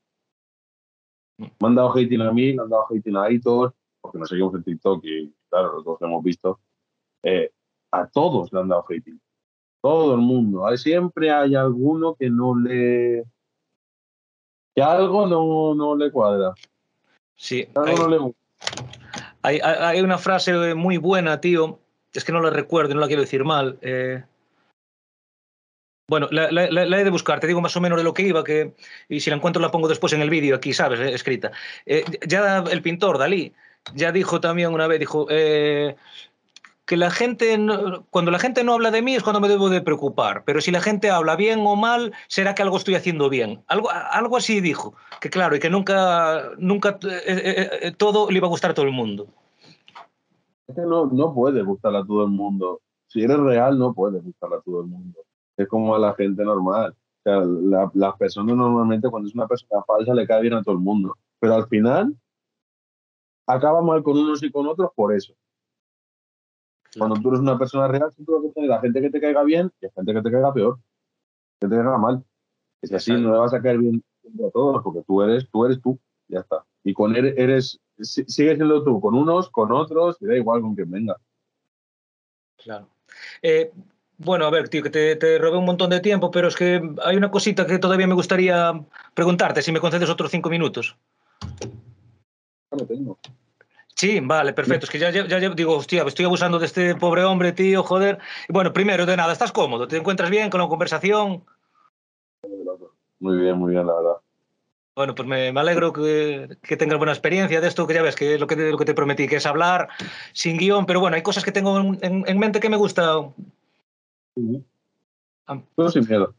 Me 1.41 1.69
han 1.69 1.75
dado 1.75 1.91
hating 1.91 2.21
a 2.21 2.33
mí, 2.33 2.53
me 2.53 2.63
han 2.63 2.69
dado 2.69 2.87
hating 2.91 3.17
a 3.17 3.25
Aitor, 3.25 3.75
porque 4.01 4.19
nos 4.19 4.29
seguimos 4.29 4.55
en 4.55 4.63
TikTok 4.63 5.05
y 5.05 5.33
claro, 5.49 5.75
los 5.75 5.85
dos 5.85 6.01
lo 6.01 6.07
hemos 6.07 6.23
visto. 6.23 6.61
Eh, 7.23 7.51
a 7.93 8.07
todos 8.07 8.53
le 8.53 8.61
han 8.61 8.69
dado 8.69 8.85
hating. 8.89 9.21
Todo 9.83 10.15
el 10.15 10.21
mundo. 10.21 10.77
Siempre 10.77 11.31
hay 11.31 11.55
alguno 11.55 12.15
que 12.15 12.29
no 12.29 12.55
le. 12.55 13.25
que 14.75 14.83
algo 14.83 15.27
no, 15.27 15.75
no 15.75 15.97
le 15.97 16.11
cuadra. 16.11 16.53
Sí. 17.37 17.67
Algo 17.75 18.09
no 18.09 18.09
le. 18.09 18.35
Hay, 19.43 20.01
una 20.03 20.19
frase 20.19 20.75
muy 20.75 20.99
buena, 20.99 21.41
tío. 21.41 21.79
Es 22.13 22.25
que 22.25 22.33
no 22.33 22.43
la 22.43 22.51
recuerdo, 22.51 22.95
no 22.95 23.01
la 23.01 23.07
quiero 23.07 23.23
decir 23.23 23.45
mal. 23.45 23.79
Eh. 23.81 24.23
Bueno, 26.11 26.27
la, 26.33 27.01
he 27.01 27.05
de 27.05 27.11
buscar, 27.11 27.39
te 27.39 27.47
digo 27.47 27.61
más 27.61 27.77
o 27.77 27.81
menos 27.81 27.97
de 27.97 28.03
lo 28.03 28.13
que 28.13 28.23
iba, 28.23 28.43
que, 28.43 28.75
y 29.09 29.21
si 29.21 29.31
la 29.31 29.37
encuentro 29.37 29.63
la 29.63 29.71
pongo 29.71 29.87
después 29.87 30.13
en 30.13 30.21
el 30.21 30.29
vídeo 30.29 30.57
aquí, 30.57 30.73
¿sabes? 30.73 30.99
Eh, 30.99 31.15
escrita. 31.15 31.53
Eh, 31.87 32.05
ya 32.27 32.65
el 32.69 32.83
pintor, 32.83 33.17
Dalí, 33.17 33.55
ya 33.95 34.11
dijo 34.11 34.41
también 34.41 34.75
una 34.75 34.89
vez, 34.89 34.99
dijo, 34.99 35.29
que 36.91 36.97
la 36.97 37.13
gente, 37.13 37.57
cuando 38.11 38.33
la 38.33 38.41
gente 38.41 38.65
no 38.65 38.73
habla 38.73 38.91
de 38.91 39.03
mí 39.03 39.15
es 39.15 39.23
cuando 39.23 39.39
me 39.39 39.47
debo 39.47 39.69
de 39.69 39.81
preocupar, 39.81 40.43
pero 40.45 40.61
si 40.61 40.73
la 40.73 40.81
gente 40.81 41.09
habla 41.09 41.37
bien 41.37 41.61
o 41.65 41.77
mal, 41.77 42.13
será 42.27 42.53
que 42.53 42.63
algo 42.63 42.79
estoy 42.79 42.97
haciendo 42.97 43.31
bien. 43.31 43.63
Algo, 43.69 43.89
algo 43.93 44.37
así 44.37 44.61
dijo, 44.61 44.95
que 45.21 45.31
claro, 45.31 45.55
y 45.55 45.61
que 45.61 45.71
nunca, 45.71 46.51
nunca 46.59 46.99
eh, 47.05 47.23
eh, 47.27 47.71
eh, 47.83 47.93
todo 47.97 48.29
le 48.29 48.39
iba 48.39 48.49
a 48.49 48.51
gustar 48.51 48.73
a 48.73 48.75
todo 48.75 48.87
el 48.87 48.93
mundo. 48.93 49.29
Es 50.67 50.75
que 50.75 50.81
no, 50.81 51.07
no 51.07 51.33
puede 51.33 51.63
gustarle 51.63 51.99
a 51.99 52.05
todo 52.05 52.25
el 52.25 52.31
mundo. 52.31 52.81
Si 53.07 53.23
eres 53.23 53.39
real, 53.39 53.79
no 53.79 53.95
puedes 53.95 54.25
gustarle 54.25 54.57
a 54.57 54.61
todo 54.61 54.81
el 54.81 54.89
mundo. 54.89 55.21
Es 55.61 55.69
como 55.69 55.95
a 55.95 55.99
la 55.99 56.15
gente 56.15 56.43
normal. 56.43 56.97
O 57.19 57.23
sea, 57.23 57.45
las 57.93 58.17
personas 58.17 58.57
normalmente, 58.57 59.11
cuando 59.11 59.29
es 59.29 59.35
una 59.35 59.47
persona 59.47 59.83
falsa, 59.87 60.15
le 60.15 60.27
cae 60.27 60.41
bien 60.41 60.55
a 60.55 60.63
todo 60.63 60.75
el 60.75 60.81
mundo. 60.81 61.19
Pero 61.39 61.55
al 61.55 61.69
final, 61.69 62.17
acaba 63.47 63.83
mal 63.83 64.03
con 64.03 64.17
unos 64.17 64.43
y 64.43 64.51
con 64.51 64.67
otros 64.67 64.91
por 64.95 65.15
eso. 65.15 65.35
Cuando 66.97 67.17
tú 67.21 67.29
eres 67.29 67.41
una 67.41 67.59
persona 67.59 67.89
real, 67.89 68.11
siempre 68.13 68.37
vas 68.37 68.45
a 68.47 68.53
tener 68.53 68.73
a 68.73 68.81
gente 68.81 69.01
que 69.03 69.11
te 69.11 69.21
caiga 69.21 69.43
bien 69.45 69.71
y 69.83 69.87
a 69.87 69.91
gente 69.91 70.15
que 70.15 70.23
te 70.23 70.31
caiga 70.31 70.53
peor, 70.55 70.79
que 71.61 71.69
te 71.69 71.77
caiga 71.77 71.99
mal. 71.99 72.25
Es 72.81 72.93
así, 72.95 73.13
no 73.13 73.33
le 73.33 73.39
vas 73.39 73.53
a 73.53 73.61
caer 73.61 73.79
bien 73.79 74.03
a 74.47 74.51
todos, 74.51 74.83
porque 74.83 75.03
tú 75.07 75.21
eres, 75.21 75.47
tú 75.51 75.67
eres 75.67 75.81
tú, 75.83 76.01
ya 76.27 76.41
está. 76.41 76.65
Y 76.83 76.95
con 76.95 77.15
él 77.15 77.35
eres, 77.37 77.79
sigues 77.99 78.57
siendo 78.57 78.83
tú, 78.83 78.99
con 78.99 79.15
unos, 79.15 79.51
con 79.51 79.73
otros, 79.73 80.17
y 80.21 80.27
da 80.27 80.37
igual 80.37 80.63
con 80.63 80.75
quien 80.75 80.91
venga. 80.91 81.17
Claro. 82.57 82.89
Eh, 83.43 83.73
bueno, 84.21 84.47
a 84.47 84.51
ver, 84.51 84.69
tío, 84.69 84.83
que 84.83 84.91
te, 84.91 85.17
te, 85.17 85.39
robé 85.39 85.59
un 85.59 85.65
montón 85.65 85.91
de 85.91 86.01
tiempo, 86.01 86.31
pero 86.31 86.49
es 86.49 86.57
que 86.57 86.81
hay 87.05 87.17
una 87.17 87.31
cosita 87.31 87.67
que 87.67 87.79
todavía 87.79 88.07
me 88.07 88.15
gustaría 88.15 88.73
preguntarte, 89.15 89.63
si 89.63 89.73
me 89.73 89.81
concedes 89.81 90.09
otros 90.09 90.31
cinco 90.31 90.51
minutos. 90.51 90.97
No 92.71 92.87
tengo. 92.87 93.19
Sí, 94.01 94.21
vale, 94.21 94.53
perfecto. 94.53 94.87
Es 94.87 94.91
que 94.91 94.99
ya, 94.99 95.11
ya, 95.11 95.51
digo, 95.51 95.77
hostia, 95.77 96.05
estoy 96.05 96.25
abusando 96.25 96.59
de 96.59 96.67
este 96.67 96.95
pobre 96.95 97.25
hombre, 97.25 97.53
tío, 97.53 97.83
joder. 97.83 98.19
Bueno, 98.49 98.73
primero 98.73 99.05
de 99.05 99.17
nada, 99.17 99.33
¿estás 99.33 99.53
cómodo? 99.53 99.89
¿Te 99.89 99.97
encuentras 99.97 100.31
bien 100.31 100.49
con 100.49 100.61
la 100.61 100.69
conversación? 100.69 101.45
Muy 103.19 103.37
bien, 103.39 103.59
muy 103.59 103.73
bien, 103.73 103.87
la 103.87 103.95
verdad. 103.95 104.17
Bueno, 104.97 105.15
pues 105.15 105.29
me, 105.29 105.49
alegro 105.49 105.93
que, 105.93 106.57
que, 106.63 106.77
tengas 106.77 106.99
buena 106.99 107.13
experiencia 107.13 107.61
de 107.61 107.69
esto, 107.69 107.87
que 107.87 107.95
ya 107.95 108.03
ves 108.03 108.17
que 108.17 108.35
es 108.35 108.41
lo 108.41 108.47
que, 108.47 108.57
lo 108.57 108.79
que 108.79 108.85
te 108.85 108.95
prometí, 108.95 109.29
que 109.29 109.37
es 109.37 109.47
hablar 109.47 109.89
sin 110.33 110.59
guion, 110.59 110.85
pero 110.85 111.01
bueno, 111.01 111.17
hay 111.17 111.23
cosas 111.23 111.45
que 111.45 111.53
tengo 111.53 111.79
en, 111.79 112.39
mente 112.39 112.61
que 112.61 112.69
me 112.69 112.77
gusta. 112.77 113.17
Sí. 114.35 114.65
Todo 115.75 115.91
sin 115.91 116.07
miedo. 116.09 116.35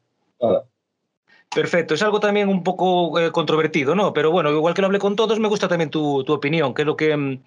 Perfecto, 1.54 1.96
es 1.96 2.02
algo 2.02 2.22
también 2.22 2.48
un 2.48 2.64
poco 2.64 3.20
eh, 3.20 3.32
controvertido, 3.32 3.94
¿no? 3.94 4.14
Pero 4.14 4.32
bueno, 4.32 4.52
igual 4.52 4.74
que 4.74 4.82
lo 4.82 4.88
hablé 4.88 5.00
con 5.00 5.18
todos, 5.18 5.38
me 5.38 5.50
gusta 5.50 5.68
también 5.68 5.90
tu, 5.90 6.24
tu 6.24 6.32
opinión, 6.32 6.74
que 6.74 6.84
es 6.84 6.86
lo 6.86 6.96
que 6.96 7.16
mm, 7.16 7.44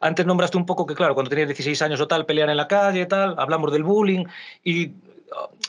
antes 0.00 0.26
nombraste 0.26 0.56
un 0.56 0.66
poco 0.66 0.86
que, 0.86 0.96
claro, 0.96 1.14
cuando 1.14 1.30
tenías 1.30 1.48
16 1.48 1.80
años 1.82 2.00
o 2.00 2.08
tal, 2.08 2.26
pelear 2.26 2.50
en 2.50 2.56
la 2.56 2.66
calle 2.66 3.02
y 3.02 3.06
tal, 3.06 3.36
hablamos 3.38 3.72
del 3.72 3.84
bullying 3.84 4.24
y 4.64 4.92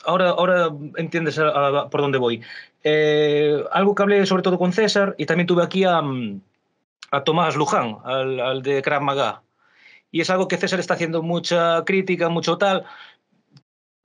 ahora, 0.04 0.30
ahora 0.30 0.70
entiendes 0.96 1.38
a, 1.38 1.48
a, 1.48 1.88
por 1.88 2.00
dónde 2.00 2.18
voy. 2.18 2.42
Eh, 2.82 3.62
algo 3.70 3.94
que 3.94 4.02
hablé 4.02 4.26
sobre 4.26 4.42
todo 4.42 4.58
con 4.58 4.72
César 4.72 5.14
y 5.16 5.26
también 5.26 5.46
tuve 5.46 5.62
aquí 5.62 5.84
a, 5.84 6.02
mm, 6.02 6.40
a 7.12 7.22
Tomás 7.22 7.54
Luján, 7.56 7.98
al, 8.04 8.40
al 8.40 8.62
de 8.62 8.82
Krav 8.82 9.02
Maga. 9.02 9.42
Y 10.10 10.20
es 10.20 10.30
algo 10.30 10.48
que 10.48 10.56
César 10.56 10.80
está 10.80 10.94
haciendo 10.94 11.22
mucha 11.22 11.84
crítica, 11.84 12.28
mucho 12.28 12.58
tal, 12.58 12.84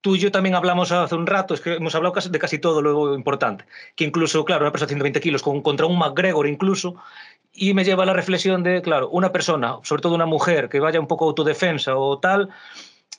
tú 0.02 0.16
y 0.16 0.20
yo 0.20 0.32
también 0.32 0.56
hablamos 0.56 0.92
hace 0.92 1.16
un 1.16 1.28
rato, 1.28 1.54
es 1.54 1.62
que 1.62 1.76
hemos 1.76 1.96
hablado 1.96 2.20
de 2.20 2.40
casi 2.40 2.60
todo 2.60 2.82
lo 2.82 3.16
importante, 3.16 3.66
que 3.96 4.04
incluso, 4.04 4.44
claro, 4.44 4.64
una 4.64 4.72
persona 4.72 4.88
de 4.88 4.96
120 4.96 5.22
kilos 5.22 5.42
con, 5.44 5.62
contra 5.62 5.86
un 5.86 5.98
McGregor 5.98 6.48
incluso, 6.48 6.96
y 7.54 7.74
me 7.74 7.84
lleva 7.84 8.04
a 8.04 8.06
la 8.08 8.14
reflexión 8.14 8.64
de, 8.64 8.82
claro, 8.82 9.10
una 9.10 9.32
persona, 9.32 9.78
sobre 9.84 10.02
todo 10.02 10.16
una 10.16 10.26
mujer, 10.26 10.70
que 10.70 10.80
vaya 10.80 11.00
un 11.00 11.08
poco 11.08 11.26
autodefensa 11.26 11.96
o 11.96 12.20
tal, 12.20 12.50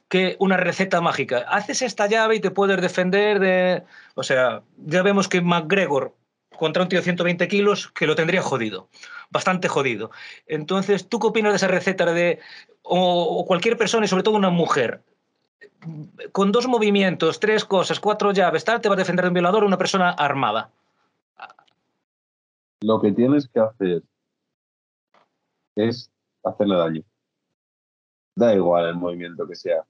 que 0.08 0.36
una 0.40 0.56
receta 0.56 1.00
mágica. 1.00 1.38
Haces 1.48 1.82
esta 1.82 2.06
llave 2.06 2.36
y 2.36 2.40
te 2.40 2.50
puedes 2.50 2.80
defender 2.80 3.38
de... 3.40 3.82
O 4.14 4.22
sea, 4.22 4.62
ya 4.76 5.02
vemos 5.02 5.28
que 5.28 5.40
McGregor 5.40 6.14
contra 6.58 6.82
un 6.82 6.88
tío 6.88 6.98
de 6.98 7.04
120 7.04 7.48
kilos 7.48 7.88
que 7.88 8.06
lo 8.06 8.14
tendría 8.14 8.42
jodido, 8.42 8.88
bastante 9.30 9.68
jodido. 9.68 10.10
Entonces, 10.46 11.08
¿tú 11.08 11.18
qué 11.18 11.28
opinas 11.28 11.52
de 11.52 11.56
esa 11.56 11.68
receta 11.68 12.04
de... 12.12 12.40
o, 12.82 13.22
o 13.22 13.46
cualquier 13.46 13.76
persona 13.76 14.04
y 14.04 14.08
sobre 14.08 14.22
todo 14.22 14.36
una 14.36 14.50
mujer? 14.50 15.02
Con 16.30 16.52
dos 16.52 16.66
movimientos, 16.68 17.40
tres 17.40 17.64
cosas, 17.64 18.00
cuatro 18.00 18.32
llaves, 18.32 18.64
tal, 18.64 18.80
te 18.80 18.88
va 18.88 18.94
a 18.94 18.98
defender 18.98 19.24
de 19.24 19.28
un 19.28 19.34
violador 19.34 19.64
una 19.64 19.78
persona 19.78 20.10
armada. 20.10 20.70
Lo 22.80 23.00
que 23.00 23.12
tienes 23.12 23.48
que 23.48 23.60
hacer 23.60 24.02
es 25.76 26.10
hacerle 26.42 26.76
daño. 26.76 27.02
Da 28.36 28.54
igual 28.54 28.86
el 28.86 28.96
movimiento 28.96 29.46
que 29.46 29.54
sea. 29.54 29.84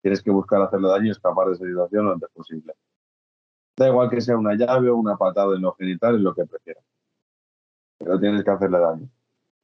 Tienes 0.00 0.22
que 0.22 0.30
buscar 0.30 0.62
hacerle 0.62 0.88
daño 0.88 1.06
y 1.06 1.10
escapar 1.10 1.48
de 1.48 1.54
esa 1.54 1.64
situación 1.64 2.06
lo 2.06 2.12
antes 2.12 2.30
posible. 2.30 2.74
Da 3.76 3.88
igual 3.88 4.10
que 4.10 4.20
sea 4.20 4.36
una 4.36 4.54
llave 4.54 4.90
o 4.90 4.96
una 4.96 5.16
patada 5.16 5.54
en 5.56 5.62
los 5.62 5.76
genitales, 5.76 6.20
lo 6.20 6.34
que 6.34 6.46
prefieras. 6.46 6.84
Pero 7.98 8.20
tienes 8.20 8.44
que 8.44 8.50
hacerle 8.50 8.78
daño. 8.78 9.08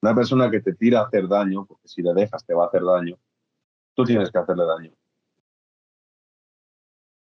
Una 0.03 0.15
persona 0.15 0.51
que 0.51 0.61
te 0.61 0.75
tira 0.75 1.01
a 1.01 1.05
hacer 1.05 1.29
daño, 1.29 1.67
porque 1.67 1.89
si 1.89 2.03
le 2.03 2.13
dejas 2.15 2.45
te 2.45 2.55
va 2.55 2.65
a 2.65 2.69
hacer 2.69 2.83
daño, 2.83 3.17
tú 3.95 4.05
tienes 4.05 4.31
que 4.31 4.39
hacerle 4.39 4.65
daño 4.65 4.93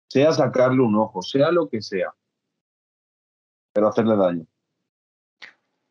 sea 0.10 0.34
sacarle 0.34 0.82
un 0.82 0.96
ojo, 0.96 1.22
sea 1.22 1.52
lo 1.52 1.70
que 1.70 1.82
sea, 1.82 2.14
pero 3.72 3.88
hacerle 3.88 4.18
daño. 4.18 4.46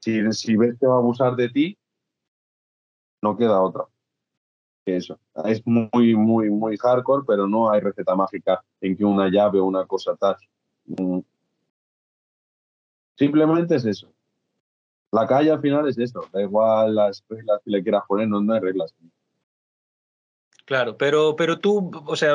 Si, 0.00 0.56
ves 0.56 0.76
que 0.78 0.86
va 0.86 0.94
a 0.94 0.98
abusar 0.98 1.36
de 1.36 1.48
ti, 1.48 1.78
no 3.22 3.36
queda 3.36 3.60
otra 3.60 3.86
eso. 4.96 5.18
Es 5.44 5.62
muy, 5.66 6.16
muy, 6.16 6.50
muy 6.50 6.76
hardcore, 6.76 7.24
pero 7.26 7.46
no 7.46 7.70
hay 7.70 7.80
receta 7.80 8.14
mágica 8.14 8.62
en 8.80 8.96
que 8.96 9.04
una 9.04 9.28
llave 9.28 9.60
o 9.60 9.64
una 9.64 9.86
cosa 9.86 10.16
tal. 10.16 10.36
Mm. 10.86 11.20
Simplemente 13.16 13.76
es 13.76 13.84
eso. 13.84 14.12
La 15.10 15.26
calle 15.26 15.50
al 15.50 15.60
final 15.60 15.88
es 15.88 15.98
eso. 15.98 16.22
Da 16.32 16.42
igual 16.42 16.94
las 16.94 17.24
reglas 17.28 17.60
que 17.64 17.70
le 17.70 17.82
quieras 17.82 18.04
poner, 18.06 18.28
no, 18.28 18.40
no 18.40 18.52
hay 18.52 18.60
reglas. 18.60 18.94
Claro, 20.64 20.96
pero, 20.96 21.34
pero 21.34 21.58
tú, 21.58 21.90
o 22.06 22.14
sea, 22.14 22.34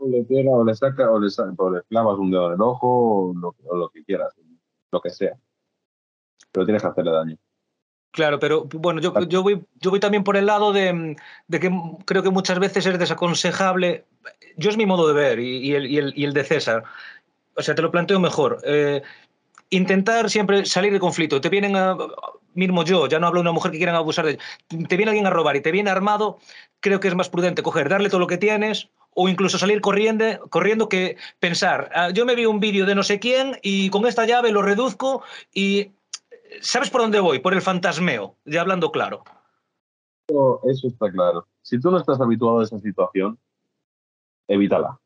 le 0.00 0.24
pega 0.24 0.50
o 0.50 0.64
le 0.64 0.74
saca 0.74 1.10
o 1.10 1.18
le, 1.18 1.28
o 1.56 1.70
le 1.70 1.82
clavas 1.82 2.18
un 2.18 2.30
dedo 2.30 2.48
en 2.48 2.54
el 2.54 2.62
ojo 2.62 2.88
o 2.88 3.34
lo, 3.34 3.54
o 3.64 3.76
lo, 3.76 3.88
que 3.90 4.04
quieras, 4.04 4.34
lo 4.92 5.00
que 5.00 5.10
sea. 5.10 5.36
Pero 6.52 6.66
tienes 6.66 6.82
que 6.82 6.88
hacerle 6.88 7.12
daño. 7.12 7.36
Claro, 8.10 8.38
pero 8.38 8.64
bueno, 8.64 9.00
yo, 9.00 9.12
yo, 9.26 9.42
voy, 9.42 9.64
yo 9.80 9.90
voy 9.90 9.98
también 9.98 10.22
por 10.22 10.36
el 10.36 10.46
lado 10.46 10.72
de, 10.72 11.16
de, 11.48 11.60
que 11.60 11.70
creo 12.04 12.22
que 12.22 12.30
muchas 12.30 12.60
veces 12.60 12.86
es 12.86 12.98
desaconsejable. 12.98 14.04
Yo 14.56 14.70
es 14.70 14.76
mi 14.76 14.86
modo 14.86 15.08
de 15.08 15.14
ver 15.14 15.40
y, 15.40 15.58
y, 15.58 15.74
el, 15.74 15.86
y, 15.86 15.98
el, 15.98 16.12
y 16.16 16.24
el, 16.24 16.32
de 16.32 16.44
César. 16.44 16.84
O 17.56 17.62
sea, 17.62 17.74
te 17.74 17.82
lo 17.82 17.90
planteo 17.90 18.20
mejor. 18.20 18.60
Eh, 18.64 19.02
intentar 19.70 20.30
siempre 20.30 20.64
salir 20.64 20.92
de 20.92 21.00
conflicto. 21.00 21.40
Te 21.40 21.48
vienen 21.48 21.74
a, 21.74 21.96
mismo 22.54 22.84
yo, 22.84 23.06
ya 23.08 23.18
no 23.18 23.26
hablo 23.26 23.38
de 23.38 23.42
una 23.42 23.52
mujer 23.52 23.72
que 23.72 23.78
quieran 23.78 23.96
abusar 23.96 24.26
de 24.26 24.38
te 24.68 24.96
viene 24.96 25.10
alguien 25.10 25.26
a 25.26 25.30
robar 25.30 25.56
y 25.56 25.60
te 25.60 25.72
viene 25.72 25.90
armado, 25.90 26.38
creo 26.80 27.00
que 27.00 27.08
es 27.08 27.14
más 27.14 27.28
prudente 27.28 27.62
coger, 27.62 27.88
darle 27.88 28.08
todo 28.08 28.20
lo 28.20 28.26
que 28.26 28.38
tienes 28.38 28.88
o 29.14 29.28
incluso 29.28 29.58
salir 29.58 29.80
corriendo, 29.80 30.24
corriendo 30.50 30.88
que 30.88 31.16
pensar, 31.38 31.90
ah, 31.94 32.10
yo 32.10 32.26
me 32.26 32.34
vi 32.34 32.46
un 32.46 32.60
vídeo 32.60 32.84
de 32.86 32.94
no 32.94 33.02
sé 33.02 33.18
quién 33.18 33.58
y 33.62 33.90
con 33.90 34.06
esta 34.06 34.26
llave 34.26 34.52
lo 34.52 34.62
reduzco 34.62 35.22
y 35.52 35.92
¿sabes 36.60 36.90
por 36.90 37.00
dónde 37.00 37.20
voy? 37.20 37.38
Por 37.38 37.54
el 37.54 37.62
fantasmeo, 37.62 38.36
ya 38.44 38.60
hablando 38.60 38.90
claro. 38.90 39.24
Eso, 40.28 40.60
eso 40.64 40.88
está 40.88 41.10
claro. 41.10 41.46
Si 41.62 41.80
tú 41.80 41.90
no 41.90 41.98
estás 41.98 42.20
habituado 42.20 42.60
a 42.60 42.64
esa 42.64 42.78
situación, 42.78 43.38
evítala. 44.48 44.98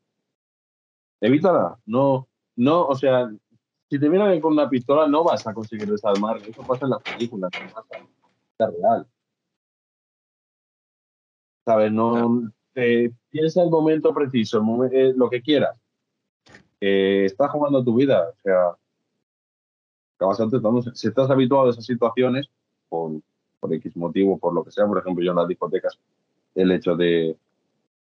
Evítala. 1.21 1.77
No, 1.85 2.27
no, 2.55 2.85
o 2.85 2.95
sea, 2.95 3.29
si 3.89 3.99
te 3.99 4.09
vienen 4.09 4.41
con 4.41 4.53
una 4.53 4.69
pistola 4.69 5.07
no 5.07 5.23
vas 5.23 5.45
a 5.47 5.53
conseguir 5.53 5.89
desarmar. 5.89 6.37
Eso 6.37 6.61
pasa 6.63 6.85
en 6.85 6.91
las 6.91 7.01
películas, 7.01 7.51
no 7.53 7.73
pasa 7.73 8.05
la 8.59 8.67
real. 8.67 9.07
¿Sabes? 11.65 11.91
No, 11.91 12.51
eh, 12.79 13.11
piensa 13.29 13.63
el 13.63 13.69
momento 13.69 14.13
preciso, 14.13 14.59
el 14.59 14.93
eh, 14.93 15.13
lo 15.15 15.29
que 15.29 15.41
quieras. 15.41 15.77
Eh, 16.81 17.25
estás 17.25 17.51
jugando 17.51 17.83
tu 17.83 17.95
vida, 17.95 18.29
o 18.29 18.41
sea, 18.41 18.75
acabas 20.15 20.39
si 20.93 21.07
estás 21.07 21.29
habituado 21.29 21.67
a 21.67 21.69
esas 21.71 21.85
situaciones, 21.85 22.49
por, 22.87 23.21
por 23.59 23.73
X 23.73 23.95
motivo, 23.97 24.37
por 24.37 24.53
lo 24.53 24.63
que 24.63 24.71
sea, 24.71 24.87
por 24.87 24.97
ejemplo, 24.97 25.23
yo 25.23 25.31
en 25.31 25.37
las 25.37 25.47
discotecas, 25.47 25.99
el 26.55 26.71
hecho 26.71 26.95
de, 26.95 27.37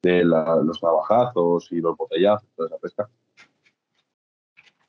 de 0.03 0.25
la, 0.25 0.57
los 0.57 0.83
navajazos 0.83 1.71
y 1.73 1.81
los 1.81 1.97
botellazos, 1.97 2.49
toda 2.57 2.69
esa 2.69 2.79
pesca, 2.79 3.09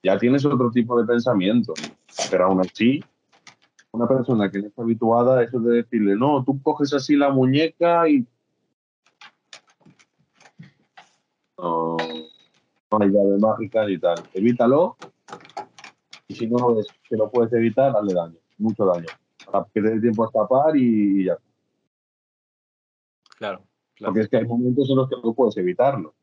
ya 0.04 0.18
tienes 0.18 0.46
otro 0.46 0.72
tipo 0.72 1.00
de 1.00 1.06
pensamiento, 1.06 1.74
pero 2.32 2.46
aún 2.46 2.62
así, 2.62 3.04
una 3.92 4.08
persona 4.08 4.50
que 4.50 4.60
no 4.60 4.68
está 4.68 4.82
habituada 4.82 5.40
a 5.40 5.44
eso 5.44 5.60
de 5.60 5.78
decirle, 5.78 6.16
no, 6.16 6.44
tú 6.44 6.62
coges 6.62 6.94
así 6.94 7.16
la 7.16 7.30
muñeca 7.30 8.08
y 8.08 8.26
no, 11.62 11.98
no 12.92 12.98
hay 13.00 13.10
llave 13.10 13.38
mágica 13.40 13.86
ni 13.86 13.98
tal. 13.98 14.18
Evítalo 14.34 14.98
y 16.28 16.36
si 16.36 16.48
no 16.48 16.80
es 16.80 16.88
que 17.04 17.18
lo 17.18 17.30
puedes 17.30 17.52
evitar, 17.54 17.96
hazle 17.96 18.14
daño, 18.14 18.38
mucho 18.60 18.86
daño, 18.86 19.08
para 19.52 19.66
que 19.74 19.82
te 19.82 19.90
dé 19.90 20.00
tiempo 20.00 20.24
a 20.24 20.28
escapar 20.28 20.78
y, 20.78 21.22
y 21.22 21.26
ya. 21.26 21.38
Claro, 23.38 23.64
claro. 23.96 24.14
Porque 24.14 24.22
es 24.22 24.30
que 24.30 24.38
hay 24.38 24.46
momentos 24.46 24.90
en 24.90 24.96
los 24.96 25.10
que 25.10 25.16
no 25.24 25.34
puedes 25.34 25.58
evitarlo. 25.58 26.14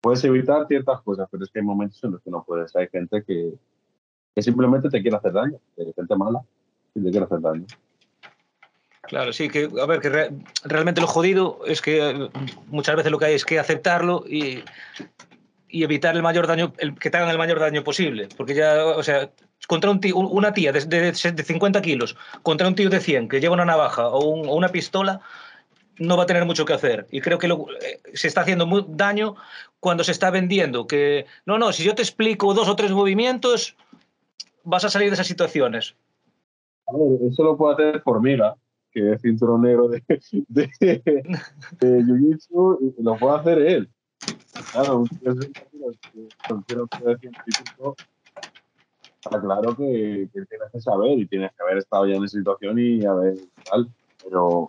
Puedes 0.00 0.24
evitar 0.24 0.66
ciertas 0.66 1.00
cosas, 1.02 1.28
pero 1.30 1.44
es 1.44 1.50
que 1.50 1.60
hay 1.60 1.64
momentos 1.64 2.02
en 2.02 2.12
los 2.12 2.22
que 2.22 2.30
no 2.30 2.44
puedes. 2.44 2.74
Hay 2.74 2.88
gente 2.88 3.22
que, 3.24 3.54
que 4.34 4.42
simplemente 4.42 4.88
te 4.88 5.00
quiere 5.00 5.16
hacer 5.16 5.32
daño, 5.32 5.58
hay 5.78 5.92
gente 5.92 6.16
mala 6.16 6.42
y 6.94 7.02
te 7.02 7.10
quiere 7.10 7.24
hacer 7.24 7.40
daño. 7.40 7.66
Claro, 9.08 9.32
sí, 9.32 9.48
que 9.48 9.68
a 9.80 9.86
ver, 9.86 10.00
que 10.00 10.08
re, 10.08 10.30
realmente 10.64 11.00
lo 11.00 11.06
jodido 11.06 11.60
es 11.66 11.80
que 11.80 12.10
eh, 12.10 12.28
muchas 12.66 12.96
veces 12.96 13.12
lo 13.12 13.18
que 13.18 13.26
hay 13.26 13.34
es 13.34 13.44
que 13.44 13.58
aceptarlo 13.58 14.24
y, 14.28 14.62
y 15.68 15.84
evitar 15.84 16.16
el 16.16 16.22
mayor 16.22 16.46
daño, 16.46 16.72
el, 16.78 16.98
que 16.98 17.10
te 17.10 17.16
hagan 17.16 17.30
el 17.30 17.38
mayor 17.38 17.60
daño 17.60 17.84
posible. 17.84 18.28
Porque 18.36 18.54
ya, 18.54 18.84
o 18.84 19.02
sea, 19.02 19.30
contra 19.68 19.90
un 19.90 20.00
tío, 20.00 20.16
una 20.16 20.52
tía 20.52 20.72
de, 20.72 20.84
de, 20.84 21.12
de 21.12 21.42
50 21.42 21.82
kilos, 21.82 22.16
contra 22.42 22.68
un 22.68 22.74
tío 22.74 22.90
de 22.90 23.00
100 23.00 23.28
que 23.28 23.40
lleva 23.40 23.54
una 23.54 23.64
navaja 23.64 24.08
o, 24.08 24.24
un, 24.24 24.48
o 24.48 24.54
una 24.54 24.68
pistola, 24.68 25.20
no 25.98 26.16
va 26.16 26.24
a 26.24 26.26
tener 26.26 26.44
mucho 26.44 26.64
que 26.64 26.74
hacer. 26.74 27.06
Y 27.10 27.20
creo 27.20 27.38
que 27.38 27.46
eh, 27.46 28.00
se 28.14 28.28
está 28.28 28.42
haciendo 28.42 28.66
muy 28.66 28.84
daño 28.88 29.36
cuando 29.80 30.04
se 30.04 30.12
está 30.12 30.30
vendiendo 30.30 30.86
que, 30.86 31.26
no, 31.44 31.58
no, 31.58 31.72
si 31.72 31.84
yo 31.84 31.94
te 31.94 32.02
explico 32.02 32.54
dos 32.54 32.68
o 32.68 32.76
tres 32.76 32.90
movimientos, 32.90 33.76
vas 34.64 34.84
a 34.84 34.90
salir 34.90 35.10
de 35.10 35.14
esas 35.14 35.26
situaciones. 35.26 35.94
Eso 37.30 37.42
lo 37.42 37.56
puede 37.56 37.74
hacer 37.74 38.02
por 38.02 38.22
mira 38.22 38.56
que 38.96 39.12
es 39.12 39.20
cinturón 39.20 39.60
negro 39.60 39.88
de, 39.88 40.02
de, 40.48 40.70
de 40.80 42.02
Jiu-Jitsu, 42.02 42.94
lo 42.98 43.16
puede 43.18 43.36
hacer 43.36 43.58
él. 43.58 43.90
Claro, 44.72 45.04
científico, 47.20 47.94
está 49.22 49.38
claro 49.38 49.76
que, 49.76 50.30
que, 50.32 50.46
tienes 50.46 50.70
que 50.72 50.80
saber 50.80 51.18
y 51.18 51.26
tienes 51.26 51.50
que 51.54 51.62
haber 51.62 51.76
estado 51.76 52.06
ya 52.06 52.14
en 52.14 52.24
esa 52.24 52.38
situación 52.38 52.78
y 52.78 53.04
haber 53.04 53.34
tal, 53.70 53.86
pero, 54.24 54.66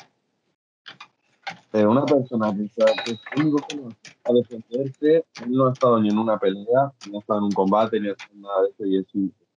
pero 1.72 1.92
una 1.92 2.06
persona 2.06 2.54
que, 2.54 2.70
que 3.06 3.12
es 3.12 3.22
único 3.38 3.66
que 3.66 3.78
no 3.78 3.88
a 4.26 4.34
defenderse, 4.34 5.26
él 5.42 5.52
no 5.52 5.68
ha 5.68 5.72
estado 5.72 6.02
ni 6.02 6.10
en 6.10 6.18
una 6.18 6.38
pelea, 6.38 6.92
ni 7.10 7.16
ha 7.16 7.20
estado 7.22 7.40
en 7.40 7.46
un 7.46 7.52
combate, 7.54 7.98
ni 7.98 8.10
ha 8.10 8.12
estado 8.12 8.34
en 8.34 8.42
nada 8.42 8.62
de 8.64 8.70
eso, 8.72 8.86
y 8.86 8.98
es, 8.98 9.06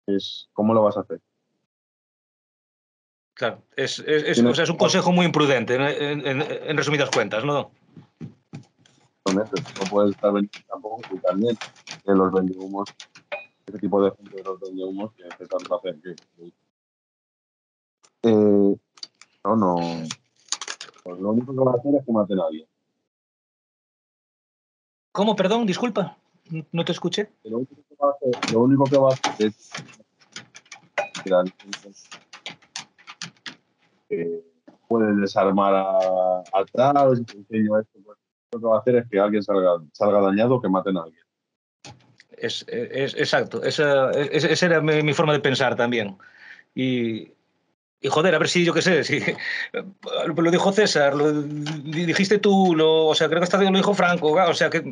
es 0.06 0.48
¿cómo 0.52 0.74
lo 0.74 0.84
vas 0.84 0.96
a 0.96 1.00
hacer? 1.00 1.20
Claro, 3.40 3.62
es, 3.74 4.00
es, 4.00 4.38
es, 4.38 4.44
o 4.44 4.54
sea, 4.54 4.64
es 4.64 4.68
un 4.70 4.76
consejo 4.76 5.12
muy 5.12 5.24
imprudente, 5.24 5.74
en, 5.74 5.80
en, 6.26 6.42
en 6.42 6.76
resumidas 6.76 7.08
cuentas, 7.08 7.42
¿no? 7.42 7.70
Con 9.22 9.40
eso, 9.40 9.54
no 9.80 9.90
puedes 9.90 10.14
estar 10.14 10.30
vendiendo 10.30 10.68
tampoco 10.68 11.00
tú 11.08 11.16
también. 11.20 11.56
que 12.04 12.12
los 12.12 12.30
vendehumos, 12.34 12.90
ese 13.64 13.78
tipo 13.78 14.04
de 14.04 14.10
gente 14.10 14.36
de 14.36 14.42
los 14.42 14.60
vendehumos 14.60 15.14
que 15.14 15.22
empezaron 15.22 15.72
a 15.72 15.76
hacer 15.76 15.96
que... 16.02 16.10
Eh, 18.24 18.76
no, 19.44 19.56
no. 19.56 19.76
Pues 21.02 21.18
lo 21.18 21.30
único 21.30 21.54
que 21.54 21.64
va 21.64 21.72
a 21.72 21.76
hacer 21.76 21.94
es 21.94 22.04
que 22.04 22.12
maten 22.12 22.40
a 22.40 22.44
alguien. 22.44 22.68
¿Cómo? 25.12 25.34
Perdón, 25.34 25.64
disculpa. 25.64 26.18
No 26.72 26.84
te 26.84 26.92
escuché. 26.92 27.30
Lo 27.44 27.56
único 27.56 27.76
que 27.88 27.94
va 27.94 28.08
a 28.08 28.12
hacer, 28.12 28.52
lo 28.52 28.60
único 28.60 28.84
que 28.84 28.98
va 28.98 29.08
a 29.08 29.14
hacer 29.14 29.46
es 29.46 29.70
que 34.10 34.42
puede 34.88 35.14
desarmar 35.14 35.72
a, 35.74 36.40
a 36.40 36.64
tal, 36.72 37.12
esto, 37.12 37.38
pues, 37.48 38.18
lo 38.52 38.60
que 38.60 38.66
va 38.66 38.76
a 38.76 38.80
hacer 38.80 38.96
es 38.96 39.08
que 39.08 39.20
alguien 39.20 39.42
salga, 39.42 39.80
salga 39.92 40.20
dañado 40.20 40.56
o 40.56 40.60
que 40.60 40.68
maten 40.68 40.96
a 40.96 41.04
alguien. 41.04 41.22
Es, 42.32 42.64
es, 42.68 43.14
exacto, 43.14 43.62
esa, 43.62 44.10
es, 44.10 44.44
esa 44.44 44.66
era 44.66 44.80
mi, 44.80 45.02
mi, 45.02 45.12
forma 45.12 45.32
de 45.32 45.40
pensar 45.40 45.76
también. 45.76 46.16
Y, 46.74 47.32
y 48.00 48.08
joder, 48.08 48.34
a 48.34 48.38
ver 48.38 48.48
si 48.48 48.64
yo 48.64 48.72
qué 48.72 48.82
sé, 48.82 49.04
si 49.04 49.20
lo 50.36 50.50
dijo 50.50 50.72
César, 50.72 51.14
lo 51.14 51.30
dijiste 51.32 52.38
tú, 52.38 52.74
lo, 52.74 53.06
o 53.06 53.14
sea, 53.14 53.28
creo 53.28 53.40
que 53.40 53.44
esta 53.44 53.58
lo 53.62 53.76
dijo 53.76 53.94
Franco, 53.94 54.32
o 54.32 54.54
sea, 54.54 54.70
que 54.70 54.82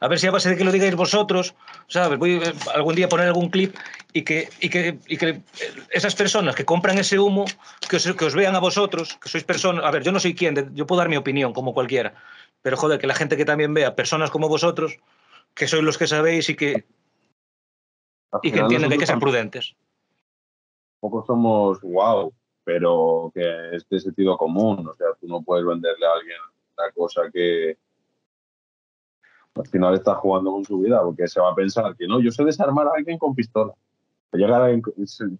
a 0.00 0.08
ver 0.08 0.18
si 0.18 0.26
a 0.26 0.30
base 0.30 0.50
de 0.50 0.56
que 0.56 0.64
lo 0.64 0.72
digáis 0.72 0.96
vosotros, 0.96 1.54
¿sabes? 1.88 2.18
Voy 2.18 2.40
algún 2.74 2.94
día 2.94 3.06
a 3.06 3.08
poner 3.08 3.26
algún 3.26 3.50
clip 3.50 3.74
y 4.12 4.22
que, 4.22 4.48
y 4.60 4.68
que, 4.68 4.98
y 5.06 5.16
que 5.16 5.42
esas 5.90 6.14
personas 6.14 6.54
que 6.54 6.64
compran 6.64 6.98
ese 6.98 7.18
humo, 7.18 7.44
que 7.88 7.96
os, 7.96 8.12
que 8.12 8.24
os 8.24 8.34
vean 8.34 8.54
a 8.54 8.60
vosotros, 8.60 9.18
que 9.20 9.28
sois 9.28 9.44
personas, 9.44 9.84
a 9.84 9.90
ver, 9.90 10.02
yo 10.02 10.12
no 10.12 10.20
soy 10.20 10.34
quien, 10.34 10.74
yo 10.74 10.86
puedo 10.86 10.98
dar 10.98 11.08
mi 11.08 11.16
opinión 11.16 11.52
como 11.52 11.74
cualquiera, 11.74 12.14
pero 12.62 12.76
joder, 12.76 12.98
que 12.98 13.06
la 13.06 13.14
gente 13.14 13.36
que 13.36 13.44
también 13.44 13.74
vea 13.74 13.94
personas 13.94 14.30
como 14.30 14.48
vosotros, 14.48 14.98
que 15.54 15.68
sois 15.68 15.82
los 15.82 15.98
que 15.98 16.06
sabéis 16.06 16.48
y 16.48 16.56
que, 16.56 16.84
y 18.42 18.52
que 18.52 18.60
entienden 18.60 18.90
que 18.90 18.94
hay 18.94 19.00
que 19.00 19.06
ser 19.06 19.18
prudentes. 19.18 19.74
Poco 21.00 21.24
somos 21.26 21.80
wow, 21.82 22.32
pero 22.64 23.30
que 23.34 23.76
es 23.76 23.88
de 23.88 24.00
sentido 24.00 24.36
común. 24.36 24.88
O 24.88 24.94
sea, 24.96 25.08
tú 25.20 25.28
no 25.28 25.42
puedes 25.42 25.64
venderle 25.64 26.06
a 26.06 26.12
alguien 26.12 26.38
una 26.76 26.90
cosa 26.92 27.22
que 27.32 27.78
al 29.56 29.66
final 29.66 29.94
está 29.94 30.14
jugando 30.14 30.52
con 30.52 30.64
su 30.64 30.78
vida, 30.78 31.02
porque 31.02 31.28
se 31.28 31.40
va 31.40 31.50
a 31.50 31.54
pensar 31.54 31.96
que 31.96 32.06
no, 32.06 32.20
yo 32.20 32.30
sé 32.30 32.44
desarmar 32.44 32.86
a 32.86 32.92
alguien 32.96 33.18
con 33.18 33.34
pistola. 33.34 33.72
Llegar 34.32 34.70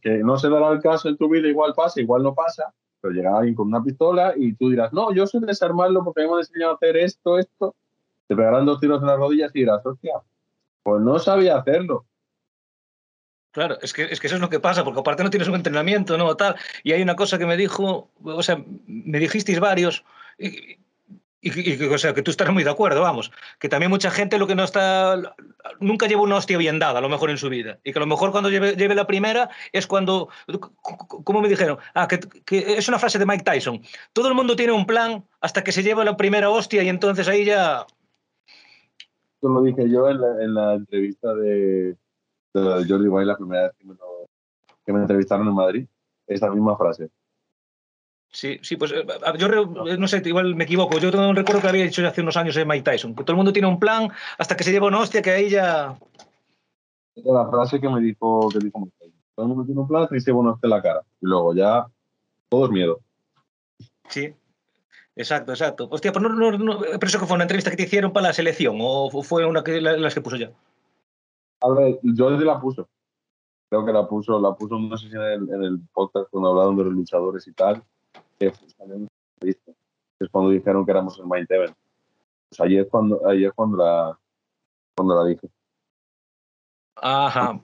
que 0.01 0.19
no 0.19 0.39
se 0.39 0.49
dará 0.49 0.71
el 0.71 0.81
caso 0.81 1.09
en 1.09 1.17
tu 1.17 1.29
vida, 1.29 1.49
igual 1.49 1.75
pasa, 1.75 2.01
igual 2.01 2.23
no 2.23 2.35
pasa, 2.35 2.73
pero 3.01 3.13
llega 3.13 3.37
alguien 3.37 3.55
con 3.55 3.69
una 3.69 3.83
pistola 3.83 4.33
y 4.37 4.55
tú 4.55 4.71
dirás, 4.71 4.93
no, 4.93 5.13
yo 5.13 5.27
sé 5.27 5.39
desarmarlo 5.41 6.03
porque 6.03 6.21
me 6.21 6.27
hemos 6.27 6.49
enseñado 6.49 6.73
a 6.73 6.75
hacer 6.77 6.97
esto, 6.97 7.39
esto. 7.39 7.75
Te 8.27 8.35
pegarán 8.35 8.65
dos 8.65 8.81
tiros 8.81 9.01
en 9.01 9.09
las 9.09 9.19
rodillas 9.19 9.51
y 9.55 9.61
dirás, 9.61 9.85
hostia, 9.85 10.15
pues 10.83 11.03
no 11.03 11.19
sabía 11.19 11.59
hacerlo. 11.59 12.07
Claro, 13.53 13.79
es 13.81 13.93
que, 13.93 14.05
es 14.05 14.21
que 14.21 14.27
eso 14.27 14.37
es 14.37 14.43
lo 14.43 14.51
que 14.51 14.61
pasa, 14.61 14.85
porque 14.85 15.01
aparte 15.01 15.25
no 15.25 15.31
tienes 15.31 15.49
un 15.49 15.55
entrenamiento, 15.55 16.19
¿no? 16.19 16.35
Tal. 16.37 16.57
Y 16.83 16.93
hay 16.93 17.03
una 17.03 17.17
cosa 17.17 17.39
que 17.39 17.47
me 17.47 17.57
dijo, 17.57 18.11
o 18.23 18.43
sea, 18.43 18.63
me 18.87 19.19
dijisteis 19.19 19.61
varios, 19.61 20.05
y, 21.55 21.83
y, 21.83 21.85
o 21.87 21.99
sea, 21.99 22.15
que 22.15 22.23
tú 22.23 22.31
estás 22.31 22.53
muy 22.53 22.65
de 22.65 22.71
acuerdo, 22.71 23.03
vamos, 23.03 23.31
que 23.59 23.69
también 23.69 23.91
mucha 23.91 24.11
gente 24.11 24.39
lo 24.39 24.47
que 24.47 24.55
no 24.55 24.65
está, 24.65 25.35
nunca 25.81 26.07
lleva 26.07 26.23
una 26.23 26.37
hostia 26.37 26.59
bien 26.59 26.79
dada, 26.79 26.99
a 26.99 27.03
lo 27.03 27.09
mejor 27.09 27.31
en 27.31 27.39
su 27.39 27.49
vida, 27.49 27.79
y 27.85 27.93
que 27.93 27.99
a 27.99 28.01
lo 28.01 28.07
mejor 28.07 28.33
cuando 28.33 28.51
lleve, 28.51 28.75
lleve 28.75 28.95
la 28.95 29.07
primera 29.07 29.51
es 29.73 29.87
cuando, 29.87 30.29
¿cómo 31.25 31.41
me 31.41 31.49
dijeron? 31.49 31.79
Ah, 31.95 32.09
que, 32.09 32.19
es 32.51 32.89
una 32.89 32.99
frase 32.99 33.19
de 33.19 33.27
Mike 33.27 33.45
Tyson, 33.45 33.81
todo 34.13 34.29
el 34.29 34.35
mundo 34.35 34.57
tiene 34.57 34.73
un 34.73 34.87
plan 34.87 35.25
hasta 35.41 35.63
que 35.63 35.73
se 35.73 35.83
lleva 35.83 36.05
la 36.05 36.17
primera 36.17 36.51
hostia 36.51 36.83
y 36.83 36.89
entonces 36.89 37.29
ahí 37.29 37.45
ya... 37.45 37.87
Esto 39.35 39.49
lo 39.49 39.63
dije 39.63 39.89
yo 39.91 40.09
en 40.09 40.21
la, 40.21 40.43
en 40.43 40.55
la 40.55 40.75
entrevista 40.75 41.35
de 41.35 41.97
Jordi 42.55 43.09
Wild 43.09 43.29
la 43.29 43.37
primera 43.37 43.63
vez 43.65 43.73
que 43.79 43.87
me, 43.87 43.95
que 44.85 44.93
me 44.93 45.01
entrevistaron 45.01 45.47
en 45.47 45.55
Madrid, 45.55 45.87
esa 46.27 46.51
misma 46.51 46.77
frase. 46.77 47.11
Sí, 48.37 48.59
sí, 48.61 48.77
pues 48.77 48.93
yo 49.39 49.49
no 49.97 50.07
sé, 50.07 50.21
igual 50.27 50.55
me 50.57 50.65
equivoco. 50.65 50.99
Yo 50.99 51.11
tengo 51.11 51.27
un 51.27 51.37
recuerdo 51.37 51.63
que 51.63 51.69
había 51.69 51.85
dicho 51.85 52.07
hace 52.07 52.21
unos 52.21 52.37
años 52.37 52.55
de 52.55 52.67
Mike 52.67 52.83
Tyson, 52.83 53.15
que 53.15 53.25
todo 53.25 53.33
el 53.33 53.39
mundo 53.39 53.51
tiene 53.51 53.67
un 53.67 53.81
plan 53.81 54.11
hasta 54.37 54.55
que 54.55 54.63
se 54.63 54.73
lleva 54.73 54.89
una 54.89 55.01
hostia 55.01 55.23
que 55.23 55.31
ahí 55.31 55.49
ya. 55.49 55.99
Esa 57.15 57.33
la 57.33 57.49
frase 57.49 57.81
que 57.81 57.89
me 57.89 57.99
dijo, 57.99 58.51
que 58.51 58.59
dijo 58.59 58.79
Mike 58.79 58.93
Tyson. 58.99 59.23
Todo 59.35 59.47
el 59.47 59.49
mundo 59.49 59.65
tiene 59.65 59.81
un 59.81 59.89
plan 59.89 60.03
hasta 60.03 60.15
que 60.15 60.21
se 60.21 60.31
lleva 60.31 60.41
una 60.41 60.53
hostia 60.53 60.67
en 60.67 60.71
la 60.71 60.83
cara. 60.83 61.01
Y 61.23 61.27
luego 61.27 61.55
ya 61.55 61.87
todo 62.51 62.67
es 62.67 62.73
miedo. 62.73 63.01
Sí, 64.11 64.35
exacto, 65.15 65.53
exacto. 65.53 65.89
Hostia, 65.91 66.13
pues 66.13 66.23
no, 66.23 66.29
no, 66.29 66.59
no, 66.59 66.79
pero 66.81 67.07
eso 67.07 67.19
que 67.19 67.25
fue 67.25 67.37
una 67.37 67.45
entrevista 67.45 67.71
que 67.71 67.79
te 67.79 67.85
hicieron 67.85 68.13
para 68.13 68.27
la 68.27 68.35
selección 68.35 68.77
o 68.81 69.11
fue 69.23 69.47
una 69.47 69.65
que 69.65 69.81
las 69.81 70.13
que 70.13 70.21
puso 70.21 70.37
ya. 70.37 70.51
A 71.63 71.71
ver, 71.71 72.01
Jordi 72.15 72.45
la 72.45 72.61
puso. 72.61 72.87
Creo 73.71 73.87
que 73.87 73.95
la 73.95 74.07
puso, 74.07 74.39
la 74.39 74.55
puso, 74.55 74.79
no 74.79 74.95
sé 74.99 75.09
si 75.09 75.17
en 75.17 75.23
el, 75.23 75.49
en 75.49 75.63
el 75.63 75.81
podcast 75.91 76.29
cuando 76.31 76.51
hablaron 76.51 76.77
de 76.77 76.85
los 76.85 76.93
luchadores 76.93 77.49
y 77.49 77.55
tal, 77.55 77.83
que 78.39 78.53
es 80.19 80.31
cuando 80.31 80.51
dijeron 80.51 80.85
que 80.85 80.91
éramos 80.91 81.19
el 81.19 81.27
Mind 81.27 81.51
Event. 81.51 81.77
Pues 82.49 82.61
ahí 82.61 82.79
es 82.79 82.89
cuando, 82.89 83.29
es 83.31 83.53
cuando 83.53 83.77
la, 83.77 84.19
cuando 84.97 85.17
la 85.17 85.29
dije. 85.29 85.49
Ajá. 86.97 87.61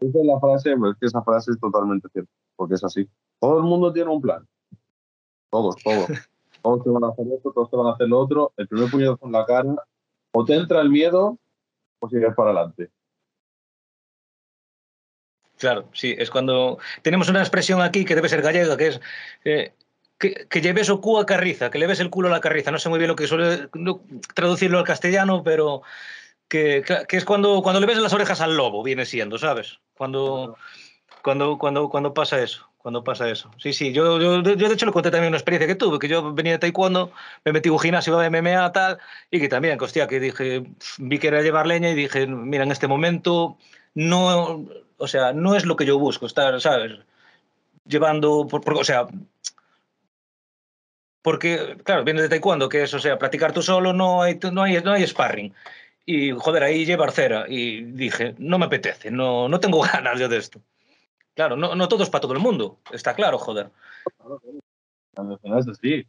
Esa 0.00 0.18
es 0.18 0.26
la 0.26 0.40
frase, 0.40 0.72
es 0.72 0.96
que 0.98 1.06
esa 1.06 1.22
frase 1.22 1.52
es 1.52 1.60
totalmente 1.60 2.08
cierta, 2.08 2.30
porque 2.56 2.74
es 2.74 2.82
así. 2.82 3.08
Todo 3.38 3.58
el 3.58 3.64
mundo 3.64 3.92
tiene 3.92 4.10
un 4.10 4.20
plan. 4.20 4.46
Todos, 5.50 5.76
todos. 5.76 6.06
todos 6.62 6.82
te 6.82 6.90
van 6.90 7.04
a 7.04 7.08
hacer 7.08 7.26
esto, 7.28 7.52
todos 7.52 7.70
te 7.70 7.76
van 7.76 7.86
a 7.86 7.92
hacer 7.92 8.08
lo 8.08 8.18
otro. 8.18 8.52
El 8.56 8.66
primer 8.66 8.90
puñado 8.90 9.16
con 9.16 9.30
la 9.30 9.44
cara, 9.44 9.76
o 10.32 10.44
te 10.44 10.54
entra 10.54 10.80
el 10.80 10.90
miedo 10.90 11.38
o 12.00 12.08
sigues 12.08 12.34
para 12.34 12.50
adelante. 12.50 12.90
Claro, 15.62 15.88
sí, 15.92 16.16
es 16.18 16.28
cuando 16.28 16.80
tenemos 17.02 17.28
una 17.28 17.38
expresión 17.38 17.80
aquí 17.82 18.04
que 18.04 18.16
debe 18.16 18.28
ser 18.28 18.42
gallega, 18.42 18.76
que 18.76 18.88
es 18.88 19.00
eh, 19.44 19.72
que, 20.18 20.48
que, 20.50 20.60
lleves 20.60 20.90
o 20.90 21.00
cu 21.00 21.20
a 21.20 21.24
carriza, 21.24 21.70
que 21.70 21.78
le 21.78 21.86
ves 21.86 22.00
el 22.00 22.10
culo 22.10 22.26
a 22.26 22.32
la 22.32 22.40
carriza. 22.40 22.72
No 22.72 22.80
sé 22.80 22.88
muy 22.88 22.98
bien 22.98 23.10
lo 23.10 23.14
que 23.14 23.28
suele 23.28 23.68
no, 23.72 24.02
traducirlo 24.34 24.80
al 24.80 24.84
castellano, 24.84 25.44
pero 25.44 25.82
que, 26.48 26.82
que, 27.06 27.16
es 27.16 27.24
cuando, 27.24 27.62
cuando 27.62 27.78
le 27.78 27.86
ves 27.86 27.98
las 27.98 28.12
orejas 28.12 28.40
al 28.40 28.56
lobo, 28.56 28.82
viene 28.82 29.06
siendo, 29.06 29.38
¿sabes? 29.38 29.78
Cuando, 29.94 30.56
cuando, 31.22 31.56
cuando, 31.58 31.88
cuando 31.88 32.12
pasa 32.12 32.42
eso 32.42 32.68
cuando 32.78 33.04
pasa 33.04 33.30
eso. 33.30 33.48
Sí, 33.58 33.72
sí, 33.72 33.92
yo, 33.92 34.20
yo, 34.20 34.42
yo 34.42 34.68
de 34.68 34.74
hecho 34.74 34.86
le 34.86 34.90
conté 34.90 35.12
también 35.12 35.28
una 35.28 35.36
experiencia 35.36 35.68
que 35.68 35.76
tuve, 35.76 36.00
que 36.00 36.08
yo 36.08 36.34
venía 36.34 36.54
de 36.54 36.58
taekwondo, 36.58 37.12
me 37.44 37.52
metí 37.52 37.68
en 37.68 37.74
un 37.74 37.78
gimnasio 37.78 38.18
de 38.18 38.28
MMA 38.28 38.72
tal, 38.72 38.98
y 39.30 39.38
que 39.38 39.48
también, 39.48 39.78
que 39.78 39.84
hostia, 39.84 40.08
que 40.08 40.18
dije, 40.18 40.64
vi 40.98 41.20
que 41.20 41.28
era 41.28 41.42
llevar 41.42 41.68
leña 41.68 41.90
y 41.90 41.94
dije, 41.94 42.26
mira, 42.26 42.64
en 42.64 42.72
este 42.72 42.88
momento 42.88 43.56
no, 43.94 44.66
o 45.02 45.08
sea, 45.08 45.32
no 45.32 45.56
es 45.56 45.66
lo 45.66 45.74
que 45.74 45.84
yo 45.84 45.98
busco, 45.98 46.26
estar, 46.26 46.60
¿sabes? 46.60 46.92
Llevando, 47.84 48.46
por, 48.46 48.60
por, 48.60 48.74
o 48.74 48.84
sea, 48.84 49.08
porque, 51.22 51.76
claro, 51.84 52.04
viene 52.04 52.22
de 52.22 52.28
taekwondo, 52.28 52.68
que 52.68 52.84
es, 52.84 52.94
o 52.94 53.00
sea, 53.00 53.18
practicar 53.18 53.52
tú 53.52 53.62
solo, 53.62 53.92
no 53.92 54.22
hay, 54.22 54.38
no 54.52 54.62
hay, 54.62 54.80
no 54.80 54.92
hay 54.92 55.04
sparring. 55.04 55.52
Y, 56.06 56.30
joder, 56.30 56.62
ahí 56.62 56.84
llevar 56.84 57.10
cera. 57.10 57.46
Y 57.48 57.82
dije, 57.82 58.36
no 58.38 58.60
me 58.60 58.66
apetece, 58.66 59.10
no, 59.10 59.48
no 59.48 59.58
tengo 59.58 59.80
ganas 59.92 60.20
yo 60.20 60.28
de 60.28 60.36
esto. 60.36 60.60
Claro, 61.34 61.56
no, 61.56 61.74
no 61.74 61.88
todo 61.88 62.04
es 62.04 62.10
para 62.10 62.22
todo 62.22 62.34
el 62.34 62.38
mundo, 62.38 62.78
está 62.92 63.14
claro, 63.14 63.38
joder. 63.38 63.70
No 65.16 65.58
es 65.58 65.68
así, 65.68 66.06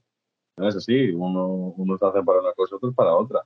no 0.56 0.68
es 0.68 0.76
así. 0.76 1.10
Uno, 1.10 1.74
uno 1.78 1.98
se 1.98 2.06
hace 2.06 2.22
para 2.22 2.42
una 2.42 2.54
cosa, 2.54 2.76
otro 2.76 2.92
para 2.94 3.16
otra. 3.16 3.42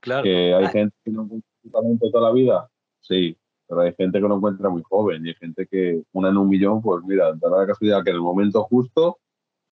Claro. 0.00 0.22
Que 0.22 0.54
hay 0.54 0.64
Ay. 0.64 0.72
gente 0.72 0.96
que 1.04 1.10
no 1.10 1.28
talento 1.70 2.10
toda 2.10 2.28
la 2.28 2.34
vida, 2.34 2.70
sí, 3.00 3.36
pero 3.70 3.82
hay 3.82 3.94
gente 3.94 4.20
que 4.20 4.28
lo 4.28 4.36
encuentra 4.36 4.68
muy 4.68 4.82
joven 4.82 5.24
y 5.24 5.28
hay 5.28 5.34
gente 5.36 5.66
que, 5.66 6.02
una 6.12 6.30
en 6.30 6.36
un 6.36 6.48
millón, 6.48 6.82
pues 6.82 7.04
mira, 7.04 7.32
da 7.34 7.48
la 7.48 7.66
casualidad 7.66 8.02
que 8.02 8.10
en 8.10 8.16
el 8.16 8.22
momento 8.22 8.64
justo 8.64 9.18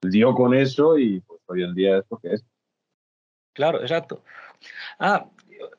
dio 0.02 0.34
con 0.34 0.52
eso 0.52 0.98
y 0.98 1.20
pues 1.20 1.40
hoy 1.47 1.62
en 1.62 1.74
día 1.74 1.98
es 1.98 2.05
lo 2.10 2.18
que 2.18 2.34
es. 2.34 2.44
Claro, 3.52 3.81
exacto. 3.81 4.24
Ah, 4.98 5.26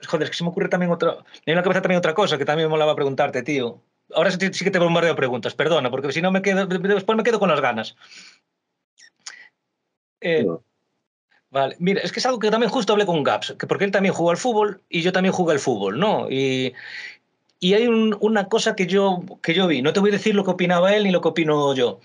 joder, 0.08 0.24
es 0.24 0.30
que 0.30 0.38
se 0.38 0.46
me 0.46 0.50
ocurre 0.50 0.70
también 0.70 0.94
otra. 0.94 1.18
Me 1.46 1.52
a 1.52 1.58
la 1.58 1.64
cabeza 1.64 1.82
también 1.82 2.00
otra 2.00 2.14
cosa 2.14 2.38
que 2.38 2.46
también 2.46 2.70
me 2.70 2.72
molaba 2.72 2.96
preguntarte, 2.96 3.44
tío 3.44 3.82
ahora 4.14 4.32
sí, 4.32 4.38
sí 4.52 4.64
que 4.64 4.72
te 4.72 4.80
bombardeo 4.80 5.16
preguntas, 5.16 5.56
perdona, 5.56 5.90
porque 5.90 6.12
si 6.12 6.22
no 6.22 6.32
me 6.32 6.42
quedo, 6.42 6.66
después 6.66 7.18
me 7.18 7.24
quedo 7.24 7.40
con 7.40 7.50
las 7.50 7.62
ganas. 7.62 7.96
Eh, 10.22 10.44
no. 10.44 10.64
Vale, 11.50 11.76
mira, 11.80 12.02
es 12.02 12.12
que 12.12 12.20
es 12.20 12.26
algo 12.26 12.40
que 12.40 12.52
también 12.52 12.72
justo 12.72 12.92
hablé 12.94 13.06
con 13.06 13.24
Gaps, 13.24 13.56
que 13.58 13.68
porque 13.68 13.86
él 13.86 13.92
también 13.92 14.14
jugó 14.14 14.32
al 14.32 14.38
fútbol 14.38 14.82
y 14.90 15.02
yo 15.02 15.14
también 15.14 15.34
jugué 15.34 15.54
al 15.54 15.60
fútbol, 15.60 16.00
¿no? 16.00 16.30
Y, 16.30 16.74
y 17.66 17.74
hay 17.74 17.88
un, 17.88 18.16
una 18.20 18.48
cosa 18.48 18.76
que 18.76 18.86
yo, 18.86 19.24
que 19.42 19.56
yo 19.56 19.66
vi, 19.66 19.82
no 19.82 19.92
te 19.92 20.00
voy 20.00 20.12
a 20.12 20.14
decir 20.14 20.36
lo 20.36 20.44
que 20.44 20.52
opinaba 20.52 20.94
él 20.94 21.06
ni 21.06 21.10
lo 21.10 21.22
que 21.22 21.30
opino 21.30 21.74
yo, 21.74 22.00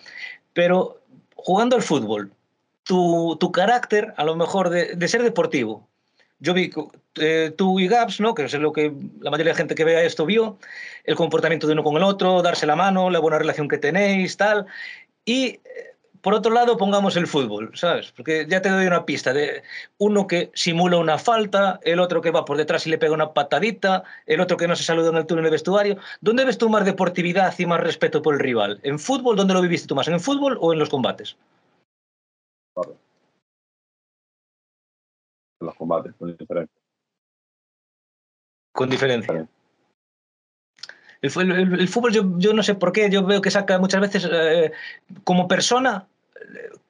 pero 0.55 1.03
jugando 1.35 1.77
al 1.77 1.83
fútbol, 1.83 2.33
tu, 2.83 3.37
tu 3.39 3.53
carácter, 3.53 4.15
a 4.17 4.25
lo 4.25 4.37
mejor 4.37 4.71
de, 4.71 5.07
ser 5.07 5.23
deportivo, 5.23 5.87
yo 6.39 6.55
vi, 6.55 6.71
eh, 7.17 7.53
tú 7.59 7.79
y 7.79 7.89
Gaps, 7.89 8.21
¿no? 8.21 8.33
que 8.35 8.45
es 8.45 8.55
lo 8.55 8.73
que 8.73 8.91
la 9.21 9.31
mayoría 9.31 9.53
de 9.53 9.59
gente 9.59 9.75
que 9.75 9.85
vea 9.85 10.03
esto 10.03 10.25
vio, 10.25 10.57
el 11.05 11.15
comportamiento 11.15 11.67
de 11.67 11.75
uno 11.75 11.85
con 11.85 11.95
el 11.99 12.05
otro, 12.05 12.41
darse 12.41 12.65
la 12.65 12.75
mano, 12.75 13.11
la 13.11 13.19
buena 13.19 13.39
relación 13.39 13.69
que 13.69 13.77
tenéis, 13.77 14.39
tal. 14.39 14.65
Y 15.27 15.61
por 16.21 16.35
otro 16.35 16.53
lado, 16.53 16.77
pongamos 16.77 17.17
el 17.17 17.27
fútbol, 17.27 17.71
¿sabes? 17.75 18.13
Porque 18.13 18.47
ya 18.49 18.61
te 18.61 18.69
doy 18.69 18.87
una 18.87 19.07
pista 19.07 19.33
de 19.33 19.63
uno 19.99 20.27
que 20.27 20.51
simula 20.55 20.99
una 20.99 21.19
falta, 21.19 21.81
el 21.83 21.99
otro 21.99 22.21
que 22.21 22.31
va 22.31 22.45
por 22.45 22.59
detrás 22.59 22.87
y 22.87 22.91
le 22.91 22.99
pega 22.99 23.15
una 23.15 23.33
patadita, 23.33 24.05
el 24.27 24.41
otro 24.41 24.57
que 24.57 24.69
no 24.69 24.77
se 24.77 24.85
saluda 24.85 25.09
en 25.09 25.17
el 25.17 25.27
túnel 25.27 25.45
de 25.45 25.51
vestuario. 25.51 25.97
¿Dónde 26.21 26.45
ves 26.45 26.59
tú 26.59 26.69
más 26.69 26.85
deportividad 26.85 27.55
y 27.59 27.65
más 27.65 27.81
respeto 27.81 28.21
por 28.21 28.35
el 28.35 28.41
rival? 28.41 28.81
¿En 28.83 28.99
fútbol? 28.99 29.37
¿Dónde 29.37 29.55
lo 29.55 29.63
viviste 29.63 29.89
tú 29.89 29.95
más? 29.95 30.09
¿En 30.09 30.15
el 30.15 30.21
fútbol 30.21 30.59
o 30.61 30.73
en 30.73 30.79
los 30.79 30.91
combates? 30.91 31.37
En 35.61 35.67
los 35.67 35.75
combates, 35.75 36.15
con 36.19 36.37
diferencia. 36.37 36.81
Con 38.73 38.91
diferencia. 38.91 39.49
El, 41.23 41.51
el, 41.51 41.81
el, 41.81 41.89
fútbol, 41.89 42.13
yo, 42.13 42.39
yo, 42.39 42.55
no 42.55 42.63
sé 42.63 42.75
por 42.75 42.93
qué, 42.93 43.11
yo 43.11 43.25
veo 43.25 43.43
que 43.43 43.51
saca 43.51 43.79
muchas 43.79 44.01
veces 44.01 44.29
eh, 44.31 44.73
como 45.23 45.49
persona 45.49 46.09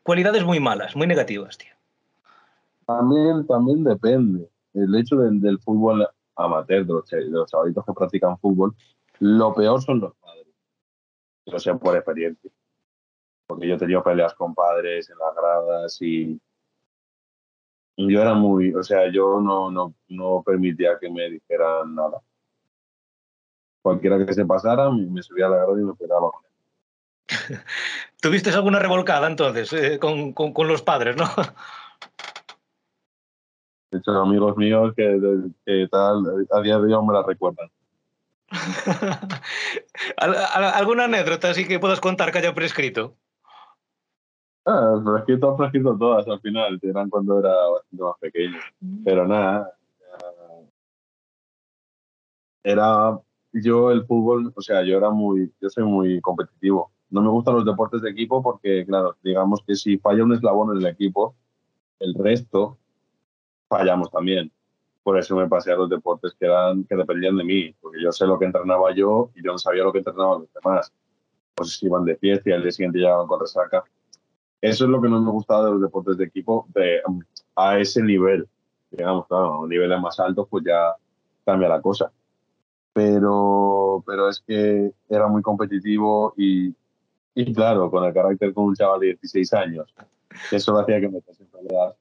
cualidades 0.03 0.45
muy 0.45 0.61
malas, 0.61 0.97
muy 0.97 1.07
negativas, 1.07 1.59
tío. 1.59 1.73
También, 2.87 3.47
también 3.47 3.85
depende. 3.85 4.49
El 4.75 4.95
hecho 4.95 5.17
del, 5.17 5.41
del 5.41 5.59
fútbol 5.61 6.07
amateur, 6.37 6.87
de 6.87 6.93
los, 6.93 7.09
de 7.09 7.29
los 7.29 7.51
chavalitos 7.51 7.85
que 7.85 7.93
practican 7.93 8.39
fútbol, 8.39 8.75
lo 9.19 9.55
peor 9.55 9.83
son 9.83 10.01
los 10.01 10.15
padres. 10.17 10.47
Lo 11.47 11.59
sé 11.59 11.75
por 11.75 11.97
experiencia. 11.97 12.51
Porque 13.47 13.69
yo 13.69 13.75
he 13.75 13.79
tenido 13.79 14.03
peleas 14.03 14.35
con 14.35 14.55
padres 14.55 15.11
en 15.11 15.19
las 15.19 15.35
gradas 15.35 16.03
y 16.03 16.41
yo 17.97 18.23
era 18.23 18.35
muy, 18.35 18.73
o 18.73 18.83
sea, 18.83 19.11
yo 19.13 19.41
no, 19.41 19.71
no, 19.71 19.95
no 20.09 20.43
permitía 20.45 20.99
que 20.99 21.11
me 21.11 21.29
dijeran 21.29 21.95
nada 21.95 22.23
cualquiera 23.83 24.25
que 24.25 24.33
se 24.33 24.45
pasara 24.45 24.91
me 24.91 25.23
subía 25.23 25.47
a 25.47 25.51
la 25.51 25.57
grada 25.57 25.81
y 25.81 25.85
me 25.85 25.95
pegaba. 25.95 26.31
¿Tuviste 28.21 28.51
alguna 28.51 28.79
revolcada 28.79 29.27
entonces 29.27 29.73
eh, 29.73 29.99
con, 29.99 30.33
con, 30.33 30.53
con, 30.53 30.69
los 30.69 30.83
padres, 30.83 31.17
no? 31.17 31.25
De 33.91 33.99
hecho, 33.99 34.13
amigos 34.13 34.57
míos 34.57 34.93
que, 34.97 35.19
que 35.67 35.89
tal, 35.91 36.47
a 36.53 36.61
día 36.61 36.79
de 36.79 36.95
hoy 36.95 37.07
me 37.07 37.13
la 37.13 37.23
recuerdan. 37.23 37.69
¿Alguna 40.17 41.05
anécdota 41.05 41.51
así 41.51 41.67
que 41.67 41.79
puedas 41.79 42.01
contar 42.01 42.33
que 42.33 42.39
haya 42.39 42.55
prescrito? 42.55 43.17
Ah, 44.67 45.01
prescrito, 45.05 45.57
prescrito 45.57 45.97
todas 45.97 46.29
al 46.29 46.41
final, 46.41 46.79
eran 46.83 47.09
cuando 47.09 47.41
era 47.41 47.55
bastante 47.55 48.05
más 48.05 48.19
pequeño. 48.21 48.59
Pero 49.05 49.27
nada, 49.27 49.73
era 52.63 53.19
yo 53.53 53.91
el 53.91 54.05
fútbol, 54.07 54.53
o 54.55 54.61
sea, 54.63 54.83
yo 54.85 54.97
era 54.97 55.11
muy, 55.11 55.53
yo 55.61 55.71
soy 55.71 55.85
muy 55.85 56.21
competitivo. 56.21 56.93
No 57.11 57.23
me 57.23 57.29
gustan 57.29 57.57
los 57.57 57.65
deportes 57.65 58.03
de 58.03 58.11
equipo 58.11 58.43
porque, 58.43 58.85
claro, 58.87 59.17
digamos 59.23 59.63
que 59.67 59.75
si 59.75 59.99
falla 59.99 60.25
un 60.25 60.33
eslabón 60.33 60.77
en 60.77 60.83
el 60.83 60.93
equipo, 60.93 61.35
el 61.99 62.15
resto 62.15 62.79
fallamos 63.69 64.11
también. 64.11 64.51
Por 65.03 65.19
eso 65.19 65.35
me 65.37 65.49
pasé 65.49 65.73
a 65.73 65.77
los 65.77 65.91
deportes 65.91 66.35
que 66.39 66.47
eran 66.47 66.85
que 66.85 66.95
dependían 66.95 67.37
de 67.37 67.45
mí, 67.45 67.75
porque 67.81 68.03
yo 68.03 68.13
sé 68.13 68.27
lo 68.27 68.39
que 68.39 68.45
entrenaba 68.45 68.95
yo 68.95 69.31
y 69.35 69.45
yo 69.45 69.53
no 69.53 69.59
sabía 69.59 69.83
lo 69.83 69.93
que 69.93 69.99
entrenaban 69.99 70.41
los 70.41 70.53
demás. 70.53 70.93
Pues 71.55 71.77
si 71.79 71.87
iban 71.87 72.05
de 72.05 72.17
fiesta 72.17 72.51
y 72.51 72.53
al 72.53 72.63
día 72.63 72.73
siguiente 72.73 72.99
llegaban 72.99 73.27
con 73.27 73.41
resaca. 73.41 73.85
Eso 74.61 74.85
es 74.85 74.91
lo 74.91 75.01
que 75.01 75.09
no 75.09 75.21
me 75.21 75.31
gustaba 75.31 75.67
de 75.67 75.73
los 75.73 75.81
deportes 75.81 76.17
de 76.19 76.25
equipo 76.25 76.67
de, 76.75 77.01
a 77.57 77.79
ese 77.79 78.03
nivel. 78.03 78.47
Digamos, 78.91 79.27
claro, 79.27 79.47
a 79.47 79.61
un 79.61 79.69
nivel 79.69 79.99
más 80.01 80.21
alto, 80.21 80.47
pues 80.47 80.65
ya 80.65 80.95
cambia 81.45 81.69
la 81.69 81.81
cosa 81.81 82.13
pero, 82.93 84.03
pero 84.07 84.29
es 84.29 84.43
que 84.47 84.93
era 85.09 85.29
muy 85.29 85.43
competitivo 85.43 86.35
y, 86.37 86.75
y 87.35 87.53
claro, 87.53 87.91
con 87.91 88.05
el 88.05 88.13
carácter 88.13 88.53
con 88.53 88.65
un 88.65 88.75
chaval 88.75 89.01
de 89.01 89.07
16 89.09 89.53
años, 89.55 89.95
eso 90.51 90.79
hacía 90.79 91.01
que 91.01 91.09
me 91.09 91.19
en 91.19 91.47
peleas. 91.47 91.95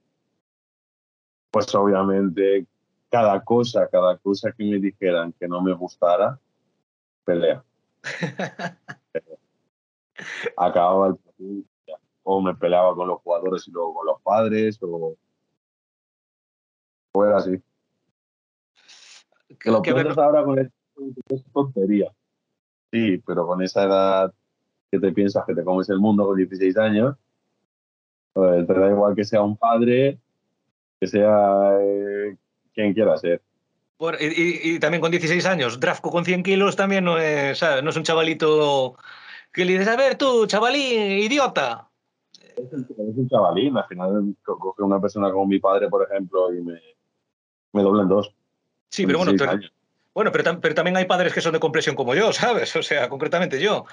Pues 1.52 1.74
obviamente 1.76 2.66
cada 3.10 3.44
cosa, 3.44 3.88
cada 3.88 4.18
cosa 4.18 4.52
que 4.52 4.64
me 4.64 4.80
dijeran 4.80 5.34
que 5.34 5.48
no 5.48 5.62
me 5.62 5.74
gustara, 5.74 6.40
pelea. 7.24 7.64
Acababa 10.58 11.08
el 11.08 11.16
partido 11.16 11.64
o 12.24 12.42
me 12.42 12.54
peleaba 12.56 12.94
con 12.94 13.08
los 13.08 13.22
jugadores 13.22 13.68
y 13.68 13.72
luego 13.72 13.96
con 13.96 14.06
los 14.06 14.22
padres 14.22 14.78
o, 14.82 15.16
era 17.16 17.38
así. 17.38 17.62
Que 19.60 19.72
lo 19.72 19.82
piensas 19.82 20.18
ahora 20.18 20.44
con 20.44 20.60
es 20.60 20.72
tontería. 21.52 22.14
Sí, 22.92 23.18
pero 23.26 23.48
con 23.48 23.64
esa 23.64 23.84
edad 23.84 24.34
que 24.92 25.00
te 25.00 25.12
piensas 25.12 25.46
que 25.46 25.54
te 25.54 25.64
comes 25.64 25.90
el 25.90 26.00
mundo 26.00 26.26
con 26.26 26.38
16 26.38 26.78
años, 26.78 27.16
pues 28.34 28.66
te 28.66 28.74
da 28.74 28.90
igual 28.90 29.16
que 29.16 29.24
sea 29.24 29.42
un 29.42 29.58
padre, 29.58 30.20
que 31.00 31.08
sea 31.08 31.78
eh, 31.82 32.36
quien 32.74 32.94
quiera 32.94 33.18
ser. 33.18 33.42
Por, 33.98 34.16
y, 34.22 34.62
y, 34.64 34.80
también 34.80 35.02
con 35.02 35.12
16 35.12 35.46
años, 35.46 35.80
Drafco 35.80 36.10
con 36.10 36.24
100 36.24 36.44
kilos 36.44 36.76
también 36.76 37.04
no 37.04 37.18
es, 37.18 37.58
¿sabes? 37.58 37.84
no 37.84 37.90
es 37.90 37.98
un 37.98 38.04
chavalito 38.04 38.96
que 39.52 39.66
le 39.66 39.74
dices, 39.74 39.90
a 39.90 39.98
ver 39.98 40.16
tú, 40.16 40.46
chavalín, 40.46 41.20
idiota. 41.20 41.90
Es 42.56 42.72
un, 42.72 42.82
es 42.84 43.18
un 43.18 43.28
chavalín, 43.28 43.78
al 43.78 43.88
final 43.88 44.36
coge 44.44 44.84
una 44.84 45.02
persona 45.02 45.32
como 45.32 45.48
mi 45.48 45.60
padre, 45.60 45.90
por 45.90 46.08
ejemplo, 46.10 46.54
y 46.54 46.62
me, 46.62 46.80
me 47.74 47.82
dobla 47.82 48.04
en 48.04 48.10
dos. 48.10 48.34
Sí, 48.90 49.06
pero 49.06 49.20
bueno, 49.20 49.34
tú, 49.36 49.46
bueno, 50.14 50.32
pero, 50.32 50.60
pero, 50.60 50.76
también 50.76 50.98
hay 50.98 51.06
padres 51.06 51.34
que 51.34 51.42
son 51.42 51.54
de 51.54 51.60
compresión 51.60 51.96
como 51.96 52.16
yo, 52.16 52.34
¿sabes? 52.34 52.76
O 52.76 52.84
sea, 52.84 53.10
concretamente 53.10 53.62
yo. 53.62 53.86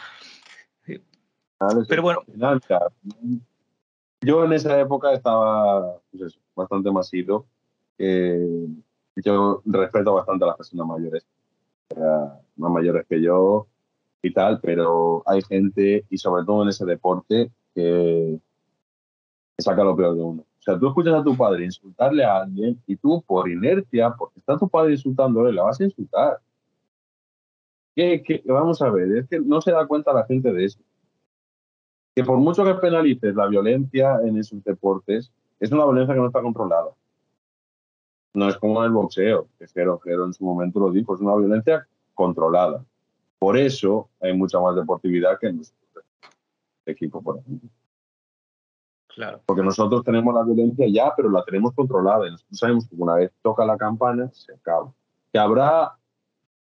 Pero 1.88 2.02
bueno. 2.02 2.20
Yo 4.20 4.44
en 4.44 4.52
esa 4.52 4.80
época 4.80 5.12
estaba 5.12 5.98
pues 6.10 6.22
eso, 6.22 6.40
bastante 6.54 6.90
masivo. 6.90 7.46
Eh, 7.98 8.68
yo 9.16 9.62
respeto 9.64 10.14
bastante 10.14 10.44
a 10.44 10.48
las 10.48 10.56
personas 10.56 10.86
mayores, 10.86 11.26
más 12.56 12.70
mayores 12.70 13.06
que 13.08 13.22
yo 13.22 13.66
y 14.22 14.32
tal, 14.32 14.60
pero 14.60 15.22
hay 15.26 15.42
gente, 15.42 16.04
y 16.10 16.18
sobre 16.18 16.44
todo 16.44 16.62
en 16.62 16.68
ese 16.68 16.84
deporte, 16.84 17.50
que, 17.74 18.38
que 19.56 19.62
saca 19.62 19.84
lo 19.84 19.96
peor 19.96 20.16
de 20.16 20.22
uno. 20.22 20.42
O 20.42 20.62
sea, 20.62 20.78
tú 20.78 20.88
escuchas 20.88 21.14
a 21.14 21.22
tu 21.22 21.36
padre 21.36 21.64
insultarle 21.64 22.24
a 22.24 22.42
alguien 22.42 22.82
y 22.86 22.96
tú 22.96 23.22
por 23.22 23.48
inercia, 23.48 24.14
porque 24.18 24.40
está 24.40 24.58
tu 24.58 24.68
padre 24.68 24.92
insultándole, 24.92 25.52
la 25.52 25.62
vas 25.62 25.80
a 25.80 25.84
insultar. 25.84 26.40
¿Qué, 27.96 28.22
qué? 28.22 28.42
Vamos 28.44 28.82
a 28.82 28.90
ver, 28.90 29.10
es 29.16 29.26
que 29.26 29.40
no 29.40 29.62
se 29.62 29.72
da 29.72 29.86
cuenta 29.86 30.12
la 30.12 30.26
gente 30.26 30.52
de 30.52 30.66
eso. 30.66 30.78
Que 32.14 32.22
por 32.22 32.36
mucho 32.36 32.62
que 32.62 32.74
penalices 32.74 33.34
la 33.34 33.46
violencia 33.46 34.20
en 34.22 34.36
esos 34.36 34.62
deportes, 34.62 35.32
es 35.58 35.72
una 35.72 35.84
violencia 35.84 36.14
que 36.14 36.20
no 36.20 36.26
está 36.26 36.42
controlada. 36.42 36.90
No 38.34 38.48
es 38.50 38.56
como 38.58 38.80
en 38.80 38.86
el 38.86 38.92
boxeo, 38.92 39.48
que 39.58 39.66
Jero, 39.68 39.98
Jero 40.00 40.26
en 40.26 40.34
su 40.34 40.44
momento 40.44 40.78
lo 40.78 40.90
dijo, 40.90 41.14
es 41.14 41.22
una 41.22 41.34
violencia 41.36 41.88
controlada. 42.12 42.84
Por 43.38 43.56
eso 43.56 44.10
hay 44.20 44.34
mucha 44.34 44.60
más 44.60 44.76
deportividad 44.76 45.38
que 45.38 45.46
en 45.46 45.56
nuestro 45.56 46.02
equipo, 46.84 47.22
por 47.22 47.38
ejemplo. 47.38 47.70
Claro. 49.08 49.40
Porque 49.46 49.62
nosotros 49.62 50.04
tenemos 50.04 50.34
la 50.34 50.42
violencia 50.42 50.86
ya, 50.86 51.14
pero 51.16 51.30
la 51.30 51.42
tenemos 51.44 51.72
controlada. 51.72 52.28
Y 52.28 52.32
nosotros 52.32 52.58
sabemos 52.58 52.86
que 52.86 52.96
una 52.96 53.14
vez 53.14 53.32
toca 53.40 53.64
la 53.64 53.78
campana, 53.78 54.30
se 54.34 54.52
acaba. 54.52 54.92
Que 55.32 55.38
habrá 55.38 55.96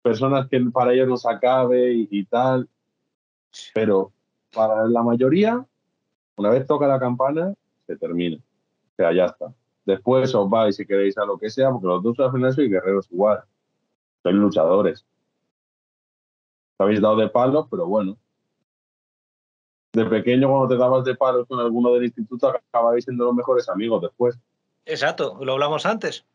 personas 0.06 0.48
que 0.48 0.60
para 0.72 0.94
ellos 0.94 1.08
no 1.08 1.18
se 1.18 1.28
acabe 1.28 1.92
y, 1.92 2.08
y, 2.12 2.26
tal, 2.26 2.70
pero 3.74 4.12
para 4.54 4.88
la 4.88 5.02
mayoría, 5.02 5.66
una 6.36 6.52
vez 6.52 6.68
toca 6.68 6.86
la 6.86 7.00
campana, 7.00 7.56
se 7.88 7.98
termina. 7.98 8.38
O 8.38 8.96
sea, 8.96 9.12
ya 9.12 9.26
está. 9.26 9.52
Después 9.84 10.34
os 10.36 10.48
vais 10.48 10.76
si 10.76 10.86
queréis 10.86 11.18
a 11.18 11.26
lo 11.26 11.40
que 11.40 11.50
sea, 11.50 11.72
porque 11.72 11.88
los 11.88 12.04
dos 12.04 12.20
al 12.20 12.32
final 12.32 12.54
sois 12.54 12.70
guerreros 12.70 13.12
igual. 13.12 13.44
Sois 14.22 14.36
luchadores. 14.36 15.04
habéis 16.78 17.02
dado 17.02 17.16
de 17.16 17.30
palos, 17.30 17.66
pero 17.72 17.88
bueno, 17.88 18.16
de 19.94 20.06
pequeño 20.06 20.50
cuando 20.50 20.68
te 20.68 20.78
dabas 20.78 21.04
de 21.04 21.16
palos 21.16 21.48
con 21.48 21.60
alguno 21.60 21.92
del 21.94 22.04
instituto 22.04 22.50
acababais 22.50 23.06
siendo 23.06 23.26
los 23.26 23.34
mejores 23.34 23.68
amigos 23.70 24.04
después. 24.04 24.38
Exacto, 24.86 25.40
lo 25.42 25.54
hablamos 25.54 25.84
antes. 25.88 26.28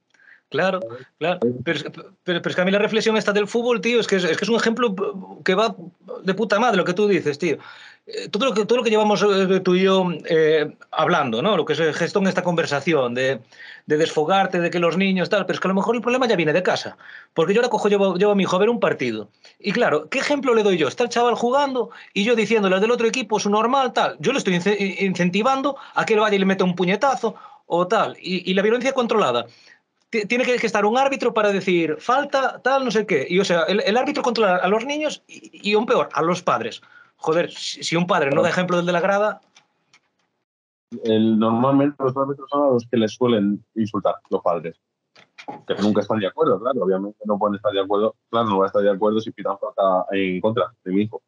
Claro, 0.51 0.81
claro. 1.19 1.39
Pero, 1.65 1.81
pero, 2.25 2.43
pero, 2.43 2.49
es 2.51 2.57
que 2.57 2.61
a 2.61 2.65
mí 2.65 2.73
la 2.73 2.79
reflexión 2.79 3.17
esta 3.17 3.33
del 3.33 3.47
fútbol, 3.47 3.81
tío, 3.81 4.01
es 4.01 4.07
que 4.09 4.17
es, 4.17 4.25
es 4.25 4.37
que 4.37 4.45
es 4.45 4.49
un 4.49 4.57
ejemplo 4.57 4.95
que 5.45 5.55
va 5.55 5.77
de 6.25 6.35
puta 6.35 6.59
madre 6.59 6.77
lo 6.77 6.85
que 6.85 6.93
tú 6.93 7.07
dices, 7.07 7.39
tío. 7.39 7.59
Eh, 8.07 8.29
todo, 8.29 8.47
lo 8.47 8.55
que, 8.55 8.65
todo 8.65 8.79
lo 8.79 8.85
que 8.85 8.91
llevamos 8.91 9.23
eh, 9.23 9.61
tú 9.61 9.75
y 9.75 9.83
yo 9.83 10.09
eh, 10.25 10.75
hablando, 10.91 11.43
¿no? 11.43 11.57
Lo 11.57 11.65
que 11.65 11.75
se 11.75 11.93
gestó 11.93 12.19
en 12.19 12.27
esta 12.27 12.43
conversación, 12.43 13.15
de, 13.15 13.41
de, 13.87 13.97
desfogarte, 13.97 14.59
de 14.61 14.71
que 14.71 14.81
los 14.81 14.97
niños, 14.97 15.29
tal, 15.29 15.47
pero 15.47 15.55
es 15.55 15.61
que 15.61 15.69
a 15.69 15.71
lo 15.71 15.75
mejor 15.75 15.95
el 15.95 16.03
problema 16.03 16.27
ya 16.27 16.35
viene 16.35 16.53
de 16.53 16.63
casa. 16.63 16.97
Porque 17.35 17.55
yo 17.55 17.61
ahora 17.61 17.71
cojo, 17.71 17.89
llevo, 17.89 18.17
llevo 18.17 18.33
a 18.33 18.35
mi 18.35 18.43
hijo 18.43 18.57
a 18.57 18.59
ver 18.59 18.71
un 18.71 18.81
partido. 18.81 19.31
Y 19.61 19.73
claro, 19.73 20.09
¿qué 20.09 20.19
ejemplo 20.19 20.55
le 20.55 20.63
doy 20.63 20.79
yo? 20.79 20.89
Está 20.89 21.05
el 21.05 21.11
chaval 21.11 21.35
jugando 21.35 21.91
y 22.13 22.25
yo 22.25 22.35
diciéndole 22.35 22.81
del 22.81 22.91
otro 22.91 23.07
equipo 23.07 23.37
es 23.37 23.47
normal, 23.47 23.93
tal. 23.93 24.17
Yo 24.19 24.33
le 24.33 24.39
estoy 24.39 24.55
incentivando 24.55 25.77
a 25.95 26.05
que 26.05 26.15
él 26.15 26.21
vaya 26.21 26.35
y 26.37 26.39
le 26.41 26.47
meta 26.47 26.65
un 26.65 26.75
puñetazo 26.75 27.35
o 27.67 27.87
tal. 27.87 28.17
Y, 28.21 28.51
y 28.51 28.55
la 28.55 28.63
violencia 28.63 28.93
controlada 28.93 29.47
tiene 30.11 30.45
que, 30.45 30.55
estar 30.55 30.85
un 30.85 30.99
árbitro 30.99 31.33
para 31.33 31.53
decir 31.53 31.97
falta, 31.99 32.61
tal, 32.63 32.85
no 32.85 32.91
sé 32.91 33.07
qué. 33.07 33.27
Y 33.29 33.39
o 33.39 33.45
sea, 33.45 33.63
el, 33.63 33.81
el 33.81 33.97
árbitro 33.97 34.23
controla 34.23 34.57
a 34.57 34.69
los 34.69 34.85
niños 34.85 35.23
y, 35.29 35.71
y, 35.71 35.75
aún 35.75 35.87
peor, 35.87 36.09
a 36.13 36.23
los 36.23 36.43
padres. 36.43 36.83
Joder, 37.17 37.51
si, 37.51 37.83
si 37.85 37.97
un 37.97 38.07
padre 38.07 38.31
no 38.31 38.43
da 38.43 38.49
ejemplo 38.49 38.77
del 38.77 38.87
de 38.87 38.93
la 38.93 39.01
grada. 39.01 39.41
el, 41.05 41.39
normalmente 41.39 42.03
los 42.03 42.17
árbitros 42.17 42.49
son 42.51 42.69
a 42.69 42.73
los 42.73 42.87
que 42.89 42.97
les 42.97 43.15
suelen 43.15 43.65
insultar 43.75 44.17
los 44.31 44.43
padres. 44.43 44.81
Que 45.67 45.75
nunca 45.77 46.01
están 46.01 46.19
de 46.19 46.27
acuerdo, 46.27 46.61
claro. 46.61 46.83
Obviamente 46.83 47.19
no 47.25 47.39
pueden 47.39 47.57
estar 47.57 47.73
de 47.73 47.81
acuerdo. 47.81 48.17
Claro, 48.31 48.49
no 48.49 48.57
voy 48.57 48.65
a 48.65 48.67
estar 48.67 48.83
de 48.83 48.91
acuerdo 48.91 49.21
si 49.21 49.31
pitan 49.31 49.59
falta 49.59 50.07
en 50.13 50.41
contra 50.41 50.73
de 50.85 50.93
mi 50.93 51.03
hijo. 51.03 51.23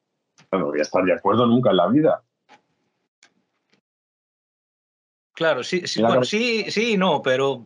no 0.50 0.66
voy 0.66 0.80
a 0.80 0.82
estar 0.82 1.04
de 1.04 1.14
acuerdo 1.14 1.46
nunca 1.46 1.70
en 1.70 1.76
la 1.76 1.88
vida. 1.88 2.22
Claro, 5.34 5.64
sí, 5.64 5.86
sí, 5.86 6.02
bueno, 6.02 6.24
sí, 6.24 6.70
sí, 6.70 6.96
no, 6.96 7.22
pero. 7.22 7.64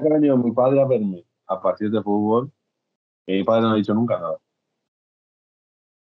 Que 0.00 0.08
ha 0.08 0.12
venido 0.12 0.36
mi 0.36 0.52
padre 0.52 0.80
a 0.80 0.86
verme 0.86 1.24
a 1.46 1.60
partir 1.60 1.90
de 1.90 2.02
fútbol 2.02 2.50
y 3.26 3.32
mi 3.34 3.44
padre 3.44 3.62
no 3.62 3.72
ha 3.72 3.76
dicho 3.76 3.94
nunca 3.94 4.18
nada. 4.18 4.38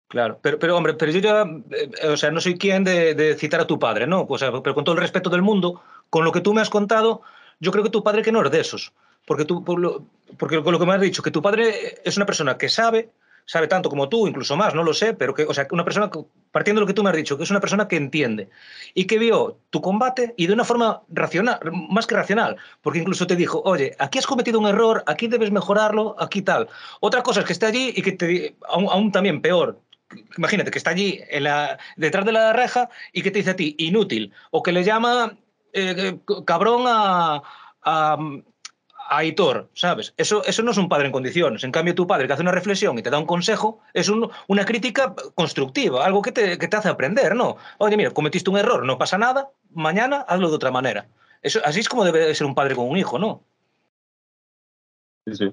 Claro, 0.07 0.37
pero, 0.41 0.59
pero 0.59 0.77
hombre, 0.77 0.93
pero 0.93 1.11
yo 1.11 1.19
ya, 1.19 1.41
eh, 1.71 2.07
o 2.07 2.17
sea, 2.17 2.29
no 2.29 2.39
soy 2.39 2.57
quien 2.57 2.83
de, 2.83 3.35
citar 3.35 3.61
a 3.61 3.67
tu 3.67 3.79
padre, 3.79 4.05
¿no? 4.05 4.25
O 4.29 4.37
sea, 4.37 4.51
pero 4.61 4.75
con 4.75 4.83
todo 4.83 4.93
el 4.93 5.01
respeto 5.01 5.29
del 5.31 5.41
mundo, 5.41 5.81
con 6.11 6.23
lo 6.23 6.31
que 6.31 6.41
tú 6.41 6.53
me 6.53 6.61
has 6.61 6.69
contado, 6.69 7.21
yo 7.59 7.71
creo 7.71 7.83
que 7.83 7.89
tu 7.89 8.03
padre 8.03 8.21
que 8.21 8.31
no 8.31 8.43
es 8.43 8.51
de 8.51 8.59
esos. 8.59 8.93
Porque, 9.25 9.45
tú, 9.45 9.63
porque 10.37 10.61
con 10.61 10.71
lo 10.71 10.79
que 10.79 10.85
me 10.85 10.93
has 10.93 11.01
dicho, 11.01 11.23
que 11.23 11.31
tu 11.31 11.41
padre 11.41 11.99
es 12.03 12.15
una 12.15 12.27
persona 12.27 12.57
que 12.57 12.69
sabe, 12.69 13.09
sabe 13.45 13.67
tanto 13.67 13.89
como 13.89 14.09
tú, 14.09 14.27
incluso 14.27 14.55
más, 14.55 14.73
no 14.73 14.83
lo 14.83 14.93
sé, 14.93 15.13
pero 15.13 15.33
que, 15.33 15.43
o 15.43 15.53
sea, 15.53 15.67
una 15.71 15.83
persona, 15.83 16.09
partiendo 16.51 16.79
de 16.79 16.83
lo 16.83 16.87
que 16.87 16.93
tú 16.93 17.03
me 17.03 17.09
has 17.09 17.15
dicho, 17.15 17.37
que 17.37 17.43
es 17.43 17.51
una 17.51 17.59
persona 17.59 17.87
que 17.87 17.95
entiende 17.95 18.49
y 18.93 19.05
que 19.05 19.17
vio 19.17 19.59
tu 19.69 19.81
combate 19.81 20.33
y 20.37 20.47
de 20.47 20.53
una 20.53 20.63
forma 20.63 21.01
racional, 21.09 21.59
más 21.89 22.07
que 22.07 22.15
racional, 22.15 22.57
porque 22.81 22.99
incluso 22.99 23.27
te 23.27 23.35
dijo, 23.35 23.61
oye, 23.65 23.95
aquí 23.99 24.19
has 24.19 24.27
cometido 24.27 24.59
un 24.59 24.67
error, 24.67 25.03
aquí 25.07 25.27
debes 25.27 25.51
mejorarlo, 25.51 26.15
aquí 26.19 26.41
tal. 26.41 26.69
Otra 26.99 27.23
cosa 27.23 27.41
es 27.41 27.45
que 27.45 27.53
esté 27.53 27.65
allí 27.65 27.93
y 27.95 28.01
que 28.01 28.11
te, 28.13 28.55
aún, 28.67 28.87
aún 28.89 29.11
también 29.11 29.41
peor, 29.41 29.79
imagínate 30.37 30.71
que 30.71 30.77
está 30.77 30.91
allí 30.91 31.21
en 31.29 31.43
la, 31.43 31.77
detrás 31.97 32.25
de 32.25 32.31
la 32.31 32.53
reja 32.53 32.89
y 33.11 33.21
que 33.21 33.31
te 33.31 33.39
dice 33.39 33.51
a 33.51 33.55
ti 33.55 33.75
inútil 33.79 34.31
o 34.51 34.63
que 34.63 34.71
le 34.71 34.83
llama 34.83 35.37
eh, 35.73 36.19
cabrón 36.45 36.83
a, 36.87 37.41
a, 37.81 38.13
a 38.13 38.17
Aitor, 39.09 39.69
¿sabes? 39.73 40.13
Eso, 40.17 40.43
eso 40.45 40.63
no 40.63 40.71
es 40.71 40.77
un 40.77 40.89
padre 40.89 41.07
en 41.07 41.11
condiciones. 41.11 41.63
En 41.63 41.71
cambio, 41.71 41.95
tu 41.95 42.07
padre 42.07 42.27
que 42.27 42.33
hace 42.33 42.41
una 42.41 42.51
reflexión 42.51 42.97
y 42.97 43.03
te 43.03 43.09
da 43.09 43.19
un 43.19 43.25
consejo 43.25 43.81
es 43.93 44.09
un, 44.09 44.29
una 44.47 44.65
crítica 44.65 45.15
constructiva, 45.35 46.05
algo 46.05 46.21
que 46.21 46.31
te, 46.31 46.57
que 46.57 46.67
te, 46.67 46.77
hace 46.77 46.89
aprender, 46.89 47.35
¿no? 47.35 47.57
Oye, 47.77 47.97
mira, 47.97 48.11
cometiste 48.11 48.49
un 48.49 48.57
error, 48.57 48.85
no 48.85 48.97
pasa 48.97 49.17
nada, 49.17 49.49
mañana 49.71 50.21
hazlo 50.21 50.49
de 50.49 50.55
otra 50.55 50.71
manera. 50.71 51.07
Eso, 51.41 51.59
así 51.65 51.81
es 51.81 51.89
como 51.89 52.05
debe 52.05 52.33
ser 52.33 52.47
un 52.47 52.55
padre 52.55 52.75
con 52.75 52.89
un 52.89 52.97
hijo, 52.97 53.19
¿no? 53.19 53.43
Sí, 55.25 55.35
sí. 55.35 55.51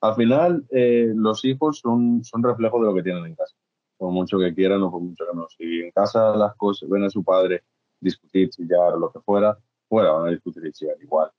Al 0.00 0.14
final, 0.14 0.64
eh, 0.70 1.12
los 1.14 1.44
hijos 1.44 1.80
son, 1.80 2.22
son 2.24 2.42
reflejo 2.42 2.78
de 2.80 2.86
lo 2.86 2.94
que 2.94 3.02
tienen 3.02 3.24
en 3.26 3.34
casa. 3.34 3.54
Por 3.96 4.12
mucho 4.12 4.38
que 4.38 4.54
quieran 4.54 4.82
o 4.82 4.90
por 4.90 5.00
mucho 5.00 5.24
que 5.28 5.36
no. 5.36 5.48
Si 5.48 5.80
en 5.80 5.90
casa 5.90 6.36
las 6.36 6.54
cosas 6.56 6.88
ven 6.88 7.04
a 7.04 7.10
su 7.10 7.24
padre 7.24 7.64
discutir, 8.00 8.50
chillar, 8.50 8.92
lo 8.98 9.10
que 9.10 9.20
fuera, 9.20 9.58
fuera 9.88 10.12
van 10.12 10.28
a 10.28 10.30
discutir 10.30 10.64
y 10.66 10.72
chillar 10.72 10.96
igual. 11.00 11.30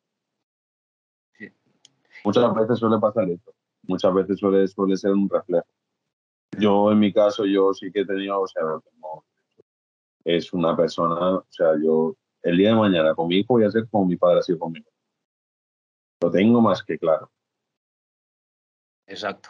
Muchas 2.24 2.54
veces 2.54 2.80
suele 2.80 3.00
pasar 3.00 3.30
esto. 3.30 3.54
Muchas 3.84 4.14
veces 4.14 4.40
suele, 4.40 4.68
suele 4.68 4.98
ser 4.98 5.12
un 5.12 5.30
reflejo. 5.30 5.68
Yo, 6.58 6.92
en 6.92 7.00
mi 7.00 7.14
caso, 7.14 7.46
yo 7.46 7.74
sí 7.74 7.92
que 7.92 8.02
he 8.02 8.06
tenido, 8.06 8.42
o 8.42 8.48
sea, 8.48 8.64
es 10.26 10.52
una 10.54 10.76
persona, 10.76 11.36
o 11.36 11.46
sea, 11.50 11.74
yo 11.82 12.16
el 12.44 12.58
día 12.58 12.70
de 12.70 12.76
mañana 12.76 13.16
con 13.16 13.28
mi 13.28 13.38
hijo 13.38 13.54
voy 13.54 13.66
a 13.66 13.72
ser 13.72 13.88
como 13.90 14.06
mi 14.06 14.16
padre 14.16 14.40
ha 14.40 14.44
sido 14.44 14.60
conmigo. 14.60 14.90
Lo 16.22 16.32
tengo 16.32 16.62
más 16.62 16.84
que 16.84 16.98
claro. 16.98 17.32
Exacto. 19.08 19.50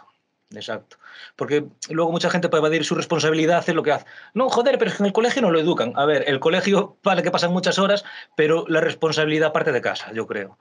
Exacto. 0.51 0.97
Porque 1.35 1.67
luego 1.91 2.11
mucha 2.11 2.29
gente 2.29 2.49
puede 2.49 2.61
evadir 2.61 2.83
su 2.83 2.95
responsabilidad, 2.95 3.59
hacer 3.59 3.75
lo 3.75 3.83
que 3.83 3.91
hace. 3.91 4.05
No, 4.33 4.49
joder, 4.49 4.79
pero 4.79 4.89
es 4.89 4.97
que 4.97 5.03
en 5.03 5.07
el 5.07 5.13
colegio 5.13 5.43
no 5.43 5.51
lo 5.51 5.59
educan. 5.59 5.93
A 5.95 6.05
ver, 6.05 6.23
el 6.27 6.39
colegio 6.39 6.97
vale 7.03 7.21
que 7.21 7.31
pasan 7.31 7.53
muchas 7.53 7.77
horas, 7.77 8.03
pero 8.35 8.65
la 8.67 8.81
responsabilidad 8.81 9.53
parte 9.53 9.71
de 9.71 9.81
casa, 9.81 10.11
yo 10.11 10.25
creo 10.25 10.57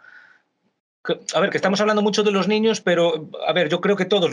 a 1.34 1.40
ver, 1.40 1.50
que 1.50 1.56
estamos 1.56 1.80
hablando 1.80 2.02
mucho 2.02 2.22
de 2.22 2.30
los 2.30 2.48
niños, 2.48 2.80
pero 2.80 3.28
a 3.46 3.52
ver, 3.52 3.68
yo 3.68 3.80
creo 3.80 3.96
que 3.96 4.04
todos, 4.04 4.32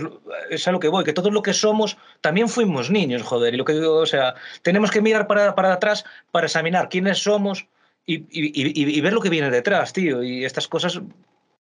es 0.50 0.68
a 0.68 0.72
lo 0.72 0.80
que 0.80 0.88
voy, 0.88 1.04
que 1.04 1.14
todos 1.14 1.32
lo 1.32 1.42
que 1.42 1.54
somos 1.54 1.98
también 2.22 2.50
fuimos 2.50 2.92
niños, 2.92 3.24
joder, 3.24 3.54
y 3.54 3.58
lo 3.58 3.66
que 3.66 3.74
digo, 3.74 3.96
o 3.96 4.06
sea, 4.06 4.36
tenemos 4.62 4.92
que 4.92 5.02
mirar 5.02 5.28
para, 5.28 5.56
para 5.56 5.74
atrás 5.74 6.06
para 6.32 6.48
examinar 6.48 6.90
quiénes 6.90 7.20
somos 7.20 7.68
y, 8.06 8.16
y, 8.30 8.98
y, 8.98 9.02
ver 9.02 9.14
lo 9.14 9.22
que 9.22 9.30
viene 9.30 9.50
detrás, 9.50 9.94
tío, 9.94 10.22
y 10.22 10.46
estas 10.46 10.68
cosas, 10.68 11.02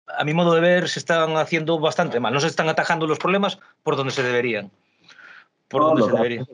a 0.06 0.24
mi 0.24 0.34
modo 0.34 0.54
de 0.54 0.60
ver, 0.60 0.88
se 0.88 0.98
están 0.98 1.36
haciendo 1.36 1.78
bastante 1.78 2.20
mal, 2.20 2.34
no 2.34 2.40
se 2.40 2.48
están 2.48 2.68
atajando 2.68 3.06
los 3.06 3.18
problemas 3.18 3.58
por 3.82 3.96
donde 3.96 4.12
se 4.12 4.22
deberían, 4.22 4.70
por 5.68 5.82
no, 5.82 5.88
donde 5.88 6.02
no, 6.02 6.06
se 6.08 6.16
deberían. 6.16 6.46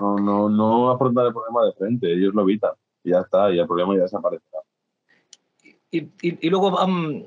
No, 0.00 0.16
no, 0.16 0.48
no 0.48 0.90
afrontar 0.90 1.26
el 1.26 1.32
problema 1.32 1.66
de 1.66 1.72
frente, 1.72 2.12
ellos 2.12 2.34
lo 2.34 2.42
evitan, 2.42 2.72
y 3.04 3.10
ya 3.10 3.20
está, 3.20 3.50
y 3.52 3.58
el 3.58 3.66
problema 3.66 3.94
ya 3.94 4.02
desaparecerá. 4.02 4.57
Y, 5.90 6.00
y, 6.20 6.46
y, 6.46 6.50
luego 6.50 6.84
um, 6.84 7.24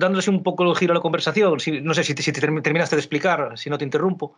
dándose 0.00 0.30
un 0.30 0.42
poco 0.42 0.64
el 0.64 0.76
giro 0.76 0.92
a 0.92 0.96
la 0.96 1.00
conversación, 1.00 1.60
si, 1.60 1.80
no 1.80 1.94
sé 1.94 2.02
si, 2.02 2.14
si 2.14 2.32
te 2.32 2.40
terminaste 2.40 2.96
de 2.96 3.00
explicar, 3.00 3.56
si 3.56 3.70
no 3.70 3.78
te 3.78 3.84
interrumpo. 3.84 4.34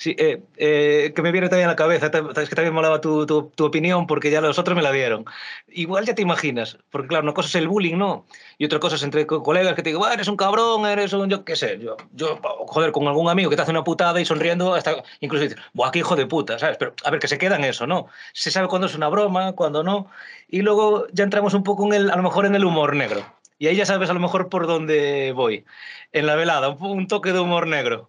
Sí, 0.00 0.16
eh, 0.18 0.42
eh, 0.56 1.12
que 1.14 1.20
me 1.20 1.30
viene 1.30 1.50
también 1.50 1.68
a 1.68 1.72
la 1.72 1.76
cabeza, 1.76 2.06
es 2.06 2.48
que 2.48 2.54
también 2.54 2.72
molaba 2.72 3.02
tu, 3.02 3.52
opinión 3.58 4.06
porque 4.06 4.30
ya 4.30 4.40
los 4.40 4.58
otros 4.58 4.74
me 4.74 4.80
la 4.80 4.92
dieron. 4.92 5.26
Igual 5.68 6.06
ya 6.06 6.14
te 6.14 6.22
imaginas, 6.22 6.78
porque 6.88 7.08
claro, 7.08 7.24
una 7.24 7.34
cosa 7.34 7.48
es 7.48 7.54
el 7.56 7.68
bullying, 7.68 7.98
¿no? 7.98 8.24
Y 8.56 8.64
otra 8.64 8.78
cosa 8.78 8.96
es 8.96 9.02
entre 9.02 9.26
colegas 9.26 9.74
que 9.74 9.82
te 9.82 9.90
digo, 9.90 10.08
eres 10.08 10.26
un 10.28 10.38
cabrón, 10.38 10.86
eres 10.86 11.12
un, 11.12 11.28
yo 11.28 11.44
qué 11.44 11.54
sé, 11.54 11.78
yo, 11.78 11.98
yo, 12.14 12.40
joder, 12.42 12.92
con 12.92 13.08
algún 13.08 13.28
amigo 13.28 13.50
que 13.50 13.56
te 13.56 13.62
hace 13.62 13.72
una 13.72 13.84
putada 13.84 14.18
y 14.22 14.24
sonriendo, 14.24 14.72
hasta 14.72 15.02
incluso 15.20 15.44
dices, 15.44 15.58
buah, 15.74 15.90
qué 15.90 15.98
hijo 15.98 16.16
de 16.16 16.24
puta, 16.24 16.58
¿sabes? 16.58 16.78
Pero 16.78 16.94
a 17.04 17.10
ver, 17.10 17.20
que 17.20 17.28
se 17.28 17.36
queda 17.36 17.56
en 17.56 17.64
eso, 17.64 17.86
¿no? 17.86 18.06
Se 18.32 18.50
sabe 18.50 18.68
cuándo 18.68 18.86
es 18.86 18.94
una 18.94 19.08
broma, 19.10 19.52
cuándo 19.52 19.82
no. 19.84 20.10
Y 20.48 20.62
luego 20.62 21.08
ya 21.12 21.24
entramos 21.24 21.52
un 21.52 21.62
poco 21.62 21.84
en 21.86 21.92
el, 21.92 22.10
a 22.10 22.16
lo 22.16 22.22
mejor 22.22 22.46
en 22.46 22.54
el 22.54 22.64
humor 22.64 22.96
negro. 22.96 23.22
Y 23.58 23.66
ahí 23.66 23.76
ya 23.76 23.84
sabes 23.84 24.08
a 24.08 24.14
lo 24.14 24.20
mejor 24.20 24.48
por 24.48 24.66
dónde 24.66 25.32
voy. 25.32 25.66
En 26.12 26.26
la 26.26 26.36
velada, 26.36 26.70
un, 26.70 26.82
un 26.82 27.06
toque 27.06 27.32
de 27.34 27.40
humor 27.40 27.66
negro 27.66 28.08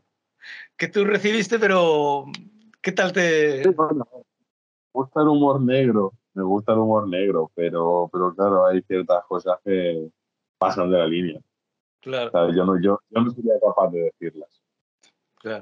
que 0.81 0.87
tú 0.87 1.05
recibiste, 1.05 1.59
pero 1.59 2.25
¿qué 2.81 2.91
tal 2.91 3.13
te...? 3.13 3.61
Bueno, 3.69 4.07
me 4.11 4.21
gusta 4.91 5.21
el 5.21 5.27
humor 5.27 5.61
negro, 5.61 6.13
me 6.33 6.41
gusta 6.41 6.71
el 6.71 6.79
humor 6.79 7.07
negro, 7.07 7.51
pero, 7.53 8.09
pero 8.11 8.33
claro, 8.33 8.65
hay 8.65 8.81
ciertas 8.81 9.23
cosas 9.25 9.59
que 9.63 10.09
pasan 10.57 10.89
de 10.89 10.97
la 10.97 11.05
línea. 11.05 11.39
Claro. 11.99 12.51
Yo, 12.51 12.65
no, 12.65 12.81
yo, 12.81 12.99
yo 13.11 13.21
no 13.21 13.29
sería 13.29 13.59
capaz 13.63 13.91
de 13.91 14.05
decirlas. 14.05 14.59
Claro. 15.35 15.61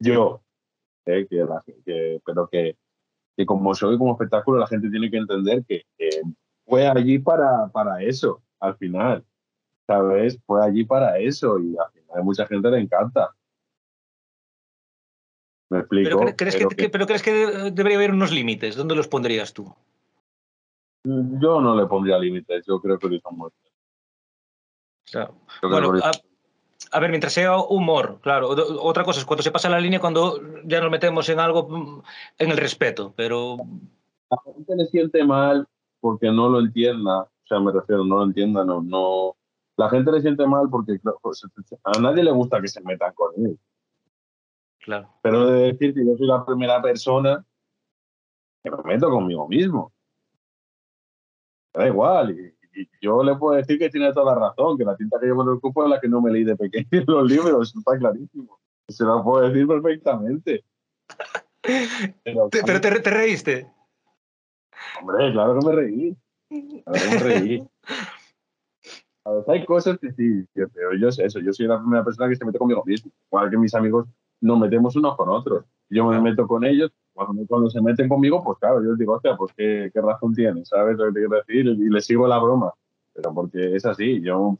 Yo, 0.00 0.42
eh, 1.06 1.24
que, 1.30 1.36
la, 1.36 1.62
que, 1.64 2.20
pero 2.26 2.48
que, 2.48 2.76
que 3.36 3.46
como 3.46 3.76
soy 3.76 3.96
como 3.96 4.14
espectáculo, 4.14 4.58
la 4.58 4.66
gente 4.66 4.90
tiene 4.90 5.08
que 5.08 5.18
entender 5.18 5.64
que, 5.68 5.84
que 5.96 6.10
fue 6.66 6.88
allí 6.88 7.20
para, 7.20 7.68
para 7.68 8.02
eso, 8.02 8.42
al 8.58 8.76
final. 8.76 9.24
¿Sabes? 9.86 10.36
Fue 10.46 10.64
allí 10.64 10.82
para 10.84 11.16
eso 11.18 11.60
y 11.60 11.76
al 11.78 11.92
final 11.92 12.18
a 12.18 12.22
mucha 12.24 12.44
gente 12.44 12.68
le 12.68 12.80
encanta. 12.80 13.32
¿Me 15.72 15.78
explico? 15.78 16.18
¿Pero 16.18 16.36
crees, 16.36 16.56
pero 16.56 16.68
que, 16.68 16.76
que, 16.76 16.88
¿Pero 16.90 17.06
crees 17.06 17.22
que 17.22 17.32
debería 17.72 17.96
haber 17.96 18.10
unos 18.10 18.30
límites? 18.30 18.76
¿Dónde 18.76 18.94
los 18.94 19.08
pondrías 19.08 19.54
tú? 19.54 19.74
Yo 21.02 21.62
no 21.62 21.74
le 21.74 21.86
pondría 21.86 22.18
límites, 22.18 22.66
yo 22.66 22.78
creo 22.78 22.98
que 22.98 23.08
lo 23.08 23.14
hizo 23.14 23.30
muerto. 23.30 23.56
Claro. 25.10 25.34
Bueno, 25.62 25.94
a, 26.02 26.10
a, 26.90 27.00
ver, 27.00 27.08
mientras 27.08 27.32
sea 27.32 27.56
humor, 27.56 28.18
claro. 28.20 28.50
Otra 28.50 29.02
cosa 29.02 29.20
es 29.20 29.24
cuando 29.24 29.42
se 29.42 29.50
pasa 29.50 29.70
la 29.70 29.80
línea, 29.80 29.98
cuando 29.98 30.38
ya 30.64 30.82
nos 30.82 30.90
metemos 30.90 31.26
en 31.30 31.40
algo, 31.40 32.02
en 32.38 32.50
el 32.50 32.58
respeto, 32.58 33.14
pero... 33.16 33.56
La 34.30 34.52
gente 34.54 34.76
le 34.76 34.86
siente 34.86 35.24
mal 35.24 35.66
porque 36.00 36.30
no 36.30 36.50
lo 36.50 36.60
entienda, 36.60 37.22
o 37.22 37.46
sea, 37.48 37.60
me 37.60 37.72
refiero, 37.72 38.04
no 38.04 38.18
lo 38.18 38.24
entienda, 38.24 38.62
no, 38.62 38.82
no... 38.82 39.36
La 39.78 39.88
gente 39.88 40.12
le 40.12 40.20
siente 40.20 40.46
mal 40.46 40.68
porque 40.70 41.00
a 41.84 41.98
nadie 41.98 42.24
le 42.24 42.30
gusta 42.30 42.60
que 42.60 42.68
se 42.68 42.82
metan 42.82 43.14
con 43.14 43.32
él. 43.36 43.58
Claro. 44.82 45.08
Pero 45.22 45.46
de 45.46 45.72
decir 45.72 45.94
que 45.94 46.04
yo 46.04 46.16
soy 46.16 46.26
la 46.26 46.44
primera 46.44 46.82
persona 46.82 47.44
que 48.62 48.70
me 48.70 48.82
meto 48.84 49.10
conmigo 49.10 49.48
mismo. 49.48 49.92
Da 51.72 51.86
igual. 51.86 52.30
Y, 52.32 52.80
y, 52.80 52.88
yo 53.00 53.22
le 53.22 53.36
puedo 53.36 53.56
decir 53.56 53.78
que 53.78 53.90
tiene 53.90 54.12
toda 54.12 54.34
la 54.34 54.48
razón, 54.48 54.76
que 54.76 54.84
la 54.84 54.96
tinta 54.96 55.18
que 55.20 55.26
llevo 55.26 55.42
en 55.42 55.54
el 55.54 55.60
cupo 55.60 55.84
es 55.84 55.90
la 55.90 56.00
que 56.00 56.08
no 56.08 56.20
me 56.20 56.30
leí 56.30 56.44
de 56.44 56.56
pequeño 56.56 56.86
en 56.90 57.04
los 57.06 57.30
libros, 57.30 57.68
eso 57.68 57.78
está 57.78 57.98
clarísimo. 57.98 58.58
Se 58.88 59.04
lo 59.04 59.22
puedo 59.22 59.48
decir 59.48 59.66
perfectamente. 59.66 60.64
Pero, 62.24 62.48
¿Pero 62.50 62.80
te, 62.80 63.00
te, 63.00 63.10
reíste? 63.10 63.70
Hombre, 65.00 65.30
claro 65.30 65.60
que 65.60 65.66
me 65.66 65.72
reí. 65.72 66.16
Claro 66.48 66.92
que 66.92 67.08
me 67.08 67.18
reí. 67.18 67.68
A 69.24 69.52
hay 69.52 69.64
cosas 69.64 69.98
que 70.00 70.10
sí, 70.10 70.44
pero 70.52 70.96
yo 70.98 71.12
sé 71.12 71.24
eso. 71.24 71.38
Yo 71.38 71.52
soy 71.52 71.68
la 71.68 71.78
primera 71.78 72.04
persona 72.04 72.28
que 72.28 72.34
se 72.34 72.44
mete 72.44 72.58
conmigo 72.58 72.82
mismo. 72.84 73.12
Igual 73.30 73.50
que 73.50 73.56
mis 73.56 73.72
amigos 73.72 74.08
nos 74.42 74.58
metemos 74.58 74.94
unos 74.96 75.16
con 75.16 75.30
otros. 75.30 75.64
Yo 75.88 76.06
me 76.06 76.20
meto 76.20 76.46
con 76.46 76.64
ellos, 76.64 76.90
cuando, 77.12 77.46
cuando 77.46 77.70
se 77.70 77.80
meten 77.80 78.08
conmigo, 78.08 78.42
pues 78.42 78.58
claro, 78.58 78.82
yo 78.82 78.90
les 78.90 78.98
digo, 78.98 79.14
hostia, 79.14 79.36
pues 79.36 79.52
qué, 79.56 79.90
qué 79.92 80.00
razón 80.00 80.34
tienes, 80.34 80.68
¿sabes 80.68 80.96
lo 80.96 81.06
que 81.06 81.12
te 81.12 81.18
quiero 81.20 81.36
decir? 81.36 81.66
Y 81.66 81.90
les 81.90 82.04
sigo 82.04 82.26
la 82.26 82.38
broma. 82.38 82.72
Pero 83.14 83.32
porque 83.34 83.76
es 83.76 83.84
así, 83.84 84.20
yo, 84.22 84.58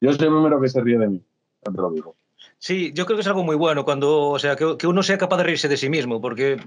yo 0.00 0.12
soy 0.12 0.26
el 0.26 0.32
primero 0.32 0.60
que 0.60 0.68
se 0.68 0.80
ríe 0.80 0.98
de 0.98 1.08
mí, 1.08 1.22
te 1.62 1.70
lo 1.72 1.90
digo. 1.90 2.16
Sí, 2.58 2.92
yo 2.94 3.04
creo 3.04 3.16
que 3.16 3.22
es 3.22 3.26
algo 3.26 3.44
muy 3.44 3.56
bueno 3.56 3.84
cuando, 3.84 4.28
o 4.30 4.38
sea, 4.38 4.56
que, 4.56 4.76
que 4.78 4.86
uno 4.86 5.02
sea 5.02 5.18
capaz 5.18 5.38
de 5.38 5.44
reírse 5.44 5.68
de 5.68 5.76
sí 5.76 5.88
mismo, 5.88 6.20
porque, 6.20 6.58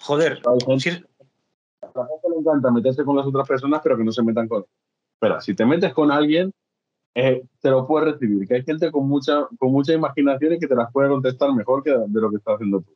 joder, 0.00 0.42
hay 0.44 0.58
gente, 0.66 0.80
si... 0.80 0.90
A 0.90 1.90
la 1.94 2.06
gente 2.08 2.28
le 2.28 2.40
encanta 2.40 2.70
meterse 2.70 3.04
con 3.04 3.16
las 3.16 3.26
otras 3.26 3.46
personas, 3.46 3.80
pero 3.82 3.96
que 3.96 4.04
no 4.04 4.12
se 4.12 4.22
metan 4.22 4.48
con. 4.48 4.66
Espera, 5.14 5.40
si 5.40 5.54
te 5.54 5.64
metes 5.64 5.94
con 5.94 6.10
alguien, 6.10 6.52
eh, 7.16 7.42
te 7.62 7.70
lo 7.70 7.86
puedes 7.86 8.12
recibir. 8.12 8.46
Que 8.46 8.56
hay 8.56 8.62
gente 8.62 8.92
con 8.92 9.08
mucha, 9.08 9.48
con 9.58 9.72
mucha 9.72 9.94
imaginación 9.94 10.52
y 10.52 10.58
que 10.58 10.66
te 10.66 10.74
las 10.74 10.92
puede 10.92 11.08
contestar 11.08 11.50
mejor 11.54 11.82
que 11.82 11.90
de 11.90 12.20
lo 12.20 12.30
que 12.30 12.36
estás 12.36 12.56
haciendo 12.56 12.82
tú. 12.82 12.94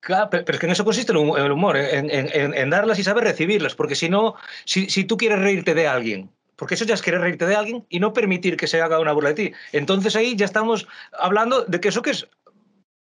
Claro, 0.00 0.28
pero 0.28 0.44
es 0.46 0.58
que 0.58 0.66
en 0.66 0.72
eso 0.72 0.84
consiste 0.84 1.12
el 1.12 1.50
humor, 1.50 1.78
en, 1.78 2.10
en, 2.10 2.70
darlas 2.70 2.98
y 2.98 3.02
saber 3.02 3.24
recibirlas, 3.24 3.74
porque 3.74 3.94
si 3.94 4.10
no, 4.10 4.34
si, 4.66 5.04
tú 5.04 5.16
quieres 5.16 5.38
reírte 5.38 5.72
de 5.72 5.88
alguien, 5.88 6.30
porque 6.56 6.74
eso 6.74 6.84
ya 6.84 6.92
es 6.92 7.00
querer 7.00 7.22
reírte 7.22 7.46
de 7.46 7.56
alguien 7.56 7.86
y 7.88 8.00
no 8.00 8.12
permitir 8.12 8.58
que 8.58 8.66
se 8.66 8.82
haga 8.82 9.00
una 9.00 9.12
burla 9.12 9.30
de 9.30 9.34
ti. 9.34 9.52
Entonces 9.72 10.14
ahí 10.14 10.36
ya 10.36 10.44
estamos 10.44 10.86
hablando 11.18 11.64
de 11.64 11.80
que 11.80 11.88
eso 11.88 12.02
que 12.02 12.10
es 12.10 12.28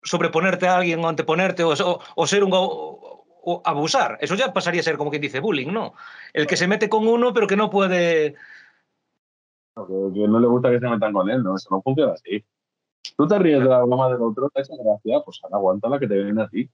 sobreponerte 0.04 0.68
a 0.68 0.76
alguien 0.76 1.04
o 1.04 1.08
anteponerte 1.08 1.64
o 1.64 2.26
ser 2.26 2.44
un... 2.44 2.50
O, 2.54 3.60
abusar. 3.64 4.18
Eso 4.20 4.36
ya 4.36 4.52
pasaría 4.52 4.82
a 4.82 4.84
ser 4.84 4.96
como 4.96 5.10
quien 5.10 5.22
dice 5.22 5.40
bullying, 5.40 5.72
¿no? 5.72 5.94
El 6.32 6.46
que 6.46 6.56
se 6.56 6.68
mete 6.68 6.88
con 6.88 7.08
uno 7.08 7.34
pero 7.34 7.48
que 7.48 7.56
no 7.56 7.68
puede... 7.68 8.36
Que 9.74 10.28
no 10.28 10.38
le 10.38 10.46
gusta 10.46 10.70
que 10.70 10.80
se 10.80 10.88
metan 10.88 11.12
con 11.12 11.30
él, 11.30 11.42
¿no? 11.42 11.56
Eso 11.56 11.68
no 11.70 11.82
funciona 11.82 12.12
así. 12.12 12.44
Tú 13.16 13.26
te 13.26 13.38
ríes 13.38 13.62
de 13.62 13.68
la 13.68 13.82
broma 13.82 14.08
del 14.08 14.20
otro, 14.20 14.50
esa 14.54 14.74
gracia, 14.76 15.20
pues 15.24 15.40
aguanta 15.50 15.88
la 15.88 15.98
que 15.98 16.06
te 16.06 16.22
viene 16.22 16.42
a 16.42 16.48
ti. 16.48 16.70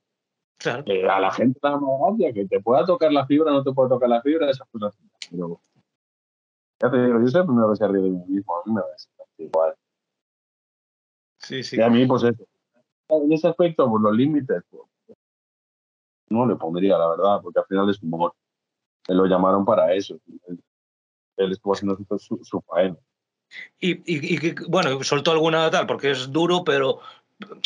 Claro. 0.59 0.85
Que 0.85 1.09
a 1.09 1.20
la 1.20 1.31
gente 1.31 1.59
la 1.62 1.78
gracia, 1.78 2.33
que 2.33 2.47
te 2.47 2.60
pueda 2.60 2.85
tocar 2.85 3.12
la 3.12 3.27
fibra, 3.27 3.52
no 3.52 3.62
te 3.62 3.73
puede 3.73 3.89
tocar 3.89 4.09
la 4.09 4.20
fibra, 4.20 4.51
esas 4.51 4.68
cosas. 4.70 4.99
Pero, 5.31 5.60
ya 6.81 6.91
te 6.91 7.05
digo, 7.05 7.20
yo 7.20 7.28
soy 7.28 7.41
el 7.41 7.47
primero 7.47 7.70
que 7.70 7.77
se 7.77 7.89
ríe 7.89 8.02
de 8.02 8.10
mí 8.10 8.25
mismo, 8.27 8.57
a 8.57 8.62
mí 8.67 8.75
me 8.75 8.81
da 8.81 8.86
igual. 9.39 9.75
Sí, 11.39 11.62
sí. 11.62 11.77
Y 11.77 11.81
a 11.81 11.89
mí, 11.89 12.05
pues 12.07 12.25
eso. 12.25 12.44
En 13.10 13.33
ese 13.33 13.49
aspecto, 13.49 13.89
pues 13.89 14.02
los 14.02 14.15
límites, 14.15 14.62
pues, 14.68 14.83
no 16.31 16.47
le 16.47 16.57
pondría, 16.57 16.99
la 16.99 17.09
verdad, 17.09 17.41
porque 17.43 17.60
al 17.60 17.67
final 17.67 17.89
es 17.89 18.02
humor. 18.02 18.35
Me 19.09 19.15
lo 19.15 19.25
llamaron 19.27 19.65
para 19.65 19.94
eso. 19.94 20.18
Él, 21.39 21.52
estuvo 21.52 21.73
haciendo 21.73 21.97
su, 22.18 22.41
su 22.42 22.60
faena. 22.62 22.97
Y, 23.81 23.92
y, 24.05 24.47
y, 24.49 24.55
bueno, 24.68 25.02
soltó 25.02 25.33
alguna 25.33 25.70
tal, 25.70 25.86
porque 25.86 26.10
es 26.10 26.31
duro, 26.31 26.65
pero, 26.65 27.00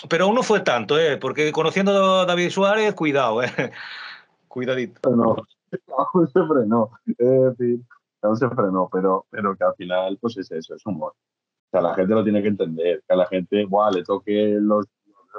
pero 0.08 0.26
aún 0.26 0.34
no 0.34 0.42
fue 0.42 0.60
tanto, 0.60 0.98
¿eh? 0.98 1.16
porque 1.16 1.50
conociendo 1.52 2.20
a 2.20 2.26
David 2.26 2.50
Suárez, 2.50 2.94
cuidado, 2.94 3.42
¿eh? 3.42 3.48
cuidadito. 4.48 5.10
No, 5.10 5.36
aún 6.12 6.28
se 6.28 6.46
frenó, 6.46 6.90
es 7.06 7.16
decir, 7.18 7.80
aún 8.22 8.36
se 8.36 8.48
frenó, 8.50 8.88
pero, 8.92 9.26
pero 9.30 9.56
que 9.56 9.64
al 9.64 9.74
final, 9.74 10.18
pues 10.20 10.36
es 10.36 10.50
eso, 10.50 10.74
es 10.74 10.86
humor. 10.86 11.12
O 11.12 11.70
sea, 11.70 11.80
la 11.80 11.94
gente 11.94 12.14
lo 12.14 12.22
tiene 12.22 12.42
que 12.42 12.48
entender, 12.48 13.02
que 13.06 13.14
a 13.14 13.16
la 13.16 13.26
gente, 13.26 13.62
igual, 13.62 13.94
le 13.94 14.04
toque 14.04 14.56
los, 14.60 14.86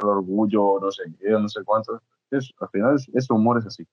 el 0.02 0.08
orgullo, 0.08 0.80
no 0.82 0.92
sé 0.92 1.04
qué, 1.20 1.30
no 1.30 1.48
sé 1.48 1.64
cuánto, 1.64 2.02
es, 2.32 2.52
al 2.60 2.70
final 2.70 2.96
es, 2.96 3.08
es 3.14 3.30
humor, 3.30 3.60
es 3.60 3.68
así. 3.68 3.86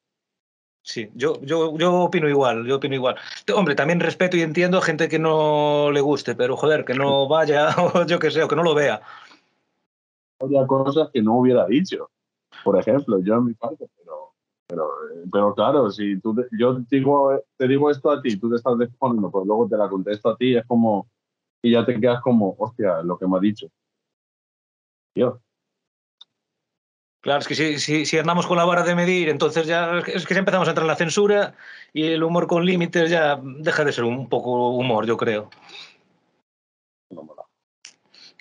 Sí, 0.83 1.11
yo, 1.15 1.41
yo, 1.43 1.77
yo 1.77 1.95
opino 1.95 2.29
igual, 2.29 2.67
yo 2.67 2.77
opino 2.77 2.95
igual. 2.95 3.17
Hombre, 3.55 3.75
también 3.75 4.01
respeto 4.01 4.37
y 4.37 4.43
entiendo 4.43 4.79
a 4.79 4.83
gente 4.83 5.09
que 5.09 5.19
no 5.19 5.91
le 5.91 6.01
guste, 6.01 6.35
pero 6.35 6.57
joder, 6.57 6.85
que 6.85 6.95
no 6.95 7.29
vaya, 7.29 7.69
o 7.95 8.07
yo 8.07 8.19
que 8.19 8.31
sé, 8.31 8.43
o 8.43 8.49
que 8.49 8.57
no 8.57 8.63
lo 8.63 8.75
vea. 8.75 9.01
Había 10.41 10.67
cosas 10.67 11.11
que 11.13 11.23
no 11.23 11.39
hubiera 11.39 11.67
dicho. 11.67 12.11
Por 12.65 12.79
ejemplo, 12.79 13.21
yo 13.21 13.35
en 13.35 13.45
mi 13.45 13.55
parte, 13.55 13.87
pero, 13.99 14.33
pero, 14.67 14.91
pero 15.31 15.55
claro, 15.55 15.91
si 15.91 16.19
tú 16.21 16.35
te, 16.35 16.47
yo 16.59 16.75
digo, 16.91 17.39
te 17.57 17.69
digo 17.69 17.91
esto 17.91 18.11
a 18.11 18.23
ti, 18.23 18.39
tú 18.39 18.49
te 18.49 18.57
estás 18.57 18.79
desponiendo, 18.79 19.31
pues 19.31 19.47
luego 19.47 19.69
te 19.69 19.77
la 19.77 19.89
contesto 19.89 20.31
a 20.31 20.37
ti, 20.37 20.57
es 20.57 20.67
como, 20.67 21.09
y 21.63 21.73
ya 21.73 21.85
te 21.85 22.01
quedas 22.01 22.23
como, 22.23 22.57
hostia, 22.59 23.03
lo 23.03 23.19
que 23.19 23.27
me 23.27 23.37
ha 23.37 23.41
dicho. 23.41 23.69
Tío, 25.13 25.41
Claro, 27.21 27.41
es 27.41 27.49
que 27.49 27.55
si, 27.55 27.79
si, 27.79 28.07
si, 28.07 28.19
andamos 28.19 28.47
con 28.47 28.57
la 28.57 28.65
vara 28.65 28.83
de 28.83 28.95
medir, 28.95 29.29
entonces 29.29 29.67
ya 29.67 29.99
es 29.99 30.27
que 30.27 30.33
ya 30.33 30.41
empezamos 30.41 30.67
a 30.67 30.71
entrar 30.71 30.85
en 30.85 30.89
la 30.89 30.97
censura 30.97 31.55
y 31.93 32.05
el 32.05 32.23
humor 32.23 32.47
con 32.47 32.65
límites 32.65 33.11
ya 33.11 33.39
deja 33.43 33.85
de 33.85 33.93
ser 33.93 34.05
un 34.05 34.29
poco 34.29 34.71
humor, 34.71 35.05
yo 35.05 35.19
creo. 35.19 35.51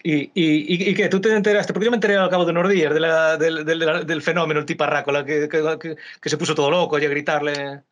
¿Y, 0.01 0.14
y, 0.14 0.32
y, 0.33 0.90
y 0.91 0.93
qué? 0.95 1.09
¿Tú 1.09 1.19
te 1.19 1.35
enteraste? 1.35 1.74
Porque 1.74 1.85
yo 1.85 1.91
me 1.91 1.98
enteré 1.98 2.16
al 2.16 2.30
cabo 2.30 2.45
de 2.45 2.51
unos 2.51 2.69
días 2.69 2.93
de 2.93 3.01
la, 3.01 3.35
del, 3.35 3.66
del, 3.66 4.08
del, 4.08 4.22
fenómeno, 4.22 4.61
el 4.61 4.66
tiparrácola, 4.66 5.25
que, 5.25 5.49
que, 5.49 5.77
que, 5.77 5.98
que, 6.22 6.30
se 6.30 6.38
puso 6.38 6.56
todo 6.56 6.72
loco 6.72 6.98
y 6.98 7.06
a 7.06 7.09
gritarle. 7.09 7.83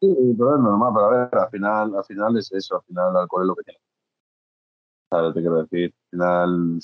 Sí, 0.00 0.14
pero 0.38 0.54
es 0.54 0.60
normal, 0.60 0.92
pero 0.94 1.06
a 1.06 1.10
ver, 1.10 1.28
al 1.36 1.50
final, 1.50 1.96
al 1.96 2.04
final 2.04 2.38
es 2.38 2.52
eso, 2.52 2.76
al 2.76 2.82
final 2.82 3.10
el 3.10 3.16
alcohol 3.16 3.42
es 3.42 3.48
lo 3.48 3.56
que 3.56 3.64
tiene. 3.64 3.80
¿Sabes? 5.10 5.34
Te 5.34 5.40
quiero 5.40 5.62
decir, 5.62 5.92
al 5.92 6.10
final 6.10 6.80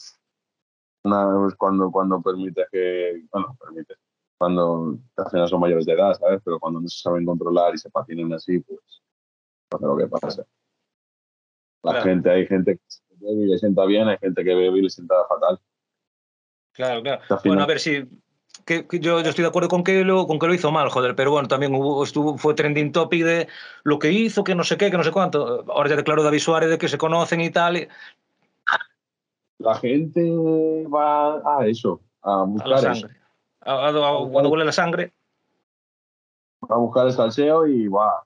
una, 1.05 1.39
pues 1.39 1.55
cuando, 1.57 1.91
cuando 1.91 2.21
permites 2.21 2.67
que, 2.71 3.23
bueno, 3.33 3.57
permites, 3.59 3.99
cuando 4.39 4.99
al 5.17 5.31
final 5.31 5.49
son 5.49 5.61
mayores 5.61 5.87
de 5.87 5.93
edad, 5.93 6.15
¿sabes? 6.15 6.41
Pero 6.45 6.59
cuando 6.59 6.81
no 6.81 6.89
se 6.89 7.03
saben 7.03 7.27
controlar 7.27 7.75
y 7.75 7.79
se 7.79 7.91
patinan 7.91 8.33
así, 8.33 8.59
pues 8.61 9.03
pasa 9.69 9.87
lo 9.87 9.97
que 9.97 10.07
pasa. 10.07 10.45
La 11.83 11.93
claro. 11.93 12.05
gente, 12.05 12.31
hay 12.31 12.47
gente 12.47 12.77
que 12.77 13.17
bebe 13.21 13.43
y 13.43 13.47
le 13.47 13.59
sienta 13.59 13.85
bien, 13.87 14.09
hay 14.09 14.19
gente 14.19 14.45
que 14.45 14.55
bebe 14.55 14.79
y 14.79 14.83
le 14.83 14.91
sienta 14.91 15.15
fatal. 15.29 15.61
Claro, 16.73 17.03
claro. 17.03 17.23
Bueno, 17.45 17.63
a 17.63 17.67
ver 17.67 17.81
si. 17.81 18.09
Que, 18.65 18.87
que 18.87 18.99
yo, 18.99 19.21
yo, 19.21 19.31
estoy 19.31 19.43
de 19.43 19.49
acuerdo 19.49 19.69
con 19.69 19.85
que, 19.85 20.05
lo, 20.05 20.27
con 20.27 20.39
que 20.39 20.47
lo 20.47 20.55
hizo 20.55 20.71
mal, 20.71 20.91
joder, 20.91 21.15
pero 21.15 21.31
bueno, 21.31 21.49
también 21.49 21.75
hubo, 21.75 22.03
estuvo, 22.05 22.37
fue 22.37 22.55
trending 22.55 22.93
topic 22.93 23.25
de 23.25 23.49
lo 23.85 23.99
que 23.99 24.13
hizo, 24.13 24.45
que 24.45 24.55
no 24.55 24.65
sé 24.65 24.77
qué, 24.77 24.91
que 24.91 24.97
no 24.97 25.05
sé 25.05 25.13
cuánto. 25.13 25.65
Ahora 25.71 25.91
ya 25.91 25.97
declaró 25.97 26.23
David 26.23 26.41
Suárez 26.41 26.71
de 26.71 26.79
que 26.79 26.89
se 26.89 26.99
conocen 26.99 27.41
y 27.41 27.51
tal. 27.51 27.77
Y, 27.77 27.89
la 29.61 29.75
gente 29.75 30.23
va 30.89 31.37
a 31.59 31.67
eso, 31.67 32.01
a 32.23 32.45
buscar 32.45 32.67
a 32.67 32.71
la 32.71 32.95
sangre. 32.95 33.17
A, 33.61 33.89
a, 33.89 34.29
cuando 34.31 34.51
huele 34.51 34.65
la 34.65 34.73
sangre. 34.73 35.13
Va 36.63 36.77
a 36.77 36.79
buscar 36.79 37.07
el 37.07 37.13
salseo 37.13 37.67
y 37.67 37.87
va. 37.89 38.25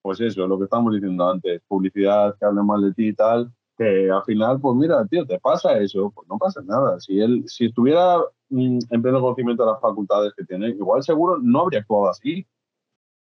Pues 0.00 0.20
eso, 0.20 0.46
lo 0.46 0.58
que 0.58 0.64
estamos 0.64 0.92
diciendo 0.94 1.28
antes, 1.28 1.62
publicidad 1.68 2.34
que 2.38 2.44
hable 2.46 2.62
mal 2.62 2.82
de 2.82 2.92
ti 2.94 3.08
y 3.08 3.14
tal, 3.14 3.52
que 3.76 4.10
al 4.10 4.24
final, 4.24 4.60
pues 4.60 4.74
mira, 4.76 5.06
tío, 5.06 5.26
te 5.26 5.38
pasa 5.38 5.78
eso, 5.78 6.10
pues 6.10 6.26
no 6.28 6.38
pasa 6.38 6.60
nada. 6.64 6.98
Si 7.00 7.20
él, 7.20 7.44
si 7.46 7.66
estuviera 7.66 8.18
mmm, 8.48 8.78
en 8.90 9.02
pleno 9.02 9.20
conocimiento 9.20 9.64
de 9.64 9.72
las 9.72 9.80
facultades 9.80 10.32
que 10.36 10.44
tiene, 10.44 10.68
igual 10.70 11.02
seguro 11.02 11.38
no 11.40 11.60
habría 11.60 11.80
actuado 11.80 12.08
así. 12.08 12.46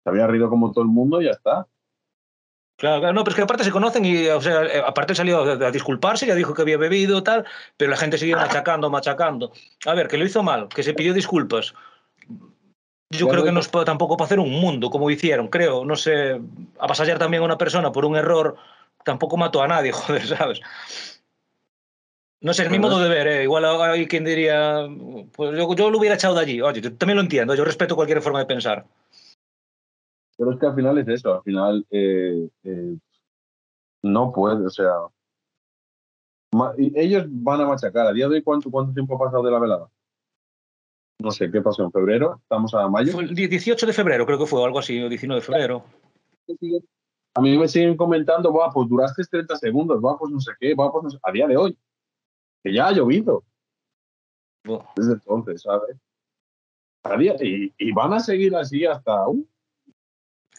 Se 0.03 0.09
habría 0.09 0.29
rido 0.29 0.49
como 0.49 0.73
todo 0.73 0.83
el 0.83 0.91
mundo 0.91 1.21
y 1.21 1.27
ya 1.27 1.33
está. 1.33 1.67
Claro, 2.81 3.01
claro, 3.01 3.13
no, 3.13 3.25
pero 3.25 3.33
es 3.33 3.37
que 3.37 3.43
aparte 3.43 3.63
se 3.63 3.71
conocen 3.71 4.07
y, 4.07 4.27
o 4.29 4.41
sea, 4.41 4.63
aparte 4.87 5.15
salió 5.15 5.43
a, 5.43 5.67
a 5.67 5.71
disculparse, 5.71 6.25
ya 6.25 6.35
dijo 6.35 6.55
que 6.55 6.63
había 6.63 6.79
bebido 6.79 7.23
tal, 7.23 7.45
pero 7.77 7.91
la 7.91 7.97
gente 7.99 8.17
siguió 8.17 8.39
machacando, 8.39 8.89
machacando. 8.89 9.53
A 9.85 9.93
ver, 9.93 10.09
que 10.09 10.17
lo 10.17 10.25
hizo 10.25 10.43
mal, 10.43 10.67
que 10.69 10.83
se 10.83 10.95
pidió 10.95 11.13
disculpas. 11.13 11.75
Yo 13.11 13.29
creo 13.29 13.45
que 13.45 13.53
no 13.53 13.61
es 13.61 13.71
tampoco 13.71 14.17
para 14.17 14.25
hacer 14.25 14.41
un 14.41 14.49
mundo 14.49 14.89
como 14.89 15.11
hicieron, 15.11 15.49
creo. 15.49 15.85
No 15.85 15.95
sé, 15.95 16.41
a 16.79 16.87
pasallar 16.87 17.19
también 17.19 17.43
a 17.43 17.47
una 17.47 17.59
persona 17.59 17.93
por 17.93 18.07
un 18.07 18.17
error 18.17 18.57
tampoco 19.05 19.37
mató 19.37 19.63
a 19.63 19.69
nadie, 19.69 19.93
joder, 19.93 20.27
¿sabes? 20.27 20.63
No 22.41 22.55
sé, 22.55 22.63
es 22.63 22.71
mi 22.71 22.79
modo 22.79 22.99
de 22.99 23.11
ver, 23.11 23.27
¿eh? 23.27 23.43
igual 23.43 23.67
hay 23.67 24.07
quien 24.07 24.25
diría, 24.25 24.89
pues 25.33 25.55
yo, 25.55 25.75
yo 25.75 25.91
lo 25.91 25.99
hubiera 25.99 26.15
echado 26.15 26.35
de 26.35 26.41
allí. 26.41 26.63
Oye, 26.63 26.81
yo 26.81 26.95
también 26.95 27.17
lo 27.17 27.23
entiendo, 27.23 27.55
yo 27.55 27.63
respeto 27.63 27.95
cualquier 27.95 28.23
forma 28.23 28.39
de 28.39 28.47
pensar. 28.47 28.87
Pero 30.41 30.53
es 30.53 30.59
que 30.59 30.65
al 30.65 30.75
final 30.75 30.97
es 30.97 31.07
eso, 31.07 31.35
al 31.35 31.43
final 31.43 31.87
eh, 31.91 32.49
eh, 32.65 32.97
no 34.03 34.33
puede, 34.33 34.65
o 34.65 34.71
sea, 34.71 34.91
ellos 36.79 37.27
van 37.29 37.61
a 37.61 37.67
machacar. 37.67 38.07
A 38.07 38.13
día 38.15 38.27
de 38.27 38.37
hoy, 38.37 38.43
¿cuánto, 38.43 38.71
¿cuánto 38.71 38.95
tiempo 38.95 39.17
ha 39.17 39.19
pasado 39.19 39.43
de 39.43 39.51
la 39.51 39.59
velada? 39.59 39.91
No 41.19 41.31
sé, 41.31 41.51
¿qué 41.51 41.61
pasó 41.61 41.85
en 41.85 41.93
febrero? 41.93 42.39
¿Estamos 42.41 42.73
a 42.73 42.89
mayo? 42.89 43.13
Fue 43.13 43.25
el 43.25 43.35
18 43.35 43.87
de 43.87 43.93
febrero, 43.93 44.25
creo 44.25 44.39
que 44.39 44.47
fue, 44.47 44.65
algo 44.65 44.79
así, 44.79 44.99
o 45.03 45.11
19 45.11 45.43
de 45.43 45.47
febrero. 45.47 45.85
A 47.35 47.43
mí 47.43 47.59
me 47.59 47.69
siguen 47.69 47.99
comentando, 47.99 48.51
va, 48.51 48.71
pues 48.71 48.89
duraste 48.89 49.23
30 49.31 49.57
segundos, 49.57 50.03
va, 50.03 50.17
pues 50.17 50.33
no 50.33 50.41
sé 50.41 50.53
qué, 50.59 50.75
va, 50.75 50.91
pues 50.91 51.05
no 51.05 51.11
sé, 51.11 51.19
a 51.23 51.33
día 51.33 51.49
de 51.49 51.59
hoy, 51.59 51.77
que 52.65 52.73
ya 52.73 52.87
ha 52.87 52.93
llovido. 52.93 53.45
Oh. 54.67 54.87
Desde 54.97 55.13
entonces, 55.13 55.61
¿sabes? 55.61 55.99
A 57.03 57.15
día, 57.19 57.37
y, 57.43 57.75
y, 57.77 57.93
van 57.93 58.15
a 58.15 58.21
seguir 58.21 58.57
así 58.57 58.87
hasta... 58.87 59.29
Uh, 59.29 59.47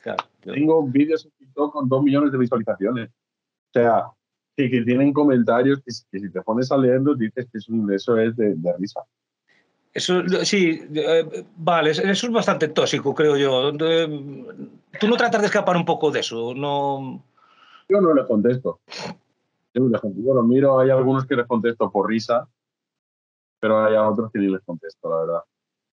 Claro, 0.02 0.24
yo... 0.44 0.54
Tengo 0.54 0.84
vídeos 0.84 1.26
en 1.26 1.32
TikTok 1.32 1.74
con 1.74 1.90
dos 1.90 2.04
millones 2.04 2.32
de 2.32 2.38
visualizaciones. 2.38 3.10
O 3.10 3.74
sea, 3.74 4.06
que, 4.56 4.70
que 4.70 4.82
tienen 4.82 5.14
comentarios 5.14 5.80
que, 5.80 5.92
que, 6.12 6.20
si 6.20 6.32
te 6.32 6.42
pones 6.42 6.72
a 6.72 6.78
leerlos 6.78 7.18
dices 7.18 7.48
que 7.52 7.58
es 7.58 7.70
un, 7.70 7.92
eso 7.92 8.18
es 8.18 8.36
de, 8.36 8.56
de 8.56 8.74
risa. 8.78 9.02
Eso, 9.94 10.24
sí, 10.44 10.82
eh, 10.94 11.46
vale, 11.58 11.92
eso 11.92 12.04
es 12.04 12.32
bastante 12.32 12.70
tóxico, 12.70 13.14
creo 13.14 13.36
yo. 13.36 13.74
Tú 13.74 15.08
no 15.08 15.18
tratas 15.18 15.42
de 15.42 15.48
escapar 15.48 15.76
un 15.76 15.84
poco 15.84 16.12
de 16.12 16.22
eso, 16.22 16.54
no. 16.54 17.22
Yo 17.90 18.00
no 18.00 18.14
les 18.14 18.26
contesto. 18.26 18.80
Yo, 19.74 19.90
yo 19.90 20.34
lo 20.34 20.44
miro, 20.44 20.80
hay 20.80 20.90
algunos 20.90 21.26
que 21.26 21.36
les 21.36 21.46
contesto 21.46 21.92
por 21.92 22.08
risa, 22.08 22.48
pero 23.60 23.84
hay 23.84 23.96
otros 23.96 24.32
que 24.32 24.40
ni 24.40 24.48
les 24.48 24.62
contesto, 24.62 25.10
la 25.10 25.18
verdad. 25.18 25.44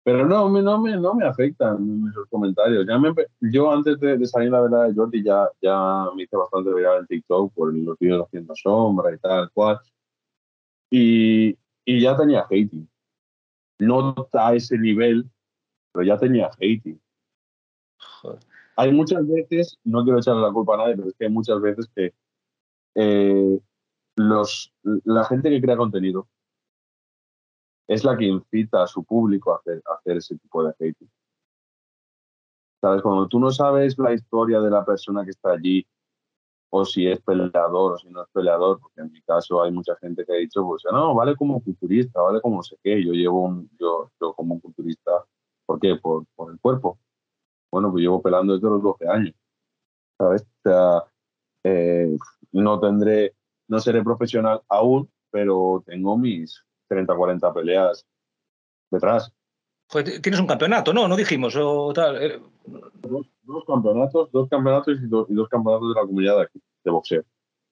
Pero 0.04 0.28
no, 0.28 0.50
me, 0.50 0.62
no, 0.62 0.80
me, 0.80 0.98
no 0.98 1.14
me 1.14 1.26
afectan 1.26 2.06
esos 2.10 2.28
comentarios. 2.30 2.86
Ya 2.86 3.00
me, 3.00 3.14
yo 3.40 3.72
antes 3.72 4.00
de, 4.00 4.18
de, 4.18 4.26
salir 4.26 4.52
la 4.52 4.62
verdad 4.62 4.88
de 4.88 4.94
Jordi 4.94 5.24
ya, 5.24 5.48
ya 5.62 6.08
me 6.16 6.24
hice 6.24 6.36
bastante 6.36 6.74
viral 6.74 7.00
en 7.00 7.08
TikTok 7.08 7.54
por 7.54 7.74
los 7.74 7.98
vídeos 8.00 8.26
haciendo 8.26 8.54
sombra 8.56 9.14
y 9.14 9.18
tal 9.20 9.50
cual. 9.52 9.80
Y, 10.90 11.58
y 11.86 12.02
ya 12.02 12.18
tenía 12.18 12.42
hating. 12.42 12.88
No 13.80 14.16
a 14.34 14.54
ese 14.54 14.78
nivel, 14.78 15.30
pero 15.94 16.06
ya 16.06 16.18
tenía 16.18 16.50
hating. 16.60 17.00
Joder. 18.22 18.40
hay 18.76 18.92
muchas 18.92 19.26
veces, 19.28 19.80
no 19.86 20.04
quiero 20.04 20.20
echarle 20.20 20.42
la 20.42 20.52
culpa 20.52 20.76
a 20.76 20.78
nadie, 20.80 20.96
pero 20.98 21.08
es 21.08 21.16
que 21.16 21.26
hay 21.26 21.32
muchas 21.32 21.62
veces 21.62 21.90
que 21.96 22.14
eh, 22.96 23.60
los, 24.18 24.74
la 25.06 25.24
gente 25.26 25.50
que 25.50 25.62
crea 25.62 25.78
contenido 25.78 26.28
es 27.88 28.04
la 28.04 28.18
que 28.18 28.26
incita 28.26 28.84
a 28.84 28.88
su 28.88 29.04
público 29.04 29.54
a 29.54 29.58
hacer, 29.58 30.18
ese 30.18 30.38
tipo 30.38 30.64
de 30.64 30.72
hating. 30.72 31.10
¿Sabes? 32.82 33.02
Cuando 33.02 33.28
tú 33.28 33.40
no 33.40 33.52
sabes 33.52 33.98
la 33.98 34.14
historia 34.14 34.60
de 34.60 34.70
la 34.70 34.84
persona 34.84 35.24
que 35.24 35.32
está 35.32 35.52
allí, 35.52 35.86
o 36.70 36.86
si 36.86 37.08
es 37.08 37.22
peleador 37.22 37.94
o 37.94 37.98
si 37.98 38.10
no 38.10 38.24
es 38.24 38.30
peleador, 38.34 38.80
porque 38.80 39.02
en 39.02 39.12
mi 39.12 39.22
caso 39.22 39.62
hay 39.62 39.72
mucha 39.72 39.96
gente 39.98 40.26
que 40.26 40.34
ha 40.34 40.38
dicho, 40.38 40.66
pues 40.66 40.84
no, 40.92 41.14
vale 41.14 41.36
como 41.36 41.62
futurista, 41.62 42.20
vale 42.20 42.42
como 42.42 42.58
no 42.58 42.64
sé 42.64 42.78
qué, 42.84 43.04
yo 43.04 43.14
llevo 43.14 43.64
yo, 43.80 44.12
como 44.36 44.56
un 44.56 44.62
futurista, 44.62 45.12
¿por 45.66 45.80
qué? 45.80 45.96
Por, 45.96 46.26
el 46.52 46.60
cuerpo. 46.60 46.98
Bueno, 47.72 47.92
pues 47.92 48.02
llevo 48.02 48.22
pelando 48.22 48.54
desde 48.54 48.70
los 48.70 48.82
12 48.82 49.08
años, 49.08 49.36
¿sabes? 50.18 50.48
Eh, 51.64 52.18
no 52.52 52.80
tendré, 52.80 53.36
no 53.68 53.80
seré 53.80 54.04
profesional 54.04 54.62
aún, 54.68 55.10
pero 55.32 55.84
tengo 55.86 56.18
mis 56.18 56.64
30, 56.94 57.16
40 57.16 57.54
peleas 57.54 58.06
detrás. 58.90 59.32
Pues 59.90 60.22
tienes 60.22 60.40
un 60.40 60.48
campeonato, 60.48 60.94
¿no? 60.94 61.08
No 61.08 61.16
dijimos, 61.16 61.56
o 61.58 61.92
tal. 61.94 62.22
Eh. 62.22 62.42
Dos, 63.46 63.66
campeonatos, 63.68 64.32
dos 64.32 64.48
campeonatos 64.50 64.98
y 65.02 65.08
dos, 65.08 65.30
y 65.30 65.34
dos, 65.34 65.50
campeonatos 65.50 65.94
de 65.94 66.02
la 66.02 66.08
comunidad 66.08 66.38
de 66.38 66.44
aquí, 66.44 66.62
de 66.84 66.92
boxeo. 66.92 67.24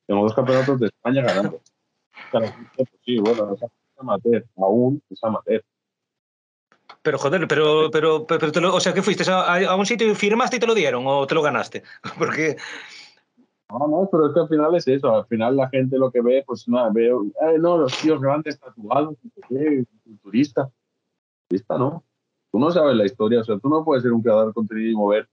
Tengo 0.06 0.24
dos 0.24 0.36
campeonatos 0.36 0.80
de 0.80 0.88
España 0.88 1.24
ganando. 1.24 1.62
Claro, 2.30 2.48
sí, 3.06 3.18
bueno, 3.20 3.54
es 3.54 3.62
amateur, 3.98 4.46
aún 4.58 5.02
es 5.10 5.24
amateur. 5.24 5.64
Pero 7.02 7.18
joder, 7.18 7.48
pero, 7.48 7.90
pero, 7.90 8.28
pero, 8.28 8.76
o 8.76 8.80
sea, 8.80 8.94
¿qué 8.94 9.02
fuiste 9.02 9.30
a, 9.32 9.72
a, 9.72 9.76
un 9.76 9.86
sitio 9.86 10.12
y 10.12 10.16
firmaste 10.16 10.58
y 10.58 10.60
te 10.60 10.68
lo 10.68 10.76
dieron 10.76 11.04
o 11.08 11.26
te 11.26 11.36
lo 11.36 11.42
ganaste? 11.42 11.84
Porque 12.18 12.58
no, 13.80 13.88
no, 13.88 14.10
pero 14.12 14.28
es 14.28 14.34
que 14.34 14.40
al 14.40 14.48
final 14.48 14.76
es 14.76 14.88
eso. 14.88 15.16
Al 15.16 15.26
final 15.26 15.56
la 15.56 15.70
gente 15.70 15.98
lo 15.98 16.12
que 16.12 16.22
ve, 16.22 16.44
pues 16.46 16.68
nada, 16.68 16.90
veo, 16.94 17.24
eh, 17.24 17.58
no, 17.60 17.78
los 17.78 17.98
tíos 17.98 18.22
grandes 18.22 18.60
tatuados, 18.60 19.18
culturista. 20.04 20.72
Culturista, 21.48 21.78
¿no? 21.78 22.04
Tú 22.52 22.60
no 22.60 22.72
sabes 22.72 22.96
la 22.96 23.06
historia, 23.06 23.40
o 23.40 23.44
sea, 23.44 23.58
tú 23.60 23.70
no 23.70 23.84
puedes 23.86 24.04
ser 24.04 24.12
un 24.12 24.22
creador 24.22 24.48
de 24.48 24.54
contenido 24.54 24.92
y 24.92 24.96
mover 24.96 25.30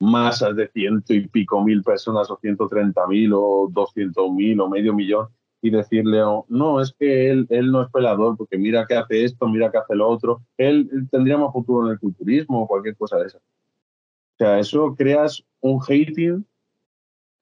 masas 0.00 0.56
de 0.56 0.68
ciento 0.68 1.14
y 1.14 1.28
pico 1.28 1.62
mil 1.62 1.82
personas 1.82 2.30
o 2.30 2.38
ciento 2.38 2.68
treinta 2.68 3.06
mil 3.06 3.32
o 3.34 3.68
doscientos 3.70 4.30
mil 4.32 4.60
o 4.60 4.68
medio 4.68 4.94
millón 4.94 5.28
y 5.62 5.70
decirle, 5.70 6.22
oh, 6.22 6.44
no, 6.48 6.80
es 6.80 6.94
que 6.98 7.30
él, 7.30 7.46
él 7.48 7.70
no 7.70 7.82
es 7.82 7.90
pelador 7.90 8.36
porque 8.36 8.58
mira 8.58 8.86
que 8.86 8.96
hace 8.96 9.24
esto, 9.24 9.48
mira 9.48 9.70
que 9.70 9.78
hace 9.78 9.94
lo 9.94 10.08
otro. 10.08 10.42
Él, 10.58 10.90
él 10.92 11.08
tendría 11.10 11.38
más 11.38 11.52
futuro 11.52 11.86
en 11.86 11.92
el 11.92 11.98
culturismo 11.98 12.62
o 12.62 12.66
cualquier 12.66 12.96
cosa 12.96 13.16
de 13.18 13.26
esa. 13.26 13.38
O 13.38 14.36
sea, 14.36 14.58
eso 14.58 14.94
creas 14.94 15.42
un 15.60 15.80
hating 15.80 16.44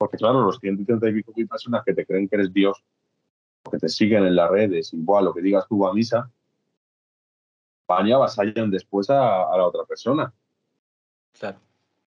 porque 0.03 0.17
claro, 0.17 0.41
los 0.41 0.59
130 0.59 1.07
y 1.07 1.13
pico 1.13 1.31
mil 1.33 1.47
personas 1.47 1.81
que 1.85 1.93
te 1.93 2.05
creen 2.05 2.27
que 2.27 2.35
eres 2.35 2.51
Dios, 2.51 2.83
que 3.71 3.77
te 3.77 3.87
siguen 3.87 4.25
en 4.25 4.35
las 4.35 4.51
redes, 4.51 4.93
igual 4.93 5.23
lo 5.23 5.33
que 5.33 5.41
digas 5.41 5.65
tú 5.65 5.87
a 5.87 5.93
misa, 5.93 6.29
van 7.87 8.05
y 8.05 8.11
avasallan 8.11 8.69
después 8.69 9.09
a, 9.09 9.15
la 9.15 9.65
otra 9.65 9.85
persona. 9.85 10.33
Claro. 11.39 11.57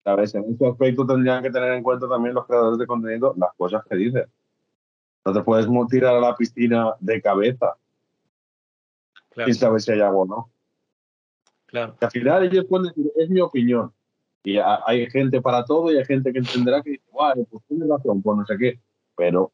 ¿Sabes? 0.03 0.35
En 0.35 0.53
ese 0.53 0.67
aspecto 0.67 1.07
tendrían 1.07 1.41
que 1.41 1.49
tener 1.49 1.71
en 1.71 1.81
cuenta 1.81 2.09
también 2.09 2.35
los 2.35 2.45
creadores 2.45 2.77
de 2.77 2.85
contenido 2.85 3.33
las 3.37 3.53
cosas 3.55 3.81
que 3.89 3.95
dicen. 3.95 4.25
No 5.23 5.31
te 5.31 5.41
puedes 5.41 5.65
tirar 5.89 6.13
a 6.13 6.19
la 6.19 6.35
piscina 6.35 6.93
de 6.99 7.21
cabeza 7.21 7.77
claro. 9.29 9.47
sin 9.49 9.55
saber 9.55 9.79
si 9.79 9.93
hay 9.93 10.01
agua 10.01 10.23
o 10.23 10.25
no. 10.25 10.51
Claro. 11.67 11.95
al 12.01 12.11
final 12.11 12.43
ellos 12.43 12.65
pueden 12.65 12.87
decir, 12.87 13.13
es 13.15 13.29
mi 13.29 13.39
opinión. 13.39 13.93
Y 14.47 14.59
hay 14.59 15.09
gente 15.09 15.41
para 15.41 15.65
todo 15.65 15.91
y 15.91 15.97
hay 15.97 16.05
gente 16.05 16.31
que 16.31 16.39
entenderá 16.39 16.81
que 16.81 16.91
dice, 16.91 17.03
guay, 17.11 17.43
pues 17.51 17.61
tienes 17.67 17.89
razón, 17.89 18.21
pues 18.21 18.37
no 18.37 18.45
sé 18.45 18.57
qué. 18.57 18.79
Pero 19.13 19.51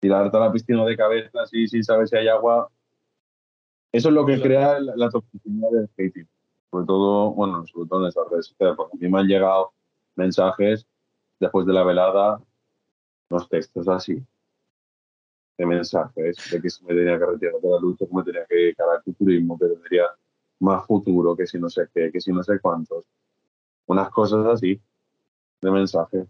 tirarte 0.00 0.36
a 0.36 0.40
la 0.40 0.52
piscina 0.52 0.84
de 0.84 0.98
cabeza 0.98 1.40
así 1.40 1.66
sin 1.66 1.82
saber 1.82 2.06
si 2.06 2.16
hay 2.18 2.28
agua, 2.28 2.68
eso 3.90 4.10
es 4.10 4.14
lo 4.14 4.26
que 4.26 4.38
crea 4.38 4.78
la, 4.80 5.08
toxicidad 5.08 5.70
del 5.70 5.88
hating. 5.96 6.28
Sobre 6.70 6.84
todo, 6.84 7.30
bueno, 7.30 7.66
sobre 7.66 7.88
todo 7.88 8.02
en 8.02 8.08
esas 8.10 8.28
redes 8.28 8.48
sociales, 8.48 8.76
porque 8.76 8.98
a 8.98 9.00
mí 9.00 9.08
me 9.10 9.20
han 9.20 9.26
llegado 9.26 9.72
mensajes 10.14 10.86
después 11.40 11.64
de 11.64 11.72
la 11.72 11.82
velada, 11.82 12.38
los 13.30 13.48
textos 13.48 13.88
así, 13.88 14.22
de 15.56 15.64
mensajes, 15.64 16.36
de 16.50 16.60
que 16.60 16.68
se 16.68 16.84
me 16.84 16.94
tenía 16.94 17.18
que 17.18 17.24
retirar 17.24 17.54
de 17.62 17.70
la 17.70 17.80
lucha, 17.80 18.04
que 18.04 18.14
me 18.14 18.22
tenía 18.24 18.44
que 18.44 18.56
dedicar 18.56 18.88
al 18.90 19.02
futurismo, 19.02 19.58
que 19.58 19.68
tendría 19.68 20.04
más 20.60 20.84
futuro, 20.86 21.34
que 21.34 21.46
si 21.46 21.58
no 21.58 21.70
sé 21.70 21.88
qué, 21.94 22.12
que 22.12 22.20
si 22.20 22.30
no 22.30 22.42
sé 22.42 22.60
cuántos 22.60 23.06
unas 23.92 24.10
cosas 24.10 24.44
así 24.46 24.80
de 25.60 25.70
mensaje. 25.70 26.26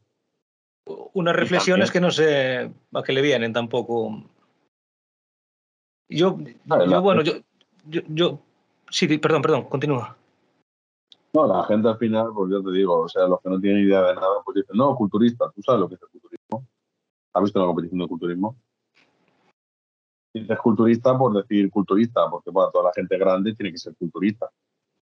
Unas 1.15 1.34
reflexiones 1.34 1.91
que 1.91 2.00
no 2.00 2.10
sé 2.10 2.73
a 2.92 3.02
qué 3.02 3.12
le 3.12 3.23
vienen 3.23 3.52
tampoco. 3.52 4.24
Yo, 6.08 6.39
yo 6.66 7.02
bueno, 7.02 7.23
yo, 7.23 7.32
yo, 7.84 8.41
sí, 8.91 9.07
perdón, 9.18 9.42
perdón, 9.42 9.65
continúa. 9.65 10.16
No, 11.34 11.47
la 11.47 11.65
gente 11.65 11.89
al 11.89 11.97
final, 11.97 12.31
pues 12.34 12.50
yo 12.50 12.62
te 12.62 12.70
digo, 12.73 13.00
o 13.00 13.08
sea, 13.08 13.26
los 13.26 13.41
que 13.41 13.49
no 13.49 13.58
tienen 13.58 13.86
idea 13.86 14.02
de 14.02 14.15
nada, 14.15 14.42
pues 14.44 14.57
dicen, 14.57 14.76
no, 14.76 14.94
culturista, 14.94 15.50
tú 15.55 15.62
sabes 15.62 15.81
lo 15.81 15.89
que 15.89 15.94
es 15.94 16.02
el 16.02 16.08
culturismo. 16.08 16.68
¿Has 17.32 17.42
visto 17.42 17.58
la 17.58 17.66
competición 17.66 18.00
de 18.00 18.08
culturismo? 18.08 18.57
Dices 20.34 20.58
culturista 20.58 21.16
por 21.16 21.32
decir 21.34 21.70
culturista, 21.70 22.28
porque 22.31 22.52
para 22.52 22.70
toda 22.70 22.84
la 22.84 22.92
gente 22.92 23.16
grande 23.16 23.55
tiene 23.55 23.73
que 23.73 23.78
ser 23.78 23.94
culturista. 23.97 24.50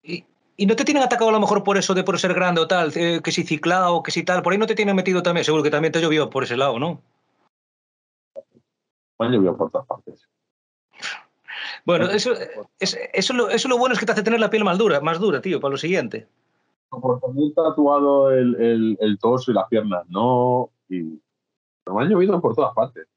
Y, 0.03 0.23
¿Y 0.57 0.65
no 0.65 0.75
te 0.75 0.85
tienen 0.85 1.03
atacado 1.03 1.29
a 1.29 1.33
lo 1.33 1.39
mejor 1.39 1.63
por 1.63 1.77
eso 1.77 1.93
de 1.93 2.03
por 2.03 2.17
ser 2.17 2.33
grande 2.33 2.61
o 2.61 2.67
tal? 2.67 2.91
Eh, 2.95 3.21
que 3.21 3.31
si 3.31 3.43
ciclado, 3.43 4.01
que 4.03 4.11
si 4.11 4.23
tal. 4.23 4.41
Por 4.41 4.53
ahí 4.53 4.59
no 4.59 4.67
te 4.67 4.75
tienen 4.75 4.95
metido 4.95 5.21
también. 5.21 5.43
Seguro 5.43 5.63
que 5.63 5.71
también 5.71 5.91
te 5.91 6.01
llovió 6.01 6.29
por 6.29 6.43
ese 6.43 6.55
lado, 6.55 6.79
¿no? 6.79 7.01
Me 9.19 9.29
llovió 9.29 9.55
por 9.55 9.71
todas 9.71 9.87
partes. 9.87 10.27
Bueno, 11.85 12.09
eso, 12.09 12.33
es, 12.79 12.97
eso, 13.13 13.33
lo, 13.33 13.49
eso 13.49 13.67
lo 13.67 13.77
bueno 13.77 13.93
es 13.93 13.99
que 13.99 14.05
te 14.05 14.13
hace 14.13 14.23
tener 14.23 14.39
la 14.39 14.49
piel 14.49 14.63
más 14.63 14.77
dura, 14.77 15.01
más 15.01 15.19
dura, 15.19 15.41
tío, 15.41 15.59
para 15.59 15.73
lo 15.73 15.77
siguiente. 15.77 16.27
Por 16.89 17.19
tener 17.19 17.53
tatuado 17.53 18.31
el, 18.31 18.55
el, 18.55 18.97
el, 18.99 19.19
torso 19.19 19.51
y 19.51 19.53
las 19.53 19.67
piernas, 19.67 20.03
no. 20.09 20.71
Y, 20.89 21.01
me 21.01 22.01
han 22.01 22.09
llovido 22.09 22.41
por 22.41 22.55
todas 22.55 22.73
partes. 22.73 23.07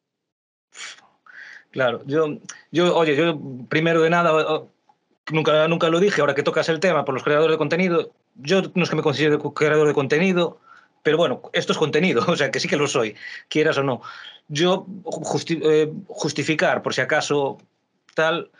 Claro, 1.70 2.02
yo, 2.06 2.38
yo, 2.70 2.96
oye, 2.96 3.16
yo 3.16 3.38
primero 3.68 4.02
de 4.02 4.10
nada, 4.10 4.62
nunca, 5.30 5.68
nunca 5.68 5.88
lo 5.88 6.00
dije, 6.00 6.20
ahora 6.20 6.34
que 6.34 6.42
tocas 6.42 6.68
el 6.68 6.80
tema 6.80 7.04
por 7.04 7.14
los 7.14 7.22
creadores 7.22 7.54
de 7.54 7.58
contenido, 7.58 8.12
yo 8.36 8.62
no 8.74 8.84
es 8.84 8.90
que 8.90 8.96
me 8.96 9.02
considere 9.02 9.38
creador 9.54 9.86
de 9.86 9.94
contenido, 9.94 10.60
pero 11.02 11.16
bueno, 11.16 11.42
esto 11.52 11.72
es 11.72 11.78
contenido, 11.78 12.22
o 12.28 12.36
sea 12.36 12.50
que 12.50 12.60
sí 12.60 12.68
que 12.68 12.76
lo 12.76 12.86
soy, 12.86 13.16
quieras 13.48 13.78
o 13.78 13.82
no. 13.82 14.00
Yo 14.48 14.86
eh, 15.48 15.92
justificar, 16.06 16.82
por 16.82 16.94
si 16.94 17.00
acaso 17.00 17.58
tal, 18.14 18.50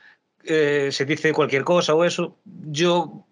eh, 0.45 0.91
se 0.93 1.05
dice 1.05 1.33
cualquier 1.33 1.65
cosa 1.65 1.95
o 1.95 2.05
eso, 2.05 2.37
yo 2.45 3.25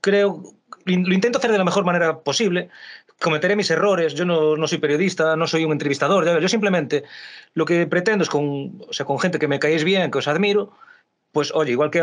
creo, 0.00 0.42
lo 0.84 1.14
intento 1.14 1.38
hacer 1.38 1.52
de 1.52 1.58
la 1.58 1.64
mejor 1.64 1.84
manera 1.84 2.20
posible, 2.20 2.68
cometeré 3.20 3.56
mis 3.56 3.70
errores, 3.70 4.14
yo 4.14 4.24
no, 4.24 4.56
no 4.56 4.66
soy 4.66 4.78
periodista, 4.78 5.36
no 5.36 5.46
soy 5.46 5.64
un 5.64 5.72
entrevistador, 5.72 6.40
yo 6.40 6.48
simplemente 6.48 7.04
lo 7.54 7.64
que 7.64 7.86
pretendo 7.86 8.24
es 8.24 8.30
con, 8.30 8.82
o 8.88 8.92
sea, 8.92 9.06
con 9.06 9.18
gente 9.18 9.38
que 9.38 9.48
me 9.48 9.58
caéis 9.58 9.84
bien, 9.84 10.10
que 10.10 10.18
os 10.18 10.28
admiro, 10.28 10.72
pues 11.34 11.52
oye, 11.52 11.72
igual 11.72 11.90
que 11.90 12.00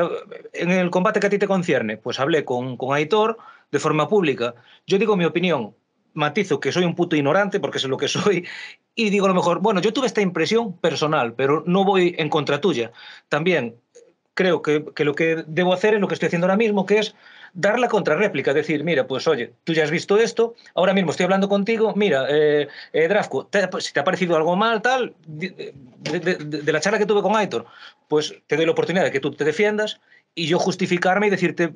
en 0.54 0.72
el 0.72 0.92
combate 0.92 1.22
que 1.22 1.28
a 1.28 1.30
ti 1.30 1.40
te 1.40 1.48
concierne, 1.48 1.96
pues 1.96 2.20
hablé 2.20 2.44
con, 2.44 2.76
con 2.76 2.94
Aitor 2.94 3.38
de 3.72 3.80
forma 3.80 4.10
pública. 4.10 4.54
Yo 4.86 5.00
digo 5.00 5.16
mi 5.16 5.24
opinión, 5.24 5.74
matizo 6.14 6.60
que 6.60 6.74
soy 6.74 6.84
un 6.84 6.96
puto 6.96 7.16
ignorante 7.16 7.62
porque 7.62 7.78
es 7.78 7.86
lo 7.86 7.96
que 7.96 8.10
soy 8.10 8.46
y 8.94 9.10
digo 9.10 9.26
a 9.26 9.30
lo 9.30 9.34
mejor, 9.34 9.62
bueno, 9.62 9.80
yo 9.80 9.94
tuve 9.94 10.08
esta 10.08 10.20
impresión 10.20 10.78
personal, 10.78 11.34
pero 11.34 11.64
no 11.66 11.86
voy 11.86 12.14
en 12.18 12.28
contra 12.28 12.60
tuya. 12.60 12.92
También 13.30 13.78
creo 14.34 14.62
que, 14.62 14.84
que 14.94 15.06
lo 15.06 15.16
que 15.16 15.46
debo 15.48 15.74
hacer 15.74 15.94
es 15.94 16.02
lo 16.02 16.10
que 16.10 16.16
estoy 16.16 16.28
haciendo 16.28 16.48
ahora 16.48 16.58
mismo, 16.58 16.86
que 16.86 17.00
es 17.00 17.16
dar 17.54 17.80
la 17.80 17.88
contrarréplica, 17.88 18.54
decir, 18.54 18.84
mira, 18.84 19.08
pues 19.08 19.28
oye, 19.28 19.54
tú 19.64 19.74
ya 19.74 19.84
has 19.84 19.92
visto 19.92 20.18
esto, 20.18 20.56
ahora 20.76 20.94
mismo 20.94 21.12
estoy 21.12 21.26
hablando 21.26 21.50
contigo, 21.50 21.94
mira, 21.96 22.26
eh, 22.30 22.68
eh 22.94 23.08
Drafco, 23.08 23.50
si 23.80 23.94
te 23.94 24.00
ha 24.00 24.04
parecido 24.04 24.36
algo 24.36 24.56
mal, 24.56 24.82
tal, 24.82 25.16
de, 25.28 25.74
la 26.66 26.80
charla 26.80 27.00
que 27.00 27.06
tuve 27.06 27.22
con 27.22 27.36
Aitor, 27.36 27.66
pues 28.08 28.34
te 28.48 28.56
doy 28.56 28.66
la 28.66 28.72
oportunidad 28.72 29.04
de 29.04 29.12
que 29.12 29.20
tú 29.20 29.32
te 29.32 29.44
defiendas 29.44 30.00
y 30.34 30.48
yo 30.48 30.60
justificarme 30.60 31.28
y 31.28 31.32
decirte, 31.32 31.74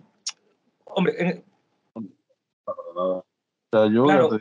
hombre... 0.85 1.43
yo 3.71 4.39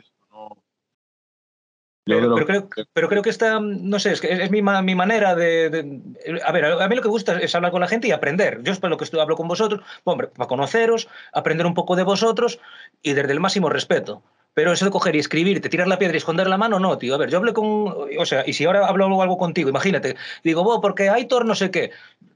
pero, 2.05 2.35
creo, 2.45 2.69
pero, 2.93 3.09
creo, 3.09 3.21
que 3.23 3.31
está, 3.31 3.59
no 3.59 3.99
sé, 3.99 4.11
es, 4.11 4.21
que 4.21 4.31
es 4.31 4.51
mi, 4.51 4.61
mi 4.61 4.95
manera 4.95 5.33
de, 5.33 6.01
A 6.45 6.51
ver, 6.51 6.65
a 6.65 6.87
mí 6.87 6.95
lo 6.95 7.01
que 7.01 7.07
gusta 7.07 7.39
es 7.39 7.55
hablar 7.55 7.71
con 7.71 7.81
la 7.81 7.87
gente 7.87 8.07
y 8.07 8.11
aprender. 8.11 8.61
Yo 8.63 8.71
espero 8.71 8.95
que 8.97 9.03
estoy, 9.03 9.19
hablo 9.19 9.35
con 9.35 9.47
vosotros, 9.47 9.81
hombre, 10.03 10.27
para 10.27 10.47
conoceros, 10.47 11.07
aprender 11.33 11.65
un 11.65 11.73
poco 11.73 11.95
de 11.95 12.03
vosotros 12.03 12.59
y 13.01 13.13
desde 13.13 13.31
el 13.31 13.39
máximo 13.39 13.69
respeto. 13.69 14.21
Pero 14.53 14.71
eso 14.71 14.85
de 14.85 14.91
coger 14.91 15.15
y 15.15 15.19
escribir, 15.19 15.59
te 15.61 15.67
tirar 15.67 15.87
la 15.87 15.99
piedra 15.99 16.15
y 16.15 16.19
esconder 16.19 16.47
la 16.47 16.57
mano, 16.57 16.79
no, 16.79 16.97
tío. 16.97 17.15
A 17.15 17.17
ver, 17.17 17.29
yo 17.29 17.39
hablé 17.39 17.53
con. 17.53 17.93
O 18.17 18.25
sea, 18.25 18.43
y 18.47 18.53
si 18.53 18.65
ahora 18.65 18.87
hablo 18.87 19.21
algo 19.21 19.37
contigo, 19.37 19.69
imagínate, 19.69 20.15
digo, 20.43 20.63
vos, 20.63 20.79
porque 20.81 21.09
Aitor 21.09 21.45
no 21.45 21.55
sé 21.55 21.71
qué. 21.71 21.91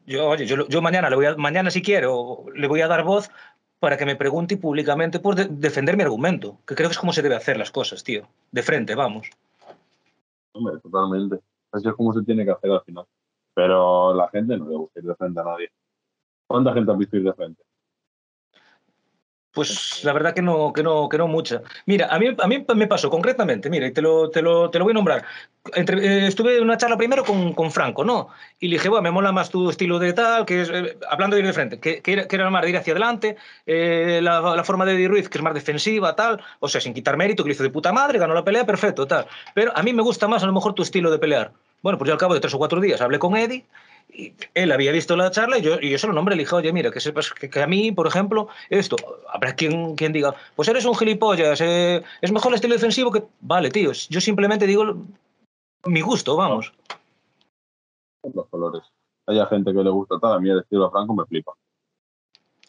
Yo, 0.06 0.27
oye, 0.27 0.45
yo, 0.45 0.67
yo 0.67 0.81
mañana, 0.81 1.09
le 1.09 1.15
voy 1.15 1.27
a, 1.27 1.35
mañana 1.35 1.72
si 1.72 1.81
quiero, 1.81 2.45
le 2.53 2.67
voy 2.67 2.81
a 2.81 2.88
dar 2.88 3.03
voz 3.03 3.30
para 3.80 3.95
que 3.98 4.06
me 4.06 4.15
pregunte 4.15 4.57
públicamente 4.57 5.19
por 5.19 5.35
de 5.35 5.48
defender 5.49 5.95
mi 5.95 6.03
argumento, 6.03 6.57
que 6.67 6.75
creo 6.75 6.89
que 6.89 6.93
es 6.93 6.99
como 6.99 7.14
se 7.14 7.22
debe 7.22 7.35
hacer 7.35 7.57
las 7.57 7.72
cosas, 7.72 8.03
tío. 8.03 8.27
De 8.51 8.64
frente, 8.64 8.95
vamos. 8.95 9.30
Hombre, 10.59 10.77
totalmente. 10.81 11.39
Así 11.71 11.88
es 11.88 11.95
como 11.95 12.13
se 12.13 12.21
tiene 12.23 12.43
que 12.43 12.51
hacer 12.51 12.69
al 12.71 12.81
final. 12.81 13.05
Pero 13.53 14.13
la 14.13 14.27
gente 14.29 14.57
no 14.57 14.67
le 14.67 14.75
gusta 14.75 14.99
ir 14.99 15.05
de 15.05 15.15
frente 15.15 15.39
a 15.39 15.43
nadie. 15.43 15.69
¿Cuánta 16.47 16.73
gente 16.73 16.91
ha 16.91 16.95
visto 16.95 17.15
ir 17.15 17.23
de 17.23 17.33
frente? 17.33 17.63
Pues 19.51 20.03
la 20.03 20.13
verdad 20.13 20.35
que 20.35 20.43
no, 20.43 20.71
que 20.73 20.83
no, 20.83 21.09
que 21.09 21.17
no 21.17 21.27
mucha. 21.27 21.61
Mira, 21.87 22.07
a 22.07 22.19
mí, 22.19 22.27
a 22.37 22.47
mí 22.47 22.65
me 22.75 22.87
pasó 22.87 23.09
concretamente, 23.09 23.69
mira, 23.69 23.87
y 23.87 23.91
te 23.91 24.01
lo, 24.01 24.29
te 24.29 24.43
lo, 24.43 24.69
te 24.69 24.77
lo 24.77 24.85
voy 24.85 24.91
a 24.91 24.93
nombrar. 24.93 25.25
Entre, 25.73 25.97
eh, 26.05 26.27
estuve 26.27 26.57
en 26.57 26.63
una 26.63 26.77
charla 26.77 26.97
primero 26.97 27.23
con, 27.23 27.53
con, 27.53 27.71
Franco, 27.71 28.03
¿no? 28.05 28.29
Y 28.59 28.67
le 28.67 28.75
dije, 28.75 28.89
bueno, 28.89 29.01
me 29.01 29.11
mola 29.11 29.31
más 29.31 29.49
tu 29.49 29.69
estilo 29.69 29.97
de 29.97 30.13
tal, 30.13 30.45
que 30.45 30.61
es, 30.61 30.69
eh, 30.69 30.97
hablando 31.09 31.35
de 31.35 31.41
ir 31.41 31.47
de 31.47 31.53
frente, 31.53 31.79
que, 31.79 32.01
que, 32.01 32.13
era, 32.13 32.27
que, 32.27 32.35
era, 32.35 32.49
más 32.51 32.61
de 32.61 32.69
ir 32.69 32.77
hacia 32.77 32.93
adelante, 32.93 33.37
eh, 33.65 34.19
la, 34.21 34.39
la, 34.55 34.63
forma 34.63 34.85
de 34.85 34.93
Eddie 34.93 35.07
Ruiz, 35.07 35.29
que 35.29 35.39
es 35.39 35.43
más 35.43 35.53
defensiva, 35.55 36.15
tal, 36.15 36.41
o 36.59 36.67
sea, 36.67 36.79
sin 36.79 36.93
quitar 36.93 37.17
mérito, 37.17 37.43
que 37.43 37.49
lo 37.49 37.53
hizo 37.53 37.63
de 37.63 37.71
puta 37.71 37.91
madre, 37.91 38.19
ganó 38.19 38.35
la 38.35 38.43
pelea, 38.43 38.65
perfecto, 38.65 39.07
tal. 39.07 39.25
Pero 39.55 39.75
a 39.75 39.81
mí 39.81 39.93
me 39.93 40.03
gusta 40.03 40.27
más 40.27 40.43
a 40.43 40.45
lo 40.45 40.53
mejor 40.53 40.73
tu 40.73 40.83
estilo 40.83 41.09
de 41.09 41.17
pelear. 41.17 41.51
Bueno, 41.81 41.97
pues 41.97 42.07
yo 42.07 42.13
al 42.13 42.19
cabo 42.19 42.35
de 42.35 42.39
tres 42.39 42.53
o 42.53 42.59
cuatro 42.59 42.79
días 42.79 43.01
hablé 43.01 43.17
con 43.17 43.35
Eddie 43.35 43.65
y 44.11 44.33
él 44.53 44.71
había 44.71 44.91
visto 44.91 45.15
la 45.15 45.31
charla 45.31 45.57
y 45.59 45.61
yo, 45.61 45.79
y 45.79 45.89
yo 45.89 45.97
se 45.97 46.07
lo 46.07 46.13
nombré, 46.13 46.35
le 46.35 46.43
dije, 46.43 46.55
oye, 46.55 46.73
mira, 46.73 46.91
que 46.91 46.99
sepas 46.99 47.31
que, 47.33 47.49
que, 47.49 47.61
a 47.61 47.67
mí, 47.67 47.91
por 47.91 48.07
ejemplo, 48.07 48.47
esto, 48.69 48.95
habrá 49.31 49.55
quien, 49.55 49.95
quien 49.95 50.13
diga, 50.13 50.35
pues 50.55 50.67
eres 50.67 50.85
un 50.85 50.95
gilipollas, 50.95 51.61
eh, 51.61 52.03
es 52.21 52.31
mejor 52.31 52.51
el 52.51 52.55
estilo 52.55 52.73
defensivo 52.73 53.11
que... 53.11 53.23
Vale, 53.41 53.69
tío, 53.69 53.91
yo 53.91 54.21
simplemente 54.21 54.67
digo 54.67 54.95
mi 55.85 56.01
gusto, 56.01 56.35
vamos. 56.35 56.73
Los 58.33 58.47
colores. 58.47 58.83
Hay 59.27 59.39
gente 59.47 59.73
que 59.73 59.83
le 59.83 59.89
gusta 59.89 60.19
tal, 60.19 60.33
a 60.33 60.39
mí 60.39 60.49
el 60.49 60.59
estilo 60.59 60.91
Franco 60.91 61.13
me 61.13 61.25
flipa. 61.25 61.53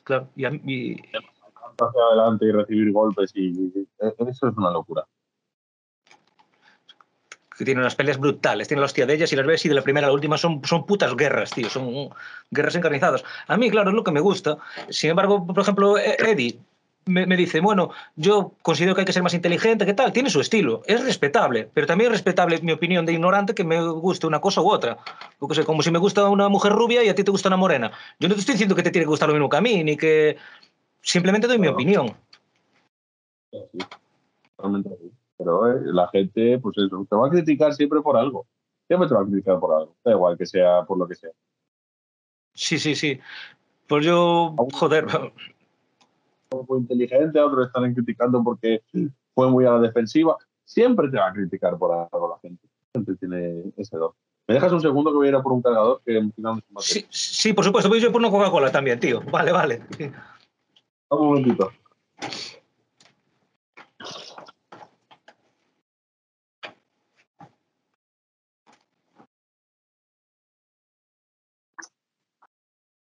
Claro, 0.05 0.29
y 0.37 0.45
a 0.45 0.51
mí... 0.51 0.97
Hacia 1.83 2.03
adelante 2.11 2.45
y 2.45 2.53
recibir 2.53 2.93
golpes 2.93 3.33
y... 3.35 3.73
Eso 3.99 4.49
es 4.49 4.57
una 4.57 4.71
locura 4.71 5.07
que 7.61 7.67
tiene 7.67 7.83
unas 7.83 7.95
peleas 7.95 8.17
brutales, 8.17 8.69
tiene 8.69 8.81
la 8.81 8.87
hostia 8.87 9.05
de 9.05 9.13
ellas 9.13 9.31
y 9.35 9.37
las 9.37 9.45
ves 9.45 9.67
y 9.67 9.69
de 9.69 9.75
la 9.75 9.83
primera 9.83 10.07
a 10.07 10.09
la 10.09 10.15
última 10.15 10.39
son, 10.39 10.63
son 10.65 10.87
putas 10.87 11.15
guerras, 11.15 11.51
tío, 11.51 11.69
son 11.69 12.09
guerras 12.51 12.75
encarnizadas. 12.75 13.23
A 13.49 13.59
mí, 13.59 13.71
claro, 13.71 13.91
es 13.91 13.97
lo 13.97 14.03
que 14.03 14.13
me 14.13 14.21
gusta. 14.21 14.57
Sin 14.89 15.11
embargo, 15.11 15.47
por 15.47 15.61
ejemplo, 15.61 15.99
Eddie 15.99 16.59
me, 17.05 17.27
me, 17.27 17.37
dice, 17.37 17.61
bueno, 17.61 17.91
yo 18.17 18.55
considero 18.63 18.95
que 18.95 19.03
hay 19.03 19.05
que 19.05 19.13
ser 19.13 19.23
más 19.23 19.35
inteligente, 19.35 19.85
¿qué 19.85 19.93
tal? 19.93 20.11
Tiene 20.11 20.31
su 20.31 20.41
estilo, 20.41 20.81
es 20.87 21.05
respetable, 21.05 21.69
pero 21.75 21.87
también 21.87 22.11
es 22.11 22.17
respetable 22.17 22.59
mi 22.63 22.73
opinión 22.73 23.05
de 23.05 23.13
ignorante 23.13 23.55
que 23.55 23.63
me 23.65 23.79
guste 23.91 24.27
una 24.27 24.41
cosa 24.41 24.63
u 24.63 24.71
otra. 24.71 24.97
Porque, 25.39 25.57
sé, 25.57 25.65
como 25.65 25.83
si 25.83 25.91
me 25.91 25.99
gusta 25.99 26.31
una 26.31 26.49
mujer 26.49 26.73
rubia 26.73 27.05
y 27.05 27.11
a 27.11 27.15
ti 27.15 27.25
te 27.25 27.31
gusta 27.31 27.51
una 27.51 27.59
morena. 27.59 27.93
Yo 28.19 28.31
no 28.31 28.37
te 28.37 28.41
estoy 28.41 28.55
diciendo 28.55 28.75
que 28.75 28.83
te 28.83 28.91
tiene 28.91 29.05
que 29.05 29.11
gustar 29.11 29.29
lo 29.29 29.35
mismo 29.35 29.51
que 29.51 29.57
a 29.59 29.61
mí, 29.61 29.85
ni 29.85 29.99
que 29.99 30.39
simplemente 31.03 31.47
doy 31.47 31.59
mi 31.59 31.69
opinión. 31.69 32.17
Sí, 33.53 33.79
totalmente. 34.57 35.20
Pero 35.41 35.73
eh, 35.73 35.81
la 35.85 36.07
gente, 36.09 36.59
pues 36.59 36.77
eso, 36.77 37.07
te 37.09 37.17
va 37.17 37.27
a 37.27 37.31
criticar 37.31 37.73
siempre 37.73 38.03
por 38.03 38.15
algo. 38.15 38.47
Siempre 38.87 39.09
te 39.09 39.15
va 39.15 39.23
a 39.23 39.25
criticar 39.25 39.59
por 39.59 39.75
algo. 39.75 39.97
Da 40.05 40.13
igual 40.13 40.37
que 40.37 40.45
sea 40.45 40.85
por 40.85 40.99
lo 40.99 41.09
que 41.09 41.15
sea. 41.15 41.31
Sí, 42.53 42.79
sí, 42.79 42.95
sí. 42.95 43.19
Pues 43.87 44.05
yo, 44.05 44.55
joder. 44.75 45.07
Muy 46.69 46.81
inteligente, 46.81 47.41
otros 47.41 47.69
están 47.69 47.95
criticando 47.95 48.45
porque 48.45 48.83
fue 49.35 49.51
muy 49.51 49.65
a 49.65 49.73
la 49.73 49.81
defensiva. 49.81 50.37
Siempre 50.67 51.09
te 51.09 51.17
va 51.17 51.29
a 51.29 51.33
criticar 51.33 51.79
por 51.79 52.09
algo 52.13 52.29
la 52.29 52.39
gente. 52.41 52.69
Siempre 52.93 53.17
tiene 53.17 53.73
ese 53.79 53.97
don. 53.97 54.13
¿Me 54.47 54.55
dejas 54.55 54.73
un 54.73 54.81
segundo 54.83 55.11
que 55.11 55.17
voy 55.17 55.27
a 55.29 55.31
ir 55.31 55.37
a 55.37 55.43
por 55.43 55.53
un 55.53 55.63
cargador? 55.63 56.03
Que 56.05 56.23
sí, 56.81 57.07
sí, 57.09 57.53
por 57.55 57.65
supuesto. 57.65 57.89
Voy 57.89 57.99
a 57.99 58.03
ir 58.03 58.13
por 58.13 58.21
una 58.21 58.31
Coca-Cola 58.31 58.71
también, 58.71 59.01
tío. 59.01 59.23
Vale, 59.23 59.53
vale. 59.53 59.83
Un 61.09 61.29
momentito. 61.29 61.73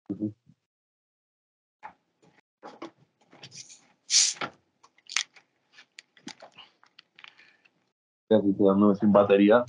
Aquí 0.08 0.28
quedándome 8.56 8.94
sin 8.96 9.12
batería. 9.12 9.64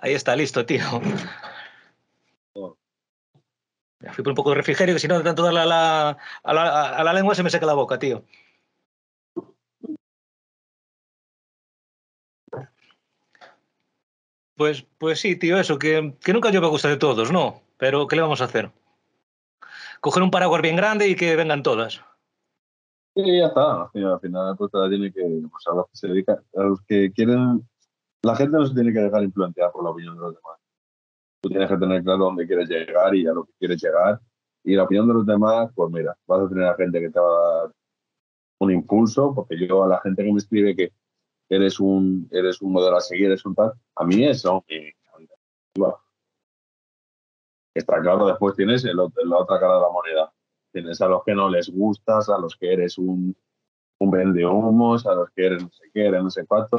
Ahí 0.00 0.14
está, 0.14 0.34
listo, 0.34 0.66
tío. 0.66 0.82
Fui 4.12 4.22
por 4.22 4.30
un 4.32 4.36
poco 4.36 4.50
de 4.50 4.56
refrigerio, 4.56 4.94
que 4.94 5.00
si 5.00 5.08
no, 5.08 5.18
de 5.18 5.24
tanto 5.24 5.42
darle 5.42 5.60
a 5.60 5.66
la, 5.66 6.18
a, 6.42 6.54
la, 6.54 6.88
a 6.90 7.04
la 7.04 7.12
lengua 7.12 7.34
se 7.34 7.42
me 7.42 7.50
seca 7.50 7.66
la 7.66 7.74
boca, 7.74 7.98
tío. 7.98 8.24
Pues, 14.56 14.86
pues 14.98 15.18
sí, 15.18 15.34
tío, 15.36 15.58
eso, 15.58 15.78
que, 15.78 16.14
que 16.22 16.32
nunca 16.32 16.50
yo 16.50 16.60
me 16.60 16.68
gusta 16.68 16.88
de 16.88 16.96
todos, 16.96 17.32
¿no? 17.32 17.62
Pero 17.78 18.06
¿qué 18.06 18.16
le 18.16 18.22
vamos 18.22 18.40
a 18.40 18.44
hacer? 18.44 18.70
Coger 20.00 20.22
un 20.22 20.30
paraguas 20.30 20.62
bien 20.62 20.76
grande 20.76 21.08
y 21.08 21.16
que 21.16 21.34
vengan 21.34 21.62
todas. 21.62 22.00
Sí, 23.14 23.38
ya 23.38 23.46
está. 23.46 23.82
al 23.82 24.20
final, 24.20 24.56
pues 24.56 24.70
tiene 24.88 25.12
que, 25.12 25.20
pues, 25.50 25.64
los 25.66 26.24
que 26.24 26.32
a 26.56 26.62
los 26.62 26.80
que 26.82 27.12
quieren, 27.12 27.68
la 28.22 28.36
gente 28.36 28.56
no 28.56 28.66
se 28.66 28.74
tiene 28.74 28.92
que 28.92 29.00
dejar 29.00 29.22
influenciar 29.24 29.72
por 29.72 29.84
la 29.84 29.90
opinión 29.90 30.14
de 30.14 30.20
los 30.20 30.34
demás. 30.34 30.61
Tú 31.42 31.48
tienes 31.48 31.68
que 31.68 31.76
tener 31.76 32.04
claro 32.04 32.26
dónde 32.26 32.46
quieres 32.46 32.68
llegar 32.68 33.14
y 33.16 33.26
a 33.26 33.32
lo 33.32 33.44
que 33.44 33.52
quieres 33.58 33.82
llegar. 33.82 34.20
Y 34.62 34.76
la 34.76 34.84
opinión 34.84 35.08
de 35.08 35.14
los 35.14 35.26
demás, 35.26 35.70
pues 35.74 35.90
mira, 35.90 36.16
vas 36.26 36.40
a 36.40 36.48
tener 36.48 36.64
a 36.64 36.76
gente 36.76 37.00
que 37.00 37.10
te 37.10 37.18
va 37.18 37.26
a 37.26 37.56
dar 37.62 37.72
un 38.60 38.70
impulso, 38.70 39.34
porque 39.34 39.58
yo 39.58 39.82
a 39.82 39.88
la 39.88 40.00
gente 40.00 40.22
que 40.22 40.32
me 40.32 40.38
escribe 40.38 40.76
que 40.76 40.92
eres 41.48 41.80
un, 41.80 42.28
eres 42.30 42.62
un 42.62 42.72
modelo 42.72 42.96
a 42.96 43.00
seguir, 43.00 43.26
eres 43.26 43.44
un 43.44 43.56
tal. 43.56 43.72
A 43.96 44.04
mí 44.04 44.24
eso 44.24 44.64
me 44.68 44.94
Está 47.74 48.00
claro, 48.00 48.26
después 48.26 48.54
tienes 48.54 48.84
el, 48.84 48.96
la 48.96 49.38
otra 49.38 49.58
cara 49.58 49.76
de 49.76 49.80
la 49.80 49.88
moneda. 49.90 50.32
Tienes 50.72 51.00
a 51.00 51.08
los 51.08 51.24
que 51.24 51.34
no 51.34 51.48
les 51.48 51.70
gustas, 51.70 52.28
a 52.28 52.38
los 52.38 52.56
que 52.56 52.72
eres 52.72 52.98
un, 52.98 53.34
un 53.98 54.10
vende 54.10 54.46
humos, 54.46 55.06
a 55.06 55.14
los 55.14 55.30
que 55.30 55.46
eres 55.46 55.62
no 55.62 55.70
sé 55.70 55.90
qué, 55.92 56.06
eres 56.06 56.22
no 56.22 56.30
sé 56.30 56.46
cuánto. 56.46 56.78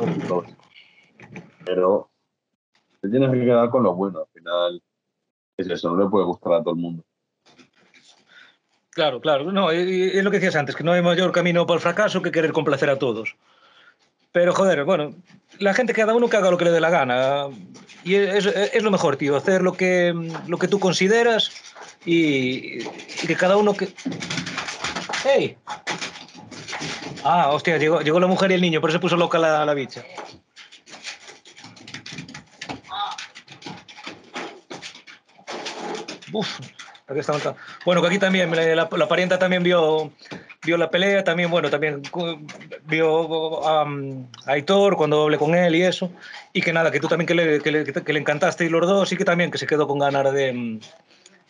Pero 1.66 2.13
te 3.04 3.10
tienes 3.10 3.32
que 3.32 3.42
quedar 3.42 3.70
con 3.70 3.84
lo 3.84 3.94
bueno. 3.94 4.20
Al 4.20 4.28
final 4.34 4.82
es 5.58 5.70
eso, 5.70 5.92
no 5.92 6.02
le 6.02 6.10
puede 6.10 6.26
gustar 6.26 6.54
a 6.54 6.64
todo 6.64 6.74
el 6.74 6.80
mundo. 6.80 7.04
Claro, 8.92 9.20
claro. 9.20 9.52
No, 9.52 9.72
es 9.72 10.24
lo 10.24 10.32
que 10.32 10.38
decías 10.38 10.56
antes, 10.56 10.76
que 10.76 10.86
no 10.86 10.94
hay 10.94 11.02
mayor 11.02 11.34
camino 11.34 11.66
para 11.68 11.76
el 11.76 11.82
fracaso 11.82 12.22
que 12.22 12.32
querer 12.32 12.54
complacer 12.54 12.90
a 12.90 12.98
todos. 12.98 13.36
Pero 14.32 14.54
joder, 14.54 14.86
bueno, 14.86 15.14
la 15.60 15.74
gente, 15.74 15.94
cada 15.94 16.16
uno 16.16 16.30
que 16.30 16.38
haga 16.38 16.50
lo 16.50 16.58
que 16.58 16.64
le 16.64 16.72
dé 16.72 16.80
la 16.80 16.90
gana. 16.90 17.48
Y 18.06 18.16
es, 18.16 18.82
lo 18.82 18.92
mejor, 18.92 19.18
tío, 19.18 19.36
hacer 19.36 19.62
lo 19.62 19.74
que, 19.74 20.14
lo 20.48 20.58
que 20.58 20.70
tú 20.70 20.80
consideras 20.80 21.52
y, 22.06 22.84
y 22.84 23.28
que 23.28 23.36
cada 23.36 23.58
uno 23.58 23.74
que... 23.74 23.90
¡Hey! 25.26 25.58
Ah, 27.26 27.50
hostia, 27.52 27.78
llegó, 27.78 28.02
llegó 28.02 28.20
la 28.22 28.28
mujer 28.28 28.52
y 28.52 28.54
el 28.54 28.62
niño, 28.62 28.80
por 28.80 28.92
eso 28.92 29.00
puso 29.02 29.18
loca 29.18 29.38
la, 29.40 29.66
la 29.66 29.74
bicha. 29.74 30.04
Uf, 36.34 36.60
aquí 37.08 37.20
está 37.20 37.56
Bueno, 37.86 38.02
que 38.02 38.08
aquí 38.08 38.20
también, 38.20 38.54
la, 38.54 38.90
la 38.92 39.08
parienta 39.08 39.38
también 39.38 39.62
vio, 39.64 40.12
vio 40.64 40.78
la 40.78 40.90
pelea, 40.90 41.24
también, 41.24 41.50
bueno, 41.52 41.70
también 41.70 42.02
vio 42.86 43.66
a 43.68 43.88
Aitor 44.48 44.98
cuando 44.98 45.24
hablé 45.24 45.38
con 45.38 45.54
él 45.54 45.76
y 45.76 45.84
eso, 45.84 46.12
y 46.52 46.62
que 46.62 46.74
nada, 46.74 46.92
que 46.92 47.00
tú 47.00 47.08
también 47.08 47.28
que 47.28 47.36
le, 47.36 47.62
que 47.62 47.72
le, 47.72 47.84
que 47.86 48.14
le 48.14 48.20
encantaste 48.20 48.66
y 48.66 48.70
los 48.70 48.88
dos, 48.88 49.12
y 49.12 49.18
que 49.18 49.26
también 49.26 49.52
que 49.52 49.60
se 49.60 49.68
quedó 49.68 49.88
con 49.88 50.00
ganas 50.00 50.34
de, 50.34 50.80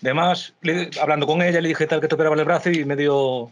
de 0.01 0.13
más. 0.13 0.53
Hablando 1.01 1.25
con 1.25 1.41
ella, 1.41 1.61
le 1.61 1.69
dije 1.69 1.87
tal 1.87 2.01
que 2.01 2.09
te 2.09 2.15
operaba 2.15 2.35
el 2.35 2.43
brazo 2.43 2.69
y 2.69 2.83
me 2.83 2.97
dio... 2.97 3.49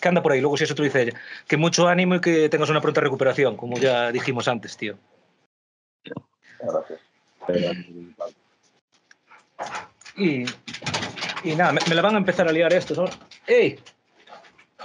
que 0.00 0.08
anda 0.08 0.22
por 0.22 0.32
ahí, 0.32 0.40
luego 0.40 0.56
si 0.56 0.64
eso 0.64 0.74
tú 0.76 0.84
dice 0.84 1.02
ella. 1.02 1.20
Que 1.48 1.56
mucho 1.56 1.88
ánimo 1.88 2.14
y 2.14 2.20
que 2.20 2.48
tengas 2.48 2.70
una 2.70 2.80
pronta 2.80 3.00
recuperación, 3.00 3.56
como 3.56 3.76
ya 3.76 4.12
dijimos 4.12 4.46
antes, 4.46 4.76
tío. 4.76 4.96
Gracias. 6.60 7.00
Y, 10.20 10.44
y 11.44 11.54
nada, 11.56 11.72
me, 11.72 11.80
me, 11.88 11.94
la 11.94 12.02
van 12.02 12.14
a 12.14 12.18
empezar 12.18 12.46
a 12.46 12.52
liar 12.52 12.70
estos. 12.74 12.98
¿no? 12.98 13.06
¡Ey! 13.46 13.80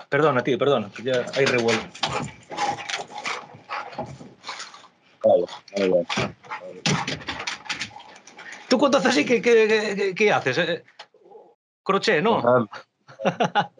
Perdona, 0.07 0.41
tío, 0.41 0.57
perdona, 0.57 0.89
ya 1.03 1.25
hay 1.35 1.45
revuelo. 1.45 1.79
Vale, 5.25 5.45
vale, 5.75 5.89
vale. 5.89 6.05
¿Tú 8.69 8.77
cuando 8.77 8.97
haces 8.97 9.11
así, 9.11 9.25
qué, 9.25 9.41
qué, 9.41 9.67
qué, 9.97 10.15
qué 10.15 10.31
haces? 10.31 10.57
Eh? 10.57 10.83
Crochet, 11.83 12.23
¿no? 12.23 12.41
No, 12.41 12.59
no, 12.59 12.67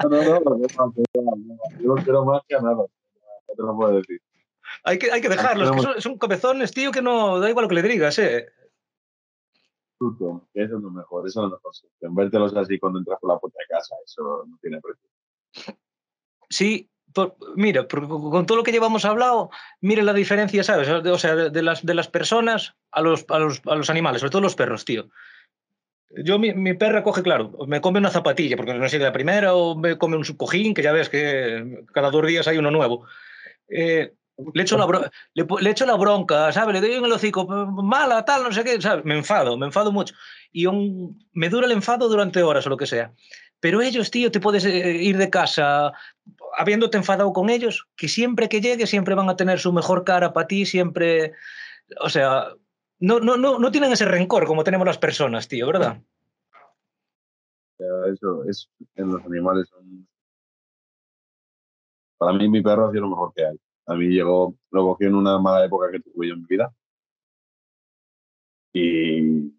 no, 0.10 0.40
no, 0.40 0.40
no, 0.42 0.58
no, 0.58 1.58
yo 1.80 1.96
lo 1.96 1.96
quiero 1.96 2.26
más 2.26 2.42
que 2.50 2.56
nada. 2.56 2.76
No 2.76 2.88
te 3.56 3.62
lo 3.64 3.78
puedo 3.78 3.94
decir. 3.94 4.22
Hay 4.84 5.00
que, 5.00 5.10
hay 5.10 5.22
que 5.22 5.30
dejarlos, 5.30 5.72
que 5.72 5.82
son, 5.82 6.02
son 6.02 6.18
cabezones, 6.18 6.74
tío, 6.74 6.92
que 6.92 7.02
no 7.02 7.40
da 7.40 7.50
igual 7.50 7.64
lo 7.64 7.70
que 7.70 7.76
le 7.76 7.84
digas, 7.84 8.20
eh. 8.20 8.48
Fruto, 9.98 10.48
eso 10.54 10.78
es 10.78 10.82
lo 10.84 10.92
mejor, 10.92 11.26
eso 11.28 11.40
es 11.46 11.50
lo 11.50 11.56
mejor. 11.56 11.72
En 12.02 12.16
vértelos 12.16 12.56
así 12.56 12.78
cuando 12.80 13.00
entras 13.00 13.20
por 13.20 13.34
la 13.34 13.40
puerta 13.40 13.58
de 13.60 13.74
casa, 13.76 13.96
eso 14.06 14.44
no 14.48 14.58
tiene 14.62 14.80
precio. 14.82 15.10
Sí, 16.50 16.90
por- 17.14 17.36
mira, 17.56 17.88
porque 17.88 18.08
con 18.08 18.46
todo 18.46 18.58
lo 18.58 18.64
que 18.64 18.72
llevamos 18.72 19.06
hablado, 19.06 19.50
mira 19.82 20.04
la 20.04 20.14
diferencia, 20.14 20.64
¿sabes? 20.64 20.90
O 20.90 21.18
sea, 21.18 21.36
de, 21.36 21.50
de 21.50 21.62
las, 21.62 21.86
de 21.86 21.94
las 21.94 22.08
personas 22.08 22.76
a 22.92 23.02
los, 23.02 23.26
a, 23.30 23.40
los, 23.40 23.62
a 23.66 23.76
los 23.76 23.90
animales, 23.90 24.20
sobre 24.22 24.32
todo 24.32 24.42
los 24.42 24.56
perros, 24.56 24.86
tío. 24.86 25.10
Yo, 26.24 26.40
mi, 26.40 26.54
mi 26.54 26.74
perra 26.76 27.04
coge, 27.04 27.24
claro, 27.24 27.52
me 27.68 27.82
come 27.82 28.00
una 28.00 28.10
zapatilla 28.12 28.56
porque 28.56 28.74
no 28.74 28.88
sigue 28.88 29.04
la 29.04 29.12
primera, 29.12 29.56
o 29.56 29.76
me 29.76 29.98
come 29.98 30.16
un 30.18 30.24
cojín, 30.38 30.74
que 30.74 30.84
ya 30.84 30.92
ves 30.94 31.10
que 31.10 31.84
cada 31.94 32.12
dos 32.12 32.26
días 32.28 32.48
hay 32.48 32.58
uno 32.58 32.72
nuevo. 32.72 33.06
Eh, 33.68 34.14
le 34.54 34.62
echo, 34.62 34.78
la 34.78 35.96
bronca, 35.96 36.52
¿sabes? 36.52 36.74
Le 36.74 36.82
doy 36.82 36.98
en 36.98 37.06
el 37.06 37.12
hocico, 37.12 37.46
mala, 37.48 38.26
tal, 38.26 38.44
no 38.44 38.52
sé 38.52 38.64
qué, 38.64 38.82
¿sabes? 38.82 39.06
Me 39.06 39.18
enfado, 39.18 39.58
me 39.58 39.68
enfado 39.68 39.92
mucho. 39.92 40.14
Y 40.52 40.66
aún 40.66 41.26
me 41.34 41.50
dura 41.50 41.66
el 41.66 41.72
enfado 41.72 42.10
durante 42.10 42.44
horas 42.44 42.66
o 42.66 42.70
lo 42.70 42.78
que 42.78 42.88
sea. 42.88 43.14
Pero 43.60 43.82
ellos, 43.82 44.12
tío, 44.12 44.32
te 44.32 44.40
puedes 44.40 44.66
eh, 44.66 44.94
ir 45.02 45.18
de 45.18 45.30
casa 45.30 45.94
habiéndote 46.58 46.98
enfadado 46.98 47.34
con 47.34 47.50
ellos, 47.50 47.88
que 47.96 48.08
siempre 48.08 48.50
que 48.50 48.62
llegue 48.62 48.88
siempre 48.88 49.16
van 49.16 49.30
a 49.30 49.36
tener 49.36 49.60
su 49.60 49.74
mejor 49.74 50.04
cara 50.04 50.34
para 50.34 50.48
ti, 50.48 50.66
siempre, 50.66 51.34
o 52.00 52.10
sea, 52.10 52.50
no, 53.00 53.20
no, 53.20 53.38
no, 53.38 53.60
no 53.60 53.72
tienen 53.72 53.92
ese 53.92 54.06
rencor 54.06 54.46
como 54.46 54.64
tenemos 54.64 54.88
las 54.88 54.98
personas, 54.98 55.48
tío, 55.48 55.68
¿verdad? 55.68 56.02
Eso 57.78 58.44
es 58.50 58.70
en 58.96 59.10
los 59.10 59.24
animales. 59.26 59.70
Para 62.18 62.34
mí, 62.34 62.48
mi 62.48 62.62
perro 62.62 62.88
ha 62.88 62.92
sido 62.92 63.04
lo 63.04 63.10
mejor 63.10 63.34
que 63.34 63.46
hay. 63.46 63.60
A 63.88 63.96
mí 63.96 64.08
llegó, 64.08 64.56
lo 64.72 64.84
cogí 64.86 65.06
en 65.06 65.16
una 65.16 65.38
mala 65.40 65.66
época 65.66 65.92
que 65.92 66.00
tuve 66.00 66.28
yo 66.28 66.34
en 66.34 66.42
mi 66.42 66.48
vida. 66.48 66.74
Y, 68.74 69.54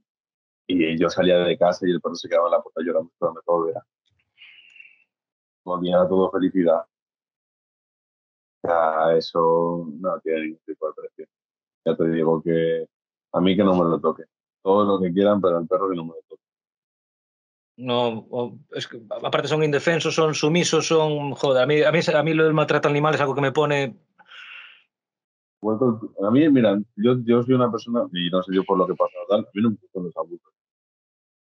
y 0.66 0.98
yo 0.98 1.08
salía 1.08 1.38
de 1.38 1.56
casa 1.56 1.86
y 1.86 1.92
el 1.92 2.00
perro 2.00 2.16
se 2.16 2.28
quedaba 2.28 2.48
en 2.48 2.52
la 2.52 2.62
puerta 2.62 2.82
llorando 2.82 3.10
esperando 3.12 3.40
que 3.40 3.52
volviera. 3.52 3.86
Volvía 5.64 6.08
todo 6.08 6.30
felicidad. 6.30 6.86
O 8.62 8.68
sea, 8.68 9.16
eso 9.16 9.86
no 10.00 10.20
tiene 10.20 10.42
ningún 10.42 10.60
tipo 10.66 10.88
de 10.88 10.94
precio. 10.94 11.26
Ya 11.84 11.96
te 11.96 12.08
digo 12.08 12.42
que 12.42 12.88
a 13.32 13.40
mí 13.40 13.56
que 13.56 13.62
no 13.62 13.74
me 13.74 13.88
lo 13.88 14.00
toque. 14.00 14.24
Todo 14.62 14.84
lo 14.84 15.00
que 15.00 15.12
quieran, 15.12 15.40
pero 15.40 15.58
el 15.58 15.68
perro 15.68 15.88
que 15.88 15.96
no 15.96 16.04
me 16.04 16.14
lo 16.14 16.22
toque. 16.28 16.42
No, 17.78 18.58
es 18.72 18.88
que 18.88 19.02
aparte 19.10 19.48
son 19.48 19.62
indefensos, 19.62 20.14
son 20.14 20.34
sumisos, 20.34 20.86
son, 20.86 21.32
joder, 21.32 21.62
a 21.62 21.66
mí, 21.66 21.82
a 21.82 21.92
mí, 21.92 22.00
a 22.12 22.22
mí 22.22 22.34
lo 22.34 22.44
del 22.44 22.54
maltrato 22.54 22.88
animal 22.88 23.14
es 23.14 23.20
algo 23.20 23.34
que 23.34 23.42
me 23.42 23.52
pone, 23.52 23.98
A 25.72 26.30
mí, 26.30 26.48
mira, 26.48 26.78
yo, 26.96 27.16
yo 27.24 27.42
soy 27.42 27.54
una 27.54 27.70
persona, 27.70 28.06
y 28.12 28.30
no 28.30 28.42
sé 28.42 28.54
yo 28.54 28.64
por 28.64 28.78
lo 28.78 28.86
que 28.86 28.94
pasa, 28.94 29.14
tal, 29.28 29.40
a 29.40 29.50
mí 29.52 29.62
no 29.62 29.70
me 29.70 29.76
gustan 29.80 30.04
los 30.04 30.16
abusos. 30.16 30.52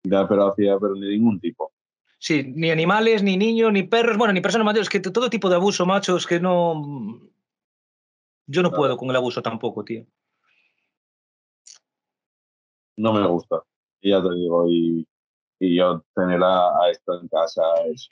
Ya, 0.04 0.26
pero 0.28 0.46
hacía, 0.46 0.78
pero 0.78 0.94
ni 0.94 1.08
ningún 1.08 1.40
tipo. 1.40 1.72
sí, 2.18 2.44
ni 2.44 2.70
animales, 2.70 3.22
ni 3.22 3.36
niños, 3.36 3.72
ni 3.72 3.82
perros, 3.82 4.16
bueno, 4.16 4.32
ni 4.32 4.40
personas 4.40 4.64
mayores, 4.64 4.88
que 4.88 5.00
todo 5.00 5.28
tipo 5.30 5.48
de 5.48 5.56
abuso, 5.56 5.84
macho, 5.84 6.16
es 6.16 6.26
que 6.26 6.38
no, 6.40 7.20
yo 8.46 8.62
no 8.62 8.68
Claro. 8.70 8.80
puedo 8.82 8.96
con 8.96 9.10
el 9.10 9.16
abuso 9.16 9.42
tampoco, 9.42 9.84
tío. 9.84 10.06
No 12.96 13.12
me 13.12 13.26
gusta. 13.26 13.62
Y 14.00 14.10
ya 14.10 14.22
te 14.22 14.34
digo, 14.34 14.66
y, 14.68 15.06
y 15.58 15.76
yo 15.76 16.04
tener 16.14 16.42
a, 16.42 16.68
a 16.68 16.90
esto 16.90 17.20
en 17.20 17.28
casa 17.28 17.62
es 17.86 18.08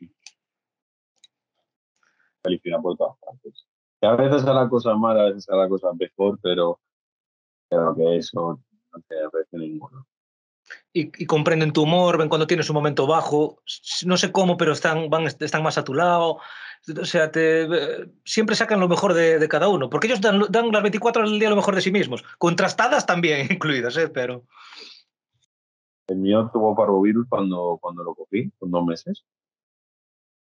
felicidad 2.43 2.81
por 2.83 2.97
todas 2.97 3.17
partes. 3.19 3.65
Que 4.05 4.09
a 4.09 4.17
veces 4.17 4.45
hará 4.47 4.69
cosas 4.69 4.99
malas, 4.99 5.23
a 5.23 5.27
veces 5.29 5.49
hará 5.49 5.67
cosas 5.67 5.95
mejor, 5.99 6.39
pero 6.43 6.79
creo 7.71 7.95
que 7.95 8.19
eso 8.19 8.61
no 8.93 9.03
tiene 9.09 9.31
precio 9.31 9.59
ninguno. 9.59 10.07
y, 10.93 11.23
y 11.23 11.25
comprenden 11.25 11.73
tu 11.73 11.85
humor, 11.85 12.19
ven 12.19 12.29
cuando 12.29 12.47
tienes 12.47 12.69
un 12.69 12.75
momento 12.75 13.07
bajo, 13.07 13.63
no 14.05 14.19
sé 14.19 14.31
cómo, 14.31 14.59
pero 14.59 14.73
están, 14.73 15.09
van, 15.09 15.25
están 15.27 15.63
más 15.63 15.79
a 15.79 15.85
tu 15.85 15.95
lado. 15.95 16.37
O 17.01 17.05
sea, 17.07 17.33
te, 17.33 17.63
eh, 17.63 18.11
siempre 18.27 18.55
sacan 18.55 18.79
lo 18.79 18.91
mejor 18.91 19.15
de, 19.15 19.39
de 19.39 19.49
cada 19.49 19.69
uno, 19.69 19.89
porque 19.89 20.09
ellos 20.09 20.21
dan, 20.21 20.43
dan 20.51 20.71
las 20.71 20.83
24 20.83 21.21
horas 21.23 21.31
del 21.31 21.41
día 21.41 21.49
lo 21.49 21.57
mejor 21.57 21.75
de 21.75 21.81
sí 21.81 21.91
mismos, 21.91 22.23
contrastadas 22.37 23.07
también 23.07 23.47
incluidas, 23.51 23.97
¿eh? 23.97 24.09
pero 24.11 24.45
El 26.09 26.19
mío 26.19 26.51
tuvo 26.53 26.77
parvovirus 26.77 27.27
cuando, 27.27 27.79
cuando 27.81 28.05
lo 28.05 28.15
cogí, 28.15 28.51
con 28.59 28.71
dos 28.71 28.85
meses. 28.85 29.25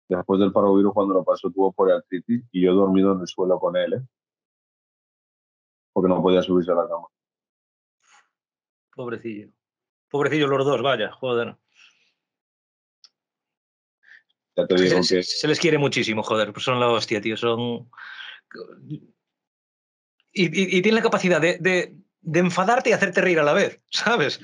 Después 0.10 0.40
del 0.40 0.52
parvovirus, 0.52 0.92
cuando 0.94 1.14
lo 1.14 1.24
pasó, 1.24 1.50
tuvo 1.52 1.72
poliartritis 1.72 2.44
y 2.52 2.64
yo 2.64 2.72
he 2.72 2.76
dormido 2.76 3.14
en 3.14 3.22
el 3.22 3.28
suelo 3.28 3.60
con 3.60 3.78
él, 3.78 3.94
¿eh? 3.94 4.02
porque 5.94 6.10
no 6.10 6.22
podía 6.22 6.42
subirse 6.42 6.72
a 6.72 6.76
la 6.76 6.88
cama. 6.88 7.08
pobrecillo. 8.96 9.50
Pobrecillo 10.10 10.48
los 10.48 10.66
dos, 10.66 10.82
vaya, 10.82 11.12
joder. 11.12 11.56
Ya 14.58 14.66
te 14.68 14.76
digo 14.76 15.04
se, 15.04 15.18
que 15.18 15.24
se 15.24 15.48
les 15.48 15.60
quiere 15.60 15.78
muchísimo, 15.78 16.24
joder, 16.24 16.52
pues 16.52 16.66
son 16.66 16.80
la 16.80 16.90
hostia, 16.90 17.22
tío, 17.22 17.38
son... 17.38 17.90
Y, 20.32 20.46
y- 20.46 20.78
y 20.78 20.82
tienen 20.82 20.96
la 20.96 21.02
capacidad 21.04 21.40
de, 21.40 21.58
de- 21.60 21.96
de 22.22 22.40
enfadarte 22.40 22.90
y 22.90 22.94
hacerte 22.94 23.22
reír 23.22 23.40
a 23.40 23.44
la 23.44 23.54
vez, 23.54 23.80
¿sabes? 23.92 24.42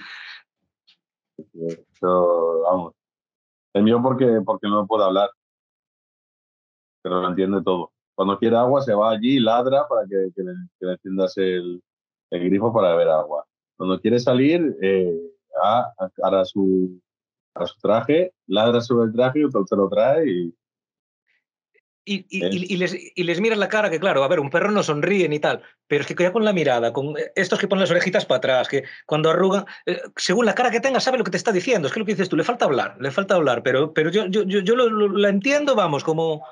Eso, 1.38 2.61
vamos. 2.61 2.94
El 3.74 3.84
mío 3.84 4.00
porque, 4.02 4.42
porque 4.45 4.68
no 4.68 4.85
puede 4.88 5.03
hablar. 5.06 5.30
Pero 7.06 7.22
lo 7.22 7.27
entiende 7.27 7.61
todo. 7.64 7.92
Cuando 8.16 8.40
quiere 8.40 8.56
agua 8.56 8.82
se 8.82 8.95
va 8.95 9.11
allí 9.11 9.35
y 9.38 9.40
ladra 9.40 9.88
para 9.88 10.08
que, 10.08 10.30
que 10.35 10.42
le, 10.42 10.53
que 10.80 10.85
le 10.88 10.93
enciendas 10.93 11.38
el, 11.38 11.84
el 12.32 12.43
grifo 12.45 12.74
para 12.74 12.95
beber 12.95 13.09
agua. 13.09 13.45
Cuando 13.77 14.01
quiere 14.01 14.17
salir, 14.17 14.75
eh, 14.82 15.14
a- 15.61 15.93
hará 16.24 16.43
su, 16.45 17.00
hará 17.53 17.67
su 17.67 17.77
traje, 17.80 18.34
ladra 18.48 18.82
sobre 18.82 19.06
el 19.06 19.14
traje 19.14 19.42
y 19.42 19.43
te 19.50 19.75
lo 19.75 19.88
trae 19.88 20.27
y 20.27 20.53
Y, 22.08 22.25
y- 22.30 22.45
Es- 22.45 22.56
y- 22.56 22.74
y 22.74 22.77
les, 22.77 22.95
y 23.16 23.24
les 23.24 23.40
miras 23.42 23.58
la 23.59 23.67
cara, 23.67 23.90
que 23.92 24.00
claro, 24.00 24.24
a 24.24 24.27
ver, 24.27 24.40
un 24.40 24.50
perro 24.51 24.72
no 24.72 24.82
sonríe 24.84 25.27
ni 25.30 25.40
tal, 25.40 25.61
pero 25.88 26.01
es 26.01 26.08
que 26.08 26.24
ya 26.24 26.32
con 26.32 26.43
la 26.45 26.53
mirada, 26.53 26.92
con 26.93 27.16
estos 27.35 27.58
que 27.59 27.67
ponen 27.67 27.82
las 27.82 27.90
orejitas 27.92 28.25
para 28.25 28.38
atrás, 28.38 28.67
que 28.67 28.84
cuando 29.08 29.30
arrugan, 29.32 29.66
eh, 29.88 30.01
según 30.16 30.45
la 30.45 30.53
cara 30.56 30.69
que 30.72 30.80
tenga, 30.80 31.00
sabe 31.00 31.17
lo 31.19 31.24
que 31.24 31.32
te 31.32 31.38
está 31.38 31.51
diciendo. 31.51 31.88
Es 31.88 31.93
que 31.93 32.00
lo 32.00 32.06
que 32.06 32.14
dices 32.14 32.30
tú, 32.30 32.35
le 32.35 32.43
falta 32.43 32.66
hablar, 32.66 32.95
le 33.00 33.09
falta 33.11 33.35
hablar, 33.35 33.61
pero, 33.64 33.92
pero 33.93 34.09
yo, 34.11 34.25
yo, 34.27 34.42
yo, 34.43 34.59
yo 34.59 34.75
lo, 34.75 34.90
lo- 34.90 35.08
lo 35.08 35.27
entiendo, 35.27 35.75
vamos, 35.75 36.03
como... 36.03 36.43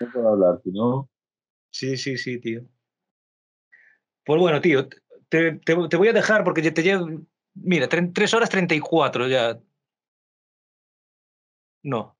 no 0.00 0.10
puede 0.12 0.28
hablar. 0.28 0.60
Si 0.64 0.70
no, 0.70 1.08
Sí, 1.72 1.96
sí, 1.96 2.16
sí, 2.18 2.40
tío. 2.40 2.62
Pues 4.24 4.40
bueno, 4.40 4.60
tío, 4.60 4.88
te, 5.28 5.52
te- 5.52 5.88
te 5.88 5.96
voy 5.96 6.08
a 6.08 6.12
dejar 6.12 6.42
porque 6.44 6.68
te 6.70 6.82
llevo, 6.82 7.08
mira, 7.54 7.88
3 7.88 8.34
horas 8.34 8.50
34 8.50 9.28
ya. 9.28 9.58
No. 11.82 12.16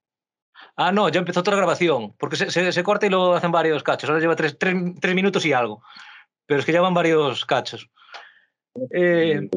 Ah, 0.75 0.91
no, 0.91 1.09
ya 1.09 1.19
empezó 1.19 1.41
otra 1.41 1.55
grabación, 1.55 2.13
porque 2.17 2.35
se, 2.37 2.49
se- 2.51 2.71
se 2.71 2.83
corta 2.83 3.05
y 3.07 3.09
lo 3.09 3.33
hacen 3.33 3.51
varios 3.51 3.83
cachos. 3.83 4.09
Ahora 4.09 4.21
lleva 4.21 4.35
tres, 4.35 4.57
tres- 4.57 4.95
tres 4.99 5.15
minutos 5.15 5.45
y 5.45 5.53
algo. 5.53 5.83
Pero 6.45 6.59
es 6.59 6.65
que 6.65 6.71
ya 6.73 6.81
van 6.81 6.93
varios 6.93 7.45
cachos. 7.45 7.89
Eh, 8.91 9.49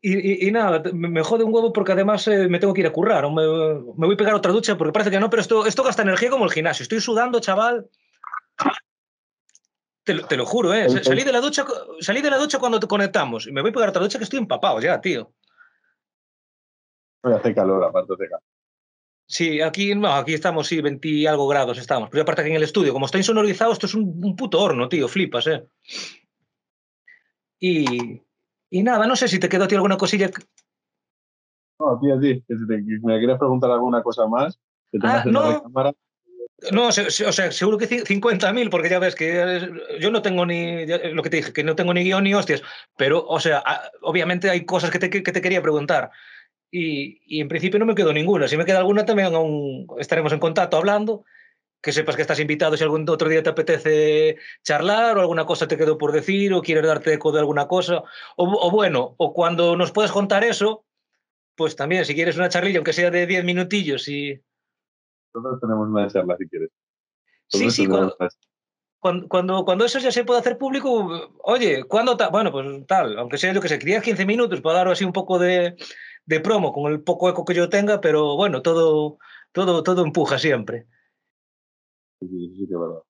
y, 0.00 0.44
y- 0.44 0.48
y 0.48 0.50
nada, 0.52 0.82
me, 0.92 1.22
jode 1.22 1.44
un 1.44 1.52
huevo 1.52 1.72
porque 1.72 1.92
además 1.92 2.26
eh, 2.28 2.48
me 2.48 2.58
tengo 2.58 2.72
que 2.74 2.80
ir 2.82 2.86
a 2.86 2.92
currar. 2.92 3.24
o 3.24 3.30
Me, 3.30 3.42
me 3.96 4.06
voy 4.06 4.14
a 4.14 4.16
pegar 4.16 4.34
otra 4.34 4.52
ducha 4.52 4.76
porque 4.78 4.92
parece 4.92 5.10
que 5.10 5.18
no, 5.20 5.28
pero 5.28 5.42
esto, 5.42 5.66
esto 5.66 5.82
gasta 5.82 6.02
energía 6.02 6.30
como 6.30 6.44
el 6.44 6.52
gimnasio. 6.52 6.82
Estoy 6.84 7.00
sudando, 7.00 7.40
chaval. 7.40 7.88
Te 10.04 10.14
lo, 10.14 10.26
te 10.26 10.36
lo 10.36 10.46
juro, 10.46 10.72
¿eh? 10.72 10.88
Salí 11.02 11.22
de, 11.22 11.32
la 11.32 11.40
ducha, 11.40 11.66
salí 12.00 12.22
de 12.22 12.30
la 12.30 12.38
ducha 12.38 12.58
cuando 12.58 12.80
te 12.80 12.86
conectamos 12.86 13.46
y 13.46 13.52
me 13.52 13.60
voy 13.60 13.70
a 13.70 13.74
pegar 13.74 13.88
otra 13.90 14.02
ducha 14.02 14.18
que 14.18 14.24
estoy 14.24 14.38
empapado 14.38 14.80
ya, 14.80 15.00
tío. 15.00 15.32
hace 17.22 17.54
calor, 17.54 17.84
aparte 17.84 18.14
hace 18.14 18.24
calor. 18.28 18.42
Sí, 19.26 19.60
aquí, 19.60 19.94
no, 19.94 20.08
aquí 20.14 20.32
estamos, 20.32 20.66
sí, 20.66 20.80
20 20.80 21.06
y 21.06 21.26
algo 21.26 21.46
grados 21.48 21.76
estamos. 21.76 22.08
Pero 22.08 22.22
aparte 22.22 22.40
aquí 22.40 22.50
en 22.50 22.56
el 22.56 22.62
estudio, 22.62 22.94
como 22.94 23.04
está 23.04 23.18
insonorizado, 23.18 23.72
esto 23.72 23.84
es 23.84 23.94
un, 23.94 24.18
un 24.24 24.34
puto 24.34 24.58
horno, 24.58 24.88
tío, 24.88 25.06
flipas, 25.08 25.46
¿eh? 25.48 25.66
Y, 27.60 28.22
y 28.70 28.82
nada, 28.82 29.06
no 29.06 29.16
sé 29.16 29.28
si 29.28 29.38
te 29.38 29.48
quedó 29.48 29.64
a 29.64 29.68
ti 29.68 29.74
alguna 29.74 29.96
cosilla. 29.96 30.30
No, 31.78 31.90
a 31.96 32.00
ti, 32.00 32.10
a 32.10 32.18
ti. 32.18 32.44
me 33.02 33.18
quieres 33.18 33.38
preguntar 33.38 33.70
alguna 33.70 34.02
cosa 34.02 34.26
más, 34.26 34.58
que 34.90 34.98
Ah, 35.02 35.22
en 35.24 35.32
la 35.32 35.40
no. 35.72 35.94
No, 36.72 36.88
o 36.88 36.92
sea, 36.92 37.52
seguro 37.52 37.78
que 37.78 37.88
ci- 37.88 38.04
50.000, 38.04 38.68
porque 38.68 38.88
ya 38.88 38.98
ves 38.98 39.14
que 39.14 39.70
yo 40.00 40.10
no 40.10 40.22
tengo 40.22 40.44
ni, 40.44 40.86
lo 40.86 41.22
que 41.22 41.30
te 41.30 41.36
dije, 41.36 41.52
que 41.52 41.62
no 41.62 41.76
tengo 41.76 41.94
ni 41.94 42.02
guion 42.02 42.24
ni 42.24 42.34
hostias, 42.34 42.62
pero, 42.96 43.24
o 43.24 43.38
sea, 43.38 43.62
obviamente 44.02 44.50
hay 44.50 44.64
cosas 44.66 44.90
que 44.90 44.98
te, 44.98 45.08
que 45.08 45.22
te 45.22 45.40
quería 45.40 45.62
preguntar. 45.62 46.10
Y, 46.70 47.20
y 47.24 47.40
en 47.40 47.48
principio 47.48 47.78
no 47.78 47.86
me 47.86 47.94
quedó 47.94 48.12
ninguna. 48.12 48.48
Si 48.48 48.56
me 48.56 48.64
queda 48.64 48.78
alguna, 48.78 49.06
también 49.06 49.32
aún 49.34 49.86
estaremos 49.98 50.32
en 50.32 50.40
contacto 50.40 50.76
hablando. 50.76 51.24
Que 51.80 51.92
sepas 51.92 52.16
que 52.16 52.22
estás 52.22 52.40
invitado 52.40 52.76
si 52.76 52.82
algún 52.82 53.08
otro 53.08 53.28
día 53.28 53.42
te 53.42 53.50
apetece 53.50 54.36
charlar 54.62 55.16
o 55.16 55.20
alguna 55.20 55.46
cosa 55.46 55.68
te 55.68 55.76
quedó 55.76 55.96
por 55.96 56.12
decir 56.12 56.52
o 56.52 56.62
quieres 56.62 56.84
darte 56.84 57.14
eco 57.14 57.32
de 57.32 57.38
alguna 57.38 57.68
cosa. 57.68 58.02
O, 58.36 58.66
o 58.66 58.70
bueno, 58.70 59.14
o 59.16 59.32
cuando 59.32 59.76
nos 59.76 59.92
puedas 59.92 60.10
contar 60.10 60.42
eso, 60.42 60.84
pues 61.58 61.74
también, 61.74 62.04
si 62.04 62.14
quieres 62.14 62.36
una 62.36 62.48
charlilla, 62.48 62.78
aunque 62.78 62.92
sea 62.92 63.10
de 63.10 63.26
10 63.26 63.44
minutillos 63.44 64.08
y... 64.08 64.40
Nosotros 65.34 65.60
tenemos 65.60 65.88
una 65.88 66.08
charla 66.08 66.36
si 66.38 66.48
quieres. 66.48 66.70
Sí, 67.48 67.70
sí, 67.70 67.86
cuando, 67.88 68.16
cuando, 69.28 69.64
cuando, 69.64 69.84
eso 69.84 69.98
ya 69.98 70.12
se 70.12 70.24
puede 70.24 70.40
hacer 70.40 70.56
público, 70.56 71.32
oye, 71.42 71.84
¿cuándo 71.84 72.16
tal? 72.16 72.30
Bueno, 72.30 72.52
pues 72.52 72.86
tal, 72.86 73.18
aunque 73.18 73.38
sea 73.38 73.52
yo 73.52 73.60
que 73.60 73.68
sé, 73.68 73.78
10, 73.78 74.02
15 74.02 74.24
minutos 74.24 74.60
para 74.60 74.78
dar 74.78 74.88
así 74.88 75.04
un 75.04 75.12
poco 75.12 75.38
de, 75.38 75.76
de, 76.26 76.40
promo 76.40 76.72
con 76.72 76.92
el 76.92 77.02
poco 77.02 77.28
eco 77.28 77.44
que 77.44 77.54
yo 77.54 77.68
tenga, 77.68 78.00
pero 78.00 78.36
bueno, 78.36 78.62
todo, 78.62 79.18
todo, 79.52 79.82
todo 79.82 80.04
empuja 80.04 80.38
siempre. 80.38 80.86
Sí, 82.20 82.28
sí, 82.28 82.66
sí, 82.66 82.74
verdad. 82.74 83.02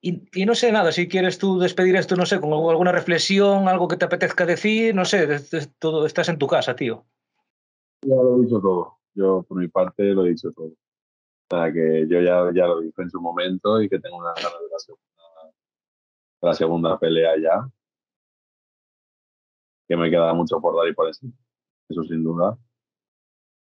Y, 0.00 0.22
y, 0.32 0.46
no 0.46 0.54
sé 0.54 0.70
nada, 0.70 0.92
si 0.92 1.08
quieres 1.08 1.38
tú 1.38 1.58
despedir 1.58 1.96
esto, 1.96 2.14
no 2.14 2.24
sé, 2.24 2.40
con 2.40 2.52
alguna 2.52 2.92
reflexión, 2.92 3.66
algo 3.68 3.88
que 3.88 3.96
te 3.96 4.04
apetezca 4.04 4.46
decir, 4.46 4.94
no 4.94 5.04
sé, 5.04 5.26
todo, 5.78 6.06
estás 6.06 6.28
en 6.28 6.38
tu 6.38 6.46
casa, 6.46 6.76
tío. 6.76 7.04
Ya 8.02 8.14
lo 8.14 8.36
he 8.36 8.42
dicho 8.42 8.60
todo. 8.60 8.98
Yo, 9.14 9.42
por 9.42 9.58
mi 9.58 9.66
parte, 9.66 10.04
lo 10.04 10.24
he 10.24 10.30
dicho 10.30 10.52
todo. 10.52 10.68
O 10.68 10.76
sea, 11.56 11.72
que 11.72 12.06
yo 12.08 12.20
ya, 12.20 12.50
ya 12.54 12.66
lo 12.66 12.80
dije 12.80 13.02
en 13.02 13.10
su 13.10 13.20
momento 13.20 13.80
y 13.82 13.88
que 13.88 13.98
tengo 13.98 14.18
una 14.18 14.34
ganas 14.34 14.52
de 14.60 14.68
la 14.70 14.78
segunda, 14.78 15.52
de 16.40 16.48
la 16.48 16.54
segunda 16.54 16.98
pelea 16.98 17.32
ya. 17.40 17.68
Que 19.88 19.96
me 19.96 20.10
queda 20.10 20.32
mucho 20.34 20.60
por 20.60 20.76
dar 20.76 20.86
y 20.86 20.94
por 20.94 21.08
eso. 21.08 21.26
Eso 21.88 22.04
sin 22.04 22.22
duda. 22.22 22.56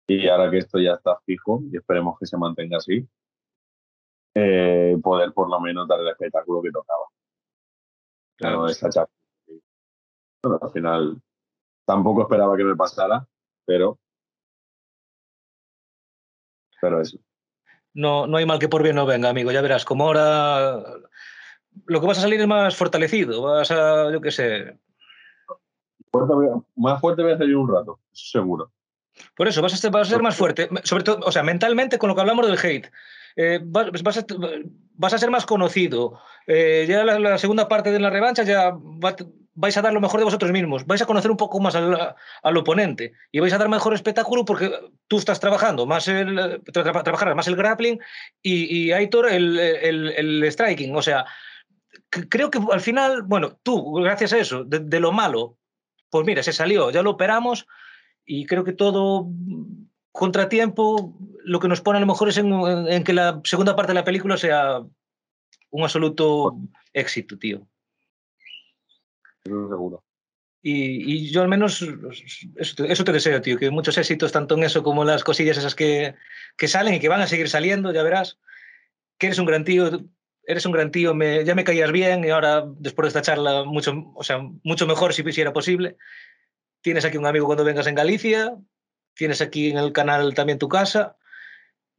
Y 0.08 0.28
ahora 0.28 0.50
que 0.50 0.58
esto 0.58 0.80
ya 0.80 0.94
está 0.94 1.18
fijo 1.26 1.62
y 1.72 1.78
esperemos 1.78 2.18
que 2.20 2.26
se 2.26 2.38
mantenga 2.38 2.78
así, 2.78 3.08
eh, 4.40 4.98
poder 5.02 5.34
por 5.34 5.50
lo 5.50 5.60
menos 5.60 5.88
dar 5.88 6.00
el 6.00 6.10
espectáculo 6.10 6.62
que 6.62 6.72
tocaba. 6.72 7.06
Claro, 8.38 8.58
no 8.58 8.68
esa 8.68 9.08
bueno, 10.44 10.60
al 10.62 10.72
final 10.72 11.22
tampoco 11.86 12.22
esperaba 12.22 12.56
que 12.56 12.64
me 12.64 12.76
pasara, 12.76 13.28
pero 13.66 13.98
pero 16.80 17.02
eso. 17.02 17.18
No, 17.94 18.28
no 18.28 18.38
hay 18.38 18.46
mal 18.46 18.60
que 18.60 18.70
por 18.70 18.84
bien 18.84 18.96
no 18.96 19.08
venga, 19.08 19.30
amigo. 19.30 19.52
Ya 19.52 19.62
verás, 19.62 19.84
como 19.84 20.06
ahora 20.06 20.84
lo 21.86 22.00
que 22.00 22.08
vas 22.08 22.20
a 22.20 22.22
salir 22.22 22.40
es 22.40 22.48
más 22.48 22.76
fortalecido. 22.76 23.42
Vas 23.42 23.72
a, 23.72 24.12
yo 24.12 24.22
qué 24.22 24.30
sé. 24.30 24.80
Fuerte, 26.12 26.34
más 26.76 27.02
fuerte 27.02 27.24
voy 27.24 27.32
a 27.32 27.38
salir 27.38 27.58
un 27.58 27.74
rato, 27.74 28.00
seguro. 28.12 28.72
Por 29.36 29.48
eso, 29.48 29.64
vas 29.64 29.74
a, 29.74 29.78
ser, 29.78 29.90
vas 29.90 30.08
a 30.08 30.12
ser 30.12 30.22
más 30.22 30.36
fuerte. 30.36 30.70
Sobre 30.84 31.04
todo, 31.04 31.20
o 31.26 31.32
sea, 31.32 31.42
mentalmente 31.42 31.98
con 31.98 32.10
lo 32.10 32.16
que 32.16 32.22
hablamos 32.22 32.46
del 32.46 32.60
hate. 32.60 32.92
Eh, 33.38 33.60
vas, 33.64 33.92
vas, 34.04 34.18
a, 34.18 34.26
vas, 34.94 35.14
a, 35.14 35.18
ser 35.18 35.30
más 35.30 35.46
conocido. 35.46 36.20
Eh, 36.48 36.86
ya 36.90 37.06
la, 37.06 37.20
la, 37.20 37.38
segunda 37.38 37.68
parte 37.68 37.92
de 37.92 38.00
la 38.00 38.10
revancha 38.10 38.44
ya 38.44 38.72
va, 38.72 39.16
vais 39.54 39.76
a 39.76 39.82
dar 39.82 39.94
lo 39.94 40.02
mejor 40.02 40.20
de 40.20 40.24
vosotros 40.24 40.52
mismos, 40.52 40.86
vais 40.86 41.02
a 41.02 41.06
conocer 41.06 41.32
un 41.32 41.38
poco 41.38 41.60
más 41.60 41.76
al, 41.76 42.16
al 42.44 42.58
oponente 42.58 43.14
y 43.32 43.40
vais 43.40 43.54
a 43.54 43.58
dar 43.58 43.70
mejor 43.70 43.96
espectáculo 43.96 44.46
porque 44.46 44.72
tú 45.08 45.18
estás 45.18 45.40
trabajando 45.40 45.88
más 45.88 46.08
el, 46.08 46.62
tra 46.72 47.34
más 47.34 47.48
el 47.48 47.56
grappling 47.56 48.00
y, 48.42 48.66
y 48.78 48.92
Aitor 48.92 49.30
el, 49.30 49.58
el, 49.60 50.10
el, 50.10 50.52
striking. 50.52 50.96
O 50.96 51.02
sea, 51.02 51.26
creo 52.10 52.52
que 52.52 52.60
al 52.72 52.82
final, 52.82 53.24
bueno, 53.24 53.58
tú, 53.64 53.94
gracias 53.94 54.34
a 54.34 54.38
eso, 54.38 54.64
de, 54.64 54.80
de, 54.80 55.00
lo 55.00 55.12
malo, 55.12 55.58
pues 56.12 56.26
mira, 56.26 56.44
se 56.44 56.54
salió, 56.54 56.92
ya 56.92 57.02
lo 57.02 57.12
operamos 57.12 57.68
y 58.26 58.46
creo 58.46 58.64
que 58.64 58.74
todo 58.74 59.28
contratiempo 60.12 61.16
lo 61.44 61.60
que 61.60 61.68
nos 61.68 61.82
pone 61.82 61.98
a 61.98 62.02
lo 62.02 62.08
mejor 62.08 62.30
es 62.30 62.38
en, 62.38 62.52
en 62.54 63.04
que 63.04 63.14
la 63.14 63.42
segunda 63.44 63.76
parte 63.76 63.92
de 63.92 64.00
la 64.00 64.04
película 64.04 64.38
sea 64.38 64.82
un 65.70 65.84
absoluto 65.84 66.58
éxito, 66.94 67.38
tío 67.38 67.68
seguro. 69.48 70.04
Y, 70.62 71.14
y, 71.14 71.32
yo 71.32 71.42
al 71.42 71.48
menos 71.48 71.82
eso 71.82 72.76
te, 72.76 72.92
eso 72.92 73.04
te, 73.04 73.12
deseo, 73.12 73.42
tío, 73.42 73.58
que 73.58 73.70
muchos 73.70 73.98
éxitos, 73.98 74.32
tanto 74.32 74.56
en 74.56 74.64
eso 74.64 74.84
como 74.84 75.04
en 75.04 75.08
las 75.08 75.24
cosillas 75.24 75.58
esas 75.58 75.76
que, 75.76 76.16
que, 76.58 76.68
salen 76.68 76.96
y 76.96 77.00
que 77.00 77.10
van 77.10 77.22
a 77.22 77.28
seguir 77.28 77.48
saliendo, 77.48 77.94
ya 77.94 78.04
verás, 78.04 78.40
que 79.18 79.28
eres 79.28 79.40
un 79.40 79.46
gran 79.46 79.64
tío, 79.64 80.06
eres 80.44 80.66
un 80.66 80.72
gran 80.72 80.92
tío, 80.92 81.14
me, 81.14 81.46
ya 81.46 81.56
me 81.56 81.64
caías 81.64 81.92
bien 81.92 82.26
y 82.26 82.30
ahora, 82.30 82.66
después 82.80 83.06
de 83.06 83.20
esta 83.20 83.22
charla, 83.22 83.64
mucho, 83.64 84.12
o 84.16 84.24
sea, 84.24 84.40
mucho 84.64 84.88
mejor 84.88 85.14
si, 85.14 85.24
si 85.32 85.42
era 85.42 85.54
posible. 85.54 85.96
Tienes 86.82 87.06
aquí 87.06 87.18
un 87.18 87.28
amigo 87.28 87.46
cuando 87.46 87.64
vengas 87.64 87.88
en 87.88 87.96
Galicia, 87.96 88.58
tienes 89.18 89.42
aquí 89.42 89.70
en 89.70 89.78
el 89.78 89.92
canal 89.92 90.34
también 90.34 90.60
tu 90.60 90.68
casa 90.68 91.18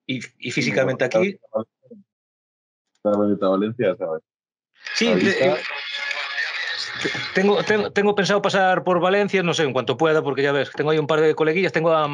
y, 0.07 0.21
y 0.39 0.51
físicamente 0.51 1.05
aquí. 1.05 1.39
Valencia, 3.03 3.97
¿sabes? 3.97 4.23
Sí, 4.95 5.13
tengo, 7.35 7.63
tengo, 7.63 7.91
tengo, 7.93 8.15
pensado 8.15 8.43
pasar 8.43 8.83
por 8.83 9.01
Valencia, 9.01 9.43
no 9.43 9.55
sé, 9.55 9.63
en 9.63 9.73
cuanto 9.73 9.97
pueda, 9.97 10.23
porque 10.23 10.43
ya 10.43 10.53
ves, 10.53 10.73
tengo 10.73 10.91
ahí 10.91 10.99
un 10.99 11.07
par 11.07 11.21
de 11.21 11.35
coleguillas. 11.35 11.73
Tengo 11.73 11.93
a, 11.93 12.09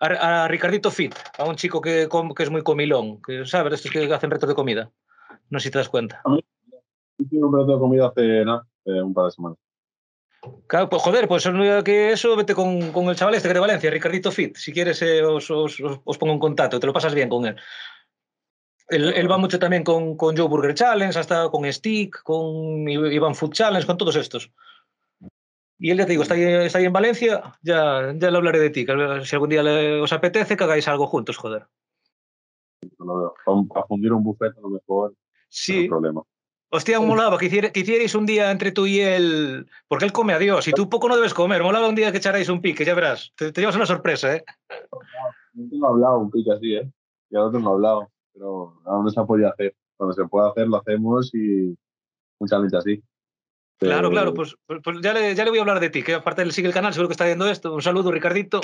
a, 0.00 0.44
a 0.44 0.48
Ricardito 0.48 0.90
Fit, 0.90 1.14
a 1.38 1.44
un 1.44 1.56
chico 1.56 1.80
que, 1.80 2.08
que, 2.36 2.42
es 2.42 2.50
muy 2.50 2.62
comilón, 2.62 3.20
que 3.22 3.46
sabes, 3.46 3.74
estos 3.74 3.90
que 3.90 4.12
hacen 4.12 4.30
retos 4.30 4.48
de 4.48 4.54
comida. 4.54 4.90
No 5.48 5.60
sé 5.60 5.64
si 5.64 5.70
te 5.70 5.78
das 5.78 5.88
cuenta. 5.88 6.20
A 6.24 6.30
mí, 6.30 6.44
hice 7.18 7.36
un 7.36 7.56
reto 7.56 7.74
de 7.74 7.78
comida 7.78 8.08
hace 8.08 8.42
eh, 8.42 9.02
un 9.02 9.14
par 9.14 9.26
de 9.26 9.30
semanas. 9.30 9.58
Claro, 10.66 10.88
pues 10.88 11.02
joder, 11.02 11.28
pues 11.28 11.48
que 11.84 12.12
eso, 12.12 12.34
vete 12.36 12.54
con, 12.54 12.92
con, 12.92 13.08
el 13.08 13.16
chaval 13.16 13.34
este 13.34 13.48
que 13.48 13.54
de 13.54 13.60
Valencia, 13.60 13.90
Ricardito 13.90 14.32
Fit. 14.32 14.56
Si 14.56 14.72
quieres, 14.72 15.02
eh, 15.02 15.22
os, 15.22 15.50
os, 15.50 15.82
os, 16.04 16.18
pongo 16.18 16.32
en 16.32 16.38
contacto, 16.38 16.80
te 16.80 16.86
lo 16.86 16.92
pasas 16.92 17.14
bien 17.14 17.28
con 17.28 17.46
él. 17.46 17.56
Él, 18.88 19.12
él, 19.14 19.30
va 19.30 19.36
mucho 19.36 19.58
también 19.58 19.84
con, 19.84 20.16
con 20.16 20.36
Joe 20.36 20.48
Burger 20.48 20.74
Challenge, 20.74 21.18
hasta 21.18 21.48
con 21.50 21.70
Stick, 21.70 22.22
con 22.22 22.88
Ivan 22.88 23.34
Food 23.34 23.52
Challenge, 23.52 23.86
con 23.86 23.98
todos 23.98 24.16
estos. 24.16 24.50
Y 25.78 25.90
él 25.90 25.98
ya 25.98 26.04
te 26.04 26.12
digo, 26.12 26.22
está 26.22 26.34
ahí, 26.34 26.42
está 26.42 26.78
ahí 26.78 26.84
en 26.86 26.92
Valencia, 26.92 27.58
ya, 27.62 28.12
ya 28.14 28.30
le 28.30 28.36
hablaré 28.36 28.60
de 28.60 28.70
ti. 28.70 28.84
Que 28.84 29.22
si 29.24 29.36
algún 29.36 29.48
día 29.48 29.62
le, 29.62 30.00
os 30.00 30.12
apetece, 30.12 30.56
que 30.56 30.64
hagáis 30.64 30.88
algo 30.88 31.06
juntos, 31.06 31.36
joder. 31.36 31.66
No, 32.98 33.34
a 33.74 33.86
fundir 33.86 34.12
un 34.12 34.22
buffet 34.22 34.56
a 34.56 34.60
lo 34.60 34.70
mejor. 34.70 35.14
Sí. 35.48 35.88
No 35.88 35.96
problema. 35.96 36.22
Hostia, 36.70 37.00
molaba 37.00 37.36
que, 37.36 37.46
hicier, 37.46 37.72
que, 37.72 37.80
hicierais 37.80 38.14
un 38.14 38.26
día 38.26 38.50
entre 38.50 38.70
tú 38.72 38.86
y 38.86 39.00
él, 39.00 39.66
porque 39.88 40.04
él 40.04 40.12
come 40.12 40.32
a 40.32 40.38
Dios 40.38 40.68
y 40.68 40.72
tú 40.72 40.88
poco 40.88 41.08
no 41.08 41.16
debes 41.16 41.34
comer. 41.34 41.62
Molaba 41.62 41.88
un 41.88 41.96
día 41.96 42.12
que 42.12 42.18
echarais 42.18 42.48
un 42.48 42.60
pique, 42.60 42.84
ya 42.84 42.94
verás. 42.94 43.32
Te, 43.36 43.50
te 43.50 43.60
llevas 43.60 43.76
una 43.76 43.86
sorpresa, 43.86 44.36
¿eh? 44.36 44.44
No 45.52 45.68
tengo 45.68 45.88
hablado 45.88 46.18
un 46.18 46.30
pique 46.30 46.52
así, 46.52 46.74
¿eh? 46.74 46.88
Ya 47.30 47.40
lo 47.40 47.50
tengo 47.50 47.70
hablado 47.70 48.10
pero 48.40 48.80
aún 48.86 49.04
no 49.04 49.10
se 49.10 49.20
ha 49.20 49.24
podido 49.24 49.50
hacer. 49.50 49.74
Cuando 49.96 50.14
se 50.14 50.24
pueda 50.26 50.50
hacer, 50.50 50.66
lo 50.66 50.78
hacemos 50.78 51.34
y 51.34 51.76
mucha 52.38 52.58
gente 52.58 52.76
así. 52.76 53.02
Pero... 53.78 53.92
Claro, 53.92 54.10
claro, 54.10 54.34
pues, 54.34 54.56
pues, 54.66 54.80
pues, 54.82 54.98
ya, 55.02 55.12
le, 55.12 55.34
ya, 55.34 55.44
le, 55.44 55.50
voy 55.50 55.58
a 55.58 55.62
hablar 55.62 55.80
de 55.80 55.90
ti, 55.90 56.02
que 56.02 56.14
aparte 56.14 56.42
él 56.42 56.52
sigue 56.52 56.68
el 56.68 56.74
canal, 56.74 56.92
seguro 56.92 57.08
que 57.08 57.14
está 57.14 57.26
viendo 57.26 57.48
esto. 57.48 57.74
Un 57.74 57.82
saludo, 57.82 58.10
Ricardito. 58.10 58.60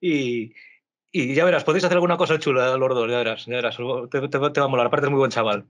Y, 0.00 0.54
y 1.12 1.34
ya 1.34 1.44
verás, 1.44 1.64
podéis 1.64 1.84
hacer 1.84 1.96
alguna 1.96 2.16
cosa 2.16 2.38
chula 2.38 2.76
los 2.76 2.94
dos, 2.94 3.10
ya 3.10 3.18
verás, 3.18 3.46
ya 3.46 3.56
verás. 3.56 3.76
Te, 4.10 4.20
te, 4.20 4.28
te 4.28 4.60
va 4.60 4.66
a 4.66 4.68
molar, 4.68 4.86
aparte 4.86 5.06
es 5.06 5.10
muy 5.10 5.18
buen 5.18 5.30
chaval. 5.30 5.66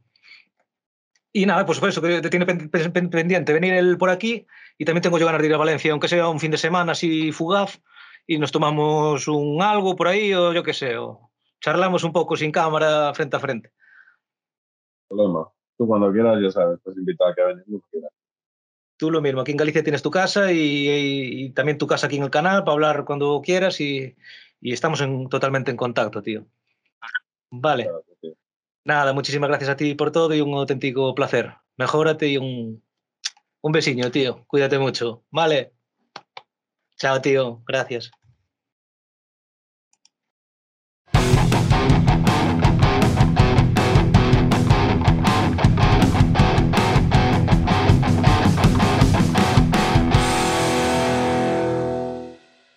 Y 1.32 1.47
nada, 1.47 1.66
pues 1.66 1.78
por 1.78 1.90
eso, 1.90 2.00
que 2.00 2.20
te 2.23 2.31
tiene 2.31 2.47
pendiente 2.47 3.52
venir 3.52 3.74
él 3.74 3.98
por 3.98 4.10
aquí 4.10 4.47
y 4.78 4.84
también 4.84 5.02
tengo 5.02 5.18
yo 5.18 5.26
ganas 5.26 5.42
de 5.42 5.48
ir 5.48 5.55
a 5.55 5.58
Valencia, 5.58 5.92
aunque 5.92 6.08
sea 6.08 6.28
un 6.28 6.40
fin 6.40 6.50
de 6.50 6.58
semana 6.58 6.92
así 6.92 7.32
fugaz, 7.32 7.82
y 8.26 8.39
nos 8.39 8.52
tomamos 8.52 9.28
un 9.28 9.60
algo 9.62 9.94
por 9.97 10.08
ahí 10.08 10.32
o 10.32 10.52
yo 10.52 10.62
qué 10.62 10.73
sé, 10.73 10.97
o 10.97 11.31
charlamos 11.60 12.05
un 12.05 12.12
poco 12.12 12.36
sin 12.36 12.50
cámara, 12.50 13.12
frente 13.15 13.36
a 13.36 13.40
frente. 13.40 13.73
Problema. 15.08 15.48
Tú 15.76 15.86
cuando 15.86 16.12
quieras, 16.12 16.39
ya 16.42 16.50
sabes, 16.50 16.78
estás 16.78 16.97
invitado 16.97 17.31
a 17.31 17.34
que 17.34 17.42
vengas 17.42 17.65
cuando 17.65 17.86
quieras. 17.90 18.12
Tú 18.97 19.10
lo 19.10 19.20
mismo, 19.20 19.42
aquí 19.42 19.52
en 19.52 19.57
Galicia 19.58 19.82
tienes 19.82 20.02
tu 20.02 20.10
casa 20.10 20.50
y, 20.50 20.58
y, 20.58 21.44
y, 21.44 21.50
también 21.50 21.78
tu 21.78 21.86
casa 21.86 22.07
aquí 22.07 22.16
en 22.16 22.24
el 22.24 22.31
canal 22.31 22.65
para 22.65 22.73
hablar 22.73 23.05
cuando 23.05 23.40
quieras 23.42 23.81
y, 23.81 24.16
y 24.60 24.73
estamos 24.73 25.00
en, 25.00 25.28
totalmente 25.28 25.70
en 25.70 25.76
contacto, 25.76 26.23
tío. 26.23 26.47
Vale. 27.50 27.84
Claro. 27.84 28.07
Nada, 28.84 29.12
muchísimas 29.12 29.48
gracias 29.48 29.70
a 29.70 29.76
ti 29.76 29.94
por 29.94 30.12
todo 30.12 30.34
y 30.34 30.40
un 30.40 30.55
auténtico 30.55 31.15
placer. 31.15 31.55
Mejórate 31.76 32.28
y 32.28 32.36
un, 32.39 32.82
un 33.60 33.73
besiño, 33.73 34.10
tío. 34.10 34.44
Cuídate 34.47 34.78
mucho. 34.78 35.24
Vale. 35.31 35.74
Chao, 36.97 37.20
tío. 37.20 37.62
Gracias. 37.66 38.10